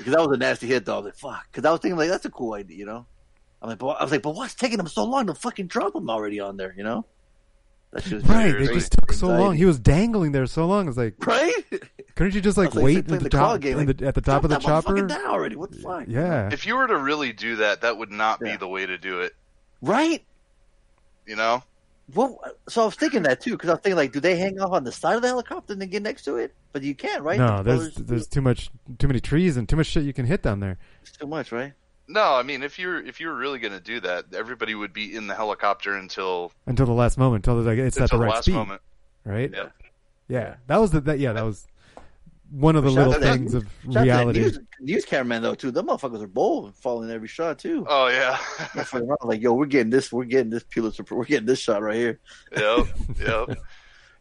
that 0.07 0.19
was 0.19 0.29
a 0.33 0.39
nasty 0.39 0.67
hit, 0.67 0.87
though. 0.87 0.95
I 0.95 0.97
was 1.01 1.05
like, 1.05 1.17
fuck. 1.17 1.47
Because 1.53 1.67
I 1.67 1.73
was 1.73 1.81
thinking, 1.81 1.99
like, 1.99 2.09
that's 2.09 2.25
a 2.25 2.31
cool 2.31 2.55
idea, 2.55 2.79
you 2.79 2.87
know? 2.87 3.05
I'm 3.61 3.69
like, 3.69 3.79
but, 3.79 3.89
I 3.89 4.03
was 4.03 4.11
like, 4.11 4.23
but 4.23 4.35
what's 4.35 4.55
taking 4.55 4.79
them 4.79 4.87
so 4.87 5.05
long 5.05 5.27
to 5.27 5.35
fucking 5.35 5.67
drop 5.67 5.95
him 5.95 6.09
already 6.09 6.41
on 6.41 6.57
there, 6.57 6.73
you 6.75 6.85
know? 6.85 7.05
That 7.93 8.05
shit 8.05 8.15
was 8.15 8.25
Right, 8.25 8.51
very 8.51 8.65
it 8.65 8.73
just 8.73 8.93
took 8.93 9.13
so 9.13 9.27
anxiety. 9.27 9.45
long. 9.45 9.57
He 9.57 9.65
was 9.67 9.79
dangling 9.79 10.33
there 10.33 10.47
so 10.47 10.67
long. 10.67 10.87
I 10.87 10.89
was 10.89 10.97
like, 10.97 11.15
Right? 11.27 11.53
couldn't 12.15 12.35
you 12.35 12.41
just 12.41 12.57
like 12.57 12.69
was 12.69 12.77
like, 12.77 12.85
wait 12.85 12.99
at 12.99 13.07
the 13.09 13.19
the 13.19 13.29
top 13.29 13.61
game, 13.61 13.79
in 13.79 13.87
like, 13.87 13.97
the, 13.99 14.07
at 14.07 14.15
the 14.15 14.21
top 14.23 14.45
of 14.45 14.51
the 14.51 14.59
chopper? 14.59 15.07
down 15.07 15.27
already. 15.27 15.57
What 15.57 15.73
the 15.73 15.79
fuck? 15.79 16.05
Yeah, 16.07 16.49
If 16.51 16.65
you 16.65 16.77
were 16.77 16.87
to 16.87 16.97
really 16.97 17.35
do 17.35 17.57
that, 17.57 17.83
that 17.83 17.99
would 17.99 18.11
not 18.11 18.41
be 18.41 18.57
the 18.57 18.69
way 18.69 18.87
to 18.87 18.97
do 18.97 19.21
it. 19.21 19.35
Right? 19.81 20.25
You 21.29 21.37
know? 21.37 21.63
Well, 22.15 22.41
so 22.69 22.83
I 22.83 22.85
was 22.87 22.95
thinking 22.95 23.23
that 23.25 23.41
too, 23.43 23.51
because 23.53 23.69
I 23.69 23.75
was 23.75 23.83
thinking, 23.83 23.97
like, 23.97 24.13
do 24.13 24.21
they 24.21 24.37
hang 24.37 24.59
off 24.61 24.73
on 24.73 24.83
the 24.83 24.91
side 24.93 25.17
of 25.17 25.23
the 25.23 25.29
helicopter 25.29 25.75
and 25.75 25.83
then 25.83 25.91
get 25.91 26.03
next 26.03 26.23
to 26.25 26.37
it? 26.37 26.55
But 26.73 26.83
you 26.83 26.95
can't, 26.95 27.23
right? 27.23 27.39
no, 27.39 27.59
The 27.59 27.63
there's 27.65 27.79
propellers- 27.91 28.07
there's 28.09 28.27
too 28.27 28.41
much 28.41 28.71
too 28.99 29.07
many 29.09 29.21
trees 29.21 29.59
and 29.59 29.69
too 29.69 29.77
much 29.77 29.89
shit 29.89 30.05
you 30.05 30.15
can 30.15 30.25
hit 30.25 30.43
down 30.43 30.61
there. 30.61 30.79
It's 31.03 31.13
too 31.13 31.27
much, 31.27 31.53
right? 31.53 31.75
No, 32.09 32.35
I 32.35 32.43
mean, 32.43 32.63
if 32.63 32.79
you're 32.79 33.05
if 33.05 33.21
you 33.21 33.29
were 33.29 33.35
really 33.35 33.59
going 33.59 33.75
to 33.75 33.81
do 33.81 34.01
that, 34.01 34.25
everybody 34.35 34.75
would 34.75 34.95
be 34.95 35.15
in 35.15 35.27
the 35.27 35.35
helicopter 35.35 35.95
until 35.97 36.51
Until 36.65 36.87
the 36.87 36.93
last 36.93 37.19
moment, 37.19 37.47
until 37.47 37.63
like 37.63 37.77
it's 37.79 38.01
at 38.01 38.11
the 38.11 38.17
the 38.17 38.23
right 38.25 38.31
last 38.37 38.45
speed, 38.45 38.55
moment. 38.55 38.81
right? 39.25 39.51
Yeah. 39.53 39.69
Yeah, 40.29 40.55
that 40.67 40.79
was 40.81 40.91
the 40.93 41.01
that 41.03 41.19
yeah 41.19 41.35
that 41.35 41.45
was 41.45 41.67
one 42.51 42.77
of 42.77 42.85
the 42.85 42.91
Shout 42.91 42.97
little 43.09 43.13
out 43.15 43.19
to 43.21 43.21
that- 43.27 43.37
things 43.39 43.55
of 43.55 43.63
shout 43.63 43.71
out 43.73 43.85
to 43.87 43.93
that 43.99 44.03
reality. 44.05 44.41
News, 44.41 44.59
news 44.81 45.05
cameraman 45.05 45.43
though 45.43 45.55
too. 45.55 45.71
Them 45.71 45.87
motherfuckers 45.89 46.23
are 46.23 46.27
bold, 46.29 46.75
following 46.77 47.11
every 47.11 47.29
shot 47.29 47.59
too. 47.59 47.85
Oh 47.89 48.09
yeah. 48.09 48.37
Motherfuckers 48.37 49.07
around 49.07 49.19
like, 49.25 49.41
yo, 49.43 49.53
we're 49.55 49.67
getting 49.67 49.91
this, 49.91 50.13
we're 50.13 50.25
getting 50.25 50.51
this 50.51 50.65
Pulitzer, 50.65 51.05
we're 51.11 51.25
getting 51.25 51.47
this 51.47 51.59
shot 51.59 51.83
right 51.83 51.97
here. 51.97 52.21
yep, 52.57 52.87
yep. 53.21 53.59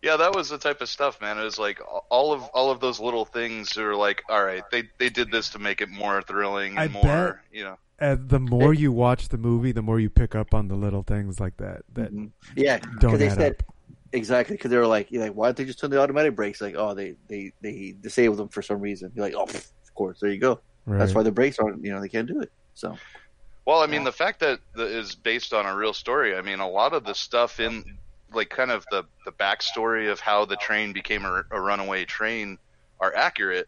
Yeah, 0.04 0.16
that 0.18 0.36
was 0.36 0.49
the 0.49 0.58
type 0.60 0.82
of 0.82 0.90
stuff, 0.90 1.20
man. 1.22 1.40
It 1.40 1.44
was 1.44 1.58
like 1.58 1.80
all 2.10 2.32
of 2.32 2.44
all 2.54 2.70
of 2.70 2.80
those 2.80 2.99
little 2.99 3.26
things 3.26 3.78
are 3.78 3.95
like, 3.95 4.22
all 4.30 4.44
right, 4.44 4.64
they 4.72 4.84
they 4.99 5.10
did 5.10 5.32
this 5.32 5.49
to 5.52 5.60
make 5.60 5.82
it 5.82 5.90
more 5.90 6.22
thrilling 6.22 6.72
and 6.78 6.80
I 6.80 6.88
more, 6.88 7.02
bet- 7.04 7.36
you 7.52 7.64
know. 7.64 7.78
Uh, 7.99 8.16
the 8.20 8.40
more 8.40 8.76
you 8.76 8.91
watch 8.91 9.30
the 9.30 9.40
movie, 9.40 9.72
the 9.72 9.82
more 9.82 9.99
you 9.99 10.08
pick 10.12 10.36
up 10.36 10.54
on 10.54 10.68
the 10.68 10.76
little 10.76 11.02
things 11.02 11.40
like 11.40 11.58
that. 11.58 11.82
That 11.94 12.12
Yeah, 12.56 12.78
don't 12.99 13.14
because 13.14 13.20
they 13.20 13.28
add 13.30 13.38
said 13.38 13.52
up. 13.54 13.76
Exactly 14.12 14.56
because 14.56 14.72
they 14.72 14.78
were 14.78 14.88
like, 14.88 15.12
you're 15.12 15.24
like, 15.24 15.34
why 15.34 15.48
don't 15.48 15.58
they 15.58 15.66
just 15.66 15.80
turn 15.80 15.90
the 15.90 16.02
automatic 16.02 16.36
brakes? 16.36 16.62
Like, 16.62 16.76
oh, 16.78 16.94
they 16.94 17.16
they 17.28 17.54
they 17.62 17.96
disabled 18.02 18.40
them 18.40 18.50
for 18.50 18.62
some 18.62 18.80
reason. 18.80 19.12
You're 19.16 19.26
like, 19.26 19.36
oh, 19.36 19.46
pff, 19.46 19.72
of 19.84 19.94
course, 19.96 20.20
there 20.20 20.32
you 20.32 20.40
go. 20.40 20.60
That's 20.88 21.14
why 21.14 21.24
the 21.24 21.32
brakes 21.34 21.60
aren't, 21.60 21.84
you 21.84 21.92
know, 21.92 22.00
they 22.00 22.08
can't 22.08 22.28
do 22.28 22.40
it. 22.40 22.50
So 22.74 22.98
Well, 23.66 23.82
I 23.82 23.88
mean, 23.88 24.06
the 24.06 24.14
fact 24.14 24.40
that 24.40 24.62
that 24.76 24.88
is 24.88 25.16
based 25.16 25.54
on 25.54 25.66
a 25.66 25.76
real 25.76 25.92
story. 25.92 26.38
I 26.38 26.42
mean, 26.42 26.62
a 26.62 26.70
lot 26.70 26.94
of 26.94 27.04
the 27.04 27.14
stuff 27.14 27.60
in 27.60 27.98
like 28.34 28.50
kind 28.50 28.72
of 28.72 28.86
the 28.92 29.04
the 29.26 29.32
backstory 29.34 30.10
of 30.10 30.22
how 30.22 30.46
the 30.46 30.56
train 30.56 30.94
became 30.94 31.26
a, 31.26 31.44
a 31.52 31.60
runaway 31.60 32.06
train 32.06 32.58
are 33.02 33.14
accurate. 33.14 33.68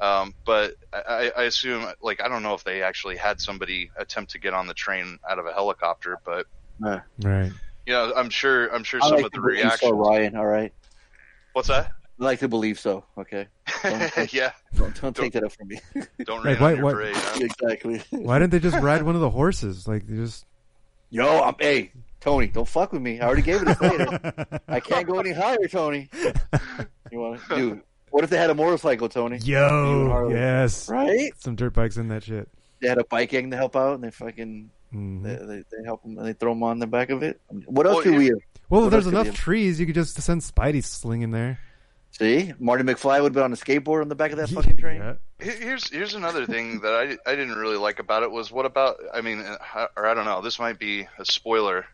Um, 0.00 0.34
but 0.44 0.74
I, 0.92 1.32
I 1.36 1.42
assume, 1.44 1.86
like, 2.02 2.20
I 2.20 2.28
don't 2.28 2.42
know 2.42 2.54
if 2.54 2.64
they 2.64 2.82
actually 2.82 3.16
had 3.16 3.40
somebody 3.40 3.90
attempt 3.96 4.32
to 4.32 4.38
get 4.38 4.52
on 4.52 4.66
the 4.66 4.74
train 4.74 5.18
out 5.28 5.38
of 5.38 5.46
a 5.46 5.52
helicopter, 5.52 6.18
but 6.24 6.46
uh, 6.84 7.00
right. 7.20 7.52
You 7.86 7.92
know, 7.92 8.12
I'm 8.16 8.30
sure, 8.30 8.68
I'm 8.74 8.84
sure 8.84 9.00
I 9.02 9.08
some 9.08 9.16
like 9.16 9.26
of 9.26 9.32
the 9.32 9.40
reaction. 9.40 9.66
reactions. 9.68 9.90
so, 9.90 9.96
Ryan. 9.96 10.36
All 10.36 10.46
right, 10.46 10.72
What's 11.52 11.68
that? 11.68 11.90
I 12.20 12.24
like 12.24 12.38
to 12.40 12.48
believe 12.48 12.78
so. 12.78 13.04
Okay, 13.18 13.48
don't, 13.82 14.32
yeah, 14.32 14.52
don't, 14.76 15.00
don't 15.00 15.16
take 15.16 15.32
that 15.32 15.42
up 15.44 15.52
from 15.52 15.68
me. 15.68 15.80
don't 16.24 16.44
Like, 16.44 16.60
rain 16.60 16.60
why- 16.60 16.72
your 16.74 16.84
why- 16.84 16.92
parade. 16.92 17.16
Huh? 17.16 17.40
exactly. 17.40 18.02
Why 18.10 18.38
didn't 18.38 18.52
they 18.52 18.60
just 18.60 18.76
ride 18.82 19.02
one 19.02 19.14
of 19.16 19.20
the 19.20 19.30
horses? 19.30 19.88
Like 19.88 20.06
they 20.06 20.16
just 20.16 20.46
Yo, 21.10 21.42
I'm 21.42 21.54
hey 21.58 21.90
Tony, 22.20 22.46
don't 22.46 22.66
fuck 22.68 22.92
with 22.92 23.02
me. 23.02 23.20
I 23.20 23.26
already 23.26 23.42
gave 23.42 23.62
it 23.62 23.68
a 23.68 23.76
later. 23.82 24.60
I 24.68 24.80
can't 24.80 25.06
go 25.06 25.18
any 25.18 25.32
higher, 25.32 25.66
Tony. 25.68 26.08
You 27.12 27.18
want, 27.18 27.40
dude? 27.48 27.82
What 28.10 28.22
if 28.24 28.30
they 28.30 28.38
had 28.38 28.48
a 28.50 28.54
motorcycle, 28.54 29.08
Tony? 29.08 29.38
Yo 29.38 30.08
Harley. 30.08 30.34
yes 30.34 30.88
right? 30.88 31.32
some 31.36 31.56
dirt 31.56 31.74
bikes 31.74 31.96
in 31.96 32.08
that 32.08 32.22
shit. 32.22 32.48
They 32.80 32.88
had 32.88 32.98
a 32.98 33.04
bike 33.04 33.30
gang 33.30 33.50
to 33.50 33.56
help 33.56 33.74
out, 33.76 33.94
and 33.96 34.04
they 34.04 34.10
fucking 34.10 34.70
Mhm. 34.94 35.22
they, 35.22 35.34
they, 35.36 35.64
they 35.70 35.84
help 35.84 36.02
them 36.02 36.16
and 36.18 36.26
they 36.26 36.32
throw 36.32 36.52
them 36.52 36.62
on 36.62 36.78
the 36.78 36.86
back 36.86 37.10
of 37.10 37.22
it. 37.22 37.40
What 37.66 37.86
else 37.86 37.96
Well, 37.96 38.04
do 38.04 38.12
yeah. 38.12 38.18
we 38.18 38.30
Well, 38.70 38.80
What 38.80 38.84
if 38.86 38.90
there's 38.92 39.06
enough 39.06 39.26
they- 39.26 39.32
trees, 39.32 39.80
you 39.80 39.86
could 39.86 39.94
just 39.94 40.20
send 40.20 40.40
Spidey 40.42 40.84
slinging 40.84 41.30
there. 41.32 41.58
see? 42.12 42.52
Marty 42.58 42.84
McFly 42.84 43.16
would 43.20 43.30
have 43.30 43.32
been 43.34 43.42
on 43.42 43.52
a 43.52 43.56
skateboard 43.56 44.02
on 44.02 44.08
the 44.08 44.14
back 44.14 44.30
of 44.30 44.38
that 44.38 44.48
fucking 44.50 44.76
train. 44.76 45.00
Yeah. 45.00 45.14
Here's 45.40 45.90
here's 45.90 46.14
another 46.14 46.46
thing 46.46 46.80
that 46.80 46.94
I, 46.94 47.30
I 47.30 47.34
didn't 47.34 47.56
really 47.56 47.76
like 47.76 47.98
about 47.98 48.22
it 48.22 48.30
was 48.30 48.50
what 48.52 48.64
about 48.66 48.96
I 49.12 49.20
mean 49.20 49.40
uh, 49.40 49.86
or 49.96 50.06
I 50.06 50.14
don't 50.14 50.24
know 50.24 50.40
this 50.40 50.58
might 50.60 50.78
be 50.78 51.08
a 51.18 51.24
spoiler. 51.24 51.84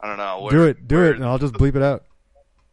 I 0.00 0.08
don't 0.08 0.18
know. 0.18 0.48
do 0.50 0.64
it, 0.64 0.86
do 0.86 0.96
where- 0.96 1.10
it, 1.10 1.16
and 1.16 1.24
I'll 1.24 1.38
just 1.38 1.54
bleep 1.54 1.74
it 1.74 1.82
out. 1.82 2.04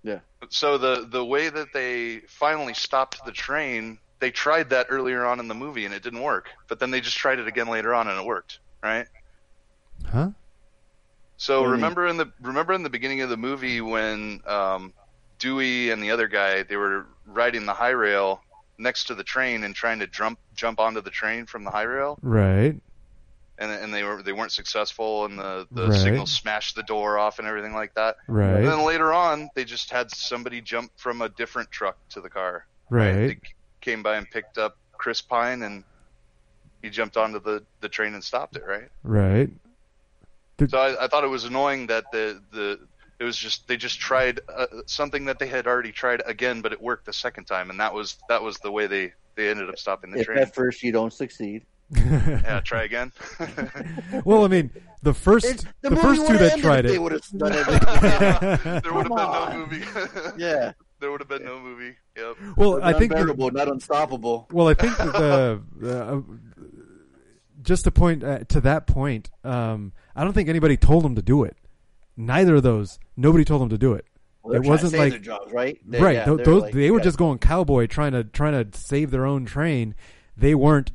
Yeah. 0.04 0.20
So 0.50 0.78
the 0.78 1.08
the 1.10 1.24
way 1.24 1.48
that 1.50 1.68
they 1.74 2.20
finally 2.28 2.74
stopped 2.74 3.24
the 3.26 3.32
train, 3.32 3.98
they 4.24 4.32
tried 4.32 4.70
that 4.70 4.88
earlier 4.90 5.26
on 5.26 5.42
in 5.42 5.50
the 5.50 5.54
movie 5.54 5.84
and 5.84 5.94
it 5.94 6.02
didn't 6.02 6.22
work. 6.22 6.48
But 6.70 6.80
then 6.80 6.92
they 6.92 7.02
just 7.02 7.18
tried 7.18 7.40
it 7.40 7.48
again 7.48 7.68
later 7.68 7.94
on 7.94 8.08
and 8.08 8.18
it 8.18 8.26
worked, 8.26 8.60
right? 8.82 9.06
Huh? 10.10 10.30
So 11.36 11.66
remember 11.66 12.08
in 12.08 12.16
the 12.16 12.32
remember 12.42 12.72
in 12.72 12.84
the 12.84 12.90
beginning 12.90 13.20
of 13.20 13.30
the 13.30 13.36
movie 13.36 13.82
when 13.82 14.40
um, 14.48 14.94
Dewey 15.40 15.90
and 15.92 16.02
the 16.02 16.12
other 16.12 16.30
guy 16.30 16.64
they 16.64 16.78
were 16.78 17.06
riding 17.26 17.66
the 17.66 17.74
high 17.74 17.90
rail 17.90 18.42
next 18.78 19.08
to 19.08 19.16
the 19.16 19.26
train 19.26 19.66
and 19.66 19.76
trying 19.76 20.00
to 20.00 20.08
jump 20.08 20.40
jump 20.56 20.80
onto 20.80 21.02
the 21.02 21.10
train 21.10 21.46
from 21.46 21.66
the 21.66 21.72
high 21.72 21.84
rail 21.84 22.18
Right. 22.22 22.76
and 23.58 23.72
and 23.72 23.94
they 23.94 24.04
were 24.04 24.24
they 24.24 24.32
weren't 24.32 24.54
successful 24.54 25.26
and 25.26 25.38
the 25.38 25.68
the 25.72 25.90
Right. 25.90 26.00
signal 26.02 26.28
smashed 26.28 26.78
the 26.78 26.84
door 26.84 27.18
off 27.20 27.40
and 27.40 27.48
everything 27.48 27.74
like 27.74 27.94
that. 27.96 28.16
Right. 28.30 28.56
And 28.56 28.66
then 28.68 28.86
later 28.86 29.12
on 29.12 29.50
they 29.54 29.66
just 29.66 29.92
had 29.92 30.12
somebody 30.12 30.62
jump 30.62 30.92
from 30.96 31.22
a 31.22 31.28
different 31.28 31.70
truck 31.72 31.98
to 32.12 32.22
the 32.22 32.30
car. 32.30 32.66
Right. 32.90 33.14
They 33.28 33.40
came 33.84 34.02
by 34.02 34.16
and 34.16 34.30
picked 34.32 34.58
up 34.58 34.78
Chris 34.94 35.22
Pine 35.22 35.62
and 35.64 35.84
he 36.82 36.90
jumped 36.90 37.18
onto 37.18 37.40
the 37.40 37.64
the 37.82 37.90
train 37.90 38.14
and 38.14 38.24
stopped 38.24 38.56
it, 38.56 38.64
right? 38.66 38.90
Right. 39.04 39.50
So 40.70 40.78
I, 40.78 41.06
I 41.06 41.08
thought 41.08 41.24
it 41.24 41.28
was 41.30 41.46
annoying 41.46 41.88
that 41.88 42.06
the 42.12 42.42
the 42.52 42.80
it 43.20 43.24
was 43.26 43.38
just 43.38 43.68
they 43.68 43.78
just 43.78 44.00
tried 44.00 44.40
uh, 44.54 44.66
something 44.86 45.26
that 45.26 45.40
they 45.40 45.48
had 45.48 45.68
already 45.68 45.92
tried 45.92 46.22
again, 46.26 46.62
but 46.62 46.72
it 46.74 46.82
worked 46.82 47.06
the 47.06 47.14
second 47.14 47.46
time, 47.46 47.70
and 47.70 47.80
that 47.80 47.94
was 47.94 48.18
that 48.30 48.42
was 48.42 48.58
the 48.60 48.72
way 48.72 48.88
they 48.88 49.14
they 49.36 49.50
ended 49.50 49.70
up 49.70 49.78
stopping 49.80 50.12
the 50.12 50.20
If 50.20 50.26
train. 50.28 50.40
at 50.40 50.54
first 50.54 50.84
you 50.84 50.92
don't 50.92 51.12
succeed, 51.14 51.66
yeah, 51.96 52.62
try 52.64 52.84
again. 52.84 53.12
well, 54.26 54.44
I 54.46 54.48
mean, 54.48 54.70
the 55.02 55.14
first 55.14 55.46
It- 55.46 55.66
the, 55.82 55.90
the 55.92 55.96
first 55.98 56.28
two 56.28 56.38
that 56.38 56.60
tried 56.60 56.86
if 56.86 56.92
they 56.92 56.96
it. 56.96 57.02
would've 57.02 57.26
done 57.38 57.54
it. 57.54 57.66
there 58.84 58.94
would 58.94 59.08
have 59.08 59.16
been 59.16 59.16
no 59.16 59.54
movie. 59.58 59.84
Yeah. 60.38 60.74
There 61.04 61.12
would 61.12 61.20
have 61.20 61.28
been 61.28 61.44
no 61.44 61.60
movie. 61.60 61.96
Yep. 62.16 62.38
Well, 62.56 62.82
I 62.82 62.94
think 62.94 63.12
the- 63.12 63.20
unbearable, 63.20 63.52
not 63.52 63.68
unstoppable. 63.68 64.48
Well, 64.52 64.70
I 64.70 64.74
think 64.74 64.96
that 64.98 65.14
the 65.14 65.62
uh, 66.02 66.22
just 67.62 67.84
to 67.84 67.92
point 67.92 68.24
uh, 68.24 68.40
to 68.46 68.62
that 68.62 68.88
point, 68.88 69.30
um, 69.44 69.92
I 70.16 70.24
don't 70.24 70.34
think 70.34 70.48
anybody 70.48 70.78
told 70.78 71.04
them 71.04 71.16
to 71.16 71.22
do 71.22 71.44
it. 71.44 71.58
Neither 72.16 72.56
of 72.56 72.64
those, 72.64 73.00
nobody 73.18 73.44
told 73.44 73.62
them 73.62 73.70
to 73.70 73.78
do 73.78 73.94
it. 73.94 74.06
Well, 74.44 74.56
it 74.56 74.66
wasn't 74.66 74.92
save 74.92 75.00
like 75.00 75.12
their 75.12 75.20
jobs, 75.20 75.52
right? 75.52 75.80
They- 75.86 76.00
right. 76.00 76.16
yeah, 76.16 76.26
those 76.26 76.64
like, 76.64 76.74
they 76.74 76.90
were 76.90 77.00
yeah. 77.00 77.04
just 77.04 77.18
going 77.18 77.40
cowboy, 77.40 77.88
trying 77.88 78.14
to 78.14 78.24
trying 78.24 78.54
to 78.54 78.78
save 78.78 79.12
their 79.12 79.26
own 79.26 79.46
train. 79.46 79.96
They 80.38 80.56
weren't 80.56 80.92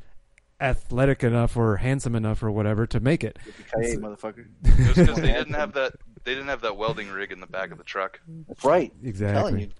athletic 0.59 1.23
enough 1.23 1.55
or 1.55 1.77
handsome 1.77 2.15
enough 2.15 2.43
or 2.43 2.51
whatever 2.51 2.85
to 2.87 2.99
make 2.99 3.23
it. 3.23 3.37
Hey, 3.79 3.95
motherfucker. 3.95 4.47
It 4.63 4.87
was 4.87 4.97
because 4.97 5.21
they 5.21 5.27
didn't 5.33 5.53
have 5.53 5.73
that. 5.73 5.93
They 6.23 6.33
didn't 6.33 6.49
have 6.49 6.61
that 6.61 6.77
welding 6.77 7.09
rig 7.09 7.31
in 7.31 7.39
the 7.39 7.47
back 7.47 7.71
of 7.71 7.77
the 7.77 7.83
truck. 7.83 8.19
That's 8.47 8.65
right. 8.65 8.91
Exactly. 9.03 9.71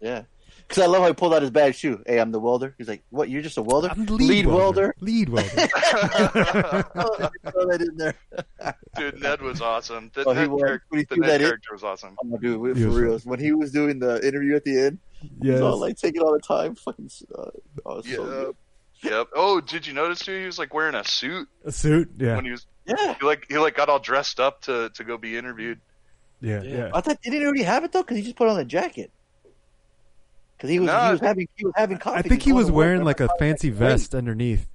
Telling 0.00 0.16
you. 0.16 0.18
Yeah. 0.18 0.22
Because 0.66 0.82
I 0.82 0.86
love 0.86 1.00
how 1.00 1.08
he 1.08 1.14
pulled 1.14 1.32
out 1.32 1.40
his 1.40 1.50
bad 1.50 1.74
shoe. 1.74 2.02
Hey, 2.06 2.20
I'm 2.20 2.30
the 2.30 2.38
welder. 2.40 2.74
He's 2.76 2.88
like, 2.88 3.02
what? 3.08 3.30
You're 3.30 3.40
just 3.40 3.56
a 3.56 3.62
welder? 3.62 3.88
lead 3.96 4.44
welder. 4.46 4.92
welder. 4.92 4.94
Lead 5.00 5.28
welder. 5.30 5.48
oh, 6.94 7.30
throw 7.50 7.66
that 7.68 7.80
in 7.80 7.96
there. 7.96 8.14
Dude, 8.96 9.20
Ned 9.22 9.40
was 9.40 9.62
awesome. 9.62 10.10
The, 10.14 10.24
Oh, 10.28 10.32
Ned, 10.34 10.48
was. 10.50 10.60
char- 10.60 10.82
When 10.90 10.98
he 11.00 11.06
the 11.08 11.16
Ned 11.16 11.30
that 11.30 11.40
in- 11.40 11.46
character 11.46 11.68
was 11.72 11.84
awesome. 11.84 12.16
Oh, 12.22 12.36
dude, 12.36 12.76
for 12.76 12.86
was 12.86 12.96
real. 12.96 13.18
When 13.20 13.40
he 13.40 13.52
was 13.52 13.72
doing 13.72 13.98
the 13.98 14.26
interview 14.26 14.56
at 14.56 14.64
the 14.64 14.78
end, 14.78 14.98
Yes. 15.40 15.54
he's 15.54 15.60
all 15.62 15.78
like 15.80 15.96
taking 15.96 16.20
all 16.22 16.32
the 16.32 16.38
time. 16.40 16.74
Fucking, 16.74 17.10
uh, 17.36 17.50
oh, 17.86 17.98
it's 17.98 18.12
so 18.14 18.54
Yep. 19.02 19.28
Oh, 19.34 19.60
did 19.60 19.86
you 19.86 19.92
notice 19.94 20.18
too? 20.20 20.38
He 20.38 20.44
was 20.46 20.58
like 20.58 20.74
wearing 20.74 20.94
a 20.96 21.04
suit 21.04 21.48
A 21.64 21.72
suit, 21.72 22.10
yeah, 22.18 22.36
when 22.36 22.44
he 22.44 22.50
was. 22.50 22.66
Yeah. 22.84 23.14
He 23.20 23.26
like 23.26 23.46
he 23.48 23.56
like 23.58 23.74
got 23.76 23.88
all 23.88 24.00
dressed 24.00 24.38
up 24.40 24.60
to 24.62 24.90
to 24.90 25.04
go 25.04 25.16
be 25.16 25.36
interviewed. 25.38 25.80
yeah, 26.40 26.62
yeah. 26.62 26.90
I 26.92 27.00
thought 27.00 27.18
he 27.22 27.30
didn't 27.30 27.40
he 27.42 27.46
already 27.46 27.62
have 27.62 27.84
it 27.84 27.92
though? 27.92 28.02
Because 28.02 28.16
he 28.18 28.22
just 28.24 28.36
put 28.36 28.48
on 28.48 28.56
the 28.56 28.64
jacket. 28.64 29.10
Because 30.58 30.70
he 30.70 30.80
was 30.80 30.88
No, 30.88 31.04
he 31.04 31.10
was 31.12 31.20
having 31.20 31.48
he 31.54 31.64
was 31.64 31.74
having 31.76 31.98
coffee. 31.98 32.18
I 32.18 32.22
think 32.22 32.42
he 32.42 32.52
was 32.52 32.68
wearing 32.68 33.04
like 33.04 33.20
a 33.20 33.28
fancy 33.38 33.70
vest 33.70 34.12
underneath. 34.14 34.68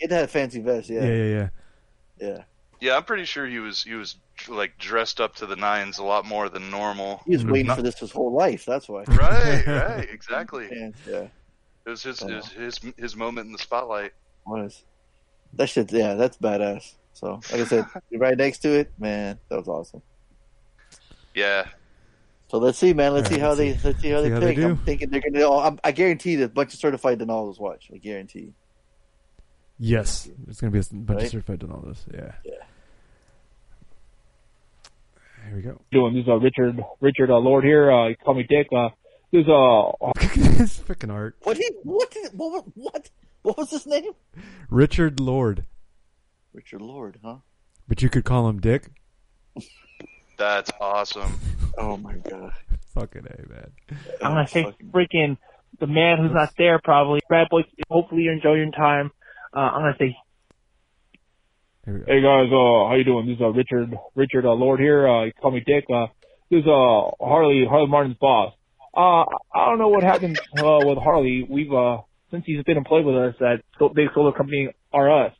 It 0.00 0.10
had 0.10 0.24
a 0.24 0.28
fancy 0.28 0.60
vest. 0.60 0.88
Yeah, 0.88 1.04
Yeah. 1.04 1.12
yeah, 1.12 1.24
yeah. 1.24 1.48
Yeah. 2.18 2.42
Yeah, 2.80 2.96
I'm 2.96 3.04
pretty 3.04 3.24
sure 3.24 3.46
he 3.46 3.58
was 3.58 3.82
he 3.82 3.94
was 3.94 4.16
like 4.48 4.78
dressed 4.78 5.20
up 5.20 5.34
to 5.36 5.46
the 5.46 5.56
nines 5.56 5.98
a 5.98 6.04
lot 6.04 6.24
more 6.24 6.48
than 6.48 6.70
normal. 6.70 7.22
He 7.26 7.32
was 7.32 7.44
waiting 7.44 7.66
Not- 7.66 7.76
for 7.76 7.82
this 7.82 7.98
his 7.98 8.10
whole 8.12 8.32
life. 8.32 8.64
That's 8.64 8.88
why. 8.88 9.04
Right, 9.08 9.66
right, 9.66 10.08
exactly. 10.12 10.68
Yeah. 10.70 10.90
yeah. 11.06 11.26
It 11.86 11.90
was 11.90 12.02
his, 12.02 12.20
his 12.20 12.48
his 12.48 12.80
his 12.96 13.14
moment 13.16 13.46
in 13.46 13.52
the 13.52 13.58
spotlight. 13.58 14.12
Was 14.46 14.82
that 15.54 15.68
shit? 15.68 15.92
Yeah, 15.92 16.14
that's 16.14 16.36
badass. 16.38 16.94
So, 17.12 17.40
like 17.52 17.60
I 17.60 17.64
said, 17.64 17.86
right 18.12 18.36
next 18.36 18.58
to 18.58 18.70
it, 18.70 18.90
man. 18.98 19.38
That 19.48 19.58
was 19.58 19.68
awesome. 19.68 20.02
Yeah, 21.34 21.66
So 22.48 22.58
let's 22.58 22.78
see, 22.78 22.92
man. 22.92 23.12
Let's 23.14 23.28
All 23.28 23.34
see 23.34 23.40
how 23.40 23.48
let's 23.54 23.58
they 23.58 23.76
see. 23.76 23.88
let's 23.88 24.00
see 24.02 24.10
how 24.10 24.22
See 24.22 24.28
they 24.28 24.34
how 24.34 24.40
they 24.40 24.54
pick. 24.54 24.64
I'm 24.64 24.76
thinking 24.78 25.10
they're 25.10 25.20
gonna. 25.20 25.44
Oh, 25.44 25.58
I'm, 25.60 25.80
I 25.82 25.92
guarantee 25.92 26.36
that 26.36 26.44
a 26.44 26.48
bunch 26.48 26.74
of 26.74 26.78
certified 26.80 27.18
Donaldos 27.18 27.58
watch. 27.58 27.90
I 27.92 27.98
guarantee. 27.98 28.52
Yes, 29.78 30.28
it's 30.48 30.60
gonna 30.60 30.70
be 30.70 30.78
a 30.78 30.82
bunch 30.92 31.08
Right? 31.18 31.24
of 31.24 31.30
certified 31.30 31.62
and 31.62 31.72
all 31.72 31.80
this. 31.82 32.04
Yeah. 32.12 32.32
Yeah. 32.44 32.52
Here 35.48 35.56
we 35.56 35.62
go. 35.62 35.80
Doing 35.92 36.14
this 36.14 36.22
is 36.22 36.28
uh, 36.28 36.36
Richard 36.36 36.80
Richard 37.00 37.30
uh, 37.30 37.36
Lord 37.38 37.64
here. 37.64 37.90
Uh, 37.92 38.08
you 38.08 38.16
call 38.16 38.34
me 38.34 38.44
Dick. 38.48 38.68
Uh, 38.74 38.88
this 39.32 39.42
is 39.42 39.48
uh 39.48 39.92
this 40.58 40.78
freaking 40.80 41.12
art. 41.12 41.36
What? 41.42 41.56
He, 41.56 41.68
what? 41.82 42.10
Did, 42.10 42.30
what? 42.34 42.64
What? 42.74 43.10
What 43.42 43.58
was 43.58 43.70
his 43.70 43.86
name? 43.86 44.12
Richard 44.70 45.20
Lord, 45.20 45.64
Richard 46.52 46.80
Lord, 46.80 47.18
huh? 47.24 47.36
but 47.86 48.02
you 48.02 48.08
could 48.08 48.24
call 48.24 48.48
him 48.48 48.60
Dick. 48.60 48.90
That's 50.36 50.70
awesome. 50.80 51.38
Oh 51.78 51.96
my 51.96 52.14
god. 52.14 52.52
Fucking 52.94 53.26
a 53.26 53.48
man. 53.48 53.70
I'm 54.22 54.32
gonna 54.32 54.48
say 54.48 54.64
freaking 54.90 55.36
the 55.78 55.86
man 55.86 56.18
who's 56.18 56.32
not 56.32 56.52
there 56.56 56.80
probably. 56.82 57.20
Bad 57.28 57.48
boys. 57.50 57.64
Hopefully 57.90 58.22
you're 58.22 58.32
enjoying 58.32 58.58
your 58.62 58.70
time. 58.72 59.10
Uh, 59.54 59.60
I'm 59.60 59.82
gonna 59.82 59.96
say. 59.98 60.16
Hey 61.84 62.20
guys, 62.20 62.48
uh, 62.50 62.88
how 62.88 62.94
you 62.96 63.04
doing? 63.04 63.26
This 63.26 63.36
is 63.36 63.42
uh, 63.42 63.48
Richard 63.50 63.94
Richard 64.14 64.44
uh, 64.44 64.52
Lord 64.52 64.80
here. 64.80 65.06
Uh, 65.06 65.24
you 65.26 65.32
call 65.40 65.52
me 65.52 65.62
Dick. 65.64 65.84
Uh, 65.92 66.06
this 66.50 66.60
is 66.60 66.66
uh 66.66 67.10
Harley 67.20 67.64
Harley 67.68 67.86
Martin's 67.88 68.16
boss. 68.20 68.54
Uh, 68.96 69.24
I 69.54 69.66
don't 69.66 69.78
know 69.78 69.88
what 69.88 70.02
happened 70.02 70.38
uh, 70.58 70.80
with 70.84 70.98
Harley. 70.98 71.46
We've 71.48 71.72
uh 71.72 71.98
since 72.30 72.44
he's 72.46 72.62
been 72.64 72.76
employed 72.76 73.04
with 73.04 73.16
us 73.16 73.34
at 73.40 73.62
so- 73.78 73.90
big 73.90 74.08
solar 74.14 74.32
company 74.32 74.68
R 74.92 75.26
Us. 75.26 75.32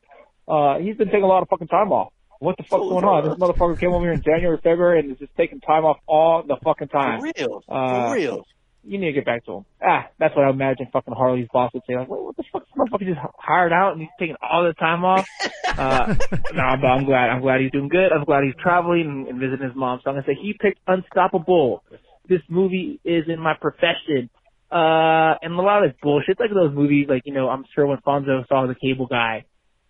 Uh, 0.47 0.79
he's 0.79 0.97
been 0.97 1.09
taking 1.09 1.25
a 1.25 1.27
lot 1.27 1.43
of 1.43 1.49
fucking 1.49 1.69
time 1.69 1.91
off. 1.91 2.13
What 2.41 2.57
the 2.57 2.65
fuck's 2.65 2.83
going 2.83 3.05
on? 3.05 3.25
This 3.29 3.39
motherfucker 3.39 3.79
came 3.79 3.93
over 3.93 4.05
here 4.05 4.13
in 4.13 4.23
January, 4.23 4.59
February, 4.63 5.01
and 5.01 5.13
is 5.13 5.19
just 5.19 5.35
taking 5.37 5.61
time 5.61 5.85
off 5.85 5.99
all 6.07 6.43
the 6.47 6.57
fucking 6.63 6.89
time. 6.89 7.21
For 7.21 7.33
real. 7.37 7.63
Uh, 7.69 8.09
For 8.11 8.15
real. 8.17 8.47
You 8.89 8.99
need 8.99 9.07
to 9.07 9.13
get 9.15 9.25
back 9.25 9.45
to 9.47 9.53
him. 9.55 9.65
Ah, 9.83 10.07
that's 10.21 10.37
what 10.37 10.45
I 10.45 10.51
imagine 10.51 10.87
fucking 10.93 11.13
Harley's 11.13 11.49
boss 11.53 11.73
would 11.75 11.83
say. 11.89 11.97
Like, 11.97 12.09
what, 12.09 12.23
what 12.23 12.37
the 12.37 12.45
fuck? 12.53 12.63
This 12.63 12.73
motherfucker 12.79 13.07
just 13.07 13.19
hired 13.37 13.73
out 13.73 13.93
and 13.93 14.01
he's 14.01 14.11
taking 14.19 14.37
all 14.41 14.65
the 14.65 14.75
time 14.75 15.05
off. 15.05 15.27
Uh, 15.77 16.15
no, 16.55 16.75
but 16.81 16.87
I'm 16.87 17.05
glad. 17.05 17.29
I'm 17.29 17.43
glad 17.43 17.61
he's 17.61 17.71
doing 17.71 17.89
good. 17.89 18.11
I'm 18.11 18.25
glad 18.25 18.45
he's 18.45 18.55
traveling 18.63 19.03
and, 19.03 19.29
and 19.29 19.39
visiting 19.39 19.67
his 19.67 19.77
mom. 19.77 20.01
So 20.03 20.09
I'm 20.09 20.17
gonna 20.17 20.25
say 20.27 20.35
he 20.41 20.55
picked 20.59 20.79
Unstoppable. 20.87 21.85
This 22.27 22.41
movie 22.49 22.99
is 23.05 23.25
in 23.29 23.39
my 23.39 23.53
profession. 23.61 24.31
Uh, 24.73 25.35
and 25.43 25.53
a 25.53 25.61
lot 25.61 25.85
of 25.85 25.91
it's 25.91 25.99
bullshit. 26.01 26.31
It's 26.31 26.41
like 26.41 26.49
those 26.55 26.75
movies, 26.75 27.09
like, 27.11 27.23
you 27.27 27.35
know, 27.35 27.51
I'm 27.51 27.67
sure 27.75 27.87
when 27.87 27.99
Fonzo 27.99 28.49
saw 28.49 28.67
the 28.67 28.75
cable 28.75 29.07
guy, 29.07 29.45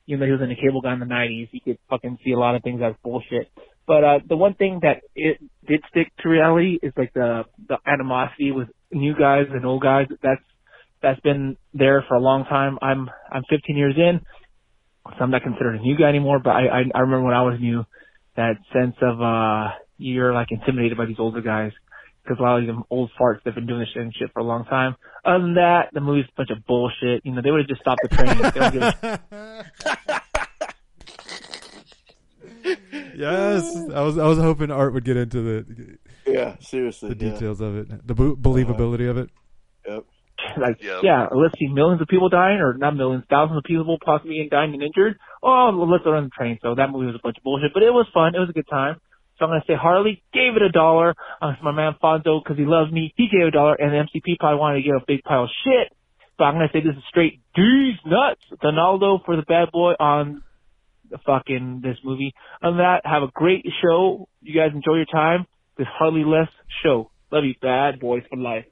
even 0.07 0.21
though 0.21 0.27
he 0.27 0.33
was 0.33 0.43
in 0.43 0.49
the 0.49 0.57
cable 0.57 0.81
guy 0.81 0.93
in 0.93 1.01
the 1.01 1.07
90s, 1.07 1.49
he 1.51 1.61
could 1.61 1.79
fucking 1.91 2.19
see 2.25 2.33
a 2.33 2.39
lot 2.39 2.55
of 2.55 2.63
things 2.63 2.81
as 2.85 2.95
bullshit. 3.03 3.51
But, 3.87 4.05
uh, 4.05 4.19
the 4.29 4.37
one 4.37 4.55
thing 4.55 4.81
that 4.83 5.03
it 5.15 5.39
did 5.67 5.81
stick 5.91 6.13
to 6.21 6.29
reality 6.29 6.79
is 6.83 6.93
like 6.97 7.13
the, 7.15 7.45
the 7.69 7.79
animosity 7.87 8.53
with 8.53 8.69
new 8.91 9.15
guys 9.15 9.47
and 9.51 9.65
old 9.65 9.83
guys. 9.83 10.07
That's, 10.23 10.43
that's 11.03 11.21
been 11.21 11.57
there 11.73 12.05
for 12.09 12.15
a 12.15 12.21
long 12.21 12.45
time. 12.45 12.79
I'm, 12.83 13.09
I'm 13.31 13.43
15 13.49 13.77
years 13.77 13.95
in, 13.97 14.21
so 15.05 15.17
I'm 15.21 15.31
not 15.31 15.43
considered 15.43 15.77
a 15.77 15.81
new 15.81 15.97
guy 15.97 16.09
anymore, 16.09 16.41
but 16.43 16.51
I, 16.51 16.67
I, 16.67 16.83
I 16.95 17.01
remember 17.01 17.27
when 17.27 17.35
I 17.35 17.43
was 17.43 17.59
new, 17.61 17.85
that 18.37 18.57
sense 18.73 18.97
of, 19.03 19.21
uh, 19.21 19.71
you're 19.99 20.33
like 20.35 20.49
intimidated 20.51 20.99
by 20.99 21.07
these 21.07 21.17
older 21.19 21.41
guys 21.41 21.73
because 22.27 22.39
a 22.41 22.43
lot 22.43 22.61
of 22.61 22.67
them 22.67 22.83
old 22.91 23.11
farts 23.21 23.39
that've 23.45 23.55
been 23.55 23.67
doing 23.67 23.81
this 23.81 23.89
shit 23.95 24.03
and 24.03 24.15
shit 24.15 24.33
for 24.33 24.41
a 24.41 24.45
long 24.45 24.65
time. 24.65 24.97
Other 25.25 25.43
than 25.45 25.55
that, 25.55 25.91
the 25.93 26.01
movie's 26.01 26.27
a 26.29 26.33
bunch 26.37 26.51
of 26.51 26.65
bullshit. 26.67 27.25
You 27.25 27.33
know, 27.33 27.43
they 27.43 27.51
would 27.51 27.61
have 27.61 27.69
just 27.69 27.81
stopped 27.81 28.01
the 28.03 28.09
train. 28.09 28.37
They 28.39 28.51
don't 28.51 28.73
give 28.73 28.83
a- 28.83 30.23
Yes, 33.15 33.75
I 33.95 34.03
was. 34.03 34.19
I 34.19 34.27
was 34.27 34.39
hoping 34.39 34.71
Art 34.71 34.93
would 34.93 35.05
get 35.05 35.17
into 35.17 35.41
the 35.41 35.99
Yeah, 36.27 36.57
seriously. 36.61 37.15
the 37.15 37.25
yeah. 37.25 37.33
details 37.33 37.61
of 37.61 37.77
it, 37.77 38.07
the 38.07 38.15
bo- 38.15 38.37
believability 38.37 39.09
of 39.09 39.17
it. 39.17 39.31
Yep. 39.89 40.05
like, 40.59 40.83
yeah, 40.83 41.29
let's 41.33 41.59
see, 41.59 41.69
millions 41.69 42.03
of 42.03 42.09
people 42.09 42.29
dying, 42.29 42.59
or 42.59 42.75
not 42.77 42.95
millions, 42.95 43.25
thousands 43.31 43.57
of 43.59 43.65
people 43.65 43.97
possibly 44.05 44.47
dying 44.51 44.75
and 44.75 44.83
injured. 44.83 45.19
Oh, 45.43 45.75
well, 45.77 45.91
let's 45.91 46.05
run 46.05 46.25
the 46.25 46.31
train. 46.31 46.59
So 46.63 46.75
that 46.75 46.91
movie 46.91 47.07
was 47.07 47.15
a 47.15 47.23
bunch 47.23 47.39
of 47.39 47.43
bullshit, 47.45 47.73
but 47.73 47.83
it 47.83 47.91
was 47.91 48.07
fun. 48.13 48.35
It 48.35 48.39
was 48.41 48.51
a 48.51 48.53
good 48.53 48.69
time. 48.69 49.01
So 49.39 49.45
I'm 49.45 49.51
gonna 49.51 49.65
say 49.67 49.75
Harley 49.75 50.23
gave 50.33 50.57
it 50.57 50.63
a 50.63 50.71
dollar. 50.71 51.15
Uh, 51.41 51.53
my 51.63 51.73
man 51.73 51.95
Fonzo, 52.03 52.43
because 52.43 52.57
he 52.57 52.65
loves 52.65 52.91
me, 52.91 53.13
he 53.17 53.29
gave 53.29 53.47
a 53.47 53.51
dollar, 53.51 53.75
and 53.75 53.93
the 53.93 53.97
MCP 53.97 54.39
probably 54.39 54.59
wanted 54.59 54.83
to 54.83 54.83
get 54.83 54.95
a 54.95 55.05
big 55.07 55.23
pile 55.23 55.45
of 55.45 55.51
shit. 55.65 55.93
But 56.39 56.45
I'm 56.45 56.55
gonna 56.55 56.69
say 56.73 56.81
this 56.81 56.97
is 56.97 57.03
straight 57.09 57.41
D's 57.55 57.99
nuts. 58.05 58.41
Donaldo 58.63 59.25
for 59.25 59.37
the 59.37 59.43
bad 59.43 59.71
boy 59.73 59.93
on 59.99 60.43
the 61.11 61.19
fucking 61.19 61.81
this 61.83 61.99
movie. 62.05 62.35
Other 62.63 62.73
than 62.73 62.79
that, 62.79 63.01
have 63.05 63.23
a 63.23 63.31
great 63.33 63.67
show. 63.83 64.29
You 64.43 64.55
guys 64.55 64.73
enjoy 64.75 64.97
your 64.97 65.07
time. 65.07 65.47
This 65.77 65.87
Harley 65.99 66.25
Less 66.25 66.49
show. 66.83 67.11
Love 67.31 67.45
you, 67.45 67.55
bad 67.61 68.01
boys 68.01 68.23
for 68.31 68.37
life. 68.37 68.65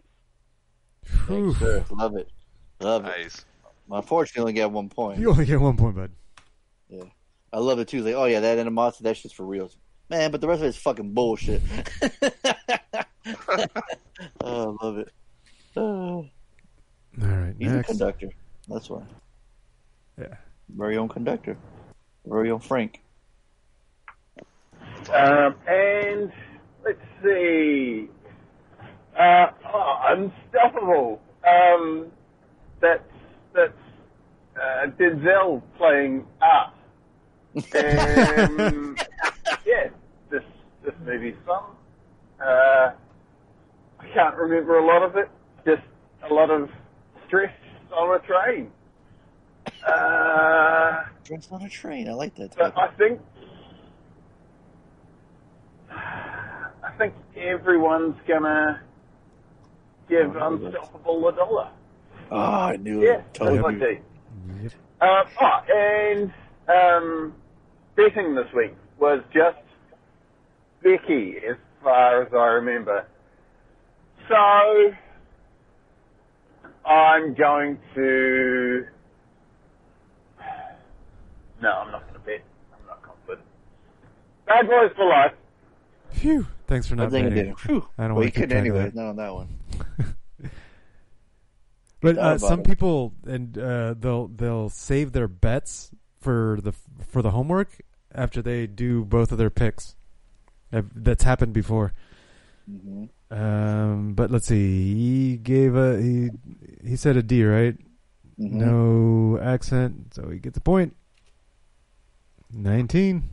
Thanks, 1.27 1.59
sir. 1.59 1.85
Love 1.91 2.17
it. 2.17 2.31
Love 2.81 3.05
it. 3.05 3.09
Nice. 3.09 3.45
Unfortunately, 3.91 4.41
only 4.41 4.53
got 4.55 4.73
one 4.73 4.89
point. 4.89 5.19
You 5.19 5.31
only 5.31 5.45
get 5.45 5.61
one 5.61 5.77
point, 5.77 5.97
bud. 5.97 6.11
Yeah. 6.89 7.05
I 7.53 7.59
love 7.59 7.79
it 7.79 7.89
too. 7.89 8.03
Like, 8.03 8.15
oh 8.15 8.25
yeah, 8.25 8.41
that 8.41 8.59
animosity, 8.59 9.05
that 9.05 9.17
shit's 9.17 9.35
for 9.35 9.45
real. 9.45 9.71
Man, 10.11 10.31
but 10.31 10.41
the 10.41 10.49
rest 10.49 10.63
of 10.63 10.69
it's 10.69 10.77
fucking 10.79 11.13
bullshit. 11.15 11.63
oh, 14.41 14.77
I 14.81 14.85
love 14.85 14.99
it. 14.99 15.13
Oh. 15.77 15.81
All 17.23 17.29
right, 17.29 17.55
He's 17.59 17.71
next. 17.73 17.89
a 17.89 17.93
conductor. 17.93 18.29
That's 18.69 18.91
why. 18.91 19.03
Yeah. 20.19 20.35
Very 20.69 20.97
own 20.97 21.09
conductor. 21.09 21.57
Very 22.27 22.51
own 22.51 22.61
Frank. 22.61 23.01
Um, 25.13 25.55
and 25.69 26.33
let's 26.85 26.99
see. 27.23 28.09
Uh, 29.19 29.47
oh, 29.73 30.01
Unstoppable. 30.09 31.21
Um, 31.47 32.07
that's 32.81 33.03
that's 33.55 33.73
uh, 34.57 34.87
Denzel 34.99 35.63
playing 35.77 36.27
art. 36.41 36.73
Um, 37.57 37.63
yeah, 37.73 39.05
this 40.85 40.95
this 40.95 41.07
movie's 41.07 41.35
fun. 41.47 41.63
Uh, 42.41 42.93
I 44.01 44.07
can't 44.13 44.37
remember 44.37 44.79
a 44.79 44.87
lot 44.87 45.03
of 45.03 45.17
it. 45.17 45.29
Just 45.65 45.83
a 46.29 46.33
lot 46.33 46.51
of 46.51 46.69
stress 47.27 47.53
on 47.93 48.15
a 48.15 48.19
train. 48.27 48.71
Uh, 49.87 51.05
Dress 51.25 51.49
on 51.51 51.63
a 51.63 51.69
train. 51.69 52.09
I 52.09 52.13
like 52.13 52.35
that. 52.37 52.55
but 52.57 52.77
I 52.77 52.89
think 52.99 53.21
I 55.91 56.91
think 56.99 57.15
everyone's 57.37 58.17
gonna 58.29 58.83
give 60.09 60.37
Unstoppable 60.37 61.29
a 61.29 61.33
dollar. 61.33 61.71
Oh, 62.31 62.37
I 62.39 62.77
knew 62.77 63.03
Yeah, 63.03 63.19
it. 63.19 63.35
Told 63.35 63.59
that's 63.59 63.63
my 63.63 63.71
you. 63.71 64.01
Um, 65.01 65.25
oh, 65.41 65.61
and 65.69 66.33
um, 66.69 67.35
betting 67.97 68.35
this 68.35 68.47
week 68.55 68.75
was 68.99 69.23
just 69.33 69.59
Becky, 70.85 71.39
as 71.39 71.57
far 71.83 72.23
as 72.23 72.33
I 72.33 72.47
remember. 72.47 73.05
So 74.29 74.95
I'm 76.89 77.35
going 77.35 77.79
to. 77.95 78.87
No, 81.61 81.71
I'm 81.71 81.91
not 81.91 82.03
going 82.03 82.15
to 82.15 82.21
bet. 82.21 82.45
I'm 82.73 82.87
not 82.87 83.03
confident. 83.03 83.47
Bad 84.47 84.69
boys 84.69 84.93
for 84.95 85.09
life. 85.09 85.33
Phew. 86.11 86.47
Thanks 86.67 86.87
for 86.87 86.95
I 86.95 86.99
not 86.99 87.11
think 87.11 87.27
I 87.27 87.31
betting. 87.31 87.57
Phew. 87.57 87.89
I 87.99 88.03
don't 88.03 88.15
well, 88.15 88.23
want 88.23 88.27
you 88.27 88.31
to 88.31 88.31
keep 88.31 88.43
couldn't 88.43 88.59
anyway. 88.59 88.85
that. 88.85 88.95
Not 88.95 89.07
on 89.07 89.17
that 89.17 89.35
one. 89.35 89.49
But 92.05 92.19
uh, 92.19 92.37
some 92.37 92.61
it. 92.61 92.67
people 92.67 93.15
and 93.27 93.57
uh, 93.57 93.95
they'll 93.99 94.29
they'll 94.29 94.69
save 94.69 95.13
their 95.13 95.27
bets 95.27 95.91
for 96.21 96.59
the 96.63 96.73
for 97.09 97.23
the 97.23 97.31
homework 97.31 97.81
after 98.15 98.43
they 98.43 98.67
do 98.67 99.07
both 99.07 99.33
of 99.33 99.39
their 99.39 99.49
picks. 99.49 99.97
I've- 100.75 100.89
That's 100.95 101.23
happened 101.25 101.53
before. 101.53 101.93
Mhm. 102.71 103.09
Um, 103.31 104.15
but 104.15 104.31
let's 104.31 104.47
see. 104.47 104.95
He 104.95 105.37
gave 105.37 105.75
a 105.77 106.01
he 106.01 106.31
he 106.85 106.97
said 106.97 107.17
a 107.17 107.23
D, 107.23 107.45
right? 107.45 107.77
Mhm. 108.39 108.53
No 108.53 109.39
accent, 109.41 110.15
so 110.15 110.29
he 110.31 110.39
gets 110.39 110.57
a 110.57 110.61
point. 110.61 110.95
Nineteen. 112.53 113.25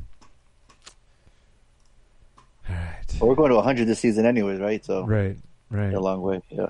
Well, 3.19 3.29
we're 3.29 3.35
going 3.35 3.49
to 3.51 3.57
100 3.57 3.85
this 3.85 3.99
season, 3.99 4.25
anyways, 4.25 4.59
right? 4.59 4.83
So 4.83 5.05
Right, 5.05 5.37
right. 5.69 5.93
a 5.93 5.99
long 5.99 6.21
way. 6.21 6.41
Yeah. 6.49 6.67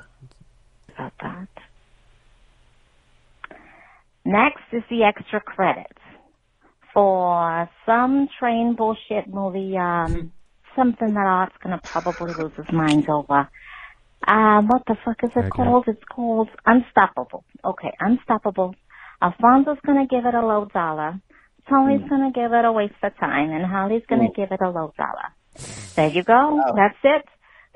about 0.98 1.14
that. 1.22 1.48
Next 4.26 4.62
is 4.72 4.84
the 4.90 5.04
extra 5.04 5.40
credits 5.42 5.98
for 6.94 7.70
some 7.86 8.28
train 8.40 8.76
bullshit 8.76 9.28
movie, 9.28 9.78
um, 9.78 10.32
something 10.76 11.14
that 11.14 11.26
Art's 11.26 11.56
gonna 11.64 11.82
probably 11.84 12.34
lose 12.34 12.54
his 12.56 12.72
mind 12.72 13.10
over. 13.10 13.50
Um, 14.28 14.68
what 14.68 14.84
the 14.88 14.96
fuck 15.04 15.24
is 15.24 15.32
it 15.36 15.40
Okay. 15.40 15.50
called? 15.50 15.86
It's 15.88 16.04
called 16.14 16.50
Unstoppable. 16.66 17.44
Okay, 17.66 17.92
Unstoppable. 18.00 18.76
Alfonso's 19.22 19.78
gonna 19.86 20.08
give 20.08 20.26
it 20.26 20.34
a 20.34 20.46
low 20.46 20.66
dollar. 20.66 21.20
Tony's 21.70 22.08
gonna 22.10 22.32
give 22.32 22.52
it 22.54 22.66
a 22.66 22.72
waste 22.72 22.94
of 23.04 23.16
time, 23.18 23.52
and 23.52 23.66
Holly's 23.66 24.06
gonna 24.08 24.30
Mm. 24.30 24.36
give 24.36 24.52
it 24.52 24.62
a 24.62 24.70
low 24.70 24.94
dollar. 24.98 25.30
There 25.96 26.08
you 26.10 26.24
go. 26.24 26.62
That's 26.76 26.98
it. 27.04 27.26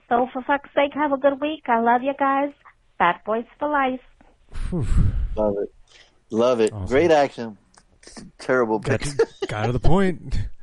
So 0.10 0.28
for 0.34 0.42
fuck's 0.44 0.70
sake, 0.76 0.94
have 0.94 1.12
a 1.12 1.18
good 1.18 1.40
week. 1.42 1.64
I 1.68 1.80
love 1.80 2.04
you 2.04 2.14
guys. 2.18 2.52
Bad 3.00 3.24
boys 3.26 3.46
for 3.60 3.68
life. 3.70 4.02
Love 5.36 5.58
it. 5.58 5.74
Love 6.32 6.60
it. 6.62 6.72
Great 6.88 7.12
action. 7.12 7.58
Terrible 8.40 8.80
Got, 8.80 9.02
pick. 9.02 9.14
got 9.48 9.66
to 9.68 9.72
the 9.72 9.80
point. 9.80 10.40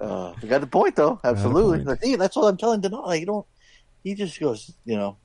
Uh, 0.00 0.32
we 0.42 0.48
got 0.48 0.60
the 0.60 0.66
point 0.66 0.96
though. 0.96 1.20
Absolutely. 1.24 1.78
point. 1.78 1.88
Like, 1.88 2.02
see, 2.02 2.16
that's 2.16 2.36
what 2.36 2.44
I'm 2.46 2.56
telling 2.56 2.80
Denal. 2.80 3.06
Like, 3.06 3.20
you 3.20 3.26
don't. 3.26 3.46
He 4.04 4.14
just 4.14 4.38
goes, 4.38 4.72
you 4.84 4.96
know, 4.96 5.16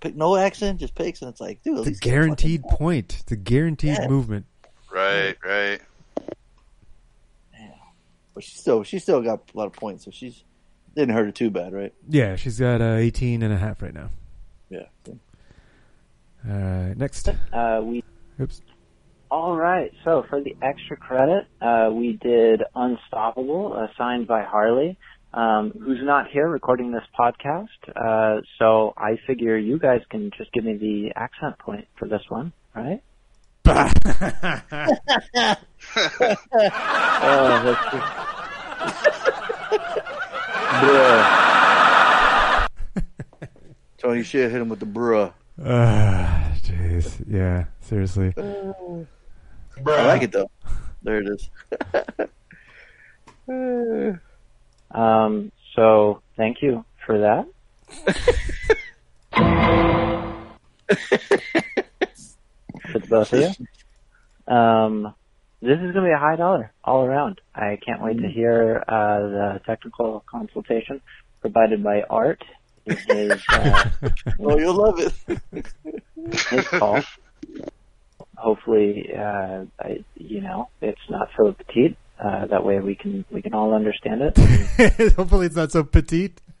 pick 0.00 0.14
no 0.14 0.36
accent, 0.36 0.78
just 0.80 0.94
picks, 0.94 1.20
and 1.20 1.28
it's 1.30 1.40
like, 1.40 1.62
dude, 1.62 1.78
at 1.80 1.86
It's 1.86 1.98
a 1.98 2.00
guaranteed 2.00 2.62
point. 2.62 3.16
It's 3.20 3.32
a 3.32 3.36
guaranteed 3.36 3.98
Yeah. 3.98 4.08
movement. 4.08 4.46
Right, 4.92 5.36
right. 5.44 5.80
Yeah. 7.52 7.74
But 8.34 8.44
she 8.44 8.56
still, 8.56 8.82
she 8.84 8.98
still 8.98 9.20
got 9.20 9.50
a 9.52 9.58
lot 9.58 9.66
of 9.66 9.72
points, 9.72 10.04
so 10.04 10.10
she's 10.10 10.44
didn't 10.94 11.14
hurt 11.14 11.26
her 11.26 11.32
too 11.32 11.50
bad, 11.50 11.72
right? 11.72 11.92
Yeah, 12.08 12.36
she's 12.36 12.58
got 12.58 12.80
uh, 12.80 12.94
18 12.98 13.42
and 13.42 13.52
a 13.52 13.56
half 13.56 13.82
right 13.82 13.94
now. 13.94 14.10
Yeah. 14.68 14.86
Uh, 16.48 16.94
next. 16.96 17.28
Uh, 17.52 17.80
we. 17.84 18.02
Oops. 18.40 18.60
All 19.30 19.56
right. 19.56 19.92
So 20.04 20.24
for 20.28 20.40
the 20.42 20.56
extra 20.60 20.96
credit, 20.96 21.46
uh, 21.60 21.90
we 21.92 22.18
did 22.20 22.62
Unstoppable, 22.74 23.74
uh, 23.76 23.86
signed 23.96 24.26
by 24.26 24.42
Harley, 24.42 24.98
um, 25.32 25.70
who's 25.70 26.00
not 26.02 26.28
here 26.28 26.48
recording 26.48 26.90
this 26.90 27.04
podcast. 27.18 27.68
Uh, 27.94 28.40
so 28.58 28.92
I 28.96 29.18
figure 29.28 29.56
you 29.56 29.78
guys 29.78 30.00
can 30.10 30.32
just 30.36 30.52
give 30.52 30.64
me 30.64 30.76
the 30.76 31.12
accent 31.14 31.58
point 31.60 31.86
for 31.96 32.08
this 32.08 32.22
one, 32.28 32.52
right? 32.74 33.02
oh, 33.66 33.90
that's 37.62 37.84
just... 37.92 38.06
Bruh. 40.80 41.46
Tony 43.98 44.22
shit 44.24 44.50
hit 44.50 44.60
him 44.60 44.68
with 44.70 44.80
the 44.80 44.86
bruh. 44.86 45.32
Ah, 45.64 46.52
jeez. 46.62 47.22
Yeah, 47.28 47.66
seriously. 47.80 48.34
I 49.86 50.06
like 50.06 50.22
it 50.22 50.32
though. 50.32 50.50
There 51.02 51.20
it 51.20 51.28
is. 51.28 51.50
Um, 54.92 55.52
so 55.76 56.20
thank 56.36 56.62
you 56.62 56.84
for 57.06 57.18
that. 57.18 57.46
for 62.92 62.98
the 62.98 63.06
both 63.08 63.32
of 63.32 63.40
you. 63.40 64.52
Um, 64.52 65.14
this 65.62 65.76
is 65.76 65.92
going 65.92 65.94
to 65.94 66.02
be 66.02 66.10
a 66.10 66.18
high 66.18 66.36
dollar 66.36 66.72
all 66.84 67.04
around. 67.04 67.40
I 67.54 67.78
can't 67.84 68.02
wait 68.02 68.18
to 68.18 68.28
hear 68.28 68.82
uh, 68.88 69.20
the 69.20 69.60
technical 69.64 70.24
consultation 70.28 71.00
provided 71.40 71.84
by 71.84 72.02
Art 72.02 72.42
his 72.84 73.42
uh, 73.50 73.84
oh, 74.40 74.58
you'll 74.58 74.74
love 74.74 74.98
it. 74.98 75.12
his 76.50 76.68
call. 76.68 77.02
Hopefully, 78.40 79.10
uh, 79.16 79.64
I, 79.78 80.02
you 80.16 80.40
know, 80.40 80.68
it's 80.80 81.00
not 81.10 81.28
so 81.36 81.52
petite. 81.52 81.96
Uh, 82.18 82.46
that 82.46 82.64
way 82.64 82.80
we 82.80 82.94
can 82.94 83.24
we 83.30 83.40
can 83.42 83.54
all 83.54 83.72
understand 83.74 84.20
it. 84.22 85.12
Hopefully, 85.14 85.46
it's 85.46 85.56
not 85.56 85.70
so 85.72 85.84
petite. 85.84 86.40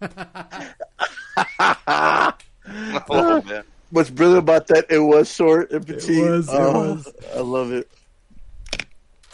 Oh, 3.08 3.42
man. 3.46 3.64
What's 3.90 4.10
brilliant 4.10 4.40
about 4.44 4.68
that? 4.68 4.86
It 4.90 4.98
was 5.00 5.32
short 5.32 5.70
and 5.72 5.84
petite. 5.86 6.22
was, 6.22 6.48
it 6.48 6.54
Oh, 6.54 6.72
was. 6.94 7.08
I 7.34 7.40
love 7.40 7.72
it. 7.72 7.90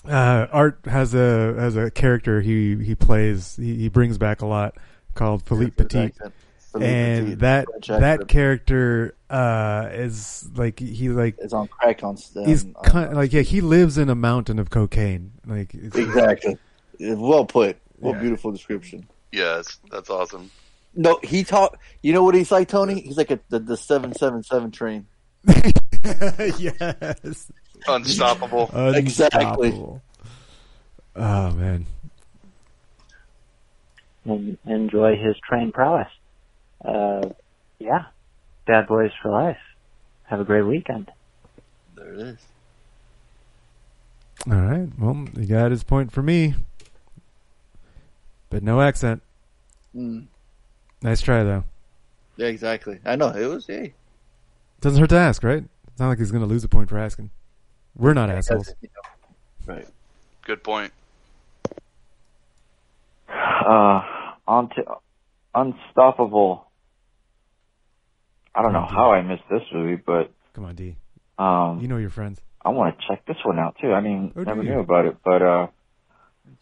Uh, 0.09 0.47
Art 0.53 0.79
has 0.87 1.15
a 1.15 1.55
has 1.59 1.77
a 1.77 1.91
character 1.91 2.41
he 2.41 2.77
he 2.77 2.95
plays. 2.95 3.57
He, 3.57 3.75
he 3.77 3.89
brings 3.89 4.19
back 4.19 4.41
a 4.41 4.47
lot 4.47 4.77
called 5.15 5.43
Philippe 5.43 5.73
Petit, 5.73 5.99
accent. 5.99 6.33
Philippe 6.79 6.95
and 6.95 7.25
Petit, 7.27 7.35
that 7.37 7.65
French 7.67 7.87
that 7.89 8.29
character 8.29 9.15
uh, 9.31 9.89
is 9.93 10.49
like 10.55 10.79
he 10.79 11.09
like 11.09 11.37
is 11.39 11.53
on 11.53 11.69
crack 11.69 12.03
on. 12.05 12.17
stuff. 12.17 12.47
he's 12.47 12.65
on- 12.65 12.75
kind 12.85 13.15
like 13.17 13.33
yeah 13.33 13.43
he 13.43 13.61
lives 13.61 13.99
in 13.99 14.09
a 14.11 14.15
mountain 14.15 14.59
of 14.59 14.71
cocaine. 14.71 15.33
Like 15.47 15.75
it's- 15.75 15.95
exactly. 15.97 16.59
Well 17.01 17.45
put. 17.45 17.77
What 17.99 18.15
Yeah. 18.17 18.21
beautiful 18.21 18.53
description. 18.53 19.07
Yes, 19.33 19.79
that's 19.91 20.11
awesome. 20.11 20.51
No, 20.95 21.19
he 21.23 21.45
taught. 21.45 21.77
You 22.03 22.13
know 22.15 22.23
what 22.23 22.35
he's 22.35 22.51
like, 22.51 22.69
Tony? 22.69 23.01
He's 23.01 23.19
like 23.19 23.31
a, 23.31 23.39
the 23.51 23.59
the 23.59 23.77
seven 23.77 24.15
seven 24.15 24.43
seven 24.43 24.71
train. 24.71 25.07
yes. 26.59 27.51
Unstoppable. 27.89 28.71
Exactly. 28.95 29.73
Oh 31.17 31.51
man. 31.53 31.87
and 34.25 34.59
enjoy 34.67 35.17
his 35.17 35.37
train 35.49 35.73
prowess. 35.73 36.09
Uh, 36.85 37.29
yeah, 37.79 38.07
bad 38.67 38.87
boys 38.87 39.11
for 39.23 39.31
life. 39.31 39.59
Have 40.25 40.41
a 40.41 40.45
great 40.45 40.63
weekend. 40.63 41.11
There 41.95 42.13
it 42.13 42.21
is. 42.21 42.39
All 44.51 44.61
right. 44.61 44.89
Well, 44.99 45.27
he 45.37 45.47
got 45.47 45.71
his 45.71 45.83
point 45.83 46.13
for 46.13 46.23
me, 46.23 46.55
but 48.51 48.63
no 48.63 48.81
accent. 48.81 49.23
Mm. 49.95 50.27
Nice 51.03 51.21
try 51.21 51.43
though. 51.43 51.65
Yeah, 52.37 52.49
exactly. 52.49 52.99
I 53.05 53.17
know 53.17 53.29
it 53.29 53.47
was. 53.47 53.67
Hey, 53.67 53.95
Doesn't 54.81 55.01
hurt 55.01 55.11
to 55.11 55.17
ask, 55.17 55.43
right? 55.43 55.65
It's 55.89 56.01
not 56.01 56.09
like 56.09 56.19
he's 56.19 56.31
going 56.31 56.43
to 56.43 56.49
lose 56.49 56.65
a 56.65 56.69
point 56.69 56.89
for 56.89 56.99
asking. 56.99 57.31
We're 57.97 58.13
not 58.13 58.29
assholes. 58.29 58.75
right. 59.65 59.89
Good 60.45 60.63
point. 60.63 60.93
Uh, 63.29 64.03
on 64.47 64.69
to 64.71 64.85
Unstoppable. 65.55 66.66
I 68.57 68.63
don't 68.63 68.73
know 68.73 68.87
how 68.87 69.13
I 69.13 69.21
missed 69.23 69.43
this 69.51 69.63
movie, 69.73 69.97
but 70.05 70.33
Come 70.55 70.65
on, 70.65 70.75
D. 70.75 70.97
um, 71.39 71.79
You 71.83 71.89
know 71.89 71.99
your 71.99 72.11
friends. 72.11 72.41
I 72.65 72.71
want 72.71 72.99
to 72.99 73.07
check 73.07 73.25
this 73.27 73.37
one 73.45 73.59
out 73.59 73.77
too. 73.81 73.93
I 73.93 74.01
mean, 74.01 74.33
Oh, 74.35 74.41
do 74.41 74.45
never 74.47 74.63
you? 74.63 74.71
knew 74.71 74.81
about 74.81 75.05
it, 75.07 75.17
but 75.25 75.43
uh, 75.43 75.67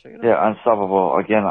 Check 0.02 0.12
it 0.14 0.20
yeah, 0.24 0.48
Unstoppable. 0.50 1.16
Again, 1.18 1.44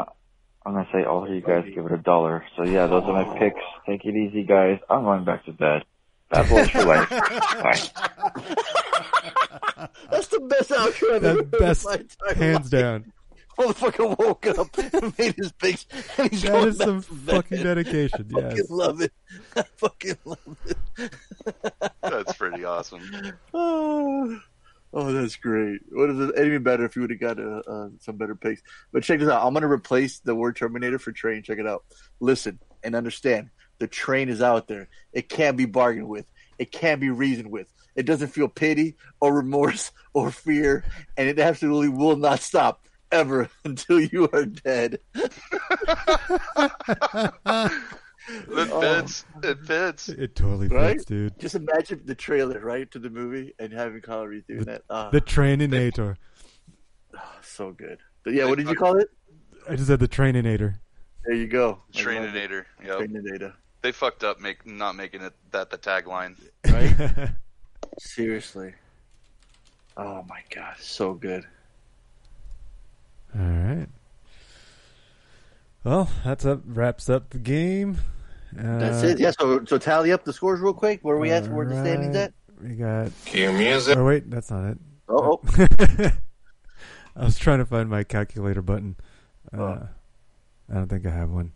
I'm 0.66 0.74
gonna 0.74 0.86
say 0.92 1.04
all 1.04 1.24
of 1.24 1.30
you 1.32 1.40
guys 1.40 1.64
give 1.74 1.86
it 1.86 1.92
a 1.92 1.96
dollar. 1.98 2.44
So 2.56 2.64
yeah, 2.64 2.86
those 2.86 3.04
are 3.04 3.12
my 3.24 3.38
picks. 3.38 3.60
Take 3.86 4.04
it 4.04 4.14
easy, 4.14 4.44
guys. 4.44 4.78
I'm 4.90 5.02
going 5.04 5.24
back 5.24 5.44
to 5.46 5.52
bed. 5.52 5.84
Bad 6.30 6.48
boys 6.48 6.68
for 6.70 6.84
life. 6.84 7.08
Bye. 7.10 7.80
That's 10.10 10.28
the 10.28 10.40
best 10.40 10.70
outro 10.70 11.14
I've 11.14 11.24
ever 11.24 11.42
That 11.42 11.50
heard 11.52 11.58
best, 11.58 11.84
my 11.84 11.94
entire 11.94 12.34
hands 12.34 12.72
life. 12.72 12.82
down. 12.82 13.12
Motherfucker 13.58 14.18
woke 14.18 14.46
up 14.46 14.76
and 14.78 15.18
made 15.18 15.34
his 15.36 15.52
big. 15.52 15.78
And 16.18 16.30
he's 16.30 16.42
That 16.42 16.52
going 16.52 16.68
is 16.68 16.78
back 16.78 16.86
some 16.86 17.02
to 17.02 17.14
bed. 17.14 17.34
fucking 17.36 17.62
dedication. 17.62 18.26
I 18.36 18.40
fucking 18.40 18.56
Yes. 18.58 18.70
love 18.70 19.00
it. 19.00 19.12
I 19.56 19.62
fucking 19.76 20.16
love 20.24 20.56
it. 20.66 21.12
That's 22.02 22.32
pretty 22.36 22.64
awesome. 22.64 23.00
Oh, 23.52 24.38
oh, 24.92 25.12
that's 25.12 25.36
great. 25.36 25.80
What 25.92 26.10
is 26.10 26.18
it? 26.20 26.34
It'd 26.36 26.50
be 26.50 26.58
better 26.58 26.84
if 26.84 26.96
you 26.96 27.02
would 27.02 27.10
have 27.10 27.20
got 27.20 27.38
uh, 27.40 27.62
uh, 27.66 27.88
some 28.00 28.16
better 28.16 28.34
picks. 28.34 28.62
But 28.92 29.02
check 29.02 29.20
this 29.20 29.28
out. 29.28 29.44
I'm 29.46 29.52
going 29.52 29.62
to 29.62 29.68
replace 29.70 30.20
the 30.20 30.34
word 30.34 30.56
Terminator 30.56 30.98
for 30.98 31.12
train. 31.12 31.42
Check 31.42 31.58
it 31.58 31.66
out. 31.66 31.84
Listen 32.20 32.58
and 32.82 32.94
understand. 32.94 33.50
The 33.78 33.86
train 33.88 34.28
is 34.28 34.40
out 34.42 34.68
there. 34.68 34.88
It 35.12 35.28
can't 35.28 35.56
be 35.56 35.64
bargained 35.66 36.08
with. 36.08 36.26
It 36.58 36.70
can't 36.70 37.00
be 37.00 37.10
reasoned 37.10 37.50
with. 37.50 37.72
It 37.96 38.06
doesn't 38.06 38.28
feel 38.28 38.48
pity 38.48 38.96
or 39.20 39.34
remorse 39.34 39.92
or 40.14 40.30
fear, 40.30 40.84
and 41.16 41.28
it 41.28 41.38
absolutely 41.38 41.88
will 41.88 42.16
not 42.16 42.40
stop 42.40 42.80
ever 43.14 43.48
until 43.64 44.00
you 44.00 44.28
are 44.32 44.44
dead. 44.44 44.98
It 45.14 45.32
fits. 48.80 49.24
It 49.42 49.58
fits. 49.64 50.08
It 50.08 50.36
totally 50.36 50.68
Right? 50.68 50.92
fits, 50.94 51.04
dude. 51.04 51.38
Just 51.38 51.54
imagine 51.54 52.02
the 52.04 52.14
trailer, 52.14 52.60
right, 52.60 52.90
to 52.90 52.98
the 52.98 53.10
movie 53.10 53.54
and 53.58 53.72
having 53.72 54.00
Colin 54.00 54.28
Reed 54.28 54.46
doing 54.46 54.64
that. 54.64 54.82
Ah, 54.90 55.10
The 55.10 55.20
Traininator. 55.20 56.16
so 57.42 57.72
good. 57.72 57.98
But 58.24 58.34
yeah, 58.34 58.46
what 58.46 58.58
did 58.58 58.68
you 58.68 58.74
call 58.74 58.98
it? 58.98 59.08
I 59.68 59.76
just 59.76 59.88
said 59.88 60.00
the 60.00 60.08
Traininator. 60.08 60.76
There 61.24 61.34
you 61.34 61.46
go. 61.46 61.78
Traininator. 61.92 62.64
Yep. 62.84 62.98
Traininator. 63.00 63.52
They 63.82 63.92
fucked 63.92 64.24
up 64.24 64.40
make 64.40 64.66
not 64.66 64.96
making 64.96 65.22
it 65.22 65.32
that 65.52 65.70
the 65.70 65.78
tagline. 65.78 66.36
Right? 66.70 67.30
Seriously. 67.98 68.74
Oh 69.96 70.24
my 70.28 70.40
god, 70.54 70.74
so 70.80 71.14
good. 71.14 71.44
All 73.38 73.44
right. 73.44 73.86
Well, 75.82 76.08
that's 76.24 76.46
up. 76.46 76.60
Wraps 76.66 77.08
up 77.10 77.30
the 77.30 77.38
game. 77.38 77.98
Uh, 78.58 78.78
That's 78.78 79.02
it. 79.02 79.18
Yeah. 79.18 79.32
So, 79.32 79.64
so 79.64 79.78
tally 79.78 80.12
up 80.12 80.24
the 80.24 80.32
scores 80.32 80.60
real 80.60 80.72
quick. 80.72 81.00
Where 81.02 81.16
are 81.16 81.18
we 81.18 81.30
at? 81.30 81.48
Where 81.48 81.66
the 81.66 81.78
standings 81.80 82.14
at? 82.16 82.32
We 82.62 82.76
got. 82.76 83.10
Cue 83.26 83.52
music. 83.52 83.98
Oh 83.98 84.04
wait, 84.04 84.30
that's 84.30 84.50
not 84.50 84.64
it. 84.70 84.78
Oh. 85.08 85.40
I 87.16 87.24
was 87.24 87.36
trying 87.38 87.58
to 87.58 87.66
find 87.66 87.88
my 87.90 88.04
calculator 88.04 88.62
button. 88.62 88.96
Uh, 89.52 89.60
Oh. 89.60 89.88
I 90.70 90.74
don't 90.74 90.88
think 90.88 91.04
I 91.04 91.10
have 91.10 91.28
one. 91.30 91.52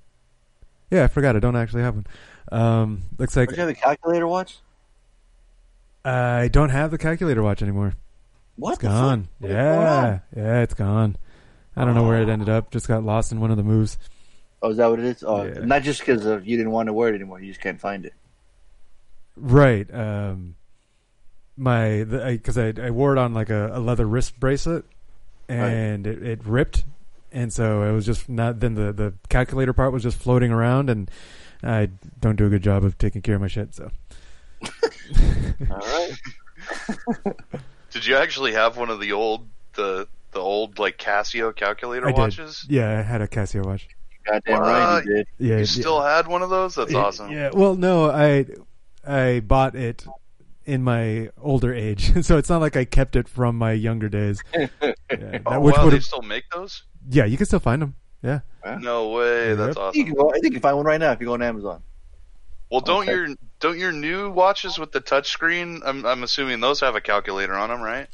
Yeah, 0.91 1.05
I 1.05 1.09
forgot. 1.09 1.35
I 1.35 1.39
don't 1.39 1.57
actually 1.57 1.83
have 1.83 1.95
one. 1.95 2.07
Um, 2.53 3.03
looks 3.17 3.37
like 3.37 3.49
Don't 3.49 3.57
you 3.57 3.61
have 3.63 3.71
a 3.71 3.75
calculator 3.75 4.27
watch? 4.27 4.59
I 6.05 6.49
don't 6.53 6.69
have 6.71 6.91
the 6.91 6.99
calculator 6.99 7.43
watch 7.43 7.63
anymore. 7.63 7.95
What 8.57 8.73
It's 8.75 8.83
the 8.83 8.89
fuck? 8.89 8.95
gone. 8.97 9.29
What 9.39 9.51
is 9.51 9.57
going 9.57 9.67
on? 9.79 10.05
Yeah, 10.05 10.19
yeah, 10.37 10.61
it's 10.63 10.75
gone. 10.75 11.17
I 11.79 11.85
don't 11.85 11.95
know 11.95 12.03
where 12.07 12.21
it 12.21 12.29
ended 12.29 12.49
up. 12.49 12.71
Just 12.71 12.89
got 12.89 13.05
lost 13.05 13.31
in 13.33 13.41
one 13.41 13.51
of 13.51 13.57
the 13.57 13.63
moves. 13.63 13.99
Oh, 14.61 14.71
is 14.71 14.77
that 14.79 14.91
what 14.91 14.99
it 14.99 15.05
is? 15.05 15.23
Oh, 15.25 15.45
Yeah. 15.45 15.61
not 15.65 15.83
just 15.83 16.01
because 16.01 16.27
of 16.27 16.47
you 16.47 16.57
didn't 16.57 16.73
want 16.73 16.89
to 16.89 16.93
wear 16.93 17.11
it 17.11 17.15
anymore. 17.15 17.41
You 17.41 17.47
just 17.49 17.61
can't 17.61 17.81
find 17.81 18.05
it. 18.05 18.13
Right. 19.37 19.93
Um, 19.95 20.57
my 21.57 22.05
because 22.05 22.59
I, 22.59 22.73
I 22.83 22.91
wore 22.91 23.13
it 23.13 23.19
on 23.19 23.35
like 23.35 23.51
a, 23.51 23.71
a 23.73 23.79
leather 23.81 24.07
wrist 24.07 24.39
bracelet, 24.41 24.85
and 25.49 26.07
it, 26.07 26.23
it 26.23 26.45
ripped, 26.45 26.85
and 27.33 27.53
so 27.53 27.83
it 27.83 27.93
was 27.93 28.05
just 28.07 28.29
not. 28.29 28.59
Then 28.61 28.75
the 28.75 28.93
the 28.93 29.15
calculator 29.29 29.73
part 29.73 29.93
was 29.93 30.03
just 30.03 30.17
floating 30.19 30.51
around, 30.51 30.91
and 30.91 31.09
I 31.63 31.91
don't 32.21 32.37
do 32.37 32.47
a 32.47 32.51
good 32.51 32.63
job 32.63 32.85
of 32.85 32.99
taking 32.99 33.23
care 33.23 33.37
of 33.37 33.41
my 33.41 33.49
shit. 33.49 33.75
So 33.75 33.91
All 35.71 35.79
right. 35.79 36.13
Did 37.91 38.07
you 38.07 38.17
actually 38.17 38.53
have 38.53 38.77
one 38.77 38.91
of 38.91 39.01
the 39.01 39.13
old 39.13 39.47
the 39.75 40.07
the 40.33 40.41
old 40.41 40.79
like 40.79 40.99
Casio 40.99 41.55
calculator 41.55 42.07
I 42.09 42.13
did. 42.13 42.19
watches? 42.19 42.67
Yeah, 42.69 42.99
I 42.99 43.03
had 43.03 43.21
a 43.23 43.27
Casio 43.29 43.65
watch. 43.65 43.89
Goddamn 44.27 44.61
right 44.61 44.97
uh, 44.97 45.01
you 45.05 45.15
did. 45.17 45.27
Yeah, 45.39 45.49
You 45.55 45.59
yeah. 45.61 45.65
still 45.65 46.03
had 46.03 46.27
one 46.27 46.43
of 46.43 46.51
those? 46.51 46.75
That's 46.75 46.93
Yeah, 46.93 46.99
awesome. 46.99 47.31
Yeah. 47.33 47.51
Well, 47.53 47.77
no, 47.77 48.11
I 48.11 48.47
I 49.07 49.41
bought 49.41 49.75
it 49.75 50.05
in 50.67 50.83
my 50.83 51.31
older 51.41 51.73
age, 51.73 52.13
so 52.25 52.37
it's 52.37 52.51
not 52.51 52.61
like 52.61 52.77
I 52.77 52.85
kept 52.85 53.17
it 53.17 53.27
from 53.29 53.57
my 53.57 53.73
younger 53.73 54.09
days. 54.09 54.43
Yeah, 54.53 54.69
that- 55.09 55.43
Oh, 55.47 55.61
which 55.61 55.77
wow, 55.77 55.89
they 55.89 56.01
still 56.01 56.21
make 56.23 56.45
those? 56.55 56.83
yeah, 57.09 57.25
you 57.25 57.37
can 57.39 57.47
still 57.47 57.59
find 57.61 57.81
them. 57.81 57.95
Yeah. 58.23 58.41
No 58.81 59.11
way, 59.11 59.55
that's 59.55 59.77
Yep. 59.79 59.95
You 59.95 60.03
awesome. 60.03 60.05
can 60.05 60.15
go, 60.15 60.29
I 60.31 60.33
think 60.35 60.45
you 60.45 60.51
can 60.51 60.61
find 60.61 60.77
one 60.77 60.85
right 60.85 61.01
now 61.01 61.13
if 61.13 61.21
you 61.21 61.27
go 61.27 61.33
on 61.35 61.41
Amazon. 61.43 61.83
Well, 62.71 62.81
don't 62.83 63.03
Okay. 63.09 63.13
your 63.13 63.29
don't 63.61 63.79
your 63.79 63.93
new 63.93 64.31
watches 64.31 64.79
with 64.79 64.93
the 64.93 65.01
touchscreen? 65.01 65.81
I'm 65.87 66.05
I'm 66.05 66.23
assuming 66.23 66.61
those 66.61 66.81
have 66.81 66.97
a 66.97 67.01
calculator 67.01 67.55
on 67.55 67.71
them, 67.71 67.81
right? 67.81 68.09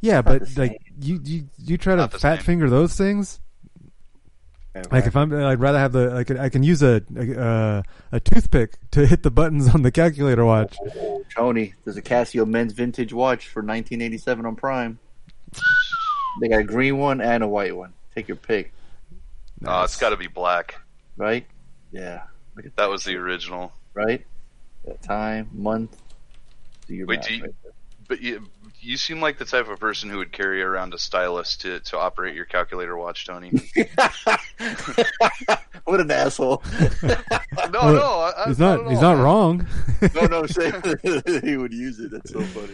Yeah, 0.00 0.20
but 0.22 0.42
like 0.56 0.78
you, 1.00 1.20
you 1.24 1.48
you 1.58 1.78
try 1.78 1.94
to 1.94 2.02
Not 2.02 2.10
the 2.10 2.18
fat 2.18 2.36
same. 2.38 2.44
finger 2.44 2.68
those 2.70 2.94
things. 2.96 3.40
Like 4.90 5.06
if 5.06 5.14
I'm, 5.16 5.32
I'd 5.32 5.60
rather 5.60 5.78
have 5.78 5.92
the 5.92 6.10
like 6.10 6.30
I 6.32 6.48
can 6.48 6.64
use 6.64 6.82
a 6.82 7.00
a, 7.16 7.40
uh, 7.40 7.82
a 8.12 8.20
toothpick 8.20 8.76
to 8.90 9.06
hit 9.06 9.22
the 9.22 9.30
buttons 9.30 9.72
on 9.74 9.82
the 9.82 9.92
calculator 9.92 10.44
watch. 10.44 10.76
Tony, 11.34 11.74
there's 11.84 11.96
a 11.96 12.02
Casio 12.02 12.44
men's 12.46 12.72
vintage 12.72 13.12
watch 13.12 13.46
for 13.46 13.60
1987 13.60 14.44
on 14.44 14.56
Prime. 14.56 14.98
They 16.40 16.48
got 16.48 16.58
a 16.60 16.64
green 16.64 16.98
one 16.98 17.20
and 17.20 17.44
a 17.44 17.48
white 17.48 17.76
one. 17.76 17.92
Take 18.16 18.26
your 18.26 18.36
pick. 18.36 18.72
Uh, 19.64 19.82
it's 19.84 19.96
got 19.96 20.10
to 20.10 20.16
be 20.16 20.26
black. 20.26 20.80
Right? 21.16 21.46
Yeah. 21.92 22.22
Look 22.56 22.66
at 22.66 22.76
That 22.76 22.90
was 22.90 23.04
the 23.04 23.14
original. 23.16 23.72
right? 23.94 24.26
That 24.84 25.00
time, 25.02 25.48
month. 25.52 25.96
Do 26.88 26.94
your 26.94 27.06
Wait, 27.06 27.20
math 27.20 27.28
do 27.28 27.34
you, 27.36 27.42
right 27.44 27.54
but 28.08 28.20
you 28.20 28.44
you 28.84 28.96
seem 28.96 29.20
like 29.20 29.38
the 29.38 29.44
type 29.44 29.68
of 29.68 29.80
person 29.80 30.10
who 30.10 30.18
would 30.18 30.32
carry 30.32 30.62
around 30.62 30.94
a 30.94 30.98
stylus 30.98 31.56
to 31.58 31.80
to 31.80 31.98
operate 31.98 32.34
your 32.34 32.44
calculator 32.44 32.96
watch, 32.96 33.26
Tony. 33.26 33.50
what 35.84 36.00
an 36.00 36.10
asshole. 36.10 36.62
no, 37.02 37.16
Well, 37.72 37.94
no, 37.94 38.02
I, 38.02 38.44
I, 38.44 38.48
he's 38.48 38.60
I 38.60 38.64
not 38.66 38.76
don't 38.76 38.90
he's 38.90 39.00
not 39.00 39.18
wrong. 39.18 39.66
no, 40.14 40.26
no, 40.26 40.38
I'm 40.40 40.48
saying 40.48 40.72
he 41.42 41.56
would 41.56 41.72
use 41.72 41.98
it. 42.00 42.10
That's 42.10 42.32
so 42.32 42.40
funny. 42.42 42.72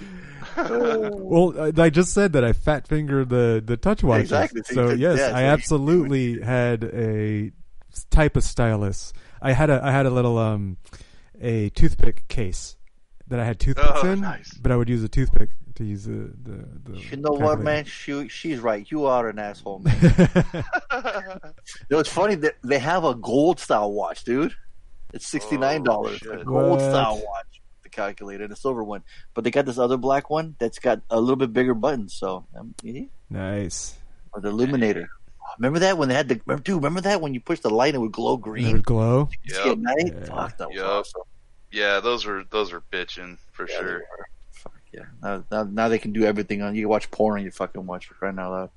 well, 1.14 1.72
I, 1.78 1.82
I 1.84 1.90
just 1.90 2.12
said 2.12 2.32
that 2.32 2.44
I 2.44 2.52
fat 2.52 2.86
fingered 2.86 3.28
the 3.28 3.62
the 3.64 3.76
touch 3.76 4.02
watch. 4.02 4.20
Exactly. 4.20 4.62
So 4.64 4.90
you 4.90 4.96
yes, 5.08 5.18
yeah, 5.18 5.36
I 5.36 5.44
absolutely 5.44 6.40
had 6.40 6.84
a 6.84 7.52
type 8.10 8.36
of 8.36 8.44
stylus. 8.44 9.12
I 9.42 9.52
had 9.52 9.70
a 9.70 9.80
I 9.84 9.90
had 9.90 10.06
a 10.06 10.10
little 10.10 10.38
um 10.38 10.76
a 11.40 11.70
toothpick 11.70 12.28
case 12.28 12.76
that 13.28 13.38
I 13.40 13.44
had 13.44 13.60
toothpicks 13.60 14.00
Oh, 14.02 14.10
in, 14.12 14.20
nice. 14.20 14.52
but 14.54 14.72
I 14.72 14.76
would 14.76 14.88
use 14.88 15.02
a 15.04 15.08
toothpick 15.08 15.50
to 15.80 15.86
use 15.86 16.04
the 16.04 16.32
the. 16.42 16.64
the 16.90 17.00
You 17.10 17.16
know 17.16 17.32
what, 17.32 17.60
man? 17.60 17.84
She, 17.84 18.28
she's 18.28 18.58
right. 18.60 18.86
You 18.90 19.06
are 19.06 19.28
an 19.28 19.38
asshole, 19.38 19.80
man. 19.80 19.96
you 20.92 21.42
know, 21.90 21.98
it's 21.98 22.08
funny 22.12 22.34
that 22.36 22.56
they 22.62 22.78
have 22.78 23.04
a 23.04 23.14
gold 23.14 23.58
style 23.60 23.92
watch, 23.92 24.24
dude. 24.24 24.54
It's 25.12 25.26
sixty 25.26 25.56
nine 25.56 25.82
dollars. 25.82 26.20
Oh, 26.28 26.32
a 26.32 26.44
gold 26.44 26.70
What? 26.78 26.80
style 26.82 27.16
watch, 27.16 27.62
the 27.82 27.88
calculator, 27.88 28.44
and 28.44 28.52
a 28.52 28.56
silver 28.56 28.84
one. 28.84 29.02
But 29.34 29.44
they 29.44 29.50
got 29.50 29.66
this 29.66 29.78
other 29.78 29.96
black 29.96 30.30
one 30.30 30.54
that's 30.58 30.78
got 30.78 31.00
a 31.10 31.18
little 31.20 31.36
bit 31.36 31.52
bigger 31.52 31.74
buttons. 31.74 32.14
So, 32.14 32.46
um. 32.56 32.74
Nice. 33.28 33.96
or 34.32 34.40
the 34.40 34.48
illuminator. 34.50 35.08
Remember 35.58 35.80
that 35.80 35.98
when 35.98 36.08
they 36.08 36.14
had 36.14 36.28
the 36.28 36.40
remember, 36.46 36.62
dude? 36.62 36.76
Remember 36.76 37.00
that 37.00 37.20
when 37.20 37.34
you 37.34 37.40
pushed 37.40 37.62
the 37.64 37.70
light 37.70 37.88
and 37.94 37.96
it 37.96 38.00
would 38.00 38.12
glow 38.12 38.36
green. 38.36 38.62
It 38.62 38.64
green? 38.66 38.72
would 38.76 38.84
glow. 38.84 39.28
See 39.48 39.58
at 39.58 39.66
Yep. 39.66 39.78
night? 39.78 40.12
Yeah. 40.14 40.24
Fuck, 40.26 40.56
that 40.58 40.68
was 40.68 40.76
Yep. 40.76 40.86
awesome. 40.86 41.22
Yeah, 41.72 42.00
those 42.00 42.24
were 42.24 42.44
those 42.50 42.70
were 42.72 42.82
bitching 42.92 43.38
for 43.52 43.66
Yeah, 43.68 43.76
they 43.76 43.82
sure. 43.82 44.02
Were. 44.92 45.00
Fuck 45.00 45.08
yeah. 45.22 45.28
Now, 45.28 45.44
now, 45.50 45.62
now 45.70 45.88
they 45.88 45.98
can 45.98 46.12
do 46.12 46.24
everything 46.24 46.62
on. 46.62 46.74
You 46.74 46.82
can 46.82 46.88
watch 46.88 47.10
porn 47.10 47.38
on 47.38 47.42
your 47.42 47.52
fucking 47.52 47.86
watch 47.86 48.06
for 48.06 48.14
crying 48.14 48.38
out 48.38 48.52
loud. 48.52 48.70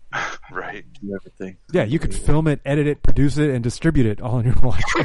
Right. 0.52 0.86
Do 1.02 1.16
everything. 1.16 1.58
Yeah, 1.72 1.84
you 1.84 2.00
could 2.00 2.14
film 2.14 2.48
it, 2.48 2.60
edit 2.66 2.88
it, 2.88 3.02
produce 3.02 3.38
it, 3.38 3.50
and 3.50 3.64
distribute 3.64 4.06
it 4.06 4.22
all 4.22 4.36
on 4.36 4.46
your 4.46 4.56
watch. 4.62 4.84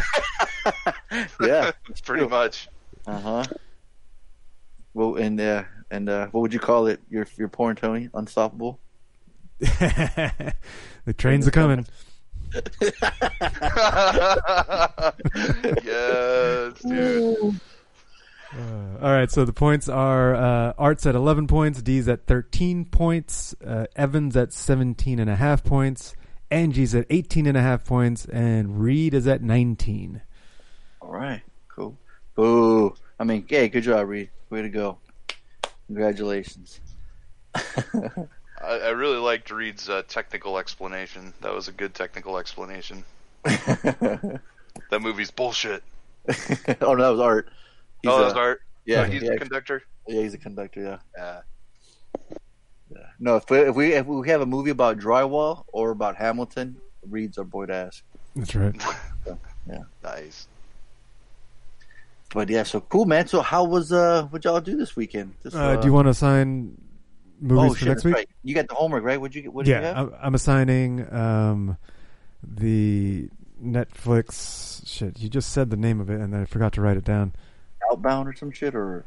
Yeah. 1.41 1.73
It's 1.89 2.01
pretty 2.05 2.27
much. 2.27 2.69
Uh 3.07 3.21
huh. 3.21 3.45
Well, 4.95 5.17
and 5.17 5.41
uh, 5.41 5.65
and 5.91 6.09
uh, 6.09 6.27
what 6.29 6.43
would 6.43 6.53
you 6.53 6.61
call 6.61 6.87
it? 6.87 7.01
Your 7.09 7.27
your 7.37 7.49
porn, 7.49 7.77
Tony? 7.77 8.11
Unstoppable. 8.13 8.79
the 9.61 10.55
trains 11.17 11.49
are 11.49 11.53
coming. 11.53 11.87
yes, 15.85 16.81
dude. 16.83 17.61
Uh, 18.57 19.05
all 19.05 19.11
right, 19.11 19.31
so 19.31 19.45
the 19.45 19.53
points 19.53 19.89
are 19.89 20.35
uh, 20.35 20.73
Art's 20.79 21.05
at 21.07 21.15
11 21.15 21.47
points, 21.47 21.83
D's 21.83 22.09
at 22.09 22.27
13 22.27 22.87
points, 22.87 23.55
uh, 23.65 23.87
Evans 23.95 24.37
at 24.37 24.53
17 24.53 25.19
and 25.19 25.29
a 25.29 25.37
half 25.37 25.63
points, 25.63 26.15
Angie's 26.51 26.95
at 26.95 27.07
18 27.11 27.47
and 27.47 27.57
a 27.57 27.61
half 27.61 27.85
points, 27.85 28.25
and 28.25 28.81
Reed 28.81 29.13
is 29.13 29.27
at 29.27 29.43
19. 29.43 30.23
All 31.01 31.11
right. 31.11 31.43
Cool. 31.69 31.97
Boo. 32.35 32.95
I 33.21 33.25
mean, 33.25 33.45
hey, 33.49 33.69
good 33.69 33.83
job, 33.83 34.09
Reed. 34.09 34.31
Way 34.49 34.63
to 34.63 34.69
go. 34.71 34.99
Congratulations. 35.87 36.81
I, 37.55 38.11
I 38.63 38.89
really 38.91 39.19
liked 39.19 39.51
Reed's 39.51 39.89
uh, 39.89 40.03
technical 40.09 40.59
explanation. 40.59 41.35
That 41.43 41.55
was 41.55 41.69
a 41.69 41.73
good 41.73 41.95
technical 41.95 42.39
explanation. 42.39 43.05
That 44.91 45.03
movie's 45.03 45.31
bullshit. 45.31 45.83
oh 46.81 46.95
no, 46.95 46.97
that 46.97 47.11
was 47.11 47.21
Art. 47.21 47.49
He's 48.03 48.11
oh, 48.11 48.25
a- 48.25 48.29
that 48.29 48.37
Art. 48.37 48.61
Yeah, 48.85 49.03
Oh, 49.03 49.05
he's 49.05 49.23
yeah. 49.23 49.33
a 49.33 49.39
conductor. 49.39 49.83
Yeah, 50.07 50.23
he's 50.23 50.35
a 50.35 50.39
conductor. 50.39 50.81
Yeah. 50.83 50.99
Yeah. 51.17 51.41
Yeah. 52.91 53.07
No, 53.21 53.37
if 53.37 53.51
we, 53.51 53.59
if 53.59 53.75
we 53.77 53.93
if 53.93 54.07
we 54.07 54.29
have 54.31 54.41
a 54.41 54.47
movie 54.47 54.71
about 54.71 54.99
drywall 54.99 55.65
or 55.73 55.91
about 55.91 56.17
Hamilton, 56.17 56.77
Reed's 57.07 57.37
our 57.37 57.45
boy 57.45 57.67
to 57.67 57.75
ask. 57.75 58.03
That's 58.35 58.55
right. 58.55 58.75
Yeah. 59.69 59.83
Nice. 60.03 60.49
But 62.33 62.49
yeah, 62.49 62.63
so 62.63 62.81
cool, 62.81 63.05
man. 63.05 63.27
So 63.27 63.43
how 63.43 63.65
was 63.65 63.93
uh 63.93 64.23
what 64.31 64.45
y'all 64.45 64.61
do 64.63 64.79
this 64.79 64.97
weekend? 64.97 65.35
This, 65.43 65.55
Uh, 65.55 65.77
do 65.77 65.87
you 65.87 65.93
want 65.93 66.07
to 66.07 66.11
assign 66.11 66.81
movies 67.39 67.73
oh, 67.73 67.75
for 67.75 67.79
shit, 67.81 67.89
next 67.89 68.05
week? 68.05 68.15
right. 68.15 68.29
You 68.43 68.55
got 68.55 68.69
the 68.69 68.75
homework, 68.75 69.05
right? 69.05 69.21
What'd 69.21 69.35
you 69.35 69.43
get? 69.43 69.53
What 69.53 69.67
did 69.67 69.73
you 69.73 69.77
yeah, 69.77 69.95
have? 69.95 69.97
I'm, 69.97 70.15
I'm 70.23 70.35
assigning 70.35 71.13
um, 71.15 71.77
the 72.43 73.29
Netflix. 73.63 74.87
Shit, 74.87 75.19
you 75.21 75.29
just 75.29 75.53
said 75.53 75.69
the 75.69 75.77
name 75.77 76.01
of 76.01 76.09
it, 76.09 76.21
and 76.21 76.33
then 76.33 76.41
I 76.41 76.45
forgot 76.47 76.73
to 76.75 76.81
write 76.81 76.97
it 76.97 77.05
down. 77.05 77.35
Outbound 77.91 78.29
or 78.29 78.35
some 78.35 78.51
shit 78.51 78.75
or 78.75 79.05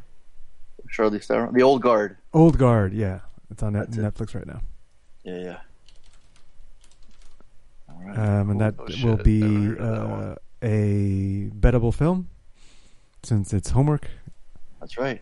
Charlize 0.91 1.25
Theron, 1.25 1.53
the 1.53 1.61
old 1.63 1.81
guard. 1.81 2.17
Old 2.33 2.57
Guard. 2.57 2.93
Yeah, 2.93 3.19
it's 3.49 3.61
on 3.63 3.73
Net- 3.73 3.91
Netflix 3.91 4.35
right 4.35 4.45
now. 4.47 4.61
Yeah, 5.23 5.37
yeah. 5.37 5.57
Right. 8.03 8.17
Um, 8.17 8.49
and 8.49 8.61
that 8.61 8.75
Oh, 8.79 8.83
will 8.85 9.17
shit. 9.17 9.23
be 9.23 9.39
that 9.41 9.79
uh, 9.81 10.35
a 10.63 11.49
bettable 11.59 11.93
film 11.93 12.29
since 13.23 13.53
it's 13.53 13.69
homework. 13.69 14.07
That's 14.79 14.97
right. 14.97 15.21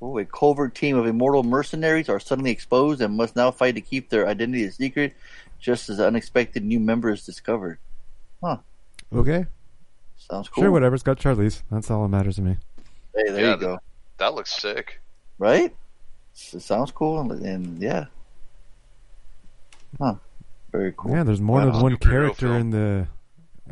Oh, 0.00 0.18
a 0.18 0.24
covert 0.24 0.74
team 0.74 0.96
of 0.96 1.06
immortal 1.06 1.42
mercenaries 1.42 2.08
are 2.08 2.20
suddenly 2.20 2.50
exposed 2.50 3.00
and 3.00 3.16
must 3.16 3.34
now 3.34 3.50
fight 3.50 3.74
to 3.76 3.80
keep 3.80 4.10
their 4.10 4.28
identity 4.28 4.64
a 4.64 4.70
secret, 4.70 5.14
just 5.58 5.88
as 5.88 5.98
unexpected 5.98 6.62
new 6.64 6.78
member 6.78 7.10
is 7.10 7.24
discovered. 7.24 7.78
Huh. 8.44 8.58
Okay, 9.12 9.46
Sounds 10.18 10.48
cool. 10.48 10.64
sure, 10.64 10.70
whatever. 10.70 10.94
It's 10.94 11.02
got 11.04 11.18
Charlize. 11.18 11.62
That's 11.70 11.90
all 11.90 12.02
that 12.02 12.08
matters 12.08 12.36
to 12.36 12.42
me. 12.42 12.56
Hey, 13.14 13.30
there 13.30 13.40
Yeah, 13.40 13.50
you 13.54 13.60
go. 13.60 13.78
That 14.18 14.34
looks 14.34 14.54
sick. 14.60 15.00
Right? 15.38 15.74
It 16.52 16.60
sounds 16.60 16.90
cool, 16.90 17.20
and, 17.20 17.30
and 17.44 17.80
yeah. 17.82 18.06
Huh. 19.98 20.14
Very 20.72 20.92
cool. 20.96 21.12
Yeah, 21.12 21.22
there's 21.24 21.40
more 21.40 21.60
Wow. 21.64 21.70
than 21.72 21.82
one 21.82 21.96
character 21.96 22.54
in 22.56 22.70
the 22.70 23.08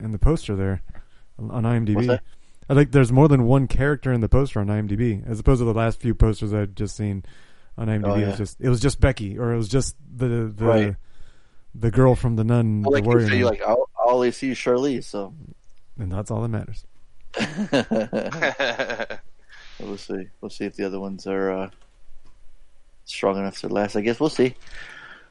in 0.02 0.12
the 0.12 0.18
poster 0.18 0.57
there 0.57 0.83
on 1.39 1.65
IMDb. 1.65 2.18
I 2.68 2.75
think 2.75 2.91
there's 2.92 3.12
more 3.12 3.28
than 3.28 3.44
one 3.44 3.66
character 3.68 4.12
in 4.12 4.20
the 4.20 4.28
poster 4.28 4.60
on 4.60 4.66
IMDb, 4.68 5.26
as 5.28 5.39
opposed 5.39 5.60
to 5.60 5.65
the 5.65 5.75
last 5.75 6.00
few 6.00 6.15
posters 6.15 6.52
I've 6.52 6.75
just 6.75 6.97
seen 6.97 7.25
on 7.78 7.89
IMDb. 7.89 8.07
Oh, 8.08 8.15
It 8.16 8.26
was 8.26 8.39
just 8.39 8.60
it 8.60 8.68
was 8.68 8.81
just 8.81 9.00
Becky, 9.00 9.39
or 9.39 9.52
it 9.52 9.57
was 9.57 9.68
just 9.68 9.94
the 10.16 10.52
the 10.55 10.65
Right. 10.65 10.97
the 11.75 11.91
girl 11.91 12.15
from 12.15 12.36
the 12.36 12.44
Nun, 12.44 12.83
Well, 12.83 12.91
the 12.92 12.97
like 12.97 13.05
you 13.05 13.08
warrior, 13.10 13.28
say, 13.28 13.41
Nun. 13.41 13.50
like 13.50 13.62
all, 13.66 13.89
all 13.97 14.20
they 14.20 14.31
see 14.31 14.50
is 14.50 14.58
Charlize, 14.58 15.05
so 15.05 15.34
and 15.99 16.12
that's 16.12 16.31
all 16.31 16.42
that 16.42 16.49
matters. 16.49 16.84
we'll 19.81 19.97
see. 19.97 20.28
We'll 20.41 20.50
see 20.50 20.65
if 20.65 20.75
the 20.75 20.84
other 20.84 21.00
ones 21.00 21.26
are 21.26 21.50
uh, 21.50 21.70
strong 23.05 23.39
enough 23.39 23.58
to 23.60 23.68
last. 23.68 23.97
I 23.97 24.00
guess 24.00 24.20
we'll 24.20 24.31
see. 24.31 24.55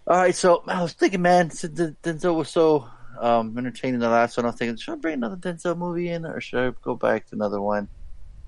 All 0.07 0.17
right, 0.17 0.35
so 0.35 0.63
I 0.67 0.81
was 0.83 0.93
thinking, 0.93 1.21
man, 1.21 1.49
since 1.49 1.73
Den- 1.73 1.97
Denzel 2.03 2.35
was 2.35 2.49
so 2.49 2.87
um, 3.19 3.57
entertaining 3.57 3.99
the 3.99 4.09
last 4.09 4.37
one, 4.37 4.45
I 4.45 4.49
was 4.49 4.57
thinking, 4.57 4.77
should 4.77 4.93
I 4.93 4.97
bring 4.97 5.15
another 5.15 5.35
Denzel 5.35 5.77
movie 5.77 6.09
in, 6.09 6.25
or 6.25 6.39
should 6.41 6.59
I 6.59 6.71
go 6.83 6.95
back 6.95 7.27
to 7.27 7.35
another 7.35 7.59
one? 7.59 7.87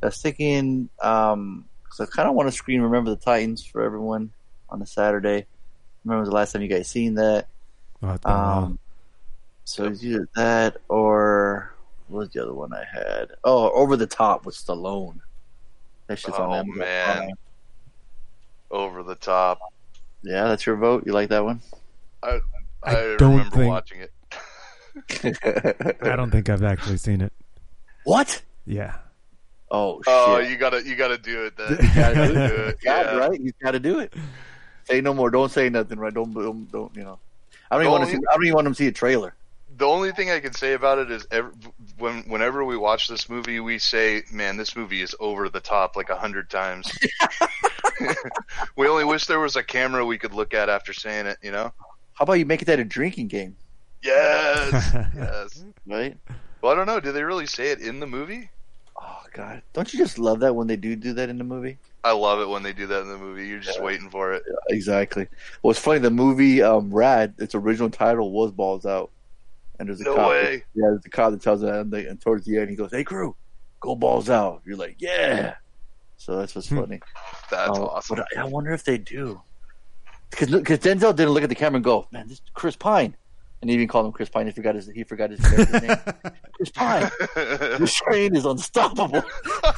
I 0.03 0.07
was 0.07 0.21
thinking, 0.21 0.89
um, 1.01 1.65
because 1.83 2.01
I 2.01 2.05
kind 2.05 2.29
of 2.29 2.35
want 2.35 2.47
to 2.47 2.51
screen 2.51 2.81
"Remember 2.81 3.09
the 3.09 3.15
Titans" 3.15 3.65
for 3.65 3.81
everyone 3.81 4.31
on 4.69 4.81
a 4.81 4.85
Saturday. 4.85 5.47
Remember 6.05 6.25
the 6.25 6.35
last 6.35 6.51
time 6.51 6.61
you 6.61 6.67
guys 6.67 6.87
seen 6.87 7.15
that? 7.15 7.47
Oh, 8.03 8.11
it's 8.11 8.23
been 8.23 8.31
a 8.31 8.35
while. 8.35 8.57
Um, 8.65 8.79
so 9.63 9.85
it's 9.85 10.03
either 10.03 10.29
that 10.35 10.77
or 10.87 11.73
what 12.07 12.19
was 12.19 12.29
the 12.29 12.41
other 12.43 12.53
one 12.53 12.73
I 12.73 12.83
had? 12.91 13.29
Oh, 13.43 13.69
Over 13.71 13.95
the 13.97 14.07
Top 14.07 14.45
with 14.45 14.55
Stallone. 14.55 15.19
That 16.07 16.17
shit's 16.19 16.37
on 16.37 16.49
Oh 16.49 16.53
Amazon 16.53 16.77
man. 16.77 17.17
Prime. 17.17 17.29
Over 18.71 19.03
the 19.03 19.15
top. 19.15 19.59
Yeah, 20.23 20.45
that's 20.45 20.65
your 20.65 20.75
vote. 20.75 21.03
You 21.05 21.13
like 21.13 21.29
that 21.29 21.43
one? 21.43 21.61
I 22.23 22.39
I 22.83 22.91
I, 23.13 23.15
don't 23.17 23.31
remember 23.37 23.55
think- 23.55 23.69
watching 23.69 23.99
it. 24.01 24.11
I 26.03 26.15
don't 26.15 26.31
think 26.31 26.49
I've 26.49 26.63
actually 26.63 26.97
seen 26.97 27.21
it. 27.21 27.31
What? 28.03 28.41
Yeah, 28.65 28.95
Oh, 29.69 30.01
oh 30.07 30.37
shit! 30.39 30.47
Oh, 30.47 30.49
you 30.49 30.57
gotta 30.57 30.83
you 30.85 30.95
gotta 30.95 31.17
do 31.17 31.45
it 31.45 31.57
then. 31.57 31.77
You 31.81 31.93
gotta 31.95 32.33
do 32.33 32.55
it. 32.63 32.77
God, 32.83 33.05
Yeah. 33.05 33.17
right? 33.17 33.39
You 33.39 33.51
got 33.61 33.71
to 33.71 33.79
do 33.79 33.99
it. 33.99 34.13
Say 34.85 35.01
no 35.01 35.13
more. 35.13 35.29
Don't 35.29 35.51
say 35.51 35.67
nothing. 35.69 35.99
Right? 35.99 36.13
Don't 36.13 36.33
don't, 36.33 36.71
don't 36.71 36.95
you 36.95 37.03
know? 37.03 37.19
I 37.69 37.75
don't 37.75 37.83
even 37.83 37.91
want 37.91 38.05
to 38.05 38.09
see. 38.11 38.17
I 38.29 38.33
don't 38.33 38.43
even 38.45 38.55
want 38.55 38.63
them 38.65 38.73
to 38.73 38.77
see 38.77 38.87
a 38.87 38.91
trailer. 38.93 39.35
The 39.77 39.85
only 39.85 40.11
thing 40.11 40.31
I 40.31 40.39
can 40.39 40.53
say 40.53 40.73
about 40.73 40.97
it 40.97 41.11
is 41.11 41.27
ev 41.29 41.53
when 41.99 42.23
whenever 42.23 42.65
we 42.65 42.75
watch 42.75 43.07
this 43.07 43.29
movie, 43.29 43.59
we 43.59 43.77
say, 43.77 44.23
"Man, 44.31 44.57
this 44.57 44.75
movie 44.75 45.01
is 45.01 45.15
over 45.19 45.49
the 45.49 45.59
top 45.59 45.95
like 45.95 46.09
a 46.09 46.17
hundred 46.17 46.49
times." 46.49 46.91
we 48.75 48.87
only 48.87 49.05
wish 49.05 49.27
there 49.27 49.39
was 49.39 49.55
a 49.55 49.63
camera 49.63 50.03
we 50.03 50.17
could 50.17 50.33
look 50.33 50.55
at 50.55 50.67
after 50.67 50.93
saying 50.93 51.27
it. 51.27 51.37
You 51.43 51.51
know? 51.51 51.71
How 52.13 52.23
about 52.23 52.33
you 52.33 52.45
make 52.45 52.65
that 52.65 52.79
a 52.79 52.83
drinking 52.83 53.27
game? 53.27 53.55
Yes, 54.01 54.93
yes. 55.15 55.63
Right? 55.85 56.17
Well, 56.61 56.71
I 56.71 56.75
don't 56.75 56.87
know. 56.87 56.99
Do 56.99 57.11
they 57.11 57.23
really 57.23 57.45
say 57.45 57.69
it 57.69 57.79
in 57.79 57.99
the 57.99 58.07
movie? 58.07 58.49
Oh 58.99 59.21
God! 59.31 59.61
Don't 59.73 59.93
you 59.93 59.99
just 59.99 60.17
love 60.17 60.39
that 60.39 60.55
when 60.55 60.65
they 60.65 60.75
do 60.75 60.95
do 60.95 61.13
that 61.13 61.29
in 61.29 61.37
the 61.37 61.43
movie? 61.43 61.77
I 62.03 62.13
love 62.13 62.39
it 62.39 62.49
when 62.49 62.63
they 62.63 62.73
do 62.73 62.87
that 62.87 63.01
in 63.01 63.09
the 63.09 63.17
movie. 63.17 63.47
You're 63.47 63.59
just 63.59 63.81
waiting 63.81 64.09
for 64.09 64.33
it. 64.33 64.43
Exactly. 64.69 65.27
Well, 65.61 65.71
it's 65.71 65.79
funny. 65.79 65.99
The 65.99 66.09
movie 66.09 66.63
um, 66.63 66.91
Rad, 66.91 67.35
its 67.37 67.53
original 67.53 67.89
title 67.89 68.31
was 68.31 68.51
Balls 68.51 68.85
Out, 68.85 69.11
and 69.79 69.87
there's 69.89 70.01
a 70.01 70.03
No 70.05 70.15
cop. 70.15 70.29
way. 70.29 70.63
Yeah, 70.73 70.87
there's 70.89 71.05
a 71.05 71.09
cop 71.09 71.31
that 71.31 71.41
tells 71.41 71.63
it, 71.63 71.69
and, 71.69 71.91
they, 71.91 72.05
and 72.07 72.19
towards 72.19 72.45
the 72.45 72.57
end, 72.57 72.69
he 72.69 72.75
goes, 72.75 72.91
"Hey, 72.91 73.03
Cru, 73.03 73.35
go 73.79 73.95
balls 73.95 74.29
out." 74.29 74.61
You're 74.65 74.77
like, 74.77 74.95
"Yeah." 74.99 75.55
So 76.17 76.35
that's 76.37 76.55
what's 76.55 76.67
funny. 76.69 76.99
That's 77.51 77.77
Uh, 77.77 77.83
awesome. 77.85 78.17
But 78.17 78.27
I, 78.37 78.41
I 78.41 78.45
wonder 78.45 78.71
if 78.71 78.83
they 78.83 78.97
do, 78.97 79.41
because 80.31 80.49
Denzel 80.49 81.15
didn't 81.15 81.29
look 81.31 81.43
at 81.43 81.49
the 81.49 81.55
camera 81.55 81.75
and 81.77 81.83
go, 81.85 82.07
"Man, 82.11 82.27
this 82.27 82.37
is 82.39 82.41
Chris 82.53 82.75
Pine," 82.75 83.15
and 83.61 83.69
he 83.69 83.75
even 83.75 83.87
called 83.87 84.05
him 84.07 84.11
Chris 84.11 84.29
Pine. 84.29 84.45
He 84.47 84.51
forgot 84.51 84.75
his 84.75 84.87
he 84.87 85.03
forgot 85.03 85.29
his 85.29 85.39
name. 85.41 85.95
Chris 86.53 86.69
Pine. 86.71 87.09
This 87.79 87.93
train 87.95 88.35
is 88.35 88.45
unstoppable. 88.45 89.23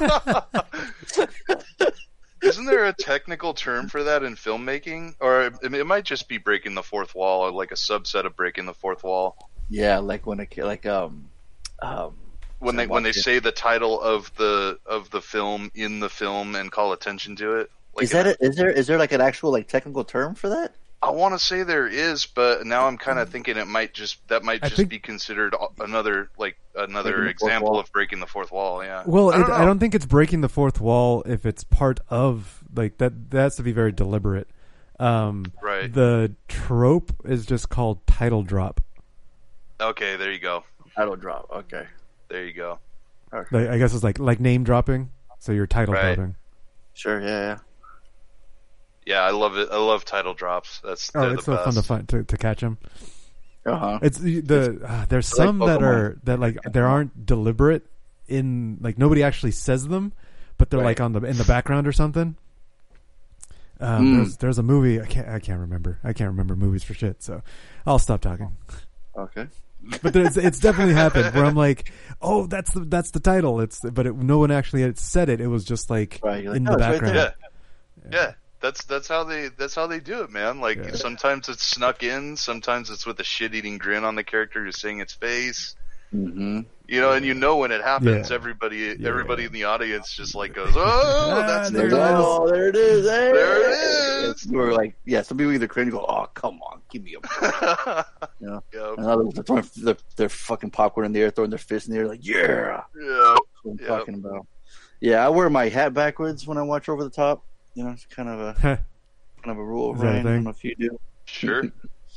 Isn't 2.42 2.64
there 2.64 2.86
a 2.86 2.94
technical 2.94 3.52
term 3.52 3.86
for 3.88 4.02
that 4.04 4.22
in 4.22 4.34
filmmaking, 4.34 5.14
or 5.20 5.42
it, 5.48 5.54
it 5.62 5.86
might 5.86 6.04
just 6.06 6.26
be 6.26 6.38
breaking 6.38 6.74
the 6.74 6.82
fourth 6.82 7.14
wall, 7.14 7.42
or 7.42 7.50
like 7.50 7.70
a 7.70 7.74
subset 7.74 8.24
of 8.24 8.34
breaking 8.34 8.64
the 8.64 8.72
fourth 8.72 9.04
wall? 9.04 9.50
Yeah, 9.70 9.98
like 9.98 10.26
when 10.26 10.40
a 10.40 10.46
like 10.62 10.84
um, 10.84 11.30
um, 11.80 12.14
When 12.58 12.76
they 12.76 12.86
when 12.86 13.02
they 13.04 13.12
say 13.12 13.38
the 13.38 13.52
title 13.52 13.98
of 14.00 14.30
the 14.36 14.78
of 14.84 15.10
the 15.10 15.22
film 15.22 15.70
in 15.74 16.00
the 16.00 16.10
film 16.10 16.54
and 16.54 16.70
call 16.70 16.92
attention 16.92 17.36
to 17.36 17.56
it. 17.56 17.70
Like 17.94 18.04
is 18.04 18.10
that 18.10 18.26
a, 18.26 18.36
is 18.44 18.56
there 18.56 18.70
is 18.70 18.86
there 18.86 18.98
like 18.98 19.12
an 19.12 19.20
actual 19.20 19.50
like 19.50 19.66
technical 19.68 20.04
term 20.04 20.34
for 20.34 20.48
that? 20.50 20.74
I 21.02 21.10
want 21.12 21.32
to 21.32 21.38
say 21.38 21.62
there 21.62 21.88
is, 21.88 22.26
but 22.26 22.66
now 22.66 22.86
I'm 22.86 22.98
kind 22.98 23.18
of 23.18 23.30
thinking 23.30 23.56
it 23.56 23.66
might 23.66 23.94
just 23.94 24.18
that 24.28 24.44
might 24.44 24.62
just 24.62 24.76
think- 24.76 24.90
be 24.90 24.98
considered 24.98 25.54
another 25.80 26.28
like 26.36 26.56
another 26.76 27.12
Breaking 27.12 27.24
the 27.24 27.32
fourth 27.38 27.42
example 27.48 27.70
wall. 27.70 27.80
of 27.80 27.90
breaking 27.92 28.20
the 28.20 28.26
fourth 28.26 28.52
wall. 28.52 28.84
Yeah. 28.84 29.02
Well, 29.06 29.30
I 29.30 29.34
I 29.34 29.38
don't, 29.38 29.48
don't. 29.48 29.60
I 29.62 29.64
don't 29.64 29.78
think 29.78 29.94
it's 29.94 30.04
breaking 30.06 30.42
the 30.42 30.48
fourth 30.50 30.78
wall 30.80 31.22
if 31.24 31.46
it's 31.46 31.64
part 31.64 32.00
of 32.10 32.62
like 32.74 32.98
that. 32.98 33.30
That 33.30 33.40
has 33.40 33.56
to 33.56 33.62
be 33.62 33.72
very 33.72 33.92
deliberate. 33.92 34.48
Um, 34.98 35.46
Right. 35.62 35.90
The 35.90 36.34
trope 36.48 37.12
is 37.24 37.46
just 37.46 37.70
called 37.70 38.06
title 38.06 38.42
drop. 38.42 38.82
Okay, 39.80 40.16
there 40.16 40.30
you 40.32 40.38
go. 40.38 40.64
Title 40.94 41.16
drop. 41.16 41.48
Okay. 41.50 41.84
There 42.28 42.44
you 42.44 42.52
go. 42.52 42.78
Like, 43.32 43.68
I 43.68 43.78
guess 43.78 43.94
it's 43.94 44.04
like 44.04 44.18
like 44.18 44.40
name 44.40 44.64
dropping. 44.64 45.10
So 45.38 45.52
you're 45.52 45.66
title 45.66 45.94
Right. 45.94 46.14
dropping. 46.16 46.36
Sure. 46.94 47.20
Yeah. 47.20 47.28
Yeah. 47.28 47.58
Yeah, 49.06 49.20
I 49.22 49.30
love 49.30 49.56
it. 49.56 49.68
I 49.72 49.76
love 49.78 50.04
title 50.04 50.34
drops. 50.34 50.80
That's 50.84 51.10
Oh, 51.14 51.30
it's 51.32 51.44
the 51.46 51.52
so 51.52 51.52
best. 51.54 51.64
fun 51.64 51.74
to 51.74 51.82
find 51.82 52.08
to, 52.10 52.24
to 52.24 52.36
catch 52.36 52.60
them. 52.60 52.78
Uh 53.64 53.76
huh. 53.76 53.98
It's 54.02 54.18
the 54.18 54.40
the 54.40 54.80
uh, 54.86 55.06
there's 55.08 55.28
It's 55.30 55.38
like 55.38 55.46
some 55.48 55.58
that 55.60 55.82
are 55.82 56.18
that 56.24 56.38
like 56.40 56.58
there 56.64 56.86
aren't 56.86 57.24
deliberate 57.26 57.86
in 58.28 58.78
like 58.80 58.98
nobody 58.98 59.22
actually 59.22 59.52
says 59.52 59.88
them, 59.88 60.12
but 60.58 60.70
they're 60.70 60.80
Right. 60.80 60.86
like 60.86 61.00
on 61.00 61.12
the 61.12 61.20
in 61.22 61.36
the 61.36 61.44
background 61.44 61.86
or 61.86 61.92
something. 61.92 62.36
Um, 63.80 64.04
Mm. 64.06 64.16
there's, 64.16 64.36
there's 64.36 64.58
a 64.58 64.62
movie 64.62 65.00
I 65.00 65.06
can't 65.06 65.28
I 65.28 65.38
can't 65.38 65.60
remember 65.60 65.98
I 66.04 66.12
can't 66.12 66.28
remember 66.28 66.54
movies 66.54 66.84
for 66.84 66.92
shit 66.94 67.22
so 67.22 67.42
I'll 67.86 67.98
stop 67.98 68.20
talking. 68.20 68.54
Okay. 69.16 69.46
But 70.02 70.12
there's, 70.12 70.36
it's 70.36 70.60
definitely 70.60 70.94
happened 70.94 71.34
where 71.34 71.44
I'm 71.44 71.54
like, 71.54 71.92
oh, 72.20 72.46
that's 72.46 72.72
the 72.72 72.80
that's 72.80 73.10
the 73.10 73.20
title. 73.20 73.60
It's 73.60 73.80
but 73.80 74.06
it, 74.06 74.16
no 74.16 74.38
one 74.38 74.50
actually 74.50 74.82
had 74.82 74.98
said 74.98 75.28
it. 75.28 75.40
It 75.40 75.48
was 75.48 75.64
just 75.64 75.90
like, 75.90 76.20
Right, 76.22 76.44
like, 76.44 76.56
in 76.56 76.68
"Oh, 76.68 76.76
the 76.76 76.78
it's 76.78 76.82
right 76.82 76.92
background. 77.00 77.16
Yeah. 77.16 78.10
Yeah. 78.10 78.32
That's 78.60 78.84
that's 78.84 79.08
how 79.08 79.24
they 79.24 79.48
that's 79.48 79.74
how 79.74 79.86
they 79.86 80.00
do 80.00 80.20
it, 80.20 80.30
man. 80.30 80.60
Like 80.60 80.94
sometimes 80.94 81.48
it's 81.48 81.64
snuck 81.64 82.02
in, 82.02 82.36
sometimes 82.36 82.90
it's 82.90 83.06
with 83.06 83.18
a 83.18 83.24
shit 83.24 83.54
eating 83.54 83.78
grin 83.78 84.04
on 84.04 84.16
the 84.16 84.22
character 84.24 84.62
who's 84.62 84.78
seeing 84.78 85.00
its 85.00 85.14
face. 85.14 85.74
Mm-hmm. 86.14 86.60
You 86.90 87.00
know, 87.00 87.12
and 87.12 87.24
you 87.24 87.34
know 87.34 87.56
when 87.56 87.70
it 87.70 87.82
happens, 87.82 88.30
Yeah. 88.30 88.34
everybody 88.34 88.90
everybody 89.06 89.44
in 89.44 89.52
the 89.52 89.62
audience 89.62 90.12
just 90.12 90.34
like 90.34 90.52
goes, 90.54 90.72
"Oh, 90.74 91.44
that's 91.46 91.68
ah, 91.68 91.70
the 91.70 91.78
there 91.78 91.86
it 91.86 91.92
is. 91.92 91.98
Oh, 92.02 92.48
there 92.50 92.68
it 92.68 92.74
is. 92.74 93.06
Hey. 93.08 93.30
There 93.32 93.70
it 93.70 94.24
is. 94.36 94.46
We're 94.48 94.72
like, 94.72 94.96
yeah. 95.04 95.22
Some 95.22 95.38
people 95.38 95.52
either 95.52 95.68
cringe 95.68 95.90
and 95.92 96.00
go, 96.00 96.04
"Oh, 96.08 96.26
come 96.34 96.58
on, 96.62 96.80
give 96.90 97.04
me 97.04 97.14
a." 97.14 97.20
break." 97.20 98.06
you 98.40 98.46
know. 98.48 98.62
Yep. 98.74 98.98
And 98.98 99.06
others 99.06 99.38
are 99.38 99.42
throwing 99.44 99.70
their, 99.76 99.96
their 100.16 100.28
fucking 100.28 100.70
popcorn 100.70 101.06
in 101.06 101.12
the 101.12 101.20
air, 101.20 101.30
throwing 101.30 101.50
their 101.50 101.60
fist 101.60 101.86
in 101.86 101.94
the 101.94 102.00
air, 102.00 102.08
like, 102.08 102.26
"Yeah." 102.26 102.82
Yeah. 103.00 103.36
I'm 103.64 103.78
Yep. 103.78 103.86
talking 103.86 104.14
about. 104.14 104.46
Yeah, 105.00 105.24
I 105.24 105.28
wear 105.28 105.48
my 105.48 105.68
hat 105.68 105.94
backwards 105.94 106.44
when 106.48 106.58
I 106.58 106.62
watch 106.62 106.88
Over 106.88 107.04
the 107.04 107.10
Top. 107.10 107.44
You 107.74 107.84
know, 107.84 107.90
it's 107.90 108.04
kind 108.06 108.28
of 108.28 108.40
a 108.40 108.54
kind 108.62 108.78
of 109.46 109.58
a 109.58 109.64
rule, 109.64 109.94
Is 109.94 110.00
that 110.00 110.06
a 110.08 110.10
Ryan. 110.10 110.26
I 110.26 110.30
don't 110.32 110.44
know 110.44 110.50
if 110.50 110.64
you 110.64 110.74
do. 110.74 110.98
Sure. 111.26 111.62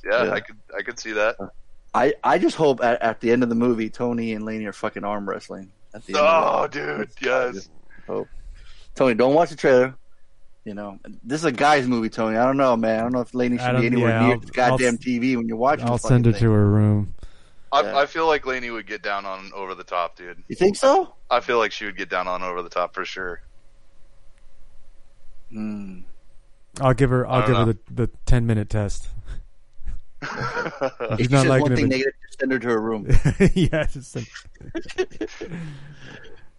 Yeah, 0.03 0.23
Yeah. 0.23 0.31
I 0.31 0.39
could 0.39 0.57
I 0.75 0.81
could 0.81 0.97
see 0.99 1.11
that. 1.11 1.35
Uh, 1.39 1.47
I, 1.95 2.13
I 2.23 2.37
just 2.39 2.55
hope 2.55 2.83
at, 2.83 3.01
at 3.01 3.19
the 3.21 3.31
end 3.31 3.43
of 3.43 3.49
the 3.49 3.55
movie, 3.55 3.89
Tony 3.89 4.33
and 4.33 4.43
Lainey 4.45 4.65
are 4.65 4.73
fucking 4.73 5.03
arm 5.03 5.29
wrestling. 5.29 5.71
At 5.93 6.03
the 6.05 6.13
end 6.17 6.25
Oh, 6.27 6.63
of 6.65 6.71
the 6.71 6.79
dude, 6.79 7.09
yes. 7.21 7.69
hope. 8.07 8.27
Tony, 8.95 9.13
don't 9.13 9.33
watch 9.35 9.49
the 9.51 9.55
trailer. 9.55 9.95
You 10.65 10.73
know, 10.73 10.97
this 11.23 11.41
is 11.41 11.45
a 11.45 11.51
guy's 11.51 11.87
movie, 11.87 12.09
Tony. 12.09 12.37
I 12.37 12.45
don't 12.45 12.57
know, 12.57 12.75
man. 12.77 12.99
I 12.99 13.01
don't 13.03 13.11
know 13.11 13.19
if 13.21 13.33
Lainey 13.35 13.57
should 13.57 13.77
be 13.79 13.85
anywhere 13.85 14.09
yeah, 14.11 14.21
near 14.21 14.33
I'll- 14.35 14.39
this 14.39 14.49
goddamn 14.51 14.93
I'll- 14.93 14.97
TV 14.97 15.35
when 15.35 15.47
you're 15.47 15.57
watching. 15.57 15.85
I'll 15.87 15.97
send 15.97 16.23
fucking 16.25 16.29
it 16.29 16.39
thing. 16.39 16.47
to 16.47 16.51
her 16.51 16.67
room. 16.67 17.13
I, 17.71 17.81
Yeah. 17.81 17.97
I 17.97 18.05
feel 18.05 18.27
like 18.27 18.45
Lainey 18.45 18.69
would 18.69 18.87
get 18.87 19.01
down 19.03 19.25
on 19.25 19.51
over 19.53 19.75
the 19.75 19.83
top, 19.83 20.15
dude. 20.15 20.41
You 20.47 20.55
think 20.55 20.75
so? 20.77 21.13
I 21.29 21.41
feel 21.41 21.57
like 21.57 21.71
she 21.71 21.85
would 21.85 21.97
get 21.97 22.09
down 22.09 22.27
on 22.27 22.43
over 22.43 22.61
the 22.61 22.69
top 22.69 22.93
for 22.93 23.03
sure. 23.03 23.41
Hmm. 25.51 25.99
I'll 26.81 26.93
give 26.93 27.09
her. 27.11 27.27
I 27.27 27.41
I'll 27.41 27.41
don't 27.41 27.49
give 27.49 27.57
her 27.57 27.65
the, 27.93 28.05
the 28.07 28.11
ten 28.25 28.45
minute 28.47 28.69
test. 28.69 29.09
If 30.23 31.17
She's 31.19 31.27
she 31.27 31.33
not 31.33 31.41
says 31.41 31.45
liking 31.45 31.61
one 31.63 31.71
it, 31.71 31.75
thing 31.75 31.85
but- 31.85 31.91
negative, 31.91 32.13
just 32.27 32.39
send 32.39 32.51
her 32.51 32.59
to 32.59 32.67
her 32.69 32.81
room. 32.81 33.07
yeah, 33.53 33.83
just 33.85 34.11
send- 34.11 34.27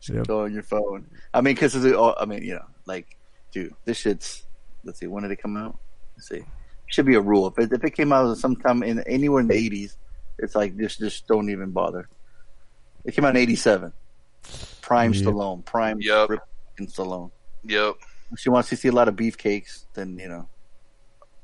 Yep. 0.07 0.27
Go 0.27 0.43
on 0.45 0.53
your 0.53 0.63
phone. 0.63 1.07
I 1.33 1.41
mean, 1.41 1.55
because 1.55 1.75
oh, 1.87 2.15
I 2.21 2.27
mean, 2.27 2.43
you 2.43 2.55
know, 2.55 2.65
like, 2.85 3.17
dude, 3.53 3.75
this 3.87 3.97
shit's. 3.97 4.43
Let's 4.85 4.99
see, 5.01 5.07
when 5.07 5.23
did 5.23 5.33
it 5.33 5.41
come 5.41 5.57
out? 5.57 5.79
Let's 6.17 6.29
see. 6.29 6.45
Should 6.89 7.07
be 7.07 7.15
a 7.15 7.23
rule. 7.23 7.47
If 7.47 7.59
it, 7.59 7.73
if 7.73 7.83
it 7.83 7.93
came 7.97 8.13
out 8.13 8.37
sometime 8.37 8.83
in 8.83 9.01
anywhere 9.05 9.41
in 9.41 9.49
the 9.49 9.55
eighties, 9.55 9.97
it's 10.39 10.55
like 10.55 10.77
just 10.77 10.99
just 10.99 11.27
don't 11.27 11.49
even 11.49 11.71
bother. 11.71 12.07
It 13.07 13.15
came 13.15 13.25
out 13.25 13.31
in 13.35 13.41
eighty 13.41 13.57
seven. 13.57 13.95
Prime 14.83 15.15
Yep. 15.15 15.25
Stallone, 15.25 15.65
prime 15.65 16.03
Yep. 16.03 16.29
Rip 16.29 16.41
and 16.77 16.87
Stallone. 16.89 17.31
Yep. 17.65 17.95
If 18.33 18.41
she 18.41 18.51
wants 18.51 18.69
to 18.69 18.77
see 18.77 18.89
a 18.89 18.93
lot 18.93 19.09
of 19.09 19.17
beefcakes, 19.17 19.85
then 19.95 20.19
you 20.19 20.29
know, 20.29 20.47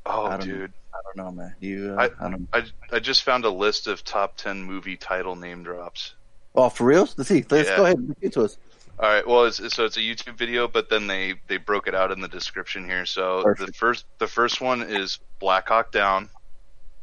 Oh, 0.04 0.26
I 0.26 0.36
dude. 0.36 0.70
I 0.92 0.98
don't 1.14 1.24
know, 1.24 1.32
man. 1.32 1.54
You, 1.60 1.96
uh, 1.98 2.08
I, 2.20 2.28
don't. 2.30 2.48
I 2.52 2.62
I 2.92 2.98
just 3.00 3.22
found 3.22 3.44
a 3.44 3.50
list 3.50 3.86
of 3.86 4.04
top 4.04 4.36
ten 4.36 4.62
movie 4.62 4.96
title 4.96 5.36
name 5.36 5.62
drops. 5.62 6.14
Oh, 6.54 6.68
for 6.68 6.84
real? 6.84 7.08
Let's 7.16 7.28
see. 7.28 7.44
Let's 7.50 7.68
Yeah. 7.68 7.76
go 7.76 7.84
ahead. 7.84 7.98
And 7.98 8.20
get 8.20 8.32
to 8.34 8.42
us. 8.42 8.58
All 8.98 9.08
right. 9.08 9.26
Well, 9.26 9.44
it's, 9.46 9.56
so 9.74 9.84
it's 9.84 9.96
a 9.96 10.00
YouTube 10.00 10.36
video, 10.36 10.68
but 10.68 10.90
then 10.90 11.06
they 11.06 11.34
they 11.46 11.56
broke 11.56 11.86
it 11.86 11.94
out 11.94 12.10
in 12.10 12.20
the 12.20 12.28
description 12.28 12.84
here. 12.84 13.06
So 13.06 13.54
the 13.58 13.72
first 13.72 14.04
the 14.18 14.26
first 14.26 14.60
one 14.60 14.82
is 14.82 15.18
Black 15.38 15.68
Hawk 15.68 15.92
Down. 15.92 16.28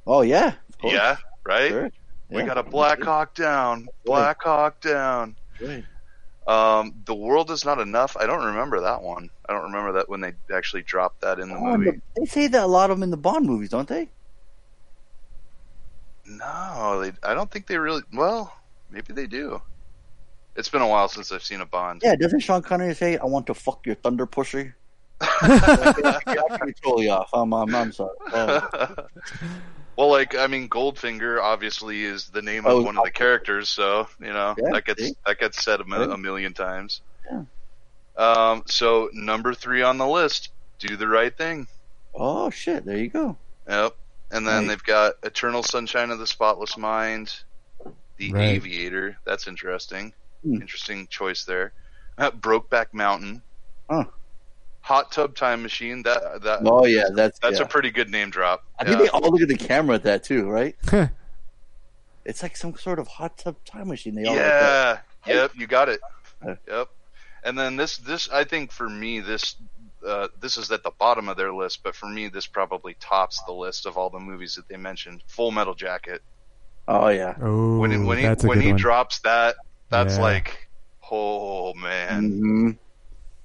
Oh 0.05 0.21
yeah. 0.21 0.53
Yeah. 0.83 1.17
Right. 1.43 1.69
Sure. 1.69 1.91
We 2.29 2.43
got 2.43 2.57
a 2.57 2.63
Black 2.63 3.01
Hawk 3.01 3.33
Down. 3.33 3.87
Black 4.05 4.43
Hawk 4.43 4.81
Down. 4.81 5.35
Right. 5.61 5.83
Um, 6.47 6.93
the 7.05 7.13
world 7.13 7.51
is 7.51 7.65
not 7.65 7.79
enough. 7.79 8.15
I 8.17 8.25
don't 8.25 8.45
remember 8.45 8.79
that 8.81 9.01
one. 9.01 9.29
I 9.49 9.53
don't 9.53 9.63
remember 9.63 9.91
that 9.93 10.07
when 10.07 10.21
they 10.21 10.33
actually 10.53 10.81
dropped 10.83 11.21
that 11.21 11.39
in 11.39 11.49
the 11.49 11.55
Oh, 11.55 11.77
movie. 11.77 11.91
the- 11.91 12.01
they 12.21 12.25
say 12.25 12.47
that 12.47 12.63
a 12.63 12.67
lot 12.67 12.89
of 12.89 12.97
them 12.97 13.03
in 13.03 13.11
the 13.11 13.17
Bond 13.17 13.45
movies, 13.45 13.69
don't 13.69 13.87
they? 13.87 14.09
No, 16.25 17.01
they. 17.01 17.11
I 17.23 17.33
don't 17.33 17.49
think 17.51 17.67
they 17.67 17.77
really. 17.77 18.01
Well, 18.13 18.53
maybe 18.89 19.13
they 19.13 19.27
do. 19.27 19.61
It's 20.55 20.69
been 20.69 20.81
a 20.81 20.87
while 20.87 21.07
since 21.07 21.31
I've 21.31 21.43
seen 21.43 21.61
a 21.61 21.65
Bond. 21.65 22.01
Yeah, 22.03 22.15
doesn't 22.15 22.39
Sean 22.41 22.61
Connery 22.61 22.93
say, 22.95 23.17
"I 23.17 23.25
want 23.25 23.47
to 23.47 23.53
fuck 23.53 23.85
your 23.85 23.95
thunder 23.95 24.25
pusher"? 24.25 24.75
I'm 25.21 26.73
totally 26.83 27.09
off. 27.09 27.29
I'm, 27.33 27.53
I'm, 27.53 27.73
I'm 27.73 27.91
sorry. 27.91 28.15
Uh, 28.33 28.61
well, 29.97 30.09
like 30.09 30.35
I 30.35 30.47
mean, 30.47 30.69
Goldfinger 30.69 31.41
obviously 31.41 32.03
is 32.03 32.27
the 32.29 32.41
name 32.41 32.63
Oh, 32.65 32.79
of 32.79 32.85
one 32.85 32.97
of 32.97 33.03
the 33.03 33.11
characters, 33.11 33.69
so 33.69 34.07
you 34.19 34.27
know 34.31 34.55
Yeah, 34.57 34.69
that 34.73 34.85
gets 34.85 35.03
see? 35.03 35.13
that 35.25 35.39
gets 35.39 35.63
said 35.63 35.81
a, 35.81 35.85
mi- 35.85 35.95
a 36.13 36.17
million 36.17 36.53
times. 36.53 37.01
Yeah. 37.31 37.43
Um. 38.17 38.63
So 38.67 39.09
number 39.13 39.53
three 39.53 39.81
on 39.81 39.97
the 39.97 40.07
list, 40.07 40.49
do 40.79 40.95
the 40.97 41.07
right 41.07 41.35
thing. 41.35 41.67
oh 42.15 42.49
shit! 42.49 42.85
There 42.85 42.97
you 42.97 43.09
go. 43.09 43.37
Yep. 43.67 43.93
And 44.31 44.45
then 44.45 44.59
Right. 44.63 44.67
they've 44.69 44.83
got 44.83 45.13
Eternal 45.23 45.63
Sunshine 45.63 46.11
of 46.11 46.19
the 46.19 46.27
Spotless 46.27 46.77
Mind, 46.77 47.33
The 48.17 48.33
Right. 48.33 48.43
Aviator. 48.55 49.17
That's 49.25 49.47
interesting. 49.47 50.13
Hmm. 50.43 50.55
Interesting 50.55 51.07
choice 51.07 51.45
there. 51.45 51.71
Uh, 52.17 52.31
Brokeback 52.41 52.87
Mountain. 52.93 53.41
Huh. 53.89 54.03
Hot 54.87 55.11
Tub 55.11 55.35
Time 55.35 55.61
Machine. 55.63 56.03
That 56.03 56.41
that. 56.43 56.59
Oh 56.65 56.85
yeah, 56.85 57.05
that's 57.13 57.39
That's 57.39 57.59
yeah. 57.59 57.65
a 57.65 57.67
pretty 57.67 57.91
good 57.91 58.09
name 58.09 58.29
drop. 58.29 58.63
I 58.79 58.85
think 58.85 58.97
Yeah. 58.97 59.03
they 59.03 59.09
all 59.09 59.19
look 59.31 59.41
at 59.41 59.49
the 59.49 59.57
camera 59.57 59.95
at 59.95 60.03
that 60.03 60.23
too, 60.23 60.49
right? 60.49 60.75
it's 62.25 62.41
like 62.41 62.55
some 62.57 62.75
sort 62.75 62.99
of 62.99 63.07
hot 63.07 63.37
tub 63.37 63.57
time 63.65 63.89
machine. 63.89 64.15
They 64.15 64.25
all 64.25 64.33
like 64.35 64.43
that. 64.43 65.05
Yeah. 65.25 65.33
Yep. 65.35 65.51
You 65.55 65.67
got 65.67 65.89
it. 65.89 65.99
Yep. 66.67 66.87
And 67.43 67.57
then 67.57 67.75
this 67.75 67.97
this 67.97 68.29
I 68.29 68.43
think 68.45 68.71
for 68.71 68.89
me 68.89 69.19
this 69.19 69.55
uh, 70.07 70.27
this 70.39 70.55
is 70.57 70.71
at 70.71 70.83
the 70.83 70.91
bottom 70.91 71.27
of 71.27 71.35
their 71.37 71.51
list, 71.53 71.81
but 71.83 71.95
for 71.95 72.07
me 72.07 72.29
this 72.29 72.47
probably 72.47 72.95
tops 72.99 73.41
the 73.45 73.51
list 73.53 73.85
of 73.85 73.97
all 73.97 74.09
the 74.09 74.19
movies 74.19 74.55
that 74.55 74.67
they 74.69 74.77
mentioned. 74.77 75.21
Full 75.27 75.51
Metal 75.51 75.73
Jacket. 75.75 76.21
Oh 76.87 77.09
yeah. 77.09 77.35
Oh, 77.41 77.77
when 77.79 77.91
he, 77.91 77.97
when 77.97 78.17
he 78.19 78.23
that's 78.23 78.43
a 78.43 78.47
when 78.47 78.59
good 78.59 78.63
he 78.65 78.71
one. 78.71 78.79
drops 78.79 79.19
that, 79.19 79.55
that's 79.89 80.15
Yeah. 80.15 80.21
like, 80.21 80.69
oh 81.11 81.73
man, 81.73 82.29
hmm 82.31 82.71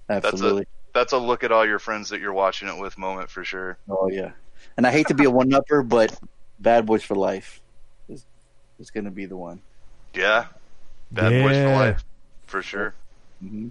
Absolutely. 0.08 0.60
that's 0.60 0.68
a 0.70 0.81
look 0.94 1.44
at 1.44 1.52
all 1.52 1.66
your 1.66 1.78
friends 1.78 2.10
that 2.10 2.20
you're 2.20 2.32
watching 2.32 2.68
it 2.68 2.78
with 2.78 2.98
moment 2.98 3.30
for 3.30 3.44
sure. 3.44 3.78
Oh 3.88 4.08
yeah. 4.08 4.32
And 4.76 4.86
I 4.86 4.90
hate 4.90 5.08
to 5.08 5.14
be 5.14 5.24
a 5.24 5.30
one 5.30 5.52
upper, 5.52 5.82
but 5.82 6.18
Bad 6.58 6.86
Boys 6.86 7.02
for 7.02 7.14
Life 7.14 7.60
is 8.08 8.24
is 8.78 8.90
going 8.90 9.04
to 9.04 9.10
be 9.10 9.26
the 9.26 9.36
one. 9.36 9.60
Yeah, 10.14 10.46
Bad 11.10 11.42
Boys 11.42 11.56
for 11.56 11.76
Life, 11.76 12.04
for 12.46 12.62
sure. 12.62 12.94
Mm-hmm. 13.42 13.68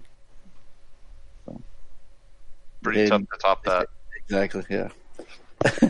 So. 1.45 1.61
Pretty 2.83 3.07
tough 3.07 3.21
to 3.21 3.37
top 3.39 3.63
that. 3.63 3.87
Exactly. 4.23 4.63
Yeah. 4.69 4.89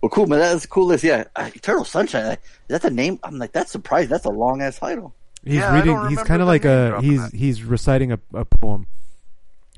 well, 0.00 0.10
cool, 0.10 0.26
man. 0.26 0.38
That's 0.38 0.62
the 0.62 0.68
coolest. 0.68 1.04
Yeah, 1.04 1.24
uh, 1.34 1.50
Eternal 1.54 1.84
Sunshine. 1.84 2.32
Is 2.32 2.38
that 2.68 2.82
the 2.82 2.90
name? 2.90 3.18
I'm 3.22 3.38
like, 3.38 3.52
that's 3.52 3.72
surprising. 3.72 4.10
That's 4.10 4.24
a 4.24 4.30
long 4.30 4.62
ass 4.62 4.78
title. 4.78 5.14
He's 5.44 5.56
Yeah, 5.56 5.74
reading. 5.74 6.08
He's 6.08 6.22
kind 6.22 6.42
of 6.42 6.48
like 6.48 6.64
a. 6.64 7.00
He's 7.00 7.30
that. 7.30 7.36
he's 7.36 7.62
reciting 7.62 8.12
a, 8.12 8.18
a 8.34 8.44
poem. 8.44 8.86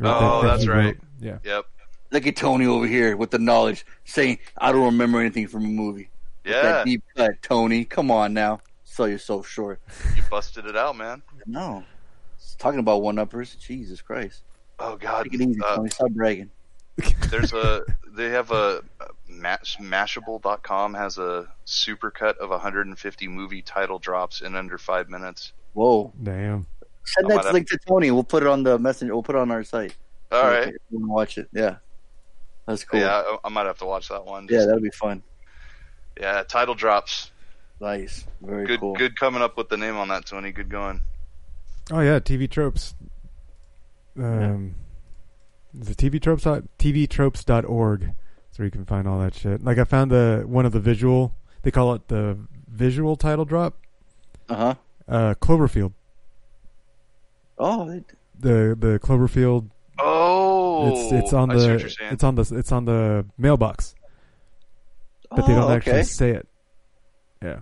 Oh, 0.00 0.42
that's 0.46 0.66
right. 0.66 0.86
wrote. 0.86 0.96
Yeah. 1.20 1.38
Yep. 1.44 1.64
Look 2.10 2.26
at 2.26 2.36
Tony 2.36 2.66
over 2.66 2.86
here 2.86 3.16
with 3.16 3.30
the 3.30 3.38
knowledge, 3.38 3.84
saying, 4.04 4.38
"I 4.56 4.72
don't 4.72 4.84
remember 4.84 5.20
anything 5.20 5.46
from 5.48 5.64
a 5.64 5.68
movie." 5.68 6.08
With 6.44 6.52
Yeah, 6.54 6.62
That 6.62 6.86
deep 6.86 7.02
cut, 7.16 7.42
Tony. 7.42 7.84
Come 7.84 8.10
on 8.10 8.32
now. 8.32 8.60
Sell 8.84 9.08
yourself 9.08 9.46
short. 9.46 9.80
you 10.16 10.22
busted 10.30 10.64
it 10.66 10.76
out, 10.76 10.96
man. 10.96 11.22
No. 11.46 11.84
It's 12.36 12.54
talking 12.54 12.80
about 12.80 13.02
one 13.02 13.18
uppers. 13.18 13.54
Jesus 13.56 14.00
Christ. 14.00 14.42
Oh 14.78 14.96
God. 14.96 15.24
Take 15.24 15.34
it 15.34 15.40
easy, 15.42 15.60
Uh, 15.62 15.76
Tony. 15.76 15.90
Stop 15.90 16.10
bragging. 16.12 16.50
There's 17.30 17.52
a 17.52 17.82
they 18.08 18.30
have 18.30 18.50
a 18.50 18.82
Mash, 19.28 19.76
Mashable.com 19.78 20.94
has 20.94 21.18
a 21.18 21.46
supercut 21.66 22.38
of 22.38 22.50
150 22.50 23.28
movie 23.28 23.62
title 23.62 23.98
drops 23.98 24.40
in 24.40 24.56
under 24.56 24.78
five 24.78 25.08
minutes. 25.08 25.52
Whoa. 25.74 26.12
Damn. 26.22 26.66
Send 27.16 27.30
that 27.30 27.52
link 27.52 27.68
to 27.68 27.78
Tony. 27.88 28.10
We'll 28.10 28.24
put 28.24 28.42
it 28.42 28.48
on 28.48 28.62
the 28.62 28.78
messenger. 28.78 29.14
We'll 29.14 29.22
put 29.22 29.34
it 29.36 29.40
on 29.40 29.50
our 29.50 29.64
site. 29.64 29.96
All 30.30 30.42
So 30.42 30.48
right. 30.48 30.68
if 30.68 30.74
you 30.90 31.06
watch 31.08 31.38
it. 31.38 31.48
Yeah. 31.52 31.76
That's 32.66 32.84
cool. 32.84 33.00
Yeah, 33.00 33.22
I, 33.24 33.38
I 33.44 33.48
might 33.48 33.66
have 33.66 33.78
to 33.78 33.86
watch 33.86 34.08
that 34.08 34.24
one. 34.26 34.46
Yeah, 34.50 34.66
that'll 34.66 34.80
be 34.80 34.90
fun. 34.90 35.22
yeah. 36.20 36.42
Title 36.42 36.74
drops. 36.74 37.30
Nice. 37.80 38.26
Very 38.42 38.66
Good, 38.66 38.80
cool. 38.80 38.94
good 38.96 39.16
coming 39.18 39.40
up 39.40 39.56
with 39.56 39.68
the 39.68 39.76
name 39.76 39.96
on 39.96 40.08
that, 40.08 40.26
Tony. 40.26 40.52
Good 40.52 40.68
going. 40.68 41.00
Oh 41.90 42.00
yeah, 42.00 42.18
TV 42.18 42.50
tropes. 42.50 42.94
Um, 44.18 44.74
the 45.72 45.94
TV 45.94 46.20
tropes 46.20 46.44
tvtropes.org. 46.44 48.00
That's 48.00 48.58
where 48.58 48.64
you 48.66 48.70
can 48.70 48.84
find 48.84 49.06
all 49.06 49.18
that 49.20 49.34
shit. 49.34 49.62
Like 49.62 49.78
I 49.78 49.84
found 49.84 50.10
the 50.10 50.42
one 50.46 50.66
of 50.66 50.72
the 50.72 50.80
visual. 50.80 51.34
They 51.62 51.70
call 51.70 51.94
it 51.94 52.08
the 52.08 52.36
visual 52.68 53.16
title 53.16 53.44
drop. 53.44 53.76
Uh-huh. 54.48 54.74
Uh 55.06 55.34
Cloverfield. 55.40 55.92
Oh, 57.58 57.90
it, 57.90 58.04
The 58.38 58.76
the 58.78 58.98
Cloverfield. 59.00 59.70
Oh, 59.98 60.90
It's 60.92 61.12
it's 61.12 61.32
on 61.32 61.50
I 61.50 61.54
the 61.56 61.94
it's 62.12 62.22
on 62.24 62.34
the 62.36 62.42
it's 62.56 62.70
on 62.72 62.84
the 62.84 63.26
mailbox, 63.36 63.94
but 65.30 65.44
they 65.46 65.52
Oh, 65.54 65.60
don't 65.62 65.72
actually 65.72 65.92
okay. 65.94 66.02
say 66.04 66.30
it. 66.30 66.46
Yeah. 67.42 67.60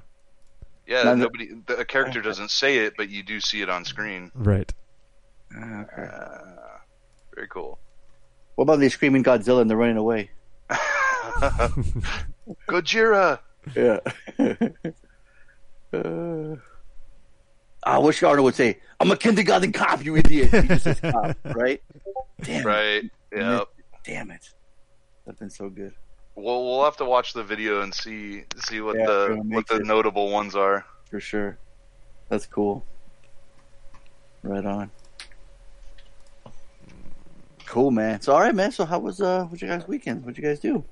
yeah, 0.86 1.02
Now 1.04 1.14
nobody. 1.14 1.48
The, 1.66 1.78
a 1.78 1.84
character 1.84 2.20
doesn't 2.20 2.50
say 2.50 2.78
it, 2.78 2.94
but 2.96 3.08
you 3.08 3.22
do 3.22 3.40
see 3.40 3.62
it 3.62 3.70
on 3.70 3.84
screen. 3.84 4.30
Right. 4.34 4.72
Ah, 5.56 5.80
okay. 5.82 6.02
Uh, 6.02 6.78
very 7.34 7.48
cool. 7.48 7.78
What 8.56 8.64
about 8.64 8.80
the 8.80 8.88
screaming 8.90 9.24
Godzilla 9.24 9.60
and 9.62 9.70
they're 9.70 9.76
running 9.76 9.96
away? 9.98 10.30
Gojira. 12.68 13.38
Yeah. 13.74 14.00
uh, 15.92 16.56
I 17.86 17.98
wish 17.98 18.22
Arnold 18.22 18.44
would 18.44 18.54
say, 18.56 18.80
"I'm 19.00 19.10
a 19.12 19.16
kindergarten 19.16 19.72
cop, 19.72 20.04
you 20.04 20.16
idiot." 20.16 20.50
He 20.50 20.62
just 20.68 20.84
says 20.84 21.00
cop, 21.00 21.36
right? 21.44 21.80
Damn. 22.42 22.60
it. 22.60 22.64
Right. 22.64 23.10
Yep. 23.32 23.68
Damn 24.04 24.30
it. 24.32 24.50
That's 25.24 25.38
been 25.38 25.50
so 25.50 25.68
good. 25.68 25.94
Well, 26.34 26.64
we'll 26.64 26.84
have 26.84 26.96
to 26.98 27.04
watch 27.04 27.32
the 27.32 27.44
video 27.44 27.80
and 27.82 27.94
see 27.94 28.42
see 28.64 28.80
what 28.80 28.96
Yeah, 28.98 29.06
the 29.06 29.40
what 29.46 29.68
the 29.68 29.76
it- 29.76 29.86
notable 29.86 30.30
ones 30.30 30.54
are. 30.56 30.84
For 31.10 31.20
sure. 31.20 31.58
That's 32.28 32.44
cool. 32.46 32.84
Right 34.42 34.66
on. 34.66 34.90
Cool, 37.66 37.90
man. 37.90 38.20
So 38.20 38.32
all 38.32 38.40
right, 38.40 38.54
man. 38.54 38.72
So 38.72 38.84
how 38.84 38.98
was 38.98 39.20
uh, 39.20 39.44
what 39.44 39.60
you 39.62 39.68
guys' 39.68 39.86
weekend? 39.88 40.24
What'd 40.24 40.36
you 40.38 40.44
guys 40.44 40.60
do? 40.60 40.84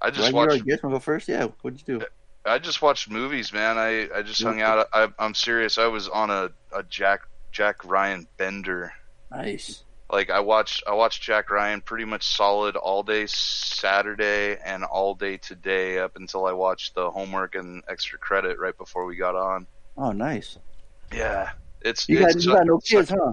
I 0.00 0.10
just 0.10 0.20
Right, 0.20 0.26
you're 0.28 0.34
watched. 0.46 0.52
our 0.52 0.58
guest. 0.58 0.82
Wanna 0.82 0.96
go 0.96 1.00
first? 1.00 1.28
Yeah. 1.28 1.46
What'd 1.62 1.80
you 1.86 1.98
do? 2.00 2.06
I 2.46 2.58
just 2.58 2.80
watched 2.82 3.10
movies, 3.10 3.52
man. 3.52 3.76
I, 3.78 4.08
I 4.14 4.22
just 4.22 4.42
hung 4.42 4.60
out. 4.60 4.86
I, 4.92 5.08
I'm 5.18 5.34
serious. 5.34 5.78
I 5.78 5.86
was 5.86 6.08
on 6.08 6.30
a, 6.30 6.50
a 6.72 6.82
Jack 6.84 7.22
Jack 7.52 7.84
Ryan 7.84 8.26
bender. 8.36 8.92
Nice. 9.30 9.82
Like 10.12 10.30
I 10.30 10.38
watched 10.40 10.84
I 10.86 10.94
watched 10.94 11.22
Jack 11.22 11.50
Ryan 11.50 11.80
pretty 11.80 12.04
much 12.04 12.24
solid 12.24 12.76
all 12.76 13.02
day 13.02 13.26
Saturday 13.26 14.56
and 14.64 14.84
all 14.84 15.14
day 15.14 15.36
today 15.36 15.98
up 15.98 16.16
until 16.16 16.46
I 16.46 16.52
watched 16.52 16.94
the 16.94 17.10
homework 17.10 17.54
and 17.56 17.82
extra 17.88 18.18
credit 18.18 18.58
right 18.60 18.76
before 18.76 19.04
we 19.06 19.16
got 19.16 19.34
on. 19.34 19.66
Oh, 19.96 20.12
nice. 20.12 20.58
Yeah, 21.12 21.50
it's 21.80 22.08
You 22.08 22.20
got 22.20 22.36
you 22.40 22.52
got 22.52 22.66
no 22.66 22.78
kids, 22.78 23.10
huh? 23.10 23.32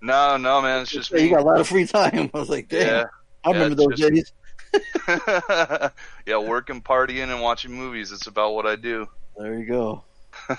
No, 0.00 0.36
no, 0.36 0.62
man. 0.62 0.82
It's 0.82 0.90
just 0.90 1.10
you 1.10 1.18
me. 1.18 1.28
got 1.30 1.40
a 1.40 1.44
lot 1.44 1.60
of 1.60 1.68
free 1.68 1.86
time. 1.86 2.30
I 2.34 2.38
was 2.38 2.48
like, 2.48 2.68
damn. 2.68 2.86
Yeah. 2.86 3.04
I 3.44 3.50
Yeah, 3.50 3.54
remember 3.54 3.74
those 3.76 3.98
just- 3.98 4.12
days. 4.14 4.32
yeah, 6.26 6.38
working, 6.38 6.80
partying, 6.80 7.30
and 7.32 7.40
watching 7.42 7.72
movies. 7.72 8.12
It's 8.12 8.26
about 8.26 8.54
what 8.54 8.66
I 8.66 8.76
do. 8.76 9.08
There 9.36 9.54
you 9.58 9.66
go. 9.66 10.04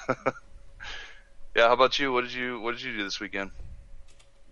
Yeah, 1.55 1.67
how 1.67 1.73
about 1.73 1.99
you? 1.99 2.11
What 2.11 2.21
did 2.21 2.33
you 2.33 2.59
What 2.61 2.71
did 2.71 2.81
you 2.83 2.97
do 2.97 3.03
this 3.03 3.19
weekend? 3.19 3.51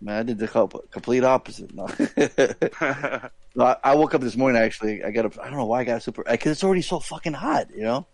Man, 0.01 0.17
I 0.19 0.23
did 0.23 0.38
the 0.38 0.48
complete 0.91 1.23
opposite. 1.23 1.73
No. 1.73 1.88
No, 3.53 3.65
I, 3.65 3.75
I 3.83 3.95
woke 3.95 4.14
up 4.15 4.22
this 4.22 4.38
morning. 4.38 4.61
Actually, 4.61 5.03
I 5.03 5.11
got 5.11 5.25
up. 5.25 5.38
I 5.38 5.45
don't 5.49 5.57
know 5.57 5.65
why 5.65 5.81
I 5.81 5.83
got 5.83 6.01
super 6.01 6.23
because 6.23 6.53
it's 6.53 6.64
already 6.64 6.81
so 6.81 6.99
fucking 6.99 7.33
hot. 7.33 7.67
You 7.75 7.83
know, 7.83 8.07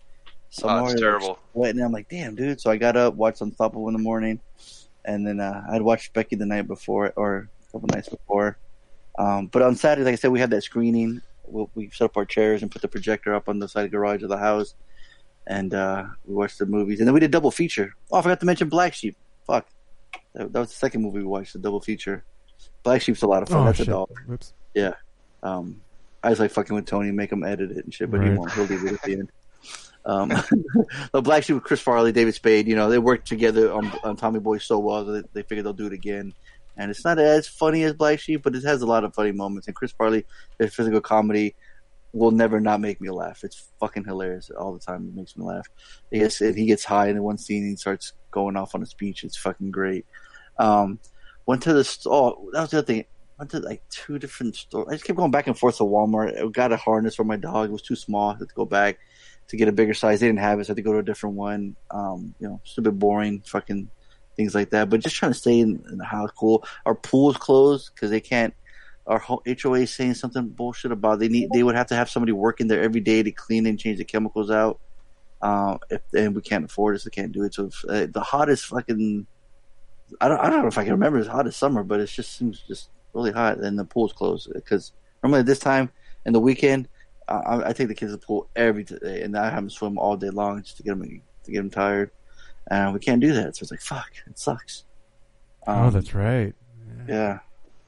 so 0.50 0.68
Oh, 0.68 0.86
it's 0.86 1.00
terrible. 1.00 1.38
sweating. 1.54 1.80
I'm 1.82 1.92
like, 1.92 2.10
damn, 2.10 2.34
dude. 2.34 2.60
So 2.60 2.72
I 2.72 2.78
got 2.78 2.98
up, 2.98 3.14
watched 3.14 3.42
Unstoppable 3.42 3.88
in 3.88 3.94
the 3.94 4.00
morning, 4.00 4.40
and 5.06 5.28
then 5.28 5.40
uh, 5.40 5.64
I'd 5.70 5.84
watched 5.84 6.14
Becky 6.14 6.36
the 6.38 6.46
night 6.48 6.66
before 6.68 7.14
or 7.16 7.50
a 7.68 7.72
couple 7.72 7.88
nights 7.94 8.10
before. 8.10 8.58
Um, 9.20 9.46
but 9.46 9.62
on 9.62 9.76
Saturday, 9.76 10.06
like 10.06 10.14
I 10.14 10.16
said, 10.16 10.32
we 10.32 10.40
had 10.40 10.50
that 10.50 10.64
screening. 10.64 11.22
We, 11.48 11.66
we 11.76 11.90
set 11.92 12.06
up 12.06 12.18
our 12.18 12.26
chairs 12.26 12.62
and 12.62 12.72
put 12.72 12.82
the 12.82 12.88
projector 12.88 13.34
up 13.34 13.50
on 13.50 13.60
the 13.60 13.68
side 13.68 13.86
of 13.86 13.92
the 13.92 13.98
garage 13.98 14.24
of 14.24 14.30
the 14.30 14.38
house, 14.38 14.76
and 15.46 15.74
uh, 15.74 16.06
we 16.26 16.36
watched 16.36 16.60
the 16.60 16.66
movies. 16.66 17.00
And 17.00 17.08
then 17.08 17.14
we 17.14 17.20
did 17.20 17.32
double 17.32 17.52
feature. 17.52 17.96
Oh, 18.12 18.18
I 18.18 18.22
forgot 18.22 18.40
to 18.40 18.46
mention 18.46 18.70
Black 18.70 18.94
Sheep. 18.94 19.16
Fuck, 19.46 19.68
that, 20.34 20.52
that 20.54 20.60
was 20.60 20.70
the 20.70 20.76
second 20.76 21.02
movie 21.02 21.20
we 21.20 21.26
watched, 21.26 21.54
the 21.54 21.60
double 21.60 21.82
feature. 21.82 22.24
Black 22.84 23.02
Sheep's 23.02 23.22
a 23.22 23.28
lot 23.28 23.44
of 23.44 23.50
fun. 23.50 23.62
Oh, 23.62 23.66
That's 23.66 23.78
shit. 23.78 23.88
a 23.88 23.92
dog. 23.92 24.10
Whoops. 24.28 24.54
Yeah. 24.74 24.94
Um, 25.44 25.82
I 26.24 26.30
was 26.30 26.40
like 26.40 26.52
fucking 26.52 26.76
with 26.76 26.86
Tony, 26.86 27.12
make 27.12 27.32
him 27.32 27.44
edit 27.44 27.72
it 27.72 27.86
and 27.86 27.94
shit, 27.94 28.12
but 28.12 28.24
he 28.24 28.30
won't. 28.32 28.52
He'll 28.52 28.66
leave 28.66 28.84
it 28.86 28.94
at 28.94 29.02
the 29.02 29.14
end. 29.14 29.32
Um, 30.06 30.30
the 31.12 31.22
Black 31.22 31.44
Sheep 31.44 31.56
with 31.56 31.64
Chris 31.64 31.82
Farley, 31.82 32.12
David 32.12 32.34
Spade, 32.34 32.68
you 32.68 32.76
know, 32.76 32.90
they 32.90 32.98
worked 32.98 33.28
together 33.28 33.72
on, 33.72 33.92
on 34.04 34.16
Tommy 34.16 34.40
Boy 34.40 34.58
so 34.58 34.80
well 34.80 35.04
that 35.06 35.34
they, 35.34 35.42
they 35.42 35.48
figured 35.48 35.66
they'll 35.66 35.74
do 35.74 35.88
it 35.88 35.94
again. 35.94 36.34
And 36.78 36.92
it's 36.92 37.04
not 37.04 37.20
as 37.20 37.48
funny 37.48 37.84
as 37.84 37.94
Black 37.94 38.20
Sheep, 38.20 38.44
but 38.44 38.56
it 38.56 38.64
has 38.64 38.82
a 38.82 38.86
lot 38.86 39.04
of 39.04 39.16
funny 39.16 39.32
moments. 39.32 39.68
And 39.68 39.76
Chris 39.76 39.92
Farley, 39.92 40.26
his 40.60 40.74
physical 40.74 41.02
comedy, 41.02 41.56
will 42.14 42.32
never 42.32 42.60
not 42.60 42.82
make 42.82 43.02
me 43.02 43.10
laugh. 43.10 43.44
It's 43.44 43.70
fucking 43.80 44.06
hilarious 44.06 44.50
all 44.50 44.74
the 44.74 44.80
time. 44.80 45.08
It 45.08 45.16
makes 45.16 45.36
me 45.36 45.46
laugh. 45.46 45.68
He 46.12 46.20
gets 46.20 46.40
he 46.40 46.66
gets 46.66 46.84
high 46.84 47.10
in 47.10 47.22
one 47.22 47.38
scene. 47.38 47.66
He 47.68 47.76
starts 47.76 48.14
going 48.32 48.56
off 48.56 48.76
on 48.76 48.84
a 48.84 48.86
speech. 48.86 49.24
It's 49.24 49.38
fucking 49.38 49.72
great. 49.72 50.06
Um, 50.58 51.00
went 51.46 51.64
to 51.64 51.74
the 51.74 51.84
store. 51.84 52.36
oh 52.38 52.50
that 52.54 52.62
was 52.62 52.72
the 52.72 52.78
other 52.80 52.86
thing. 52.86 53.06
Went 53.38 53.52
to 53.52 53.60
like 53.60 53.82
two 53.90 54.18
different 54.20 54.56
stores. 54.56 54.88
I 54.90 54.94
just 54.94 55.06
kept 55.06 55.18
going 55.18 55.32
back 55.32 55.48
and 55.48 55.58
forth 55.58 55.78
to 55.78 55.84
Walmart. 55.84 56.42
I 56.42 56.48
got 56.50 56.72
a 56.72 56.78
harness 56.78 57.16
for 57.16 57.24
my 57.24 57.38
dog. 57.38 57.70
It 57.70 57.74
was 57.74 57.84
too 57.84 57.96
small. 57.96 58.32
I 58.32 58.34
had 58.34 58.50
to 58.50 58.56
go 58.56 58.66
back 58.66 59.00
to 59.50 59.58
get 59.58 59.68
a 59.68 59.72
bigger 59.72 59.94
size. 59.94 60.20
They 60.20 60.28
didn't 60.28 60.40
have 60.40 60.60
it, 60.60 60.66
so 60.66 60.70
I 60.70 60.72
had 60.72 60.78
to 60.78 60.82
go 60.82 60.94
to 60.94 61.00
a 61.00 61.04
different 61.04 61.36
one. 61.36 61.76
Um, 61.92 62.34
you 62.40 62.48
know, 62.48 62.60
it's 62.64 62.78
a 62.78 62.82
bit 62.82 62.98
boring, 62.98 63.42
fucking 63.42 63.90
things 64.38 64.56
like 64.56 64.70
that. 64.70 64.90
But 64.90 65.02
just 65.02 65.16
trying 65.16 65.34
to 65.34 65.38
stay 65.38 65.60
in, 65.60 65.84
in 65.92 65.98
the 65.98 66.06
house. 66.06 66.30
Cool. 66.38 66.64
Our 66.86 66.96
pool 66.96 67.32
is 67.32 67.38
closed 67.38 67.92
because 67.94 68.10
they 68.10 68.22
can't. 68.22 68.54
Our 69.06 69.20
HOA 69.20 69.80
is 69.80 69.94
saying 69.94 70.16
something 70.16 70.50
bullshit 70.50 70.92
about 70.92 71.20
they 71.20 71.28
need. 71.28 71.50
They 71.54 71.64
would 71.64 71.76
have 71.76 71.88
to 71.88 71.96
have 71.96 72.10
somebody 72.10 72.32
working 72.32 72.68
there 72.68 72.82
every 72.82 73.02
day 73.02 73.24
to 73.24 73.32
clean 73.32 73.66
and 73.66 73.80
change 73.80 73.98
the 73.98 74.06
chemicals 74.06 74.52
out. 74.52 74.80
Um, 75.42 75.80
if 75.90 76.02
and 76.16 76.36
we 76.36 76.42
can't 76.42 76.66
afford 76.66 76.96
it, 76.96 77.00
so 77.00 77.10
can't 77.10 77.32
do 77.32 77.44
it. 77.44 77.54
So 77.54 77.66
if, 77.66 77.86
uh, 77.90 78.08
the 78.12 78.22
hottest 78.22 78.68
fucking. 78.68 79.28
I 80.22 80.28
don't. 80.28 80.40
I 80.40 80.50
don't 80.50 80.62
know 80.62 80.68
if 80.68 80.78
I 80.78 80.84
can 80.84 80.94
remember 80.94 81.20
as 81.20 81.28
hot 81.28 81.48
as 81.48 81.56
summer, 81.56 81.84
but 81.84 82.00
it 82.00 82.08
just 82.08 82.38
seems 82.38 82.62
just 82.62 82.90
really 83.14 83.32
hot, 83.32 83.58
and 83.58 83.78
the 83.78 83.86
pool's 83.86 84.14
closed 84.14 84.52
because 84.54 84.94
normally 85.24 85.42
at 85.42 85.46
this 85.46 85.60
time 85.60 85.90
in 86.26 86.34
the 86.34 86.40
weekend, 86.40 86.88
I, 87.28 87.70
I 87.70 87.74
take 87.74 87.88
the 87.88 87.96
kids 87.96 88.12
to 88.12 88.18
the 88.18 88.26
pool 88.26 88.50
every 88.56 88.84
day, 88.84 89.22
and 89.22 89.38
I 89.38 89.46
have 89.46 89.56
them 89.56 89.70
swim 89.70 89.98
all 89.98 90.16
day 90.18 90.30
long 90.30 90.64
just 90.64 90.78
to 90.78 90.84
get 90.84 90.98
them 90.98 91.22
to 91.44 91.52
get 91.52 91.58
them 91.58 91.70
tired, 91.70 92.12
and 92.70 92.94
we 92.94 93.00
can't 93.00 93.22
do 93.22 93.34
that. 93.34 93.56
So 93.56 93.64
it's 93.64 93.72
like 93.72 93.82
fuck, 93.82 94.12
it 94.28 94.38
sucks. 94.38 94.84
oh, 95.68 95.90
that's 95.90 96.14
right. 96.14 96.54
Yeah. 97.08 97.40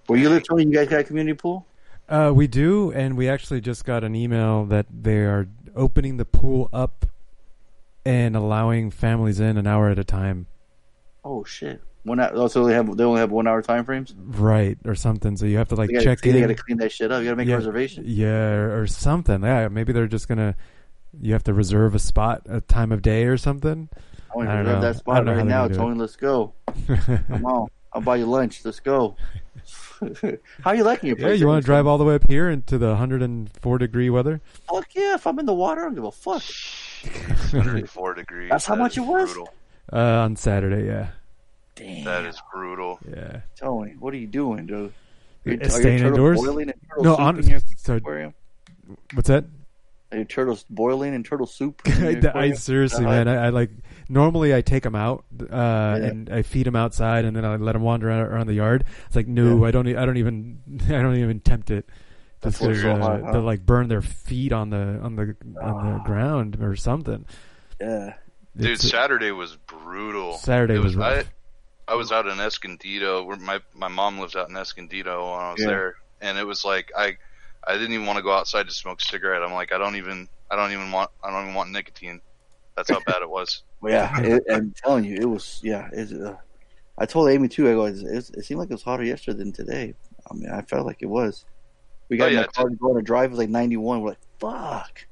Where 0.08 0.18
you 0.18 0.30
live, 0.30 0.44
Tony? 0.48 0.64
You 0.66 0.74
guys 0.74 0.88
got 0.88 1.02
a 1.02 1.04
community 1.04 1.38
pool? 1.38 1.66
Uh, 2.08 2.32
we 2.34 2.48
do, 2.48 2.92
and 2.92 3.16
we 3.16 3.30
actually 3.30 3.62
just 3.62 3.86
got 3.86 4.04
an 4.04 4.16
email 4.16 4.66
that 4.66 4.88
they 4.90 5.20
are 5.20 5.48
opening 5.76 6.18
the 6.18 6.26
pool 6.26 6.70
up 6.74 7.06
and 8.04 8.36
allowing 8.36 8.90
families 8.90 9.40
in 9.40 9.58
an 9.58 9.68
hour 9.68 9.90
at 9.90 10.00
a 10.00 10.04
time. 10.04 10.48
Oh 11.24 11.44
shit! 11.44 11.82
One 12.04 12.20
hour, 12.20 12.32
oh, 12.34 12.48
so 12.48 12.66
they 12.66 12.74
have 12.74 12.98
they 12.98 13.04
only 13.04 13.20
have 13.20 13.30
one 13.30 13.46
hour 13.46 13.62
time 13.62 13.86
frames. 13.86 14.16
Right, 14.18 14.78
or 14.86 14.96
something. 14.96 15.38
So 15.38 15.46
you 15.46 15.58
have 15.58 15.68
to 15.68 15.76
like 15.76 15.92
gotta, 15.92 16.04
check 16.04 16.22
they 16.22 16.32
in. 16.32 16.42
gotta 16.42 16.56
clean 16.56 16.78
that 16.80 16.92
shit 16.92 17.12
up. 17.12 17.20
You 17.20 17.26
gotta 17.26 17.36
make 17.36 17.48
yeah, 17.48 17.56
a 17.56 17.58
reservation. 17.58 18.04
Yeah, 18.08 18.54
or, 18.54 18.82
or 18.82 18.88
something. 18.88 19.44
Yeah, 19.44 19.68
maybe 19.68 19.94
they're 19.94 20.08
just 20.08 20.28
gonna. 20.28 20.56
You 21.20 21.34
have 21.34 21.44
to 21.44 21.54
reserve 21.54 21.94
a 21.94 22.00
spot, 22.00 22.44
a 22.50 22.62
time 22.62 22.92
of 22.92 23.04
day, 23.04 23.26
or 23.26 23.38
something. 23.38 23.90
I 24.34 24.38
want 24.38 24.50
to 24.50 24.56
don't 24.56 24.66
know. 24.66 24.82
that 24.82 24.88
I 24.88 24.92
spot 24.98 25.16
don't 25.18 25.26
know 25.26 25.34
right 25.36 25.46
now, 25.46 25.62
gonna 25.68 25.74
it. 25.74 25.78
Tony. 25.78 26.00
Let's 26.00 26.16
go. 26.16 26.54
Come 27.28 27.46
on, 27.46 27.68
I'll 27.94 28.02
buy 28.02 28.18
you 28.18 28.26
lunch. 28.26 28.64
Let's 28.66 28.80
go. 28.80 29.16
How 30.22 30.72
are 30.72 30.76
you 30.76 30.84
liking 30.84 31.10
your 31.10 31.20
Yeah, 31.20 31.34
you 31.34 31.46
want 31.48 31.62
to 31.62 31.66
drive 31.66 31.86
all 31.86 31.98
the 31.98 32.06
way 32.06 32.16
up 32.16 32.24
here 32.30 32.50
into 32.50 32.78
the 32.78 32.88
104 32.90 33.78
degree 33.78 34.10
weather? 34.10 34.40
Fuck 34.72 34.88
yeah! 34.96 35.16
If 35.16 35.28
I'm 35.28 35.38
in 35.40 35.46
the 35.46 35.54
water, 35.54 35.82
I 35.82 35.84
don't 35.86 35.96
give 35.96 36.06
a 36.06 36.12
fuck. 36.12 36.42
104 37.54 38.14
degrees. 38.16 38.50
That's 38.50 38.66
how 38.66 38.76
That 38.76 38.82
much 38.82 38.98
it 38.98 39.02
was? 39.02 39.34
Brutal. 39.34 39.54
Uh, 39.92 39.98
on 39.98 40.36
Saturday, 40.36 40.86
yeah. 40.86 41.10
Damn. 41.76 42.04
That 42.06 42.26
is 42.26 42.40
brutal. 42.54 43.00
Yeah. 43.10 43.42
Tony, 43.58 43.96
what 44.00 44.14
are 44.14 44.18
you 44.18 44.28
doing, 44.28 44.66
dude? 44.68 44.92
Are 45.46 45.50
your- 45.52 45.56
It's 45.62 45.76
are 45.76 45.80
staying 45.80 46.00
turtles 46.00 46.18
indoors. 46.18 46.40
boiling 46.42 46.68
in 46.70 46.74
turtle 46.90 47.04
No, 47.04 47.12
soup 47.16 47.20
on, 47.22 47.40
in 47.40 47.48
your 47.50 47.60
so, 47.78 47.96
aquarium? 47.96 48.34
what's 49.14 49.28
that? 49.30 49.46
Are 50.12 50.18
your 50.18 50.26
turtles 50.26 50.66
boiling 50.70 51.14
and 51.16 51.26
turtle 51.26 51.46
soup? 51.48 51.82
in 51.88 52.22
your 52.22 52.38
I, 52.38 52.42
I 52.46 52.52
seriously, 52.52 53.06
Uh, 53.06 53.10
man, 53.10 53.28
I, 53.28 53.48
I 53.48 53.50
like 53.50 53.72
normally 54.10 54.54
I 54.54 54.62
take 54.62 54.84
them 54.84 54.96
out 54.96 55.24
uh, 55.52 56.00
and 56.02 56.30
I 56.30 56.42
feed 56.42 56.66
them 56.66 56.76
outside, 56.76 57.24
and 57.26 57.36
then 57.36 57.46
I 57.46 57.56
let 57.56 57.74
them 57.74 57.84
wander 57.84 58.10
around, 58.10 58.22
around 58.28 58.48
the 58.48 58.54
yard. 58.56 58.84
It's 59.08 59.16
like 59.16 59.28
no, 59.28 59.64
I 59.66 59.72
don't, 59.72 59.88
e- 59.88 59.96
I 59.96 60.06
don't 60.06 60.18
even, 60.18 60.60
I 60.88 61.02
don't 61.02 61.16
even 61.16 61.40
tempt 61.40 61.72
it. 61.72 61.88
That's 62.42 62.58
Just 62.60 62.70
'cause, 62.70 62.82
so 62.82 62.92
uh, 62.92 62.98
hot, 62.98 63.22
huh? 63.24 63.32
they'll 63.34 63.42
like 63.42 63.66
burn 63.66 63.88
their 63.90 64.02
feet 64.02 64.52
on 64.54 64.70
the 64.70 65.00
on 65.04 65.16
the 65.16 65.36
on 65.62 65.94
the 65.94 66.00
ground 66.00 66.58
or 66.62 66.76
something. 66.76 67.26
Yeah, 67.80 68.14
Dude, 68.58 68.72
It's- 68.72 68.90
Saturday 68.90 69.32
was 69.32 69.56
brutal. 69.68 70.34
Saturday 70.38 70.76
It 70.76 70.80
was 70.80 70.96
rough. 70.96 71.26
I, 71.88 71.94
I 71.94 71.96
was 71.96 72.12
out 72.12 72.28
in 72.28 72.40
Escondido. 72.40 73.24
Where 73.24 73.36
my 73.38 73.60
my 73.74 73.90
mom 73.90 74.20
lives 74.20 74.36
out 74.36 74.50
in 74.50 74.56
Escondido 74.56 75.32
when 75.32 75.40
I 75.42 75.52
was 75.52 75.62
Yeah. 75.62 75.68
there, 75.68 75.96
and 76.22 76.38
it 76.38 76.46
was 76.48 76.64
like 76.64 76.92
I 76.98 77.18
I 77.68 77.74
didn't 77.74 77.92
even 77.94 78.06
want 78.06 78.18
to 78.18 78.24
go 78.24 78.32
outside 78.32 78.68
to 78.68 78.74
smoke 78.74 79.02
a 79.02 79.06
cigarette. 79.06 79.44
I'm 79.44 79.52
like 79.54 79.74
I 79.74 79.78
don't 79.78 79.98
even 79.98 80.30
I 80.50 80.56
don't 80.56 80.72
even 80.72 80.92
want 80.94 81.12
I 81.24 81.32
don't 81.32 81.42
even 81.44 81.56
want 81.56 81.72
nicotine. 81.72 82.22
That's 82.78 82.90
how 82.90 83.00
bad 83.06 83.22
it 83.22 83.30
was. 83.30 83.64
Well, 83.82 83.94
yeah, 83.94 84.20
it, 84.22 84.44
I'm 84.52 84.74
telling 84.84 85.06
you, 85.06 85.16
it 85.16 85.26
was. 85.26 85.60
Yeah, 85.64 85.90
it's, 85.92 86.12
uh, 86.12 86.36
I 86.98 87.06
told 87.06 87.30
Amy 87.30 87.48
too. 87.48 87.70
I 87.70 87.74
go, 87.74 87.86
it's, 87.86 88.02
it's, 88.02 88.30
it 88.32 88.44
seemed 88.46 88.60
like 88.60 88.70
it 88.70 88.74
was 88.74 88.84
hotter 88.84 89.04
yesterday 89.04 89.40
than 89.40 89.52
today. 89.54 89.94
I 90.30 90.34
mean, 90.34 90.50
I 90.50 90.62
felt 90.64 90.86
like 90.86 90.98
it 91.02 91.08
was. 91.08 91.46
We 92.10 92.18
got 92.18 92.26
Oh, 92.26 92.28
in 92.30 92.34
yeah, 92.36 92.42
the 92.44 92.48
car 92.50 92.70
to 92.70 92.76
go 92.76 92.92
on 92.92 92.98
a 92.98 93.02
drive. 93.02 93.26
It 93.26 93.30
was 93.32 93.40
like 93.40 93.50
91. 93.50 94.02
We're 94.02 94.10
like, 94.10 94.18
fuck. 94.40 95.06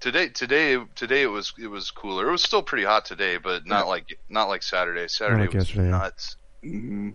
Today 0.00 0.28
today 0.30 0.78
today 0.94 1.22
it 1.22 1.26
was 1.26 1.52
it 1.62 1.66
was 1.66 1.90
cooler. 1.90 2.26
It 2.28 2.32
was 2.32 2.42
still 2.42 2.62
pretty 2.62 2.86
hot 2.86 3.04
today, 3.04 3.36
but 3.36 3.66
not 3.66 3.86
like 3.86 4.18
not 4.30 4.48
like 4.48 4.62
Saturday. 4.62 5.06
Saturday 5.08 5.42
like 5.42 5.52
was 5.52 5.66
yesterday, 5.66 5.84
yeah. 5.84 5.90
nuts. 5.90 6.36
Mm-hmm. 6.64 7.10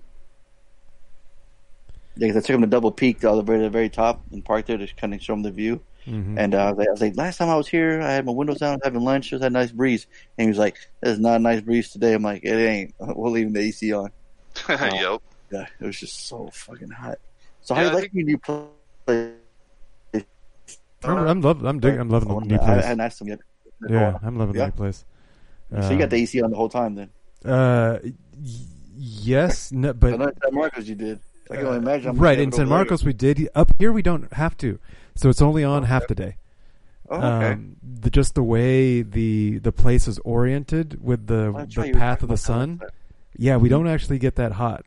Yeah, 2.17 2.27
'cause 2.27 2.37
I 2.37 2.41
took 2.41 2.55
him 2.55 2.61
to 2.61 2.67
double 2.67 2.91
peak 2.91 3.25
all 3.25 3.41
the 3.41 3.51
way 3.51 3.57
to 3.57 3.63
the 3.63 3.69
very 3.71 3.89
top 3.89 4.21
and 4.31 4.45
parked 4.45 4.67
there 4.67 4.77
to 4.77 4.87
kind 4.95 5.15
of 5.15 5.21
show 5.21 5.33
him 5.33 5.41
the 5.41 5.49
view. 5.51 5.81
Mhm. 6.07 6.37
And 6.37 6.53
uh, 6.55 6.57
I 6.67 6.69
was 6.71 6.77
like- 6.77 6.87
I 6.87 6.91
was 6.91 7.01
like, 7.01 7.15
last 7.17 7.37
time 7.37 7.49
I 7.49 7.55
was 7.55 7.67
here, 7.67 8.01
I 8.01 8.11
had 8.13 8.25
my 8.25 8.31
windows 8.31 8.59
down, 8.59 8.79
having 8.83 9.01
lunch. 9.01 9.31
It 9.33 9.37
was 9.37 9.43
a 9.45 9.49
nice 9.49 9.71
breeze. 9.71 10.05
And 10.37 10.45
he 10.45 10.49
was 10.49 10.57
like, 10.57 10.77
"It's 11.01 11.19
not 11.19 11.35
a 11.37 11.39
nice 11.39 11.61
breeze 11.61 11.89
today." 11.91 12.13
I'm 12.13 12.21
like, 12.23 12.43
"It 12.43 12.53
ain't. 12.55 12.93
We're 12.99 13.29
leaving 13.29 13.53
the 13.53 13.61
AC 13.61 13.91
on." 13.93 14.11
yep. 14.69 15.21
Yeah, 15.51 15.65
it 15.79 15.85
was 15.85 15.99
just 15.99 16.27
so 16.27 16.49
fucking 16.53 16.89
hot. 16.89 17.17
So 17.61 17.73
how 17.75 17.81
Yeah, 17.81 17.87
you 17.91 17.97
I 17.97 17.99
like 18.01 18.11
when 18.13 18.27
you 18.27 18.37
play? 18.37 19.31
I'm, 21.03 21.17
I'm 21.27 21.41
love, 21.41 21.63
I'm 21.63 21.79
dig- 21.79 21.97
I'm 21.99 22.09
loving 22.09 22.29
the 22.29 22.45
new 22.45 22.55
I, 22.55 22.61
I 22.61 22.65
place. 22.65 22.83
hadn't 22.85 23.01
asked 23.01 23.21
him 23.21 23.27
yet. 23.27 23.39
Yeah, 23.89 24.17
I'm 24.23 24.37
loving 24.37 24.55
Yeah? 24.55 24.61
the 24.65 24.67
new 24.67 24.77
place. 24.77 25.05
So 25.81 25.91
you 25.91 25.97
got 25.99 26.09
the 26.09 26.17
Um, 26.17 26.21
AC 26.23 26.41
on 26.41 26.49
the 26.51 26.57
whole 26.57 26.69
time 26.69 26.95
then? 26.95 27.09
Uh, 27.43 27.99
y- 28.03 28.11
yes, 28.95 29.71
no, 29.71 29.93
but 30.01 30.13
I 30.13 30.17
know 30.17 30.25
in 30.27 30.33
San 30.43 30.53
Marcos 30.53 30.87
you 30.87 30.95
did. 30.95 31.19
I 31.51 31.55
can 31.57 31.65
only 31.67 31.77
imagine. 31.77 32.09
I'm 32.09 32.17
right 32.17 32.39
in 32.39 32.51
San 32.51 32.61
over 32.61 32.69
there. 32.69 32.77
Marcos 32.77 33.03
we 33.03 33.13
did. 33.13 33.49
Up 33.53 33.71
here 33.77 33.91
we 33.91 34.01
don't 34.01 34.31
have 34.33 34.57
to, 34.57 34.79
so 35.15 35.29
it's 35.29 35.41
only 35.41 35.63
on 35.63 35.83
half 35.83 36.07
the 36.07 36.15
day. 36.15 36.37
Oh, 37.09 37.17
okay. 37.17 37.51
Um, 37.53 37.75
the, 37.83 38.09
just 38.09 38.33
the 38.35 38.43
way 38.43 39.01
the 39.03 39.59
the 39.59 39.71
place 39.71 40.07
is 40.07 40.17
oriented 40.19 41.03
with 41.03 41.27
the 41.27 41.53
Oh, 41.55 41.65
the 41.65 41.91
path 41.93 42.23
of 42.23 42.29
the 42.29 42.33
about 42.33 42.37
that 42.37 42.37
sun. 42.39 42.81
Yeah, 43.37 43.57
we 43.57 43.69
don't 43.69 43.87
actually 43.87 44.17
get 44.19 44.35
that 44.35 44.53
hot. 44.53 44.85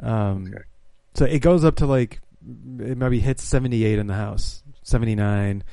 Um, 0.00 0.54
so 1.14 1.24
it 1.24 1.40
goes 1.40 1.64
up 1.64 1.76
to 1.76 1.86
like 1.86 2.20
it 2.78 2.96
maybe 2.96 3.18
hits 3.18 3.42
78 3.42 3.98
in 3.98 4.06
the 4.06 4.14
house, 4.14 4.62
79. 4.84 5.64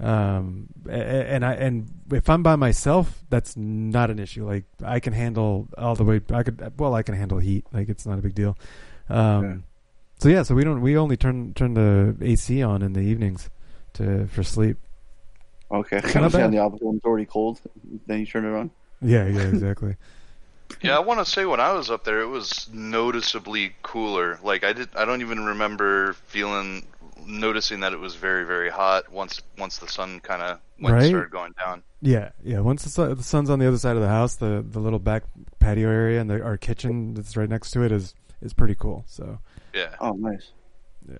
Um, 0.00 0.68
a- 0.88 0.92
a- 0.92 0.94
and 1.34 1.44
I 1.44 1.54
and 1.54 1.88
if 2.12 2.28
I'm 2.30 2.42
by 2.42 2.56
myself, 2.56 3.22
that's 3.28 3.56
not 3.56 4.10
an 4.10 4.18
issue. 4.18 4.46
Like 4.46 4.64
I 4.84 5.00
can 5.00 5.12
handle 5.12 5.68
all 5.76 5.94
the 5.94 6.04
way. 6.04 6.20
I 6.32 6.42
could 6.42 6.78
well, 6.78 6.94
I 6.94 7.02
can 7.02 7.14
handle 7.14 7.38
heat. 7.38 7.66
Like 7.72 7.88
it's 7.88 8.06
not 8.06 8.18
a 8.18 8.22
big 8.22 8.34
deal. 8.34 8.56
Um, 9.08 9.64
so 10.22 10.28
yeah, 10.28 10.44
so 10.44 10.54
we 10.54 10.62
don't 10.62 10.80
we 10.80 10.96
only 10.96 11.16
turn 11.16 11.52
turn 11.54 11.74
the 11.74 12.16
AC 12.20 12.62
on 12.62 12.82
in 12.82 12.92
the 12.92 13.00
evenings 13.00 13.50
to 13.94 14.28
for 14.28 14.44
sleep. 14.44 14.76
Okay. 15.68 16.00
Kind 16.00 16.24
of 16.24 16.34
on 16.36 16.52
the 16.52 16.58
opposite 16.58 16.84
when 16.84 16.96
it's 16.96 17.04
already 17.04 17.24
cold. 17.24 17.60
Then 18.06 18.20
you 18.20 18.26
turn 18.26 18.44
it 18.44 18.56
on. 18.56 18.70
Yeah, 19.00 19.26
yeah, 19.26 19.42
exactly. 19.42 19.96
Yeah, 20.80 20.96
I 20.96 21.00
want 21.00 21.20
to 21.20 21.30
say 21.30 21.44
when 21.44 21.60
I 21.60 21.72
was 21.72 21.90
up 21.90 22.02
there, 22.04 22.22
it 22.22 22.28
was 22.28 22.66
noticeably 22.72 23.74
cooler. 23.82 24.38
Like 24.42 24.64
I 24.64 24.72
did, 24.72 24.88
I 24.96 25.04
don't 25.04 25.20
even 25.20 25.44
remember 25.44 26.14
feeling, 26.28 26.86
noticing 27.26 27.80
that 27.80 27.92
it 27.92 28.00
was 28.00 28.14
very, 28.14 28.46
very 28.46 28.70
hot 28.70 29.12
once 29.12 29.42
once 29.58 29.76
the 29.76 29.86
sun 29.86 30.20
kind 30.20 30.40
of 30.40 30.60
went 30.80 30.94
Right? 30.94 31.08
started 31.08 31.30
going 31.30 31.52
down. 31.58 31.82
Yeah, 32.00 32.30
yeah. 32.42 32.60
Once 32.60 32.84
the, 32.84 32.88
sun, 32.88 33.14
the 33.14 33.22
sun's 33.22 33.50
on 33.50 33.58
the 33.58 33.68
other 33.68 33.76
side 33.76 33.96
of 33.96 34.02
the 34.02 34.08
house, 34.08 34.36
the 34.36 34.64
the 34.66 34.80
little 34.80 34.98
back 34.98 35.24
patio 35.58 35.90
area 35.90 36.22
and 36.22 36.30
the, 36.30 36.42
our 36.42 36.56
kitchen 36.56 37.12
that's 37.12 37.36
right 37.36 37.50
next 37.50 37.72
to 37.72 37.82
it 37.82 37.92
is 37.92 38.14
is 38.40 38.54
pretty 38.54 38.74
cool. 38.74 39.04
So 39.06 39.40
Yeah. 39.74 39.94
Oh, 40.00 40.12
nice. 40.12 40.50
Yeah. 41.10 41.18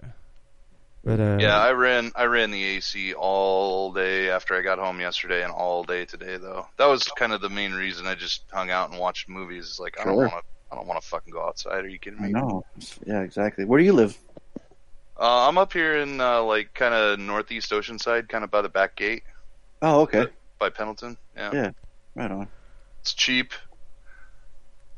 But 1.05 1.19
uh, 1.19 1.39
yeah, 1.41 1.59
I 1.59 1.73
ran 1.73 2.13
I 2.15 2.25
ran 2.25 2.53
the 2.53 2.63
AC 2.63 3.13
all 3.15 3.93
day 3.93 4.31
after 4.31 4.55
I 4.55 4.63
got 4.63 4.79
home 4.79 5.01
yesterday 5.01 5.43
and 5.43 5.53
all 5.53 5.83
day 5.83 6.05
today 6.05 6.37
though. 6.37 6.69
That 6.77 6.87
was 6.87 7.03
kind 7.05 7.33
of 7.33 7.41
the 7.41 7.49
main 7.49 7.73
reason 7.73 8.07
I 8.07 8.15
just 8.15 8.45
hung 8.53 8.71
out 8.71 8.91
and 8.91 9.01
watched 9.01 9.29
movies. 9.29 9.79
Like 9.81 9.99
I 10.01 10.05
don't 10.05 10.15
want 10.17 10.31
to 10.31 10.43
I 10.71 10.77
don't 10.77 10.87
want 10.87 11.03
to 11.03 11.09
fucking 11.09 11.33
go 11.33 11.45
outside. 11.45 11.85
Are 11.85 11.89
you 11.89 11.99
kidding 11.99 12.23
me? 12.23 12.31
No. 12.31 12.65
Yeah, 13.05 13.23
exactly. 13.23 13.65
Where 13.65 13.81
do 13.81 13.85
you 13.85 13.93
live? 13.93 14.17
Uh, 15.19 15.49
I'm 15.49 15.59
up 15.59 15.73
here 15.73 15.97
in 15.97 16.21
uh, 16.21 16.43
like 16.45 16.73
kind 16.73 16.95
of 16.95 17.19
northeast 17.19 17.73
Oceanside, 17.73 18.29
kind 18.29 18.45
of 18.45 18.51
by 18.53 18.63
the 18.63 18.69
back 18.69 18.95
gate 18.95 19.25
Oh, 19.83 20.03
okay. 20.03 20.27
by 20.61 20.71
Pendleton. 20.71 21.17
Yeah. 21.37 21.51
Yeah. 21.53 21.71
Right 22.15 22.31
on. 22.31 22.47
It's 23.01 23.13
cheap. 23.13 23.53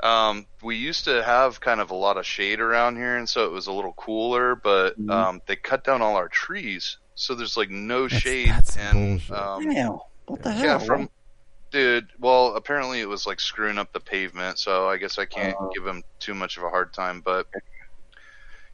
Um, 0.01 0.47
we 0.63 0.77
used 0.77 1.05
to 1.05 1.23
have 1.23 1.61
kind 1.61 1.81
of 1.81 1.91
a 1.91 1.95
lot 1.95 2.17
of 2.17 2.27
shade 2.27 2.61
around 2.61 2.97
here, 2.97 3.17
and 3.17 3.29
so 3.29 3.45
it 3.47 3.53
was 3.53 3.67
a 3.69 3.73
little 3.73 3.93
cooler. 3.95 4.55
But 4.55 4.99
Mm-hmm. 4.99 5.11
um, 5.11 5.43
they 5.47 5.57
cut 5.57 5.85
down 5.85 6.03
all 6.03 6.17
our 6.17 6.29
trees, 6.29 6.99
so 7.15 7.35
there's 7.35 7.57
like 7.57 7.71
no 7.71 8.03
That's- 8.03 8.21
shade. 8.23 8.49
that's 8.51 8.77
and 8.77 9.23
um, 9.31 9.69
Damn. 9.71 9.99
What 10.27 10.43
the 10.43 10.53
hell? 10.53 10.65
yeah, 10.65 10.79
from 10.79 11.09
dude. 11.71 12.09
Well, 12.19 12.57
apparently 12.57 13.01
it 13.01 13.09
was 13.09 13.27
like 13.27 13.41
screwing 13.41 13.79
up 13.79 13.93
the 13.93 14.01
pavement, 14.01 14.59
so 14.59 14.89
I 14.89 14.97
guess 14.97 15.19
I 15.19 15.25
can't 15.27 15.57
Oh. 15.59 15.71
give 15.75 15.87
him 15.87 16.03
too 16.19 16.35
much 16.35 16.57
of 16.57 16.65
a 16.65 16.71
hard 16.71 16.93
time. 16.93 17.21
But 17.21 17.47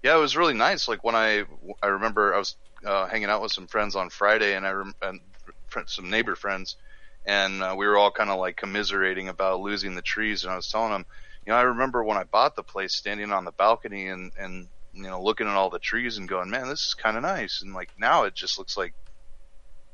yeah, 0.02 0.16
it 0.16 0.20
was 0.20 0.36
really 0.36 0.54
nice. 0.54 0.88
Like 0.88 1.04
when 1.04 1.14
I 1.14 1.44
I 1.82 1.86
remember 1.88 2.34
I 2.34 2.38
was 2.38 2.56
uh, 2.84 3.06
hanging 3.08 3.28
out 3.28 3.42
with 3.42 3.52
some 3.52 3.66
friends 3.66 3.94
on 3.94 4.08
Friday, 4.10 4.54
and 4.56 4.66
I 4.66 4.70
rem- 4.70 4.94
and 5.02 5.20
some 5.86 6.08
neighbor 6.10 6.34
friends, 6.34 6.76
and 7.26 7.62
uh, 7.62 7.74
we 7.76 7.86
were 7.86 7.96
all 7.96 8.10
kind 8.10 8.30
of 8.30 8.38
like 8.38 8.56
commiserating 8.56 9.28
about 9.28 9.60
losing 9.60 9.94
the 9.94 10.02
trees. 10.02 10.44
And 10.44 10.52
I 10.52 10.56
was 10.56 10.70
telling 10.70 10.92
them, 10.92 11.06
you 11.46 11.52
know, 11.52 11.58
I 11.58 11.62
remember 11.62 12.02
when 12.04 12.16
I 12.16 12.24
bought 12.24 12.56
the 12.56 12.62
place, 12.62 12.94
standing 12.94 13.32
on 13.32 13.44
the 13.44 13.52
balcony 13.52 14.08
and 14.08 14.32
and 14.38 14.68
you 14.92 15.04
know 15.04 15.22
looking 15.22 15.46
at 15.46 15.54
all 15.54 15.70
the 15.70 15.78
trees 15.78 16.18
and 16.18 16.28
going, 16.28 16.50
man, 16.50 16.68
this 16.68 16.86
is 16.86 16.94
kind 16.94 17.16
of 17.16 17.22
nice. 17.22 17.62
And 17.62 17.74
like 17.74 17.90
now 17.98 18.24
it 18.24 18.34
just 18.34 18.58
looks 18.58 18.76
like 18.76 18.94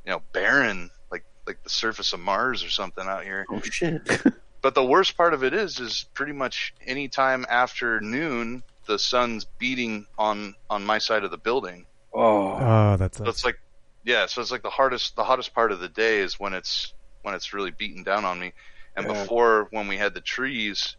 you 0.05 0.13
know 0.13 0.23
barren, 0.33 0.91
like 1.11 1.25
like 1.47 1.63
the 1.63 1.71
surface 1.71 2.13
of 2.13 2.21
Mars 2.21 2.65
or 2.65 2.71
something 2.71 3.07
out 3.07 3.25
here. 3.25 3.47
Oh 3.51 3.61
shit. 3.61 4.03
But 4.67 4.75
the 4.75 4.85
worst 4.85 5.17
part 5.17 5.33
of 5.33 5.45
it 5.45 5.55
is, 5.55 5.79
is 5.79 6.07
pretty 6.13 6.33
much 6.33 6.75
any 6.85 7.07
time 7.07 7.47
after 7.49 8.01
noon, 8.01 8.65
the 8.87 8.99
sun's 8.99 9.45
beating 9.45 10.07
on 10.19 10.57
on 10.69 10.85
my 10.85 10.99
side 10.99 11.23
of 11.23 11.31
the 11.31 11.39
building. 11.39 11.87
oh. 12.13 12.59
oh, 12.59 12.97
that's 12.97 13.19
So 13.19 13.27
it's 13.27 13.45
like, 13.45 13.61
yeah, 14.05 14.27
so 14.27 14.41
it's 14.41 14.51
like 14.51 14.65
the 14.65 14.71
hardest, 14.71 15.15
the 15.15 15.23
hottest 15.23 15.55
part 15.55 15.71
of 15.71 15.79
the 15.79 15.89
day 15.89 16.19
is 16.19 16.41
when 16.41 16.53
it's 16.53 16.93
when 17.27 17.35
it's 17.35 17.53
really 17.53 17.73
beating 17.73 18.05
down 18.05 18.25
on 18.25 18.39
me. 18.39 18.53
And 18.97 19.05
Yeah. 19.07 19.13
before, 19.15 19.67
when 19.73 19.89
we 19.89 19.97
had 19.99 20.15
the 20.15 20.21
trees, 20.21 20.97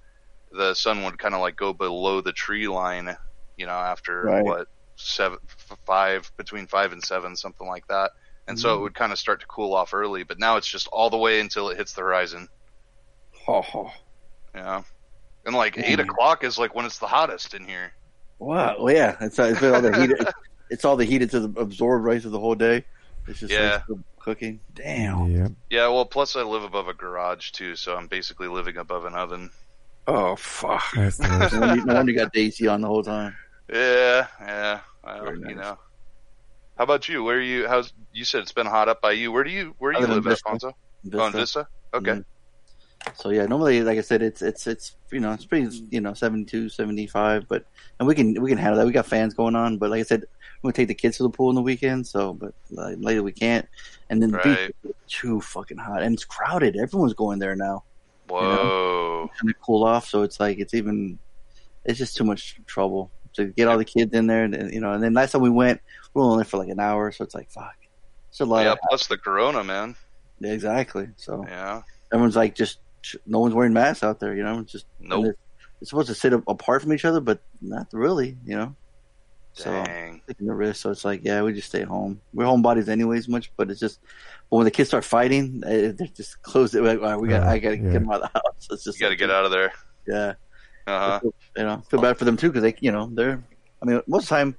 the 0.52 0.74
sun 0.74 1.04
would 1.06 1.18
kind 1.18 1.34
of 1.34 1.40
like 1.40 1.56
go 1.56 1.72
below 1.72 2.20
the 2.20 2.34
tree 2.34 2.68
line, 2.68 3.16
you 3.56 3.66
know, 3.66 3.72
after 3.72 4.24
Right. 4.24 4.44
what 4.44 4.68
seven, 4.98 5.40
five 5.86 6.30
between 6.36 6.68
five 6.68 6.92
and 6.92 7.02
seven, 7.02 7.36
something 7.38 7.66
like 7.66 7.88
that. 7.88 8.12
And 8.50 8.60
so 8.60 8.78
it 8.78 8.82
would 8.82 8.94
kind 8.96 9.12
of 9.14 9.20
start 9.20 9.40
to 9.40 9.46
cool 9.48 9.74
off 9.74 9.94
early. 9.94 10.24
But 10.24 10.38
now 10.38 10.58
it's 10.58 10.68
just 10.68 10.88
all 10.90 11.10
the 11.10 11.18
way 11.18 11.40
until 11.40 11.70
it 11.70 11.78
hits 11.78 11.94
the 11.94 12.02
horizon. 12.02 12.50
Oh. 13.48 13.92
Yeah. 14.54 14.84
And 15.46 15.56
like 15.56 15.78
eight 15.78 16.00
o'clock 16.02 16.44
is 16.44 16.58
like 16.58 16.76
when 16.76 16.86
it's 16.86 17.00
the 17.00 17.08
hottest 17.08 17.54
in 17.54 17.66
here. 17.66 17.94
Wow. 18.40 18.76
Well, 18.80 18.94
yeah. 18.94 19.16
It's, 19.22 19.40
uh, 19.40 19.54
all 19.74 19.82
the 19.82 19.98
heat. 19.98 20.12
It's, 20.12 20.32
it's 20.70 20.86
all 20.86 20.98
the 20.98 21.06
heat. 21.06 21.22
It's 21.22 21.34
absorbed 21.34 22.04
right 22.06 22.22
through 22.22 22.32
the 22.32 22.40
whole 22.40 22.56
day. 22.56 22.86
It's 23.28 23.40
just 23.40 23.52
Yeah. 23.54 23.82
like 23.90 24.00
cooking. 24.28 24.60
Damn. 24.74 25.32
yeah. 25.32 25.48
Yeah, 25.70 25.88
well, 25.88 26.04
plus 26.04 26.36
I 26.36 26.42
live 26.44 26.64
above 26.64 26.90
a 26.90 26.94
garage 26.94 27.52
too, 27.52 27.78
so 27.78 27.96
I'm 27.96 28.08
basically 28.08 28.50
living 28.50 28.76
above 28.76 29.06
an 29.06 29.16
oven. 29.16 29.52
Oh 30.06 30.36
fuck. 30.36 30.84
That's 30.94 31.18
the 31.24 31.30
worst. 31.30 31.54
no, 31.54 31.60
wonder, 31.62 31.86
no 31.86 31.94
wonder 31.94 32.12
you 32.12 32.18
got 32.18 32.34
the 32.34 32.42
AC 32.42 32.68
on 32.68 32.82
the 32.82 32.88
whole 32.88 33.04
time. 33.04 33.34
Yeah, 33.72 34.28
yeah. 34.42 34.80
Well, 35.02 35.24
Very 35.24 35.40
you 35.48 35.56
know. 35.56 35.78
How 36.78 36.84
about 36.84 37.08
you? 37.08 37.24
Where 37.24 37.38
are 37.38 37.42
you? 37.42 37.68
How's 37.70 37.94
you 38.12 38.26
said 38.26 38.42
it's 38.42 38.52
been 38.52 38.68
hot 38.68 38.90
up 38.90 39.02
by 39.02 39.14
you? 39.14 39.32
Where 39.32 39.46
do 39.46 39.50
you 39.50 39.74
where 39.80 39.94
do 39.94 40.00
you 40.00 40.02
live 40.02 40.18
in 40.18 40.24
live, 40.24 40.26
Vista. 40.26 40.50
Alfonso? 40.50 40.78
Vista. 41.06 41.24
Oh, 41.24 41.30
Vista. 41.30 41.68
Okay. 41.94 42.12
Mhm. 42.12 42.26
So 43.16 43.30
yeah, 43.30 43.46
normally, 43.46 43.82
like 43.82 43.98
I 43.98 44.02
said, 44.02 44.22
it's 44.22 44.42
it's 44.42 44.68
it's 44.68 44.96
you 45.12 45.22
know 45.22 45.32
it's 45.32 45.46
pretty 45.46 45.88
you 45.90 46.02
know 46.02 46.14
72, 46.14 46.68
75, 46.68 47.48
but 47.48 47.66
and 48.00 48.08
we 48.08 48.14
can 48.14 48.42
we 48.42 48.50
can 48.50 48.58
handle 48.58 48.78
that. 48.80 48.86
We 48.86 48.92
got 48.92 49.06
fans 49.06 49.34
going 49.34 49.56
on, 49.56 49.78
but 49.78 49.90
like 49.90 50.02
I 50.02 50.04
said, 50.04 50.26
we're 50.62 50.70
gonna 50.70 50.74
take 50.74 50.88
the 50.88 50.94
kids 50.96 51.18
to 51.18 51.24
the 51.24 51.30
pool 51.30 51.50
on 51.50 51.56
the 51.56 51.62
weekend. 51.62 52.08
So, 52.08 52.34
but 52.34 52.54
like, 52.72 52.98
later 53.00 53.24
we 53.24 53.32
can't. 53.32 53.68
And 54.10 54.22
then 54.22 54.32
the 54.32 54.38
Right. 54.38 54.68
beach 54.84 54.92
is 54.92 54.96
too 55.08 55.42
fucking 55.42 55.78
hot, 55.78 56.02
and 56.04 56.14
it's 56.14 56.26
crowded. 56.26 56.76
Everyone's 56.78 57.14
going 57.14 57.40
there 57.40 57.56
now. 57.56 57.84
Whoa. 58.30 59.30
Trying 59.38 59.54
to 59.54 59.60
cool 59.62 59.84
off, 59.84 60.08
so 60.08 60.24
it's 60.24 60.40
like 60.40 60.60
it's 60.60 60.74
even 60.74 61.20
it's 61.86 61.98
just 61.98 62.16
too 62.18 62.24
much 62.24 62.60
trouble 62.66 63.10
to 63.34 63.46
get 63.46 63.68
all 63.68 63.78
the 63.78 63.86
kids 63.86 64.14
in 64.14 64.28
there. 64.28 64.44
And, 64.44 64.74
you 64.74 64.82
know, 64.82 64.92
and 64.92 65.02
then 65.02 65.14
last 65.14 65.32
time 65.32 65.42
we 65.42 65.50
went, 65.50 65.80
we 66.14 66.20
were 66.22 66.26
only 66.26 66.40
there 66.40 66.46
for 66.50 66.58
like 66.58 66.70
an 66.70 66.80
hour, 66.80 67.12
so 67.12 67.24
it's 67.24 67.36
like 67.36 67.50
fuck. 67.50 67.76
It's 68.30 68.40
a 68.42 68.46
lot. 68.46 68.66
Yeah. 68.66 68.76
Plus 68.90 69.08
the 69.08 69.18
Corona, 69.18 69.64
man. 69.64 69.96
yeah, 70.40 70.52
exactly. 70.52 71.10
So 71.18 71.46
Yeah. 71.48 71.82
everyone's 72.12 72.36
like 72.36 72.56
just 72.56 72.80
no 73.26 73.40
one's 73.40 73.54
wearing 73.54 73.74
masks 73.74 74.04
out 74.04 74.20
there. 74.20 74.36
You 74.36 74.44
know, 74.44 74.60
it's 74.60 74.72
just 74.72 74.86
Nope. 75.00 75.24
They're, 75.24 75.36
they're 75.80 75.86
supposed 75.88 76.08
to 76.10 76.16
sit 76.16 76.34
apart 76.34 76.82
from 76.82 76.92
each 76.94 77.06
other, 77.06 77.22
but 77.22 77.40
not 77.62 77.88
really. 77.94 78.38
You 78.46 78.58
know, 78.58 78.76
so 79.58 79.72
Dang. 79.72 80.22
taking 80.28 80.48
the 80.48 80.54
risk. 80.54 80.82
So 80.82 80.92
it's 80.92 81.04
like, 81.04 81.22
yeah, 81.24 81.42
we 81.42 81.54
just 81.54 81.68
stay 81.70 81.84
home. 81.84 82.22
We're 82.34 82.46
homebodies 82.46 82.88
anyways, 82.90 83.28
much, 83.28 83.52
but 83.58 83.70
it's 83.72 83.80
just 83.80 84.00
but 84.50 84.58
when 84.58 84.66
the 84.66 84.72
kids 84.72 84.90
start 84.90 85.04
fighting, 85.04 85.64
eh, 85.66 85.92
they 85.98 86.08
just 86.08 86.42
close 86.44 86.74
it. 86.76 86.84
Like, 86.84 87.00
all 87.00 87.06
right, 87.06 87.20
we 87.20 87.28
got, 87.28 87.44
Uh, 87.44 87.50
I 87.52 87.60
got 87.60 87.70
to 87.72 87.76
yeah. 87.78 87.84
get 87.84 87.94
them 87.94 88.10
out 88.12 88.22
of 88.22 88.32
the 88.34 88.40
house. 88.40 88.68
It's 88.72 88.84
just 88.84 89.00
You 89.00 89.06
got 89.06 89.08
to 89.08 89.12
like, 89.14 89.20
get 89.20 89.32
out 89.32 89.46
of 89.46 89.52
there. 89.52 89.74
Yeah, 90.08 90.34
Uh 90.86 91.20
huh. 91.20 91.30
you 91.58 91.64
know, 91.64 91.82
feel 91.90 92.02
bad 92.02 92.18
for 92.18 92.26
them 92.26 92.38
too 92.38 92.48
because 92.50 92.64
they, 92.64 92.76
you 92.80 92.92
know, 92.92 93.10
they're. 93.12 93.44
I 93.82 93.86
mean, 93.86 94.02
most 94.08 94.24
of 94.24 94.30
the 94.30 94.36
time, 94.36 94.56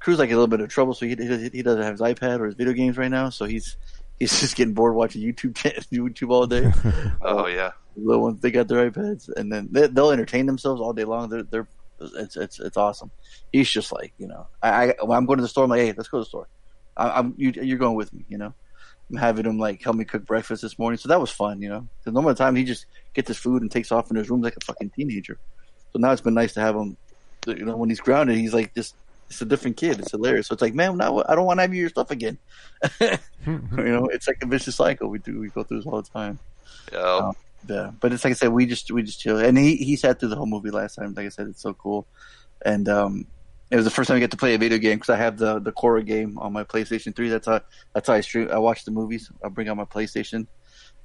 Cru's 0.00 0.18
like 0.18 0.30
a 0.30 0.34
little 0.34 0.46
bit 0.46 0.60
of 0.60 0.68
trouble, 0.68 0.94
so 0.94 1.06
he 1.06 1.14
he, 1.16 1.50
he 1.52 1.62
doesn't 1.62 1.82
have 1.82 1.92
his 1.92 2.00
iPad 2.00 2.40
or 2.40 2.46
his 2.46 2.54
video 2.54 2.72
games 2.72 2.96
right 2.98 3.10
now, 3.10 3.30
so 3.30 3.46
he's 3.46 3.76
he's 4.18 4.38
just 4.40 4.56
getting 4.56 4.74
bored 4.74 4.94
watching 4.94 5.22
YouTube 5.22 5.54
YouTube 5.92 6.30
all 6.30 6.46
day. 6.46 6.70
Oh 7.22 7.46
yeah. 7.46 7.70
The 7.96 8.02
little 8.04 8.22
ones 8.22 8.40
they 8.40 8.50
got 8.52 8.68
their 8.68 8.88
iPads 8.90 9.28
and 9.36 9.50
then 9.52 9.68
they, 9.72 9.86
they'll 9.88 10.10
entertain 10.12 10.46
themselves 10.46 10.80
all 10.80 10.92
day 10.92 11.04
long. 11.04 11.28
They're 11.30 11.42
they're 11.44 11.66
it's 12.00 12.36
it's 12.36 12.60
it's 12.60 12.76
awesome. 12.76 13.10
He's 13.52 13.70
just 13.70 13.92
like 13.92 14.12
you 14.18 14.28
know 14.28 14.46
I, 14.62 14.90
I 14.90 14.94
I'm 15.10 15.26
going 15.26 15.38
to 15.38 15.42
the 15.42 15.48
store 15.48 15.64
I'm 15.64 15.70
like 15.70 15.80
hey 15.80 15.92
let's 15.96 16.08
go 16.08 16.18
to 16.18 16.22
the 16.22 16.28
store. 16.28 16.48
I, 16.96 17.18
I'm 17.18 17.34
you, 17.36 17.52
you're 17.62 17.78
going 17.78 17.96
with 17.96 18.12
me 18.12 18.24
you 18.28 18.38
know. 18.38 18.54
I'm 19.10 19.16
having 19.16 19.46
him 19.46 19.58
like 19.58 19.82
help 19.82 19.96
me 19.96 20.04
cook 20.04 20.26
breakfast 20.26 20.60
this 20.60 20.78
morning, 20.78 20.98
so 20.98 21.08
that 21.08 21.20
was 21.20 21.30
fun 21.30 21.62
you 21.62 21.68
know. 21.68 21.86
Because 21.98 22.12
normal 22.12 22.34
time 22.34 22.56
he 22.56 22.64
just 22.64 22.86
gets 23.14 23.28
his 23.28 23.38
food 23.38 23.62
and 23.62 23.70
takes 23.70 23.90
off 23.90 24.10
in 24.10 24.16
his 24.16 24.28
room 24.28 24.42
like 24.42 24.56
a 24.56 24.64
fucking 24.64 24.90
teenager. 24.90 25.38
So 25.92 25.98
now 25.98 26.12
it's 26.12 26.20
been 26.20 26.34
nice 26.34 26.52
to 26.54 26.60
have 26.60 26.76
him. 26.76 26.96
You 27.46 27.64
know 27.64 27.76
when 27.76 27.88
he's 27.88 28.00
grounded 28.00 28.36
he's 28.36 28.52
like 28.52 28.74
just 28.74 28.94
it's 29.30 29.40
a 29.42 29.46
different 29.46 29.76
kid. 29.76 29.98
It's 30.00 30.10
hilarious. 30.10 30.48
So 30.48 30.54
it's 30.54 30.62
like 30.62 30.74
man 30.74 30.96
now 30.96 31.22
I 31.28 31.34
don't 31.34 31.46
want 31.46 31.58
to 31.58 31.62
have 31.62 31.74
your 31.74 31.88
stuff 31.88 32.10
again. 32.10 32.38
you 33.00 33.18
know 33.76 34.06
it's 34.06 34.28
like 34.28 34.42
a 34.42 34.46
vicious 34.46 34.76
cycle 34.76 35.08
we 35.08 35.18
do 35.18 35.40
we 35.40 35.48
go 35.48 35.62
through 35.62 35.78
this 35.78 35.86
all 35.86 36.02
the 36.02 36.08
time. 36.08 36.38
Yeah. 36.92 36.98
Um, 36.98 37.34
yeah, 37.66 37.90
but 38.00 38.12
it's 38.12 38.24
like 38.24 38.32
I 38.32 38.34
said, 38.34 38.48
we 38.50 38.66
just 38.66 38.90
we 38.90 39.02
just 39.02 39.20
chill, 39.20 39.38
and 39.38 39.56
he 39.58 39.76
he 39.76 39.96
sat 39.96 40.20
through 40.20 40.28
the 40.30 40.36
whole 40.36 40.46
movie 40.46 40.70
last 40.70 40.96
time. 40.96 41.14
Like 41.14 41.26
I 41.26 41.30
said, 41.30 41.48
it's 41.48 41.62
so 41.62 41.74
cool, 41.74 42.06
and 42.64 42.88
um, 42.88 43.26
it 43.70 43.76
was 43.76 43.84
the 43.84 43.90
first 43.90 44.08
time 44.08 44.16
I 44.16 44.20
get 44.20 44.30
to 44.30 44.36
play 44.36 44.54
a 44.54 44.58
video 44.58 44.78
game 44.78 44.96
because 44.98 45.10
I 45.10 45.16
have 45.16 45.38
the 45.38 45.58
the 45.58 45.72
Korra 45.72 46.04
game 46.06 46.38
on 46.38 46.52
my 46.52 46.64
PlayStation 46.64 47.14
Three. 47.14 47.28
That's 47.28 47.46
how 47.46 47.60
that's 47.94 48.06
how 48.08 48.14
I 48.14 48.20
stream. 48.20 48.48
I 48.52 48.58
watch 48.58 48.84
the 48.84 48.90
movies. 48.90 49.30
I 49.44 49.48
bring 49.48 49.68
out 49.68 49.76
my 49.76 49.84
PlayStation, 49.84 50.46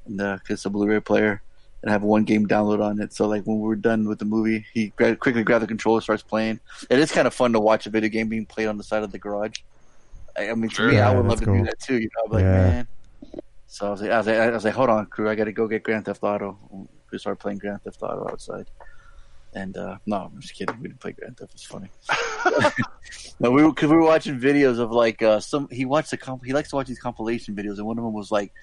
and 0.06 0.18
because 0.18 0.40
it's 0.50 0.66
a 0.66 0.70
Blu-ray 0.70 1.00
player, 1.02 1.42
and 1.82 1.90
I 1.90 1.94
have 1.94 2.04
one 2.04 2.24
game 2.24 2.48
download 2.48 2.82
on 2.82 3.02
it. 3.02 3.14
So 3.14 3.28
like 3.28 3.44
when 3.44 3.60
we're 3.60 3.76
done 3.76 4.08
with 4.08 4.20
the 4.20 4.26
movie, 4.26 4.66
he 4.74 4.90
gra- 4.96 5.16
quickly 5.16 5.44
grabs 5.44 5.64
the 5.64 5.68
controller, 5.68 6.02
starts 6.02 6.24
playing. 6.24 6.60
It 6.90 7.00
is 7.00 7.12
kind 7.12 7.28
of 7.28 7.34
fun 7.34 7.52
to 7.54 7.60
watch 7.60 7.88
a 7.88 7.90
video 7.90 8.10
game 8.10 8.30
being 8.30 8.46
played 8.46 8.68
on 8.68 8.78
the 8.78 8.84
side 8.84 9.04
of 9.04 9.12
the 9.12 9.20
garage. 9.20 9.58
I, 10.38 10.50
I 10.50 10.54
mean, 10.56 10.70
to 10.70 10.76
Sure. 10.76 10.88
me, 10.90 11.00
I 11.00 11.14
would 11.14 11.26
love 11.26 11.40
to 11.40 11.46
cool. 11.46 11.58
do 11.60 11.66
that 11.66 11.80
too. 11.80 11.98
You 12.00 12.10
know, 12.16 12.24
I'm 12.26 12.32
like, 12.32 12.42
Yeah. 12.44 12.52
man. 12.70 12.88
So 13.74 13.88
I 13.88 13.90
was 13.90 14.02
like, 14.04 14.12
I 14.12 14.18
was 14.20 14.28
like, 14.28 14.38
I 14.38 14.50
was 14.52 14.66
like, 14.66 14.74
hold 14.76 14.92
on, 14.92 15.08
Cru, 15.08 15.28
I 15.28 15.34
got 15.34 15.46
to 15.46 15.52
go 15.52 15.68
get 15.68 15.82
Grand 15.82 16.06
Theft 16.06 16.22
Auto. 16.22 16.88
We 17.12 17.18
started 17.18 17.40
playing 17.40 17.58
Grand 17.58 17.82
Theft 17.82 18.04
Auto 18.04 18.30
outside. 18.30 18.70
And 19.56 19.76
uh, 19.76 19.98
no, 20.06 20.30
I'm 20.32 20.40
just 20.40 20.54
kidding. 20.54 20.80
We 20.80 20.90
didn't 20.90 21.00
play 21.00 21.14
Grand 21.14 21.38
Theft. 21.38 21.54
It's 21.56 21.66
funny. 21.66 21.90
no, 23.40 23.50
we 23.50 23.64
were 23.64 23.72
because 23.72 23.90
we 23.90 23.96
were 23.96 24.04
watching 24.04 24.40
videos 24.40 24.78
of 24.78 24.92
like 24.92 25.24
uh, 25.24 25.40
some. 25.40 25.70
He 25.72 25.86
watched 25.86 26.12
the 26.12 26.18
comp. 26.18 26.46
He 26.46 26.54
likes 26.54 26.70
to 26.70 26.76
watch 26.76 26.86
these 26.86 27.00
compilation 27.00 27.56
videos, 27.56 27.78
and 27.78 27.88
one 27.88 27.98
of 27.98 28.04
them 28.04 28.14
was 28.14 28.32
like 28.32 28.54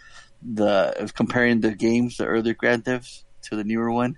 the 0.43 0.95
it 0.97 1.03
was 1.03 1.11
comparing 1.11 1.61
the 1.61 1.75
games, 1.75 2.17
the 2.17 2.27
earlier 2.27 2.55
Grand 2.55 2.85
Thefts 2.85 3.25
to 3.51 3.57
the 3.57 3.65
newer 3.65 3.91
one, 3.91 4.17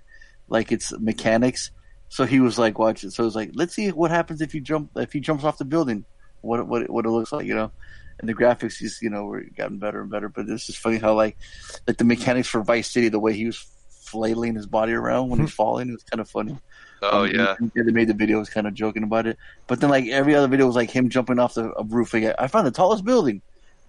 like 0.49 0.73
its 0.73 0.93
mechanics. 0.99 1.71
So 2.11 2.27
he 2.27 2.39
was 2.41 2.59
like 2.59 2.79
watching. 2.79 3.09
So 3.09 3.23
it 3.23 3.27
was 3.27 3.37
like, 3.37 3.53
let's 3.55 3.75
see 3.75 3.89
what 3.93 4.11
happens 4.11 4.43
if 4.43 4.55
you 4.55 4.61
jump 4.61 4.91
if 4.97 5.15
he 5.15 5.21
jumps 5.21 5.45
off 5.45 5.57
the 5.57 5.65
building. 5.65 6.05
What 6.43 6.69
what 6.69 6.91
what 6.91 7.07
it 7.07 7.11
looks 7.11 7.33
like, 7.33 7.47
you 7.47 7.55
know. 7.55 7.73
And 8.21 8.29
the 8.29 8.35
graphics, 8.35 8.81
is 8.83 9.01
you 9.03 9.11
know, 9.11 9.25
were 9.25 9.43
gotten 9.57 9.79
better 9.79 10.01
and 10.03 10.11
better. 10.11 10.29
But 10.29 10.49
it's 10.49 10.67
just 10.67 10.79
funny 10.79 10.99
how 10.99 11.15
like 11.15 11.37
like 11.87 11.99
the 11.99 12.05
mechanics 12.05 12.49
for 12.49 12.63
Vice 12.63 12.91
City, 12.91 13.09
the 13.09 13.19
way 13.21 13.33
he 13.35 13.47
was 13.47 13.59
flailing 13.91 14.55
his 14.55 14.67
body 14.67 14.93
around 14.93 15.29
when 15.31 15.41
he's 15.41 15.53
falling, 15.53 15.89
it 15.89 15.93
was 15.93 16.05
kind 16.05 16.21
of 16.21 16.29
funny. 16.29 16.59
Oh 17.03 17.25
Um, 17.25 17.31
yeah. 17.31 17.55
and 17.59 17.73
they 17.75 17.93
made 17.93 18.09
the 18.09 18.15
video 18.15 18.39
was 18.39 18.51
kind 18.51 18.67
of 18.67 18.75
joking 18.75 19.03
about 19.03 19.27
it. 19.27 19.39
But 19.67 19.81
then 19.81 19.91
like 19.91 20.07
every 20.09 20.35
other 20.35 20.49
video 20.49 20.67
was 20.67 20.77
like 20.77 20.91
him 20.91 21.09
jumping 21.09 21.39
off 21.39 21.55
the 21.55 21.73
a 21.77 21.85
roof. 21.85 22.13
Like, 22.15 22.35
I 22.39 22.47
found 22.47 22.67
the 22.67 22.71
tallest 22.71 23.05
building, 23.05 23.43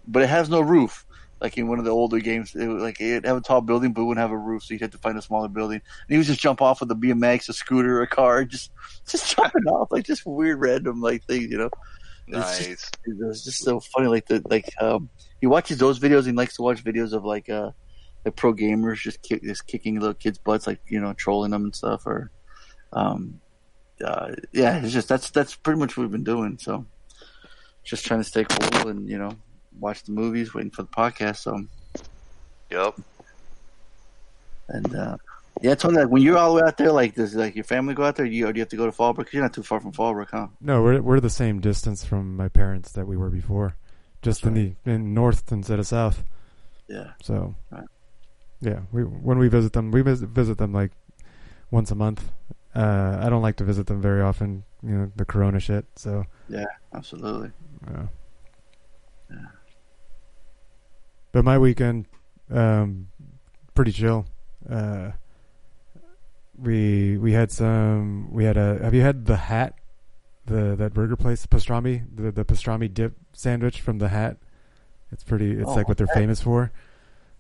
but 0.08 0.24
it 0.24 0.30
has 0.30 0.50
no 0.50 0.62
roof. 0.62 1.06
Like 1.42 1.58
in 1.58 1.68
one 1.68 1.78
of 1.78 1.84
the 1.86 1.92
older 1.92 2.20
games, 2.20 2.56
it 2.56 2.68
was 2.68 2.82
like 2.82 3.02
it 3.02 3.26
have 3.26 3.36
a 3.38 3.42
tall 3.42 3.60
building, 3.62 3.92
but 3.92 4.02
it 4.02 4.06
wouldn't 4.06 4.22
have 4.22 4.32
a 4.32 4.38
roof, 4.38 4.64
so 4.64 4.74
you 4.74 4.80
had 4.80 4.94
to 4.94 4.98
find 4.98 5.18
a 5.18 5.22
smaller 5.22 5.50
building. 5.50 5.76
And 5.82 6.10
he 6.10 6.18
would 6.18 6.26
just 6.26 6.40
jump 6.40 6.62
off 6.62 6.80
with 6.80 6.90
a 6.92 6.96
BMX, 6.96 7.50
a 7.50 7.54
scooter, 7.54 8.02
a 8.02 8.08
car, 8.08 8.46
just 8.46 8.72
just 9.08 9.36
jumping 9.36 9.66
off, 9.68 9.92
like 9.92 10.06
just 10.06 10.26
weird 10.26 10.60
random 10.62 11.02
like 11.02 11.26
things, 11.26 11.52
you 11.52 11.58
know. 11.58 11.70
It's 12.28 12.58
just, 12.66 12.98
it 13.06 13.18
was 13.18 13.44
just 13.44 13.60
so 13.64 13.80
funny. 13.80 14.08
Like 14.08 14.28
the 14.28 14.42
like 14.50 14.70
um, 14.82 15.10
he 15.42 15.48
watches 15.48 15.78
those 15.78 16.00
videos. 16.00 16.20
and 16.20 16.28
He 16.28 16.32
likes 16.34 16.56
to 16.56 16.62
watch 16.62 16.84
videos 16.84 17.14
of 17.14 17.26
like 17.26 17.50
uh 17.50 17.72
like 18.26 18.36
pro 18.36 18.54
gamers 18.54 18.98
just 19.02 19.22
kick 19.22 19.44
just 19.44 19.68
kicking 19.68 20.00
little 20.00 20.14
kids' 20.14 20.38
butts, 20.38 20.66
like 20.68 20.80
you 20.88 21.00
know 21.02 21.14
trolling 21.14 21.52
them 21.52 21.66
and 21.66 21.76
stuff. 21.76 22.06
Or 22.08 22.32
um, 22.94 23.40
uh, 24.04 24.32
yeah, 24.52 24.82
it's 24.84 24.94
just 24.94 25.10
that's 25.10 25.30
that's 25.32 25.56
pretty 25.56 25.80
much 25.80 25.98
what 25.98 26.04
we've 26.04 26.12
been 26.12 26.24
doing. 26.24 26.58
So 26.58 26.86
just 27.84 28.06
trying 28.06 28.22
to 28.22 28.24
stay 28.24 28.46
cool 28.46 28.88
and 28.88 29.10
you 29.10 29.18
know 29.18 29.36
watch 29.80 30.04
the 30.04 30.12
movies, 30.12 30.54
waiting 30.54 30.72
for 30.72 30.84
the 30.84 30.90
podcast. 30.90 31.38
So 31.38 31.60
Yep. 32.72 32.96
and 34.70 34.96
uh, 34.96 35.18
yeah, 35.62 35.76
Tony, 35.76 35.98
like 35.98 36.10
when 36.10 36.22
you're 36.22 36.38
all 36.38 36.56
the 36.56 36.62
way 36.62 36.68
out 36.68 36.78
there, 36.78 36.92
like 36.92 37.16
does 37.16 37.36
like 37.36 37.56
your 37.56 37.64
family 37.64 37.94
go 37.94 38.04
out 38.04 38.16
there? 38.16 38.26
You 38.26 38.48
or 38.48 38.54
do 38.54 38.58
you 38.58 38.62
have 38.62 38.70
to 38.70 38.76
go 38.78 38.86
to 38.86 38.92
Fallbrook? 38.92 39.32
you're 39.32 39.42
not 39.44 39.54
too 39.54 39.64
far 39.64 39.80
from 39.80 39.92
Fallbrook, 39.92 40.30
huh? 40.32 40.48
No, 40.62 40.82
we're 40.82 41.02
we're 41.02 41.20
the 41.20 41.30
same 41.30 41.60
distance 41.60 42.04
from 42.04 42.36
my 42.36 42.48
parents 42.50 42.92
that 42.94 43.06
we 43.08 43.16
were 43.18 43.30
before, 43.30 43.76
just 44.22 44.44
in 44.46 44.54
the 44.54 44.76
in 44.86 45.14
north 45.14 45.52
instead 45.52 45.80
of 45.80 45.88
south. 45.88 46.24
Yeah. 46.88 47.12
So, 47.22 47.56
Right. 47.72 47.86
yeah, 48.62 48.80
we 48.92 49.04
when 49.04 49.38
we 49.38 49.48
visit 49.48 49.74
them, 49.74 49.92
we 49.92 50.02
visit, 50.02 50.30
visit 50.30 50.58
them 50.58 50.74
like 50.74 50.92
once 51.72 51.92
a 51.92 51.96
month. 51.96 52.32
Uh, 52.76 53.20
I 53.22 53.30
don't 53.30 53.42
like 53.44 53.56
to 53.58 53.64
visit 53.64 53.86
them 53.88 54.02
very 54.02 54.22
often, 54.22 54.64
you 54.82 54.98
know, 54.98 55.12
the 55.16 55.26
Corona 55.26 55.60
shit. 55.60 55.86
So, 55.96 56.26
Yeah, 56.50 56.66
absolutely. 56.94 57.52
yeah. 57.88 58.08
But 61.32 61.46
my 61.46 61.58
weekend, 61.58 62.08
um, 62.52 63.08
pretty 63.74 63.92
chill. 63.92 64.26
Uh, 64.70 65.12
we 66.58 67.18
we 67.18 67.32
had 67.34 67.52
some. 67.52 68.32
We 68.32 68.44
had 68.46 68.58
a. 68.58 68.80
Have 68.84 68.94
you 68.94 69.02
had 69.02 69.26
the 69.26 69.38
Hat? 69.38 69.76
The 70.46 70.76
that 70.76 70.94
burger 70.94 71.16
place, 71.16 71.46
pastrami, 71.46 72.04
the 72.14 72.32
the 72.32 72.44
pastrami 72.46 72.94
dip 72.94 73.14
sandwich 73.32 73.80
from 73.82 74.00
the 74.00 74.10
Hat. 74.10 74.38
It's 75.12 75.24
pretty. 75.24 75.52
It's 75.52 75.70
Oh, 75.70 75.74
like 75.76 75.88
what 75.88 75.98
they're 75.98 76.08
okay. 76.12 76.20
famous 76.22 76.42
for. 76.42 76.72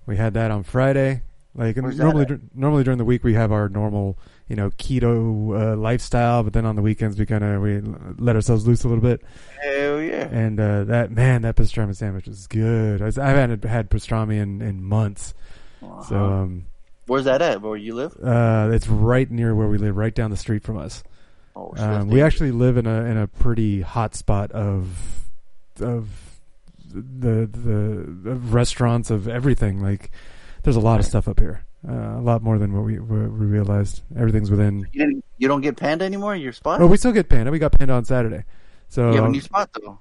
We 0.05 0.17
had 0.17 0.33
that 0.35 0.51
on 0.51 0.63
Friday. 0.63 1.23
Like 1.55 1.77
and 1.77 1.95
normally, 1.97 2.25
dur- 2.25 2.41
normally 2.55 2.83
during 2.83 2.97
the 2.97 3.05
week 3.05 3.23
we 3.23 3.35
have 3.35 3.51
our 3.51 3.69
normal, 3.69 4.17
you 4.47 4.55
know, 4.55 4.71
keto 4.71 5.73
uh, 5.73 5.75
lifestyle, 5.77 6.41
but 6.41 6.53
then 6.53 6.65
on 6.65 6.75
the 6.75 6.81
weekends 6.81 7.19
we 7.19 7.27
kind 7.27 7.43
of 7.43 7.61
we 7.61 7.79
let 8.17 8.35
ourselves 8.35 8.65
loose 8.65 8.83
a 8.83 8.87
little 8.87 9.03
bit. 9.03 9.21
Hell 9.61 10.01
yeah. 10.01 10.27
And 10.31 10.59
uh, 10.59 10.83
that 10.85 11.11
man, 11.11 11.43
that 11.43 11.55
pastrami 11.55 11.95
sandwich 11.95 12.27
is 12.27 12.47
good. 12.47 13.01
I, 13.03 13.07
I 13.21 13.29
haven't 13.29 13.63
had 13.65 13.91
pastrami 13.91 14.37
in, 14.41 14.61
in 14.63 14.83
months. 14.83 15.33
So 15.81 15.87
Uh-huh. 15.89 16.15
um, 16.15 16.65
Where's 17.13 17.25
that 17.25 17.43
at? 17.43 17.61
Where 17.61 17.77
you 17.77 17.93
live? 17.93 18.17
uh, 18.23 18.71
it's 18.73 18.87
right 18.87 19.29
near 19.29 19.53
where 19.53 19.67
we 19.67 19.77
live, 19.77 19.95
right 19.95 20.15
down 20.15 20.31
the 20.31 20.37
street 20.37 20.63
from 20.63 20.77
us. 20.77 21.03
Oh, 21.55 21.71
so 21.77 21.83
Um, 21.83 22.07
we 22.09 22.23
actually 22.23 22.51
live 22.51 22.75
in 22.75 22.87
a 22.87 23.03
in 23.05 23.17
a 23.17 23.27
pretty 23.27 23.81
hot 23.81 24.15
spot 24.15 24.51
of 24.51 24.87
of 25.79 26.09
the 26.91 27.45
the 27.45 28.31
of 28.31 28.55
restaurants 28.55 29.11
of 29.11 29.27
everything. 29.27 29.79
Like, 29.79 30.09
there's 30.63 30.75
a 30.75 30.79
lot 30.79 30.99
of 30.99 31.05
stuff 31.05 31.27
up 31.27 31.39
here. 31.39 31.61
Uh, 31.87 32.17
a 32.17 32.21
lot 32.21 32.41
more 32.41 32.57
than 32.57 32.73
what 32.73 32.83
we 32.83 32.97
what 32.97 33.31
we 33.31 33.45
realized. 33.45 34.01
Everything's 34.17 34.49
within. 34.49 34.87
You 34.91 35.05
didn't. 35.05 35.25
You 35.37 35.47
don't 35.47 35.61
get 35.61 35.77
Panda 35.77 36.05
anymore. 36.05 36.33
in 36.33 36.41
Your 36.41 36.53
spot. 36.53 36.81
Oh, 36.81 36.87
we 36.87 36.97
still 36.97 37.11
get 37.11 37.29
Panda. 37.29 37.51
We 37.51 37.59
got 37.59 37.73
Panda 37.73 37.93
on 37.93 38.05
Saturday. 38.05 38.43
So 38.89 39.11
you 39.11 39.17
have 39.17 39.25
a 39.25 39.29
new 39.29 39.41
spot 39.41 39.69
though. 39.79 39.99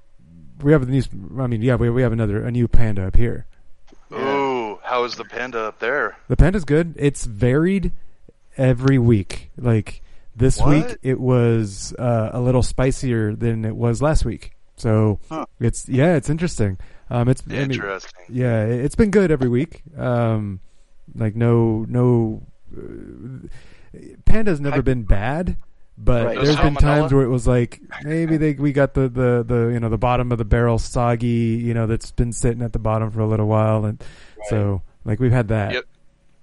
we 0.62 0.72
have 0.72 0.82
a 0.82 0.86
new. 0.86 1.02
I 1.38 1.46
mean, 1.46 1.60
yeah, 1.60 1.74
we 1.74 1.90
we 1.90 2.00
have 2.00 2.12
another 2.12 2.42
a 2.42 2.50
new 2.50 2.68
Panda 2.68 3.06
up 3.06 3.16
here. 3.16 3.44
How 4.92 5.04
is 5.04 5.14
the 5.14 5.24
panda 5.24 5.58
up 5.60 5.78
there? 5.78 6.18
The 6.28 6.36
panda's 6.36 6.66
good. 6.66 6.92
It's 6.98 7.24
varied 7.24 7.92
every 8.58 8.98
week. 8.98 9.50
Like 9.56 10.02
this 10.36 10.58
What? 10.60 10.68
week, 10.68 10.98
it 11.02 11.18
was 11.18 11.94
uh, 11.98 12.28
a 12.34 12.42
little 12.42 12.62
spicier 12.62 13.34
than 13.34 13.64
it 13.64 13.74
was 13.74 14.02
last 14.02 14.26
week. 14.26 14.52
So 14.76 15.18
Huh. 15.30 15.46
it's 15.58 15.88
yeah, 15.88 16.16
it's 16.16 16.28
interesting. 16.28 16.76
Um, 17.08 17.30
it's 17.30 17.42
I 17.48 17.52
mean, 17.52 17.60
Interesting. 17.70 18.24
yeah, 18.28 18.66
it- 18.66 18.84
it's 18.84 18.94
been 18.94 19.10
good 19.10 19.30
every 19.30 19.48
week. 19.48 19.80
Um, 19.96 20.60
like 21.14 21.36
no 21.36 21.86
no, 21.88 22.42
uh, 22.76 23.48
panda's 24.26 24.60
never 24.60 24.82
been 24.82 25.04
bad. 25.04 25.56
But 25.98 26.26
Right. 26.26 26.40
there's 26.42 26.56
been 26.56 26.74
times 26.74 27.12
where 27.12 27.22
it 27.22 27.28
was 27.28 27.46
like 27.46 27.80
maybe 28.02 28.36
they 28.36 28.54
we 28.54 28.72
got 28.72 28.94
the, 28.94 29.08
the, 29.08 29.44
the 29.46 29.70
you 29.72 29.78
know 29.78 29.88
the 29.88 29.98
bottom 29.98 30.32
of 30.32 30.38
the 30.38 30.44
barrel 30.44 30.78
soggy 30.78 31.26
you 31.26 31.74
know 31.74 31.86
that's 31.86 32.10
been 32.10 32.32
sitting 32.32 32.62
at 32.62 32.72
the 32.72 32.78
bottom 32.78 33.10
for 33.10 33.20
a 33.20 33.26
little 33.26 33.46
while 33.46 33.84
and 33.84 34.02
so 34.48 34.82
like 35.04 35.20
we've 35.20 35.32
had 35.32 35.48
that. 35.48 35.74
Yep. 35.74 35.84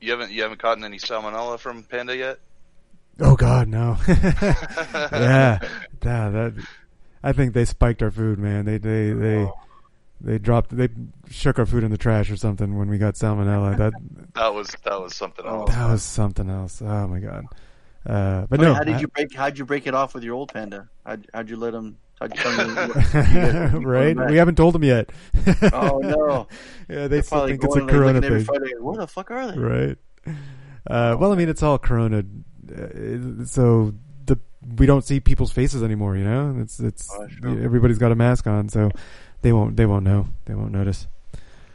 You 0.01 0.11
haven't 0.11 0.31
you 0.31 0.43
haven't 0.43 0.59
caught 0.59 0.81
any 0.81 0.97
salmonella 0.97 1.59
from 1.59 1.83
panda 1.83 2.15
yet? 2.15 2.39
Oh 3.19 3.35
God, 3.35 3.67
no. 3.67 3.97
yeah, 4.07 4.53
yeah. 5.11 5.59
That 6.01 6.65
I 7.23 7.33
think 7.33 7.53
they 7.53 7.65
spiked 7.65 8.01
our 8.01 8.11
food, 8.11 8.39
man. 8.39 8.65
They 8.65 8.77
they 8.77 9.11
they 9.11 9.37
oh. 9.39 9.53
they 10.21 10.37
dropped 10.37 10.75
they 10.75 10.89
shook 11.29 11.59
our 11.59 11.65
food 11.65 11.83
in 11.83 11.91
the 11.91 11.97
trash 11.97 12.31
or 12.31 12.37
something 12.37 12.77
when 12.77 12.89
we 12.89 12.97
got 12.97 13.15
salmonella. 13.15 13.77
That 13.77 13.93
That 14.35 14.53
was 14.53 14.69
that 14.85 15.01
was 15.01 15.15
something 15.15 15.45
else. 15.45 15.69
that 15.69 15.91
was 15.91 16.03
something 16.03 16.49
else. 16.49 16.81
Oh 16.81 17.07
my 17.07 17.19
God. 17.19 17.45
Uh, 18.05 18.45
but 18.49 18.59
Oh, 18.59 18.63
yeah, 18.63 18.69
no, 18.69 18.73
how 18.75 18.83
did 18.83 18.95
I- 18.95 18.99
you 18.99 19.07
break? 19.07 19.33
How'd 19.35 19.57
you 19.57 19.65
break 19.65 19.85
it 19.87 19.93
off 19.93 20.13
with 20.13 20.23
your 20.23 20.35
old 20.35 20.53
Panda? 20.53 20.87
How'd, 21.05 21.27
how'd 21.33 21.49
you 21.49 21.57
let 21.57 21.73
him? 21.73 21.97
How'd 22.19 22.35
you 22.35 22.41
tell 22.41 22.51
him? 22.51 23.73
you 23.81 23.87
right? 23.87 24.15
We 24.29 24.35
haven't 24.37 24.55
told 24.55 24.75
them 24.75 24.83
yet. 24.83 25.09
Oh 25.73 25.99
no! 25.99 26.47
yeah, 26.89 27.07
they 27.07 27.07
They're 27.07 27.23
still 27.23 27.47
think 27.47 27.63
it's 27.63 27.75
a 27.75 27.85
Corona 27.85 28.21
thing. 28.21 28.43
Friday, 28.43 28.73
Where 28.79 28.97
the 28.97 29.07
fuck 29.07 29.31
are 29.31 29.51
they? 29.51 29.57
right? 29.57 29.97
Uh, 30.87 31.15
well, 31.19 31.31
I 31.31 31.35
mean, 31.35 31.47
it's 31.49 31.63
all 31.63 31.77
Corona, 31.77 32.19
uh, 32.19 33.45
so 33.45 33.93
the 34.25 34.37
we 34.77 34.85
don't 34.85 35.03
see 35.03 35.19
people's 35.19 35.51
faces 35.51 35.81
anymore. 35.83 36.17
You 36.17 36.23
know, 36.25 36.57
it's 36.61 36.79
it's 36.79 37.09
Oh, 37.13 37.27
everybody's 37.45 37.97
got 37.99 38.11
a 38.11 38.15
mask 38.15 38.47
on, 38.47 38.67
so 38.69 38.91
they 39.41 39.53
won't 39.53 39.75
they 39.77 39.85
won't 39.85 40.03
know 40.03 40.27
they 40.45 40.55
won't 40.55 40.71
notice. 40.71 41.07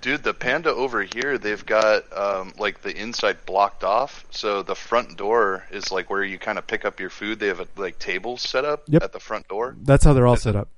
Dude, 0.05 0.23
the 0.23 0.35
panda 0.35 0.69
over 0.69 1.03
here, 1.03 1.39
they've 1.39 1.65
got 1.65 2.05
um, 2.15 2.53
like 2.59 2.83
the 2.83 2.95
inside 2.95 3.39
blocked 3.47 3.85
off, 3.85 4.27
so 4.31 4.63
the 4.63 4.75
front 4.75 5.17
door 5.17 5.65
is 5.71 5.91
like 5.91 6.11
where 6.11 6.23
you 6.23 6.39
kind 6.39 6.59
of 6.59 6.67
pick 6.67 6.85
up 6.85 7.01
your 7.01 7.09
food. 7.09 7.41
They 7.41 7.47
have 7.47 7.61
uh, 7.61 7.65
like 7.79 7.99
tables 7.99 8.43
set 8.43 8.67
up 8.67 8.83
Yep. 8.87 9.03
at 9.03 9.13
the 9.15 9.19
front 9.19 9.49
door. 9.49 9.75
That's 9.81 10.05
how 10.05 10.13
they're 10.13 10.27
all 10.27 10.37
set 10.37 10.57
up. 10.57 10.69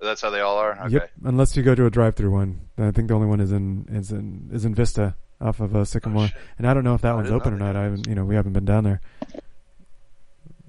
That's 0.00 0.22
how 0.22 0.30
they 0.30 0.38
all 0.38 0.56
are. 0.56 0.80
Okay. 0.84 0.94
Yep, 0.94 1.10
unless 1.24 1.56
you 1.56 1.64
go 1.64 1.74
to 1.74 1.84
a 1.86 1.90
drive-through 1.90 2.30
one. 2.30 2.60
I 2.78 2.92
think 2.92 3.08
the 3.08 3.14
only 3.14 3.26
one 3.26 3.40
is 3.40 3.50
in 3.50 3.86
is 3.90 4.12
in 4.12 4.50
is 4.52 4.64
in 4.64 4.72
Vista 4.76 5.16
off 5.40 5.58
of 5.58 5.74
uh, 5.74 5.84
Sycamore, 5.84 6.28
and 6.56 6.64
I 6.68 6.72
don't 6.72 6.84
know 6.84 6.94
if 6.94 7.00
that 7.02 7.16
one's 7.16 7.26
didn't 7.26 7.40
open 7.40 7.54
or 7.54 7.56
not. 7.58 7.74
I 7.74 7.82
haven't, 7.82 8.06
you 8.06 8.14
know, 8.14 8.24
we 8.24 8.36
haven't 8.36 8.52
been 8.52 8.66
down 8.66 8.84
there. 8.84 9.00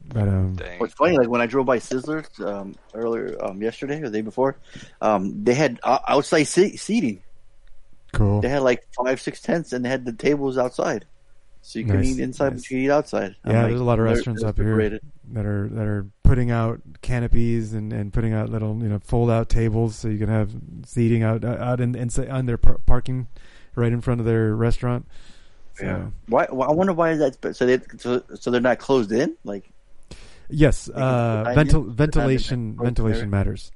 But 0.08 0.28
um, 0.28 0.58
What's 0.80 0.96
funny, 0.96 1.18
like 1.18 1.30
when 1.30 1.40
I 1.40 1.46
drove 1.46 1.68
by 1.68 1.78
Sizzler 1.78 2.26
um, 2.44 2.74
earlier 2.96 3.38
um, 3.46 3.62
yesterday 3.62 4.00
or 4.02 4.10
the 4.10 4.18
day 4.18 4.22
before, 4.22 4.58
um, 5.02 5.44
they 5.44 5.54
had 5.54 5.80
o- 5.84 6.00
outside 6.08 6.46
se- 6.46 6.78
seating. 6.78 7.22
Cool. 8.14 8.42
They 8.42 8.50
had 8.50 8.62
like 8.62 8.88
five, 8.94 9.22
six 9.22 9.42
tents, 9.42 9.74
and 9.74 9.84
they 9.84 9.90
had 9.90 10.06
the 10.06 10.14
tables 10.14 10.58
outside, 10.58 11.06
so 11.62 11.80
you 11.80 11.86
can 11.86 12.04
eat 12.04 12.20
inside, 12.20 12.54
nice. 12.54 12.62
but 12.62 12.72
you 12.72 12.78
can 12.78 12.86
eat 12.86 12.92
outside. 12.92 13.36
Yeah, 13.46 13.62
like, 13.62 13.70
there's 13.70 13.82
a 13.82 13.84
lot 13.84 14.00
of 14.00 14.06
restaurants 14.06 14.44
up 14.44 14.58
here 14.58 15.00
that 15.34 15.46
are 15.46 15.68
that 15.70 15.86
are 15.86 16.08
putting 16.24 16.52
out 16.52 16.82
canopies 17.02 17.74
and, 17.74 17.92
and 17.92 18.14
putting 18.14 18.34
out 18.34 18.50
little 18.50 18.82
you 18.82 18.90
know 18.90 19.00
fold 19.00 19.30
out 19.30 19.50
tables 19.50 19.96
so 19.96 20.08
you 20.08 20.18
can 20.18 20.30
have 20.30 20.52
seating 20.86 21.24
out 21.24 21.44
out 21.44 21.82
in 21.82 21.96
inside 21.96 22.30
on 22.30 22.46
their 22.46 22.58
par- 22.58 22.80
parking 22.86 23.28
right 23.76 23.92
in 23.92 24.02
front 24.02 24.20
of 24.20 24.26
their 24.26 24.56
restaurant. 24.56 25.08
So, 25.76 25.86
Yeah. 25.86 26.06
Why? 26.28 26.48
why- 26.50 26.68
I 26.68 26.72
wonder 26.72 26.94
why 26.94 27.12
is 27.12 27.20
that? 27.20 27.56
So 27.56 27.66
they 27.66 27.80
so, 27.98 28.24
so 28.36 28.52
they're 28.52 28.62
not 28.62 28.80
closed 28.80 29.12
in. 29.12 29.38
Like 29.44 29.72
Yes, 30.50 30.90
uh, 30.94 31.46
ventil- 31.56 31.90
ventilation 31.90 32.78
ventilation 32.78 33.30
matters. 33.30 33.72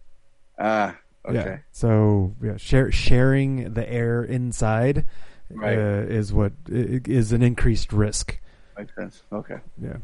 ah, 0.59 0.95
okay, 1.27 1.33
Yeah. 1.35 1.57
So 1.71 2.35
yeah, 2.41 2.57
share, 2.57 2.91
sharing 2.91 3.73
the 3.73 3.89
air 3.91 4.23
inside 4.23 5.05
Right. 5.49 5.77
uh, 5.77 6.05
is 6.07 6.33
what 6.33 6.53
is 6.67 7.31
an 7.31 7.43
increased 7.43 7.93
risk. 7.93 8.39
makes 8.77 8.95
sense. 8.95 9.21
Okay, 9.31 9.57
Yeah. 9.81 9.97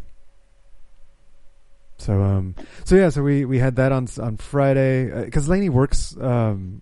so 1.98 2.22
um, 2.22 2.56
so 2.86 2.96
yeah, 2.96 3.10
so 3.10 3.22
we 3.24 3.46
we 3.46 3.60
had 3.60 3.76
that 3.78 3.92
on 3.92 4.08
on 4.20 4.38
Friday 4.38 5.26
because 5.26 5.48
Lainey 5.50 5.70
works. 5.70 6.16
Um, 6.20 6.82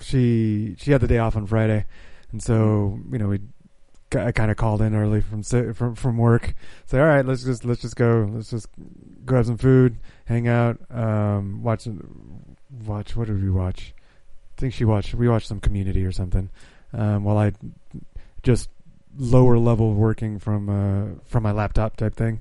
she 0.00 0.76
she 0.78 0.92
had 0.92 1.00
the 1.00 1.06
day 1.06 1.18
off 1.18 1.36
on 1.36 1.46
Friday, 1.46 1.86
and 2.32 2.42
so 2.42 2.98
you 3.10 3.18
know 3.18 3.28
we 3.28 3.40
I 4.14 4.32
kind 4.32 4.50
of 4.50 4.56
called 4.56 4.82
in 4.82 4.94
early 4.94 5.20
from 5.20 5.42
from 5.42 5.94
from 5.94 6.16
work. 6.18 6.54
Say, 6.86 6.98
all 7.00 7.06
right, 7.06 7.24
let's 7.24 7.42
just 7.44 7.64
let's 7.64 7.80
just 7.80 7.96
go. 7.96 8.28
Let's 8.32 8.50
just 8.50 8.68
grab 9.24 9.46
some 9.46 9.58
food, 9.58 9.98
hang 10.26 10.46
out, 10.48 10.78
um, 10.90 11.62
watch 11.62 11.86
watch. 12.84 13.16
What 13.16 13.28
did 13.28 13.42
we 13.42 13.50
watch? 13.50 13.94
I 14.56 14.60
think 14.60 14.74
she 14.74 14.84
watched. 14.84 15.14
We 15.14 15.28
watched 15.28 15.48
some 15.48 15.60
Community 15.60 16.04
or 16.04 16.12
something. 16.12 16.50
Um, 16.92 17.24
while 17.24 17.38
I 17.38 17.52
just 18.42 18.70
lower 19.18 19.58
level 19.58 19.94
working 19.94 20.38
from 20.38 20.68
uh, 20.68 21.20
from 21.24 21.42
my 21.42 21.52
laptop 21.52 21.96
type 21.96 22.14
thing. 22.14 22.40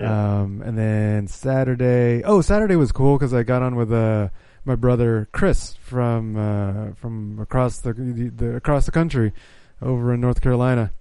Yeah. 0.00 0.40
Um, 0.40 0.62
and 0.62 0.78
then 0.78 1.26
Saturday. 1.26 2.22
Oh, 2.24 2.40
Saturday 2.40 2.76
was 2.76 2.92
cool 2.92 3.18
because 3.18 3.34
I 3.34 3.42
got 3.42 3.62
on 3.62 3.76
with 3.76 3.92
uh, 3.92 4.28
my 4.64 4.74
brother 4.74 5.28
Chris 5.32 5.74
from 5.74 6.36
uh, 6.36 6.94
from 6.94 7.38
across 7.40 7.80
the, 7.80 7.92
the, 7.92 8.28
the 8.28 8.56
across 8.56 8.86
the 8.86 8.92
country 8.92 9.32
over 9.80 10.14
in 10.14 10.20
North 10.20 10.40
Carolina. 10.40 10.92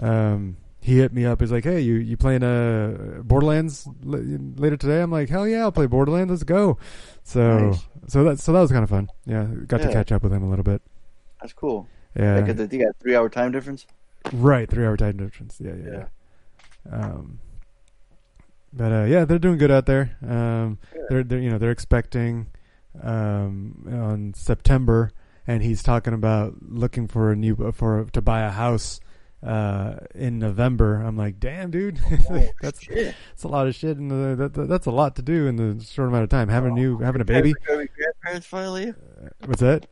Um, 0.00 0.56
he 0.82 0.98
hit 0.98 1.12
me 1.12 1.24
up. 1.24 1.40
He's 1.40 1.52
like, 1.52 1.62
"Hey, 1.64 1.80
you 1.80 1.94
you 1.94 2.16
playing 2.16 2.42
uh 2.42 3.20
Borderlands 3.22 3.86
l- 4.04 4.18
later 4.56 4.76
today?" 4.76 5.00
I'm 5.00 5.12
like, 5.12 5.28
"Hell 5.28 5.46
yeah, 5.46 5.60
I'll 5.60 5.72
play 5.72 5.86
Borderlands. 5.86 6.30
Let's 6.30 6.42
go." 6.42 6.76
So 7.22 7.70
Nice. 7.70 7.86
so 8.08 8.24
that 8.24 8.40
so 8.40 8.52
that 8.52 8.60
was 8.60 8.72
kind 8.72 8.82
of 8.82 8.90
fun. 8.90 9.08
Yeah, 9.24 9.46
got 9.66 9.80
to 9.82 9.92
catch 9.92 10.10
up 10.10 10.24
with 10.24 10.32
him 10.32 10.42
a 10.42 10.50
little 10.50 10.64
bit. 10.64 10.82
That's 11.40 11.52
cool. 11.52 11.86
Yeah. 12.16 12.40
Like, 12.40 12.72
you 12.72 12.84
got 12.84 12.96
three 13.00 13.14
hour 13.14 13.28
time 13.28 13.52
difference? 13.52 13.86
Right, 14.32 14.68
three 14.68 14.84
hour 14.84 14.96
time 14.96 15.16
difference. 15.16 15.60
Yeah, 15.60 15.74
yeah, 15.74 16.04
yeah. 16.90 17.00
Um, 17.00 17.38
but 18.72 18.92
uh, 18.92 19.04
yeah, 19.04 19.24
they're 19.24 19.38
doing 19.38 19.58
good 19.58 19.70
out 19.70 19.86
there. 19.86 20.16
Um, 20.26 20.78
they're, 21.08 21.22
they're 21.22 21.38
you 21.38 21.50
know 21.50 21.58
they're 21.58 21.70
expecting 21.70 22.48
um, 23.02 23.86
on 23.88 24.34
September, 24.34 25.12
and 25.46 25.62
he's 25.62 25.82
talking 25.82 26.12
about 26.12 26.54
looking 26.60 27.06
for 27.06 27.30
a 27.30 27.36
new 27.36 27.72
for 27.72 28.04
to 28.12 28.20
buy 28.20 28.40
a 28.40 28.50
house 28.50 29.00
uh, 29.42 29.94
in 30.14 30.38
November. 30.38 30.96
I'm 30.96 31.16
like, 31.16 31.40
damn, 31.40 31.70
dude, 31.70 31.98
that's 32.60 32.86
that's 32.86 33.42
a 33.44 33.48
lot 33.48 33.66
of 33.66 33.74
shit, 33.74 33.96
and 33.96 34.10
uh, 34.12 34.34
that, 34.36 34.54
that, 34.54 34.68
that's 34.68 34.86
a 34.86 34.90
lot 34.90 35.16
to 35.16 35.22
do 35.22 35.46
in 35.46 35.56
the 35.56 35.84
short 35.84 36.08
amount 36.08 36.24
of 36.24 36.30
time. 36.30 36.48
Having 36.48 36.72
a 36.72 36.74
new 36.74 36.98
having 36.98 37.20
a 37.20 37.24
baby. 37.24 37.52
Grandparents 37.64 38.46
finally? 38.46 38.94
What's 39.44 39.60
that? 39.60 39.86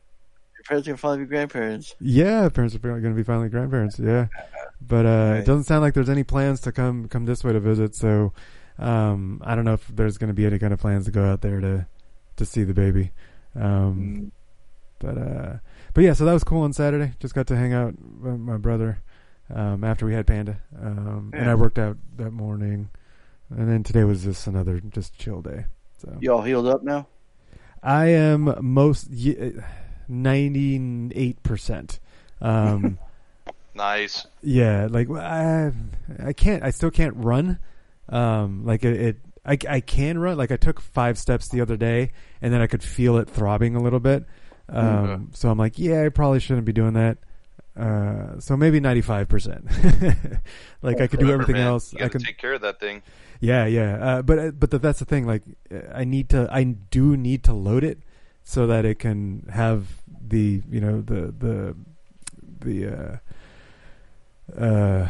Your 0.55 0.63
parents 0.67 0.87
are 0.87 0.97
finally 0.97 1.25
be 1.25 1.29
grandparents. 1.29 1.95
Yeah, 1.99 2.47
parents 2.49 2.75
are 2.75 2.79
going 2.79 3.03
to 3.03 3.09
be 3.11 3.23
finally 3.23 3.49
grandparents. 3.49 3.99
Yeah, 3.99 4.27
but 4.81 5.05
uh, 5.05 5.35
it 5.39 5.45
doesn't 5.45 5.65
sound 5.65 5.81
like 5.81 5.93
there's 5.93 6.09
any 6.09 6.23
plans 6.23 6.61
to 6.61 6.71
come 6.71 7.07
come 7.07 7.25
this 7.25 7.43
way 7.43 7.51
to 7.53 7.59
visit. 7.59 7.95
So 7.95 8.33
um, 8.79 9.41
I 9.43 9.55
don't 9.55 9.65
know 9.65 9.73
if 9.73 9.87
there's 9.87 10.17
going 10.17 10.29
to 10.29 10.33
be 10.33 10.45
any 10.45 10.59
kind 10.59 10.73
of 10.73 10.79
plans 10.79 11.05
to 11.05 11.11
go 11.11 11.25
out 11.25 11.41
there 11.41 11.59
to 11.59 11.87
to 12.37 12.45
see 12.45 12.63
the 12.63 12.73
baby. 12.73 13.11
Um, 13.55 14.31
But 14.99 15.17
uh, 15.17 15.53
but 15.93 16.03
yeah, 16.03 16.13
so 16.13 16.25
that 16.25 16.33
was 16.33 16.43
cool 16.43 16.61
on 16.61 16.73
Saturday. 16.73 17.13
Just 17.19 17.33
got 17.33 17.47
to 17.47 17.57
hang 17.57 17.73
out 17.73 17.95
with 17.99 18.39
my 18.39 18.57
brother 18.57 19.01
um, 19.53 19.83
after 19.83 20.05
we 20.05 20.13
had 20.13 20.25
Panda, 20.27 20.57
um, 20.81 21.31
and 21.33 21.49
I 21.49 21.55
worked 21.55 21.79
out 21.79 21.97
that 22.17 22.31
morning. 22.31 22.89
And 23.49 23.69
then 23.69 23.83
today 23.83 24.03
was 24.05 24.23
just 24.23 24.47
another 24.47 24.79
just 24.79 25.17
chill 25.17 25.41
day. 25.41 25.65
So 25.97 26.15
You 26.21 26.31
all 26.33 26.41
healed 26.41 26.67
up 26.67 26.83
now? 26.83 27.07
I 27.83 28.07
am 28.07 28.55
most 28.61 29.09
ninety 30.07 31.11
eight 31.15 31.43
percent. 31.43 31.99
Um, 32.41 32.97
Nice. 33.73 34.27
yeah, 34.43 34.87
like 34.89 35.09
I, 35.09 35.71
I 36.21 36.33
can't. 36.33 36.61
I 36.63 36.71
still 36.71 36.91
can't 36.91 37.15
run. 37.15 37.57
Um, 38.09 38.65
like 38.65 38.83
it, 38.83 39.01
it 39.01 39.17
I, 39.45 39.57
I 39.69 39.79
can 39.79 40.19
run. 40.19 40.37
Like 40.37 40.51
I 40.51 40.57
took 40.57 40.81
five 40.81 41.17
steps 41.17 41.47
the 41.47 41.61
other 41.61 41.77
day, 41.77 42.11
and 42.41 42.53
then 42.53 42.61
I 42.61 42.67
could 42.67 42.83
feel 42.83 43.17
it 43.17 43.29
throbbing 43.29 43.75
a 43.75 43.81
little 43.81 44.01
bit. 44.01 44.25
Um, 44.67 44.87
Okay. 44.87 45.23
so 45.33 45.49
I'm 45.49 45.57
like, 45.57 45.79
yeah, 45.79 46.03
I 46.05 46.09
probably 46.09 46.39
shouldn't 46.41 46.65
be 46.65 46.73
doing 46.73 46.93
that. 46.93 47.17
Uh, 47.77 48.39
so 48.39 48.57
maybe 48.57 48.79
ninety 48.79 49.01
five 49.01 49.27
percent. 49.29 49.65
Like 50.83 50.99
I 50.99 51.05
could 51.07 51.19
do 51.19 51.31
everything 51.31 51.55
man. 51.55 51.67
else. 51.67 51.93
I 51.93 52.07
can 52.09 52.21
take 52.21 52.37
care 52.39 52.53
of 52.53 52.61
that 52.61 52.79
thing. 52.79 53.03
yeah, 53.39 53.65
yeah. 53.67 53.97
Uh, 54.01 54.21
but 54.23 54.39
uh, 54.39 54.51
but 54.51 54.71
th- 54.71 54.81
that's 54.81 54.97
the 54.99 55.05
thing. 55.05 55.27
Like, 55.27 55.43
uh, 55.71 55.93
I 55.93 56.05
need 56.05 56.29
to. 56.29 56.47
I 56.51 56.63
do 56.63 57.15
need 57.15 57.43
to 57.43 57.53
load 57.53 57.83
it 57.83 57.99
so 58.43 58.65
that 58.65 58.83
it 58.83 58.97
can 58.97 59.47
have 59.53 60.01
the 60.27 60.63
you 60.69 60.81
know 60.81 61.01
the 61.01 61.31
the 61.37 61.75
the 62.59 63.19
uh, 64.57 64.59
uh, 64.59 65.07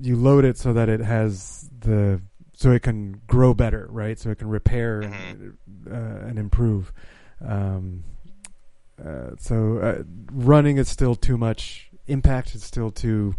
you 0.00 0.16
load 0.16 0.44
it 0.44 0.56
so 0.56 0.72
that 0.72 0.88
it 0.88 1.00
has 1.00 1.68
the 1.80 2.20
so 2.54 2.70
it 2.70 2.82
can 2.82 3.20
grow 3.26 3.54
better, 3.54 3.88
right? 3.90 4.18
So 4.18 4.30
it 4.30 4.38
can 4.38 4.48
repair 4.48 5.00
and, 5.00 5.56
uh, 5.90 6.28
and 6.28 6.38
improve. 6.38 6.92
Um, 7.44 8.04
uh, 9.04 9.30
so 9.38 9.78
uh, 9.78 10.02
running 10.32 10.78
is 10.78 10.88
still 10.88 11.14
too 11.14 11.36
much. 11.38 11.90
Impact 12.06 12.54
is 12.54 12.64
still 12.64 12.90
too 12.90 13.34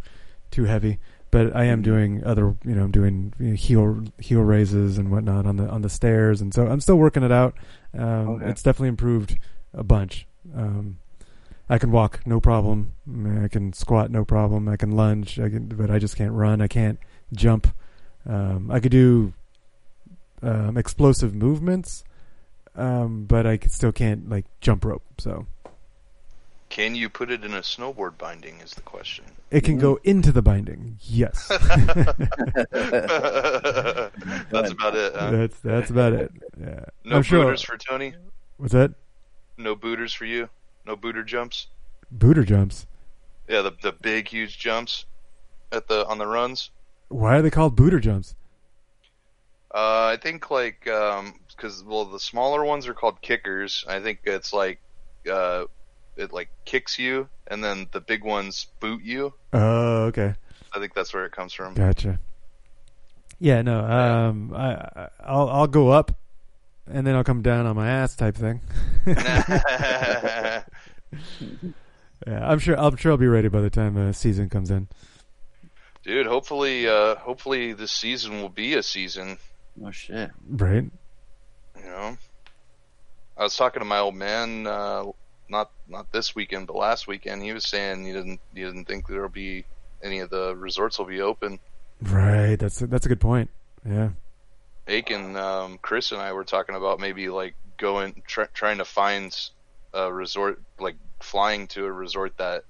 too 0.52 0.66
heavy. 0.66 1.00
But 1.32 1.56
I 1.56 1.64
am 1.64 1.82
doing 1.82 2.24
other, 2.24 2.56
you 2.64 2.76
know, 2.76 2.84
I'm 2.84 2.92
doing 2.92 3.34
you 3.40 3.48
know, 3.50 3.56
heel 3.56 4.04
heel 4.20 4.42
raises 4.42 5.00
and 5.00 5.10
whatnot 5.10 5.48
on 5.48 5.58
the 5.58 5.68
on 5.68 5.82
the 5.82 5.90
stairs, 5.90 6.42
and 6.42 6.54
so 6.54 6.68
I'm 6.68 6.80
still 6.80 6.98
working 6.98 7.24
it 7.24 7.32
out. 7.32 7.56
Um, 7.98 8.30
Okay. 8.30 8.50
It's 8.50 8.62
definitely 8.62 8.90
improved 8.90 9.38
a 9.74 9.84
bunch. 9.84 10.28
Um, 10.56 11.00
I 11.70 11.80
can 11.80 11.92
walk 11.92 12.20
no 12.28 12.40
problem. 12.40 12.94
I 13.44 13.48
can 13.48 13.74
squat 13.74 14.12
no 14.12 14.24
problem. 14.24 14.68
I 14.68 14.78
can 14.78 14.92
lunge, 14.92 15.40
I 15.40 15.50
can, 15.50 15.70
but 15.70 15.90
I 15.90 15.98
just 15.98 16.16
can't 16.18 16.34
run. 16.34 16.62
I 16.62 16.68
can't 16.68 17.00
jump. 17.34 17.68
Um, 18.28 18.70
I 18.70 18.80
could 18.80 18.92
do 18.92 19.34
um, 20.44 20.78
explosive 20.78 21.34
movements, 21.34 22.04
um, 22.76 23.26
but 23.26 23.46
I 23.48 23.60
still 23.68 23.92
can't 23.92 24.30
like 24.30 24.46
jump 24.62 24.86
rope. 24.86 25.04
So 25.20 25.46
Can 26.70 26.96
you 26.96 27.10
put 27.10 27.30
it 27.32 27.44
in 27.44 27.54
a 27.54 27.62
snowboard 27.62 28.18
binding? 28.18 28.60
Is 28.62 28.72
the 28.74 28.82
question. 28.82 29.26
it 29.52 29.62
can 29.64 29.78
go 29.78 30.00
into 30.04 30.32
the 30.32 30.42
binding. 30.42 30.98
Yes. 31.02 31.48
That's 34.52 34.72
about 34.72 34.96
it. 34.96 35.14
Huh? 35.16 35.32
That's 35.32 35.60
that's 35.60 35.90
about 35.90 36.14
it. 36.14 36.32
Yeah. 36.60 36.86
No 37.04 37.18
I'm 37.18 37.24
sure- 37.24 37.44
booters 37.44 37.62
for 37.64 37.78
Tony. 37.78 38.14
What's 38.58 38.74
that? 38.74 38.94
No 39.58 39.76
booters 39.76 40.14
for 40.14 40.26
you. 40.26 40.50
No 40.86 40.96
booter 40.96 41.24
jumps. 41.24 41.68
Booter 42.16 42.44
jumps. 42.46 42.86
Yeah, 43.48 43.62
the 43.62 43.72
the 43.82 43.92
big 43.92 44.28
huge 44.28 44.58
jumps 44.58 45.06
at 45.72 45.88
the 45.88 46.06
on 46.08 46.18
the 46.18 46.28
runs. 46.28 46.70
Why 47.10 47.38
are 47.38 47.42
they 47.42 47.50
called 47.52 47.76
booter 47.76 48.00
jumps? 48.00 48.36
Uh, 49.74 50.06
I 50.14 50.18
think 50.22 50.52
like 50.52 50.82
because 50.84 51.84
well 51.84 52.06
the 52.06 52.20
smaller 52.20 52.64
ones 52.64 52.88
are 52.88 52.94
called 52.94 53.22
kickers. 53.22 53.84
I 53.88 54.00
think 54.02 54.20
it's 54.26 54.54
like 54.54 54.80
uh, 55.32 55.66
it 56.16 56.32
like 56.32 56.50
kicks 56.66 57.00
you, 57.00 57.28
and 57.48 57.64
then 57.64 57.88
the 57.92 58.02
big 58.02 58.24
ones 58.24 58.68
boot 58.80 59.04
you. 59.04 59.34
Oh, 59.52 60.06
okay. 60.06 60.36
I 60.74 60.80
think 60.80 60.94
that's 60.94 61.14
where 61.14 61.26
it 61.26 61.32
comes 61.32 61.54
from. 61.54 61.74
Gotcha. 61.74 62.20
Yeah, 63.40 63.62
no. 63.62 63.80
Um, 63.80 64.54
I 64.56 65.10
I'll 65.20 65.50
I'll 65.50 65.68
go 65.68 65.90
up, 65.90 66.12
and 66.88 67.06
then 67.06 67.16
I'll 67.16 67.24
come 67.24 67.42
down 67.42 67.66
on 67.66 67.76
my 67.76 67.90
ass 67.90 68.16
type 68.16 68.36
thing. 68.36 68.62
yeah, 69.06 70.64
I'm 72.28 72.60
sure. 72.60 72.80
I'm 72.80 72.96
sure 72.96 73.12
I'll 73.12 73.18
be 73.18 73.28
ready 73.28 73.48
by 73.48 73.62
the 73.62 73.70
time 73.70 73.98
uh, 73.98 74.12
season 74.12 74.50
comes 74.50 74.72
in. 74.72 74.88
Dude, 76.04 76.28
hopefully, 76.28 76.88
uh, 76.88 77.16
hopefully 77.16 77.74
this 77.74 77.92
season 77.92 78.42
will 78.42 78.50
be 78.50 78.76
a 78.76 78.84
season. 78.84 79.38
Oh 79.84 79.92
shit! 79.92 80.32
Right. 80.50 80.84
You 81.78 81.86
know, 81.86 82.18
I 83.38 83.44
was 83.44 83.56
talking 83.56 83.80
to 83.80 83.86
my 83.86 84.00
old 84.00 84.16
man, 84.16 84.68
uh, 84.68 85.06
not 85.50 85.72
not 85.88 86.12
this 86.12 86.36
weekend, 86.36 86.68
but 86.68 86.76
last 86.76 87.08
weekend. 87.08 87.42
He 87.42 87.54
was 87.54 87.66
saying 87.66 88.06
he 88.06 88.12
didn't 88.14 88.40
he 88.54 88.62
didn't 88.62 88.86
think 88.86 89.08
there'll 89.08 89.30
be 89.30 89.66
any 90.04 90.20
of 90.20 90.30
the 90.30 90.56
resorts 90.56 91.00
will 91.00 91.06
be 91.06 91.22
open. 91.22 91.60
Right. 92.02 92.56
That's 92.58 92.82
a, 92.82 92.88
that's 92.88 93.06
a 93.06 93.10
good 93.10 93.22
point. 93.22 93.50
Yeah. 93.88 94.10
Aiken, 94.88 95.38
um, 95.38 95.80
Chris 95.82 96.12
and 96.12 96.22
I 96.22 96.34
were 96.34 96.44
talking 96.44 96.76
about 96.76 97.00
maybe 97.00 97.30
like 97.30 97.56
going 97.78 98.22
try, 98.28 98.46
trying 98.54 98.80
to 98.80 98.86
find 98.86 99.36
a 99.94 100.12
resort, 100.12 100.62
like 100.80 100.98
flying 101.22 101.68
to 101.68 101.86
a 101.86 101.92
resort 101.92 102.38
that 102.38 102.66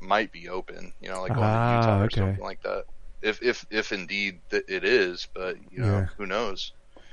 might 0.00 0.32
be 0.32 0.48
open. 0.48 0.92
You 1.02 1.10
know, 1.10 1.20
like 1.20 1.34
going 1.34 1.46
Ah, 1.46 1.70
to 1.70 1.86
Utah 1.86 2.00
or 2.00 2.04
okay. 2.04 2.20
something 2.20 2.44
like 2.44 2.62
that. 2.62 2.84
If 3.22 3.42
if 3.42 3.66
if 3.70 3.92
indeed 3.92 4.40
th- 4.50 4.64
it 4.68 4.84
is, 4.84 5.28
but 5.34 5.56
you 5.70 5.80
know, 5.80 5.98
Yeah. 5.98 6.06
who 6.16 6.26
knows? 6.26 6.72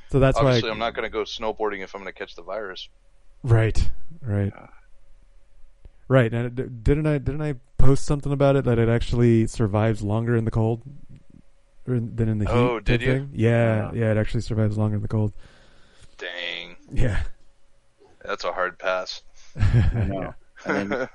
So 0.09 0.19
that's 0.19 0.37
why- 0.37 0.45
obviously 0.45 0.69
I'm 0.71 0.79
not 0.79 0.93
going 0.93 1.03
to 1.03 1.09
go 1.09 1.23
snowboarding 1.23 1.83
if 1.83 1.93
I'm 1.93 2.01
going 2.01 2.13
to 2.13 2.17
catch 2.17 2.35
the 2.35 2.43
virus. 2.43 2.87
Right. 3.43 3.89
Right. 4.21 4.53
Right. 6.07 6.33
And 6.33 6.83
didn't 6.83 7.07
I 7.07 7.17
didn't 7.17 7.41
I 7.41 7.55
post 7.77 8.05
something 8.05 8.31
about 8.31 8.55
it 8.55 8.63
that 8.65 8.79
it 8.79 8.87
actually 8.89 9.47
survives 9.47 10.01
longer 10.01 10.35
in 10.35 10.45
the 10.45 10.51
cold 10.51 10.81
than 11.85 12.27
in 12.29 12.37
the 12.39 12.45
heat? 12.45 12.51
Oh, 12.53 12.79
did 12.79 13.01
you? 13.01 13.07
thing? 13.13 13.29
Yeah. 13.33 13.91
Yeah. 13.93 14.11
It 14.11 14.17
actually 14.17 14.41
survives 14.41 14.77
longer 14.77 14.95
in 14.95 15.01
the 15.01 15.07
cold. 15.07 15.33
Dang, 16.17 16.77
Yeah. 16.91 17.21
that's 18.23 18.43
a 18.43 18.51
hard 18.51 18.79
pass. 18.79 19.21
I 19.59 20.03
know. 20.07 20.33
And 20.65 20.91
then 20.91 21.09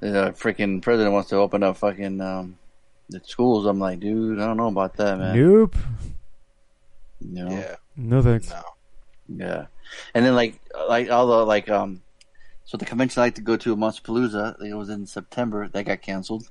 the 0.00 0.32
freaking 0.36 0.82
president 0.82 1.12
wants 1.12 1.28
to 1.30 1.36
open 1.36 1.62
up 1.62 1.76
fucking 1.76 2.20
um, 2.20 2.58
the 3.08 3.20
schools. 3.24 3.66
I'm 3.66 3.78
like, 3.78 4.00
dude, 4.00 4.38
I 4.38 4.46
don't 4.46 4.56
know 4.56 4.68
about 4.68 4.96
that, 4.96 5.18
man. 5.18 5.36
Nope. 5.36 5.76
You 7.20 7.44
know? 7.44 7.50
Yeah. 7.50 7.76
No 7.96 8.22
thanks. 8.22 8.50
No. 8.50 8.62
Yeah, 9.30 9.66
and 10.14 10.24
then 10.24 10.34
like 10.34 10.58
like 10.88 11.10
all 11.10 11.26
the 11.26 11.44
like 11.44 11.68
um, 11.68 12.00
so 12.64 12.78
the 12.78 12.86
convention 12.86 13.20
I 13.20 13.26
like 13.26 13.34
to 13.34 13.42
go 13.42 13.56
to, 13.58 13.76
Monsterpalooza, 13.76 14.62
it 14.64 14.72
was 14.72 14.88
in 14.88 15.04
September. 15.06 15.68
That 15.68 15.84
got 15.84 16.00
canceled, 16.00 16.48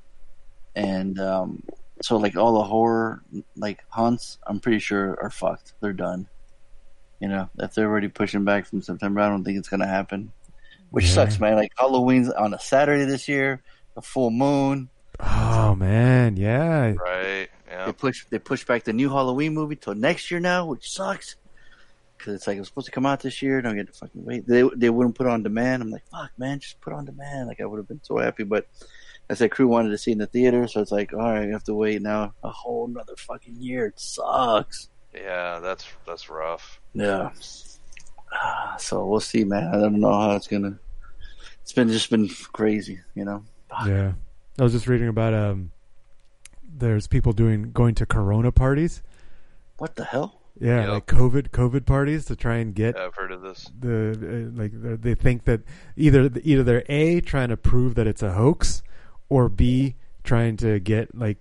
and 0.76 1.20
um, 1.20 1.64
so 2.04 2.18
like 2.18 2.36
all 2.36 2.54
the 2.54 2.64
horror 2.64 3.24
like 3.56 3.84
hunts, 3.90 4.38
I'm 4.46 4.60
pretty 4.60 4.78
sure 4.78 5.18
are 5.24 5.32
fucked. 5.32 5.74
They're 5.80 5.92
done. 5.94 6.28
You 7.20 7.30
know, 7.30 7.50
if 7.58 7.74
they're 7.74 7.88
already 7.88 8.10
pushing 8.10 8.44
back 8.44 8.68
from 8.68 8.84
September, 8.84 9.22
I 9.22 9.30
don't 9.30 9.44
think 9.44 9.58
it's 9.58 9.70
gonna 9.70 9.88
happen. 9.88 10.32
Which 10.92 11.06
Yeah. 11.06 11.14
sucks, 11.14 11.40
man. 11.40 11.56
Like 11.56 11.72
Halloween's 11.80 12.30
on 12.30 12.54
a 12.54 12.60
Saturday 12.60 13.06
this 13.06 13.28
year, 13.28 13.64
a 13.96 14.04
full 14.04 14.30
moon. 14.30 14.90
Oh 15.20 15.76
man, 15.76 16.38
yeah. 16.38 16.94
Right. 16.94 17.50
Yeah. 17.68 17.86
They 17.88 17.92
push 17.94 18.26
they 18.30 18.40
push 18.40 18.66
back 18.66 18.84
the 18.84 18.94
new 18.94 19.10
Halloween 19.10 19.54
movie 19.54 19.76
till 19.76 19.96
next 19.96 20.30
year 20.32 20.40
now, 20.40 20.66
which 20.66 20.90
sucks. 20.92 21.36
Because 22.18 22.34
it's 22.36 22.48
like 22.48 22.58
it 22.58 22.60
was 22.60 22.68
supposed 22.68 22.86
to 22.88 22.92
come 22.92 23.06
out 23.06 23.20
this 23.20 23.42
year. 23.42 23.62
Don't 23.62 23.76
get 23.76 23.88
to 23.88 23.94
fucking 23.94 24.26
wait. 24.26 24.48
They 24.48 24.64
they 24.76 24.90
wouldn't 24.90 25.16
put 25.16 25.28
it 25.28 25.30
on 25.32 25.44
demand. 25.44 25.82
I'm 25.84 25.92
like, 25.92 26.06
fuck, 26.12 26.32
man, 26.38 26.60
just 26.60 26.80
put 26.82 26.94
it 26.94 26.96
on 26.96 27.06
demand. 27.06 27.48
Like 27.48 27.62
I 27.62 27.66
would 27.66 27.78
have 27.78 27.88
been 27.88 28.02
so 28.04 28.18
happy, 28.18 28.44
but 28.44 28.68
I 29.30 29.34
said 29.34 29.52
Cru 29.52 29.68
wanted 29.68 29.90
to 29.90 29.98
see 29.98 30.12
it 30.12 30.14
in 30.14 30.18
the 30.20 30.28
theater, 30.28 30.68
so 30.68 30.82
it's 30.82 30.92
like, 30.92 31.14
all 31.14 31.20
right, 31.20 31.46
you 31.46 31.52
have 31.52 31.64
to 31.66 31.74
wait 31.76 32.02
now 32.02 32.34
a 32.44 32.50
whole 32.50 32.88
another 32.88 33.16
fucking 33.18 33.56
year. 33.60 33.88
It 33.88 34.00
sucks. 34.00 34.90
Yeah, 35.14 35.60
that's 35.60 35.86
that's 36.06 36.30
rough. 36.30 36.80
Yeah. 36.94 37.32
Ah, 38.34 38.76
So 38.80 39.06
we'll 39.06 39.20
see, 39.20 39.44
man. 39.44 39.68
I 39.74 39.80
don't 39.80 40.00
know 40.00 40.12
how 40.14 40.36
it's 40.36 40.48
gonna. 40.48 40.80
It's 41.62 41.74
been 41.74 41.90
just 41.90 42.10
been 42.10 42.30
crazy, 42.54 43.00
you 43.16 43.26
know. 43.26 43.44
Yeah. 43.86 44.14
I 44.60 44.64
was 44.64 44.72
just 44.74 44.88
reading 44.88 45.08
about 45.08 45.34
um 45.34 45.72
there's 46.70 47.08
people 47.08 47.34
doing 47.34 47.72
going 47.72 47.96
to 47.96 48.06
corona 48.06 48.52
parties. 48.52 49.02
What 49.78 49.96
the 49.96 50.04
hell? 50.06 50.42
Yeah, 50.60 50.82
Yep. 50.82 50.90
like 50.90 51.06
COVID 51.06 51.50
COVID 51.50 51.86
parties 51.86 52.26
to 52.26 52.36
try 52.36 52.56
and 52.58 52.74
get 52.74 52.96
Yeah, 52.96 53.06
I've 53.06 53.16
heard 53.16 53.32
of 53.32 53.42
this. 53.42 53.70
the 53.80 54.50
uh, 54.56 54.60
like 54.60 54.72
they 55.02 55.14
think 55.16 55.46
that 55.46 55.62
either 55.96 56.30
either 56.44 56.64
they're 56.64 56.84
a 56.90 57.22
trying 57.22 57.50
to 57.50 57.58
prove 57.58 57.96
that 57.96 58.08
it's 58.08 58.24
a 58.24 58.32
hoax 58.34 58.82
or 59.30 59.50
b 59.50 59.96
trying 60.24 60.58
to 60.58 60.80
get 60.80 61.16
like 61.16 61.38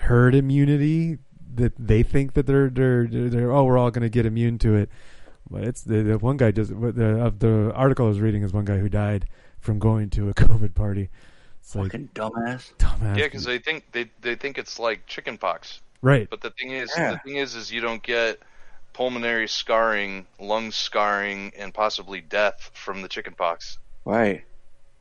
herd 0.00 0.34
immunity 0.34 1.18
that 1.54 1.72
they 1.78 2.02
think 2.02 2.34
that 2.34 2.46
they're 2.46 2.68
they're, 2.68 3.06
they're 3.06 3.50
oh 3.50 3.64
we're 3.64 3.78
all 3.78 3.90
going 3.90 4.02
to 4.02 4.08
get 4.10 4.26
immune 4.26 4.58
to 4.58 4.74
it 4.76 4.88
but 5.50 5.64
it's 5.64 5.82
the, 5.82 6.02
the 6.02 6.18
one 6.18 6.36
guy 6.36 6.50
just 6.50 6.70
the 6.70 7.18
of 7.24 7.38
the 7.40 7.72
article 7.74 8.04
I 8.04 8.08
was 8.10 8.20
reading 8.20 8.42
is 8.42 8.52
one 8.52 8.66
guy 8.66 8.78
who 8.78 8.88
died 8.90 9.26
from 9.58 9.78
going 9.78 10.10
to 10.10 10.28
a 10.28 10.34
covid 10.44 10.74
party 10.74 11.04
it's 11.04 11.10
like 11.74 11.92
Fucking 11.92 12.08
dumbass. 12.14 12.72
dumbass 12.78 13.16
Yeah, 13.16 13.24
because 13.24 13.44
they 13.44 13.58
think 13.58 13.84
they 13.92 14.10
they 14.20 14.34
think 14.34 14.58
it's 14.58 14.78
like 14.78 15.06
chickenpox. 15.06 15.80
Right. 16.02 16.28
But 16.30 16.40
the 16.40 16.50
thing 16.50 16.70
is, 16.72 16.90
Yeah. 16.96 17.12
the 17.12 17.18
thing 17.18 17.36
is, 17.36 17.54
is 17.54 17.72
you 17.72 17.80
don't 17.80 18.02
get 18.02 18.38
pulmonary 18.92 19.48
scarring, 19.48 20.26
lung 20.40 20.70
scarring, 20.72 21.52
and 21.56 21.72
possibly 21.74 22.20
death 22.20 22.70
from 22.74 23.02
the 23.02 23.08
chickenpox. 23.08 23.78
Right. 24.04 24.44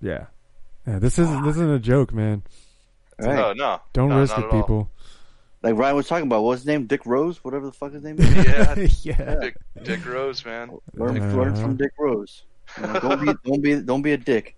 yeah 0.02 0.26
yeah 0.86 1.00
this 1.00 1.18
isn't 1.18 1.44
this 1.44 1.56
isn't 1.56 1.72
a 1.72 1.80
joke 1.80 2.14
man 2.14 2.44
Right. 3.20 3.36
No, 3.36 3.54
no. 3.54 3.82
don't 3.94 4.10
no, 4.10 4.20
risk 4.20 4.38
it 4.38 4.44
at 4.44 4.52
all. 4.52 4.62
people 4.62 4.92
Like 5.64 5.76
Ryan 5.76 5.96
was 5.96 6.08
talking 6.08 6.28
about, 6.28 6.44
what's 6.44 6.62
his 6.62 6.68
name? 6.68 6.86
Dick 6.86 7.06
Rose, 7.06 7.44
whatever 7.44 7.66
the 7.66 7.72
fuck 7.72 7.92
his 7.94 8.04
name 8.04 8.18
is. 8.20 8.26
Yeah, 9.06 9.18
yeah 9.18 9.36
Dick, 9.40 9.58
Dick 9.84 10.06
Rose, 10.06 10.46
man. 10.46 10.78
Learn, 10.94 11.18
Uh-huh. 11.20 11.36
learn 11.38 11.56
from 11.56 11.76
Dick 11.78 11.92
Rose. 11.98 12.44
You 12.80 12.84
know, 12.88 13.00
don't 13.00 13.26
be, 13.26 13.34
don't 13.46 13.62
be, 13.62 13.82
don't 13.82 14.02
be 14.04 14.12
a 14.12 14.18
dick. 14.18 14.56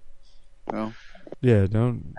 You 0.71 0.77
know? 0.77 0.93
Yeah 1.41 1.65
don't 1.67 2.13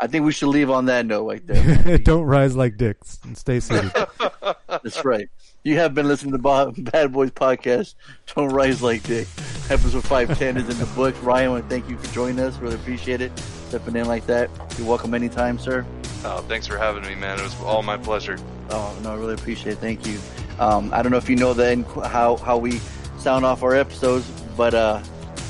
I 0.00 0.06
think 0.08 0.26
we 0.26 0.32
should 0.32 0.48
leave 0.48 0.70
on 0.70 0.86
that 0.86 1.06
note 1.06 1.24
right 1.24 1.46
there. 1.46 1.98
don't 2.04 2.24
rise 2.24 2.56
like 2.56 2.76
dicks 2.76 3.20
and 3.24 3.38
stay 3.38 3.60
seated 3.60 3.92
That's 4.68 5.04
right. 5.04 5.28
You 5.62 5.76
have 5.76 5.94
been 5.94 6.06
listening 6.08 6.32
to 6.32 6.38
Bo- 6.38 6.74
Bad 6.76 7.12
Boys 7.12 7.30
Podcast. 7.30 7.94
Don't 8.34 8.50
rise 8.52 8.82
like 8.82 9.02
dick. 9.04 9.26
Episode 9.70 10.04
510 10.04 10.58
is 10.58 10.68
in 10.68 10.78
the 10.78 10.92
book. 10.94 11.14
Ryan, 11.22 11.46
I 11.46 11.48
want 11.48 11.64
to 11.64 11.70
thank 11.70 11.88
you 11.88 11.96
for 11.96 12.12
joining 12.12 12.38
us. 12.40 12.58
Really 12.58 12.74
appreciate 12.74 13.22
it. 13.22 13.32
Stepping 13.68 13.96
in 13.96 14.06
like 14.06 14.26
that. 14.26 14.50
You're 14.76 14.86
welcome 14.86 15.14
anytime, 15.14 15.58
sir. 15.58 15.86
Oh, 16.24 16.44
thanks 16.48 16.66
for 16.66 16.76
having 16.76 17.02
me, 17.04 17.14
man. 17.14 17.38
It 17.38 17.44
was 17.44 17.58
all 17.62 17.82
my 17.82 17.96
pleasure. 17.96 18.36
Oh, 18.68 18.94
no, 19.02 19.12
I 19.12 19.16
really 19.16 19.34
appreciate 19.34 19.72
it. 19.72 19.78
Thank 19.78 20.06
you. 20.06 20.18
Um, 20.58 20.92
I 20.92 21.02
don't 21.02 21.12
know 21.12 21.18
if 21.18 21.30
you 21.30 21.36
know 21.36 21.54
the 21.54 21.82
how, 22.08 22.36
how 22.36 22.58
we 22.58 22.78
sound 23.18 23.46
off 23.46 23.62
our 23.62 23.74
episodes, 23.74 24.28
but 24.56 24.74
uh, 24.74 25.02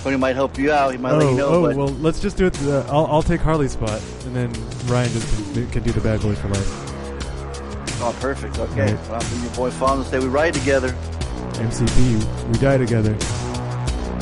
Tony 0.04 0.16
might 0.18 0.36
help 0.36 0.58
you 0.58 0.70
out. 0.70 0.92
He 0.92 0.98
might 0.98 1.12
oh, 1.12 1.16
let 1.16 1.30
you 1.30 1.36
know. 1.38 1.48
oh 1.48 1.62
but 1.62 1.76
well, 1.76 1.88
let's 1.88 2.20
just 2.20 2.36
do 2.36 2.44
it. 2.44 2.62
Uh, 2.64 2.84
I'll, 2.90 3.06
I'll 3.06 3.22
take 3.22 3.40
Harley's 3.40 3.72
spot, 3.72 4.02
and 4.26 4.36
then 4.36 4.52
Ryan 4.84 5.10
just 5.10 5.54
can, 5.54 5.66
can 5.70 5.82
do 5.82 5.92
the 5.92 6.02
bad 6.02 6.20
boys 6.20 6.38
for 6.38 6.48
life. 6.48 6.68
Oh, 8.02 8.14
perfect. 8.20 8.58
Okay. 8.58 8.92
Right. 8.92 9.08
Well, 9.08 9.22
I'm 9.22 9.42
your 9.42 9.54
boy 9.54 9.70
Fonzo 9.70 10.04
say 10.04 10.18
we 10.18 10.26
ride 10.26 10.52
together. 10.52 10.90
MCP, 11.52 12.22
we 12.48 12.58
die 12.58 12.76
together. 12.76 13.12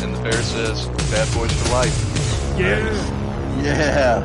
And 0.04 0.14
the 0.14 0.20
bear 0.22 0.34
says, 0.34 0.86
"Bad 1.10 1.28
boys 1.34 1.52
for 1.52 1.70
life." 1.70 1.92
Yeah. 2.56 2.78
Yeah. 3.64 4.20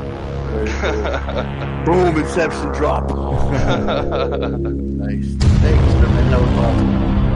Boom, 1.88 2.18
Inception 2.18 2.72
drop. 2.74 3.10
nice. 3.16 5.34
Thanks, 5.34 5.95
man. 5.95 6.30
That 6.30 6.40
was 6.40 6.52
awesome. 6.52 7.27